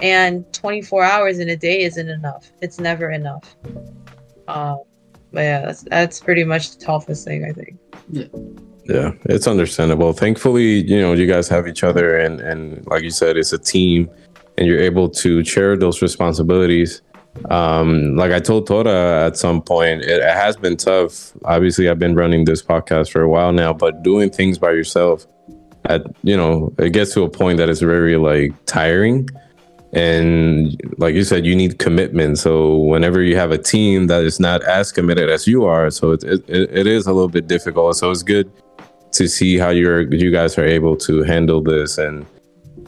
and 0.00 0.50
24 0.52 1.04
hours 1.04 1.38
in 1.38 1.48
a 1.48 1.56
day 1.56 1.82
isn't 1.82 2.08
enough. 2.08 2.50
It's 2.60 2.80
never 2.80 3.10
enough. 3.10 3.56
Um 4.48 4.82
but 5.32 5.40
yeah 5.40 5.60
that's 5.66 5.82
that's 5.82 6.20
pretty 6.20 6.44
much 6.44 6.76
the 6.76 6.84
toughest 6.84 7.24
thing 7.24 7.44
i 7.44 7.52
think. 7.52 7.78
Yeah. 8.10 8.26
Yeah 8.84 9.12
it's 9.26 9.46
understandable. 9.46 10.12
Thankfully 10.12 10.82
you 10.82 11.00
know 11.00 11.12
you 11.12 11.26
guys 11.26 11.48
have 11.48 11.68
each 11.68 11.84
other 11.84 12.18
and 12.18 12.40
and 12.40 12.84
like 12.86 13.02
you 13.02 13.10
said 13.10 13.36
it's 13.36 13.52
a 13.52 13.58
team 13.58 14.10
and 14.58 14.66
you're 14.66 14.80
able 14.80 15.08
to 15.08 15.44
share 15.44 15.76
those 15.76 16.02
responsibilities. 16.02 17.00
Um 17.48 18.16
like 18.16 18.32
i 18.32 18.40
told 18.40 18.66
tora 18.66 19.26
at 19.26 19.36
some 19.36 19.62
point 19.62 20.02
it, 20.02 20.20
it, 20.20 20.34
has 20.34 20.56
been 20.56 20.76
tough. 20.76 21.32
Obviously 21.44 21.88
i've 21.88 21.98
been 21.98 22.14
running 22.14 22.44
this 22.44 22.62
podcast 22.62 23.10
for 23.10 23.22
a 23.22 23.28
while 23.28 23.52
now 23.52 23.72
but 23.72 24.02
doing 24.02 24.28
things 24.30 24.58
by 24.58 24.72
yourself 24.72 25.26
at 25.86 26.02
you 26.22 26.36
know 26.36 26.74
it 26.78 26.90
gets 26.90 27.14
to 27.14 27.22
a 27.22 27.30
point 27.30 27.58
that 27.58 27.68
it's 27.68 27.80
very 27.80 28.16
like 28.16 28.52
tiring 28.66 29.28
and 29.92 30.80
like 30.96 31.14
you 31.14 31.22
said 31.24 31.44
you 31.44 31.54
need 31.54 31.78
commitment. 31.78 32.38
So 32.38 32.78
whenever 32.78 33.22
you 33.22 33.36
have 33.36 33.50
a 33.50 33.58
team 33.58 34.06
that 34.06 34.24
is 34.24 34.40
not 34.40 34.62
as 34.64 34.90
committed 34.90 35.28
as 35.28 35.46
you 35.46 35.64
are 35.64 35.90
so 35.90 36.12
it, 36.12 36.24
it, 36.24 36.44
it 36.48 36.86
is 36.86 37.06
a 37.06 37.12
little 37.12 37.28
bit 37.28 37.46
difficult. 37.46 37.96
So 37.96 38.10
it's 38.10 38.22
good 38.22 38.50
to 39.12 39.28
see 39.28 39.58
how 39.58 39.68
you're 39.68 40.12
you 40.14 40.30
guys 40.30 40.56
are 40.56 40.64
able 40.64 40.96
to 40.96 41.22
handle 41.22 41.60
this. 41.60 41.98
And 41.98 42.24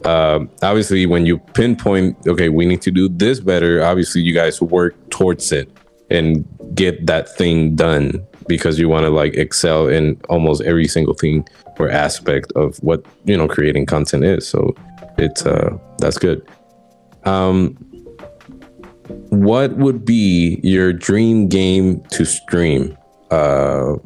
um, 0.07 0.51
obviously 0.63 1.05
when 1.05 1.27
you 1.27 1.39
pinpoint 1.39 2.17
okay 2.27 2.49
we 2.49 2.67
need 2.67 2.83
to 2.83 2.91
do 2.91 3.09
this 3.09 3.41
better 3.41 3.83
obviously 3.83 4.21
you 4.21 4.35
guys 4.35 4.61
work 4.61 4.95
towards 5.09 5.51
it 5.51 5.71
and 6.11 6.45
get 6.75 7.07
that 7.07 7.27
thing 7.27 7.75
done 7.75 8.27
because 8.47 8.79
you 8.79 8.87
want 8.87 9.05
to 9.05 9.11
like 9.11 9.33
excel 9.35 9.89
in 9.89 10.21
almost 10.29 10.61
every 10.63 10.87
single 10.87 11.15
thing 11.15 11.47
or 11.79 11.89
aspect 11.91 12.53
of 12.53 12.77
what 12.79 13.05
you 13.25 13.37
know 13.37 13.49
creating 13.49 13.87
content 13.87 14.25
is. 14.25 14.47
So 14.47 14.75
it's 15.19 15.45
uh 15.45 15.77
that's 15.99 16.19
good 16.19 16.47
um 17.25 17.77
what 19.31 19.77
would 19.77 20.05
be 20.05 20.61
your 20.63 20.93
dream 20.93 21.49
game 21.49 22.01
to 22.11 22.25
stream? 22.25 22.97
Uh, 23.31 23.97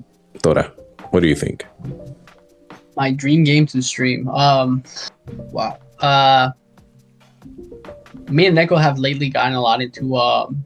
Tora, 0.43 0.73
what 1.11 1.21
do 1.21 1.29
you 1.29 1.35
think? 1.35 1.67
My 2.97 3.13
dream 3.13 3.45
game 3.45 3.67
to 3.67 3.83
stream. 3.83 4.29
Um, 4.29 4.83
wow. 5.53 5.79
Uh, 6.01 6.51
me 8.29 8.47
and 8.47 8.57
Neko 8.57 8.81
have 8.81 8.99
lately 8.99 9.29
gotten 9.29 9.55
a 9.55 9.61
lot 9.61 9.81
into 9.81 10.17
um, 10.17 10.65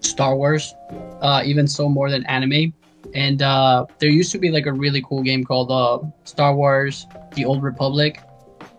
Star 0.00 0.36
Wars, 0.36 0.74
uh, 1.20 1.42
even 1.44 1.66
so 1.66 1.88
more 1.88 2.10
than 2.10 2.24
anime. 2.26 2.72
And 3.14 3.42
uh, 3.42 3.86
there 3.98 4.10
used 4.10 4.32
to 4.32 4.38
be 4.38 4.50
like 4.50 4.66
a 4.66 4.72
really 4.72 5.02
cool 5.02 5.22
game 5.22 5.44
called 5.44 5.70
uh, 5.70 6.06
Star 6.24 6.54
Wars: 6.54 7.06
The 7.34 7.44
Old 7.44 7.62
Republic. 7.62 8.20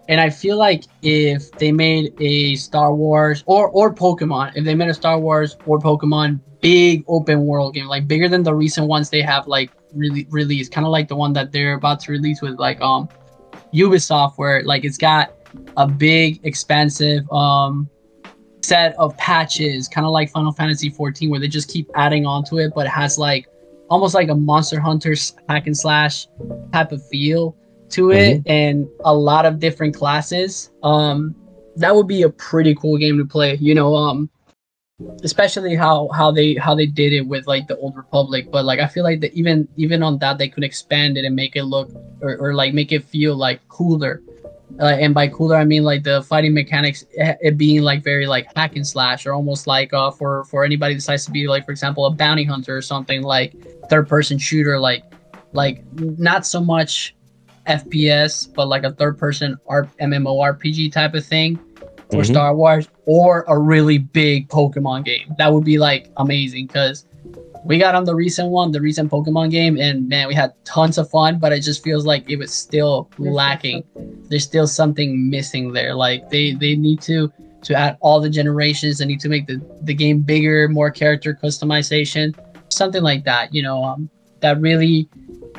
And 0.08 0.22
I 0.22 0.30
feel 0.30 0.58
like 0.58 0.84
if 1.02 1.52
they 1.54 1.72
made 1.72 2.14
a 2.20 2.56
Star 2.56 2.94
Wars 2.94 3.44
or 3.48 3.70
or 3.70 3.94
Pokemon, 3.94 4.54
if 4.56 4.64
they 4.64 4.76
made 4.76 4.90
a 4.90 4.94
Star 4.94 5.20
Wars 5.20 5.58
or 5.66 5.80
Pokemon 5.80 6.40
big 6.62 7.04
open 7.08 7.46
world 7.46 7.74
game, 7.74 7.88
like 7.88 8.08
bigger 8.08 8.30
than 8.30 8.44
the 8.44 8.54
recent 8.54 8.88
ones 8.88 9.10
they 9.10 9.22
have 9.22 9.48
like 9.48 9.72
really 9.94 10.28
released, 10.30 10.72
kind 10.72 10.86
of 10.86 10.92
like 10.92 11.08
the 11.08 11.16
one 11.16 11.34
that 11.34 11.52
they're 11.52 11.74
about 11.74 12.00
to 12.02 12.12
release 12.12 12.42
with 12.42 12.60
like 12.60 12.80
um 12.82 13.10
Ubisoft, 13.74 14.34
where 14.38 14.64
like 14.64 14.86
it's 14.86 14.98
got 14.98 15.34
a 15.78 15.88
big 15.88 16.40
expansive 16.46 17.30
um 17.32 17.90
set 18.62 18.96
of 18.98 19.16
patches, 19.18 19.88
kind 19.88 20.06
of 20.06 20.12
like 20.12 20.30
Final 20.32 20.52
Fantasy 20.52 20.90
14, 20.90 21.30
where 21.30 21.40
they 21.40 21.48
just 21.48 21.70
keep 21.70 21.90
adding 21.96 22.26
onto 22.26 22.60
it, 22.60 22.74
but 22.76 22.86
it 22.86 22.90
has 22.90 23.18
like 23.18 23.48
almost 23.90 24.14
like 24.14 24.30
a 24.30 24.36
Monster 24.36 24.80
Hunter 24.80 25.16
hack 25.50 25.68
and 25.68 25.78
slash 25.78 26.28
type 26.74 26.92
of 26.92 27.06
feel 27.08 27.56
to 27.90 28.12
it, 28.12 28.40
mm-hmm. 28.40 28.52
and 28.52 28.88
a 29.04 29.14
lot 29.14 29.46
of 29.46 29.60
different 29.60 29.96
classes. 29.96 30.72
Um, 30.84 31.36
that 31.78 31.94
would 31.94 32.08
be 32.08 32.24
a 32.24 32.30
pretty 32.30 32.76
cool 32.76 32.98
game 32.98 33.18
to 33.18 33.26
play. 33.26 33.56
You 33.56 33.76
know, 33.76 33.96
um, 33.96 34.30
especially 35.24 35.76
how 35.76 36.10
how 36.10 36.32
they 36.32 36.56
how 36.56 36.74
they 36.74 36.86
did 36.86 37.14
it 37.14 37.28
with 37.28 37.48
like 37.48 37.68
the 37.68 37.76
old 37.78 37.98
republic 37.98 38.50
but 38.50 38.64
like 38.64 38.80
i 38.80 38.88
feel 38.88 39.04
like 39.04 39.20
that 39.20 39.34
even 39.34 39.68
even 39.76 40.02
on 40.02 40.18
that 40.20 40.38
they 40.38 40.48
could 40.48 40.64
expand 40.64 41.18
it 41.18 41.26
and 41.26 41.36
make 41.36 41.58
it 41.58 41.64
look 41.64 41.92
or, 42.22 42.38
or 42.38 42.54
like 42.54 42.74
make 42.74 42.94
it 42.94 43.04
feel 43.04 43.36
like 43.36 43.60
cooler 43.68 44.22
uh, 44.80 44.86
and 44.86 45.14
by 45.14 45.28
cooler, 45.28 45.56
I 45.56 45.64
mean 45.64 45.84
like 45.84 46.04
the 46.04 46.22
fighting 46.24 46.54
mechanics, 46.54 47.06
eh, 47.18 47.36
it 47.40 47.58
being 47.58 47.82
like 47.82 48.04
very 48.04 48.28
like 48.28 48.54
hack 48.56 48.76
and 48.76 48.86
slash, 48.86 49.26
or 49.26 49.34
almost 49.34 49.68
like 49.68 49.94
uh, 49.94 50.12
for 50.12 50.44
for 50.46 50.66
anybody 50.66 50.94
that 50.94 50.98
decides 50.98 51.26
to 51.26 51.32
be 51.32 51.48
like, 51.48 51.66
for 51.66 51.72
example, 51.72 52.06
a 52.06 52.12
bounty 52.12 52.44
hunter 52.44 52.76
or 52.76 52.82
something 52.82 53.22
like 53.22 53.54
third 53.90 54.10
person 54.10 54.38
shooter, 54.38 54.78
like 54.80 55.04
like 55.54 55.84
not 55.94 56.46
so 56.46 56.60
much 56.60 57.15
FPS, 57.68 58.54
but 58.54 58.68
like 58.68 58.84
a 58.84 58.92
third 58.92 59.18
person 59.18 59.58
R- 59.68 59.90
MMORPG 60.02 60.92
type 60.92 61.14
of 61.14 61.26
thing 61.26 61.58
for 62.12 62.18
mm-hmm. 62.18 62.24
Star 62.24 62.56
Wars, 62.56 62.88
or 63.06 63.46
a 63.48 63.58
really 63.58 63.98
big 63.98 64.50
Pokemon 64.50 65.06
game. 65.06 65.34
That 65.38 65.54
would 65.54 65.64
be 65.64 65.78
like 65.78 66.12
amazing 66.18 66.68
because 66.68 67.06
we 67.66 67.80
got 67.80 67.96
on 67.96 68.04
the 68.04 68.14
recent 68.14 68.50
one, 68.50 68.72
the 68.72 68.80
recent 68.80 69.12
Pokemon 69.12 69.50
game, 69.50 69.78
and 69.78 70.08
man, 70.08 70.28
we 70.28 70.36
had 70.36 70.54
tons 70.66 71.00
of 71.00 71.10
fun, 71.10 71.40
but 71.40 71.52
it 71.52 71.62
just 71.62 71.84
feels 71.84 72.06
like 72.06 72.30
it 72.30 72.38
was 72.38 72.54
still 72.54 73.10
lacking. 73.18 73.84
There's 74.30 74.44
still 74.44 74.68
something 74.68 75.30
missing 75.30 75.74
there. 75.74 75.96
Like 75.96 76.30
they 76.30 76.54
they 76.54 76.76
need 76.76 77.02
to 77.02 77.32
to 77.64 77.74
add 77.74 77.98
all 78.02 78.22
the 78.22 78.30
generations. 78.30 79.00
They 79.00 79.06
need 79.06 79.20
to 79.22 79.30
make 79.30 79.48
the 79.48 79.60
the 79.82 79.96
game 79.96 80.22
bigger, 80.22 80.68
more 80.70 80.92
character 80.92 81.38
customization, 81.42 82.36
something 82.70 83.02
like 83.02 83.26
that. 83.26 83.52
You 83.52 83.64
know, 83.64 83.84
um, 83.84 84.10
that 84.42 84.60
really. 84.60 85.10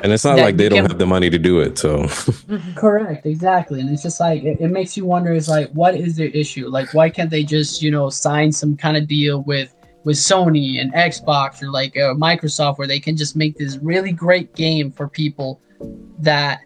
And 0.03 0.13
it's 0.13 0.23
not 0.23 0.37
like 0.37 0.57
they 0.57 0.69
don't 0.69 0.81
can, 0.81 0.89
have 0.91 0.99
the 0.99 1.07
money 1.07 1.29
to 1.29 1.39
do 1.39 1.59
it, 1.59 1.77
so. 1.77 2.07
correct, 2.75 3.25
exactly, 3.25 3.81
and 3.81 3.89
it's 3.89 4.03
just 4.03 4.19
like 4.19 4.43
it, 4.43 4.61
it 4.61 4.67
makes 4.67 4.95
you 4.95 5.05
wonder: 5.05 5.33
is 5.33 5.49
like, 5.49 5.71
what 5.71 5.95
is 5.95 6.15
their 6.15 6.27
issue? 6.27 6.67
Like, 6.67 6.93
why 6.93 7.09
can't 7.09 7.29
they 7.29 7.43
just 7.43 7.81
you 7.81 7.89
know 7.89 8.09
sign 8.09 8.51
some 8.51 8.77
kind 8.77 8.95
of 8.95 9.07
deal 9.07 9.41
with 9.43 9.73
with 10.03 10.15
Sony 10.15 10.79
and 10.79 10.93
Xbox 10.93 11.61
or 11.61 11.71
like 11.71 11.97
uh, 11.97 12.13
Microsoft 12.13 12.77
where 12.77 12.87
they 12.87 12.99
can 12.99 13.17
just 13.17 13.35
make 13.35 13.57
this 13.57 13.77
really 13.77 14.11
great 14.11 14.53
game 14.55 14.91
for 14.91 15.07
people 15.07 15.59
that 16.19 16.61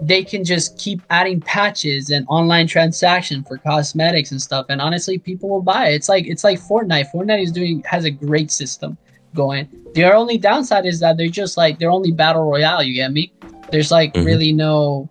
they 0.00 0.24
can 0.24 0.44
just 0.44 0.78
keep 0.78 1.00
adding 1.10 1.40
patches 1.40 2.10
and 2.10 2.26
online 2.28 2.66
transaction 2.66 3.42
for 3.44 3.56
cosmetics 3.58 4.30
and 4.30 4.42
stuff 4.42 4.66
and 4.68 4.80
honestly 4.80 5.16
people 5.16 5.48
will 5.48 5.62
buy 5.62 5.88
it 5.88 5.94
it's 5.94 6.08
like 6.08 6.26
it's 6.26 6.44
like 6.44 6.60
fortnite 6.60 7.10
fortnite 7.10 7.42
is 7.42 7.50
doing 7.50 7.82
has 7.84 8.04
a 8.04 8.10
great 8.10 8.50
system 8.50 8.98
going. 9.36 9.68
Their 9.94 10.16
only 10.16 10.38
downside 10.38 10.86
is 10.86 11.00
that 11.00 11.16
they're 11.16 11.28
just 11.28 11.56
like 11.56 11.78
they're 11.78 11.90
only 11.90 12.12
battle 12.12 12.50
royale 12.50 12.82
you 12.82 12.94
get 12.94 13.12
me? 13.12 13.32
There's 13.70 13.90
like 13.90 14.14
mm-hmm. 14.14 14.26
really 14.26 14.52
no 14.52 15.08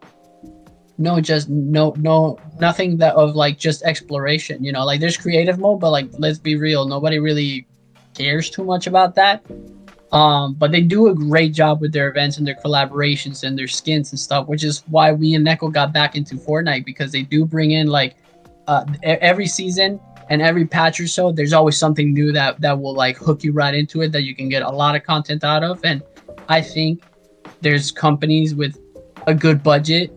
no 0.97 1.19
just 1.19 1.49
no 1.49 1.93
no 1.97 2.39
nothing 2.59 2.97
that 2.97 3.15
of 3.15 3.35
like 3.35 3.57
just 3.57 3.83
exploration 3.83 4.63
you 4.63 4.71
know? 4.71 4.85
Like 4.85 4.99
there's 4.99 5.17
creative 5.17 5.59
mode 5.59 5.79
but 5.79 5.91
like 5.91 6.09
let's 6.17 6.39
be 6.39 6.55
real 6.55 6.87
nobody 6.87 7.19
really 7.19 7.67
cares 8.13 8.49
too 8.49 8.63
much 8.63 8.87
about 8.87 9.15
that. 9.15 9.43
Um 10.11 10.53
but 10.55 10.71
they 10.71 10.81
do 10.81 11.07
a 11.07 11.15
great 11.15 11.53
job 11.53 11.81
with 11.81 11.93
their 11.93 12.09
events 12.09 12.37
and 12.37 12.45
their 12.45 12.55
collaborations 12.55 13.43
and 13.43 13.57
their 13.57 13.67
skins 13.67 14.11
and 14.11 14.19
stuff 14.19 14.47
which 14.47 14.63
is 14.63 14.83
why 14.87 15.11
we 15.11 15.35
and 15.35 15.45
Neko 15.45 15.71
got 15.71 15.93
back 15.93 16.15
into 16.15 16.35
Fortnite 16.35 16.85
because 16.85 17.11
they 17.11 17.21
do 17.23 17.45
bring 17.45 17.71
in 17.71 17.87
like 17.87 18.15
uh 18.67 18.85
every 19.03 19.47
season 19.47 19.99
and 20.29 20.41
every 20.41 20.65
patch 20.65 20.99
or 20.99 21.07
so 21.07 21.31
there's 21.31 21.53
always 21.53 21.77
something 21.77 22.13
new 22.13 22.31
that 22.31 22.59
that 22.61 22.79
will 22.79 22.93
like 22.93 23.17
hook 23.17 23.43
you 23.43 23.51
right 23.51 23.75
into 23.75 24.01
it 24.01 24.11
that 24.11 24.23
you 24.23 24.35
can 24.35 24.49
get 24.49 24.61
a 24.61 24.69
lot 24.69 24.95
of 24.95 25.03
content 25.03 25.43
out 25.43 25.63
of 25.63 25.83
and 25.83 26.01
I 26.49 26.61
think 26.61 27.03
there's 27.61 27.91
companies 27.91 28.53
with 28.53 28.77
a 29.27 29.33
good 29.33 29.63
budget 29.63 30.11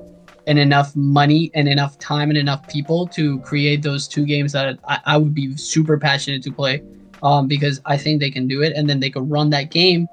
and 0.46 0.58
enough 0.58 0.96
money 0.96 1.50
and 1.54 1.68
enough 1.68 1.98
time 1.98 2.30
and 2.30 2.38
enough 2.38 2.66
people 2.68 3.06
to 3.08 3.38
create 3.40 3.82
those 3.82 4.08
two 4.08 4.24
games 4.24 4.52
that 4.52 4.78
I, 4.88 4.98
I 5.04 5.16
would 5.16 5.34
be 5.34 5.56
super 5.56 5.98
passionate 5.98 6.42
to 6.44 6.52
play 6.52 6.82
um, 7.22 7.48
because 7.48 7.80
I 7.84 7.96
think 7.96 8.20
they 8.20 8.30
can 8.30 8.48
do 8.48 8.62
it 8.62 8.72
and 8.74 8.88
then 8.88 9.00
they 9.00 9.10
could 9.10 9.30
run 9.30 9.50
that 9.50 9.70
game 9.70 10.06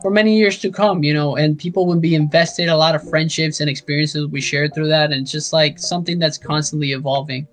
for 0.00 0.10
many 0.10 0.36
years 0.36 0.58
to 0.60 0.70
come, 0.70 1.02
you 1.02 1.14
know, 1.14 1.36
and 1.36 1.58
people 1.58 1.86
would 1.86 2.00
be 2.00 2.14
invested 2.14 2.68
a 2.68 2.76
lot 2.76 2.94
of 2.94 3.08
friendships 3.08 3.60
and 3.60 3.68
experiences 3.68 4.26
we 4.26 4.40
shared 4.40 4.74
through 4.74 4.88
that 4.88 5.12
and 5.12 5.26
just 5.26 5.52
like 5.52 5.78
something 5.78 6.18
that's 6.18 6.38
constantly 6.38 6.92
evolving. 6.92 7.46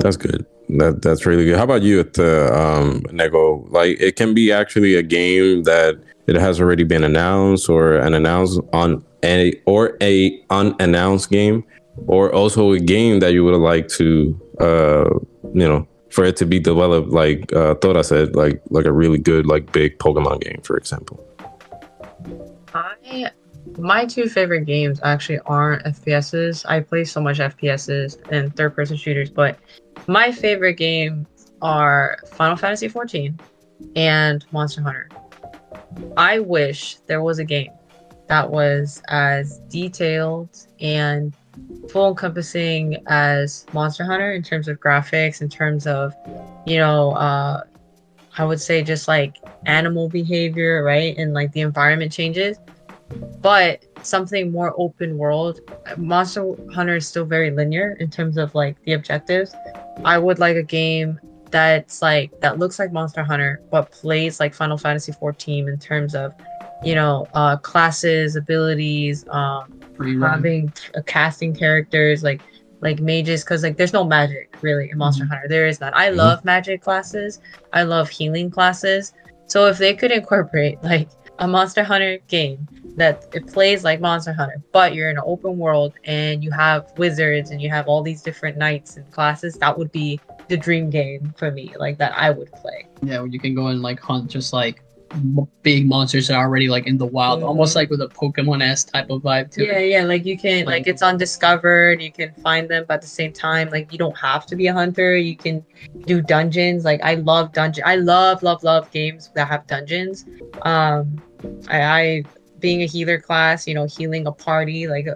That's 0.00 0.16
good. 0.16 0.46
That 0.78 1.02
that's 1.02 1.26
really 1.26 1.44
good. 1.44 1.56
How 1.56 1.64
about 1.64 1.82
you 1.82 2.00
at 2.00 2.14
the 2.14 2.46
um 2.56 3.02
Neko? 3.02 3.70
Like 3.70 4.00
it 4.00 4.16
can 4.16 4.34
be 4.34 4.52
actually 4.52 4.94
a 4.94 5.02
game 5.02 5.64
that 5.64 6.00
it 6.26 6.36
has 6.36 6.60
already 6.60 6.84
been 6.84 7.04
announced 7.04 7.68
or 7.68 7.96
an 7.96 8.14
announced 8.14 8.60
on 8.72 9.04
a 9.24 9.52
or 9.66 9.96
a 10.00 10.40
unannounced 10.50 11.30
game 11.30 11.64
or 12.06 12.32
also 12.32 12.72
a 12.72 12.78
game 12.78 13.20
that 13.20 13.32
you 13.32 13.44
would 13.44 13.56
like 13.56 13.88
to 13.88 14.38
uh 14.60 15.10
you 15.54 15.68
know 15.68 15.86
for 16.10 16.24
it 16.24 16.36
to 16.36 16.46
be 16.46 16.58
developed 16.58 17.08
like 17.08 17.52
uh 17.52 17.74
Tora 17.74 18.04
said 18.04 18.34
like 18.34 18.62
like 18.70 18.86
a 18.86 18.92
really 18.92 19.18
good 19.18 19.46
like 19.46 19.72
big 19.72 19.98
pokemon 19.98 20.40
game 20.40 20.60
for 20.62 20.76
example 20.76 21.24
i 22.74 23.30
my 23.78 24.04
two 24.04 24.28
favorite 24.28 24.64
games 24.64 25.00
actually 25.02 25.38
aren't 25.46 25.84
fps's 25.84 26.64
i 26.66 26.80
play 26.80 27.04
so 27.04 27.20
much 27.20 27.38
fps's 27.38 28.18
and 28.30 28.54
third 28.56 28.74
person 28.74 28.96
shooters 28.96 29.30
but 29.30 29.58
my 30.06 30.30
favorite 30.32 30.74
games 30.74 31.26
are 31.62 32.18
final 32.32 32.56
fantasy 32.56 32.88
XIV 32.88 33.38
and 33.96 34.44
monster 34.52 34.82
hunter 34.82 35.08
i 36.16 36.38
wish 36.38 36.96
there 37.06 37.22
was 37.22 37.38
a 37.38 37.44
game 37.44 37.70
that 38.28 38.48
was 38.48 39.02
as 39.08 39.58
detailed 39.68 40.56
and 40.80 41.34
full 41.90 42.10
encompassing 42.10 42.96
as 43.08 43.66
Monster 43.72 44.04
Hunter 44.04 44.32
in 44.32 44.42
terms 44.42 44.68
of 44.68 44.78
graphics, 44.78 45.42
in 45.42 45.48
terms 45.48 45.86
of, 45.86 46.14
you 46.66 46.78
know, 46.78 47.12
uh, 47.12 47.64
I 48.38 48.44
would 48.44 48.60
say 48.60 48.82
just 48.82 49.08
like 49.08 49.36
animal 49.66 50.08
behavior, 50.08 50.84
right? 50.84 51.16
And 51.18 51.34
like 51.34 51.52
the 51.52 51.60
environment 51.60 52.12
changes. 52.12 52.58
But 53.40 53.84
something 54.02 54.50
more 54.50 54.74
open 54.78 55.18
world. 55.18 55.60
Monster 55.96 56.54
Hunter 56.72 56.96
is 56.96 57.06
still 57.06 57.24
very 57.24 57.50
linear 57.50 57.96
in 58.00 58.10
terms 58.10 58.36
of 58.36 58.54
like 58.54 58.76
the 58.84 58.92
objectives. 58.92 59.54
I 60.04 60.18
would 60.18 60.38
like 60.38 60.56
a 60.56 60.62
game 60.62 61.18
that's 61.50 62.00
like 62.00 62.38
that 62.40 62.58
looks 62.58 62.78
like 62.78 62.92
Monster 62.92 63.24
Hunter 63.24 63.60
but 63.72 63.90
plays 63.90 64.38
like 64.38 64.54
Final 64.54 64.78
Fantasy 64.78 65.10
14 65.10 65.68
in 65.68 65.78
terms 65.78 66.14
of 66.14 66.32
you 66.82 66.94
know, 66.94 67.26
uh, 67.34 67.56
classes, 67.58 68.36
abilities, 68.36 69.26
um, 69.28 69.80
having 70.20 70.72
uh, 70.96 71.02
casting 71.06 71.54
characters 71.54 72.22
like 72.22 72.42
like 72.80 72.98
mages, 73.00 73.44
because 73.44 73.62
like 73.62 73.76
there's 73.76 73.92
no 73.92 74.04
magic 74.04 74.56
really 74.62 74.90
in 74.90 74.96
Monster 74.96 75.24
mm-hmm. 75.24 75.34
Hunter. 75.34 75.48
There 75.48 75.66
is 75.66 75.80
none. 75.80 75.92
I 75.94 76.08
mm-hmm. 76.08 76.18
love 76.18 76.44
magic 76.44 76.80
classes. 76.82 77.40
I 77.72 77.82
love 77.82 78.08
healing 78.08 78.50
classes. 78.50 79.12
So 79.46 79.66
if 79.66 79.78
they 79.78 79.94
could 79.94 80.10
incorporate 80.10 80.82
like 80.82 81.10
a 81.38 81.46
Monster 81.46 81.84
Hunter 81.84 82.18
game 82.28 82.66
that 82.96 83.26
it 83.32 83.46
plays 83.46 83.84
like 83.84 84.00
Monster 84.00 84.32
Hunter, 84.32 84.62
but 84.72 84.94
you're 84.94 85.10
in 85.10 85.16
an 85.16 85.22
open 85.26 85.58
world 85.58 85.94
and 86.04 86.42
you 86.44 86.50
have 86.50 86.92
wizards 86.96 87.50
and 87.50 87.60
you 87.62 87.70
have 87.70 87.86
all 87.88 88.02
these 88.02 88.22
different 88.22 88.56
knights 88.58 88.96
and 88.96 89.10
classes, 89.10 89.54
that 89.54 89.76
would 89.78 89.90
be 89.92 90.20
the 90.48 90.56
dream 90.56 90.90
game 90.90 91.32
for 91.36 91.50
me. 91.50 91.72
Like 91.78 91.98
that 91.98 92.12
I 92.16 92.30
would 92.30 92.50
play. 92.52 92.86
Yeah, 93.02 93.24
you 93.24 93.38
can 93.38 93.54
go 93.54 93.68
and 93.68 93.80
like 93.82 94.00
hunt 94.00 94.30
just 94.30 94.52
like 94.52 94.82
m- 95.12 95.46
big 95.62 95.86
monsters 95.88 96.28
that 96.28 96.34
are 96.34 96.44
already 96.46 96.68
like 96.68 96.86
in 96.86 96.98
the 96.98 97.06
wild, 97.06 97.40
Mhm. 97.40 97.46
almost 97.46 97.74
like 97.76 97.90
with 97.90 98.00
a 98.00 98.08
Pokemon 98.08 98.62
s 98.62 98.84
type 98.84 99.10
of 99.10 99.22
vibe 99.22 99.50
too. 99.52 99.64
Yeah, 99.64 99.78
yeah, 99.78 100.04
like 100.04 100.24
you 100.26 100.36
can 100.38 100.66
like 100.66 100.80
Like- 100.80 100.86
it's 100.88 101.02
undiscovered, 101.02 102.02
you 102.02 102.12
can 102.12 102.32
find 102.42 102.68
them, 102.68 102.84
but 102.86 102.94
at 102.94 103.00
the 103.02 103.06
same 103.08 103.32
time, 103.32 103.70
like 103.70 103.92
you 103.92 103.98
don't 103.98 104.16
have 104.18 104.46
to 104.46 104.56
be 104.56 104.66
a 104.66 104.72
hunter. 104.72 105.16
You 105.16 105.36
can 105.36 105.64
do 106.06 106.20
dungeons. 106.20 106.84
Like 106.84 107.00
I 107.02 107.14
love 107.14 107.52
dungeon. 107.52 107.84
I 107.86 107.96
love, 107.96 108.42
love, 108.42 108.62
love 108.64 108.90
games 108.90 109.30
that 109.34 109.48
have 109.48 109.66
dungeons. 109.66 110.26
Um, 110.62 111.20
I, 111.68 111.80
I 111.82 112.22
being 112.60 112.82
a 112.82 112.86
healer 112.86 113.18
class, 113.20 113.66
you 113.66 113.74
know, 113.74 113.86
healing 113.86 114.26
a 114.26 114.32
party, 114.32 114.86
like 114.86 115.06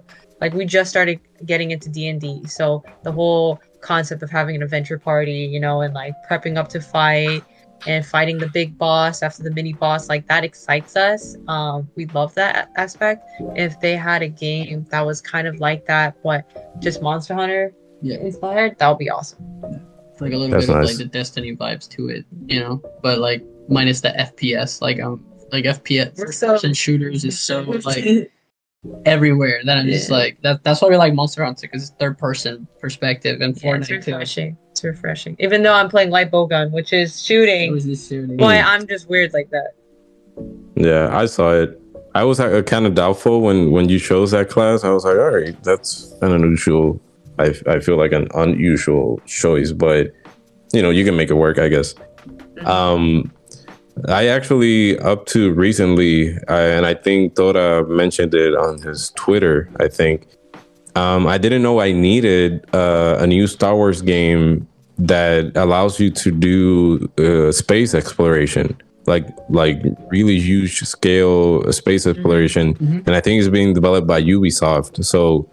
like 0.40 0.52
we 0.52 0.64
just 0.64 0.90
started 0.90 1.20
getting 1.46 1.70
into 1.70 1.88
D 1.88 2.08
and 2.08 2.20
D, 2.20 2.46
so 2.46 2.82
the 3.02 3.12
whole 3.12 3.60
concept 3.80 4.22
of 4.22 4.30
having 4.30 4.56
an 4.56 4.62
adventure 4.62 4.98
party, 4.98 5.48
you 5.52 5.60
know, 5.60 5.82
and 5.82 5.94
like 5.94 6.14
prepping 6.28 6.56
up 6.56 6.68
to 6.68 6.80
fight 6.80 7.42
and 7.86 8.04
fighting 8.04 8.38
the 8.38 8.48
big 8.48 8.76
boss 8.78 9.22
after 9.22 9.42
the 9.42 9.50
mini 9.50 9.74
boss, 9.74 10.08
like 10.08 10.26
that 10.28 10.42
excites 10.42 10.96
us. 10.96 11.36
Um, 11.48 11.88
we 11.96 12.06
love 12.06 12.34
that 12.34 12.70
aspect 12.76 13.22
if 13.56 13.78
they 13.80 13.94
had 13.94 14.22
a 14.22 14.28
game 14.28 14.86
that 14.90 15.04
was 15.04 15.20
kind 15.20 15.46
of 15.46 15.60
like 15.60 15.84
that, 15.86 16.16
but 16.22 16.44
just 16.80 17.02
Monster 17.02 17.34
Hunter 17.34 17.72
Yeah. 18.00 18.16
inspired, 18.18 18.78
that 18.78 18.88
would 18.88 18.98
be 18.98 19.10
awesome. 19.10 19.38
It's 20.12 20.20
like 20.20 20.32
a 20.32 20.36
little 20.36 20.48
That's 20.48 20.66
bit 20.66 20.76
of 20.76 20.84
like 20.84 20.96
the 20.96 21.04
Destiny 21.04 21.56
vibes 21.56 21.88
to 21.90 22.08
it, 22.08 22.24
you 22.46 22.60
know, 22.60 22.80
but 23.02 23.18
like 23.18 23.44
minus 23.68 24.00
the 24.00 24.10
FPS. 24.10 24.80
Like 24.80 25.00
um, 25.00 25.24
like 25.54 25.64
FPS 25.64 26.18
We're 26.18 26.32
so- 26.32 26.48
person 26.48 26.74
shooters 26.74 27.24
is 27.24 27.38
so 27.38 27.60
like 27.84 28.30
everywhere 29.06 29.60
that 29.64 29.78
I'm 29.78 29.86
just 29.86 30.10
like 30.10 30.40
that. 30.42 30.62
That's 30.64 30.82
why 30.82 30.88
we 30.88 30.96
like 30.96 31.14
Monster 31.14 31.44
Hunter 31.44 31.62
because 31.66 31.82
it's 31.88 31.96
third 31.98 32.18
person 32.18 32.66
perspective 32.80 33.40
and 33.40 33.56
Yeah, 33.62 33.76
it's 33.76 33.88
Fortnite 33.88 34.04
too. 34.04 34.12
refreshing. 34.12 34.58
It's 34.72 34.84
refreshing. 34.84 35.36
Even 35.38 35.62
though 35.62 35.72
I'm 35.72 35.88
playing 35.88 36.10
light 36.10 36.30
bowgun, 36.30 36.70
which 36.72 36.92
is 36.92 37.14
It 37.16 37.24
shooting, 37.24 37.72
was 37.72 37.86
this 37.86 38.08
shooting. 38.08 38.36
but 38.36 38.62
I'm 38.64 38.86
just 38.86 39.08
weird 39.08 39.32
like 39.32 39.48
that. 39.50 39.72
Yeah, 40.76 41.16
I 41.16 41.26
saw 41.26 41.52
it. 41.54 41.80
I 42.16 42.24
was 42.24 42.38
uh, 42.40 42.62
kind 42.62 42.86
of 42.86 42.94
doubtful 42.94 43.40
when 43.40 43.70
when 43.70 43.88
you 43.88 43.98
chose 43.98 44.32
that 44.32 44.48
class. 44.50 44.84
I 44.84 44.90
was 44.90 45.04
like, 45.04 45.16
all 45.16 45.30
right, 45.30 45.56
that's 45.62 46.12
an 46.22 46.32
unusual. 46.32 47.00
I 47.38 47.54
I 47.66 47.80
feel 47.80 47.96
like 47.96 48.12
an 48.12 48.28
unusual 48.34 49.20
choice, 49.26 49.72
but 49.72 50.12
you 50.72 50.82
know, 50.82 50.90
you 50.90 51.04
can 51.04 51.16
make 51.16 51.30
it 51.30 51.34
work, 51.34 51.58
I 51.58 51.68
guess. 51.68 51.94
Um, 52.66 53.32
I 54.08 54.26
actually 54.26 54.98
up 54.98 55.26
to 55.26 55.52
recently, 55.52 56.36
I, 56.48 56.60
and 56.62 56.84
I 56.84 56.94
think 56.94 57.36
Tora 57.36 57.86
mentioned 57.88 58.34
it 58.34 58.54
on 58.54 58.80
his 58.82 59.10
Twitter. 59.16 59.70
I 59.78 59.88
think 59.88 60.26
um, 60.96 61.26
I 61.26 61.38
didn't 61.38 61.62
know 61.62 61.80
I 61.80 61.92
needed 61.92 62.64
uh, 62.74 63.16
a 63.20 63.26
new 63.26 63.46
Star 63.46 63.74
Wars 63.76 64.02
game 64.02 64.66
that 64.98 65.56
allows 65.56 65.98
you 66.00 66.10
to 66.10 66.30
do 66.30 67.08
uh, 67.18 67.50
space 67.52 67.94
exploration, 67.94 68.76
like 69.06 69.26
like 69.48 69.82
really 70.10 70.38
huge 70.40 70.80
scale 70.82 71.72
space 71.72 72.06
exploration, 72.06 72.74
Mhm. 72.74 73.06
and 73.06 73.16
I 73.16 73.20
think 73.20 73.40
it's 73.40 73.48
being 73.48 73.74
developed 73.74 74.06
by 74.06 74.22
Ubisoft. 74.22 75.04
So 75.04 75.48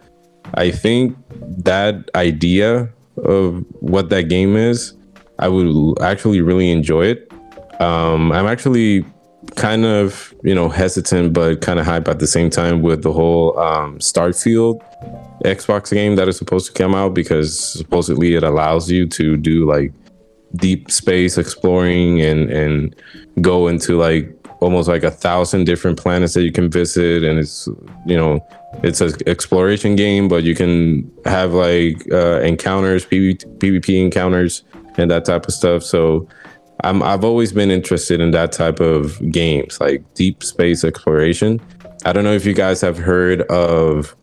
I 0.54 0.70
think 0.70 1.16
that 1.64 2.10
idea 2.14 2.88
of 3.24 3.64
what 3.80 4.10
that 4.10 4.28
game 4.28 4.56
is, 4.56 4.94
I 5.38 5.48
would 5.48 6.00
actually 6.02 6.40
really 6.40 6.70
enjoy 6.70 7.06
it. 7.06 7.31
Um, 7.82 8.30
I'm 8.30 8.46
actually 8.46 9.04
kind 9.56 9.84
of 9.84 10.32
you 10.44 10.54
know 10.54 10.68
hesitant, 10.68 11.32
but 11.32 11.60
kind 11.60 11.80
of 11.80 11.86
hype 11.86 12.06
at 12.08 12.20
the 12.20 12.26
same 12.26 12.48
time 12.48 12.80
with 12.82 13.02
the 13.02 13.12
whole 13.12 13.58
um, 13.58 13.98
Starfield 13.98 14.80
Xbox 15.44 15.92
game 15.92 16.14
that 16.16 16.28
is 16.28 16.36
supposed 16.36 16.66
to 16.66 16.72
come 16.72 16.94
out 16.94 17.12
because 17.12 17.58
supposedly 17.58 18.34
it 18.34 18.44
allows 18.44 18.90
you 18.90 19.06
to 19.08 19.36
do 19.36 19.66
like 19.66 19.92
deep 20.56 20.90
space 20.90 21.38
exploring 21.38 22.20
and 22.20 22.50
and 22.50 22.94
go 23.40 23.66
into 23.66 23.96
like 23.96 24.30
almost 24.60 24.88
like 24.88 25.02
a 25.02 25.10
thousand 25.10 25.64
different 25.64 25.98
planets 25.98 26.34
that 26.34 26.44
you 26.44 26.52
can 26.52 26.70
visit. 26.70 27.24
And 27.24 27.38
it's 27.40 27.68
you 28.06 28.16
know 28.16 28.46
it's 28.82 29.00
an 29.00 29.12
exploration 29.26 29.96
game 29.96 30.28
but 30.28 30.44
you 30.44 30.54
can 30.54 31.10
have 31.26 31.52
like 31.52 32.00
uh, 32.10 32.40
encounters 32.40 33.04
PV- 33.04 33.58
pvp 33.58 34.02
encounters 34.02 34.62
and 34.96 35.10
that 35.10 35.24
type 35.24 35.46
of 35.46 35.52
stuff. 35.52 35.82
So 35.82 36.28
I'm, 36.84 37.02
i've 37.02 37.22
always 37.24 37.52
been 37.52 37.70
interested 37.70 38.20
in 38.20 38.30
that 38.32 38.50
type 38.52 38.80
of 38.80 39.20
games 39.30 39.80
like 39.80 40.02
deep 40.14 40.42
space 40.42 40.82
exploration. 40.84 41.60
I 42.04 42.12
don't 42.12 42.24
know 42.24 42.32
if 42.32 42.44
you 42.44 42.54
guys 42.54 42.80
have 42.80 42.98
heard 42.98 43.42
of 43.42 44.16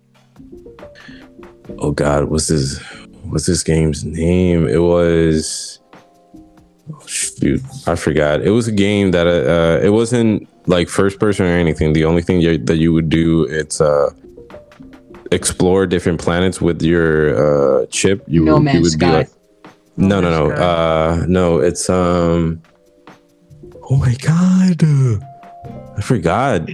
oh 1.80 1.92
god 1.92 2.26
what's 2.26 2.48
this 2.48 2.80
what's 3.26 3.46
this 3.46 3.64
game's 3.64 4.04
name? 4.04 4.68
It 4.68 4.80
was 4.82 5.80
oh, 6.92 7.06
shoot 7.06 7.62
i 7.88 7.96
forgot. 7.96 8.42
It 8.42 8.50
was 8.52 8.68
a 8.68 8.72
game 8.72 9.12
that 9.12 9.28
uh, 9.28 9.80
it 9.86 9.92
wasn't 9.92 10.48
like 10.68 10.90
first 10.90 11.20
person 11.20 11.46
or 11.46 11.50
anything. 11.50 11.94
The 11.94 12.06
only 12.06 12.22
thing 12.24 12.42
you, 12.42 12.58
that 12.58 12.78
you 12.78 12.92
would 12.94 13.10
do 13.10 13.44
it's 13.44 13.80
uh 13.80 14.10
explore 15.32 15.86
different 15.86 16.20
planets 16.20 16.60
with 16.60 16.82
your 16.82 17.82
uh 17.82 17.86
chip. 17.88 18.24
You, 18.28 18.44
No 18.44 18.54
would- 18.56 18.60
you 18.60 18.64
Man's 18.66 18.82
would 18.82 18.92
Sky. 18.94 19.12
like 19.20 19.30
no 20.00 20.22
no 20.22 20.30
No 20.30 20.48
no 20.48 20.56
uh 20.56 21.26
no 21.28 21.60
it's 21.60 21.90
um 21.90 22.62
oh 23.90 23.98
my 23.98 24.16
god 24.16 24.84
i 25.98 26.02
forgot 26.02 26.70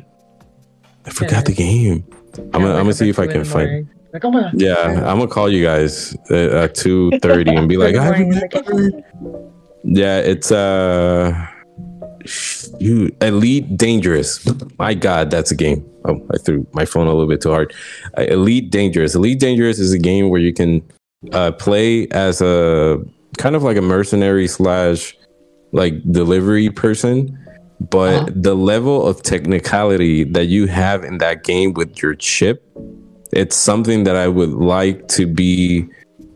i 1.06 1.10
forgot 1.10 1.46
the 1.46 1.54
game 1.54 2.06
i'm 2.38 2.62
gonna, 2.62 2.76
I'm 2.76 2.84
gonna 2.84 2.94
see 2.94 3.10
if 3.10 3.20
i 3.20 3.28
can 3.28 3.44
find 3.44 3.88
Like, 4.16 4.24
oh 4.24 4.32
my 4.32 4.50
yeah, 4.54 5.04
I'm 5.10 5.18
gonna 5.20 5.28
call 5.28 5.52
you 5.52 5.62
guys 5.62 6.16
uh, 6.32 6.64
at 6.64 6.74
two 6.74 7.12
thirty 7.20 7.54
and 7.54 7.68
be 7.68 7.76
like, 7.86 7.96
I 7.96 8.18
remember. 8.18 9.04
Yeah, 9.84 10.20
it's 10.20 10.54
uh, 10.54 11.36
shoot, 12.24 13.14
Elite 13.22 13.76
Dangerous. 13.76 14.40
My 14.80 14.94
God, 14.94 15.32
that's 15.32 15.52
a 15.52 15.56
game. 15.56 15.86
Oh, 16.06 16.26
I 16.34 16.38
threw 16.38 16.66
my 16.72 16.86
phone 16.86 17.08
a 17.08 17.12
little 17.12 17.28
bit 17.28 17.42
too 17.42 17.52
hard. 17.52 17.74
Uh, 18.18 18.22
Elite 18.22 18.72
Dangerous. 18.72 19.16
Elite 19.16 19.38
Dangerous 19.38 19.80
is 19.80 19.92
a 19.92 20.00
game 20.00 20.30
where 20.30 20.40
you 20.40 20.54
can 20.54 20.82
uh, 21.34 21.52
play 21.52 22.08
as 22.12 22.40
a 22.40 23.04
kind 23.36 23.56
of 23.56 23.64
like 23.64 23.78
a 23.78 23.82
mercenary 23.82 24.48
slash 24.48 25.16
like 25.72 25.94
delivery 26.12 26.70
person. 26.70 27.38
But 27.90 28.16
Uh-huh. 28.16 28.30
the 28.36 28.56
level 28.56 29.06
of 29.06 29.22
technicality 29.22 30.24
that 30.24 30.46
you 30.46 30.66
have 30.68 31.04
in 31.04 31.18
that 31.20 31.44
game 31.44 31.74
with 31.74 32.02
your 32.02 32.16
chip, 32.16 32.64
it's 33.34 33.56
something 33.56 34.06
that 34.06 34.16
I 34.16 34.28
would 34.28 34.52
like 34.54 35.08
to 35.10 35.28
be 35.28 35.86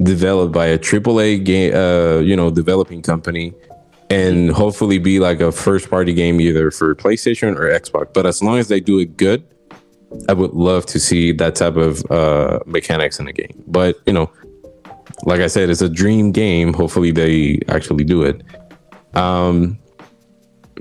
developed 0.03 0.53
by 0.53 0.65
a 0.67 0.77
AAA 0.77 1.37
game, 1.43 1.73
uh, 1.73 2.19
you 2.19 2.35
know, 2.35 2.49
developing 2.51 3.01
company, 3.01 3.53
and 4.09 4.51
hopefully 4.51 4.97
be 4.97 5.19
like 5.19 5.39
a 5.39 5.51
first 5.51 5.89
party 5.89 6.13
game 6.13 6.41
either 6.41 6.71
for 6.71 6.93
PlayStation 6.95 7.55
or 7.55 7.69
Xbox. 7.71 8.13
But 8.13 8.25
as 8.25 8.43
long 8.43 8.57
as 8.59 8.67
they 8.67 8.79
do 8.81 8.99
it 8.99 9.15
good, 9.15 9.43
I 10.27 10.33
would 10.33 10.53
love 10.53 10.85
to 10.87 10.99
see 10.99 11.31
that 11.33 11.55
type 11.55 11.77
of 11.77 12.03
uh, 12.11 12.59
mechanics 12.65 13.19
in 13.19 13.27
a 13.27 13.33
game. 13.33 13.63
But 13.67 13.97
you 14.05 14.11
know, 14.13 14.29
like 15.23 15.41
I 15.41 15.47
said, 15.47 15.69
it's 15.69 15.81
a 15.81 15.89
dream 15.89 16.31
game. 16.31 16.73
Hopefully, 16.73 17.11
they 17.11 17.59
actually 17.67 18.03
do 18.03 18.23
it. 18.23 18.41
Um, 19.15 19.77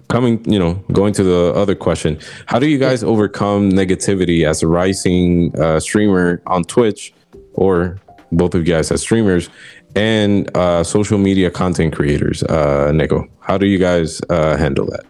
coming, 0.09 0.45
you 0.51 0.59
know, 0.59 0.75
going 0.93 1.13
to 1.15 1.25
the 1.25 1.53
other 1.55 1.75
question: 1.75 2.19
How 2.47 2.59
do 2.59 2.69
you 2.69 2.79
guys 2.79 3.03
overcome 3.03 3.71
negativity 3.71 4.47
as 4.47 4.63
a 4.63 4.69
rising 4.69 5.59
uh, 5.59 5.81
streamer 5.81 6.43
on 6.47 6.65
Twitch, 6.65 7.13
or 7.55 7.99
both 8.33 8.55
of 8.55 8.67
you 8.67 8.75
guys 8.75 8.91
as 8.91 9.01
streamers 9.01 9.49
and 9.97 10.55
uh, 10.57 10.85
social 10.85 11.19
media 11.19 11.51
content 11.51 11.95
creators? 11.95 12.43
Uh, 12.45 12.91
Neko, 12.93 13.29
how 13.41 13.59
do 13.59 13.67
you 13.67 13.79
guys 13.79 14.21
uh, 14.31 14.57
handle 14.57 14.87
that? 14.87 15.05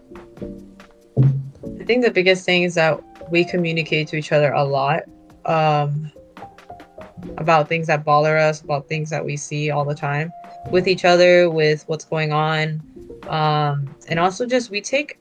I 1.81 1.85
think 1.85 2.05
the 2.05 2.11
biggest 2.11 2.45
thing 2.45 2.63
is 2.63 2.75
that 2.75 3.01
we 3.31 3.45
communicate 3.45 4.09
to 4.09 4.17
each 4.17 4.33
other 4.33 4.53
a 4.53 4.65
lot 4.65 5.03
um, 5.49 6.11
about 7.37 7.69
things 7.69 7.87
that 7.87 8.05
bother 8.05 8.37
us, 8.37 8.61
about 8.61 8.89
things 8.89 9.11
that 9.11 9.25
we 9.25 9.37
see 9.37 9.71
all 9.71 9.85
the 9.85 9.95
time 9.95 10.33
with 10.71 10.89
each 10.89 11.05
other, 11.05 11.51
with 11.51 11.85
what's 11.87 12.05
going 12.05 12.33
on. 12.33 12.83
Um, 13.29 13.95
and 14.09 14.19
also, 14.19 14.47
just 14.47 14.71
we 14.71 14.81
take 14.81 15.19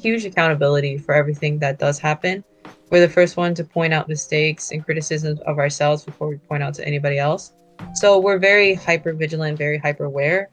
huge 0.00 0.24
accountability 0.24 0.98
for 0.98 1.14
everything 1.14 1.58
that 1.60 1.78
does 1.78 1.98
happen. 1.98 2.44
We're 2.90 3.00
the 3.00 3.12
first 3.12 3.36
one 3.36 3.54
to 3.54 3.64
point 3.64 3.92
out 3.92 4.08
mistakes 4.08 4.70
and 4.70 4.84
criticisms 4.84 5.40
of 5.40 5.58
ourselves 5.58 6.04
before 6.04 6.28
we 6.28 6.36
point 6.36 6.62
out 6.62 6.74
to 6.74 6.86
anybody 6.86 7.18
else. 7.18 7.52
So 7.94 8.18
we're 8.18 8.38
very 8.38 8.74
hyper 8.74 9.12
vigilant, 9.12 9.58
very 9.58 9.78
hyper 9.78 10.04
aware 10.04 10.50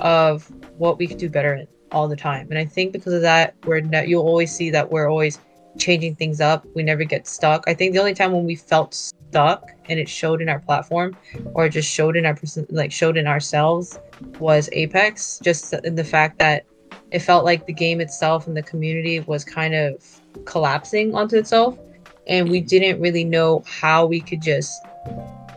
of 0.00 0.50
what 0.78 0.98
we 0.98 1.06
could 1.06 1.18
do 1.18 1.28
better 1.28 1.66
all 1.92 2.08
the 2.08 2.16
time. 2.16 2.48
And 2.50 2.58
I 2.58 2.64
think 2.64 2.92
because 2.92 3.12
of 3.12 3.22
that, 3.22 3.54
we're 3.64 3.80
ne- 3.80 4.06
you'll 4.06 4.24
always 4.24 4.54
see 4.54 4.70
that 4.70 4.90
we're 4.90 5.08
always 5.08 5.38
changing 5.78 6.14
things 6.16 6.40
up. 6.40 6.66
We 6.74 6.82
never 6.82 7.04
get 7.04 7.26
stuck. 7.26 7.64
I 7.66 7.74
think 7.74 7.92
the 7.92 8.00
only 8.00 8.14
time 8.14 8.32
when 8.32 8.44
we 8.44 8.56
felt 8.56 8.94
stuck 8.94 9.73
and 9.88 9.98
it 9.98 10.08
showed 10.08 10.40
in 10.40 10.48
our 10.48 10.60
platform 10.60 11.16
or 11.54 11.68
just 11.68 11.90
showed 11.90 12.16
in 12.16 12.26
our 12.26 12.34
person 12.34 12.66
like 12.70 12.92
showed 12.92 13.16
in 13.16 13.26
ourselves 13.26 13.98
was 14.38 14.68
Apex. 14.72 15.38
Just 15.42 15.72
in 15.72 15.94
the 15.94 16.04
fact 16.04 16.38
that 16.38 16.64
it 17.10 17.20
felt 17.20 17.44
like 17.44 17.66
the 17.66 17.72
game 17.72 18.00
itself 18.00 18.46
and 18.46 18.56
the 18.56 18.62
community 18.62 19.20
was 19.20 19.44
kind 19.44 19.74
of 19.74 20.20
collapsing 20.44 21.14
onto 21.14 21.36
itself, 21.36 21.78
and 22.26 22.50
we 22.50 22.60
didn't 22.60 23.00
really 23.00 23.24
know 23.24 23.62
how 23.66 24.06
we 24.06 24.20
could 24.20 24.42
just 24.42 24.84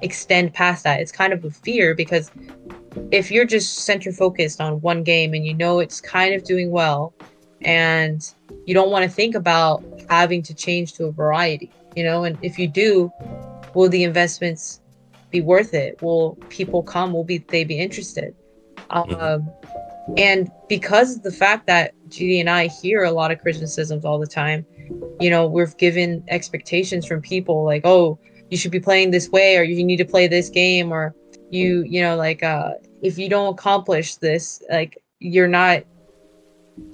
extend 0.01 0.53
past 0.53 0.83
that. 0.83 0.99
It's 0.99 1.11
kind 1.11 1.33
of 1.33 1.43
a 1.45 1.51
fear 1.51 1.95
because 1.95 2.31
if 3.11 3.31
you're 3.31 3.45
just 3.45 3.79
center 3.79 4.11
focused 4.11 4.59
on 4.59 4.81
one 4.81 5.03
game 5.03 5.33
and 5.33 5.45
you 5.45 5.53
know 5.53 5.79
it's 5.79 6.01
kind 6.01 6.33
of 6.33 6.43
doing 6.43 6.71
well 6.71 7.13
and 7.61 8.33
you 8.65 8.73
don't 8.73 8.91
want 8.91 9.03
to 9.03 9.09
think 9.09 9.35
about 9.35 9.83
having 10.09 10.41
to 10.43 10.53
change 10.53 10.93
to 10.93 11.05
a 11.05 11.11
variety, 11.11 11.71
you 11.95 12.03
know, 12.03 12.23
and 12.23 12.37
if 12.41 12.59
you 12.59 12.67
do, 12.67 13.11
will 13.77 13.89
the 13.89 14.03
investments 14.03 14.81
be 15.29 15.39
worth 15.39 15.75
it? 15.75 16.01
Will 16.01 16.35
people 16.49 16.81
come? 16.81 17.13
Will 17.13 17.23
be 17.23 17.37
they 17.37 17.63
be 17.63 17.79
interested? 17.79 18.35
Um, 18.89 19.07
mm-hmm. 19.07 20.13
and 20.17 20.51
because 20.67 21.17
of 21.17 21.21
the 21.21 21.31
fact 21.31 21.67
that 21.67 21.93
Judy 22.09 22.39
and 22.39 22.49
I 22.49 22.67
hear 22.67 23.03
a 23.03 23.11
lot 23.11 23.31
of 23.31 23.39
criticisms 23.39 24.03
all 24.03 24.17
the 24.17 24.25
time, 24.25 24.65
you 25.19 25.29
know, 25.29 25.45
we're 25.45 25.67
given 25.67 26.23
expectations 26.27 27.05
from 27.05 27.21
people 27.21 27.63
like, 27.65 27.83
oh, 27.85 28.17
you 28.49 28.57
should 28.57 28.71
be 28.71 28.79
playing 28.79 29.11
this 29.11 29.29
way, 29.29 29.57
or 29.57 29.63
you 29.63 29.83
need 29.83 29.97
to 29.97 30.05
play 30.05 30.25
this 30.27 30.49
game, 30.49 30.91
or 30.91 31.13
you, 31.51 31.83
you 31.83 32.01
know, 32.01 32.15
like, 32.15 32.41
uh, 32.41 32.71
if 33.03 33.19
you 33.19 33.29
don't 33.29 33.53
accomplish 33.53 34.15
this, 34.15 34.63
like, 34.71 34.97
you're 35.19 35.47
not 35.47 35.83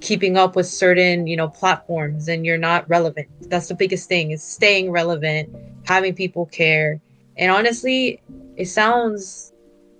keeping 0.01 0.37
up 0.37 0.55
with 0.55 0.67
certain 0.67 1.27
you 1.27 1.35
know 1.35 1.49
platforms 1.49 2.29
and 2.29 2.45
you're 2.45 2.57
not 2.57 2.87
relevant 2.89 3.27
that's 3.49 3.67
the 3.67 3.75
biggest 3.75 4.07
thing 4.07 4.31
is 4.31 4.41
staying 4.41 4.89
relevant 4.89 5.49
having 5.85 6.13
people 6.15 6.45
care. 6.47 7.01
And 7.37 7.51
honestly 7.51 8.21
it 8.57 8.65
sounds 8.65 9.53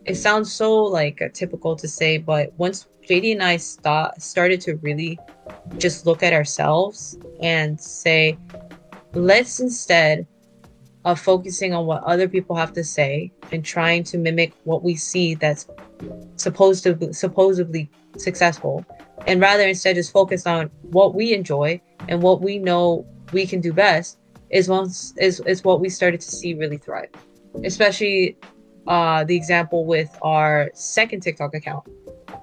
it 0.05 0.15
sounds 0.15 0.51
so 0.51 0.84
like 0.84 1.22
typical 1.34 1.76
to 1.76 1.88
say 1.88 2.18
but 2.18 2.53
once 2.57 2.88
jd 3.07 3.31
and 3.31 3.43
i 3.43 3.57
st- 3.57 4.22
started 4.22 4.61
to 4.61 4.76
really 4.77 5.18
just 5.77 6.05
look 6.05 6.23
at 6.23 6.34
ourselves 6.34 7.18
and 7.41 7.80
say 7.80 8.38
let's 9.14 9.60
instead 9.60 10.27
of 11.05 11.19
focusing 11.19 11.73
on 11.73 11.85
what 11.85 12.03
other 12.03 12.27
people 12.27 12.55
have 12.55 12.73
to 12.73 12.84
say 12.84 13.31
and 13.51 13.65
trying 13.65 14.03
to 14.03 14.18
mimic 14.18 14.53
what 14.64 14.84
we 14.84 14.95
see 14.95 15.35
that's 15.35 15.68
supposed 16.35 16.84
to 16.84 17.14
supposedly 17.14 17.89
successful 18.18 18.85
and 19.27 19.41
rather 19.41 19.68
instead 19.68 19.95
just 19.95 20.11
focus 20.11 20.45
on 20.45 20.69
what 20.91 21.15
we 21.15 21.34
enjoy 21.34 21.80
and 22.07 22.22
what 22.22 22.41
we 22.41 22.57
know 22.60 23.05
we 23.31 23.47
can 23.47 23.60
do 23.60 23.73
best 23.73 24.18
is 24.53 24.69
once 24.69 25.13
is, 25.17 25.39
is 25.41 25.63
what 25.63 25.81
we 25.81 25.89
started 25.89 26.21
to 26.21 26.31
see 26.31 26.53
really 26.53 26.77
thrive 26.77 27.09
especially 27.65 28.38
uh 28.88 29.23
the 29.23 29.35
example 29.35 29.85
with 29.85 30.09
our 30.21 30.69
second 30.73 31.21
tiktok 31.21 31.53
account 31.55 31.84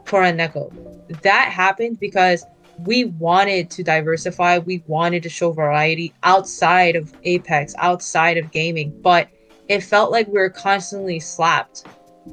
Tora 0.05 0.33
Neko. 0.33 1.23
that 1.23 1.51
happened 1.53 2.01
because 2.01 2.45
we 2.85 3.05
wanted 3.05 3.71
to 3.71 3.83
diversify 3.83 4.59
we 4.59 4.83
wanted 4.87 5.23
to 5.23 5.29
show 5.29 5.53
variety 5.53 6.13
outside 6.25 6.97
of 6.97 7.15
apex 7.25 7.75
outside 7.79 8.37
of 8.37 8.51
gaming 8.51 8.93
but 9.03 9.29
it 9.69 9.83
felt 9.83 10.11
like 10.11 10.27
we 10.27 10.35
were 10.35 10.51
constantly 10.51 11.21
slapped 11.21 11.87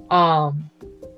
um 0.09 0.69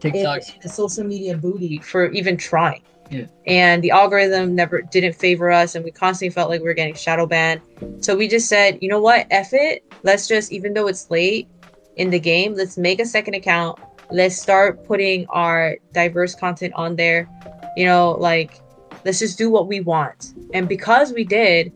TikTok. 0.01 0.41
the 0.61 0.69
social 0.69 1.03
media 1.03 1.37
booty 1.37 1.79
for 1.79 2.11
even 2.11 2.35
trying 2.37 2.81
yeah. 3.09 3.25
And 3.47 3.83
the 3.83 3.91
algorithm 3.91 4.55
never 4.55 4.81
didn't 4.81 5.13
favor 5.13 5.51
us, 5.51 5.75
and 5.75 5.83
we 5.83 5.91
constantly 5.91 6.33
felt 6.33 6.49
like 6.49 6.61
we 6.61 6.67
were 6.67 6.73
getting 6.73 6.93
shadow 6.93 7.25
banned. 7.25 7.61
So 8.01 8.15
we 8.15 8.27
just 8.27 8.47
said, 8.47 8.77
you 8.81 8.89
know 8.89 9.01
what, 9.01 9.27
F 9.31 9.49
it. 9.51 9.83
Let's 10.03 10.27
just, 10.27 10.51
even 10.51 10.73
though 10.73 10.87
it's 10.87 11.09
late 11.09 11.47
in 11.95 12.09
the 12.09 12.19
game, 12.19 12.53
let's 12.53 12.77
make 12.77 12.99
a 12.99 13.05
second 13.05 13.33
account. 13.33 13.79
Let's 14.11 14.39
start 14.39 14.85
putting 14.85 15.27
our 15.27 15.77
diverse 15.91 16.35
content 16.35 16.73
on 16.75 16.95
there. 16.95 17.27
You 17.75 17.85
know, 17.85 18.11
like, 18.11 18.61
let's 19.05 19.19
just 19.19 19.37
do 19.37 19.49
what 19.49 19.67
we 19.67 19.79
want. 19.79 20.33
And 20.53 20.67
because 20.67 21.11
we 21.13 21.23
did, 21.23 21.71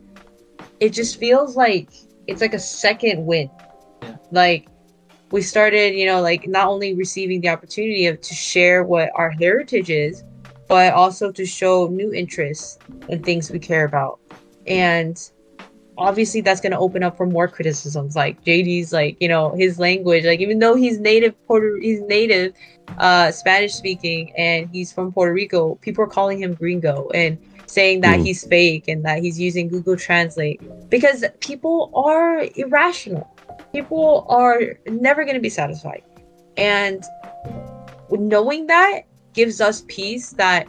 it 0.80 0.90
just 0.90 1.18
feels 1.18 1.56
like 1.56 1.90
it's 2.26 2.40
like 2.40 2.54
a 2.54 2.58
second 2.58 3.26
win. 3.26 3.50
Yeah. 4.02 4.16
Like, 4.30 4.68
we 5.30 5.42
started, 5.42 5.94
you 5.94 6.06
know, 6.06 6.20
like 6.20 6.46
not 6.46 6.68
only 6.68 6.94
receiving 6.94 7.40
the 7.40 7.48
opportunity 7.48 8.06
of 8.06 8.20
to 8.20 8.34
share 8.34 8.84
what 8.84 9.10
our 9.16 9.30
heritage 9.30 9.90
is, 9.90 10.22
but 10.68 10.92
also 10.94 11.30
to 11.32 11.44
show 11.44 11.88
new 11.88 12.12
interests 12.12 12.78
in 13.08 13.22
things 13.22 13.50
we 13.50 13.58
care 13.58 13.84
about. 13.84 14.18
And 14.66 15.18
obviously 15.96 16.40
that's 16.40 16.60
going 16.60 16.72
to 16.72 16.78
open 16.78 17.02
up 17.02 17.16
for 17.16 17.26
more 17.26 17.48
criticisms 17.48 18.16
like 18.16 18.42
JD's 18.44 18.92
like, 18.92 19.16
you 19.20 19.28
know, 19.28 19.54
his 19.54 19.78
language, 19.78 20.24
like 20.24 20.40
even 20.40 20.58
though 20.58 20.74
he's 20.74 20.98
native 20.98 21.34
Puerto 21.46 21.78
he's 21.80 22.00
native 22.02 22.54
uh 22.98 23.30
Spanish 23.30 23.72
speaking 23.74 24.32
and 24.36 24.68
he's 24.70 24.92
from 24.92 25.12
Puerto 25.12 25.32
Rico, 25.32 25.76
people 25.76 26.04
are 26.04 26.08
calling 26.08 26.40
him 26.40 26.54
gringo 26.54 27.08
and 27.14 27.38
saying 27.66 28.00
that 28.02 28.20
mm. 28.20 28.26
he's 28.26 28.46
fake 28.46 28.88
and 28.88 29.04
that 29.04 29.22
he's 29.22 29.38
using 29.38 29.68
Google 29.68 29.96
Translate 29.96 30.60
because 30.90 31.24
people 31.40 31.90
are 31.94 32.46
irrational. 32.56 33.28
People 33.72 34.26
are 34.28 34.60
never 34.86 35.24
going 35.24 35.34
to 35.34 35.40
be 35.40 35.48
satisfied. 35.48 36.02
And 36.56 37.02
knowing 38.10 38.66
that 38.66 39.02
gives 39.34 39.60
us 39.60 39.84
peace 39.88 40.30
that 40.30 40.66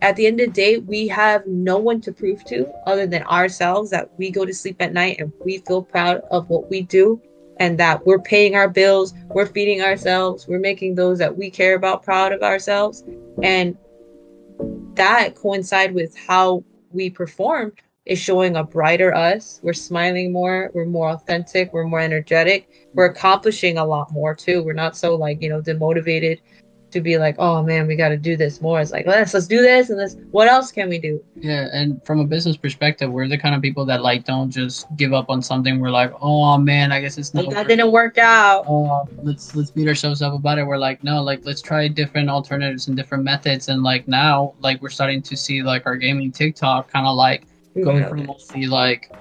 at 0.00 0.16
the 0.16 0.26
end 0.26 0.40
of 0.40 0.46
the 0.46 0.52
day, 0.52 0.78
we 0.78 1.06
have 1.08 1.46
no 1.46 1.78
one 1.78 2.00
to 2.00 2.12
prove 2.12 2.44
to 2.46 2.66
other 2.86 3.06
than 3.06 3.22
ourselves 3.24 3.90
that 3.90 4.10
we 4.18 4.30
go 4.30 4.44
to 4.44 4.54
sleep 4.54 4.76
at 4.80 4.92
night 4.92 5.18
and 5.18 5.32
we 5.44 5.58
feel 5.58 5.82
proud 5.82 6.22
of 6.30 6.48
what 6.48 6.70
we 6.70 6.82
do 6.82 7.20
and 7.58 7.78
that 7.78 8.06
we're 8.06 8.20
paying 8.20 8.54
our 8.54 8.68
bills, 8.68 9.14
we're 9.28 9.46
feeding 9.46 9.82
ourselves, 9.82 10.46
we're 10.46 10.60
making 10.60 10.94
those 10.94 11.18
that 11.18 11.36
we 11.36 11.50
care 11.50 11.74
about 11.74 12.04
proud 12.04 12.32
of 12.32 12.42
ourselves. 12.42 13.04
And 13.42 13.76
that 14.94 15.34
coincide 15.34 15.92
with 15.92 16.16
how 16.16 16.64
we 16.92 17.10
perform 17.10 17.72
is 18.06 18.18
showing 18.18 18.56
a 18.56 18.64
brighter 18.64 19.14
us. 19.14 19.60
We're 19.62 19.74
smiling 19.74 20.32
more, 20.32 20.70
we're 20.72 20.86
more 20.86 21.10
authentic, 21.10 21.72
we're 21.72 21.84
more 21.84 22.00
energetic, 22.00 22.68
we're 22.94 23.06
accomplishing 23.06 23.76
a 23.76 23.84
lot 23.84 24.12
more 24.12 24.34
too. 24.34 24.62
We're 24.62 24.72
not 24.72 24.96
so 24.96 25.14
like, 25.14 25.42
you 25.42 25.48
know, 25.48 25.60
demotivated 25.60 26.38
to 26.90 27.00
be 27.00 27.18
like, 27.18 27.36
oh 27.38 27.62
man, 27.62 27.86
we 27.86 27.96
got 27.96 28.08
to 28.08 28.16
do 28.16 28.36
this 28.36 28.60
more. 28.60 28.80
It's 28.80 28.90
like 28.90 29.06
let's 29.06 29.34
let's 29.34 29.46
do 29.46 29.60
this 29.60 29.90
and 29.90 29.98
this. 29.98 30.16
What 30.30 30.48
else 30.48 30.72
can 30.72 30.88
we 30.88 30.98
do? 30.98 31.22
Yeah, 31.36 31.68
and 31.72 32.04
from 32.04 32.20
a 32.20 32.24
business 32.24 32.56
perspective, 32.56 33.10
we're 33.10 33.28
the 33.28 33.38
kind 33.38 33.54
of 33.54 33.62
people 33.62 33.84
that 33.86 34.02
like 34.02 34.24
don't 34.24 34.50
just 34.50 34.86
give 34.96 35.12
up 35.12 35.28
on 35.28 35.42
something. 35.42 35.80
We're 35.80 35.90
like, 35.90 36.12
oh 36.20 36.58
man, 36.58 36.92
I 36.92 37.00
guess 37.00 37.18
it's 37.18 37.34
not. 37.34 37.46
Like, 37.46 37.54
that 37.54 37.68
didn't 37.68 37.92
work 37.92 38.18
out. 38.18 38.64
Oh, 38.68 39.08
let's 39.22 39.54
let's 39.54 39.70
beat 39.70 39.88
ourselves 39.88 40.22
up 40.22 40.34
about 40.34 40.58
it. 40.58 40.64
We're 40.64 40.78
like, 40.78 41.04
no, 41.04 41.22
like 41.22 41.44
let's 41.44 41.62
try 41.62 41.88
different 41.88 42.30
alternatives 42.30 42.88
and 42.88 42.96
different 42.96 43.24
methods. 43.24 43.68
And 43.68 43.82
like 43.82 44.08
now, 44.08 44.54
like 44.60 44.80
we're 44.82 44.88
starting 44.88 45.22
to 45.22 45.36
see 45.36 45.62
like 45.62 45.86
our 45.86 45.96
gaming 45.96 46.32
TikTok 46.32 46.90
kind 46.90 47.06
of 47.06 47.16
like 47.16 47.46
going 47.74 48.06
from 48.08 48.26
mostly 48.26 48.66
like 48.66 49.12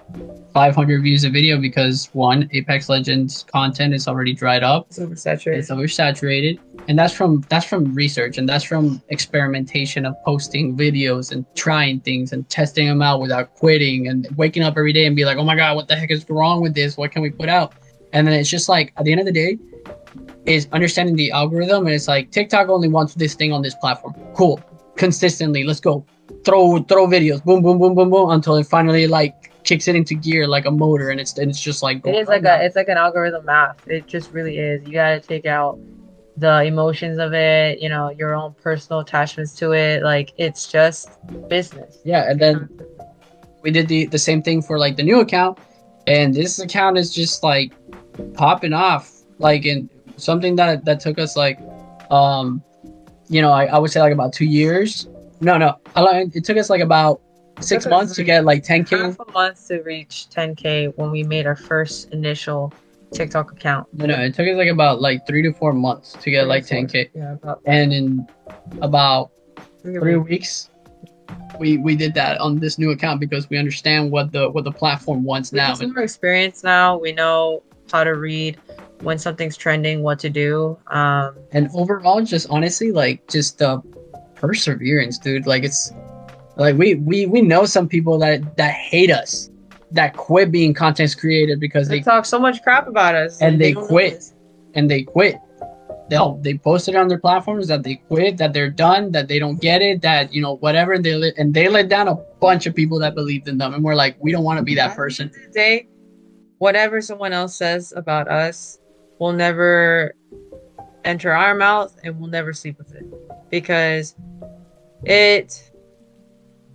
500 0.54 1.02
views 1.02 1.24
a 1.24 1.30
video 1.30 1.60
because 1.60 2.10
one 2.14 2.50
apex 2.54 2.90
legends 2.90 3.44
content 3.44 3.94
is 3.94 4.08
already 4.08 4.34
dried 4.34 4.64
up. 4.64 4.88
It's 4.90 5.00
oversaturated. 5.00 5.58
It's 5.58 5.70
oversaturated. 5.70 6.60
And 6.88 6.98
that's 6.98 7.14
from 7.14 7.44
that's 7.50 7.66
from 7.66 7.94
research 7.94 8.38
and 8.38 8.48
that's 8.48 8.64
from 8.64 9.02
experimentation 9.10 10.06
of 10.06 10.16
posting 10.26 10.78
videos 10.78 11.32
and 11.32 11.46
trying 11.56 12.00
things 12.02 12.34
and 12.34 12.48
testing 12.50 12.88
them 12.88 13.02
out 13.02 13.22
without 13.22 13.54
quitting 13.56 14.08
and 14.08 14.28
waking 14.38 14.64
up 14.64 14.76
every 14.78 14.94
day 14.94 15.06
and 15.06 15.16
be 15.16 15.26
like 15.26 15.38
oh 15.38 15.44
my 15.44 15.56
god 15.56 15.76
what 15.76 15.88
the 15.88 15.96
heck 15.96 16.12
is 16.12 16.28
wrong 16.30 16.62
with 16.62 16.74
this? 16.74 16.98
What 16.98 17.12
can 17.12 17.22
we 17.22 17.30
put 17.30 17.50
out? 17.50 17.74
And 18.14 18.26
then 18.26 18.34
it's 18.34 18.50
just 18.50 18.70
like 18.70 18.94
at 18.98 19.06
the 19.06 19.12
end 19.12 19.20
of 19.20 19.26
the 19.26 19.34
day 19.34 19.58
is 20.46 20.68
understanding 20.72 21.16
the 21.16 21.32
algorithm 21.32 21.86
and 21.86 21.94
it's 21.94 22.08
like 22.08 22.32
tiktok 22.32 22.70
only 22.70 22.88
wants 22.88 23.14
this 23.16 23.36
thing 23.36 23.52
on 23.52 23.62
this 23.62 23.76
platform. 23.76 24.16
Cool. 24.34 24.62
Consistently. 24.96 25.64
Let's 25.64 25.80
go 25.80 26.06
throw 26.48 26.80
throw 26.80 27.06
videos, 27.08 27.44
boom, 27.44 27.62
boom, 27.62 27.78
boom, 27.78 27.94
boom, 27.94 28.10
boom, 28.10 28.30
until 28.30 28.56
it 28.56 28.66
finally 28.66 29.06
like 29.06 29.52
kicks 29.66 29.90
it 29.90 29.96
into 29.98 30.16
gear 30.16 30.48
like 30.48 30.66
a 30.66 30.72
motor, 30.72 31.10
and 31.10 31.20
it's 31.20 31.38
and 31.38 31.52
it's 31.52 31.62
just 31.62 31.84
like 31.84 32.06
it 32.06 32.16
is 32.16 32.28
like 32.30 32.46
a 32.46 32.64
it's 32.64 32.76
like 32.76 32.88
an 32.88 32.98
algorithm 32.98 33.46
math. 33.46 33.86
It 33.88 34.08
just 34.08 34.32
really 34.32 34.58
is. 34.58 34.82
You 34.88 34.94
got 34.94 35.10
to 35.10 35.20
take 35.20 35.46
out 35.46 35.78
the 36.38 36.64
emotions 36.64 37.20
of 37.20 37.34
it, 37.34 37.82
you 37.82 37.90
know, 37.90 38.10
your 38.12 38.34
own 38.34 38.54
personal 38.64 39.02
attachments 39.02 39.54
to 39.56 39.74
it. 39.74 40.04
Like 40.04 40.32
it's 40.38 40.72
just 40.72 41.10
business. 41.50 41.98
Yeah, 42.06 42.32
and 42.32 42.40
then 42.40 42.70
we 43.62 43.70
did 43.70 43.90
the 43.90 44.06
the 44.06 44.20
same 44.20 44.42
thing 44.42 44.62
for 44.62 44.80
like 44.80 44.96
the 44.96 45.04
new 45.04 45.20
account, 45.20 45.60
and 46.08 46.34
this 46.34 46.60
account 46.60 46.98
is 46.98 47.14
just 47.14 47.44
like 47.44 47.74
popping 48.36 48.74
off. 48.74 49.12
Like 49.40 49.66
in 49.66 49.90
something 50.16 50.56
that 50.56 50.86
that 50.86 51.02
took 51.02 51.20
us 51.20 51.36
like, 51.36 51.60
um, 52.10 52.64
you 53.28 53.42
know, 53.42 53.52
I, 53.52 53.66
I 53.66 53.78
would 53.80 53.92
say 53.92 54.00
like 54.00 54.14
about 54.14 54.32
two 54.32 54.46
years 54.46 55.08
no, 55.40 55.58
no. 55.58 55.80
It 56.34 56.44
took 56.44 56.58
us 56.58 56.70
like 56.70 56.82
about 56.82 57.22
six 57.60 57.86
months 57.86 58.16
to 58.16 58.24
get 58.24 58.46
like 58.46 58.64
10k. 58.64 58.90
Half 58.90 59.20
a 59.28 59.32
month 59.32 59.68
to 59.68 59.82
reach 59.82 60.28
10k 60.34 60.98
when 60.98 61.12
we 61.12 61.24
made 61.24 61.46
our 61.46 61.56
first 61.56 62.12
initial 62.12 62.74
TikTok 63.12 63.52
account. 63.52 63.88
No, 63.94 64.06
no. 64.06 64.16
It 64.16 64.36
took 64.36 64.48
us 64.48 64.58
like 64.58 64.70
about 64.70 65.02
like 65.02 65.26
three 65.28 65.42
to 65.44 65.54
four 65.54 65.74
months 65.74 66.14
to 66.14 66.32
get 66.32 66.48
like 66.48 66.66
10k. 66.66 67.10
Yeah, 67.14 67.34
about. 67.34 67.62
And 67.66 67.94
in 67.94 68.28
about 68.82 69.32
three, 69.82 70.00
three 70.00 70.16
weeks, 70.18 70.70
we 71.60 71.78
we 71.78 71.96
did 71.96 72.14
that 72.16 72.40
on 72.40 72.60
this 72.60 72.78
new 72.78 72.92
account 72.92 73.20
because 73.20 73.50
we 73.50 73.58
understand 73.58 74.12
what 74.12 74.32
the 74.32 74.50
what 74.50 74.64
the 74.64 74.72
platform 74.72 75.24
wants 75.24 75.52
we 75.52 75.58
now. 75.58 75.76
Have 75.76 75.82
more 75.82 76.04
experience 76.04 76.64
now. 76.64 76.98
We 76.98 77.12
know 77.12 77.64
how 77.92 78.04
to 78.04 78.16
read 78.16 78.58
when 79.02 79.18
something's 79.18 79.56
trending, 79.56 80.04
what 80.04 80.20
to 80.20 80.30
do. 80.30 80.78
Um, 80.88 81.36
and 81.52 81.70
overall, 81.74 82.22
just 82.24 82.50
honestly, 82.50 82.92
like 82.92 83.28
just 83.28 83.60
the 83.60 83.82
perseverance, 84.40 85.18
dude. 85.18 85.48
Like 85.48 85.64
it's 85.64 85.92
like 86.56 86.78
we 86.78 86.96
we 86.96 87.26
we 87.26 87.42
know 87.42 87.66
some 87.66 87.88
people 87.88 88.18
that 88.20 88.58
that 88.58 88.74
hate 88.74 89.12
us, 89.12 89.50
that 89.92 90.16
quit 90.16 90.52
being 90.52 90.74
content 90.74 91.16
creator 91.18 91.56
because 91.58 91.88
they, 91.88 92.00
they, 92.00 92.04
talk 92.04 92.26
so 92.26 92.40
much 92.40 92.62
crap 92.64 92.88
about 92.88 93.16
us 93.16 93.40
and, 93.42 93.54
and 93.54 93.62
they, 93.62 93.74
they 93.74 93.82
quit 93.82 94.34
and 94.74 94.90
they 94.90 95.04
quit. 95.04 95.38
they'll 96.10 96.38
they 96.38 96.58
post 96.58 96.88
it 96.88 96.96
on 96.96 97.08
their 97.08 97.20
platforms 97.20 97.68
that 97.68 97.84
they 97.84 97.96
quit, 97.96 98.38
that 98.38 98.54
they're 98.54 98.70
done, 98.70 99.12
that 99.12 99.28
they 99.28 99.40
don't 99.40 99.62
get 99.62 99.82
it, 99.82 100.02
that 100.02 100.34
you 100.34 100.42
know 100.42 100.56
whatever. 100.58 100.94
And 100.94 101.04
they 101.04 101.16
let 101.16 101.38
and 101.38 101.54
they 101.54 101.68
let 101.68 101.90
down 101.90 102.08
a 102.08 102.16
bunch 102.40 102.66
of 102.66 102.76
people 102.76 103.00
that 103.00 103.16
believed 103.16 103.48
in 103.48 103.58
them, 103.58 103.74
and 103.74 103.84
we're 103.84 103.96
like, 103.96 104.18
we 104.20 104.32
don't 104.32 104.44
want 104.44 104.58
to 104.58 104.64
be 104.64 104.76
that 104.76 104.96
person. 104.96 105.32
Day, 105.54 105.88
whatever 106.58 107.02
someone 107.02 107.34
else 107.34 107.56
says 107.56 107.94
about 107.96 108.28
us 108.28 108.80
will 109.20 109.34
never 109.34 110.16
enter 111.08 111.32
our 111.32 111.56
mouth, 111.56 111.98
and 112.04 112.20
we'll 112.20 112.30
never 112.30 112.54
sleep 112.54 112.78
with 112.78 112.94
it 112.94 113.06
because 113.50 114.16
it. 115.04 115.72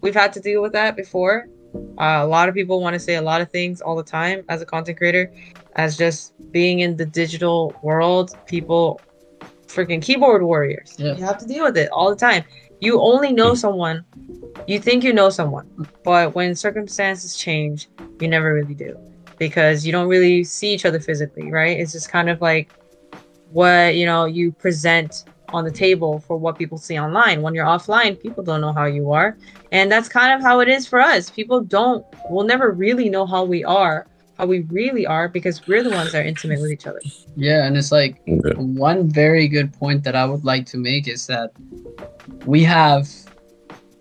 We've 0.00 0.14
had 0.14 0.32
to 0.32 0.40
deal 0.40 0.62
with 0.62 0.72
that 0.72 0.96
before. 0.96 1.46
Uh, 1.74 2.20
a 2.22 2.26
lot 2.26 2.48
of 2.48 2.54
people 2.54 2.80
want 2.80 2.94
to 2.94 2.98
say 3.00 3.14
a 3.14 3.22
lot 3.22 3.40
of 3.40 3.50
things 3.50 3.80
all 3.80 3.94
the 3.94 4.02
time 4.02 4.44
as 4.48 4.60
a 4.60 4.66
content 4.66 4.98
creator, 4.98 5.32
as 5.76 5.96
just 5.96 6.32
being 6.50 6.80
in 6.80 6.96
the 6.96 7.06
digital 7.06 7.74
world. 7.82 8.36
People 8.46 9.00
freaking 9.68 10.02
keyboard 10.02 10.42
warriors. 10.42 10.96
Yeah. 10.98 11.14
You 11.16 11.24
have 11.24 11.38
to 11.38 11.46
deal 11.46 11.64
with 11.64 11.76
it 11.76 11.90
all 11.90 12.10
the 12.10 12.16
time. 12.16 12.44
You 12.80 13.00
only 13.00 13.32
know 13.32 13.54
someone, 13.54 14.04
you 14.66 14.80
think 14.80 15.04
you 15.04 15.12
know 15.12 15.30
someone, 15.30 15.68
but 16.02 16.34
when 16.34 16.54
circumstances 16.56 17.36
change, 17.36 17.88
you 18.20 18.26
never 18.26 18.52
really 18.52 18.74
do 18.74 18.98
because 19.38 19.86
you 19.86 19.92
don't 19.92 20.08
really 20.08 20.44
see 20.44 20.72
each 20.72 20.84
other 20.84 21.00
physically, 21.00 21.50
right? 21.50 21.78
It's 21.78 21.92
just 21.92 22.08
kind 22.08 22.28
of 22.28 22.40
like 22.40 22.72
what 23.52 23.94
you 23.96 24.06
know 24.06 24.24
you 24.24 24.52
present 24.52 25.24
on 25.50 25.64
the 25.64 25.70
table 25.70 26.20
for 26.20 26.36
what 26.38 26.56
people 26.56 26.78
see 26.78 26.98
online. 26.98 27.42
When 27.42 27.54
you're 27.54 27.66
offline, 27.66 28.18
people 28.20 28.42
don't 28.42 28.60
know 28.62 28.72
how 28.72 28.86
you 28.86 29.12
are, 29.12 29.36
and 29.70 29.92
that's 29.92 30.08
kind 30.08 30.32
of 30.34 30.40
how 30.40 30.60
it 30.60 30.68
is 30.68 30.86
for 30.86 30.98
us. 31.00 31.28
People 31.30 31.60
don't, 31.60 32.04
will 32.30 32.44
never 32.44 32.70
really 32.70 33.10
know 33.10 33.26
how 33.26 33.44
we 33.44 33.62
are, 33.62 34.06
how 34.38 34.46
we 34.46 34.60
really 34.70 35.06
are, 35.06 35.28
because 35.28 35.66
we're 35.66 35.82
the 35.82 35.90
ones 35.90 36.12
that 36.12 36.24
are 36.24 36.26
intimate 36.26 36.58
with 36.60 36.70
each 36.70 36.86
other. 36.86 37.00
Yeah, 37.36 37.66
and 37.66 37.76
it's 37.76 37.92
like 37.92 38.18
Yeah. 38.26 38.54
one 38.56 39.10
very 39.10 39.46
good 39.46 39.74
point 39.74 40.02
that 40.04 40.16
I 40.16 40.24
would 40.24 40.42
like 40.44 40.64
to 40.66 40.78
make 40.78 41.06
is 41.06 41.26
that 41.26 41.50
we 42.46 42.62
have 42.64 43.06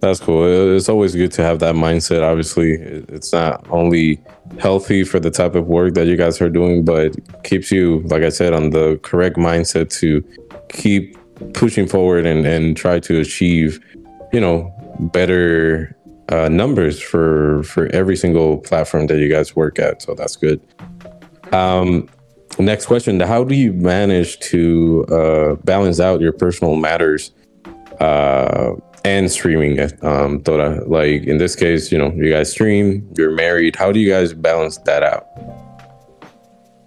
That's 0.00 0.20
cool. 0.20 0.76
It's 0.76 0.88
always 0.88 1.14
good 1.16 1.32
to 1.32 1.42
have 1.42 1.58
that 1.58 1.74
mindset. 1.74 2.22
Obviously, 2.22 2.72
it's 2.72 3.32
not 3.32 3.66
only 3.70 4.22
healthy 4.60 5.02
for 5.02 5.18
the 5.18 5.30
type 5.30 5.56
of 5.56 5.66
work 5.66 5.94
that 5.94 6.06
you 6.06 6.16
guys 6.16 6.40
are 6.40 6.48
doing, 6.48 6.84
but 6.84 7.16
keeps 7.42 7.72
you, 7.72 8.00
like 8.02 8.22
I 8.22 8.28
said, 8.28 8.52
on 8.52 8.70
the 8.70 9.00
correct 9.02 9.36
mindset 9.36 9.90
to 9.98 10.24
keep 10.68 11.16
pushing 11.52 11.86
forward 11.86 12.26
and, 12.26 12.46
and 12.46 12.76
try 12.76 13.00
to 13.00 13.20
achieve, 13.20 13.80
you 14.32 14.40
know, 14.40 14.72
better 15.12 15.96
uh, 16.28 16.48
numbers 16.48 17.00
for 17.00 17.62
for 17.64 17.86
every 17.86 18.16
single 18.16 18.58
platform 18.58 19.06
that 19.08 19.18
you 19.18 19.28
guys 19.28 19.56
work 19.56 19.78
at. 19.78 20.02
So 20.02 20.14
that's 20.14 20.36
good. 20.36 20.60
Um, 21.52 22.08
next 22.58 22.86
question: 22.86 23.18
How 23.18 23.42
do 23.42 23.54
you 23.54 23.72
manage 23.72 24.38
to 24.40 25.04
uh, 25.06 25.54
balance 25.64 25.98
out 25.98 26.20
your 26.20 26.32
personal 26.32 26.76
matters? 26.76 27.32
Uh, 27.98 28.74
and 29.08 29.30
streaming 29.30 29.80
um 30.02 30.42
Tora. 30.42 30.84
Like 30.86 31.24
in 31.24 31.38
this 31.38 31.54
case, 31.56 31.90
you 31.92 31.98
know, 31.98 32.12
you 32.12 32.30
guys 32.30 32.50
stream, 32.50 33.08
you're 33.16 33.34
married. 33.34 33.74
How 33.76 33.90
do 33.92 33.98
you 34.00 34.10
guys 34.10 34.32
balance 34.34 34.76
that 34.88 35.02
out? 35.02 35.26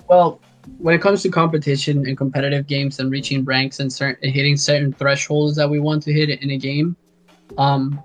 Well, 0.07 0.39
when 0.77 0.93
it 0.93 1.02
comes 1.02 1.23
to 1.23 1.30
competition 1.30 2.06
and 2.07 2.15
competitive 2.18 2.68
games 2.68 2.99
and 2.99 3.10
reaching 3.10 3.43
ranks 3.45 3.80
and 3.80 3.91
certain 3.91 4.31
hitting 4.31 4.57
certain 4.57 4.93
thresholds 4.93 5.56
that 5.56 5.69
we 5.69 5.80
want 5.80 6.03
to 6.03 6.14
hit 6.14 6.30
in 6.30 6.52
a 6.52 6.57
game, 6.57 6.95
um, 7.57 8.02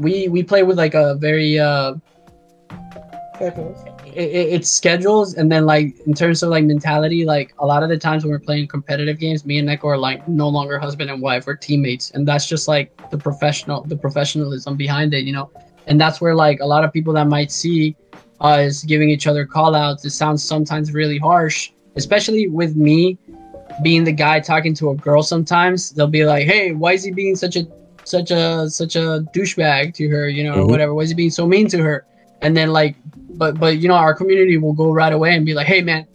we 0.00 0.28
we 0.28 0.42
play 0.42 0.62
with 0.62 0.76
like 0.76 0.94
a 0.94 1.14
very 1.16 1.58
uh, 1.58 1.94
it, 4.16 4.30
it- 4.30 4.48
it's 4.54 4.68
schedules 4.68 5.34
and 5.34 5.50
then 5.52 5.66
like 5.66 5.94
in 6.06 6.14
terms 6.14 6.42
of 6.42 6.48
like 6.50 6.64
mentality, 6.64 7.24
like 7.24 7.54
a 7.58 7.66
lot 7.66 7.82
of 7.82 7.88
the 7.88 7.98
times 7.98 8.24
when 8.24 8.30
we're 8.30 8.38
playing 8.38 8.66
competitive 8.68 9.18
games, 9.18 9.44
me 9.44 9.58
and 9.58 9.68
Neko 9.68 9.84
are 9.84 9.98
like 9.98 10.26
no 10.28 10.48
longer 10.48 10.78
husband 10.78 11.10
and 11.10 11.20
wife, 11.20 11.46
we're 11.46 11.56
teammates, 11.56 12.10
and 12.12 12.26
that's 12.26 12.46
just 12.48 12.66
like 12.68 12.90
the 13.10 13.18
professional 13.18 13.82
the 13.82 13.96
professionalism 13.96 14.76
behind 14.76 15.12
it, 15.14 15.24
you 15.24 15.32
know, 15.32 15.50
and 15.86 16.00
that's 16.00 16.20
where 16.20 16.34
like 16.34 16.60
a 16.60 16.66
lot 16.66 16.82
of 16.84 16.92
people 16.92 17.12
that 17.14 17.26
might 17.28 17.50
see 17.52 17.94
us 18.40 18.82
giving 18.84 19.08
each 19.10 19.26
other 19.26 19.44
call 19.46 19.74
outs. 19.74 20.04
It 20.04 20.10
sounds 20.10 20.42
sometimes 20.42 20.92
really 20.92 21.18
harsh, 21.18 21.70
especially 21.96 22.48
with 22.48 22.76
me 22.76 23.18
being 23.82 24.04
the 24.04 24.12
guy 24.12 24.40
talking 24.40 24.74
to 24.74 24.90
a 24.90 24.94
girl 24.96 25.22
sometimes. 25.22 25.90
They'll 25.90 26.06
be 26.06 26.24
like, 26.24 26.46
Hey, 26.46 26.72
why 26.72 26.92
is 26.94 27.04
he 27.04 27.10
being 27.12 27.36
such 27.36 27.56
a 27.56 27.66
such 28.04 28.30
a 28.30 28.68
such 28.70 28.94
a 28.96 29.24
douchebag 29.34 29.94
to 29.94 30.08
her, 30.08 30.28
you 30.28 30.44
know, 30.44 30.54
or 30.54 30.62
Mhm. 30.64 30.68
whatever? 30.70 30.94
Why 30.94 31.02
is 31.02 31.10
he 31.10 31.14
being 31.14 31.30
so 31.30 31.46
mean 31.46 31.68
to 31.68 31.78
her? 31.82 32.04
And 32.42 32.56
then 32.56 32.70
like 32.72 32.96
but 33.36 33.58
but 33.58 33.78
you 33.78 33.88
know, 33.88 33.94
our 33.94 34.14
community 34.14 34.56
will 34.56 34.72
go 34.72 34.92
right 34.92 35.12
away 35.12 35.34
and 35.34 35.44
be 35.44 35.54
like, 35.54 35.66
Hey 35.66 35.82
man, 35.82 36.06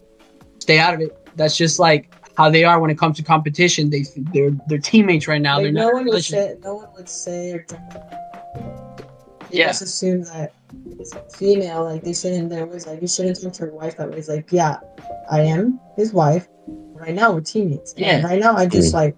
stay 0.59 0.79
out 0.79 0.93
of 0.93 1.01
it. 1.01 1.17
That's 1.35 1.55
just 1.55 1.79
like 1.79 2.13
how 2.35 2.49
they 2.49 2.63
are 2.63 2.79
when 2.79 2.89
it 2.89 2.97
comes 2.97 3.17
to 3.17 3.23
competition. 3.23 3.89
They 3.89 4.05
they're 4.33 4.51
they're 4.67 4.79
teammates 4.79 5.27
right 5.27 5.41
now. 5.41 5.55
Like, 5.55 5.65
they're 5.65 5.71
no 5.73 5.85
not 5.87 5.93
one 5.93 6.05
would 6.05 6.23
say, 6.23 6.55
no 6.63 6.75
one 6.75 6.87
would 6.95 7.09
say 7.09 7.51
or 7.51 7.65
they 7.69 9.57
Yeah. 9.57 9.67
just 9.67 9.81
assume 9.81 10.23
that 10.23 10.53
it's 10.99 11.13
a 11.13 11.21
female. 11.37 11.83
Like 11.83 12.03
they 12.03 12.13
shouldn't. 12.13 12.49
There 12.49 12.65
was 12.65 12.87
like 12.87 13.01
you 13.01 13.07
shouldn't 13.07 13.41
talk 13.41 13.53
to 13.53 13.65
your 13.65 13.73
wife 13.73 13.97
that 13.97 14.09
way. 14.09 14.17
It's 14.17 14.29
like 14.29 14.51
yeah, 14.51 14.77
I 15.29 15.41
am 15.41 15.79
his 15.95 16.13
wife. 16.13 16.47
Right 16.67 17.13
now 17.13 17.31
we're 17.33 17.41
teammates. 17.41 17.93
And 17.93 18.05
Yeah. 18.05 18.27
Right 18.27 18.39
now 18.39 18.55
I 18.55 18.65
just 18.65 18.91
mm. 18.91 18.95
like 18.95 19.17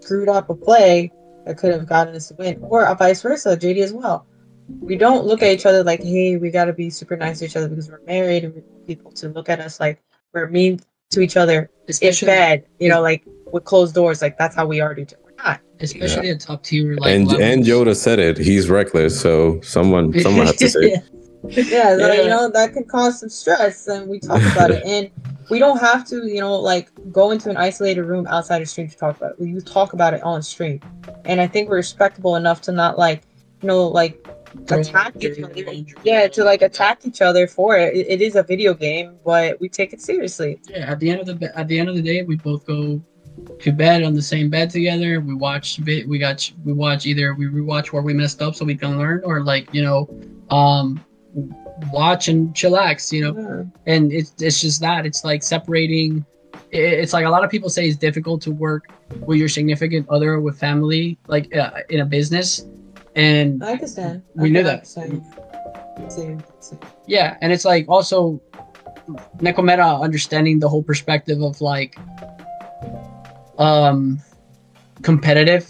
screwed 0.00 0.28
up 0.28 0.48
a 0.50 0.54
play 0.54 1.10
that 1.44 1.58
could 1.58 1.72
have 1.72 1.86
gotten 1.86 2.14
us 2.14 2.28
to 2.28 2.34
win, 2.34 2.58
or 2.62 2.92
vice 2.96 3.22
versa. 3.22 3.56
JD 3.56 3.78
as 3.82 3.92
well. 3.92 4.26
We 4.80 4.96
don't 4.96 5.26
look 5.26 5.42
at 5.42 5.52
each 5.52 5.66
other 5.66 5.84
like, 5.84 6.02
hey, 6.02 6.36
we 6.36 6.50
got 6.50 6.64
to 6.66 6.72
be 6.72 6.90
super 6.90 7.16
nice 7.16 7.38
to 7.38 7.44
each 7.44 7.56
other 7.56 7.68
because 7.68 7.90
we're 7.90 8.02
married, 8.06 8.44
and 8.44 8.54
we 8.54 8.60
want 8.62 8.86
people 8.86 9.12
to 9.12 9.28
look 9.28 9.48
at 9.48 9.60
us 9.60 9.78
like 9.80 10.02
we're 10.32 10.48
mean 10.48 10.80
to 11.10 11.20
each 11.20 11.36
other 11.36 11.62
in 11.62 11.68
Especially 11.88 12.26
bed. 12.26 12.66
You 12.78 12.88
know, 12.88 13.00
like 13.00 13.24
with 13.52 13.64
closed 13.64 13.94
doors. 13.94 14.22
Like 14.22 14.38
that's 14.38 14.56
how 14.56 14.66
we 14.66 14.80
are 14.80 14.94
to 14.94 15.02
each 15.02 15.12
other. 15.12 15.22
We're 15.24 15.42
not. 15.42 15.60
especially 15.80 16.30
at 16.30 16.40
top 16.40 16.62
tier 16.62 16.96
like 16.96 17.14
and 17.14 17.26
levels. 17.26 17.42
and 17.42 17.64
Yoda 17.64 17.96
said 17.96 18.18
it. 18.18 18.38
He's 18.38 18.68
reckless, 18.68 19.20
so 19.20 19.60
someone 19.60 20.18
someone 20.20 20.46
has 20.46 20.56
to 20.56 20.68
say. 20.68 20.90
Yeah. 20.90 20.96
yeah, 21.48 21.90
like, 21.90 22.16
Yeah. 22.16 22.22
you 22.22 22.28
know 22.28 22.50
that 22.50 22.72
can 22.72 22.84
cause 22.84 23.20
some 23.20 23.28
stress, 23.28 23.86
and 23.86 24.08
we 24.08 24.18
talk 24.18 24.42
about 24.52 24.70
it. 24.70 24.82
And 24.84 25.10
we 25.48 25.60
don't 25.60 25.78
have 25.78 26.04
to, 26.08 26.26
you 26.26 26.40
know, 26.40 26.56
like 26.56 26.90
go 27.12 27.30
into 27.30 27.50
an 27.50 27.56
isolated 27.56 28.02
room 28.02 28.26
outside 28.26 28.62
of 28.62 28.68
stream 28.68 28.88
to 28.88 28.96
talk 28.96 29.16
about 29.16 29.32
it. 29.32 29.40
We 29.40 29.60
talk 29.60 29.92
about 29.92 30.12
it 30.14 30.22
on 30.24 30.42
stream, 30.42 30.80
and 31.24 31.40
I 31.40 31.46
think 31.46 31.68
we're 31.68 31.76
respectable 31.76 32.34
enough 32.34 32.62
to 32.62 32.72
not 32.72 32.98
like, 32.98 33.22
you 33.62 33.68
know, 33.68 33.86
like 33.86 34.26
attack 34.70 35.14
each 35.22 35.42
other. 35.42 35.72
Yeah, 36.04 36.28
to 36.28 36.44
like 36.44 36.62
attack 36.62 37.04
each 37.04 37.20
other 37.22 37.46
for 37.46 37.76
it. 37.76 37.94
it. 37.94 38.06
It 38.08 38.20
is 38.22 38.36
a 38.36 38.42
video 38.42 38.74
game, 38.74 39.16
but 39.24 39.60
we 39.60 39.68
take 39.68 39.92
it 39.92 40.00
seriously. 40.00 40.60
Yeah, 40.68 40.90
at 40.90 41.00
the 41.00 41.10
end 41.10 41.28
of 41.28 41.40
the 41.40 41.58
at 41.58 41.68
the 41.68 41.78
end 41.78 41.88
of 41.88 41.94
the 41.94 42.02
day, 42.02 42.22
we 42.22 42.36
both 42.36 42.66
go 42.66 43.00
to 43.60 43.72
bed 43.72 44.02
on 44.02 44.14
the 44.14 44.22
same 44.22 44.48
bed 44.50 44.70
together. 44.70 45.20
We 45.20 45.34
watch 45.34 45.78
we 45.80 46.18
got 46.18 46.50
we 46.64 46.72
watch 46.72 47.06
either 47.06 47.34
we 47.34 47.46
rewatch 47.46 47.88
where 47.92 48.02
we 48.02 48.14
messed 48.14 48.40
up 48.42 48.54
so 48.54 48.64
we 48.64 48.76
can 48.76 48.98
learn, 48.98 49.22
or 49.24 49.42
like 49.42 49.72
you 49.74 49.82
know, 49.82 50.08
um, 50.50 51.04
watch 51.92 52.28
and 52.28 52.54
chillax. 52.54 53.12
You 53.12 53.32
know, 53.32 53.34
Yeah. 53.86 53.94
and 53.94 54.12
it's 54.12 54.34
it's 54.40 54.60
just 54.60 54.80
that 54.80 55.06
it's 55.06 55.24
like 55.24 55.42
separating. 55.42 56.24
It's 56.72 57.12
like 57.12 57.24
a 57.24 57.30
lot 57.30 57.44
of 57.44 57.50
people 57.50 57.68
say 57.68 57.86
it's 57.86 57.96
difficult 57.96 58.42
to 58.42 58.50
work 58.50 58.86
with 59.20 59.38
your 59.38 59.48
significant 59.48 60.08
other 60.08 60.40
with 60.40 60.58
family, 60.58 61.16
like 61.28 61.54
uh, 61.54 61.70
in 61.90 62.00
a 62.00 62.04
business, 62.04 62.66
and 63.16 63.62
I 63.64 63.72
understand. 63.72 64.22
We 64.34 64.48
I 64.48 64.52
knew 64.52 64.62
that. 64.62 64.74
understand. 64.86 65.24
Same, 66.08 66.42
same. 66.60 66.78
yeah 67.06 67.38
and 67.40 67.50
it's 67.52 67.64
like 67.64 67.88
also 67.88 68.38
nekometa 69.38 70.00
understanding 70.02 70.60
the 70.60 70.68
whole 70.68 70.82
perspective 70.82 71.40
of 71.42 71.58
like 71.62 71.96
um 73.58 74.20
competitive 75.02 75.66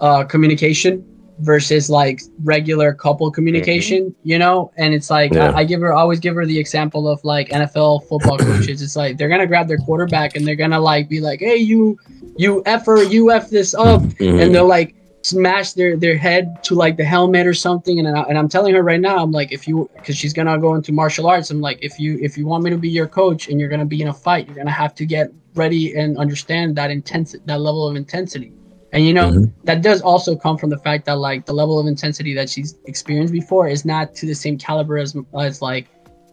uh 0.00 0.22
communication 0.24 1.04
versus 1.40 1.90
like 1.90 2.20
regular 2.44 2.94
couple 2.94 3.28
communication 3.30 4.14
you 4.22 4.38
know 4.38 4.70
and 4.76 4.94
it's 4.94 5.10
like 5.10 5.32
Yeah. 5.34 5.50
I, 5.50 5.58
I 5.60 5.64
give 5.64 5.80
her 5.80 5.92
I 5.92 5.98
always 6.00 6.20
give 6.20 6.36
her 6.36 6.46
the 6.46 6.58
example 6.58 7.08
of 7.08 7.18
like 7.24 7.48
nfl 7.48 8.06
football 8.08 8.38
coaches 8.48 8.82
it's 8.82 8.94
like 8.94 9.18
they're 9.18 9.28
gonna 9.28 9.46
grab 9.48 9.66
their 9.66 9.78
quarterback 9.78 10.36
and 10.36 10.46
they're 10.46 10.54
gonna 10.54 10.78
like 10.78 11.08
be 11.08 11.20
like 11.20 11.40
hey 11.40 11.56
you 11.56 11.98
you 12.36 12.62
effer 12.66 13.02
you 13.02 13.32
f 13.32 13.50
this 13.50 13.74
up 13.74 14.00
Mhm. 14.02 14.42
and 14.42 14.54
they're 14.54 14.62
like 14.62 14.94
smash 15.24 15.72
their 15.72 15.96
their 15.96 16.18
head 16.18 16.62
to 16.62 16.74
like 16.74 16.98
the 16.98 17.04
helmet 17.04 17.46
or 17.46 17.54
something 17.54 17.98
and, 17.98 18.06
I, 18.06 18.22
and 18.24 18.36
i'm 18.36 18.48
telling 18.48 18.74
her 18.74 18.82
right 18.82 19.00
now 19.00 19.16
i'm 19.16 19.32
like 19.32 19.52
if 19.52 19.66
you 19.66 19.88
because 19.96 20.16
she's 20.18 20.34
gonna 20.34 20.58
go 20.58 20.74
into 20.74 20.92
martial 20.92 21.26
arts 21.26 21.50
i'm 21.50 21.62
like 21.62 21.78
if 21.80 21.98
you 21.98 22.18
if 22.20 22.36
you 22.36 22.46
want 22.46 22.62
me 22.62 22.68
to 22.68 22.76
be 22.76 22.90
your 22.90 23.06
coach 23.06 23.48
and 23.48 23.58
you're 23.58 23.70
gonna 23.70 23.86
be 23.86 24.02
in 24.02 24.08
a 24.08 24.12
fight 24.12 24.46
you're 24.46 24.56
gonna 24.56 24.70
have 24.70 24.94
to 24.94 25.06
get 25.06 25.32
ready 25.54 25.96
and 25.96 26.18
understand 26.18 26.76
that 26.76 26.90
intense 26.90 27.34
that 27.46 27.58
level 27.58 27.88
of 27.88 27.96
intensity 27.96 28.52
and 28.92 29.06
you 29.06 29.14
know 29.14 29.30
Mhm. 29.30 29.50
that 29.64 29.80
does 29.80 30.02
also 30.02 30.36
come 30.36 30.58
from 30.58 30.68
the 30.68 30.78
fact 30.78 31.06
that 31.06 31.16
like 31.18 31.46
the 31.46 31.54
level 31.54 31.78
of 31.78 31.86
intensity 31.86 32.34
that 32.34 32.50
she's 32.50 32.76
experienced 32.84 33.32
before 33.32 33.66
is 33.66 33.86
not 33.86 34.14
to 34.16 34.26
the 34.26 34.34
same 34.34 34.58
caliber 34.58 34.98
as 34.98 35.16
as 35.40 35.62
like 35.62 35.86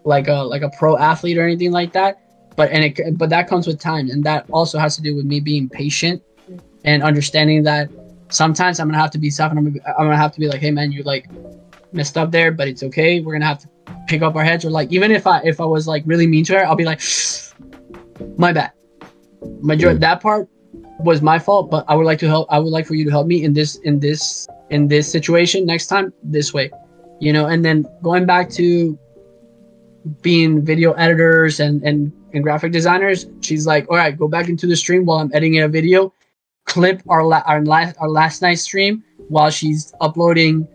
like 0.03 0.27
a 0.27 0.33
like 0.53 0.63
a 0.63 0.69
pro 0.77 0.97
athlete 0.97 1.37
or 1.37 1.43
anything 1.43 1.71
like 1.71 1.93
that 1.93 2.19
but 2.57 2.69
and 2.71 2.83
it 2.83 3.17
but 3.17 3.29
that 3.29 3.47
comes 3.47 3.67
with 3.67 3.79
time 3.79 4.09
and 4.09 4.21
that 4.25 4.45
also 4.51 4.77
has 4.77 4.97
to 4.97 5.01
do 5.01 5.15
with 5.15 5.23
me 5.23 5.39
being 5.39 5.69
patient 5.69 6.21
and 6.83 7.03
understanding 7.03 7.63
that 7.63 7.89
sometimes 8.31 8.79
I'm 8.79 8.87
gonna 8.87 8.97
have 8.97 9.11
to 9.11 9.17
be 9.17 9.29
soft 9.29 9.51
and 9.51 9.59
I'm 9.59 9.73
gonna, 9.73 9.95
I'm 9.97 10.05
gonna 10.05 10.17
have 10.17 10.31
to 10.33 10.39
be 10.39 10.47
like, 10.47 10.61
hey 10.61 10.71
man, 10.71 10.91
you 10.91 11.03
like 11.03 11.29
messed 11.93 12.17
up 12.17 12.31
there, 12.31 12.51
but 12.51 12.67
it's 12.67 12.83
okay. 12.83 13.19
We're 13.19 13.33
gonna 13.33 13.45
have 13.45 13.59
to 13.59 13.69
pick 14.07 14.21
up 14.21 14.35
our 14.35 14.43
heads. 14.43 14.65
Or 14.65 14.71
like 14.71 14.91
even 14.91 15.11
if 15.11 15.27
I 15.27 15.41
if 15.43 15.61
I 15.61 15.65
was 15.65 15.87
like 15.87 16.03
really 16.05 16.27
mean 16.27 16.43
to 16.45 16.53
her, 16.53 16.65
I'll 16.65 16.75
be 16.75 16.85
like, 16.85 17.01
my 18.37 18.51
bad. 18.51 18.71
Major 19.61 19.93
that 19.93 20.21
part 20.21 20.47
was 20.99 21.21
my 21.21 21.39
fault, 21.39 21.69
but 21.69 21.85
I 21.87 21.95
would 21.95 22.05
like 22.05 22.19
to 22.19 22.27
help. 22.27 22.47
I 22.51 22.59
would 22.59 22.71
like 22.71 22.85
for 22.85 22.95
you 22.95 23.05
to 23.05 23.11
help 23.11 23.27
me 23.27 23.43
in 23.43 23.53
this 23.53 23.75
in 23.77 23.99
this 23.99 24.47
in 24.69 24.87
this 24.87 25.11
situation 25.11 25.65
next 25.65 25.87
time 25.87 26.13
this 26.23 26.53
way, 26.53 26.71
you 27.19 27.33
know. 27.33 27.47
And 27.47 27.65
then 27.65 27.85
going 28.01 28.25
back 28.25 28.49
to 28.51 28.97
being 30.21 30.63
video 30.63 30.93
editors 30.93 31.59
and 31.59 31.81
and 31.83 32.11
and 32.33 32.43
graphic 32.43 32.71
designers, 32.71 33.25
she's 33.41 33.65
like, 33.67 33.89
all 33.89 33.97
right, 33.97 34.17
go 34.17 34.27
back 34.27 34.47
into 34.47 34.67
the 34.67 34.75
stream 34.75 35.05
while 35.05 35.19
I'm 35.19 35.31
editing 35.33 35.59
a 35.61 35.67
video 35.67 36.13
clip 36.71 37.03
our 37.09 37.23
la- 37.23 37.43
our 37.45 37.61
last 37.63 37.95
our 37.99 38.09
last 38.09 38.41
night's 38.41 38.61
stream 38.61 39.03
while 39.27 39.49
she's 39.49 39.93
uploading 39.99 40.65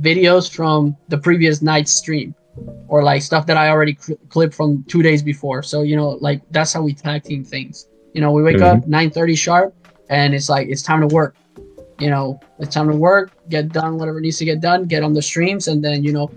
videos 0.00 0.50
from 0.50 0.96
the 1.08 1.18
previous 1.18 1.62
night's 1.62 1.92
stream 1.92 2.34
or 2.88 3.04
like 3.04 3.22
stuff 3.22 3.46
that 3.46 3.56
I 3.56 3.70
already 3.70 3.96
cl- 4.00 4.18
clipped 4.28 4.54
from 4.54 4.84
two 4.88 5.00
days 5.00 5.22
before. 5.22 5.62
So 5.62 5.82
you 5.82 5.96
know, 5.96 6.10
like 6.20 6.42
that's 6.50 6.72
how 6.72 6.82
we 6.82 6.92
tag 6.92 7.22
team 7.22 7.44
things. 7.44 7.86
You 8.14 8.20
know, 8.20 8.32
we 8.32 8.42
wake 8.42 8.60
up 8.60 8.78
mm-hmm. 8.78 8.90
nine 8.90 9.10
thirty 9.10 9.36
sharp, 9.36 9.74
and 10.10 10.34
it's 10.34 10.48
like 10.48 10.68
it's 10.68 10.82
time 10.82 11.00
to 11.00 11.06
work. 11.06 11.36
You 12.00 12.10
know, 12.10 12.40
it's 12.58 12.74
time 12.74 12.88
to 12.88 12.96
work, 12.96 13.32
get 13.48 13.70
done 13.70 13.98
whatever 13.98 14.20
needs 14.20 14.38
to 14.38 14.44
get 14.44 14.60
done, 14.60 14.86
get 14.86 15.02
on 15.02 15.12
the 15.12 15.22
streams, 15.22 15.68
and 15.68 15.84
then 15.84 16.02
you 16.02 16.12
know, 16.12 16.30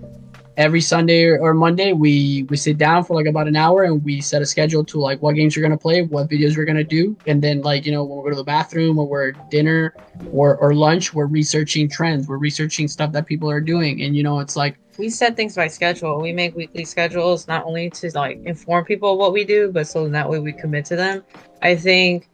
every 0.56 0.80
Sunday 0.80 1.24
or, 1.24 1.54
Monday 1.54 1.92
we 1.92 2.44
we 2.48 2.56
sit 2.56 2.78
down 2.78 3.04
for 3.04 3.14
like 3.14 3.26
about 3.26 3.46
an 3.46 3.56
hour 3.56 3.82
and 3.84 4.02
we 4.02 4.20
set 4.20 4.42
a 4.42 4.46
schedule 4.46 4.84
to 4.84 4.98
like 4.98 5.22
what 5.22 5.34
games 5.34 5.54
you're 5.54 5.62
gonna 5.62 5.78
play, 5.78 6.02
what 6.02 6.28
videos 6.28 6.56
we're 6.56 6.64
gonna 6.64 6.82
do, 6.82 7.16
and 7.26 7.42
then 7.42 7.62
like 7.62 7.86
you 7.86 7.92
know 7.92 8.04
when 8.04 8.18
we 8.18 8.24
go 8.24 8.30
to 8.30 8.36
the 8.36 8.44
bathroom 8.44 8.98
or 8.98 9.06
we're 9.06 9.32
dinner 9.50 9.94
or 10.32 10.56
or 10.56 10.74
lunch, 10.74 11.14
we're 11.14 11.26
researching 11.26 11.88
trends, 11.88 12.26
we're 12.28 12.38
researching 12.38 12.88
stuff 12.88 13.12
that 13.12 13.26
people 13.26 13.50
are 13.50 13.60
doing, 13.60 14.02
and 14.02 14.16
you 14.16 14.22
know 14.22 14.40
it's 14.40 14.56
like 14.56 14.78
we 14.98 15.08
set 15.08 15.36
things 15.36 15.54
by 15.56 15.68
schedule. 15.68 16.20
We 16.20 16.32
make 16.32 16.54
weekly 16.56 16.84
schedules 16.84 17.48
not 17.48 17.64
only 17.64 17.90
to 17.90 18.10
like 18.14 18.40
inform 18.44 18.84
people 18.84 19.16
what 19.18 19.32
we 19.32 19.44
do, 19.44 19.70
but 19.72 19.86
so 19.86 20.08
that 20.08 20.28
way 20.28 20.38
we 20.38 20.52
commit 20.52 20.84
to 20.86 20.96
them. 20.96 21.22
I 21.62 21.76
think 21.76 22.28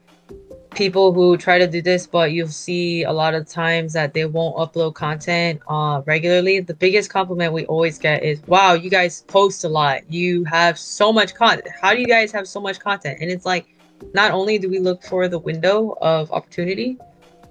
people 0.74 1.12
who 1.12 1.36
try 1.36 1.58
to 1.58 1.66
do 1.66 1.80
this, 1.82 2.06
but 2.06 2.32
you'll 2.32 2.48
see 2.48 3.02
a 3.02 3.12
lot 3.12 3.34
of 3.34 3.48
times 3.48 3.92
that 3.94 4.14
they 4.14 4.26
won't 4.26 4.56
upload 4.56 4.94
content 4.94 5.60
uh, 5.68 6.02
regularly. 6.06 6.60
The 6.60 6.74
biggest 6.74 7.10
compliment 7.10 7.52
we 7.52 7.66
always 7.66 7.98
get 7.98 8.22
is, 8.22 8.42
"Wow, 8.46 8.74
you 8.74 8.90
guys 8.90 9.22
post 9.22 9.64
a 9.64 9.68
lot. 9.68 10.10
You 10.10 10.44
have 10.44 10.78
so 10.78 11.12
much 11.12 11.34
content. 11.34 11.68
How 11.80 11.94
do 11.94 12.00
you 12.00 12.06
guys 12.06 12.32
have 12.32 12.46
so 12.46 12.60
much 12.60 12.80
content?" 12.80 13.18
And 13.20 13.30
it's 13.30 13.46
like, 13.46 13.66
not 14.14 14.30
only 14.32 14.58
do 14.58 14.68
we 14.68 14.78
look 14.78 15.02
for 15.02 15.28
the 15.28 15.38
window 15.38 15.96
of 16.00 16.30
opportunity 16.32 16.98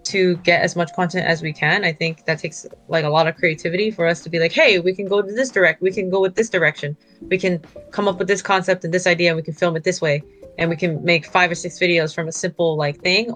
to 0.08 0.38
get 0.38 0.62
as 0.62 0.76
much 0.76 0.94
content 0.94 1.28
as 1.28 1.42
we 1.42 1.52
can. 1.52 1.84
I 1.84 1.92
think 1.92 2.26
that 2.26 2.40
takes 2.40 2.66
like 2.88 3.04
a 3.04 3.10
lot 3.10 3.28
of 3.28 3.36
creativity 3.36 3.92
for 3.92 4.08
us 4.08 4.22
to 4.22 4.30
be 4.30 4.40
like, 4.40 4.54
hey, 4.54 4.80
we 4.80 4.94
can 4.94 5.08
go 5.08 5.22
to 5.22 5.32
this 5.34 5.50
direct, 5.50 5.82
we 5.82 5.92
can 5.92 6.10
go 6.10 6.22
with 6.22 6.36
this 6.36 6.50
direction, 6.50 6.96
we 7.22 7.38
can 7.38 7.60
come 7.92 8.08
up 8.08 8.18
with 8.18 8.28
this 8.28 8.42
concept 8.42 8.86
and 8.86 8.94
this 8.94 9.06
idea, 9.06 9.30
and 9.30 9.36
we 9.36 9.44
can 9.44 9.54
film 9.54 9.76
it 9.76 9.84
this 9.84 10.02
way, 10.02 10.24
and 10.58 10.70
we 10.70 10.76
can 10.76 11.04
make 11.04 11.26
five 11.26 11.52
or 11.52 11.56
six 11.56 11.80
videos 11.80 12.14
from 12.14 12.28
a 12.28 12.32
simple 12.32 12.76
like 12.76 12.98
thing, 13.02 13.34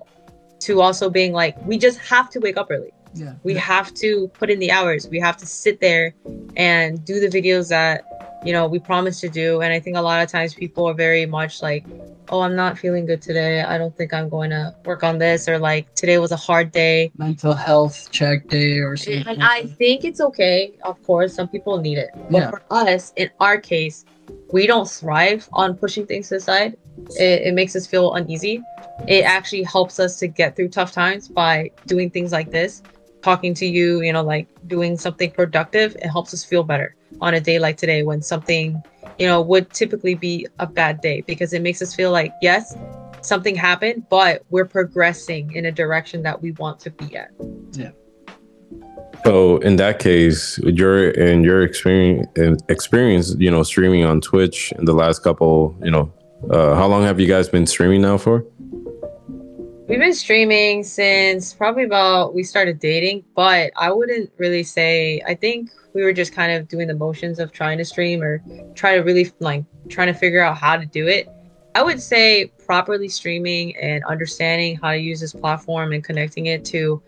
to 0.62 0.82
also 0.82 1.10
being 1.10 1.34
like, 1.34 1.56
we 1.66 1.78
just 1.78 1.98
have 2.00 2.30
to 2.32 2.40
wake 2.40 2.58
up 2.58 2.68
early. 2.70 2.92
yeah, 3.16 3.34
We 3.44 3.56
have 3.56 3.94
to 3.96 4.28
put 4.40 4.50
in 4.50 4.60
the 4.60 4.72
hours. 4.72 5.08
We 5.10 5.20
have 5.20 5.38
to 5.38 5.46
sit 5.46 5.80
there 5.82 6.14
and 6.56 7.04
do 7.04 7.20
the 7.20 7.28
videos 7.28 7.70
that 7.70 8.06
you 8.46 8.54
know 8.54 8.68
we 8.68 8.80
promised 8.80 9.22
to 9.22 9.30
do. 9.30 9.62
And 9.62 9.74
I 9.74 9.80
think 9.80 9.98
a 9.98 10.02
lot 10.02 10.22
of 10.24 10.30
times 10.30 10.54
people 10.54 10.86
are 10.88 10.94
very 10.94 11.26
much 11.26 11.62
like, 11.62 11.84
oh, 12.30 12.42
I'm 12.42 12.56
not 12.56 12.78
feeling 12.78 13.06
good 13.06 13.22
today. 13.22 13.62
I 13.62 13.78
don't 13.78 13.96
think 13.98 14.14
I'm 14.14 14.30
going 14.30 14.52
to 14.52 14.74
work 14.86 15.04
on 15.04 15.18
this, 15.18 15.48
or 15.50 15.58
like 15.60 15.94
today 15.96 16.18
was 16.20 16.32
a 16.32 16.38
hard 16.38 16.72
day. 16.72 17.12
mental 17.18 17.54
health 17.54 18.10
check 18.12 18.48
day 18.48 18.80
or 18.80 18.96
something. 18.98 19.28
And 19.28 19.44
I 19.44 19.66
think 19.66 20.06
it's 20.06 20.22
okay. 20.22 20.74
Of 20.84 21.02
course, 21.04 21.34
some 21.36 21.48
people 21.48 21.78
need 21.80 21.98
it. 21.98 22.10
But 22.30 22.40
Yeah. 22.40 22.50
for 22.52 22.62
us, 22.72 23.14
in 23.16 23.30
our 23.40 23.58
case, 23.60 24.06
we 24.54 24.66
don't 24.68 24.90
thrive 24.90 25.50
on 25.54 25.76
pushing 25.76 26.06
things 26.06 26.30
to 26.30 26.36
the 26.36 26.42
side. 26.42 26.78
It, 27.20 27.48
it 27.48 27.54
makes 27.54 27.76
us 27.76 27.88
feel 27.88 28.14
uneasy. 28.14 28.62
It 29.08 29.24
actually 29.24 29.64
helps 29.64 30.00
us 30.00 30.18
to 30.20 30.28
get 30.28 30.56
through 30.56 30.70
tough 30.70 30.92
times 30.92 31.28
by 31.28 31.72
doing 31.88 32.10
things 32.10 32.32
like 32.32 32.52
this, 32.52 32.82
talking 33.22 33.54
to 33.56 33.66
you, 33.66 34.02
you 34.02 34.14
know, 34.14 34.24
like 34.24 34.48
doing 34.68 34.98
something 34.98 35.32
productive. 35.32 35.96
It 35.96 36.08
helps 36.08 36.34
us 36.34 36.44
feel 36.44 36.64
better 36.64 36.96
on 37.20 37.34
a 37.34 37.40
day 37.40 37.60
like 37.60 37.78
today 37.78 38.04
when 38.04 38.22
something, 38.22 38.82
you 39.20 39.28
know, 39.28 39.42
would 39.42 39.70
typically 39.72 40.16
be 40.16 40.48
a 40.60 40.68
bad 40.68 41.02
day 41.02 41.22
because 41.22 41.54
it 41.54 41.62
makes 41.62 41.82
us 41.82 41.94
feel 41.96 42.12
like, 42.12 42.32
yes, 42.42 42.76
something 43.22 43.56
happened, 43.56 44.06
but 44.10 44.44
we're 44.50 44.66
progressing 44.66 45.52
in 45.54 45.66
a 45.66 45.72
direction 45.72 46.24
that 46.24 46.42
we 46.42 46.52
want 46.54 46.80
to 46.82 46.92
be 46.92 47.16
at. 47.16 47.32
Yeah. 47.72 47.92
So 49.24 49.58
in 49.58 49.76
that 49.76 50.00
case, 50.00 50.58
your 50.60 51.12
in 51.12 51.44
your 51.44 51.62
experience 51.62 52.28
experience, 52.70 53.36
you 53.38 53.52
know, 53.52 53.62
streaming 53.62 54.04
on 54.04 54.20
Twitch 54.20 54.72
in 54.80 54.86
the 54.86 54.94
last 54.94 55.20
couple, 55.20 55.76
you 55.84 55.92
know, 55.92 56.12
uh, 56.50 56.76
how 56.76 56.88
long 56.88 57.04
have 57.04 57.20
you 57.20 57.28
guys 57.28 57.50
been 57.50 57.66
streaming 57.66 58.02
now 58.02 58.18
for? 58.18 58.46
We've 59.88 60.00
been 60.00 60.14
streaming 60.14 60.84
since 60.84 61.54
probably 61.54 61.84
about 61.84 62.34
we 62.34 62.44
started 62.44 62.80
dating, 62.80 63.26
but 63.36 63.74
I 63.76 63.92
wouldn't 63.92 64.32
really 64.38 64.64
say. 64.64 65.22
I 65.28 65.36
think 65.36 65.70
we 65.94 66.04
were 66.04 66.14
just 66.14 66.34
kind 66.34 66.52
of 66.54 66.70
doing 66.70 66.88
the 66.88 66.96
motions 66.96 67.40
of 67.40 67.52
trying 67.52 67.78
to 67.78 67.86
stream 67.86 68.22
or 68.22 68.42
try 68.74 68.96
to 68.96 69.02
really 69.02 69.32
like 69.40 69.66
trying 69.90 70.08
to 70.08 70.14
figure 70.14 70.42
out 70.42 70.58
how 70.58 70.78
to 70.78 70.86
do 70.86 71.08
it. 71.08 71.28
I 71.76 71.84
would 71.84 72.02
say 72.02 72.52
properly 72.66 73.10
streaming 73.10 73.76
and 73.78 74.04
understanding 74.06 74.78
how 74.78 74.92
to 74.92 74.98
use 74.98 75.20
this 75.20 75.34
platform 75.34 75.92
and 75.92 76.04
connecting 76.04 76.46
it 76.46 76.64
to 76.66 77.02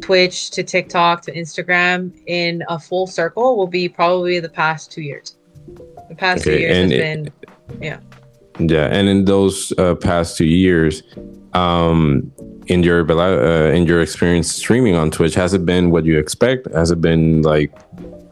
Twitch, 0.00 0.50
to 0.50 0.64
TikTok, 0.64 1.22
to 1.22 1.32
Instagram 1.32 2.12
in 2.26 2.64
a 2.68 2.78
full 2.78 3.06
circle 3.06 3.56
will 3.56 3.66
be 3.68 3.88
probably 3.88 4.40
the 4.40 4.48
past 4.48 4.90
two 4.90 5.02
years. 5.02 5.36
The 6.08 6.16
past 6.16 6.44
two 6.44 6.58
years 6.58 6.76
has 6.76 6.90
it- 6.90 6.98
been 6.98 7.32
Yeah, 7.80 8.00
and 8.58 9.08
in 9.08 9.24
those 9.24 9.72
uh, 9.78 9.94
past 9.94 10.36
two 10.36 10.46
years, 10.46 11.02
um, 11.54 12.32
in 12.66 12.82
your 12.82 13.10
uh, 13.10 13.70
in 13.72 13.86
your 13.86 14.00
experience 14.00 14.52
streaming 14.52 14.94
on 14.94 15.10
Twitch, 15.10 15.34
has 15.34 15.54
it 15.54 15.66
been 15.66 15.90
what 15.90 16.04
you 16.04 16.18
expect? 16.18 16.72
Has 16.72 16.90
it 16.90 17.00
been 17.00 17.42
like 17.42 17.72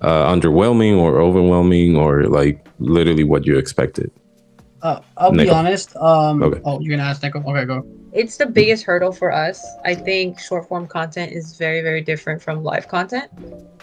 uh, 0.03 0.33
underwhelming 0.33 0.97
or 0.97 1.21
overwhelming 1.21 1.97
or 1.97 2.25
like 2.25 2.65
literally 2.79 3.25
what 3.25 3.47
you 3.47 3.59
expected? 3.59 4.11
Uh, 4.83 5.01
I'll 5.17 5.33
be 5.33 5.49
honest. 5.51 5.95
Um, 5.97 6.43
Okay. 6.43 6.61
Oh, 6.65 6.81
you're 6.81 6.97
gonna 6.97 7.09
ask 7.09 7.23
Neko? 7.23 7.45
Okay, 7.45 7.65
go. 7.67 7.85
it's 8.13 8.39
the 8.39 8.47
biggest 8.47 8.85
hurdle 8.85 9.13
for 9.13 9.31
us. 9.31 9.63
I 9.85 9.95
think 9.95 10.41
short 10.41 10.69
form 10.69 10.87
content 10.87 11.33
is 11.33 11.57
very, 11.59 11.83
very 11.83 12.01
different 12.01 12.41
from 12.41 12.63
live 12.63 12.89
content 12.89 13.31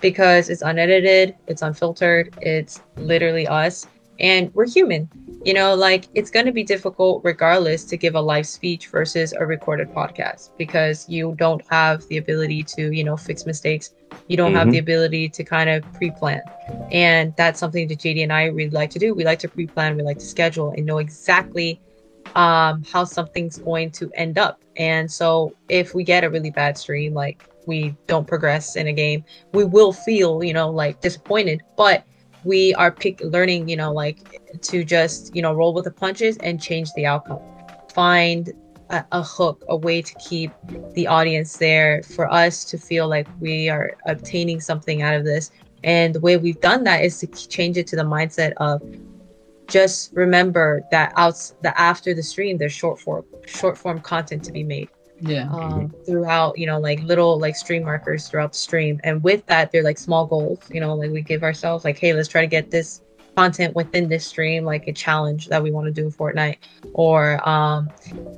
because 0.01 0.49
it's 0.49 0.61
unedited, 0.61 1.35
it's 1.47 1.61
unfiltered, 1.61 2.33
it's 2.41 2.81
literally 2.97 3.47
us, 3.47 3.85
and 4.19 4.53
we're 4.53 4.67
human. 4.67 5.09
You 5.43 5.53
know, 5.53 5.75
like 5.75 6.05
it's 6.13 6.29
going 6.29 6.45
to 6.45 6.51
be 6.51 6.63
difficult 6.63 7.21
regardless 7.23 7.85
to 7.85 7.97
give 7.97 8.15
a 8.15 8.21
live 8.21 8.45
speech 8.45 8.87
versus 8.87 9.33
a 9.33 9.45
recorded 9.45 9.93
podcast 9.93 10.49
because 10.57 11.07
you 11.07 11.35
don't 11.37 11.61
have 11.69 12.05
the 12.09 12.17
ability 12.17 12.63
to, 12.75 12.91
you 12.91 13.03
know, 13.03 13.15
fix 13.15 13.45
mistakes. 13.45 13.93
You 14.27 14.35
don't 14.37 14.53
have 14.53 14.67
Mhm. 14.67 14.71
the 14.71 14.77
ability 14.79 15.29
to 15.29 15.43
kind 15.43 15.69
of 15.69 15.83
pre 15.93 16.11
plan. 16.11 16.41
And 16.91 17.33
that's 17.37 17.59
something 17.59 17.87
that 17.87 17.99
JD 17.99 18.23
and 18.23 18.33
I 18.33 18.45
really 18.45 18.69
like 18.71 18.89
to 18.91 18.99
do. 18.99 19.13
We 19.13 19.23
like 19.23 19.39
to 19.39 19.47
pre 19.47 19.67
plan, 19.67 19.95
we 19.95 20.03
like 20.03 20.19
to 20.19 20.25
schedule 20.25 20.71
and 20.71 20.85
know 20.85 20.97
exactly 20.97 21.79
um 22.35 22.83
how 22.91 23.03
something's 23.03 23.57
going 23.57 23.89
to 23.91 24.11
end 24.15 24.37
up 24.37 24.61
and 24.77 25.09
so 25.09 25.53
if 25.69 25.95
we 25.95 26.03
get 26.03 26.23
a 26.23 26.29
really 26.29 26.51
bad 26.51 26.77
stream 26.77 27.13
like 27.13 27.41
we 27.65 27.95
don't 28.07 28.27
progress 28.27 28.75
in 28.75 28.87
a 28.87 28.93
game 28.93 29.23
we 29.53 29.63
will 29.63 29.93
feel 29.93 30.43
you 30.43 30.53
know 30.53 30.69
like 30.69 30.99
disappointed 31.01 31.61
but 31.77 32.03
we 32.43 32.73
are 32.75 32.91
pick 32.91 33.19
learning 33.21 33.67
you 33.67 33.75
know 33.75 33.91
like 33.91 34.41
to 34.61 34.83
just 34.83 35.35
you 35.35 35.41
know 35.41 35.53
roll 35.53 35.73
with 35.73 35.85
the 35.85 35.91
punches 35.91 36.37
and 36.37 36.61
change 36.61 36.91
the 36.93 37.05
outcome. 37.05 37.39
Find 37.93 38.53
a, 38.89 39.03
a 39.11 39.23
hook 39.23 39.63
a 39.69 39.75
way 39.75 40.01
to 40.01 40.13
keep 40.15 40.51
the 40.93 41.07
audience 41.07 41.57
there 41.57 42.03
for 42.03 42.31
us 42.31 42.63
to 42.65 42.77
feel 42.77 43.07
like 43.07 43.27
we 43.39 43.69
are 43.69 43.95
obtaining 44.05 44.59
something 44.61 45.01
out 45.01 45.15
of 45.15 45.25
this. 45.25 45.51
And 45.83 46.15
the 46.15 46.19
way 46.19 46.37
we've 46.37 46.59
done 46.59 46.83
that 46.85 47.03
is 47.03 47.19
to 47.19 47.27
change 47.27 47.77
it 47.77 47.87
to 47.87 47.95
the 47.95 48.03
mindset 48.03 48.53
of 48.57 48.81
just 49.67 50.13
remember 50.13 50.81
that 50.91 51.13
after 51.17 52.13
the 52.13 52.23
stream 52.23 52.57
there's 52.57 52.71
short 52.71 52.99
form 52.99 53.25
short 53.45 53.77
form 53.77 53.99
content 53.99 54.43
to 54.45 54.51
be 54.51 54.63
made 54.63 54.89
Yeah. 55.19 55.49
um, 55.51 55.93
throughout 56.05 56.57
you 56.57 56.67
know 56.67 56.79
like 56.79 57.01
little 57.01 57.39
like 57.39 57.55
stream 57.55 57.83
markers 57.83 58.27
throughout 58.27 58.53
the 58.53 58.57
stream. 58.57 58.99
And 59.03 59.23
with 59.23 59.45
that 59.47 59.71
they're 59.71 59.83
like 59.83 59.97
small 59.97 60.25
goals 60.25 60.59
you 60.71 60.79
know 60.79 60.95
like 60.95 61.11
we 61.11 61.21
give 61.21 61.43
ourselves 61.43 61.85
like 61.85 61.97
hey 61.97 62.13
let's 62.13 62.27
try 62.27 62.41
to 62.41 62.47
get 62.47 62.71
this 62.71 63.01
content 63.35 63.75
within 63.75 64.09
this 64.09 64.25
stream 64.25 64.65
like 64.65 64.87
a 64.87 64.93
challenge 64.93 65.47
that 65.47 65.61
we 65.61 65.69
want 65.69 65.85
to 65.85 65.91
do 65.91 66.05
in 66.05 66.11
fortnite. 66.11 66.57
Or 66.93 67.47
um 67.47 67.89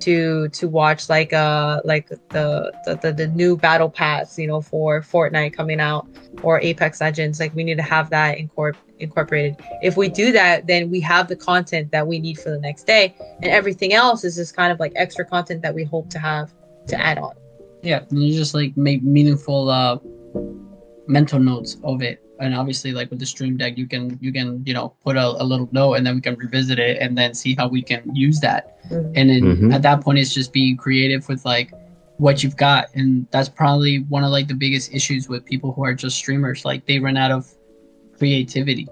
to 0.01 0.49
to 0.49 0.68
watch 0.68 1.10
like 1.10 1.34
uh 1.34 1.81
like 1.85 2.10
the 2.10 2.72
the, 2.85 2.99
the 3.01 3.14
the 3.14 3.27
new 3.27 3.56
battle 3.57 3.89
pass 3.89 4.38
you 4.38 4.47
know 4.47 4.61
for 4.61 5.01
fortnite 5.01 5.53
coming 5.53 5.80
out 5.80 6.07
or 6.43 6.61
apex 6.61 7.01
legends. 7.01 7.39
Like 7.39 7.53
we 7.56 7.64
need 7.64 7.77
to 7.77 7.84
have 7.84 8.10
that 8.10 8.38
incorpor- 8.38 8.76
incorporated. 8.99 9.57
If 9.81 9.95
we 9.97 10.10
do 10.10 10.31
that 10.34 10.68
then 10.68 10.89
we 10.89 10.99
have 11.01 11.27
the 11.27 11.35
content 11.35 11.91
that 11.91 12.06
we 12.07 12.19
need 12.19 12.38
for 12.38 12.49
the 12.49 12.60
next 12.60 12.84
day. 12.84 13.15
And 13.41 13.51
everything 13.51 13.93
else 13.93 14.23
is 14.23 14.35
just 14.35 14.56
kind 14.56 14.72
of 14.72 14.80
like 14.80 14.93
extra 14.95 15.26
content 15.26 15.61
that 15.61 15.73
we 15.73 15.84
hope 15.84 16.10
to 16.10 16.19
have 16.19 16.53
to 16.90 16.98
add 16.99 17.18
on 17.18 17.34
Yeah, 17.84 18.03
and 18.10 18.22
you 18.24 18.34
just 18.34 18.53
like 18.53 18.76
make 18.78 19.02
meaningful 19.03 19.70
uh 19.70 19.98
mental 21.07 21.40
notes 21.40 21.78
of 21.84 22.02
it. 22.02 22.22
And 22.40 22.56
obviously 22.56 22.91
like 22.94 23.10
with 23.10 23.20
the 23.20 23.26
stream 23.26 23.57
deck 23.57 23.78
you 23.78 23.88
can 23.88 24.18
you 24.22 24.32
can, 24.32 24.64
you 24.66 24.74
know, 24.74 24.94
put 25.03 25.16
a, 25.18 25.28
a 25.41 25.44
little 25.44 25.68
note 25.72 25.94
and 25.95 26.06
then 26.06 26.16
we 26.16 26.22
can 26.22 26.36
revisit 26.36 26.80
it 26.80 27.02
and 27.02 27.18
then 27.18 27.34
see 27.34 27.56
how 27.56 27.68
we 27.68 27.82
can 27.82 28.02
use 28.16 28.40
that. 28.41 28.78
And 28.91 29.30
then 29.30 29.41
Mhm. 29.44 29.74
at 29.74 29.82
that 29.84 30.02
point 30.02 30.20
it's 30.20 30.34
just 30.34 30.53
being 30.53 30.78
creative 30.78 31.28
with 31.28 31.44
like 31.45 31.72
what 32.18 32.44
you've 32.44 32.57
got. 32.57 32.88
And 32.95 33.26
that's 33.32 33.49
probably 33.49 33.99
one 34.10 34.24
of 34.24 34.32
like 34.32 34.48
the 34.48 34.53
biggest 34.53 34.94
issues 34.94 35.28
with 35.30 35.44
people 35.45 35.74
who 35.74 35.84
are 35.84 35.94
just 35.94 36.16
streamers. 36.18 36.64
Like 36.66 36.86
they 36.86 36.99
run 36.99 37.18
out 37.18 37.32
of 37.32 37.52
creativity. 38.18 38.88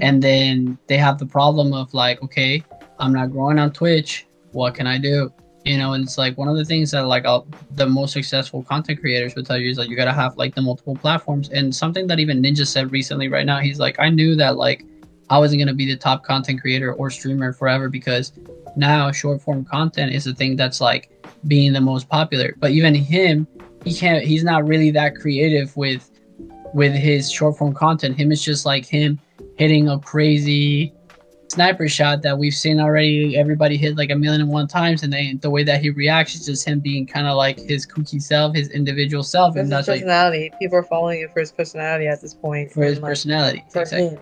And 0.00 0.22
then 0.22 0.78
they 0.86 0.96
have 0.96 1.18
the 1.18 1.26
problem 1.26 1.72
of 1.72 1.92
like, 1.94 2.22
okay, 2.22 2.62
I'm 2.98 3.12
not 3.12 3.32
growing 3.32 3.58
on 3.58 3.72
Twitch. 3.72 4.26
What 4.52 4.74
can 4.74 4.86
I 4.86 4.98
do? 4.98 5.32
You 5.64 5.78
know, 5.78 5.92
and 5.92 6.04
it's 6.04 6.18
like 6.18 6.36
one 6.36 6.48
of 6.48 6.56
the 6.56 6.64
things 6.64 6.90
that 6.90 7.06
like 7.06 7.24
the 7.76 7.86
most 7.86 8.12
successful 8.12 8.64
content 8.64 9.00
creators 9.00 9.34
would 9.36 9.46
tell 9.46 9.58
you 9.58 9.70
is 9.70 9.78
like 9.78 9.88
you 9.88 9.96
gotta 9.96 10.12
have 10.12 10.36
like 10.36 10.54
the 10.54 10.62
multiple 10.62 10.96
platforms. 10.96 11.50
And 11.50 11.74
something 11.74 12.06
that 12.08 12.18
even 12.18 12.42
Ninja 12.42 12.66
said 12.66 12.90
recently, 12.90 13.28
right 13.28 13.46
now, 13.46 13.58
he's 13.60 13.78
like, 13.78 13.98
I 14.00 14.08
knew 14.08 14.34
that 14.36 14.56
like 14.56 14.84
I 15.30 15.38
wasn't 15.38 15.60
gonna 15.60 15.74
be 15.74 15.86
the 15.86 15.96
top 15.96 16.24
content 16.24 16.60
creator 16.60 16.92
or 16.92 17.10
streamer 17.10 17.52
forever 17.52 17.88
because 17.88 18.32
now 18.76 19.12
short 19.12 19.40
form 19.40 19.64
content 19.64 20.12
is 20.12 20.24
the 20.24 20.34
thing 20.34 20.56
that's 20.56 20.80
like 20.80 21.10
being 21.46 21.72
the 21.72 21.80
most 21.80 22.08
popular. 22.08 22.54
But 22.58 22.72
even 22.72 22.94
him, 22.94 23.46
he 23.84 23.94
can't. 23.94 24.24
He's 24.24 24.44
not 24.44 24.66
really 24.66 24.90
that 24.90 25.16
creative 25.16 25.76
with 25.76 26.10
with 26.74 26.92
his 26.92 27.30
short 27.30 27.56
form 27.56 27.74
content. 27.74 28.16
Him 28.16 28.32
is 28.32 28.42
just 28.42 28.66
like 28.66 28.86
him 28.86 29.18
hitting 29.56 29.88
a 29.88 29.98
crazy 29.98 30.92
sniper 31.52 31.88
shot 31.88 32.22
that 32.22 32.38
we've 32.38 32.54
seen 32.54 32.80
already. 32.80 33.36
Everybody 33.36 33.76
hit 33.76 33.96
like 33.96 34.10
a 34.10 34.16
million 34.16 34.40
and 34.40 34.50
one 34.50 34.66
times, 34.66 35.02
and 35.02 35.12
they, 35.12 35.34
the 35.34 35.50
way 35.50 35.62
that 35.64 35.82
he 35.82 35.90
reacts 35.90 36.34
is 36.34 36.46
just 36.46 36.66
him 36.66 36.80
being 36.80 37.06
kind 37.06 37.26
of 37.26 37.36
like 37.36 37.58
his 37.58 37.86
kooky 37.86 38.20
self, 38.20 38.54
his 38.54 38.70
individual 38.70 39.22
self, 39.22 39.56
and 39.56 39.70
that's 39.70 39.88
like 39.88 40.00
personality 40.00 40.50
people 40.58 40.78
are 40.78 40.82
following 40.82 41.20
him 41.20 41.28
for 41.32 41.40
his 41.40 41.52
personality 41.52 42.06
at 42.06 42.20
this 42.20 42.34
point 42.34 42.72
for 42.72 42.82
his 42.82 42.98
like, 42.98 43.10
personality. 43.10 43.64
Exactly. 43.66 44.18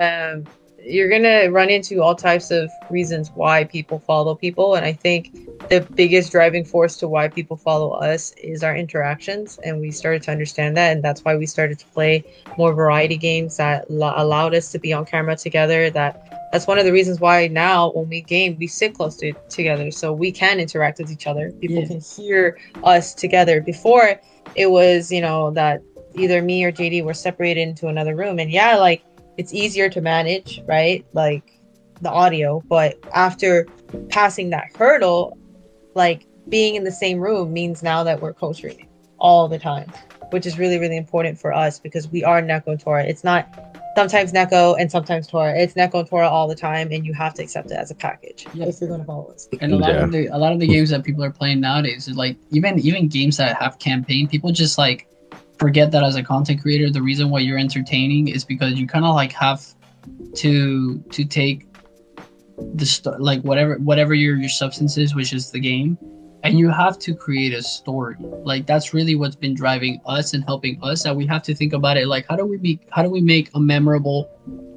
Um, 0.00 0.44
you're 0.86 1.08
gonna 1.08 1.50
run 1.50 1.70
into 1.70 2.02
all 2.02 2.14
types 2.14 2.50
of 2.50 2.70
reasons 2.90 3.30
why 3.34 3.64
people 3.64 3.98
follow 4.00 4.34
people, 4.34 4.74
and 4.74 4.84
I 4.84 4.92
think 4.92 5.32
the 5.70 5.80
biggest 5.94 6.30
driving 6.30 6.64
force 6.64 6.96
to 6.98 7.08
why 7.08 7.28
people 7.28 7.56
follow 7.56 7.92
us 7.92 8.32
is 8.32 8.62
our 8.62 8.76
interactions, 8.76 9.58
and 9.64 9.80
we 9.80 9.90
started 9.90 10.22
to 10.24 10.30
understand 10.30 10.76
that, 10.76 10.92
and 10.92 11.02
that's 11.02 11.24
why 11.24 11.36
we 11.36 11.46
started 11.46 11.78
to 11.78 11.86
play 11.86 12.22
more 12.58 12.74
variety 12.74 13.16
games 13.16 13.56
that 13.56 13.90
lo- 13.90 14.12
allowed 14.16 14.54
us 14.54 14.70
to 14.72 14.78
be 14.78 14.92
on 14.92 15.04
camera 15.06 15.36
together. 15.36 15.88
That 15.90 16.20
that's 16.52 16.66
one 16.66 16.78
of 16.78 16.84
the 16.84 16.92
reasons 16.92 17.18
why 17.18 17.48
now 17.48 17.90
when 17.92 18.08
we 18.08 18.20
game 18.20 18.56
we 18.58 18.66
sit 18.66 18.94
close 18.94 19.16
to 19.16 19.32
together, 19.48 19.90
so 19.90 20.12
we 20.12 20.30
can 20.30 20.60
interact 20.60 20.98
with 20.98 21.10
each 21.10 21.26
other. 21.26 21.50
People 21.60 21.82
Yeah. 21.82 21.88
can 21.88 22.00
hear 22.00 22.58
us 22.82 23.14
together. 23.14 23.60
Before 23.60 24.20
it 24.54 24.70
was, 24.70 25.10
you 25.10 25.20
know, 25.20 25.50
that 25.52 25.80
either 26.14 26.42
me 26.42 26.62
or 26.62 26.70
JD 26.70 27.02
were 27.02 27.14
separated 27.14 27.62
into 27.62 27.88
another 27.88 28.14
room, 28.14 28.38
and 28.38 28.50
yeah, 28.50 28.76
like 28.76 29.02
it's 29.36 29.52
easier 29.52 29.88
to 29.90 30.00
manage, 30.00 30.62
right? 30.66 31.04
Like 31.12 31.50
the 32.00 32.10
audio, 32.10 32.62
but 32.68 32.98
after 33.14 33.66
passing 34.10 34.50
that 34.50 34.66
hurdle, 34.76 35.36
like 35.94 36.26
being 36.48 36.74
in 36.74 36.84
the 36.84 36.92
same 36.92 37.20
room 37.20 37.52
means 37.52 37.82
now 37.82 38.04
that 38.04 38.20
we're 38.20 38.32
co-streaming 38.32 38.88
all 39.18 39.48
the 39.48 39.58
time, 39.58 39.90
which 40.30 40.44
is 40.46 40.58
really, 40.58 40.78
really 40.78 40.96
important 40.96 41.38
for 41.38 41.52
us 41.52 41.78
because 41.78 42.08
we 42.08 42.22
are 42.24 42.42
Neko 42.42 42.66
and 42.68 42.80
Tora. 42.80 43.04
It's 43.04 43.24
not 43.24 43.46
sometimes 43.96 44.32
Neko 44.32 44.76
and 44.78 44.90
sometimes 44.90 45.26
Tora. 45.28 45.56
It's 45.56 45.74
Neko 45.74 46.00
and 46.00 46.08
Tora 46.08 46.28
all 46.28 46.48
the 46.48 46.56
time, 46.56 46.88
and 46.90 47.06
you 47.06 47.14
have 47.14 47.32
to 47.34 47.42
accept 47.42 47.70
it 47.70 47.74
as 47.74 47.90
a 47.90 47.94
package 47.94 48.46
Yeah. 48.52 48.66
if 48.66 48.80
you're 48.80 48.88
going 48.88 49.00
to 49.00 49.06
follow 49.06 49.28
us. 49.32 49.48
And 49.60 49.72
a 49.72 49.76
lot 49.76 49.90
Yeah. 49.94 50.04
of 50.04 50.12
the 50.12 50.26
a 50.26 50.36
lot 50.38 50.52
of 50.52 50.58
the 50.60 50.66
games 50.66 50.90
that 50.90 51.04
people 51.04 51.22
are 51.24 51.30
playing 51.30 51.60
nowadays 51.60 52.08
like 52.14 52.36
even 52.50 52.78
even 52.80 53.08
games 53.08 53.36
that 53.38 53.56
have 53.62 53.78
campaign, 53.78 54.28
people 54.28 54.50
just 54.52 54.76
like 54.78 55.06
forget 55.58 55.90
that 55.92 56.02
as 56.02 56.16
a 56.16 56.22
content 56.22 56.62
creator, 56.62 56.90
the 56.90 57.02
reason 57.02 57.30
why 57.30 57.40
you're 57.40 57.58
entertaining 57.58 58.28
is 58.28 58.44
because 58.44 58.74
you 58.74 58.86
kind 58.86 59.04
of 59.04 59.14
like 59.14 59.32
have 59.32 59.64
to 60.36 60.98
to 61.10 61.24
take 61.24 61.66
the 62.74 62.86
st- 62.86 63.20
like 63.20 63.42
whatever 63.42 63.76
whatever 63.78 64.14
your 64.14 64.36
your 64.36 64.48
substance 64.48 64.96
is, 64.96 65.14
which 65.14 65.32
is 65.32 65.50
the 65.50 65.60
game, 65.60 65.98
and 66.42 66.58
you 66.58 66.68
have 66.70 66.98
to 67.00 67.14
create 67.14 67.52
a 67.54 67.62
story. 67.62 68.16
Like 68.18 68.66
that's 68.66 68.94
really 68.94 69.14
what's 69.14 69.36
been 69.36 69.54
driving 69.54 70.00
us 70.06 70.34
and 70.34 70.44
helping 70.44 70.78
us. 70.82 71.02
That 71.02 71.16
we 71.16 71.26
have 71.26 71.42
to 71.44 71.54
think 71.54 71.72
about 71.72 71.96
it. 71.96 72.06
Like 72.06 72.26
how 72.28 72.36
do 72.36 72.44
we 72.44 72.58
make 72.58 72.86
how 72.90 73.02
do 73.02 73.10
we 73.10 73.20
make 73.20 73.50
a 73.54 73.60
memorable 73.60 74.30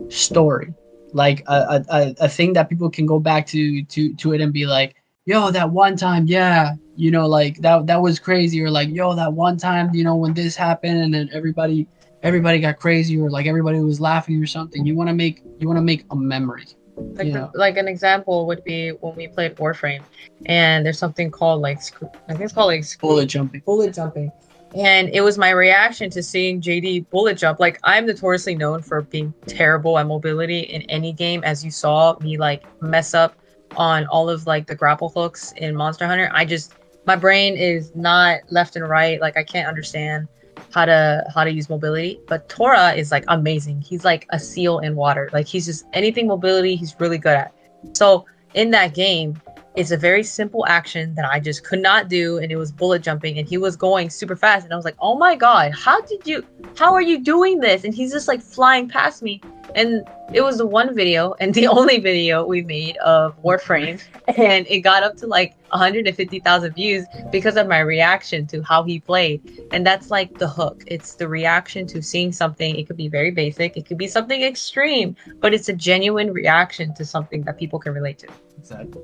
story? 0.10 0.74
Like 1.14 1.44
a, 1.48 1.84
a, 1.90 2.16
a 2.22 2.30
thing 2.30 2.54
that 2.54 2.70
people 2.70 2.90
can 2.90 3.06
go 3.06 3.20
back 3.20 3.48
to 3.48 3.84
to 3.84 4.14
to 4.16 4.34
it 4.34 4.42
and 4.42 4.54
be 4.54 4.66
like, 4.66 4.96
yo, 5.26 5.52
that 5.52 5.72
one 5.72 5.96
time, 5.96 6.28
yeah, 6.28 6.76
you 6.98 7.12
know, 7.12 7.28
like 7.28 7.58
that 7.62 7.88
that 7.88 8.02
was 8.02 8.20
crazy, 8.20 8.62
or 8.62 8.70
like, 8.70 8.90
yo, 8.90 9.16
that 9.16 9.32
one 9.32 9.58
time, 9.58 9.94
you 9.94 10.04
know, 10.04 10.16
when 10.16 10.34
this 10.34 10.56
happened 10.56 11.00
and 11.00 11.14
then 11.14 11.30
everybody 11.32 11.88
everybody 12.24 12.60
got 12.60 12.80
crazy 12.80 13.20
or 13.20 13.30
like 13.30 13.46
everybody 13.46 13.80
was 13.80 14.02
laughing 14.02 14.42
or 14.42 14.48
something. 14.48 14.86
You 14.86 14.96
want 14.96 15.10
to 15.10 15.14
make 15.14 15.42
you 15.60 15.68
want 15.68 15.78
to 15.78 15.84
make 15.84 16.06
a 16.12 16.16
memory. 16.16 16.66
Like, 16.98 17.32
the, 17.32 17.52
like 17.54 17.78
an 17.78 17.88
example 17.88 18.48
would 18.48 18.64
be 18.64 18.90
when 18.90 19.16
we 19.16 19.28
played 19.28 19.56
Warframe, 19.58 20.02
and 20.48 20.84
there's 20.84 20.98
something 20.98 21.30
called 21.30 21.62
like 21.62 21.80
I 22.28 22.34
think 22.34 22.42
it's 22.42 22.54
called 22.54 22.68
like 22.68 22.84
Bullet 23.00 23.28
jumping. 23.28 23.62
bullet 23.66 23.94
jumping. 23.94 24.32
And 24.76 25.10
it 25.10 25.22
was 25.22 25.38
my 25.38 25.52
reaction 25.52 26.10
to 26.10 26.22
seeing 26.22 26.60
JD 26.60 27.10
bullet 27.10 27.38
jump. 27.38 27.60
Like 27.60 27.80
I'm 27.84 28.06
notoriously 28.06 28.56
known 28.56 28.82
for 28.82 29.02
being 29.04 29.34
terrible 29.46 29.98
at 29.98 30.08
mobility 30.08 30.62
in 30.62 30.82
any 30.84 31.14
game. 31.14 31.44
As 31.44 31.64
you 31.64 31.72
saw 31.72 32.18
me 32.20 32.38
like 32.38 32.64
mess 32.82 33.14
up 33.14 33.36
on 33.76 34.06
all 34.08 34.30
of 34.30 34.48
like 34.48 34.68
the 34.68 34.76
grapple 34.76 35.10
hooks 35.10 35.54
in 35.58 35.76
Monster 35.76 36.08
Hunter. 36.08 36.30
I 36.34 36.46
just 36.46 36.74
my 37.08 37.16
brain 37.16 37.56
is 37.56 37.96
not 37.96 38.42
left 38.50 38.76
and 38.76 38.88
right. 38.88 39.20
Like 39.20 39.38
I 39.38 39.44
can't 39.44 39.68
understand 39.68 40.28
how 40.74 40.86
to 40.86 41.26
how 41.34 41.44
to 41.46 41.52
use 41.52 41.70
mobility. 41.70 42.20
But 42.28 42.50
Tora 42.50 42.94
is 42.94 43.12
like 43.12 43.24
amazing. 43.30 43.82
He's 43.82 44.04
like 44.04 44.28
a 44.32 44.40
seal 44.40 44.80
in 44.80 44.96
water. 44.96 45.30
Like 45.32 45.48
he's 45.48 45.66
just 45.66 45.86
anything 45.94 46.28
mobility 46.28 46.76
he's 46.76 46.96
really 47.00 47.18
good 47.18 47.38
at. 47.38 47.54
So 47.94 48.26
in 48.54 48.72
that 48.72 48.94
game, 48.94 49.42
it's 49.78 49.92
a 49.92 49.98
very 49.98 50.24
simple 50.24 50.66
action 50.68 51.14
that 51.14 51.26
I 51.26 51.40
just 51.40 51.64
could 51.64 51.84
not 51.84 52.10
do, 52.10 52.40
and 52.40 52.52
it 52.52 52.56
was 52.56 52.72
bullet 52.72 53.04
jumping, 53.04 53.38
and 53.38 53.48
he 53.48 53.60
was 53.60 53.76
going 53.76 54.10
super 54.10 54.36
fast, 54.36 54.64
and 54.64 54.74
I 54.74 54.76
was 54.76 54.86
like, 54.86 54.98
"Oh 55.00 55.16
my 55.16 55.36
god, 55.36 55.72
how 55.72 56.02
did 56.02 56.26
you? 56.26 56.44
How 56.76 56.94
are 56.96 57.02
you 57.02 57.24
doing 57.24 57.60
this?" 57.60 57.84
And 57.84 57.94
he's 57.94 58.12
just 58.12 58.28
like 58.28 58.42
flying 58.42 58.90
past 58.90 59.22
me, 59.22 59.40
and 59.76 60.04
it 60.34 60.42
was 60.42 60.58
the 60.58 60.66
one 60.66 60.96
video 60.96 61.34
and 61.40 61.54
the 61.54 61.68
only 61.68 62.00
video 62.00 62.44
we 62.44 62.64
made 62.64 62.98
of 62.98 63.40
Warframe, 63.44 64.02
and 64.36 64.66
it 64.68 64.80
got 64.80 65.04
up 65.04 65.16
to 65.18 65.28
like 65.28 65.54
150,000 65.70 66.74
views 66.74 67.06
because 67.32 67.56
of 67.56 67.68
my 67.68 67.80
reaction 67.80 68.48
to 68.48 68.64
how 68.64 68.82
he 68.82 69.00
played, 69.00 69.40
and 69.72 69.86
that's 69.86 70.10
like 70.10 70.40
the 70.40 70.48
hook. 70.48 70.84
It's 70.88 71.14
the 71.14 71.28
reaction 71.28 71.86
to 71.88 72.02
seeing 72.02 72.32
something. 72.32 72.76
It 72.76 72.88
could 72.88 72.98
be 72.98 73.10
very 73.10 73.30
basic, 73.30 73.78
it 73.78 73.86
could 73.86 74.00
be 74.00 74.08
something 74.08 74.42
extreme, 74.42 75.16
but 75.40 75.54
it's 75.54 75.70
a 75.70 75.74
genuine 75.74 76.34
reaction 76.34 76.96
to 76.96 77.06
something 77.06 77.44
that 77.44 77.60
people 77.60 77.78
can 77.78 77.94
relate 77.94 78.18
to. 78.20 78.28
Exactly. 78.58 79.04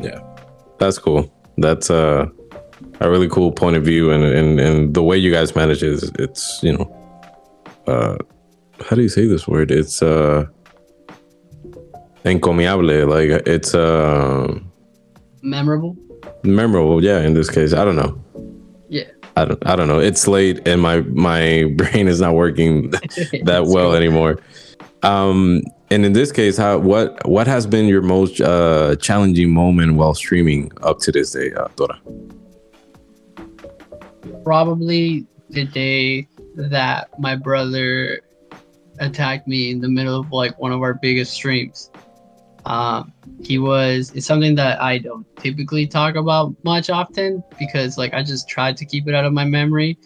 Yeah, 0.00 0.20
that's 0.78 0.98
cool. 0.98 1.32
That's 1.58 1.90
uh, 1.90 2.26
a 3.00 3.10
really 3.10 3.28
cool 3.28 3.52
point 3.52 3.76
of 3.76 3.84
view, 3.84 4.10
and 4.10 4.22
and 4.24 4.60
and 4.60 4.94
the 4.94 5.02
way 5.02 5.16
you 5.16 5.32
guys 5.32 5.54
manage 5.56 5.82
it 5.82 5.90
is 5.92 6.12
it's 6.18 6.60
you 6.62 6.72
know, 6.76 6.86
uh, 7.86 8.16
how 8.84 8.96
do 8.96 9.02
you 9.02 9.08
say 9.08 9.26
this 9.26 9.48
word? 9.48 9.70
It's 9.70 10.02
uh, 10.02 10.46
encomiable. 12.24 13.06
Like 13.06 13.30
it's 13.46 13.74
uh, 13.74 14.58
Memorable. 15.42 15.96
memorable. 16.44 17.02
Yeah, 17.02 17.20
in 17.22 17.34
this 17.34 17.48
case, 17.50 17.72
I 17.72 17.84
don't 17.84 17.96
know. 17.96 18.20
Yeah. 18.88 19.04
I 19.36 19.44
don't. 19.44 19.66
I 19.66 19.76
don't 19.76 19.88
know. 19.88 19.98
It's 20.00 20.26
late, 20.26 20.66
and 20.66 20.80
my 20.80 21.00
my 21.00 21.72
brain 21.76 22.08
is 22.08 22.20
not 22.20 22.34
working 22.34 22.90
that 23.44 23.64
well 23.66 23.94
anymore. 23.94 24.38
Um, 25.02 25.62
and 25.90 26.04
in 26.04 26.12
this 26.12 26.32
case, 26.32 26.56
how 26.56 26.78
what 26.78 27.26
what 27.26 27.46
has 27.46 27.66
been 27.66 27.86
your 27.86 28.02
most 28.02 28.40
uh, 28.40 28.96
challenging 28.96 29.50
moment 29.50 29.94
while 29.94 30.14
streaming 30.14 30.72
up 30.82 30.98
to 31.00 31.12
this 31.12 31.30
day, 31.30 31.52
uh, 31.52 31.68
Tora? 31.76 32.00
Probably 34.42 35.26
the 35.50 35.64
day 35.64 36.28
that 36.56 37.08
my 37.20 37.36
brother 37.36 38.20
attacked 38.98 39.46
me 39.46 39.70
in 39.70 39.80
the 39.80 39.88
middle 39.88 40.18
of 40.18 40.32
like 40.32 40.58
one 40.58 40.72
of 40.72 40.82
our 40.82 40.94
biggest 40.94 41.32
streams. 41.32 41.90
Um, 42.64 43.12
he 43.44 43.58
was 43.58 44.10
it's 44.16 44.26
something 44.26 44.56
that 44.56 44.82
I 44.82 44.98
don't 44.98 45.24
typically 45.36 45.86
talk 45.86 46.16
about 46.16 46.52
much 46.64 46.90
often 46.90 47.44
because 47.60 47.96
like 47.96 48.12
I 48.12 48.24
just 48.24 48.48
tried 48.48 48.76
to 48.78 48.84
keep 48.84 49.06
it 49.06 49.14
out 49.14 49.24
of 49.24 49.32
my 49.32 49.44
memory. 49.44 49.98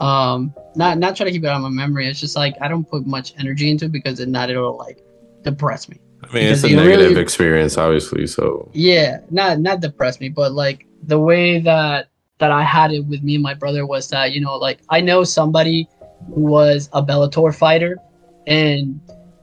Um, 0.00 0.52
not 0.74 0.98
not 0.98 1.14
try 1.14 1.24
to 1.24 1.30
keep 1.30 1.44
it 1.44 1.46
out 1.46 1.56
of 1.56 1.62
my 1.62 1.68
memory. 1.68 2.08
It's 2.08 2.18
just 2.18 2.34
like 2.34 2.56
I 2.60 2.66
don't 2.66 2.88
put 2.88 3.06
much 3.06 3.34
energy 3.38 3.70
into 3.70 3.84
it 3.84 3.92
because 3.92 4.18
if 4.18 4.28
not 4.28 4.50
it'll 4.50 4.76
like 4.76 5.04
depress 5.42 5.88
me. 5.88 5.98
I 6.22 6.34
mean, 6.34 6.44
it's 6.44 6.64
a 6.64 6.68
negative 6.68 7.10
really- 7.10 7.20
experience, 7.20 7.78
obviously. 7.78 8.26
So 8.26 8.70
Yeah, 8.74 9.18
not 9.30 9.60
not 9.60 9.80
depress 9.80 10.20
me, 10.20 10.28
but 10.28 10.52
like 10.52 10.86
the 11.02 11.18
way 11.18 11.60
that 11.60 12.08
that 12.38 12.50
I 12.50 12.62
had 12.62 12.92
it 12.92 13.00
with 13.06 13.22
me 13.22 13.34
and 13.34 13.42
my 13.42 13.54
brother 13.54 13.86
was 13.86 14.08
that 14.10 14.32
you 14.32 14.40
know 14.40 14.56
like 14.56 14.80
I 14.90 15.00
know 15.00 15.24
somebody 15.24 15.88
who 16.34 16.42
was 16.42 16.88
a 16.92 17.02
Bellator 17.02 17.54
fighter, 17.54 17.96
and 18.46 19.00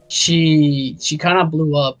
she 0.08 0.96
she 1.00 1.18
kind 1.18 1.38
of 1.38 1.50
blew 1.50 1.76
up 1.76 1.98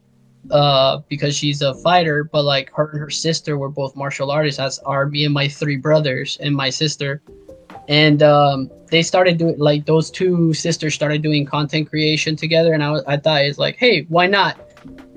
uh 0.50 1.00
because 1.08 1.36
she's 1.36 1.60
a 1.60 1.74
fighter, 1.74 2.24
but 2.24 2.44
like 2.44 2.70
her 2.72 2.90
and 2.90 3.00
her 3.00 3.10
sister 3.10 3.58
were 3.58 3.68
both 3.68 3.96
martial 3.96 4.30
artists, 4.30 4.60
as 4.60 4.78
are 4.80 5.06
me 5.06 5.24
and 5.24 5.34
my 5.34 5.48
three 5.48 5.76
brothers 5.76 6.38
and 6.40 6.54
my 6.54 6.70
sister, 6.70 7.20
and 7.88 8.22
um 8.22 8.70
they 8.90 9.02
started 9.02 9.36
doing 9.38 9.58
like 9.58 9.84
those 9.84 10.10
two 10.10 10.54
sisters 10.54 10.94
started 10.94 11.22
doing 11.22 11.44
content 11.44 11.88
creation 11.88 12.36
together, 12.36 12.72
and 12.72 12.82
I 12.82 12.90
was, 12.90 13.02
I 13.06 13.16
thought 13.16 13.42
it's 13.42 13.58
like 13.58 13.76
hey 13.76 14.02
why 14.08 14.26
not? 14.26 14.60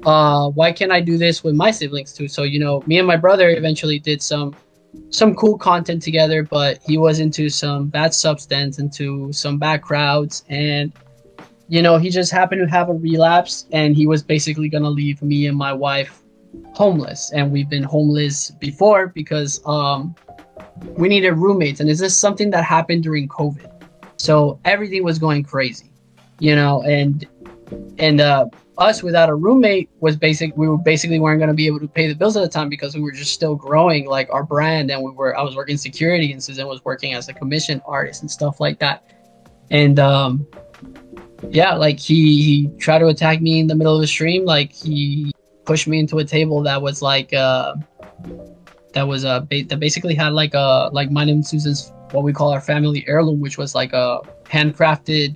Uh 0.03 0.49
why 0.49 0.72
can't 0.72 0.91
i 0.91 0.99
do 0.99 1.18
this 1.18 1.43
with 1.43 1.53
my 1.53 1.69
siblings 1.69 2.14
too? 2.14 2.27
So 2.27 2.43
you 2.43 2.60
know 2.60 2.84
me 2.88 2.98
and 2.98 3.07
my 3.07 3.18
brother 3.18 3.49
eventually 3.49 3.99
did 3.99 4.22
some 4.22 4.56
some 5.10 5.35
cool 5.35 5.57
content 5.57 6.02
together 6.02 6.43
but 6.43 6.80
he 6.85 6.98
was 6.98 7.19
into 7.19 7.49
some 7.49 7.88
bad 7.88 8.14
substance 8.14 8.77
into 8.77 9.31
some 9.31 9.57
bad 9.57 9.81
crowds 9.81 10.43
and 10.49 10.91
you 11.69 11.81
know 11.81 11.98
he 11.98 12.10
just 12.10 12.30
happened 12.30 12.61
to 12.61 12.69
have 12.69 12.89
a 12.89 12.93
relapse 12.93 13.68
and 13.72 13.95
he 13.95 14.06
was 14.06 14.22
basically 14.22 14.68
gonna 14.68 14.89
leave 14.89 15.22
me 15.22 15.48
and 15.48 15.57
my 15.57 15.72
wife 15.72 16.22
homeless. 16.73 17.31
And 17.31 17.52
we've 17.52 17.69
been 17.69 17.84
homeless 17.84 18.52
before 18.52 19.07
because 19.07 19.61
um 19.65 20.15
we 20.98 21.08
needed 21.08 21.34
roommates. 21.34 21.80
And 21.80 21.90
is 21.90 21.99
this 21.99 22.14
is 22.14 22.20
something 22.20 22.49
that 22.52 22.64
happened 22.64 23.03
during 23.03 23.28
covid? 23.28 23.70
So 24.18 24.60
everything 24.66 25.03
was 25.03 25.20
going 25.20 25.44
crazy 25.44 25.91
you 26.41 26.56
know 26.56 26.82
and 26.82 27.28
and 27.99 28.20
uh 28.20 28.45
us 28.80 29.03
without 29.03 29.30
a 29.30 29.36
roommate 29.36 29.90
was 29.99 30.18
basic 30.18 30.58
we 30.58 30.68
were 30.68 30.78
basically 30.78 31.20
weren't 31.20 31.40
going 31.40 31.49
to 31.49 31.53
be 31.53 31.68
able 31.68 31.80
to 31.80 31.88
pay 31.88 32.08
the 32.08 32.16
bills 32.16 32.36
at 32.36 32.41
the 32.41 32.49
time 32.49 32.68
because 32.68 32.95
we 32.95 33.02
were 33.02 33.12
just 33.12 33.32
still 33.32 33.56
growing 33.56 34.08
like 34.08 34.28
our 34.32 34.44
brand. 34.44 34.90
And 34.90 35.03
we 35.03 35.12
were 35.12 35.38
i 35.38 35.44
was 35.44 35.56
working 35.56 35.78
security 35.78 36.34
and 36.34 36.44
susan 36.44 36.68
was 36.68 36.84
working 36.84 37.14
as 37.14 37.30
a 37.30 37.34
commission 37.34 37.80
artist 37.86 38.22
and 38.22 38.32
stuff 38.32 38.60
like 38.60 38.80
that. 38.80 39.03
And 39.70 39.99
um 39.99 40.48
yeah 41.49 41.76
like 41.76 41.99
he 41.99 42.41
he 42.41 42.78
tried 42.80 42.99
to 42.99 43.08
attack 43.08 43.40
me 43.40 43.60
in 43.60 43.68
the 43.68 43.76
middle 43.76 43.94
of 43.94 44.02
the 44.02 44.08
stream. 44.08 44.44
Like 44.44 44.74
he 44.74 45.32
pushed 45.66 45.88
me 45.88 45.99
into 45.99 46.18
a 46.18 46.26
table 46.26 46.64
that 46.64 46.82
was 46.82 47.03
like 47.03 47.34
uh 47.34 47.76
that 48.94 49.08
was 49.08 49.26
uh 49.26 49.40
ba- 49.42 49.64
that 49.64 49.80
basically 49.80 50.16
had 50.16 50.34
like 50.34 50.54
a 50.54 50.90
like 50.92 51.12
mine 51.12 51.30
and 51.30 51.46
susan's 51.46 51.94
what 52.12 52.24
we 52.24 52.34
call 52.34 52.52
our 52.52 52.62
family 52.62 53.06
heirloom 53.08 53.40
which 53.40 53.58
was 53.58 53.74
like 53.74 53.94
a 53.94 54.20
handcrafted 54.46 55.36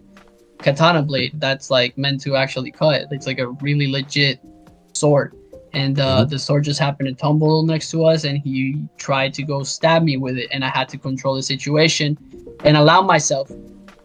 katana 0.59 1.01
blade 1.01 1.31
that's 1.35 1.69
like 1.69 1.97
meant 1.97 2.21
to 2.21 2.35
actually 2.35 2.71
cut. 2.71 3.05
It's 3.11 3.27
like 3.27 3.39
a 3.39 3.49
really 3.67 3.87
legit 3.87 4.39
sword. 4.93 5.35
And 5.73 5.99
uh, 5.99 6.23
the 6.23 6.39
sword 6.39 6.63
just 6.63 6.79
happened 6.79 7.09
to 7.09 7.15
tumble 7.15 7.63
next 7.63 7.91
to 7.91 8.05
us, 8.05 8.23
and 8.23 8.37
he 8.37 8.81
tried 8.97 9.33
to 9.33 9.43
go 9.43 9.61
stab 9.63 10.03
me 10.03 10.15
with 10.15 10.37
it. 10.37 10.47
And 10.53 10.63
I 10.63 10.69
had 10.69 10.87
to 10.89 10.97
control 10.97 11.35
the 11.35 11.43
situation 11.43 12.17
and 12.63 12.77
allow 12.77 13.01
myself 13.01 13.51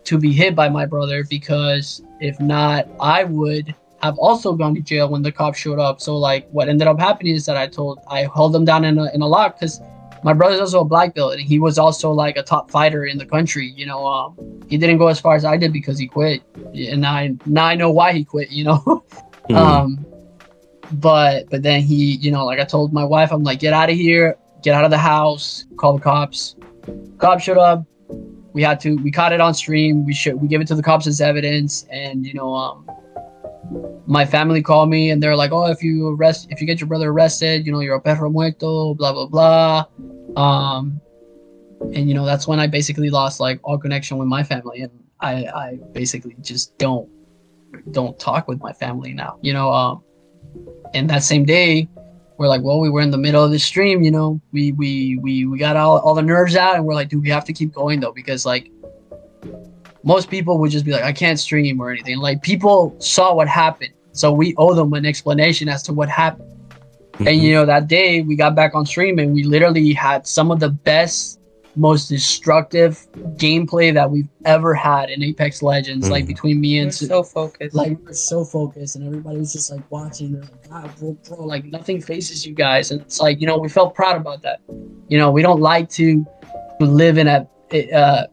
to 0.03 0.19
be 0.19 0.33
hit 0.33 0.57
by 0.57 0.69
my 0.69 0.85
brother 0.85 1.25
because 1.31 2.03
if 2.21 2.41
not, 2.41 2.89
I 2.99 3.23
would 3.23 3.75
have 4.03 4.19
also 4.19 4.55
gone 4.55 4.75
to 4.75 4.81
jail 4.81 5.09
when 5.09 5.23
the 5.23 5.33
cops 5.33 5.59
showed 5.59 5.79
up. 5.79 6.01
So, 6.01 6.17
like, 6.17 6.49
what 6.51 6.69
ended 6.69 6.89
up 6.89 6.99
happening 6.99 7.35
is 7.35 7.47
that 7.47 7.57
I 7.57 7.67
told, 7.67 8.01
I 8.09 8.29
held 8.35 8.55
him 8.55 8.65
down 8.65 8.85
in 8.85 8.99
a, 8.99 9.11
in 9.13 9.23
a 9.23 9.27
lock 9.27 9.59
because 9.59 9.81
my 10.23 10.33
brother's 10.33 10.61
also 10.61 10.81
a 10.81 10.85
black 10.85 11.15
belt 11.15 11.33
and 11.33 11.43
he 11.43 11.59
was 11.59 11.79
also 11.79 12.11
like 12.11 12.37
a 12.37 12.43
top 12.43 12.71
fighter 12.71 13.07
in 13.07 13.19
the 13.19 13.27
country. 13.27 13.73
You 13.77 13.87
know, 13.87 14.07
um, 14.07 14.37
he 14.69 14.77
didn't 14.77 14.99
go 14.99 15.09
as 15.09 15.21
far 15.21 15.35
as 15.35 15.45
I 15.45 15.57
did 15.57 15.73
because 15.73 15.99
he 15.99 16.07
quit, 16.07 16.43
and 16.75 17.07
I 17.07 17.35
now 17.47 17.67
I 17.67 17.75
know 17.75 17.91
why 17.91 18.13
he 18.13 18.25
quit. 18.25 18.51
You 18.51 18.65
know, 18.65 19.05
Hmm. 19.49 19.57
um, 19.57 20.07
but 20.93 21.49
but 21.51 21.63
then 21.63 21.83
he, 21.83 22.17
you 22.17 22.31
know, 22.31 22.45
like 22.45 22.61
I 22.61 22.65
told 22.65 22.93
my 22.93 23.05
wife, 23.05 23.33
I'm 23.33 23.43
like, 23.43 23.59
get 23.61 23.73
out 23.73 23.91
of 23.91 23.97
here, 23.97 24.37
get 24.63 24.75
out 24.75 24.85
of 24.85 24.91
the 24.91 24.99
house, 24.99 25.65
call 25.77 25.95
the 25.95 26.03
cops. 26.03 26.57
Cops 27.19 27.45
showed 27.45 27.59
up. 27.59 27.85
We 28.53 28.63
had 28.63 28.81
to, 28.81 28.97
we 28.97 29.13
caught 29.13 29.33
it 29.33 29.41
on 29.41 29.55
stream. 29.55 30.05
We 30.05 30.13
should, 30.13 30.35
we 30.35 30.49
give 30.49 30.61
it 30.61 30.67
to 30.69 30.75
the 30.75 30.83
cops 30.83 31.07
as 31.07 31.21
evidence, 31.21 31.87
and 31.91 32.27
you 32.27 32.35
know, 32.35 32.55
um, 32.55 32.87
my 34.07 34.25
family 34.25 34.63
called 34.63 34.89
me 34.89 35.11
and 35.11 35.23
they're 35.23 35.37
like, 35.37 35.53
oh, 35.53 35.67
if 35.67 35.83
you 35.83 36.09
arrest, 36.09 36.49
if 36.51 36.61
you 36.61 36.67
get 36.67 36.81
your 36.81 36.89
brother 36.89 37.11
arrested, 37.11 37.67
you 37.67 37.73
know, 37.73 37.81
you're 37.81 37.97
a 37.97 38.01
perro 38.01 38.31
muerto, 38.31 38.95
blah 38.95 39.13
blah 39.13 39.27
blah. 39.27 39.85
Um, 40.37 41.01
and 41.81 42.09
you 42.09 42.15
know, 42.15 42.25
that's 42.25 42.47
when 42.47 42.61
I 42.61 42.67
basically 42.67 43.11
lost 43.11 43.41
like 43.41 43.61
all 43.63 43.79
connection 43.79 44.19
with 44.19 44.29
my 44.29 44.43
family, 44.43 44.83
and 44.83 44.93
I, 45.21 45.47
I 45.47 45.79
basically 45.93 46.37
just 46.41 46.77
don't, 46.79 47.09
don't 47.93 48.19
talk 48.19 48.49
with 48.49 48.61
my 48.61 48.73
family 48.73 49.13
now. 49.13 49.39
You 49.43 49.53
know, 49.53 49.73
um, 49.73 50.03
and 50.95 51.09
that 51.09 51.23
same 51.23 51.45
day, 51.45 51.89
we're 52.37 52.49
like, 52.49 52.63
well, 52.63 52.81
we 52.81 52.91
were 52.91 53.01
in 53.01 53.11
the 53.11 53.19
middle 53.19 53.45
of 53.45 53.51
the 53.51 53.59
stream, 53.59 54.03
you 54.03 54.11
know, 54.11 54.41
we 54.53 54.73
we 54.73 55.19
we 55.19 55.47
we 55.47 55.59
got 55.59 55.77
all, 55.77 55.99
all 56.01 56.15
the 56.15 56.23
nerves 56.23 56.57
out, 56.57 56.77
and 56.77 56.85
we're 56.85 56.95
like, 56.95 57.09
dude, 57.09 57.23
we 57.23 57.31
have 57.31 57.45
to 57.47 57.53
keep 57.53 57.73
going 57.73 58.01
though 58.01 58.13
because 58.13 58.47
like 58.47 58.71
most 60.03 60.31
people 60.31 60.59
would 60.59 60.71
just 60.71 60.85
be 60.85 60.93
like, 60.93 61.03
I 61.05 61.13
can't 61.13 61.39
stream 61.39 61.81
or 61.81 61.91
anything. 61.91 62.19
Like 62.19 62.43
people 62.43 62.95
saw 63.01 63.35
what 63.35 63.49
happened, 63.49 63.93
so 64.13 64.33
we 64.33 64.55
owe 64.57 64.75
them 64.75 64.93
an 64.95 65.05
explanation 65.07 65.69
as 65.69 65.83
to 65.85 65.93
what 65.93 66.09
happened. 66.09 66.47
And 67.19 67.37
you 67.43 67.53
know, 67.53 67.67
that 67.67 67.87
day 67.87 68.23
we 68.23 68.35
got 68.35 68.55
back 68.55 68.75
on 68.75 68.87
stream 68.87 69.19
and 69.19 69.35
we 69.35 69.43
literally 69.43 69.93
had 69.93 70.27
some 70.27 70.51
of 70.51 70.59
the 70.59 70.71
best, 70.71 71.39
most 71.77 72.09
destructive 72.09 73.07
gameplay 73.37 73.93
that 73.93 74.11
we've 74.11 74.29
ever 74.47 74.73
had 74.73 75.11
in 75.11 75.23
Apex 75.23 75.63
Legends. 75.63 76.09
Like 76.09 76.25
Mhm. 76.25 76.29
between 76.29 76.61
me 76.63 76.77
We're 76.79 76.85
and 76.85 76.95
Su- 76.95 77.07
so 77.09 77.23
focused. 77.23 77.75
like 77.75 77.99
we 77.99 78.05
were 78.07 78.15
so 78.15 78.43
focused 78.43 78.97
and 78.97 79.07
everybody 79.07 79.37
was 79.39 79.53
just 79.53 79.71
like 79.71 79.83
watching 79.91 80.33
they're 80.33 80.41
like 80.43 80.71
god 80.71 80.91
bro 80.99 81.15
bro 81.29 81.45
like 81.45 81.67
nothing 81.67 82.01
faces 82.01 82.47
you 82.47 82.55
guys 82.55 82.91
and 82.91 83.03
it's 83.03 83.21
like 83.21 83.39
you 83.39 83.47
know 83.47 83.59
we 83.59 83.69
felt 83.69 83.95
proud 83.95 84.17
about 84.17 84.41
that 84.41 84.61
you 85.09 85.19
know 85.19 85.31
we 85.31 85.43
don't 85.43 85.61
like 85.61 85.91
to 85.91 86.25
to 86.81 86.87
live 86.87 87.19
in 87.19 87.29
a 87.29 87.47
uh 87.93 88.25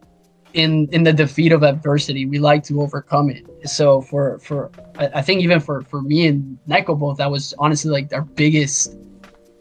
in 0.57 0.87
in 0.91 1.03
the 1.03 1.13
defeat 1.13 1.51
of 1.51 1.63
adversity 1.63 2.25
we 2.25 2.39
like 2.39 2.63
to 2.63 2.81
overcome 2.81 3.29
it 3.29 3.45
so 3.63 4.01
for 4.01 4.39
for 4.39 4.71
i, 4.97 5.21
think 5.21 5.41
even 5.41 5.59
for 5.59 5.81
for 5.83 6.01
me 6.01 6.27
and 6.27 6.57
neko 6.67 6.97
both 6.97 7.17
that 7.17 7.29
was 7.29 7.53
honestly 7.59 7.91
like 7.91 8.11
our 8.11 8.23
biggest 8.23 8.95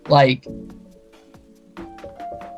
like 0.08 0.46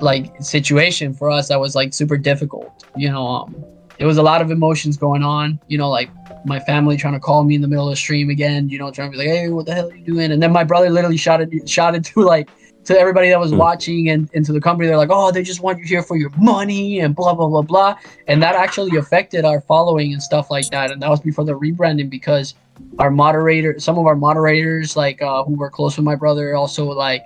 like 0.00 0.30
situation 0.40 1.12
for 1.12 1.28
us 1.28 1.48
that 1.48 1.58
was 1.58 1.74
like 1.74 1.92
super 1.92 2.16
difficult 2.16 2.84
you 2.96 3.10
know 3.10 3.26
um 3.26 3.64
it 3.98 4.06
was 4.06 4.16
a 4.16 4.22
lot 4.22 4.40
of 4.40 4.50
emotions 4.50 4.96
going 4.96 5.22
on. 5.22 5.58
You 5.68 5.78
know, 5.78 5.90
like 5.90 6.10
my 6.46 6.60
family 6.60 6.96
trying 6.96 7.14
to 7.14 7.20
call 7.20 7.44
me 7.44 7.56
in 7.56 7.60
the 7.60 7.68
middle 7.68 7.88
of 7.88 7.92
the 7.92 7.96
stream 7.96 8.30
again. 8.30 8.68
You 8.68 8.78
know, 8.78 8.90
trying 8.90 9.12
to 9.12 9.18
be 9.18 9.24
like, 9.24 9.34
"Hey, 9.34 9.48
what 9.48 9.66
the 9.66 9.74
hell 9.74 9.90
are 9.90 9.94
you 9.94 10.04
doing?" 10.04 10.32
And 10.32 10.42
then 10.42 10.52
my 10.52 10.64
brother 10.64 10.88
literally 10.90 11.16
shouted 11.16 11.68
shouted 11.68 12.04
to 12.06 12.22
like 12.22 12.48
to 12.88 12.98
everybody 12.98 13.28
that 13.28 13.38
was 13.38 13.52
Hmm. 13.52 13.58
watching 13.58 14.08
and, 14.08 14.30
and 14.34 14.44
to 14.46 14.52
the 14.52 14.60
company. 14.60 14.88
They're 14.88 14.96
like, 14.96 15.10
"Oh, 15.12 15.30
they 15.30 15.42
just 15.42 15.60
want 15.60 15.78
you 15.78 15.84
here 15.84 16.02
for 16.02 16.16
your 16.16 16.30
money 16.38 17.00
and 17.00 17.14
blah 17.14 17.34
blah 17.34 17.46
blah 17.48 17.62
blah." 17.62 17.96
And 18.26 18.42
that 18.42 18.54
actually 18.54 18.96
affected 18.96 19.44
our 19.44 19.60
following 19.60 20.12
and 20.14 20.22
stuff 20.22 20.50
like 20.50 20.70
that. 20.70 20.90
And 20.90 21.02
that 21.02 21.10
was 21.10 21.20
before 21.20 21.44
the 21.44 21.52
rebranding 21.52 22.08
because 22.10 22.54
our 22.98 23.10
moderator, 23.10 23.78
some 23.78 23.98
of 23.98 24.06
our 24.06 24.16
moderators, 24.16 24.96
like 24.96 25.20
uh, 25.20 25.44
who 25.44 25.54
were 25.54 25.70
close 25.70 25.96
with 25.98 26.04
my 26.04 26.16
brother, 26.16 26.56
also 26.56 26.86
like 26.86 27.24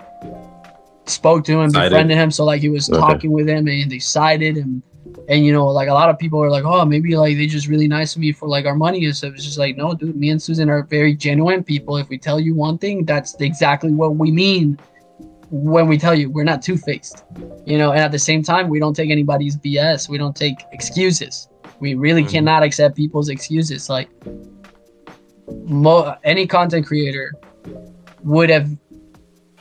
spoke 1.06 1.44
to 1.44 1.60
him, 1.60 1.70
befriended 1.70 2.16
him. 2.16 2.30
So 2.32 2.44
like 2.44 2.60
he 2.60 2.68
was 2.68 2.88
Okay. 2.88 2.98
talking 2.98 3.30
with 3.32 3.48
him 3.48 3.68
and 3.68 3.90
they 3.90 3.98
sided 4.00 4.56
and 4.56 4.82
and 5.28 5.46
you 5.46 5.52
know 5.52 5.66
like 5.68 5.88
a 5.88 5.92
lot 5.94 6.10
of 6.10 6.18
people 6.18 6.42
are 6.42 6.50
like, 6.50 6.64
oh 6.64 6.84
maybe 6.84 7.16
like 7.16 7.36
they 7.36 7.46
just 7.46 7.68
really 7.68 7.86
nice 7.86 8.14
to 8.14 8.18
me 8.20 8.32
for 8.32 8.48
like 8.48 8.66
our 8.66 8.74
money 8.74 9.04
and 9.04 9.16
stuff. 9.16 9.32
It's 9.34 9.44
just 9.44 9.58
like 9.58 9.76
no, 9.76 9.94
dude. 9.94 10.16
Me 10.16 10.30
and 10.30 10.42
Susan 10.42 10.68
are 10.68 10.82
very 10.82 11.14
genuine 11.14 11.62
people. 11.62 11.96
If 11.98 12.08
we 12.08 12.18
tell 12.18 12.40
you 12.40 12.54
one 12.56 12.78
thing, 12.78 13.04
that's 13.04 13.40
exactly 13.40 13.92
what 13.92 14.16
we 14.16 14.32
mean 14.32 14.78
when 15.54 15.86
we 15.86 15.98
tell 15.98 16.14
you 16.14 16.30
we're 16.30 16.44
not 16.44 16.62
two 16.62 16.76
faced. 16.78 17.24
You 17.66 17.76
know, 17.78 17.92
and 17.92 18.00
at 18.00 18.10
the 18.10 18.18
same 18.18 18.42
time, 18.42 18.68
we 18.68 18.78
don't 18.80 18.94
take 18.94 19.10
anybody's 19.10 19.56
BS. 19.56 20.08
We 20.08 20.16
don't 20.18 20.34
take 20.34 20.56
excuses. 20.72 21.46
We 21.78 21.94
really 21.94 22.24
Mhm. 22.24 22.30
cannot 22.30 22.62
accept 22.62 22.96
people's 22.96 23.28
excuses. 23.28 23.90
Like 23.90 24.08
mo- 25.66 26.14
any 26.24 26.46
content 26.46 26.86
creator 26.86 27.32
would 28.24 28.48
have 28.50 28.68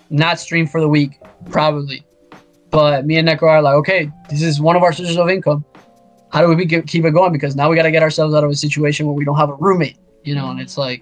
not 0.09 0.39
streamed 0.39 0.69
for 0.71 0.79
the 0.79 0.87
week, 0.87 1.19
probably. 1.49 2.03
But 2.69 3.05
me 3.05 3.17
and 3.17 3.27
Neko 3.27 3.43
are 3.43 3.61
like, 3.61 3.75
okay, 3.75 4.09
this 4.29 4.41
is 4.41 4.61
one 4.61 4.75
of 4.77 4.83
our 4.83 4.93
sources 4.93 5.17
of 5.17 5.29
income. 5.29 5.65
How 6.31 6.39
do 6.41 6.53
we 6.55 6.63
get, 6.63 6.87
keep 6.87 7.03
it 7.03 7.11
going? 7.11 7.33
Because 7.33 7.55
now 7.57 7.69
we 7.69 7.75
got 7.75 7.83
to 7.83 7.91
get 7.91 8.01
ourselves 8.01 8.33
out 8.33 8.45
of 8.45 8.49
a 8.49 8.55
situation 8.55 9.05
where 9.05 9.15
we 9.15 9.25
don't 9.25 9.35
have 9.35 9.49
a 9.49 9.55
roommate, 9.55 9.97
you 10.23 10.35
know. 10.35 10.49
And 10.49 10.59
it's 10.61 10.77
like, 10.77 11.01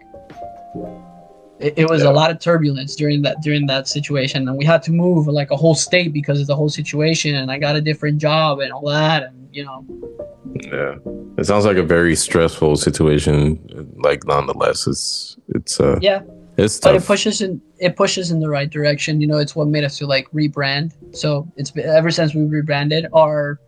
it, 1.60 1.74
it 1.78 1.90
was 1.90 2.04
Yeah. 2.04 2.10
a 2.10 2.14
lot 2.14 2.32
of 2.32 2.40
turbulence 2.40 2.96
during 2.96 3.22
that 3.24 3.42
during 3.42 3.68
that 3.68 3.88
situation, 3.88 4.48
and 4.48 4.58
we 4.58 4.66
had 4.66 4.82
to 4.84 4.92
move 4.92 5.28
like 5.28 5.52
a 5.52 5.56
whole 5.58 5.76
state 5.76 6.14
because 6.14 6.40
of 6.40 6.48
the 6.48 6.56
whole 6.56 6.70
situation. 6.70 7.36
And 7.36 7.52
I 7.52 7.58
got 7.58 7.76
a 7.76 7.82
different 7.82 8.18
job 8.20 8.60
and 8.60 8.72
all 8.72 8.88
that, 8.88 9.24
and 9.24 9.48
you 9.52 9.64
know, 9.66 9.86
Yeah, 10.72 10.96
it 11.38 11.46
sounds 11.46 11.66
like 11.66 11.78
a 11.78 11.84
very 11.84 12.16
stressful 12.16 12.76
situation. 12.78 13.60
Like, 13.98 14.26
nonetheless, 14.26 14.88
it's 14.88 15.38
it's 15.50 15.80
uh, 15.80 16.00
yeah. 16.02 16.22
it's 16.58 16.80
but 16.80 16.96
it 16.96 17.06
pushes 17.06 17.42
in 17.42 17.62
it 17.80 17.96
pushes 17.96 18.32
in 18.32 18.40
the 18.40 18.50
right 18.50 18.70
direction 18.70 19.22
you 19.22 19.28
know 19.28 19.38
it's 19.38 19.56
what 19.56 19.68
made 19.68 19.84
us 19.86 19.98
to 19.98 20.06
like 20.06 20.30
rebrand 20.32 20.92
so 21.16 21.48
it's 21.56 21.72
been 21.72 21.86
ever 21.86 22.12
since 22.12 22.36
we 22.36 22.44
rebranded 22.44 23.06
our 23.14 23.60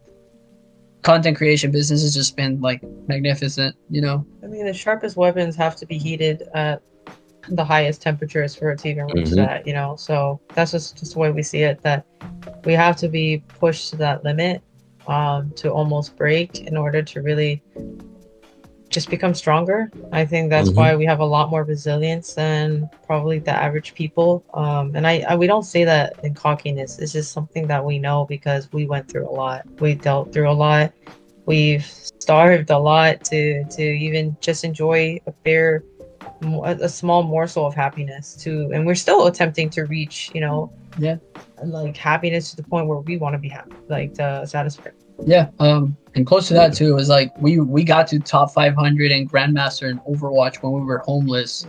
content 1.01 1.37
creation 1.37 1.71
business 1.71 2.01
has 2.01 2.13
just 2.13 2.35
been 2.35 2.59
like 2.61 2.81
magnificent 3.07 3.75
you 3.89 4.01
know 4.01 4.25
I 4.43 4.47
mean, 4.47 4.65
the 4.65 4.73
sharpest 4.73 5.15
weapons 5.15 5.55
have 5.55 5.75
to 5.77 5.85
be 5.85 5.97
heated 5.97 6.43
at 6.53 6.81
the 7.49 7.63
highest 7.63 8.01
temperatures 8.01 8.55
for 8.55 8.71
it 8.71 8.79
to 8.79 8.89
even 8.89 9.07
reach 9.07 9.29
Mhm. 9.29 9.35
that, 9.37 9.67
you 9.67 9.73
know? 9.73 9.95
So 9.95 10.39
that's 10.53 10.71
just, 10.71 10.97
just 10.99 11.13
the 11.13 11.19
way 11.19 11.31
we 11.31 11.43
see 11.43 11.63
it, 11.63 11.81
that 11.83 12.05
we 12.65 12.73
have 12.73 12.95
to 12.97 13.07
be 13.09 13.43
pushed 13.59 13.89
to 13.91 13.95
that 13.97 14.23
limit 14.23 14.61
um, 15.07 15.51
to 15.55 15.71
almost 15.71 16.15
break 16.15 16.61
in 16.61 16.77
order 16.77 17.01
to 17.01 17.21
really 17.21 17.61
just 18.89 19.09
become 19.09 19.33
stronger. 19.33 19.89
I 20.11 20.25
think 20.25 20.49
that's 20.49 20.69
Mhm. 20.69 20.75
why 20.75 20.95
we 20.97 21.05
have 21.05 21.21
a 21.21 21.25
lot 21.25 21.49
more 21.49 21.63
resilience 21.63 22.33
than 22.33 22.89
probably 23.07 23.39
the 23.39 23.51
average 23.51 23.93
people. 23.95 24.43
Um, 24.53 24.95
and 24.95 25.07
I, 25.07 25.23
I 25.29 25.35
we 25.35 25.47
don't 25.47 25.63
say 25.63 25.85
that 25.85 26.13
in 26.23 26.33
cockiness. 26.33 26.99
It's 26.99 27.13
just 27.13 27.31
something 27.31 27.67
that 27.67 27.83
we 27.83 27.99
know 27.99 28.25
because 28.27 28.71
we 28.73 28.85
went 28.85 29.07
through 29.09 29.29
a 29.29 29.31
lot. 29.31 29.65
We 29.79 29.95
dealt 29.95 30.33
through 30.33 30.49
a 30.49 30.51
lot. 30.51 30.91
We've 31.45 31.85
starved 31.85 32.69
a 32.69 32.77
lot 32.77 33.23
to 33.25 33.63
to 33.63 33.81
even 33.81 34.35
just 34.41 34.63
enjoy 34.65 35.19
a 35.25 35.31
bare, 35.45 35.83
mo- 35.83 35.90
a 36.41 36.77
a 36.81 36.89
small 36.89 37.23
morsel 37.23 37.65
of 37.65 37.73
happiness. 37.73 38.35
To 38.43 38.71
and 38.73 38.85
we're 38.85 38.95
still 38.95 39.27
attempting 39.27 39.69
to 39.71 39.83
reach, 39.85 40.31
you 40.33 40.41
know, 40.41 40.71
Yeah. 40.99 41.17
like 41.63 41.95
happiness 41.97 42.49
to 42.51 42.55
the 42.57 42.63
point 42.63 42.87
where 42.87 42.99
we 42.99 43.17
want 43.17 43.33
to 43.33 43.39
be 43.39 43.49
happy, 43.49 43.71
like 43.87 44.19
uh, 44.19 44.45
satisfied. 44.45 44.93
yeah 45.25 45.49
um 45.59 45.95
and 46.15 46.25
close 46.25 46.47
to 46.47 46.53
that 46.55 46.73
too 46.73 46.89
it 46.93 46.95
was 47.01 47.07
like 47.17 47.29
we 47.45 47.59
we 47.59 47.83
got 47.83 48.07
to 48.11 48.17
top 48.19 48.47
500 48.51 49.11
and 49.11 49.29
grandmaster 49.31 49.87
in 49.91 49.99
overwatch 50.11 50.55
when 50.63 50.71
we 50.73 50.81
were 50.81 50.97
homeless 51.09 51.67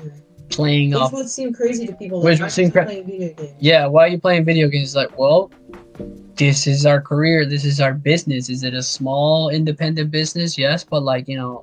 playing 0.49 0.91
Which 0.91 1.01
off 1.01 1.13
would 1.13 1.29
seem 1.29 1.53
crazy 1.53 1.85
to 1.87 1.93
people. 2.03 2.23
Which 2.23 2.41
like, 2.41 2.47
would 2.47 2.53
seem 2.53 2.71
"Why 2.71 2.71
are 2.71 2.73
you 2.73 2.73
cra- 2.73 2.85
playing 2.87 3.07
video 3.07 3.35
games?" 3.35 3.55
yeah 3.61 3.87
why 3.93 4.01
are 4.07 4.09
you 4.15 4.19
playing 4.27 4.45
video 4.47 4.69
games 4.69 4.97
like 4.97 5.13
well 5.19 5.51
this 6.43 6.67
is 6.67 6.87
our 6.87 7.01
career 7.11 7.45
this 7.45 7.65
is 7.73 7.79
our 7.81 7.93
business 8.11 8.49
is 8.49 8.63
it 8.69 8.73
a 8.75 8.83
small 8.83 9.51
independent 9.51 10.11
business 10.11 10.57
yes 10.57 10.83
but 10.83 11.03
like 11.03 11.29
you 11.29 11.37
know 11.37 11.55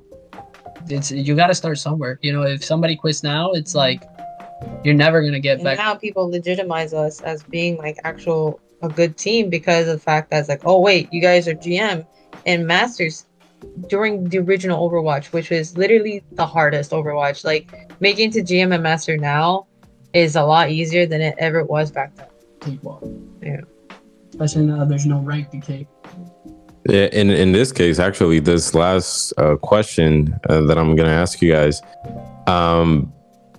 it's 0.88 1.10
you 1.10 1.34
got 1.36 1.48
to 1.48 1.54
start 1.54 1.78
somewhere 1.78 2.18
you 2.22 2.32
know 2.32 2.42
if 2.42 2.64
somebody 2.64 2.96
quits 2.96 3.22
now 3.22 3.50
it's 3.52 3.74
like 3.74 4.02
you're 4.84 4.94
never 4.94 5.22
gonna 5.22 5.40
get 5.40 5.58
And 5.58 5.64
back 5.64 5.78
now 5.78 5.94
people 5.94 6.30
legitimize 6.30 6.92
us 6.92 7.20
as 7.20 7.42
being 7.42 7.76
like 7.76 7.98
actual 8.04 8.60
a 8.82 8.88
good 8.88 9.16
team 9.16 9.50
because 9.50 9.88
of 9.88 9.94
the 9.94 10.02
fact 10.02 10.30
that 10.30 10.40
it's 10.40 10.48
like, 10.48 10.62
oh 10.64 10.80
wait, 10.80 11.12
you 11.12 11.20
guys 11.20 11.46
are 11.46 11.54
GM 11.54 12.06
and 12.46 12.66
Masters 12.66 13.26
during 13.88 14.24
the 14.28 14.38
original 14.38 14.88
Overwatch, 14.88 15.26
which 15.26 15.50
was 15.50 15.76
literally 15.76 16.22
the 16.32 16.46
hardest 16.46 16.92
Overwatch. 16.92 17.44
Like 17.44 17.70
making 18.00 18.30
to 18.32 18.42
GM 18.42 18.74
and 18.74 18.82
Master 18.82 19.16
now 19.16 19.66
is 20.12 20.36
a 20.36 20.42
lot 20.42 20.70
easier 20.70 21.06
than 21.06 21.20
it 21.20 21.34
ever 21.38 21.64
was 21.64 21.90
back 21.90 22.12
then. 22.16 22.78
one. 22.82 23.38
Yeah. 23.42 23.60
especially 24.30 24.66
now 24.66 24.84
there's 24.84 25.06
no 25.06 25.20
rank 25.20 25.50
to 25.50 25.60
take 25.60 25.86
Yeah, 26.04 26.39
in 26.88 27.30
in 27.30 27.52
this 27.52 27.72
case, 27.72 27.98
actually, 27.98 28.40
this 28.40 28.74
last 28.74 29.32
uh, 29.38 29.56
question 29.56 30.38
uh, 30.48 30.62
that 30.62 30.78
I'm 30.78 30.96
gonna 30.96 31.10
ask 31.10 31.40
you 31.42 31.52
guys, 31.52 31.82
um, 32.46 33.12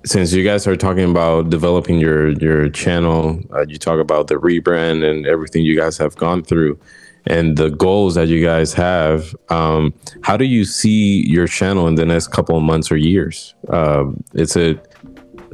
since 0.06 0.34
you 0.34 0.44
guys 0.44 0.68
are 0.68 0.76
talking 0.76 1.10
about 1.10 1.50
developing 1.50 2.00
your 2.00 2.30
your 2.30 2.70
channel, 2.70 3.40
uh, 3.54 3.66
you 3.68 3.78
talk 3.78 4.00
about 4.00 4.28
the 4.28 4.36
rebrand 4.36 5.10
and 5.10 5.28
everything 5.28 5.64
you 5.64 5.78
guys 5.78 5.98
have 5.98 6.16
gone 6.16 6.44
through, 6.44 6.80
and 7.28 7.58
the 7.58 7.70
goals 7.70 8.16
that 8.16 8.28
you 8.28 8.44
guys 8.44 8.74
have. 8.74 9.36
Um, 9.50 9.94
how 10.24 10.38
do 10.38 10.46
you 10.46 10.66
see 10.66 11.28
your 11.28 11.48
channel 11.48 11.88
in 11.88 11.96
the 11.96 12.06
next 12.06 12.28
couple 12.30 12.58
of 12.58 12.64
months 12.64 12.92
or 12.92 12.98
years? 12.98 13.54
Um, 13.70 14.24
it's 14.34 14.56
a 14.56 14.82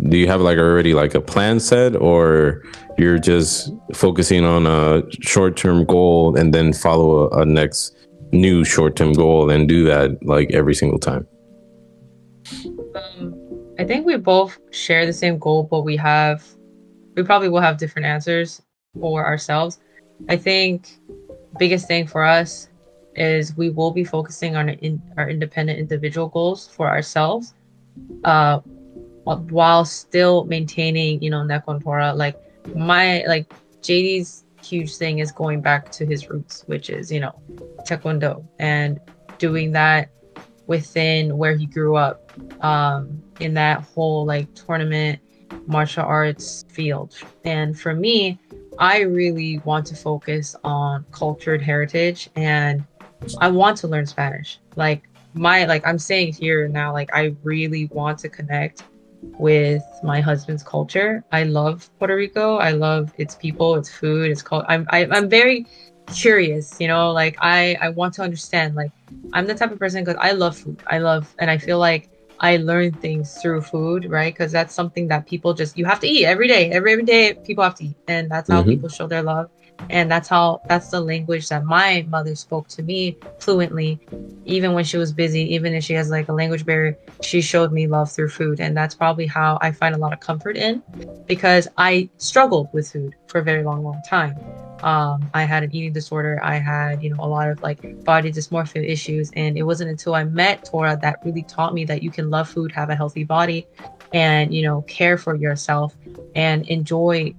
do 0.04 0.18
you 0.18 0.28
have 0.28 0.42
like 0.42 0.58
already 0.58 0.94
like 0.94 1.16
a 1.16 1.22
plan 1.22 1.60
set 1.60 1.96
or 1.96 2.64
you're 2.98 3.20
just 3.20 3.72
focusing 3.94 4.44
on 4.44 4.68
a 4.68 5.04
short-term 5.22 5.86
goal 5.86 6.38
and 6.38 6.54
then 6.54 6.74
follow 6.74 7.30
a, 7.30 7.42
a 7.42 7.46
next 7.46 7.96
new 8.32 8.64
short-term 8.64 9.14
goal 9.14 9.50
and 9.50 9.68
do 9.68 9.84
that 9.84 10.18
like 10.24 10.52
every 10.52 10.76
single 10.76 11.00
time 11.00 11.26
Um, 12.96 13.34
I 13.80 13.84
think 13.84 14.06
we 14.06 14.18
both 14.18 14.58
share 14.72 15.06
the 15.06 15.14
same 15.14 15.38
goal, 15.38 15.64
but 15.64 15.82
we 15.82 15.96
have, 15.98 16.44
we 17.16 17.24
probably 17.24 17.50
will 17.50 17.62
have 17.62 17.78
different 17.78 18.08
answers 18.08 18.62
for 19.00 19.24
ourselves. 19.26 19.80
I 20.30 20.38
think 20.38 20.90
biggest 21.60 21.88
thing 21.88 22.08
for 22.08 22.24
us 22.24 22.70
is 23.16 23.56
we 23.56 23.70
will 23.70 23.92
be 23.92 24.04
focusing 24.04 24.56
on 24.56 24.70
in, 24.70 25.02
our 25.18 25.30
independent 25.30 25.80
individual 25.80 26.28
goals 26.28 26.68
for 26.68 26.88
ourselves, 26.88 27.54
uh, 28.24 28.62
while 29.36 29.86
still 29.86 30.46
maintaining, 30.46 31.22
you 31.22 31.30
know, 31.30 31.42
Nekontora. 31.42 32.16
Like 32.16 32.38
my, 32.76 33.24
like 33.28 33.52
JD's 33.82 34.46
huge 34.62 34.96
thing 34.96 35.20
is 35.20 35.32
going 35.32 35.62
back 35.62 35.92
to 35.94 36.06
his 36.06 36.30
roots, 36.30 36.64
which 36.68 36.90
is, 36.90 37.12
you 37.12 37.20
know, 37.20 37.34
Taekwondo 37.88 38.46
and 38.60 39.00
doing 39.38 39.72
that 39.74 40.10
within 40.68 41.38
where 41.38 41.56
he 41.56 41.66
grew 41.66 41.96
up 41.96 42.32
um, 42.64 43.22
in 43.40 43.54
that 43.54 43.82
whole 43.82 44.26
like 44.26 44.54
tournament 44.54 45.20
martial 45.66 46.04
arts 46.04 46.66
field. 46.70 47.16
And 47.46 47.80
for 47.80 47.94
me, 47.94 48.40
I 48.80 49.02
really 49.02 49.60
want 49.60 49.86
to 49.88 49.96
focus 49.96 50.56
on 50.64 51.06
cultured 51.12 51.62
heritage 51.62 52.30
and 52.36 52.86
I 53.40 53.50
want 53.50 53.78
to 53.80 53.88
learn 53.88 54.06
Spanish. 54.06 54.60
Like 54.76 55.10
my 55.34 55.66
like 55.66 55.86
I'm 55.86 56.00
saying 56.00 56.34
here 56.34 56.68
now, 56.68 56.94
like 56.94 57.10
I 57.14 57.36
really 57.44 57.86
want 57.88 58.20
to 58.20 58.30
connect 58.30 58.84
with 59.38 59.84
my 60.04 60.20
husband's 60.22 60.64
culture. 60.64 61.24
I 61.32 61.44
love 61.44 61.90
Puerto 62.00 62.16
Rico. 62.16 62.58
I 62.58 62.72
love 62.72 63.14
its 63.18 63.36
people, 63.36 63.76
its 63.76 63.90
food, 63.90 64.32
its 64.32 64.42
culture. 64.42 64.66
I'm 64.70 64.88
I, 64.90 65.06
I'm 65.12 65.30
very 65.30 65.66
curious, 66.10 66.78
you 66.80 66.88
know, 66.88 67.12
like 67.12 67.38
I 67.42 67.78
I 67.82 67.90
want 67.90 68.14
to 68.16 68.24
understand. 68.24 68.76
Like 68.76 68.92
I'm 69.34 69.46
the 69.48 69.56
type 69.56 69.72
of 69.72 69.80
person 69.80 70.04
because 70.04 70.20
I 70.22 70.32
love 70.32 70.58
food. 70.58 70.82
I 70.88 71.00
love 71.00 71.34
and 71.40 71.50
I 71.52 71.58
feel 71.58 71.80
like 71.80 72.10
I 72.40 72.58
learn 72.58 72.98
things 72.98 73.36
through 73.42 73.62
food, 73.62 74.06
right? 74.10 74.34
Because 74.34 74.52
that's 74.52 74.74
something 74.74 75.08
that 75.10 75.26
people 75.28 75.54
just 75.54 75.78
you 75.78 75.86
have 75.86 76.00
to 76.02 76.08
eat 76.08 76.26
every 76.26 76.48
day. 76.48 76.72
Every 76.72 76.94
every 76.94 77.06
day 77.06 77.34
people 77.46 77.64
have 77.64 77.76
to 77.76 77.86
eat, 77.86 77.98
and 78.08 78.30
that's 78.30 78.50
how 78.50 78.64
Mhm. 78.64 78.70
people 78.70 78.90
show 78.90 79.08
their 79.08 79.24
love. 79.24 79.50
And 79.90 80.12
that's 80.12 80.28
how 80.28 80.62
that's 80.68 80.90
the 80.90 81.00
language 81.00 81.50
that 81.50 81.64
my 81.66 82.06
mother 82.10 82.36
spoke 82.36 82.68
to 82.70 82.84
me 82.84 83.18
fluently, 83.40 84.00
even 84.46 84.74
when 84.74 84.84
she 84.84 84.98
was 84.98 85.14
busy. 85.14 85.54
Even 85.54 85.74
if 85.74 85.84
she 85.84 85.94
has 85.94 86.10
like 86.10 86.28
a 86.28 86.34
language 86.34 86.66
barrier, 86.66 86.98
she 87.22 87.42
showed 87.42 87.72
me 87.72 87.88
love 87.88 88.12
through 88.12 88.30
food, 88.30 88.60
and 88.60 88.76
that's 88.76 88.96
probably 88.96 89.28
how 89.28 89.58
I 89.62 89.72
find 89.72 89.96
a 89.96 89.98
lot 89.98 90.14
of 90.14 90.20
comfort 90.20 90.58
in, 90.58 90.84
because 91.26 91.68
I 91.78 92.10
struggled 92.18 92.68
with 92.74 92.92
food 92.92 93.16
for 93.28 93.40
a 93.40 93.44
very 93.44 93.64
long, 93.64 93.84
long 93.84 94.02
time. 94.08 94.36
Um, 94.84 95.30
I 95.34 95.44
had 95.44 95.64
an 95.64 95.74
eating 95.74 95.94
disorder. 95.94 96.40
I 96.44 96.58
had, 96.58 97.02
you 97.02 97.10
know, 97.10 97.24
a 97.24 97.28
lot 97.28 97.50
of 97.50 97.62
like 97.64 98.04
body 98.04 98.32
dysmorphia 98.32 98.88
issues. 98.88 99.32
And 99.36 99.58
it 99.58 99.64
wasn't 99.64 99.90
until 99.90 100.14
I 100.14 100.24
met 100.24 100.66
Tora 100.66 101.00
that 101.02 101.20
really 101.26 101.44
taught 101.44 101.74
me 101.74 101.84
that 101.86 102.04
you 102.04 102.12
can 102.12 102.30
love 102.30 102.48
food, 102.48 102.72
have 102.74 102.92
a 102.92 102.96
healthy 102.96 103.24
body, 103.24 103.66
and, 104.14 104.54
you 104.54 104.62
know, 104.62 104.84
care 104.84 105.18
for 105.18 105.36
yourself 105.36 105.96
and 106.36 106.68
enjoy 106.68 107.34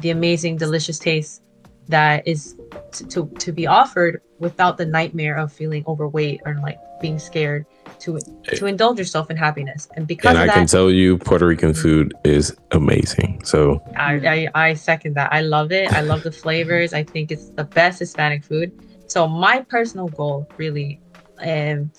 the 0.00 0.10
amazing, 0.10 0.58
delicious 0.58 0.98
taste 0.98 1.43
that 1.88 2.26
is 2.26 2.56
to, 2.92 3.06
to, 3.08 3.26
to 3.38 3.52
be 3.52 3.66
offered 3.66 4.22
without 4.38 4.76
the 4.76 4.86
nightmare 4.86 5.36
of 5.36 5.52
feeling 5.52 5.84
overweight 5.86 6.40
or 6.44 6.54
like 6.62 6.78
being 7.00 7.18
scared 7.18 7.66
to 8.00 8.18
to 8.54 8.66
indulge 8.66 8.98
yourself 8.98 9.30
in 9.30 9.36
happiness. 9.36 9.88
And 9.94 10.06
because 10.06 10.30
and 10.30 10.38
I 10.38 10.46
that, 10.46 10.54
can 10.54 10.66
tell 10.66 10.90
you, 10.90 11.18
Puerto 11.18 11.46
Rican 11.46 11.74
food 11.74 12.14
is 12.24 12.56
amazing. 12.70 13.44
So 13.44 13.82
I, 13.96 14.48
I, 14.54 14.68
I 14.68 14.74
second 14.74 15.14
that. 15.14 15.32
I 15.32 15.42
love 15.42 15.72
it. 15.72 15.92
I 15.92 16.00
love 16.00 16.22
the 16.22 16.32
flavors. 16.42 16.92
I 16.92 17.02
think 17.02 17.30
it's 17.30 17.50
the 17.50 17.64
best 17.64 17.98
Hispanic 17.98 18.44
food. 18.44 18.72
So 19.06 19.28
my 19.28 19.60
personal 19.60 20.08
goal 20.08 20.48
really 20.56 21.00
um, 21.38 21.90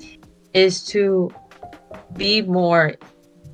is 0.53 0.83
to 0.87 1.31
be 2.17 2.41
more 2.41 2.95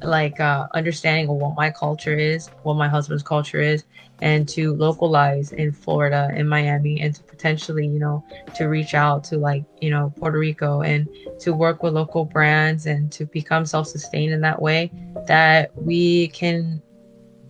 like 0.03 0.39
uh, 0.39 0.67
understanding 0.73 1.29
of 1.29 1.35
what 1.35 1.55
my 1.55 1.69
culture 1.69 2.17
is, 2.17 2.47
what 2.63 2.75
my 2.75 2.87
husband's 2.87 3.23
culture 3.23 3.61
is, 3.61 3.83
and 4.21 4.47
to 4.49 4.73
localize 4.75 5.51
in 5.51 5.71
Florida 5.71 6.29
and 6.33 6.47
Miami 6.49 7.01
and 7.01 7.15
to 7.15 7.23
potentially, 7.23 7.87
you 7.87 7.99
know, 7.99 8.23
to 8.55 8.65
reach 8.65 8.93
out 8.93 9.23
to 9.25 9.37
like, 9.37 9.63
you 9.81 9.89
know, 9.89 10.13
Puerto 10.17 10.37
Rico 10.37 10.81
and 10.81 11.09
to 11.39 11.53
work 11.53 11.81
with 11.83 11.93
local 11.93 12.25
brands 12.25 12.85
and 12.85 13.11
to 13.11 13.25
become 13.25 13.65
self-sustained 13.65 14.31
in 14.31 14.41
that 14.41 14.61
way 14.61 14.91
that 15.27 15.71
we 15.75 16.27
can 16.29 16.81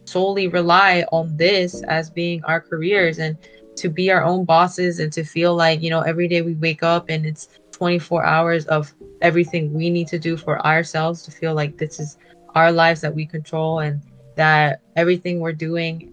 solely 0.06 0.48
rely 0.48 1.06
on 1.11 1.35
this 1.38 1.84
as 1.84 2.10
being 2.10 2.43
our 2.45 2.61
careers 2.61 3.19
and 3.19 3.38
to 3.76 3.89
be 3.89 4.11
our 4.11 4.23
own 4.23 4.45
bosses 4.45 4.99
and 4.99 5.11
to 5.14 5.23
feel 5.23 5.56
like, 5.56 5.81
you 5.81 5.89
know, 5.89 6.02
every 6.02 6.27
day 6.27 6.41
we 6.41 6.56
wake 6.56 6.84
up 6.84 7.10
and 7.10 7.26
it's 7.26 7.48
24 7.72 8.23
hours 8.23 8.65
of 8.68 8.93
everything 9.22 9.73
we 9.73 9.89
need 9.89 10.07
to 10.07 10.19
do 10.19 10.38
for 10.38 10.65
ourselves 10.65 11.23
to 11.23 11.31
feel 11.31 11.53
like 11.53 11.77
this 11.77 11.99
is 11.99 12.18
our 12.56 12.72
lives 12.72 13.02
that 13.02 13.14
we 13.14 13.26
control 13.26 13.80
and 13.80 14.02
that 14.35 14.81
everything 14.95 15.39
we're 15.39 15.53
doing 15.53 16.10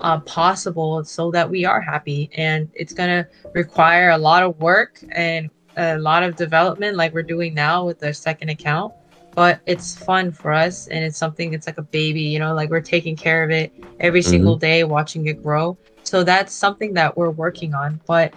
uh, 0.00 0.20
possible 0.20 1.04
so 1.04 1.30
that 1.30 1.48
we 1.48 1.64
are 1.64 1.80
happy. 1.80 2.30
And 2.36 2.70
it's 2.74 2.92
going 2.92 3.08
to 3.10 3.28
require 3.54 4.10
a 4.10 4.18
lot 4.18 4.42
of 4.42 4.58
work 4.60 5.02
and 5.12 5.50
a 5.76 5.98
lot 5.98 6.22
of 6.22 6.36
development, 6.36 6.96
like 6.96 7.14
we're 7.14 7.22
doing 7.22 7.54
now 7.54 7.84
with 7.84 8.02
our 8.04 8.12
second 8.12 8.48
account. 8.48 8.92
But 9.32 9.60
it's 9.64 9.96
fun 9.96 10.32
for 10.32 10.52
us, 10.52 10.88
and 10.88 11.04
it's 11.04 11.16
something. 11.16 11.54
It's 11.54 11.68
like 11.68 11.78
a 11.78 11.82
baby, 11.82 12.22
you 12.22 12.40
know. 12.40 12.52
Like 12.52 12.68
we're 12.68 12.80
taking 12.80 13.14
care 13.14 13.44
of 13.44 13.50
it 13.50 13.72
every 14.00 14.22
single 14.22 14.56
day, 14.56 14.82
watching 14.82 15.28
it 15.28 15.40
grow. 15.40 15.78
So 16.02 16.24
that's 16.24 16.52
something 16.52 16.94
that 16.94 17.16
we're 17.16 17.30
working 17.30 17.72
on. 17.72 18.00
But 18.06 18.34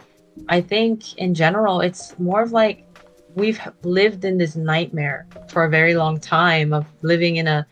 I 0.50 0.62
think 0.62 1.18
in 1.18 1.34
general, 1.34 1.82
it's 1.82 2.18
more 2.20 2.44
of 2.44 2.52
like 2.52 2.86
we've 3.34 3.60
lived 3.82 4.24
in 4.24 4.38
this 4.38 4.56
nightmare 4.56 5.26
for 5.48 5.64
a 5.64 5.70
very 5.70 5.96
long 5.96 6.20
time 6.20 6.74
of 6.74 6.86
living 7.02 7.38
in 7.38 7.48
a 7.48 7.66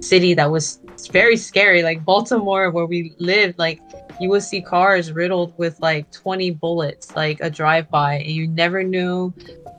city 0.00 0.32
that 0.32 0.50
was 0.50 0.80
very 1.08 1.36
scary 1.36 1.82
like 1.82 2.04
baltimore 2.04 2.70
where 2.70 2.86
we 2.86 3.14
lived 3.18 3.58
like 3.58 3.80
you 4.20 4.28
would 4.28 4.42
see 4.42 4.60
cars 4.60 5.12
riddled 5.12 5.52
with 5.58 5.78
like 5.80 6.10
20 6.12 6.50
bullets 6.52 7.14
like 7.16 7.40
a 7.40 7.50
drive-by 7.50 8.14
and 8.16 8.30
you 8.30 8.46
never 8.46 8.82
knew 8.82 9.32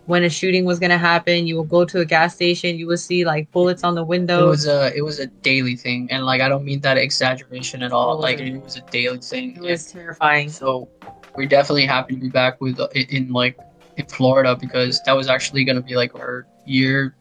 when 0.06 0.24
a 0.24 0.30
shooting 0.30 0.66
was 0.66 0.78
going 0.80 0.90
to 0.90 0.98
happen 0.98 1.48
you 1.48 1.58
would 1.58 1.70
go 1.70 1.86
to 1.86 2.00
a 2.00 2.06
gas 2.06 2.36
station 2.36 2.78
you 2.78 2.88
would 2.88 3.00
see 3.00 3.26
like 3.26 3.50
bullets 3.52 3.84
on 3.84 3.96
the 3.96 4.04
window. 4.04 4.46
It 4.46 4.50
was 4.50 4.68
a 4.68 4.96
it 4.96 5.02
was 5.02 5.20
a 5.20 5.28
daily 5.28 5.76
thing, 5.76 6.08
and 6.12 6.26
like 6.26 6.42
I 6.42 6.50
don't 6.50 6.64
mean 6.64 6.82
that 6.82 6.98
exaggeration 6.98 7.82
at 7.82 7.92
all. 7.92 8.20
Like 8.20 8.40
it 8.40 8.62
was 8.62 8.76
a 8.76 8.82
daily 8.92 9.18
thing. 9.20 9.56
it 9.56 9.62
was 9.62 9.92
terrifying 9.92 10.50
So 10.50 10.90
we're 11.36 11.48
definitely 11.48 11.86
happy 11.86 12.16
to 12.16 12.22
be 12.22 12.30
back 12.30 12.62
with 12.62 12.80
in, 12.94 13.06
in 13.10 13.32
like 13.32 13.58
in 13.98 14.06
Florida 14.06 14.56
because 14.56 15.02
that 15.04 15.14
was 15.14 15.30
actually 15.30 15.64
gonna 15.64 15.82
be 15.82 15.96
like 15.96 16.14
our 16.16 16.46
year 16.66 17.16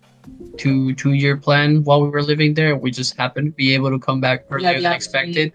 two 0.56 0.94
two 0.94 1.12
year 1.12 1.36
plan 1.36 1.82
while 1.84 2.02
we 2.02 2.08
were 2.08 2.22
living 2.22 2.54
there. 2.54 2.76
We 2.76 2.90
just 2.90 3.16
happened 3.16 3.46
to 3.48 3.52
be 3.52 3.74
able 3.74 3.90
to 3.90 3.98
come 3.98 4.20
back 4.20 4.44
earlier 4.50 4.72
Yeah, 4.72 4.80
than 4.80 4.92
expected. 4.92 5.52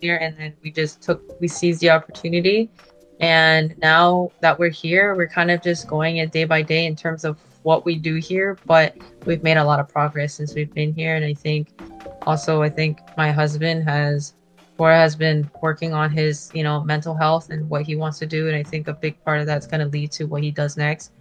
here 0.00 0.16
and 0.16 0.36
then 0.36 0.54
we 0.62 0.70
just 0.70 1.00
took 1.02 1.22
we 1.40 1.48
seized 1.48 1.80
the 1.80 1.90
opportunity 1.90 2.70
and 3.20 3.74
now 3.78 4.30
that 4.40 4.58
we're 4.58 4.68
here 4.70 5.14
we're 5.14 5.28
kind 5.28 5.50
of 5.50 5.62
just 5.62 5.86
going 5.86 6.16
it 6.18 6.32
day 6.32 6.44
by 6.44 6.60
day 6.60 6.86
in 6.86 6.96
terms 6.96 7.24
of 7.24 7.38
what 7.62 7.84
we 7.84 7.94
do 7.96 8.16
here 8.16 8.58
but 8.66 8.96
we've 9.26 9.42
made 9.44 9.56
a 9.56 9.64
lot 9.64 9.78
of 9.78 9.88
progress 9.88 10.34
since 10.34 10.54
we've 10.54 10.74
been 10.74 10.92
here 10.92 11.14
and 11.14 11.24
i 11.24 11.32
think 11.32 11.68
also 12.26 12.62
i 12.62 12.68
think 12.68 12.98
my 13.16 13.30
husband 13.30 13.84
has 13.84 14.34
Tora 14.76 14.96
has 14.96 15.14
been 15.14 15.48
working 15.60 15.92
on 15.92 16.10
his 16.10 16.50
you 16.52 16.64
know 16.64 16.82
mental 16.82 17.14
health 17.14 17.50
and 17.50 17.68
what 17.70 17.82
he 17.82 17.94
wants 17.94 18.18
to 18.18 18.26
do 18.26 18.48
and 18.48 18.56
i 18.56 18.62
think 18.64 18.88
a 18.88 18.92
big 18.94 19.22
part 19.24 19.38
of 19.40 19.46
that's 19.46 19.66
going 19.66 19.80
to 19.80 19.86
lead 19.86 20.10
to 20.12 20.24
what 20.24 20.42
he 20.42 20.50
does 20.50 20.76
next 20.76 21.12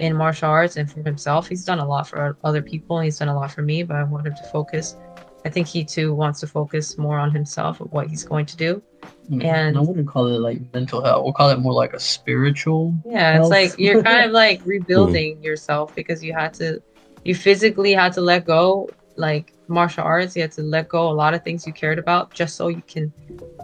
in 0.00 0.16
martial 0.16 0.50
arts 0.50 0.76
and 0.76 0.90
for 0.90 1.02
himself 1.02 1.48
he's 1.48 1.64
done 1.64 1.78
a 1.78 1.86
lot 1.86 2.08
for 2.08 2.36
other 2.42 2.62
people 2.62 2.98
and 2.98 3.04
he's 3.04 3.18
done 3.18 3.28
a 3.28 3.34
lot 3.34 3.50
for 3.50 3.62
me 3.62 3.82
but 3.82 3.96
i 3.96 4.02
want 4.02 4.26
him 4.26 4.34
to 4.34 4.44
focus 4.50 4.96
I 5.44 5.48
think 5.48 5.66
he 5.66 5.84
too 5.84 6.14
wants 6.14 6.40
to 6.40 6.46
focus 6.46 6.98
more 6.98 7.18
on 7.18 7.30
himself 7.30 7.80
of 7.80 7.92
what 7.92 8.08
he's 8.08 8.24
going 8.24 8.46
to 8.46 8.56
do. 8.56 8.82
Mm, 9.30 9.44
And- 9.44 9.78
I 9.78 9.80
wouldn't 9.80 10.08
call 10.08 10.26
it 10.26 10.38
like 10.38 10.60
mental 10.74 11.02
health. 11.02 11.24
We'll 11.24 11.32
call 11.32 11.50
it 11.50 11.58
more 11.58 11.72
like 11.72 11.94
a 11.94 12.00
spiritual. 12.00 12.94
Yeah, 13.06 13.38
it's 13.38 13.48
like 13.48 13.78
you're 13.78 14.02
kind 14.02 14.26
of 14.26 14.32
like 14.32 14.60
rebuilding 14.64 15.42
yourself 15.42 15.94
because 15.94 16.22
you 16.22 16.34
had 16.34 16.52
to, 16.54 16.82
you 17.24 17.34
physically 17.34 17.92
had 17.92 18.12
to 18.14 18.20
let 18.20 18.44
go, 18.44 18.90
like 19.16 19.54
martial 19.68 20.04
arts, 20.04 20.36
you 20.36 20.42
had 20.42 20.52
to 20.52 20.62
let 20.62 20.88
go 20.88 21.08
a 21.08 21.12
lot 21.12 21.32
of 21.32 21.42
things 21.42 21.66
you 21.66 21.72
cared 21.72 21.98
about 21.98 22.34
just 22.34 22.56
so 22.56 22.68
you 22.68 22.82
can 22.86 23.12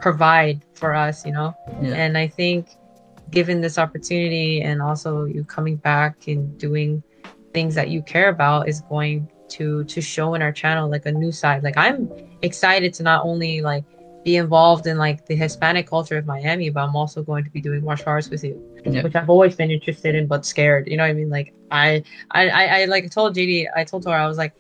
provide 0.01 0.63
for 0.75 0.95
us, 0.95 1.27
you 1.27 1.33
know? 1.33 1.55
Yeah. 1.83 1.95
And 1.95 2.17
I 2.17 2.29
think 2.29 2.69
given 3.31 3.61
this 3.61 3.79
opportunity 3.79 4.61
and 4.63 4.81
also 4.81 5.25
you 5.25 5.45
coming 5.45 5.77
back 5.77 6.27
and 6.29 6.57
doing 6.59 7.03
things 7.53 7.75
that 7.75 7.89
you 7.91 8.03
care 8.03 8.29
about 8.29 8.69
is 8.69 8.81
going 8.83 9.29
to 9.49 9.85
to 9.85 10.01
show 10.01 10.35
in 10.35 10.43
our 10.43 10.53
channel 10.53 10.89
like 10.91 11.07
a 11.07 11.13
new 11.13 11.31
side 11.33 11.63
like 11.63 11.77
i'm 11.77 12.11
excited 12.43 12.93
to 12.93 13.03
not 13.03 13.25
only 13.25 13.61
like 13.61 13.85
be 14.25 14.37
involved 14.37 14.87
in 14.87 14.99
like 14.99 15.25
the 15.27 15.37
hispanic 15.37 15.87
culture 15.89 16.19
of 16.19 16.27
miami 16.27 16.69
but 16.69 16.83
i'm 16.83 16.97
also 16.97 17.23
going 17.23 17.45
to 17.45 17.51
be 17.51 17.61
doing 17.61 17.83
martial 17.85 18.09
arts 18.09 18.29
with 18.29 18.43
you 18.45 18.61
Yeah. 18.85 19.03
which 19.03 19.15
i've 19.15 19.31
always 19.31 19.55
been 19.57 19.71
interested 19.71 20.15
in 20.15 20.27
but 20.27 20.45
scared 20.45 20.89
you 20.89 20.97
know 20.97 21.05
what 21.05 21.11
i 21.11 21.15
mean 21.15 21.31
like 21.31 21.55
i 21.71 22.03
i 22.33 22.49
i, 22.49 22.83
I 22.83 22.85
like 22.87 23.11
told 23.11 23.35
jd 23.37 23.67
i 23.75 23.85
told 23.85 24.05
her 24.05 24.11
i 24.13 24.27
was 24.27 24.37
like 24.37 24.53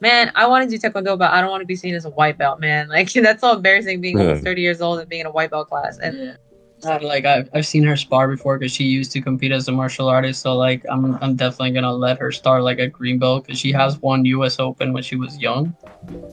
man 0.00 0.32
i 0.34 0.46
want 0.46 0.68
to 0.68 0.76
do 0.76 0.88
taekwondo 0.88 1.16
but 1.16 1.30
i 1.30 1.40
don't 1.40 1.50
want 1.50 1.60
to 1.62 1.66
be 1.66 1.76
seen 1.76 1.94
as 1.94 2.04
a 2.04 2.10
white 2.10 2.36
belt 2.36 2.58
man 2.60 2.88
like 2.96 3.12
that's 3.12 3.40
so 3.40 3.54
embarrassing 3.56 4.00
being 4.00 4.18
Yeah. 4.18 4.34
30 4.34 4.60
years 4.60 4.80
old 4.80 4.98
and 4.98 5.08
being 5.08 5.20
in 5.20 5.26
a 5.26 5.30
white 5.32 5.50
belt 5.50 5.68
class 5.68 5.98
and 5.98 6.16
Yeah. 6.18 6.36
Uh, 6.84 6.98
like 7.02 7.24
I've, 7.24 7.48
I've 7.54 7.66
seen 7.66 7.84
her 7.84 7.96
spar 7.96 8.28
before 8.28 8.58
because 8.58 8.72
she 8.72 8.84
used 8.84 9.12
to 9.12 9.20
compete 9.20 9.52
as 9.52 9.68
a 9.68 9.72
martial 9.72 10.08
artist. 10.08 10.42
So 10.42 10.54
like 10.56 10.84
I'm 10.90 11.16
I'm 11.22 11.36
definitely 11.36 11.70
gonna 11.72 11.92
let 11.92 12.18
her 12.18 12.32
start 12.32 12.62
like 12.62 12.78
a 12.80 12.88
green 12.88 13.18
belt 13.18 13.46
because 13.46 13.60
she 13.60 13.70
has 13.72 13.98
won 13.98 14.24
U.S. 14.24 14.58
Open 14.58 14.92
when 14.92 15.02
she 15.02 15.16
was 15.16 15.38
young. 15.38 15.76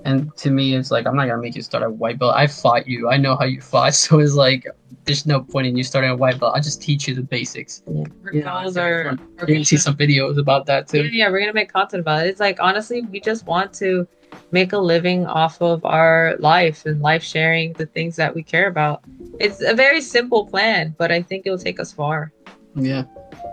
And 0.05 0.35
to 0.37 0.49
me, 0.49 0.73
it's 0.75 0.89
like 0.89 1.05
I'm 1.05 1.15
not 1.15 1.27
gonna 1.27 1.41
make 1.41 1.55
you 1.55 1.61
start 1.61 1.83
a 1.83 1.89
white 1.89 2.17
belt. 2.17 2.33
I 2.35 2.47
fought 2.47 2.87
you. 2.87 3.09
I 3.09 3.17
know 3.17 3.35
how 3.35 3.45
you 3.45 3.61
fought. 3.61 3.93
So 3.93 4.19
it's 4.19 4.33
like 4.33 4.65
there's 5.05 5.25
no 5.25 5.41
point 5.41 5.67
in 5.67 5.77
you 5.77 5.83
starting 5.83 6.09
a 6.09 6.15
white 6.15 6.39
belt. 6.39 6.55
I 6.55 6.59
just 6.59 6.81
teach 6.81 7.07
you 7.07 7.13
the 7.15 7.21
basics. 7.21 7.83
her 8.23 8.33
You 8.33 8.43
know, 8.43 8.53
goals 8.61 8.75
it's 8.75 8.77
are, 8.77 9.03
fun. 9.05 9.19
are 9.39 9.47
You're 9.47 9.55
gonna 9.57 9.65
see 9.65 9.77
some 9.77 9.95
videos 9.95 10.37
about 10.39 10.65
that 10.65 10.91
Yeah, 10.93 11.03
too. 11.03 11.07
yeah, 11.09 11.29
we're 11.29 11.39
gonna 11.41 11.53
make 11.53 11.71
content 11.71 12.01
about 12.01 12.25
it. 12.25 12.29
It's 12.29 12.39
like 12.39 12.57
honestly, 12.59 13.01
we 13.01 13.19
just 13.19 13.45
want 13.45 13.71
to 13.73 14.07
make 14.51 14.73
a 14.73 14.79
living 14.79 15.27
off 15.27 15.61
of 15.61 15.85
our 15.85 16.35
life 16.39 16.85
and 16.87 17.01
life 17.01 17.23
sharing 17.23 17.73
the 17.73 17.85
things 17.85 18.15
that 18.15 18.33
we 18.33 18.41
care 18.41 18.67
about. 18.67 19.01
It's 19.39 19.61
a 19.61 19.73
very 19.73 20.01
simple 20.01 20.45
plan, 20.45 20.95
but 20.97 21.11
I 21.11 21.21
think 21.21 21.45
it'll 21.45 21.57
take 21.57 21.79
us 21.79 21.91
far. 21.93 22.31
Yeah. 22.75 23.03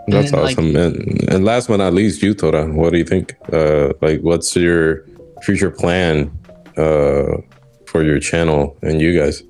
That's 0.07 0.31
And, 0.31 0.41
like- 0.41 0.57
awesome. 0.57 0.75
and, 0.75 1.29
and 1.29 1.45
last 1.45 1.67
but 1.67 1.77
not 1.77 1.93
least, 1.93 2.21
you 2.21 2.33
Tora, 2.33 2.65
what 2.67 2.91
do 2.91 2.97
you 2.97 3.03
think? 3.05 3.35
Uh, 3.51 3.93
like, 4.01 4.21
what's 4.21 4.55
your 4.55 5.05
future 5.43 5.71
plan 5.71 6.31
uh, 6.77 7.37
for 7.85 8.03
your 8.03 8.19
channel 8.19 8.77
and 8.81 9.01
you 9.01 9.17
guys? 9.17 9.43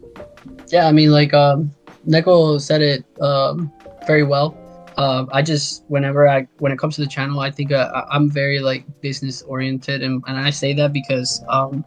Yeah, 0.69 0.87
I 0.87 0.91
mean, 0.91 1.11
like 1.11 1.33
um, 1.33 1.71
Neko 2.07 2.59
said 2.59 2.81
it 2.81 3.03
um, 3.21 3.71
very 4.05 4.23
well. 4.23 4.55
Uh, 4.97 5.25
I 5.31 5.41
just 5.43 5.83
whenever 5.89 6.27
I 6.27 6.47
when 6.57 6.71
it 6.71 6.79
comes 6.79 6.95
to 6.95 7.01
the 7.01 7.07
channel, 7.07 7.39
I 7.39 7.51
think 7.51 7.71
uh, 7.71 7.91
I- 7.93 8.15
I'm 8.15 8.29
very 8.31 8.59
like 8.59 8.83
business 9.01 9.43
oriented, 9.43 10.01
and, 10.01 10.23
and 10.27 10.37
I 10.37 10.49
say 10.49 10.73
that 10.73 10.91
because 10.91 11.41
um, 11.49 11.85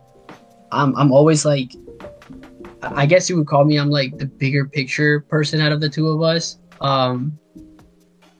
I'm 0.71 0.95
I'm 0.97 1.11
always 1.13 1.45
like, 1.45 1.73
I 2.82 3.07
guess 3.07 3.28
you 3.28 3.36
would 3.36 3.47
call 3.47 3.65
me 3.65 3.78
I'm 3.78 3.90
like 3.90 4.16
the 4.19 4.27
bigger 4.27 4.66
picture 4.66 5.20
person 5.20 5.61
out 5.61 5.73
of 5.73 5.81
the 5.81 5.89
two 5.89 6.09
of 6.09 6.23
us. 6.23 6.59
Um, 6.81 7.39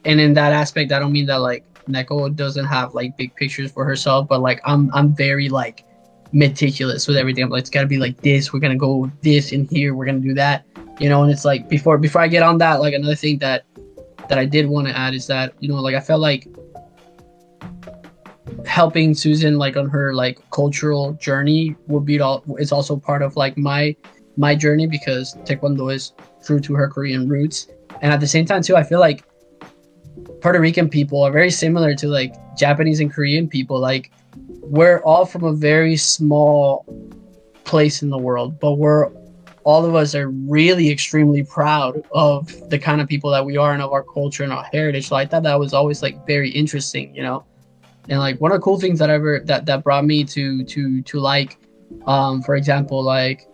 and 0.05 0.19
in 0.19 0.33
that 0.33 0.51
aspect, 0.51 0.91
I 0.91 0.99
don't 0.99 1.11
mean 1.11 1.27
that 1.27 1.37
like 1.37 1.65
Neko 1.87 2.35
doesn't 2.35 2.65
have 2.65 2.93
like 2.93 3.17
big 3.17 3.35
pictures 3.35 3.71
for 3.71 3.85
herself, 3.85 4.27
but 4.27 4.41
like 4.41 4.59
I'm 4.65 4.89
I'm 4.93 5.15
very 5.15 5.49
like 5.49 5.85
meticulous 6.31 7.07
with 7.07 7.17
everything. 7.17 7.43
I'm 7.43 7.49
like, 7.49 7.61
it's 7.61 7.69
gotta 7.69 7.87
be 7.87 7.97
like 7.97 8.21
this. 8.21 8.53
We're 8.53 8.59
gonna 8.59 8.75
go 8.75 9.11
this 9.21 9.51
in 9.51 9.67
here. 9.67 9.93
We're 9.93 10.05
gonna 10.05 10.19
do 10.19 10.33
that. 10.35 10.65
You 10.99 11.09
know, 11.09 11.23
and 11.23 11.31
it's 11.31 11.45
like 11.45 11.69
before 11.69 11.97
before 11.97 12.21
I 12.21 12.27
get 12.27 12.43
on 12.43 12.57
that, 12.59 12.79
like 12.79 12.93
another 12.93 13.15
thing 13.15 13.39
that 13.39 13.65
that 14.29 14.37
I 14.37 14.45
did 14.45 14.67
want 14.67 14.87
to 14.87 14.97
add 14.97 15.13
is 15.13 15.27
that 15.27 15.53
you 15.59 15.69
know, 15.69 15.75
like 15.75 15.95
I 15.95 15.99
felt 15.99 16.21
like 16.21 16.47
helping 18.65 19.13
Susan 19.13 19.57
like 19.57 19.77
on 19.77 19.89
her 19.89 20.13
like 20.13 20.39
cultural 20.51 21.13
journey 21.13 21.75
would 21.87 22.05
be 22.05 22.19
all. 22.19 22.43
It's 22.57 22.71
also 22.71 22.97
part 22.97 23.21
of 23.21 23.35
like 23.35 23.57
my 23.57 23.95
my 24.41 24.55
journey 24.55 24.87
because 24.87 25.35
Taekwondo 25.45 25.93
is 25.93 26.13
true 26.43 26.59
to 26.59 26.73
her 26.73 26.89
Korean 26.89 27.29
roots. 27.29 27.67
And 28.01 28.11
at 28.11 28.19
the 28.19 28.27
same 28.27 28.45
time, 28.45 28.63
too, 28.63 28.75
I 28.75 28.83
feel 28.83 28.99
like 28.99 29.23
Puerto 30.41 30.59
Rican 30.59 30.89
people 30.89 31.21
are 31.21 31.31
very 31.31 31.51
similar 31.51 31.93
to 31.95 32.07
like 32.07 32.33
Japanese 32.57 32.99
and 32.99 33.13
Korean 33.13 33.47
people. 33.47 33.79
Like 33.79 34.11
we're 34.61 34.99
all 35.03 35.25
from 35.25 35.43
a 35.43 35.53
very 35.53 35.95
small 35.95 36.85
place 37.63 38.01
in 38.01 38.09
the 38.09 38.17
world, 38.17 38.59
but 38.59 38.73
we're 38.73 39.11
all 39.63 39.85
of 39.85 39.93
us 39.93 40.15
are 40.15 40.29
really 40.29 40.89
extremely 40.89 41.43
proud 41.43 42.03
of 42.11 42.69
the 42.71 42.79
kind 42.79 42.99
of 42.99 43.07
people 43.07 43.29
that 43.29 43.45
we 43.45 43.57
are 43.57 43.73
and 43.73 43.81
of 43.83 43.91
our 43.91 44.03
culture 44.03 44.43
and 44.43 44.51
our 44.51 44.63
heritage. 44.63 45.11
I 45.11 45.27
thought 45.27 45.43
that 45.43 45.59
was 45.59 45.71
always 45.71 46.01
like 46.01 46.25
very 46.25 46.49
interesting, 46.49 47.13
you 47.13 47.21
know. 47.21 47.45
And 48.09 48.19
like 48.19 48.41
one 48.41 48.51
of 48.51 48.57
the 48.57 48.63
cool 48.63 48.79
things 48.79 48.97
that 48.97 49.11
ever 49.11 49.41
that 49.45 49.67
that 49.67 49.83
brought 49.83 50.05
me 50.05 50.23
to 50.23 50.63
to 50.63 51.03
to 51.03 51.19
like, 51.19 51.57
um, 52.07 52.41
for 52.41 52.55
example, 52.55 53.03
like 53.03 53.47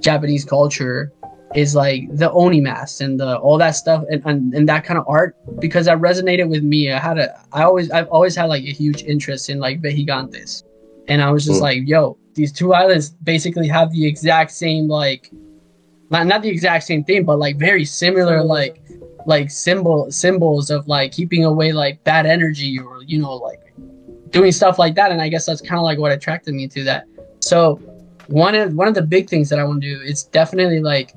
Japanese 0.00 0.44
culture 0.44 1.12
is 1.54 1.74
like 1.74 2.02
the 2.16 2.30
oni 2.32 2.60
mask 2.60 3.00
and 3.00 3.20
the 3.20 3.38
all 3.38 3.56
that 3.58 3.70
stuff 3.70 4.04
and, 4.10 4.22
and, 4.26 4.52
and 4.52 4.68
that 4.68 4.84
kind 4.84 4.98
of 4.98 5.04
art 5.08 5.36
because 5.60 5.86
that 5.86 5.98
resonated 5.98 6.48
with 6.48 6.62
me. 6.62 6.90
I 6.90 6.98
had 6.98 7.18
a 7.18 7.40
I 7.52 7.62
always 7.62 7.90
I've 7.90 8.08
always 8.08 8.34
had 8.36 8.44
like 8.46 8.64
a 8.64 8.72
huge 8.72 9.02
interest 9.04 9.48
in 9.48 9.58
like 9.58 9.80
Vejigantes. 9.80 10.64
And 11.08 11.22
I 11.22 11.30
was 11.30 11.44
just 11.44 11.58
hmm. 11.58 11.64
like, 11.64 11.78
yo, 11.86 12.18
these 12.34 12.52
two 12.52 12.74
islands 12.74 13.10
basically 13.10 13.68
have 13.68 13.92
the 13.92 14.06
exact 14.06 14.50
same 14.50 14.88
like 14.88 15.30
not, 16.10 16.26
not 16.26 16.42
the 16.42 16.48
exact 16.48 16.84
same 16.84 17.04
thing, 17.04 17.24
but 17.24 17.38
like 17.38 17.56
very 17.58 17.84
similar 17.84 18.42
like 18.42 18.82
like 19.26 19.50
symbol 19.50 20.10
symbols 20.10 20.70
of 20.70 20.86
like 20.86 21.12
keeping 21.12 21.44
away 21.44 21.72
like 21.72 22.02
bad 22.04 22.26
energy 22.26 22.78
or 22.78 23.02
you 23.02 23.18
know 23.18 23.34
like 23.34 23.60
doing 24.30 24.52
stuff 24.52 24.78
like 24.78 24.94
that 24.94 25.10
and 25.10 25.20
i 25.20 25.28
guess 25.28 25.46
that's 25.46 25.60
kind 25.60 25.78
of 25.78 25.82
like 25.82 25.98
what 25.98 26.12
attracted 26.12 26.54
me 26.54 26.68
to 26.68 26.84
that 26.84 27.04
so 27.40 27.80
one 28.28 28.54
of 28.54 28.74
one 28.74 28.88
of 28.88 28.94
the 28.94 29.02
big 29.02 29.28
things 29.28 29.48
that 29.50 29.58
I 29.58 29.64
want 29.64 29.82
to 29.82 29.94
do 29.94 30.00
is 30.02 30.24
definitely 30.24 30.80
like 30.80 31.12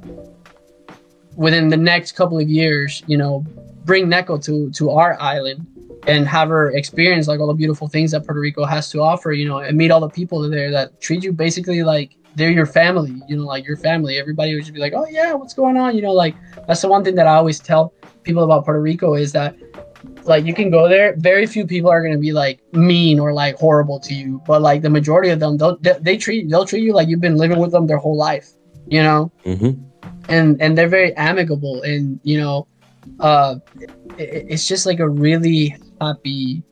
within 1.35 1.69
the 1.69 1.77
next 1.77 2.13
couple 2.13 2.37
of 2.37 2.49
years, 2.49 3.03
you 3.07 3.17
know, 3.17 3.45
bring 3.85 4.07
Neko 4.07 4.43
to 4.45 4.69
to 4.71 4.91
our 4.91 5.19
island 5.19 5.65
and 6.07 6.27
have 6.27 6.49
her 6.49 6.71
experience 6.71 7.27
like 7.27 7.39
all 7.39 7.47
the 7.47 7.53
beautiful 7.53 7.87
things 7.87 8.11
that 8.11 8.25
Puerto 8.25 8.39
Rico 8.39 8.65
has 8.65 8.89
to 8.91 9.01
offer, 9.01 9.31
you 9.31 9.47
know, 9.47 9.59
and 9.59 9.77
meet 9.77 9.91
all 9.91 9.99
the 9.99 10.09
people 10.09 10.47
there 10.49 10.71
that 10.71 10.99
treat 11.01 11.23
you 11.23 11.33
basically 11.33 11.83
like 11.83 12.15
they're 12.35 12.51
your 12.51 12.65
family, 12.65 13.21
you 13.27 13.35
know, 13.35 13.43
like 13.43 13.65
your 13.65 13.77
family. 13.77 14.17
Everybody 14.17 14.53
would 14.53 14.61
just 14.61 14.73
be 14.73 14.79
like, 14.79 14.93
"Oh 14.95 15.05
yeah, 15.09 15.33
what's 15.33 15.53
going 15.53 15.77
on?" 15.77 15.95
You 15.95 16.01
know, 16.01 16.13
like 16.13 16.35
that's 16.67 16.81
the 16.81 16.87
one 16.87 17.03
thing 17.03 17.15
that 17.15 17.27
I 17.27 17.35
always 17.35 17.59
tell 17.59 17.93
people 18.23 18.43
about 18.43 18.65
Puerto 18.65 18.81
Rico 18.81 19.15
is 19.15 19.31
that 19.33 19.55
like 20.25 20.45
you 20.45 20.53
can 20.53 20.69
go 20.69 20.87
there. 20.87 21.15
Very 21.17 21.45
few 21.45 21.65
people 21.65 21.89
are 21.89 22.01
going 22.01 22.13
to 22.13 22.19
be 22.19 22.31
like 22.31 22.61
mean 22.73 23.19
or 23.19 23.33
like 23.33 23.55
horrible 23.55 23.99
to 23.99 24.13
you 24.13 24.41
but 24.45 24.61
like 24.61 24.81
the 24.81 24.89
majority 24.89 25.29
of 25.29 25.39
them 25.39 25.57
they'll 25.57 25.77
they, 25.77 25.95
they 26.01 26.17
treat 26.17 26.49
they'll 26.49 26.65
treat 26.65 26.83
you 26.83 26.93
like 26.93 27.07
you've 27.07 27.21
been 27.21 27.37
living 27.37 27.59
with 27.59 27.71
them 27.71 27.87
their 27.87 27.97
whole 27.97 28.17
life 28.17 28.51
you 28.87 29.03
know? 29.03 29.31
Mm-hmm. 29.45 29.81
and 30.29 30.61
and 30.61 30.77
they're 30.77 30.87
very 30.87 31.15
amicable 31.15 31.81
and 31.83 32.19
you 32.23 32.37
know 32.39 32.67
uh 33.19 33.55
it, 34.17 34.45
it's 34.49 34.67
just 34.67 34.85
like 34.85 34.99
a 34.99 35.09
really 35.09 35.75
happy 36.01 36.63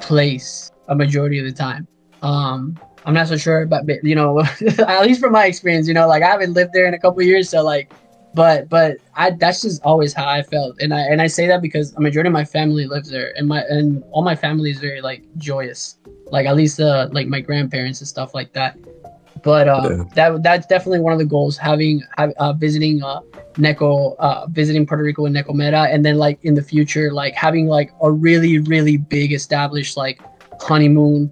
place 0.00 0.70
a 0.88 0.94
majority 0.94 1.38
of 1.38 1.46
the 1.46 1.52
time. 1.52 1.86
Um 2.22 2.78
i'm 3.06 3.12
not 3.12 3.28
so 3.28 3.36
sure 3.36 3.66
but 3.66 3.86
but, 3.86 4.02
you 4.02 4.14
know 4.14 4.40
at 4.78 5.02
least 5.02 5.20
from 5.20 5.32
my 5.32 5.44
experience 5.46 5.86
you 5.86 5.92
know 5.92 6.08
like 6.08 6.22
i 6.22 6.26
haven't 6.26 6.54
lived 6.54 6.72
there 6.72 6.86
in 6.86 6.94
a 6.94 6.98
couple 6.98 7.20
years 7.20 7.50
so 7.50 7.62
like 7.62 7.92
but 8.34 8.68
but 8.68 8.98
I 9.14 9.30
that's 9.30 9.62
just 9.62 9.82
always 9.84 10.12
how 10.12 10.28
I 10.28 10.42
felt, 10.42 10.76
and 10.80 10.92
I 10.92 11.00
and 11.02 11.22
I 11.22 11.26
say 11.28 11.46
that 11.46 11.62
because 11.62 11.94
a 11.94 12.00
majority 12.00 12.28
of 12.28 12.32
my 12.32 12.44
family 12.44 12.86
lives 12.86 13.10
there, 13.10 13.32
and 13.36 13.46
my 13.48 13.62
and 13.68 14.02
all 14.10 14.22
my 14.22 14.34
family 14.34 14.70
is 14.70 14.78
very 14.78 15.00
like 15.00 15.22
joyous, 15.38 15.96
like 16.30 16.46
at 16.46 16.56
least 16.56 16.80
uh 16.80 17.08
like 17.12 17.28
my 17.28 17.40
grandparents 17.40 18.00
and 18.00 18.08
stuff 18.08 18.34
like 18.34 18.52
that. 18.52 18.76
But 19.42 19.68
uh, 19.68 19.88
Yeah. 19.90 20.04
that 20.14 20.42
that's 20.42 20.66
definitely 20.66 21.00
one 21.00 21.12
of 21.12 21.18
the 21.18 21.24
goals 21.24 21.56
having 21.56 22.02
uh, 22.18 22.52
visiting 22.54 23.02
uh 23.02 23.20
Neko 23.58 24.16
uh 24.18 24.46
visiting 24.48 24.84
Puerto 24.86 25.04
Rico 25.04 25.26
and 25.26 25.36
Necomera, 25.36 25.92
and 25.92 26.04
then 26.04 26.16
like 26.16 26.38
in 26.42 26.54
the 26.54 26.62
future 26.62 27.12
like 27.12 27.34
having 27.34 27.66
like 27.66 27.92
a 28.02 28.10
really 28.10 28.58
really 28.58 28.96
big 28.96 29.32
established 29.32 29.96
like 29.96 30.20
honeymoon 30.60 31.30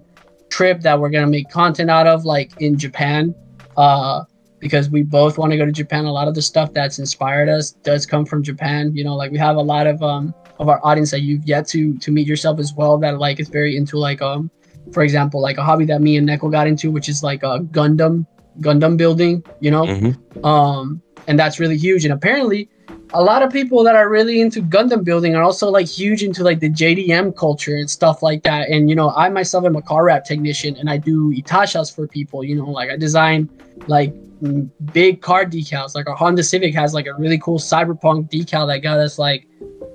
trip 0.49 0.81
that 0.81 0.99
we're 0.99 1.09
gonna 1.09 1.27
make 1.27 1.49
content 1.49 1.89
out 1.89 2.07
of 2.07 2.23
like 2.23 2.51
in 2.59 2.77
Japan. 2.77 3.35
Uh, 3.75 4.23
because 4.63 4.89
we 4.89 5.03
both 5.03 5.37
want 5.37 5.51
to 5.51 5.57
go 5.57 5.65
to 5.65 5.71
Japan. 5.71 6.05
A 6.05 6.11
lot 6.11 6.27
of 6.27 6.35
the 6.35 6.41
stuff 6.41 6.73
that's 6.73 6.97
inspired 6.97 7.49
us 7.49 7.71
does 7.71 8.05
come 8.05 8.25
from 8.25 8.41
Japan. 8.41 8.95
You 8.95 9.03
know, 9.03 9.15
like 9.15 9.31
we 9.31 9.37
have 9.37 9.57
a 9.57 9.61
lot 9.61 9.85
of 9.85 10.01
um 10.01 10.33
of 10.59 10.69
our 10.69 10.79
audience 10.83 11.11
that 11.11 11.21
you've 11.21 11.45
yet 11.45 11.67
to 11.67 11.97
to 11.99 12.11
meet 12.11 12.25
yourself 12.27 12.59
as 12.59 12.73
well 12.73 12.97
that 12.99 13.19
like 13.19 13.39
is 13.39 13.49
very 13.49 13.75
into 13.77 13.97
like 13.97 14.21
um 14.21 14.49
for 14.91 15.03
example 15.03 15.41
like 15.41 15.57
a 15.57 15.63
hobby 15.63 15.85
that 15.85 16.01
me 16.01 16.17
and 16.17 16.27
Neko 16.27 16.51
got 16.51 16.67
into 16.67 16.89
which 16.91 17.09
is 17.09 17.21
like 17.23 17.43
a 17.43 17.59
Gundam 17.77 18.25
Gundam 18.61 18.97
building. 18.97 19.43
You 19.59 19.71
know, 19.71 19.83
Mm-hmm. 19.85 20.45
um 20.45 21.01
and 21.27 21.39
that's 21.39 21.59
really 21.59 21.77
huge. 21.77 22.05
And 22.05 22.13
apparently 22.13 22.69
a 23.13 23.23
lot 23.23 23.43
of 23.43 23.51
people 23.51 23.83
that 23.83 23.95
are 23.95 24.09
really 24.09 24.41
into 24.41 24.61
Gundam 24.61 25.03
building 25.03 25.35
are 25.35 25.43
also 25.43 25.69
like 25.69 25.87
huge 25.87 26.23
into 26.23 26.43
like 26.43 26.59
the 26.59 26.69
JDM 26.69 27.35
culture 27.37 27.75
and 27.75 27.89
stuff 27.89 28.23
like 28.23 28.43
that. 28.43 28.69
And 28.69 28.89
you 28.89 28.95
know, 28.95 29.09
I 29.11 29.29
myself 29.29 29.65
am 29.65 29.75
a 29.75 29.81
car 29.81 30.05
wrap 30.05 30.25
technician 30.25 30.75
and 30.77 30.89
I 30.89 30.97
do 30.97 31.31
itashas 31.33 31.93
for 31.95 32.07
people. 32.07 32.43
You 32.43 32.55
know, 32.55 32.69
like 32.79 32.89
I 32.89 32.97
design 32.97 33.49
like 33.87 34.13
big 34.93 35.21
car 35.21 35.45
decals. 35.45 35.95
Like 35.95 36.07
our 36.07 36.15
Honda 36.15 36.43
Civic 36.43 36.73
has 36.75 36.93
like 36.93 37.07
a 37.07 37.13
really 37.15 37.37
cool 37.39 37.59
cyberpunk 37.59 38.29
decal 38.31 38.67
that 38.67 38.79
got 38.79 38.99
us 38.99 39.17
like 39.17 39.47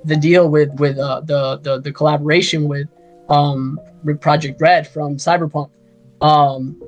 the 0.05 0.15
deal 0.15 0.49
with 0.49 0.69
with 0.79 0.97
uh, 0.97 1.21
the 1.21 1.57
the 1.57 1.79
the 1.81 1.91
collaboration 1.91 2.67
with 2.67 2.87
um 3.29 3.79
with 4.03 4.19
Projekt 4.19 4.59
Red 4.61 4.87
from 4.87 5.17
Cyberpunk. 5.17 5.69
Um, 6.21 6.79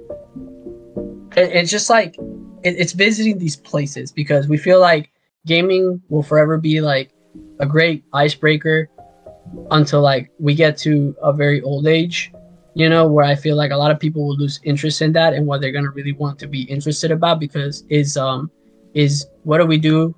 it- 1.38 1.52
it's 1.56 1.72
just 1.72 1.90
like 1.90 2.16
it, 2.64 2.76
it's 2.78 2.94
visiting 2.94 3.38
these 3.38 3.56
places 3.56 4.12
because 4.12 4.48
we 4.48 4.58
feel 4.58 4.80
like 4.80 5.12
gaming 5.46 6.02
will 6.10 6.24
forever 6.24 6.58
be 6.58 6.82
like 6.82 7.12
a 7.60 7.66
great 7.66 8.04
icebreaker 8.14 8.90
until 9.72 10.02
like 10.02 10.30
we 10.40 10.54
get 10.56 10.78
to 10.78 11.16
a 11.22 11.34
very 11.34 11.62
old 11.62 11.88
age 11.88 12.32
you 12.74 12.88
know 12.88 13.06
where 13.08 13.26
i 13.26 13.36
feel 13.36 13.56
like 13.56 13.72
a 13.72 13.76
lot 13.76 13.92
of 13.92 14.00
people 14.00 14.26
will 14.26 14.38
lose 14.38 14.60
interest 14.64 15.02
in 15.02 15.12
that 15.12 15.34
and 15.34 15.46
what 15.46 15.60
they're 15.60 15.72
going 15.72 15.84
to 15.84 15.92
really 15.92 16.14
want 16.14 16.40
to 16.40 16.48
be 16.48 16.64
interested 16.64 17.12
about 17.12 17.40
because 17.40 17.84
is 17.90 18.18
um 18.18 18.50
is 18.94 19.28
what 19.44 19.58
do 19.60 19.66
we 19.66 19.78
do? 19.78 20.16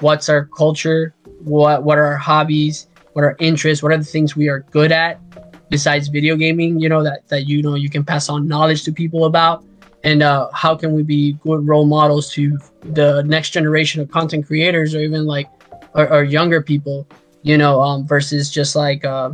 What's 0.00 0.28
our 0.28 0.46
culture? 0.46 1.14
What 1.40 1.82
what 1.84 1.98
are 1.98 2.04
our 2.04 2.16
hobbies? 2.16 2.88
What 3.12 3.24
are 3.24 3.36
interests? 3.38 3.82
What 3.82 3.92
are 3.92 3.98
the 3.98 4.04
things 4.04 4.36
we 4.36 4.48
are 4.48 4.60
good 4.70 4.92
at 4.92 5.20
besides 5.68 6.08
video 6.08 6.36
gaming 6.36 6.78
you 6.78 6.88
know 6.88 7.02
that 7.02 7.26
that 7.28 7.46
you 7.46 7.62
know 7.62 7.74
you 7.74 7.90
can 7.90 8.04
pass 8.04 8.28
on 8.28 8.46
knowledge 8.48 8.84
to 8.84 8.92
people 8.92 9.26
about? 9.26 9.64
And 10.04 10.22
uh, 10.22 10.50
how 10.52 10.74
can 10.74 10.94
we 10.94 11.04
be 11.04 11.34
good 11.34 11.66
role 11.66 11.86
models 11.86 12.32
to 12.32 12.58
the 12.82 13.22
next 13.22 13.50
generation 13.50 14.00
of 14.00 14.10
content 14.10 14.46
creators 14.46 14.94
or 14.94 15.00
even 15.00 15.26
like 15.26 15.48
or 15.94 16.24
younger 16.24 16.62
people 16.62 17.06
you 17.42 17.58
know 17.58 17.80
um, 17.80 18.06
versus 18.06 18.50
just 18.50 18.74
like 18.74 19.04
uh, 19.04 19.30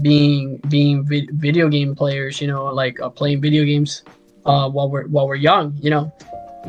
being 0.00 0.58
being 0.68 1.04
vid- 1.04 1.30
video 1.32 1.68
game 1.68 1.94
players 1.94 2.40
you 2.40 2.46
know 2.46 2.66
like 2.66 3.00
uh, 3.00 3.08
playing 3.08 3.40
video 3.40 3.64
games 3.64 4.02
uh, 4.44 4.68
while 4.68 4.90
we're 4.90 5.06
while 5.08 5.26
we're 5.26 5.34
young 5.34 5.76
you 5.80 5.90
know? 5.90 6.12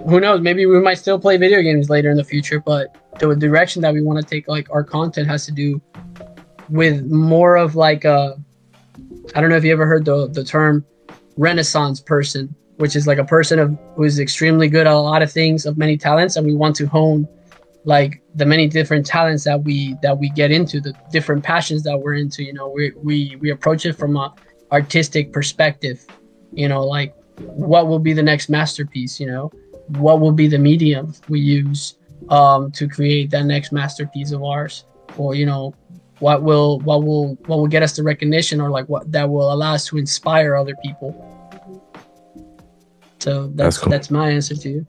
Who 0.07 0.19
knows? 0.19 0.41
Maybe 0.41 0.65
we 0.65 0.79
might 0.79 0.97
still 0.97 1.19
play 1.19 1.37
video 1.37 1.61
games 1.61 1.87
later 1.89 2.09
in 2.09 2.17
the 2.17 2.23
future 2.23 2.59
but 2.59 2.95
the 3.19 3.35
direction 3.35 3.81
that 3.83 3.93
we 3.93 4.01
want 4.01 4.19
to 4.19 4.25
take 4.25 4.47
like 4.47 4.69
our 4.71 4.83
content 4.83 5.27
has 5.27 5.45
to 5.45 5.51
do 5.51 5.81
with 6.69 7.05
more 7.05 7.55
of 7.55 7.75
like 7.75 8.05
a 8.05 8.35
i 9.35 9.41
don't 9.41 9.49
know 9.49 9.55
if 9.55 9.63
you 9.63 9.71
ever 9.71 9.85
heard 9.85 10.05
the, 10.05 10.27
the 10.29 10.43
term 10.43 10.85
renaissance 11.37 11.99
person 11.99 12.53
which 12.77 12.95
is 12.95 13.05
like 13.05 13.17
a 13.17 13.23
person 13.23 13.59
of 13.59 13.77
who's 13.95 14.19
extremely 14.19 14.67
good 14.67 14.87
at 14.87 14.93
a 14.93 14.99
lot 14.99 15.21
of 15.21 15.31
things 15.31 15.65
of 15.65 15.77
many 15.77 15.97
talents 15.97 16.35
and 16.35 16.45
we 16.45 16.55
want 16.55 16.75
to 16.75 16.85
hone 16.85 17.27
like 17.85 18.21
the 18.35 18.45
many 18.45 18.67
different 18.67 19.05
talents 19.05 19.43
that 19.43 19.61
we 19.63 19.95
that 20.01 20.17
we 20.17 20.29
get 20.29 20.51
into 20.51 20.79
the 20.79 20.93
different 21.11 21.43
passions 21.43 21.83
that 21.83 21.97
we're 21.97 22.15
into 22.15 22.43
you 22.43 22.53
know 22.53 22.69
we 22.69 22.91
we, 23.03 23.35
we 23.41 23.51
approach 23.51 23.85
it 23.85 23.93
from 23.93 24.15
a 24.15 24.33
artistic 24.71 25.33
perspective 25.33 26.05
you 26.53 26.67
know 26.67 26.83
like 26.83 27.13
what 27.39 27.87
will 27.87 27.99
be 27.99 28.13
the 28.13 28.23
next 28.23 28.49
masterpiece 28.49 29.19
you 29.19 29.27
know? 29.27 29.51
What 29.87 30.19
will 30.21 30.31
be 30.31 30.47
the 30.47 30.57
medium 30.57 31.13
we 31.29 31.39
use 31.39 31.95
um 32.29 32.71
to 32.71 32.87
create 32.87 33.29
that 33.31 33.45
next 33.45 33.71
masterpiece 33.71 34.31
of 34.31 34.43
ours? 34.43 34.85
Or 35.17 35.35
you 35.35 35.45
know 35.45 35.73
what 36.19 36.43
will 36.43 36.79
what 36.81 37.03
will 37.03 37.35
what 37.47 37.57
will 37.57 37.67
get 37.67 37.83
us 37.83 37.95
the 37.95 38.03
recognition 38.03 38.61
or 38.61 38.69
like 38.69 38.87
what 38.87 39.11
that 39.11 39.29
will 39.29 39.51
allow 39.51 39.73
us 39.73 39.85
to 39.87 39.97
inspire 39.97 40.55
other 40.55 40.75
people? 40.83 41.11
So 43.19 43.47
that's 43.55 43.77
That's 43.77 43.89
that's, 43.89 44.11
my 44.11 44.31
answer 44.31 44.55
to 44.55 44.69
you 44.69 44.87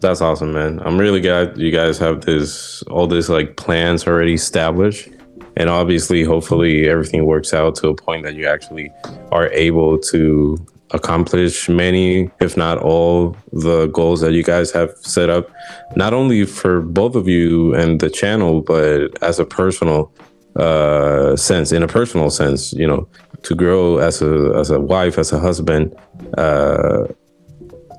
That's 0.00 0.20
awesome, 0.20 0.52
man. 0.52 0.80
I'm 0.84 0.96
really 0.96 1.20
glad 1.20 1.58
you 1.58 1.72
guys 1.72 1.98
have 1.98 2.20
this 2.20 2.82
all 2.84 3.06
this 3.06 3.28
like 3.28 3.56
plans 3.56 4.06
already 4.06 4.34
established. 4.34 5.08
And 5.56 5.68
obviously, 5.68 6.22
hopefully 6.22 6.88
everything 6.88 7.26
works 7.26 7.52
out 7.52 7.74
to 7.76 7.88
a 7.88 7.94
point 7.94 8.24
that 8.24 8.34
you 8.34 8.46
actually 8.46 8.92
are 9.32 9.48
able 9.48 9.98
to 9.98 10.56
accomplish 10.92 11.68
many, 11.68 12.30
if 12.40 12.56
not 12.56 12.78
all, 12.78 13.36
the 13.52 13.86
goals 13.88 14.20
that 14.20 14.32
you 14.32 14.44
guys 14.44 14.70
have 14.70 14.90
set 14.98 15.28
up, 15.28 15.50
not 15.96 16.14
only 16.14 16.44
for 16.44 16.80
both 16.80 17.16
of 17.16 17.26
you 17.26 17.74
and 17.74 18.00
the 18.00 18.08
channel, 18.08 18.60
but 18.60 19.20
as 19.22 19.40
a 19.40 19.44
personal 19.44 20.12
uh 20.56 21.34
sense, 21.36 21.72
in 21.72 21.82
a 21.82 21.88
personal 21.88 22.30
sense, 22.30 22.72
you 22.72 22.86
know, 22.86 23.08
to 23.42 23.54
grow 23.54 23.98
as 23.98 24.22
a 24.22 24.52
as 24.56 24.70
a 24.70 24.78
wife, 24.78 25.18
as 25.18 25.32
a 25.32 25.40
husband, 25.40 25.94
uh 26.36 27.08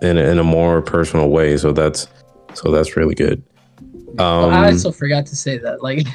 in 0.02 0.18
a, 0.18 0.22
in 0.22 0.40
a 0.40 0.44
more 0.44 0.82
personal 0.82 1.30
way. 1.30 1.58
So 1.58 1.72
that's 1.72 2.08
so 2.53 2.72
that's 2.72 2.95
really 2.95 3.16
good. 3.16 3.44
Um, 4.18 4.53
I 4.53 4.72
also 4.72 4.92
forgot 4.92 5.26
to 5.28 5.36
say 5.36 5.58
that. 5.60 5.84
Like, 5.84 6.08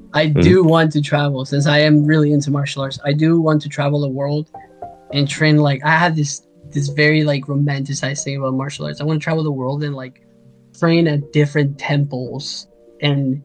I 0.14 0.26
do 0.26 0.64
want 0.64 0.92
to 0.92 1.02
travel 1.02 1.44
since 1.44 1.66
I 1.66 1.78
am 1.78 2.04
really 2.04 2.32
into 2.32 2.50
martial 2.50 2.82
arts. 2.82 2.98
I 3.04 3.12
do 3.12 3.40
want 3.40 3.62
to 3.62 3.68
travel 3.68 4.00
the 4.00 4.08
world 4.08 4.50
and 5.12 5.28
train. 5.28 5.58
Like, 5.58 5.84
I 5.84 5.90
have 5.90 6.16
this 6.16 6.46
this 6.70 6.88
very 6.88 7.22
like 7.24 7.44
romanticized 7.44 8.24
thing 8.24 8.36
about 8.36 8.54
martial 8.54 8.86
arts. 8.86 9.00
I 9.00 9.04
want 9.04 9.20
to 9.20 9.24
travel 9.24 9.44
the 9.44 9.52
world 9.52 9.84
and 9.84 9.94
like 9.94 10.26
train 10.78 11.06
at 11.06 11.32
different 11.32 11.78
temples 11.78 12.66
and 13.00 13.42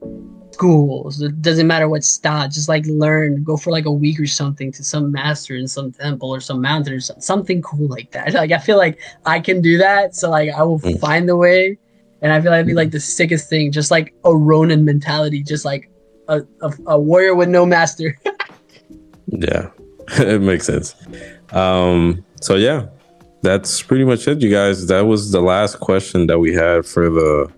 schools. 0.57 1.21
It 1.21 1.41
doesn't 1.41 1.67
matter 1.67 1.87
what 1.87 2.03
style. 2.03 2.47
Just 2.49 2.67
like 2.67 2.85
learn, 2.87 3.43
go 3.43 3.57
for 3.57 3.69
like 3.71 3.85
a 3.85 3.91
week 3.91 4.19
or 4.19 4.25
something 4.25 4.71
to 4.73 4.83
some 4.83 5.11
master 5.11 5.55
in 5.55 5.67
some 5.67 5.91
temple 5.91 6.29
or 6.33 6.39
some 6.41 6.61
mountain 6.61 6.93
or 6.93 6.99
some- 6.99 7.21
something 7.21 7.61
cool 7.61 7.87
like 7.87 8.11
that. 8.11 8.33
Like 8.41 8.51
I 8.51 8.57
feel 8.57 8.77
like 8.77 8.99
I 9.25 9.39
can 9.39 9.61
do 9.61 9.77
that. 9.77 10.15
So 10.15 10.29
like 10.29 10.49
I 10.49 10.63
will 10.63 10.79
Mm. 10.79 10.99
find 10.99 11.29
the 11.29 11.35
way, 11.35 11.77
and 12.21 12.33
I 12.33 12.41
feel 12.41 12.51
like 12.51 12.59
it'd 12.59 12.67
be 12.67 12.73
like 12.73 12.91
the 12.91 12.99
sickest 12.99 13.49
thing. 13.49 13.71
Just 13.71 13.91
like 13.91 14.13
a 14.25 14.35
Ronin 14.35 14.83
mentality. 14.85 15.43
Just 15.43 15.63
like 15.65 15.89
a, 16.27 16.41
a, 16.61 16.69
a 16.87 16.99
warrior 16.99 17.35
with 17.35 17.49
no 17.49 17.65
master. 17.65 18.17
Yeah, 19.29 19.71
it 20.19 20.41
makes 20.41 20.65
sense. 20.65 20.95
Um, 21.51 22.23
so 22.41 22.55
yeah, 22.55 22.87
that's 23.41 23.81
pretty 23.81 24.05
much 24.05 24.25
it, 24.27 24.41
you 24.41 24.49
guys. 24.49 24.87
That 24.87 25.01
was 25.05 25.31
the 25.31 25.41
last 25.41 25.79
question 25.81 26.27
that 26.27 26.39
we 26.39 26.53
had 26.53 26.85
for 26.85 27.09
the 27.09 27.51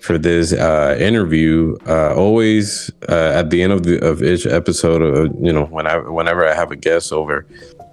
for 0.00 0.18
this 0.18 0.52
uh, 0.52 0.96
interview. 1.00 1.76
Uh, 1.86 2.14
always 2.14 2.90
uh, 3.08 3.32
at 3.34 3.50
the 3.50 3.62
end 3.62 3.72
of 3.72 3.82
the 3.84 3.98
of 4.04 4.22
each 4.22 4.46
episode, 4.46 5.02
uh, 5.02 5.32
you 5.40 5.52
know, 5.52 5.66
whenever 5.66 6.12
whenever 6.12 6.46
I 6.46 6.54
have 6.54 6.70
a 6.70 6.76
guest 6.76 7.12
over, 7.12 7.46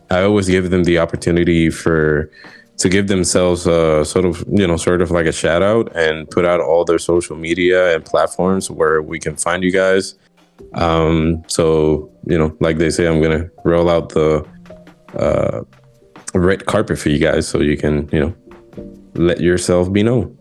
I 0.10 0.22
always 0.24 0.48
give 0.48 0.70
them 0.70 0.84
the 0.84 1.00
opportunity 1.00 1.70
for 1.70 2.30
to 2.78 2.90
give 2.90 3.08
themselves 3.08 3.66
a 3.68 4.04
sort 4.04 4.26
of 4.26 4.44
you 4.52 4.68
know 4.68 4.78
sort 4.78 5.02
of 5.02 5.12
like 5.12 5.26
a 5.26 5.32
shout 5.32 5.64
out 5.64 5.96
and 5.96 6.30
put 6.30 6.46
out 6.46 6.60
all 6.60 6.84
their 6.84 7.00
social 7.00 7.36
media 7.36 7.96
and 7.96 8.06
platforms 8.06 8.70
where 8.70 9.02
we 9.02 9.20
can 9.20 9.36
find 9.36 9.64
you 9.64 9.72
guys 9.72 10.16
um 10.74 11.44
so 11.48 12.10
you 12.26 12.38
know 12.38 12.56
like 12.60 12.78
they 12.78 12.90
say 12.90 13.06
i'm 13.06 13.22
gonna 13.22 13.50
roll 13.64 13.90
out 13.90 14.10
the 14.10 14.46
uh 15.18 15.62
red 16.34 16.66
carpet 16.66 16.98
for 16.98 17.10
you 17.10 17.18
guys 17.18 17.48
so 17.48 17.62
you 17.62 17.78
can 17.78 18.10
you 18.12 18.20
know 18.20 18.36
let 19.16 19.40
yourself 19.40 19.92
be 19.92 20.04
known 20.04 20.38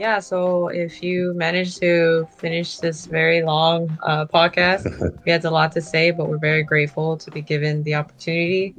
Yeah, 0.00 0.18
so 0.18 0.68
if 0.68 1.02
you 1.02 1.34
managed 1.34 1.78
to 1.82 2.26
finish 2.38 2.78
this 2.78 3.04
very 3.04 3.42
long 3.42 3.98
uh, 4.02 4.24
podcast, 4.24 4.88
we 5.26 5.30
had 5.30 5.44
a 5.44 5.50
lot 5.50 5.72
to 5.72 5.82
say, 5.82 6.10
but 6.10 6.26
we're 6.26 6.38
very 6.38 6.62
grateful 6.62 7.18
to 7.18 7.30
be 7.30 7.42
given 7.42 7.82
the 7.82 7.96
opportunity 7.96 8.74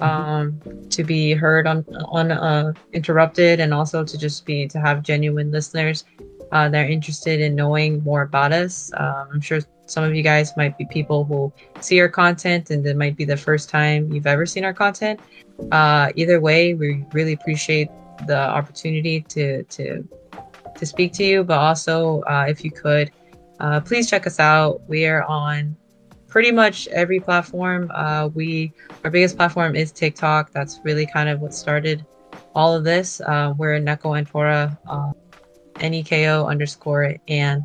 um, 0.00 0.58
to 0.88 1.04
be 1.04 1.34
heard 1.34 1.66
on 1.66 1.84
on 2.08 2.32
uh, 2.32 2.72
interrupted, 2.94 3.60
and 3.60 3.74
also 3.74 4.02
to 4.02 4.16
just 4.16 4.46
be 4.46 4.66
to 4.68 4.80
have 4.80 5.02
genuine 5.02 5.50
listeners 5.50 6.04
uh, 6.52 6.70
that 6.70 6.86
are 6.86 6.88
interested 6.88 7.42
in 7.42 7.54
knowing 7.54 8.02
more 8.02 8.22
about 8.22 8.50
us. 8.54 8.90
Um, 8.96 9.28
I'm 9.34 9.40
sure 9.42 9.60
some 9.84 10.04
of 10.04 10.16
you 10.16 10.22
guys 10.22 10.56
might 10.56 10.78
be 10.78 10.86
people 10.86 11.24
who 11.24 11.52
see 11.82 12.00
our 12.00 12.08
content, 12.08 12.70
and 12.70 12.86
it 12.86 12.96
might 12.96 13.18
be 13.18 13.26
the 13.26 13.36
first 13.36 13.68
time 13.68 14.10
you've 14.10 14.26
ever 14.26 14.46
seen 14.46 14.64
our 14.64 14.72
content. 14.72 15.20
Uh, 15.70 16.12
either 16.16 16.40
way, 16.40 16.72
we 16.72 17.04
really 17.12 17.34
appreciate 17.34 17.90
the 18.26 18.38
opportunity 18.38 19.20
to 19.28 19.64
to 19.64 20.08
to 20.82 20.86
speak 20.86 21.12
to 21.12 21.22
you, 21.22 21.44
but 21.44 21.58
also 21.58 22.22
uh, 22.22 22.44
if 22.48 22.64
you 22.64 22.70
could, 22.72 23.12
uh, 23.60 23.80
please 23.80 24.10
check 24.10 24.26
us 24.26 24.40
out. 24.40 24.80
We 24.88 25.06
are 25.06 25.22
on 25.22 25.76
pretty 26.26 26.50
much 26.50 26.88
every 26.88 27.20
platform. 27.20 27.88
Uh, 27.94 28.30
we 28.34 28.72
our 29.04 29.10
biggest 29.10 29.36
platform 29.36 29.76
is 29.76 29.92
TikTok. 29.92 30.50
That's 30.50 30.80
really 30.82 31.06
kind 31.06 31.28
of 31.28 31.40
what 31.40 31.54
started 31.54 32.04
all 32.56 32.74
of 32.74 32.82
this. 32.82 33.20
Uh, 33.20 33.54
we're 33.56 33.78
Neko 33.78 34.18
and 34.18 34.26
Tora, 34.26 34.76
uh, 34.90 35.12
N-E-K-O 35.78 36.46
underscore 36.46 37.14
and 37.28 37.62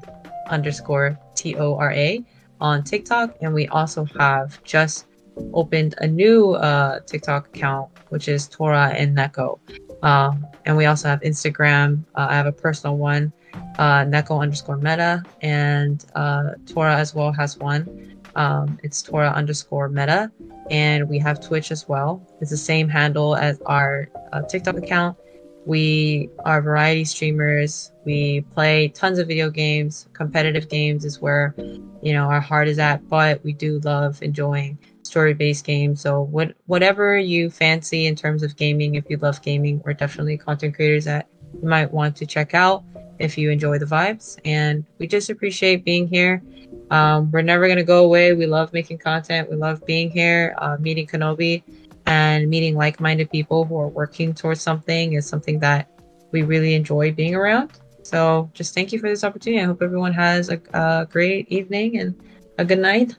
underscore 0.48 1.18
T-O-R-A 1.34 2.24
on 2.62 2.84
TikTok, 2.84 3.36
and 3.42 3.52
we 3.52 3.68
also 3.70 4.06
have 4.20 4.64
just 4.64 5.08
opened 5.54 5.96
a 5.98 6.08
new 6.08 6.52
uh, 6.52 7.00
TikTok 7.08 7.48
account, 7.48 7.90
which 8.10 8.28
is 8.28 8.48
Tora 8.48 8.90
and 8.90 9.18
Neko. 9.18 9.58
Um, 10.04 10.46
and 10.66 10.78
we 10.78 10.86
also 10.86 11.08
have 11.08 11.22
Instagram. 11.22 12.04
Uh, 12.16 12.28
I 12.30 12.36
have 12.36 12.46
a 12.46 12.52
personal 12.52 12.98
one, 12.98 13.32
uh, 13.80 14.04
Neko 14.06 14.42
underscore 14.42 14.78
meta, 14.78 15.24
and 15.42 16.06
uh, 16.16 16.52
Tora 16.66 16.96
as 16.96 17.16
well 17.16 17.32
has 17.32 17.58
one. 17.58 18.18
Um, 18.36 18.78
it's 18.84 19.02
Tora 19.02 19.30
underscore 19.30 19.90
meta. 19.90 20.32
And 20.70 21.10
we 21.10 21.18
have 21.20 21.40
Twitch 21.40 21.72
as 21.72 21.88
well. 21.88 22.22
It's 22.42 22.52
the 22.52 22.58
same 22.58 22.88
handle 22.90 23.36
as 23.36 23.60
our 23.66 24.10
uh, 24.34 24.42
TikTok 24.44 24.78
account. 24.78 25.18
We 25.66 26.30
are 26.46 26.62
variety 26.62 27.04
streamers. 27.04 27.92
We 28.06 28.42
play 28.54 28.90
tons 28.90 29.18
of 29.20 29.28
video 29.28 29.50
games. 29.50 30.08
Competitive 30.14 30.70
games 30.70 31.04
is 31.04 31.20
where, 31.20 31.56
you 32.02 32.14
know, 32.14 32.26
our 32.30 32.40
heart 32.40 32.68
is 32.68 32.80
at. 32.80 33.08
But 33.10 33.44
we 33.44 33.54
do 33.54 33.80
love 33.80 34.22
enjoying 34.22 34.78
story-based 35.08 35.66
games. 35.66 36.02
So 36.02 36.22
what 36.22 36.54
whatever 36.66 37.18
you 37.18 37.50
fancy 37.50 38.06
in 38.06 38.16
terms 38.16 38.44
of 38.44 38.56
gaming, 38.56 38.96
if 38.96 39.06
you 39.10 39.18
love 39.18 39.42
gaming, 39.42 39.82
we're 39.84 39.94
definitely 39.94 40.38
content 40.38 40.76
creators 40.76 41.06
that 41.06 41.28
you 41.62 41.68
might 41.68 41.92
want 41.92 42.16
to 42.18 42.26
check 42.26 42.54
out 42.54 42.84
if 43.20 43.38
you 43.38 43.50
enjoy 43.50 43.80
the 43.80 43.86
vibes. 43.86 44.38
And 44.46 44.86
we 45.00 45.08
just 45.08 45.30
appreciate 45.30 45.84
being 45.84 46.08
here. 46.08 46.44
Um, 46.92 47.32
we're 47.32 47.42
never 47.42 47.68
gonna 47.68 47.84
go 47.84 48.04
away. 48.04 48.34
We 48.34 48.46
love 48.46 48.72
making 48.74 49.00
content. 49.00 49.50
We 49.50 49.56
love 49.56 49.86
being 49.86 50.12
here, 50.12 50.56
uh, 50.60 50.78
meeting 50.80 51.08
Kenobi, 51.08 51.64
and 52.06 52.50
meeting 52.50 52.76
like-minded 52.76 53.30
people 53.32 53.66
who 53.66 53.78
are 53.78 53.88
working 53.88 54.34
towards 54.34 54.62
something 54.62 55.14
is 55.14 55.26
something 55.28 55.60
that 55.60 55.90
we 56.32 56.44
really 56.44 56.74
enjoy 56.76 57.12
being 57.12 57.36
around. 57.36 57.72
So 58.04 58.50
just 58.54 58.74
thank 58.74 58.94
you 58.94 59.00
for 59.00 59.10
this 59.10 59.24
opportunity. 59.24 59.62
I 59.62 59.66
hope 59.66 59.82
everyone 59.82 60.14
has 60.14 60.50
a, 60.50 60.62
a 60.74 61.08
great 61.10 61.50
evening 61.50 62.00
and 62.00 62.16
a 62.58 62.64
good 62.64 62.80
night 62.80 63.16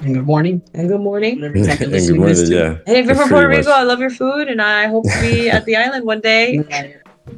And 0.00 0.14
good 0.14 0.26
morning. 0.26 0.62
and 0.74 0.88
good 0.88 1.00
morning. 1.00 1.36
Whatever 1.40 1.58
you 1.62 1.64
have 1.66 1.78
to 1.78 1.84
and 1.84 1.92
good 2.06 2.16
morning 2.16 2.36
to. 2.36 2.46
yeah 2.54 2.76
And 2.86 2.96
if 2.96 3.06
you're 3.06 3.14
from 3.14 3.28
Pretty 3.28 3.32
Puerto 3.34 3.48
Rico, 3.48 3.70
much. 3.70 3.78
I 3.78 3.82
love 3.84 3.98
your 4.00 4.10
food, 4.10 4.48
and 4.48 4.60
I 4.60 4.86
hope 4.88 5.04
to 5.04 5.20
be 5.20 5.48
at 5.56 5.64
the 5.64 5.76
island 5.76 6.04
one 6.04 6.20
day. 6.20 6.58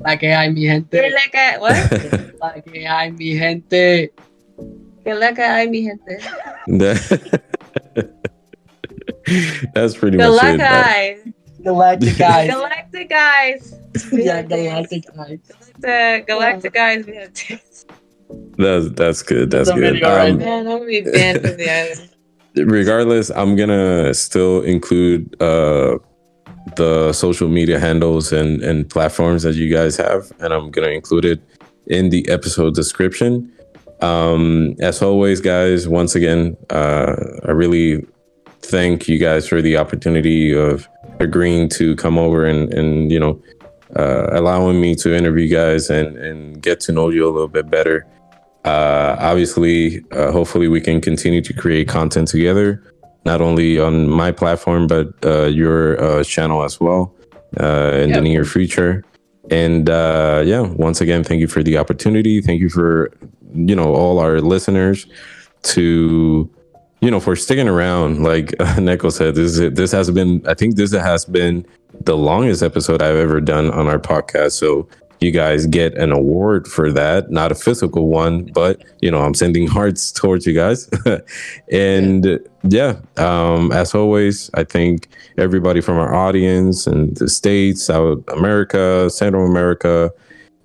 La 0.04 0.16
que 0.16 0.28
hay, 0.28 0.50
mi 0.50 0.66
gente. 0.66 0.90
Que 0.90 1.10
leca, 1.10 1.58
what? 1.60 2.38
La 2.40 2.60
que 2.60 2.84
hay, 2.86 3.10
mi 3.10 3.38
gente. 3.38 4.10
Que 5.04 5.14
leca 5.14 5.38
ay, 5.54 5.66
mi 5.68 5.82
gente. 5.84 6.18
That's 9.74 9.96
pretty 9.96 10.16
Que 10.18 10.26
much 10.28 10.42
it 10.42 10.44
leca 10.44 10.58
That- 10.58 11.32
Galactic 11.64 12.16
guys. 12.18 12.50
Galactic 12.50 13.08
guys. 13.08 13.74
yeah, 14.12 14.42
galactic 14.42 15.04
guys. 15.14 15.38
The 15.80 16.24
galactic 16.26 16.72
guys. 16.80 17.06
we 17.06 17.16
have 17.16 17.32
that's 18.58 18.90
that's 18.90 19.22
good 19.22 19.50
that's 19.50 19.68
That's 19.68 19.78
a 19.78 19.80
good 19.80 19.94
video 19.94 20.08
right 20.14 20.32
Um, 20.32 20.38
Man, 20.38 20.66
I'm 20.66 20.78
gonna 20.78 20.86
be 20.86 21.00
banned 21.00 21.40
from 21.40 21.56
the 21.56 21.70
island. 21.70 22.10
Regardless 22.66 23.30
i'm 23.30 23.56
gonna 23.56 24.12
still 24.14 24.62
include 24.62 25.40
uh 25.42 25.98
the 26.76 27.12
social 27.12 27.48
media 27.48 27.78
handles 27.78 28.32
and 28.32 28.62
and 28.62 28.88
platforms 28.88 29.42
that 29.42 29.54
you 29.54 29.72
guys 29.72 29.96
have 29.96 30.30
and 30.40 30.52
i'm 30.52 30.70
gonna 30.70 30.88
include 30.88 31.24
it 31.24 31.40
in 31.86 32.10
the 32.10 32.28
episode 32.28 32.74
description. 32.74 33.50
Um 34.02 34.76
as 34.78 35.02
always 35.02 35.40
guys 35.40 35.88
once 35.88 36.14
again 36.14 36.56
uh 36.70 37.16
i 37.46 37.50
really 37.50 38.06
thank 38.62 39.08
you 39.08 39.18
guys 39.18 39.48
for 39.48 39.60
the 39.60 39.76
opportunity 39.76 40.52
of 40.54 40.88
agreeing 41.18 41.68
to 41.70 41.96
come 41.96 42.16
over 42.18 42.44
and 42.44 42.72
and 42.72 43.10
you 43.10 43.18
know 43.18 43.42
uh 43.96 44.28
allowing 44.32 44.80
me 44.80 44.94
to 44.94 45.12
interview 45.14 45.46
you 45.46 45.54
guys 45.56 45.90
and 45.90 46.16
and 46.16 46.62
get 46.62 46.78
to 46.80 46.92
know 46.92 47.08
you 47.08 47.24
a 47.26 47.32
little 47.32 47.48
bit 47.48 47.68
better 47.70 48.06
uh, 48.64 49.16
obviously, 49.18 50.04
uh, 50.12 50.30
hopefully, 50.32 50.68
we 50.68 50.80
can 50.80 51.00
continue 51.00 51.40
to 51.42 51.52
create 51.52 51.88
content 51.88 52.28
together, 52.28 52.82
not 53.24 53.40
only 53.40 53.78
on 53.78 54.08
my 54.08 54.32
platform 54.32 54.86
but 54.86 55.08
uh, 55.24 55.44
your 55.46 56.00
uh, 56.02 56.24
channel 56.24 56.62
as 56.62 56.80
well 56.80 57.14
uh, 57.60 57.92
in 57.94 58.10
Yeah, 58.10 58.16
the 58.16 58.20
near 58.22 58.44
future. 58.44 59.04
And 59.50 59.88
uh, 59.88 60.42
yeah, 60.44 60.60
once 60.60 61.00
again, 61.00 61.24
thank 61.24 61.40
you 61.40 61.48
for 61.48 61.62
the 61.62 61.78
opportunity. 61.78 62.40
Thank 62.40 62.60
you 62.60 62.68
for 62.68 63.10
you 63.54 63.74
know 63.74 63.94
all 63.94 64.18
our 64.18 64.40
listeners 64.40 65.06
to 65.62 66.50
you 67.00 67.10
know 67.10 67.20
for 67.20 67.34
sticking 67.36 67.68
around. 67.68 68.22
Like 68.22 68.46
Neko 68.76 69.10
said, 69.10 69.34
this 69.34 69.58
is, 69.58 69.72
this 69.72 69.92
has 69.92 70.10
been 70.10 70.46
I 70.46 70.54
think 70.54 70.76
this 70.76 70.92
has 70.92 71.24
been 71.24 71.64
the 72.02 72.16
longest 72.16 72.62
episode 72.62 73.00
I've 73.00 73.16
ever 73.16 73.40
done 73.40 73.70
on 73.70 73.86
our 73.86 73.98
podcast. 73.98 74.52
So 74.52 74.88
you 75.20 75.30
guys 75.30 75.66
get 75.66 75.94
an 75.94 76.12
award 76.12 76.66
for 76.66 76.92
that 76.92 77.30
not 77.30 77.50
a 77.52 77.54
physical 77.54 78.08
one 78.08 78.44
but 78.54 78.82
you 79.00 79.10
know 79.10 79.22
i'm 79.22 79.34
sending 79.34 79.66
hearts 79.78 80.12
towards 80.12 80.46
you 80.46 80.54
guys. 80.54 80.88
And 81.72 82.40
yeah 82.64 82.96
um 83.16 83.72
as 83.72 83.94
always 83.94 84.50
i 84.54 84.64
think 84.64 85.08
everybody 85.36 85.80
from 85.80 85.98
our 85.98 86.14
audience 86.14 86.86
and 86.86 87.16
the 87.16 87.28
states 87.28 87.84
south 87.84 88.18
america 88.28 89.08
central 89.10 89.46
america 89.46 90.10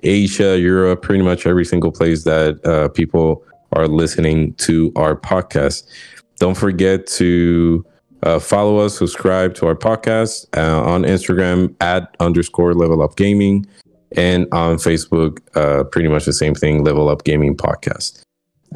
asia 0.01 0.57
europe 0.59 1.01
pretty 1.01 1.23
much 1.23 1.45
every 1.45 1.65
single 1.65 1.91
place 1.91 2.23
that 2.23 2.65
uh, 2.65 2.89
people 2.89 3.43
are 3.73 3.87
listening 3.87 4.53
to 4.55 4.91
our 4.95 5.15
podcast. 5.15 5.87
Don't 6.37 6.55
forget 6.55 7.07
to 7.07 7.85
uh, 8.23 8.39
follow 8.39 8.77
us 8.77 8.97
subscribe 8.97 9.53
to 9.55 9.67
our 9.67 9.75
podcast 9.75 10.45
uh, 10.55 10.81
on 10.81 11.03
instagram 11.03 11.75
at 11.81 12.15
underscore 12.21 12.73
level 12.73 13.01
up 13.01 13.17
gaming 13.17 13.65
and 14.15 14.47
on 14.51 14.77
Facebook, 14.77 15.39
uh, 15.55 15.83
pretty 15.85 16.07
much 16.07 16.25
the 16.25 16.33
same 16.33 16.55
thing. 16.55 16.83
Level 16.83 17.09
Up 17.09 17.23
Gaming 17.23 17.55
Podcast. 17.55 18.21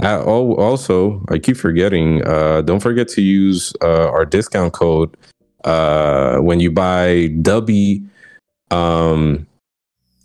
Also, 0.04 1.24
I 1.30 1.40
keep 1.40 1.58
forgetting. 1.58 2.26
Uh, 2.26 2.62
don't 2.62 2.82
forget 2.82 3.08
to 3.10 3.22
use 3.22 3.74
uh, 3.82 4.10
our 4.10 4.26
discount 4.26 4.74
code 4.74 5.16
uh, 5.64 6.38
when 6.38 6.60
you 6.60 6.72
buy 6.72 7.30
Dubby 7.42 8.08
um, 8.70 9.48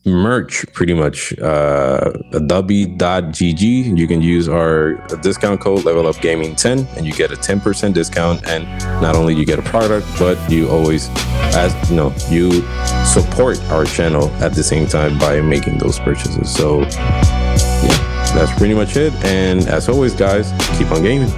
merch. 0.04 0.64
Pretty 0.72 0.94
much, 0.94 1.32
uh, 1.38 2.12
Dubby.gg. 2.32 3.98
You 3.98 4.06
can 4.06 4.22
use 4.22 4.48
our 4.48 4.94
discount 5.22 5.60
code 5.60 5.84
Level 5.84 6.06
Up 6.06 6.20
Gaming 6.20 6.56
10, 6.56 6.86
and 6.96 7.06
you 7.06 7.12
get 7.12 7.30
a 7.32 7.36
10% 7.36 7.94
discount. 7.94 8.46
And 8.46 8.64
not 9.00 9.16
only 9.16 9.34
you 9.34 9.44
get 9.44 9.58
a 9.58 9.62
product, 9.62 10.06
but 10.18 10.38
you 10.50 10.68
always, 10.68 11.08
as 11.54 11.74
you 11.90 11.96
know, 11.96 12.14
you 12.28 12.62
support 13.04 13.60
our 13.70 13.84
channel 13.84 14.28
at 14.42 14.54
the 14.54 14.62
same 14.62 14.86
time 14.86 15.18
by 15.18 15.40
making 15.40 15.78
those 15.78 15.98
purchases. 15.98 16.54
So, 16.54 16.80
yeah 16.80 18.12
that's 18.34 18.52
pretty 18.58 18.74
much 18.74 18.96
it. 18.96 19.12
And 19.24 19.66
as 19.68 19.88
always, 19.88 20.14
guys, 20.14 20.52
keep 20.78 20.90
on 20.90 21.02
gaming. 21.02 21.28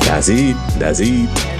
That's 0.00 0.28
it. 0.28 0.56
That's 0.78 1.00
it. 1.00 1.53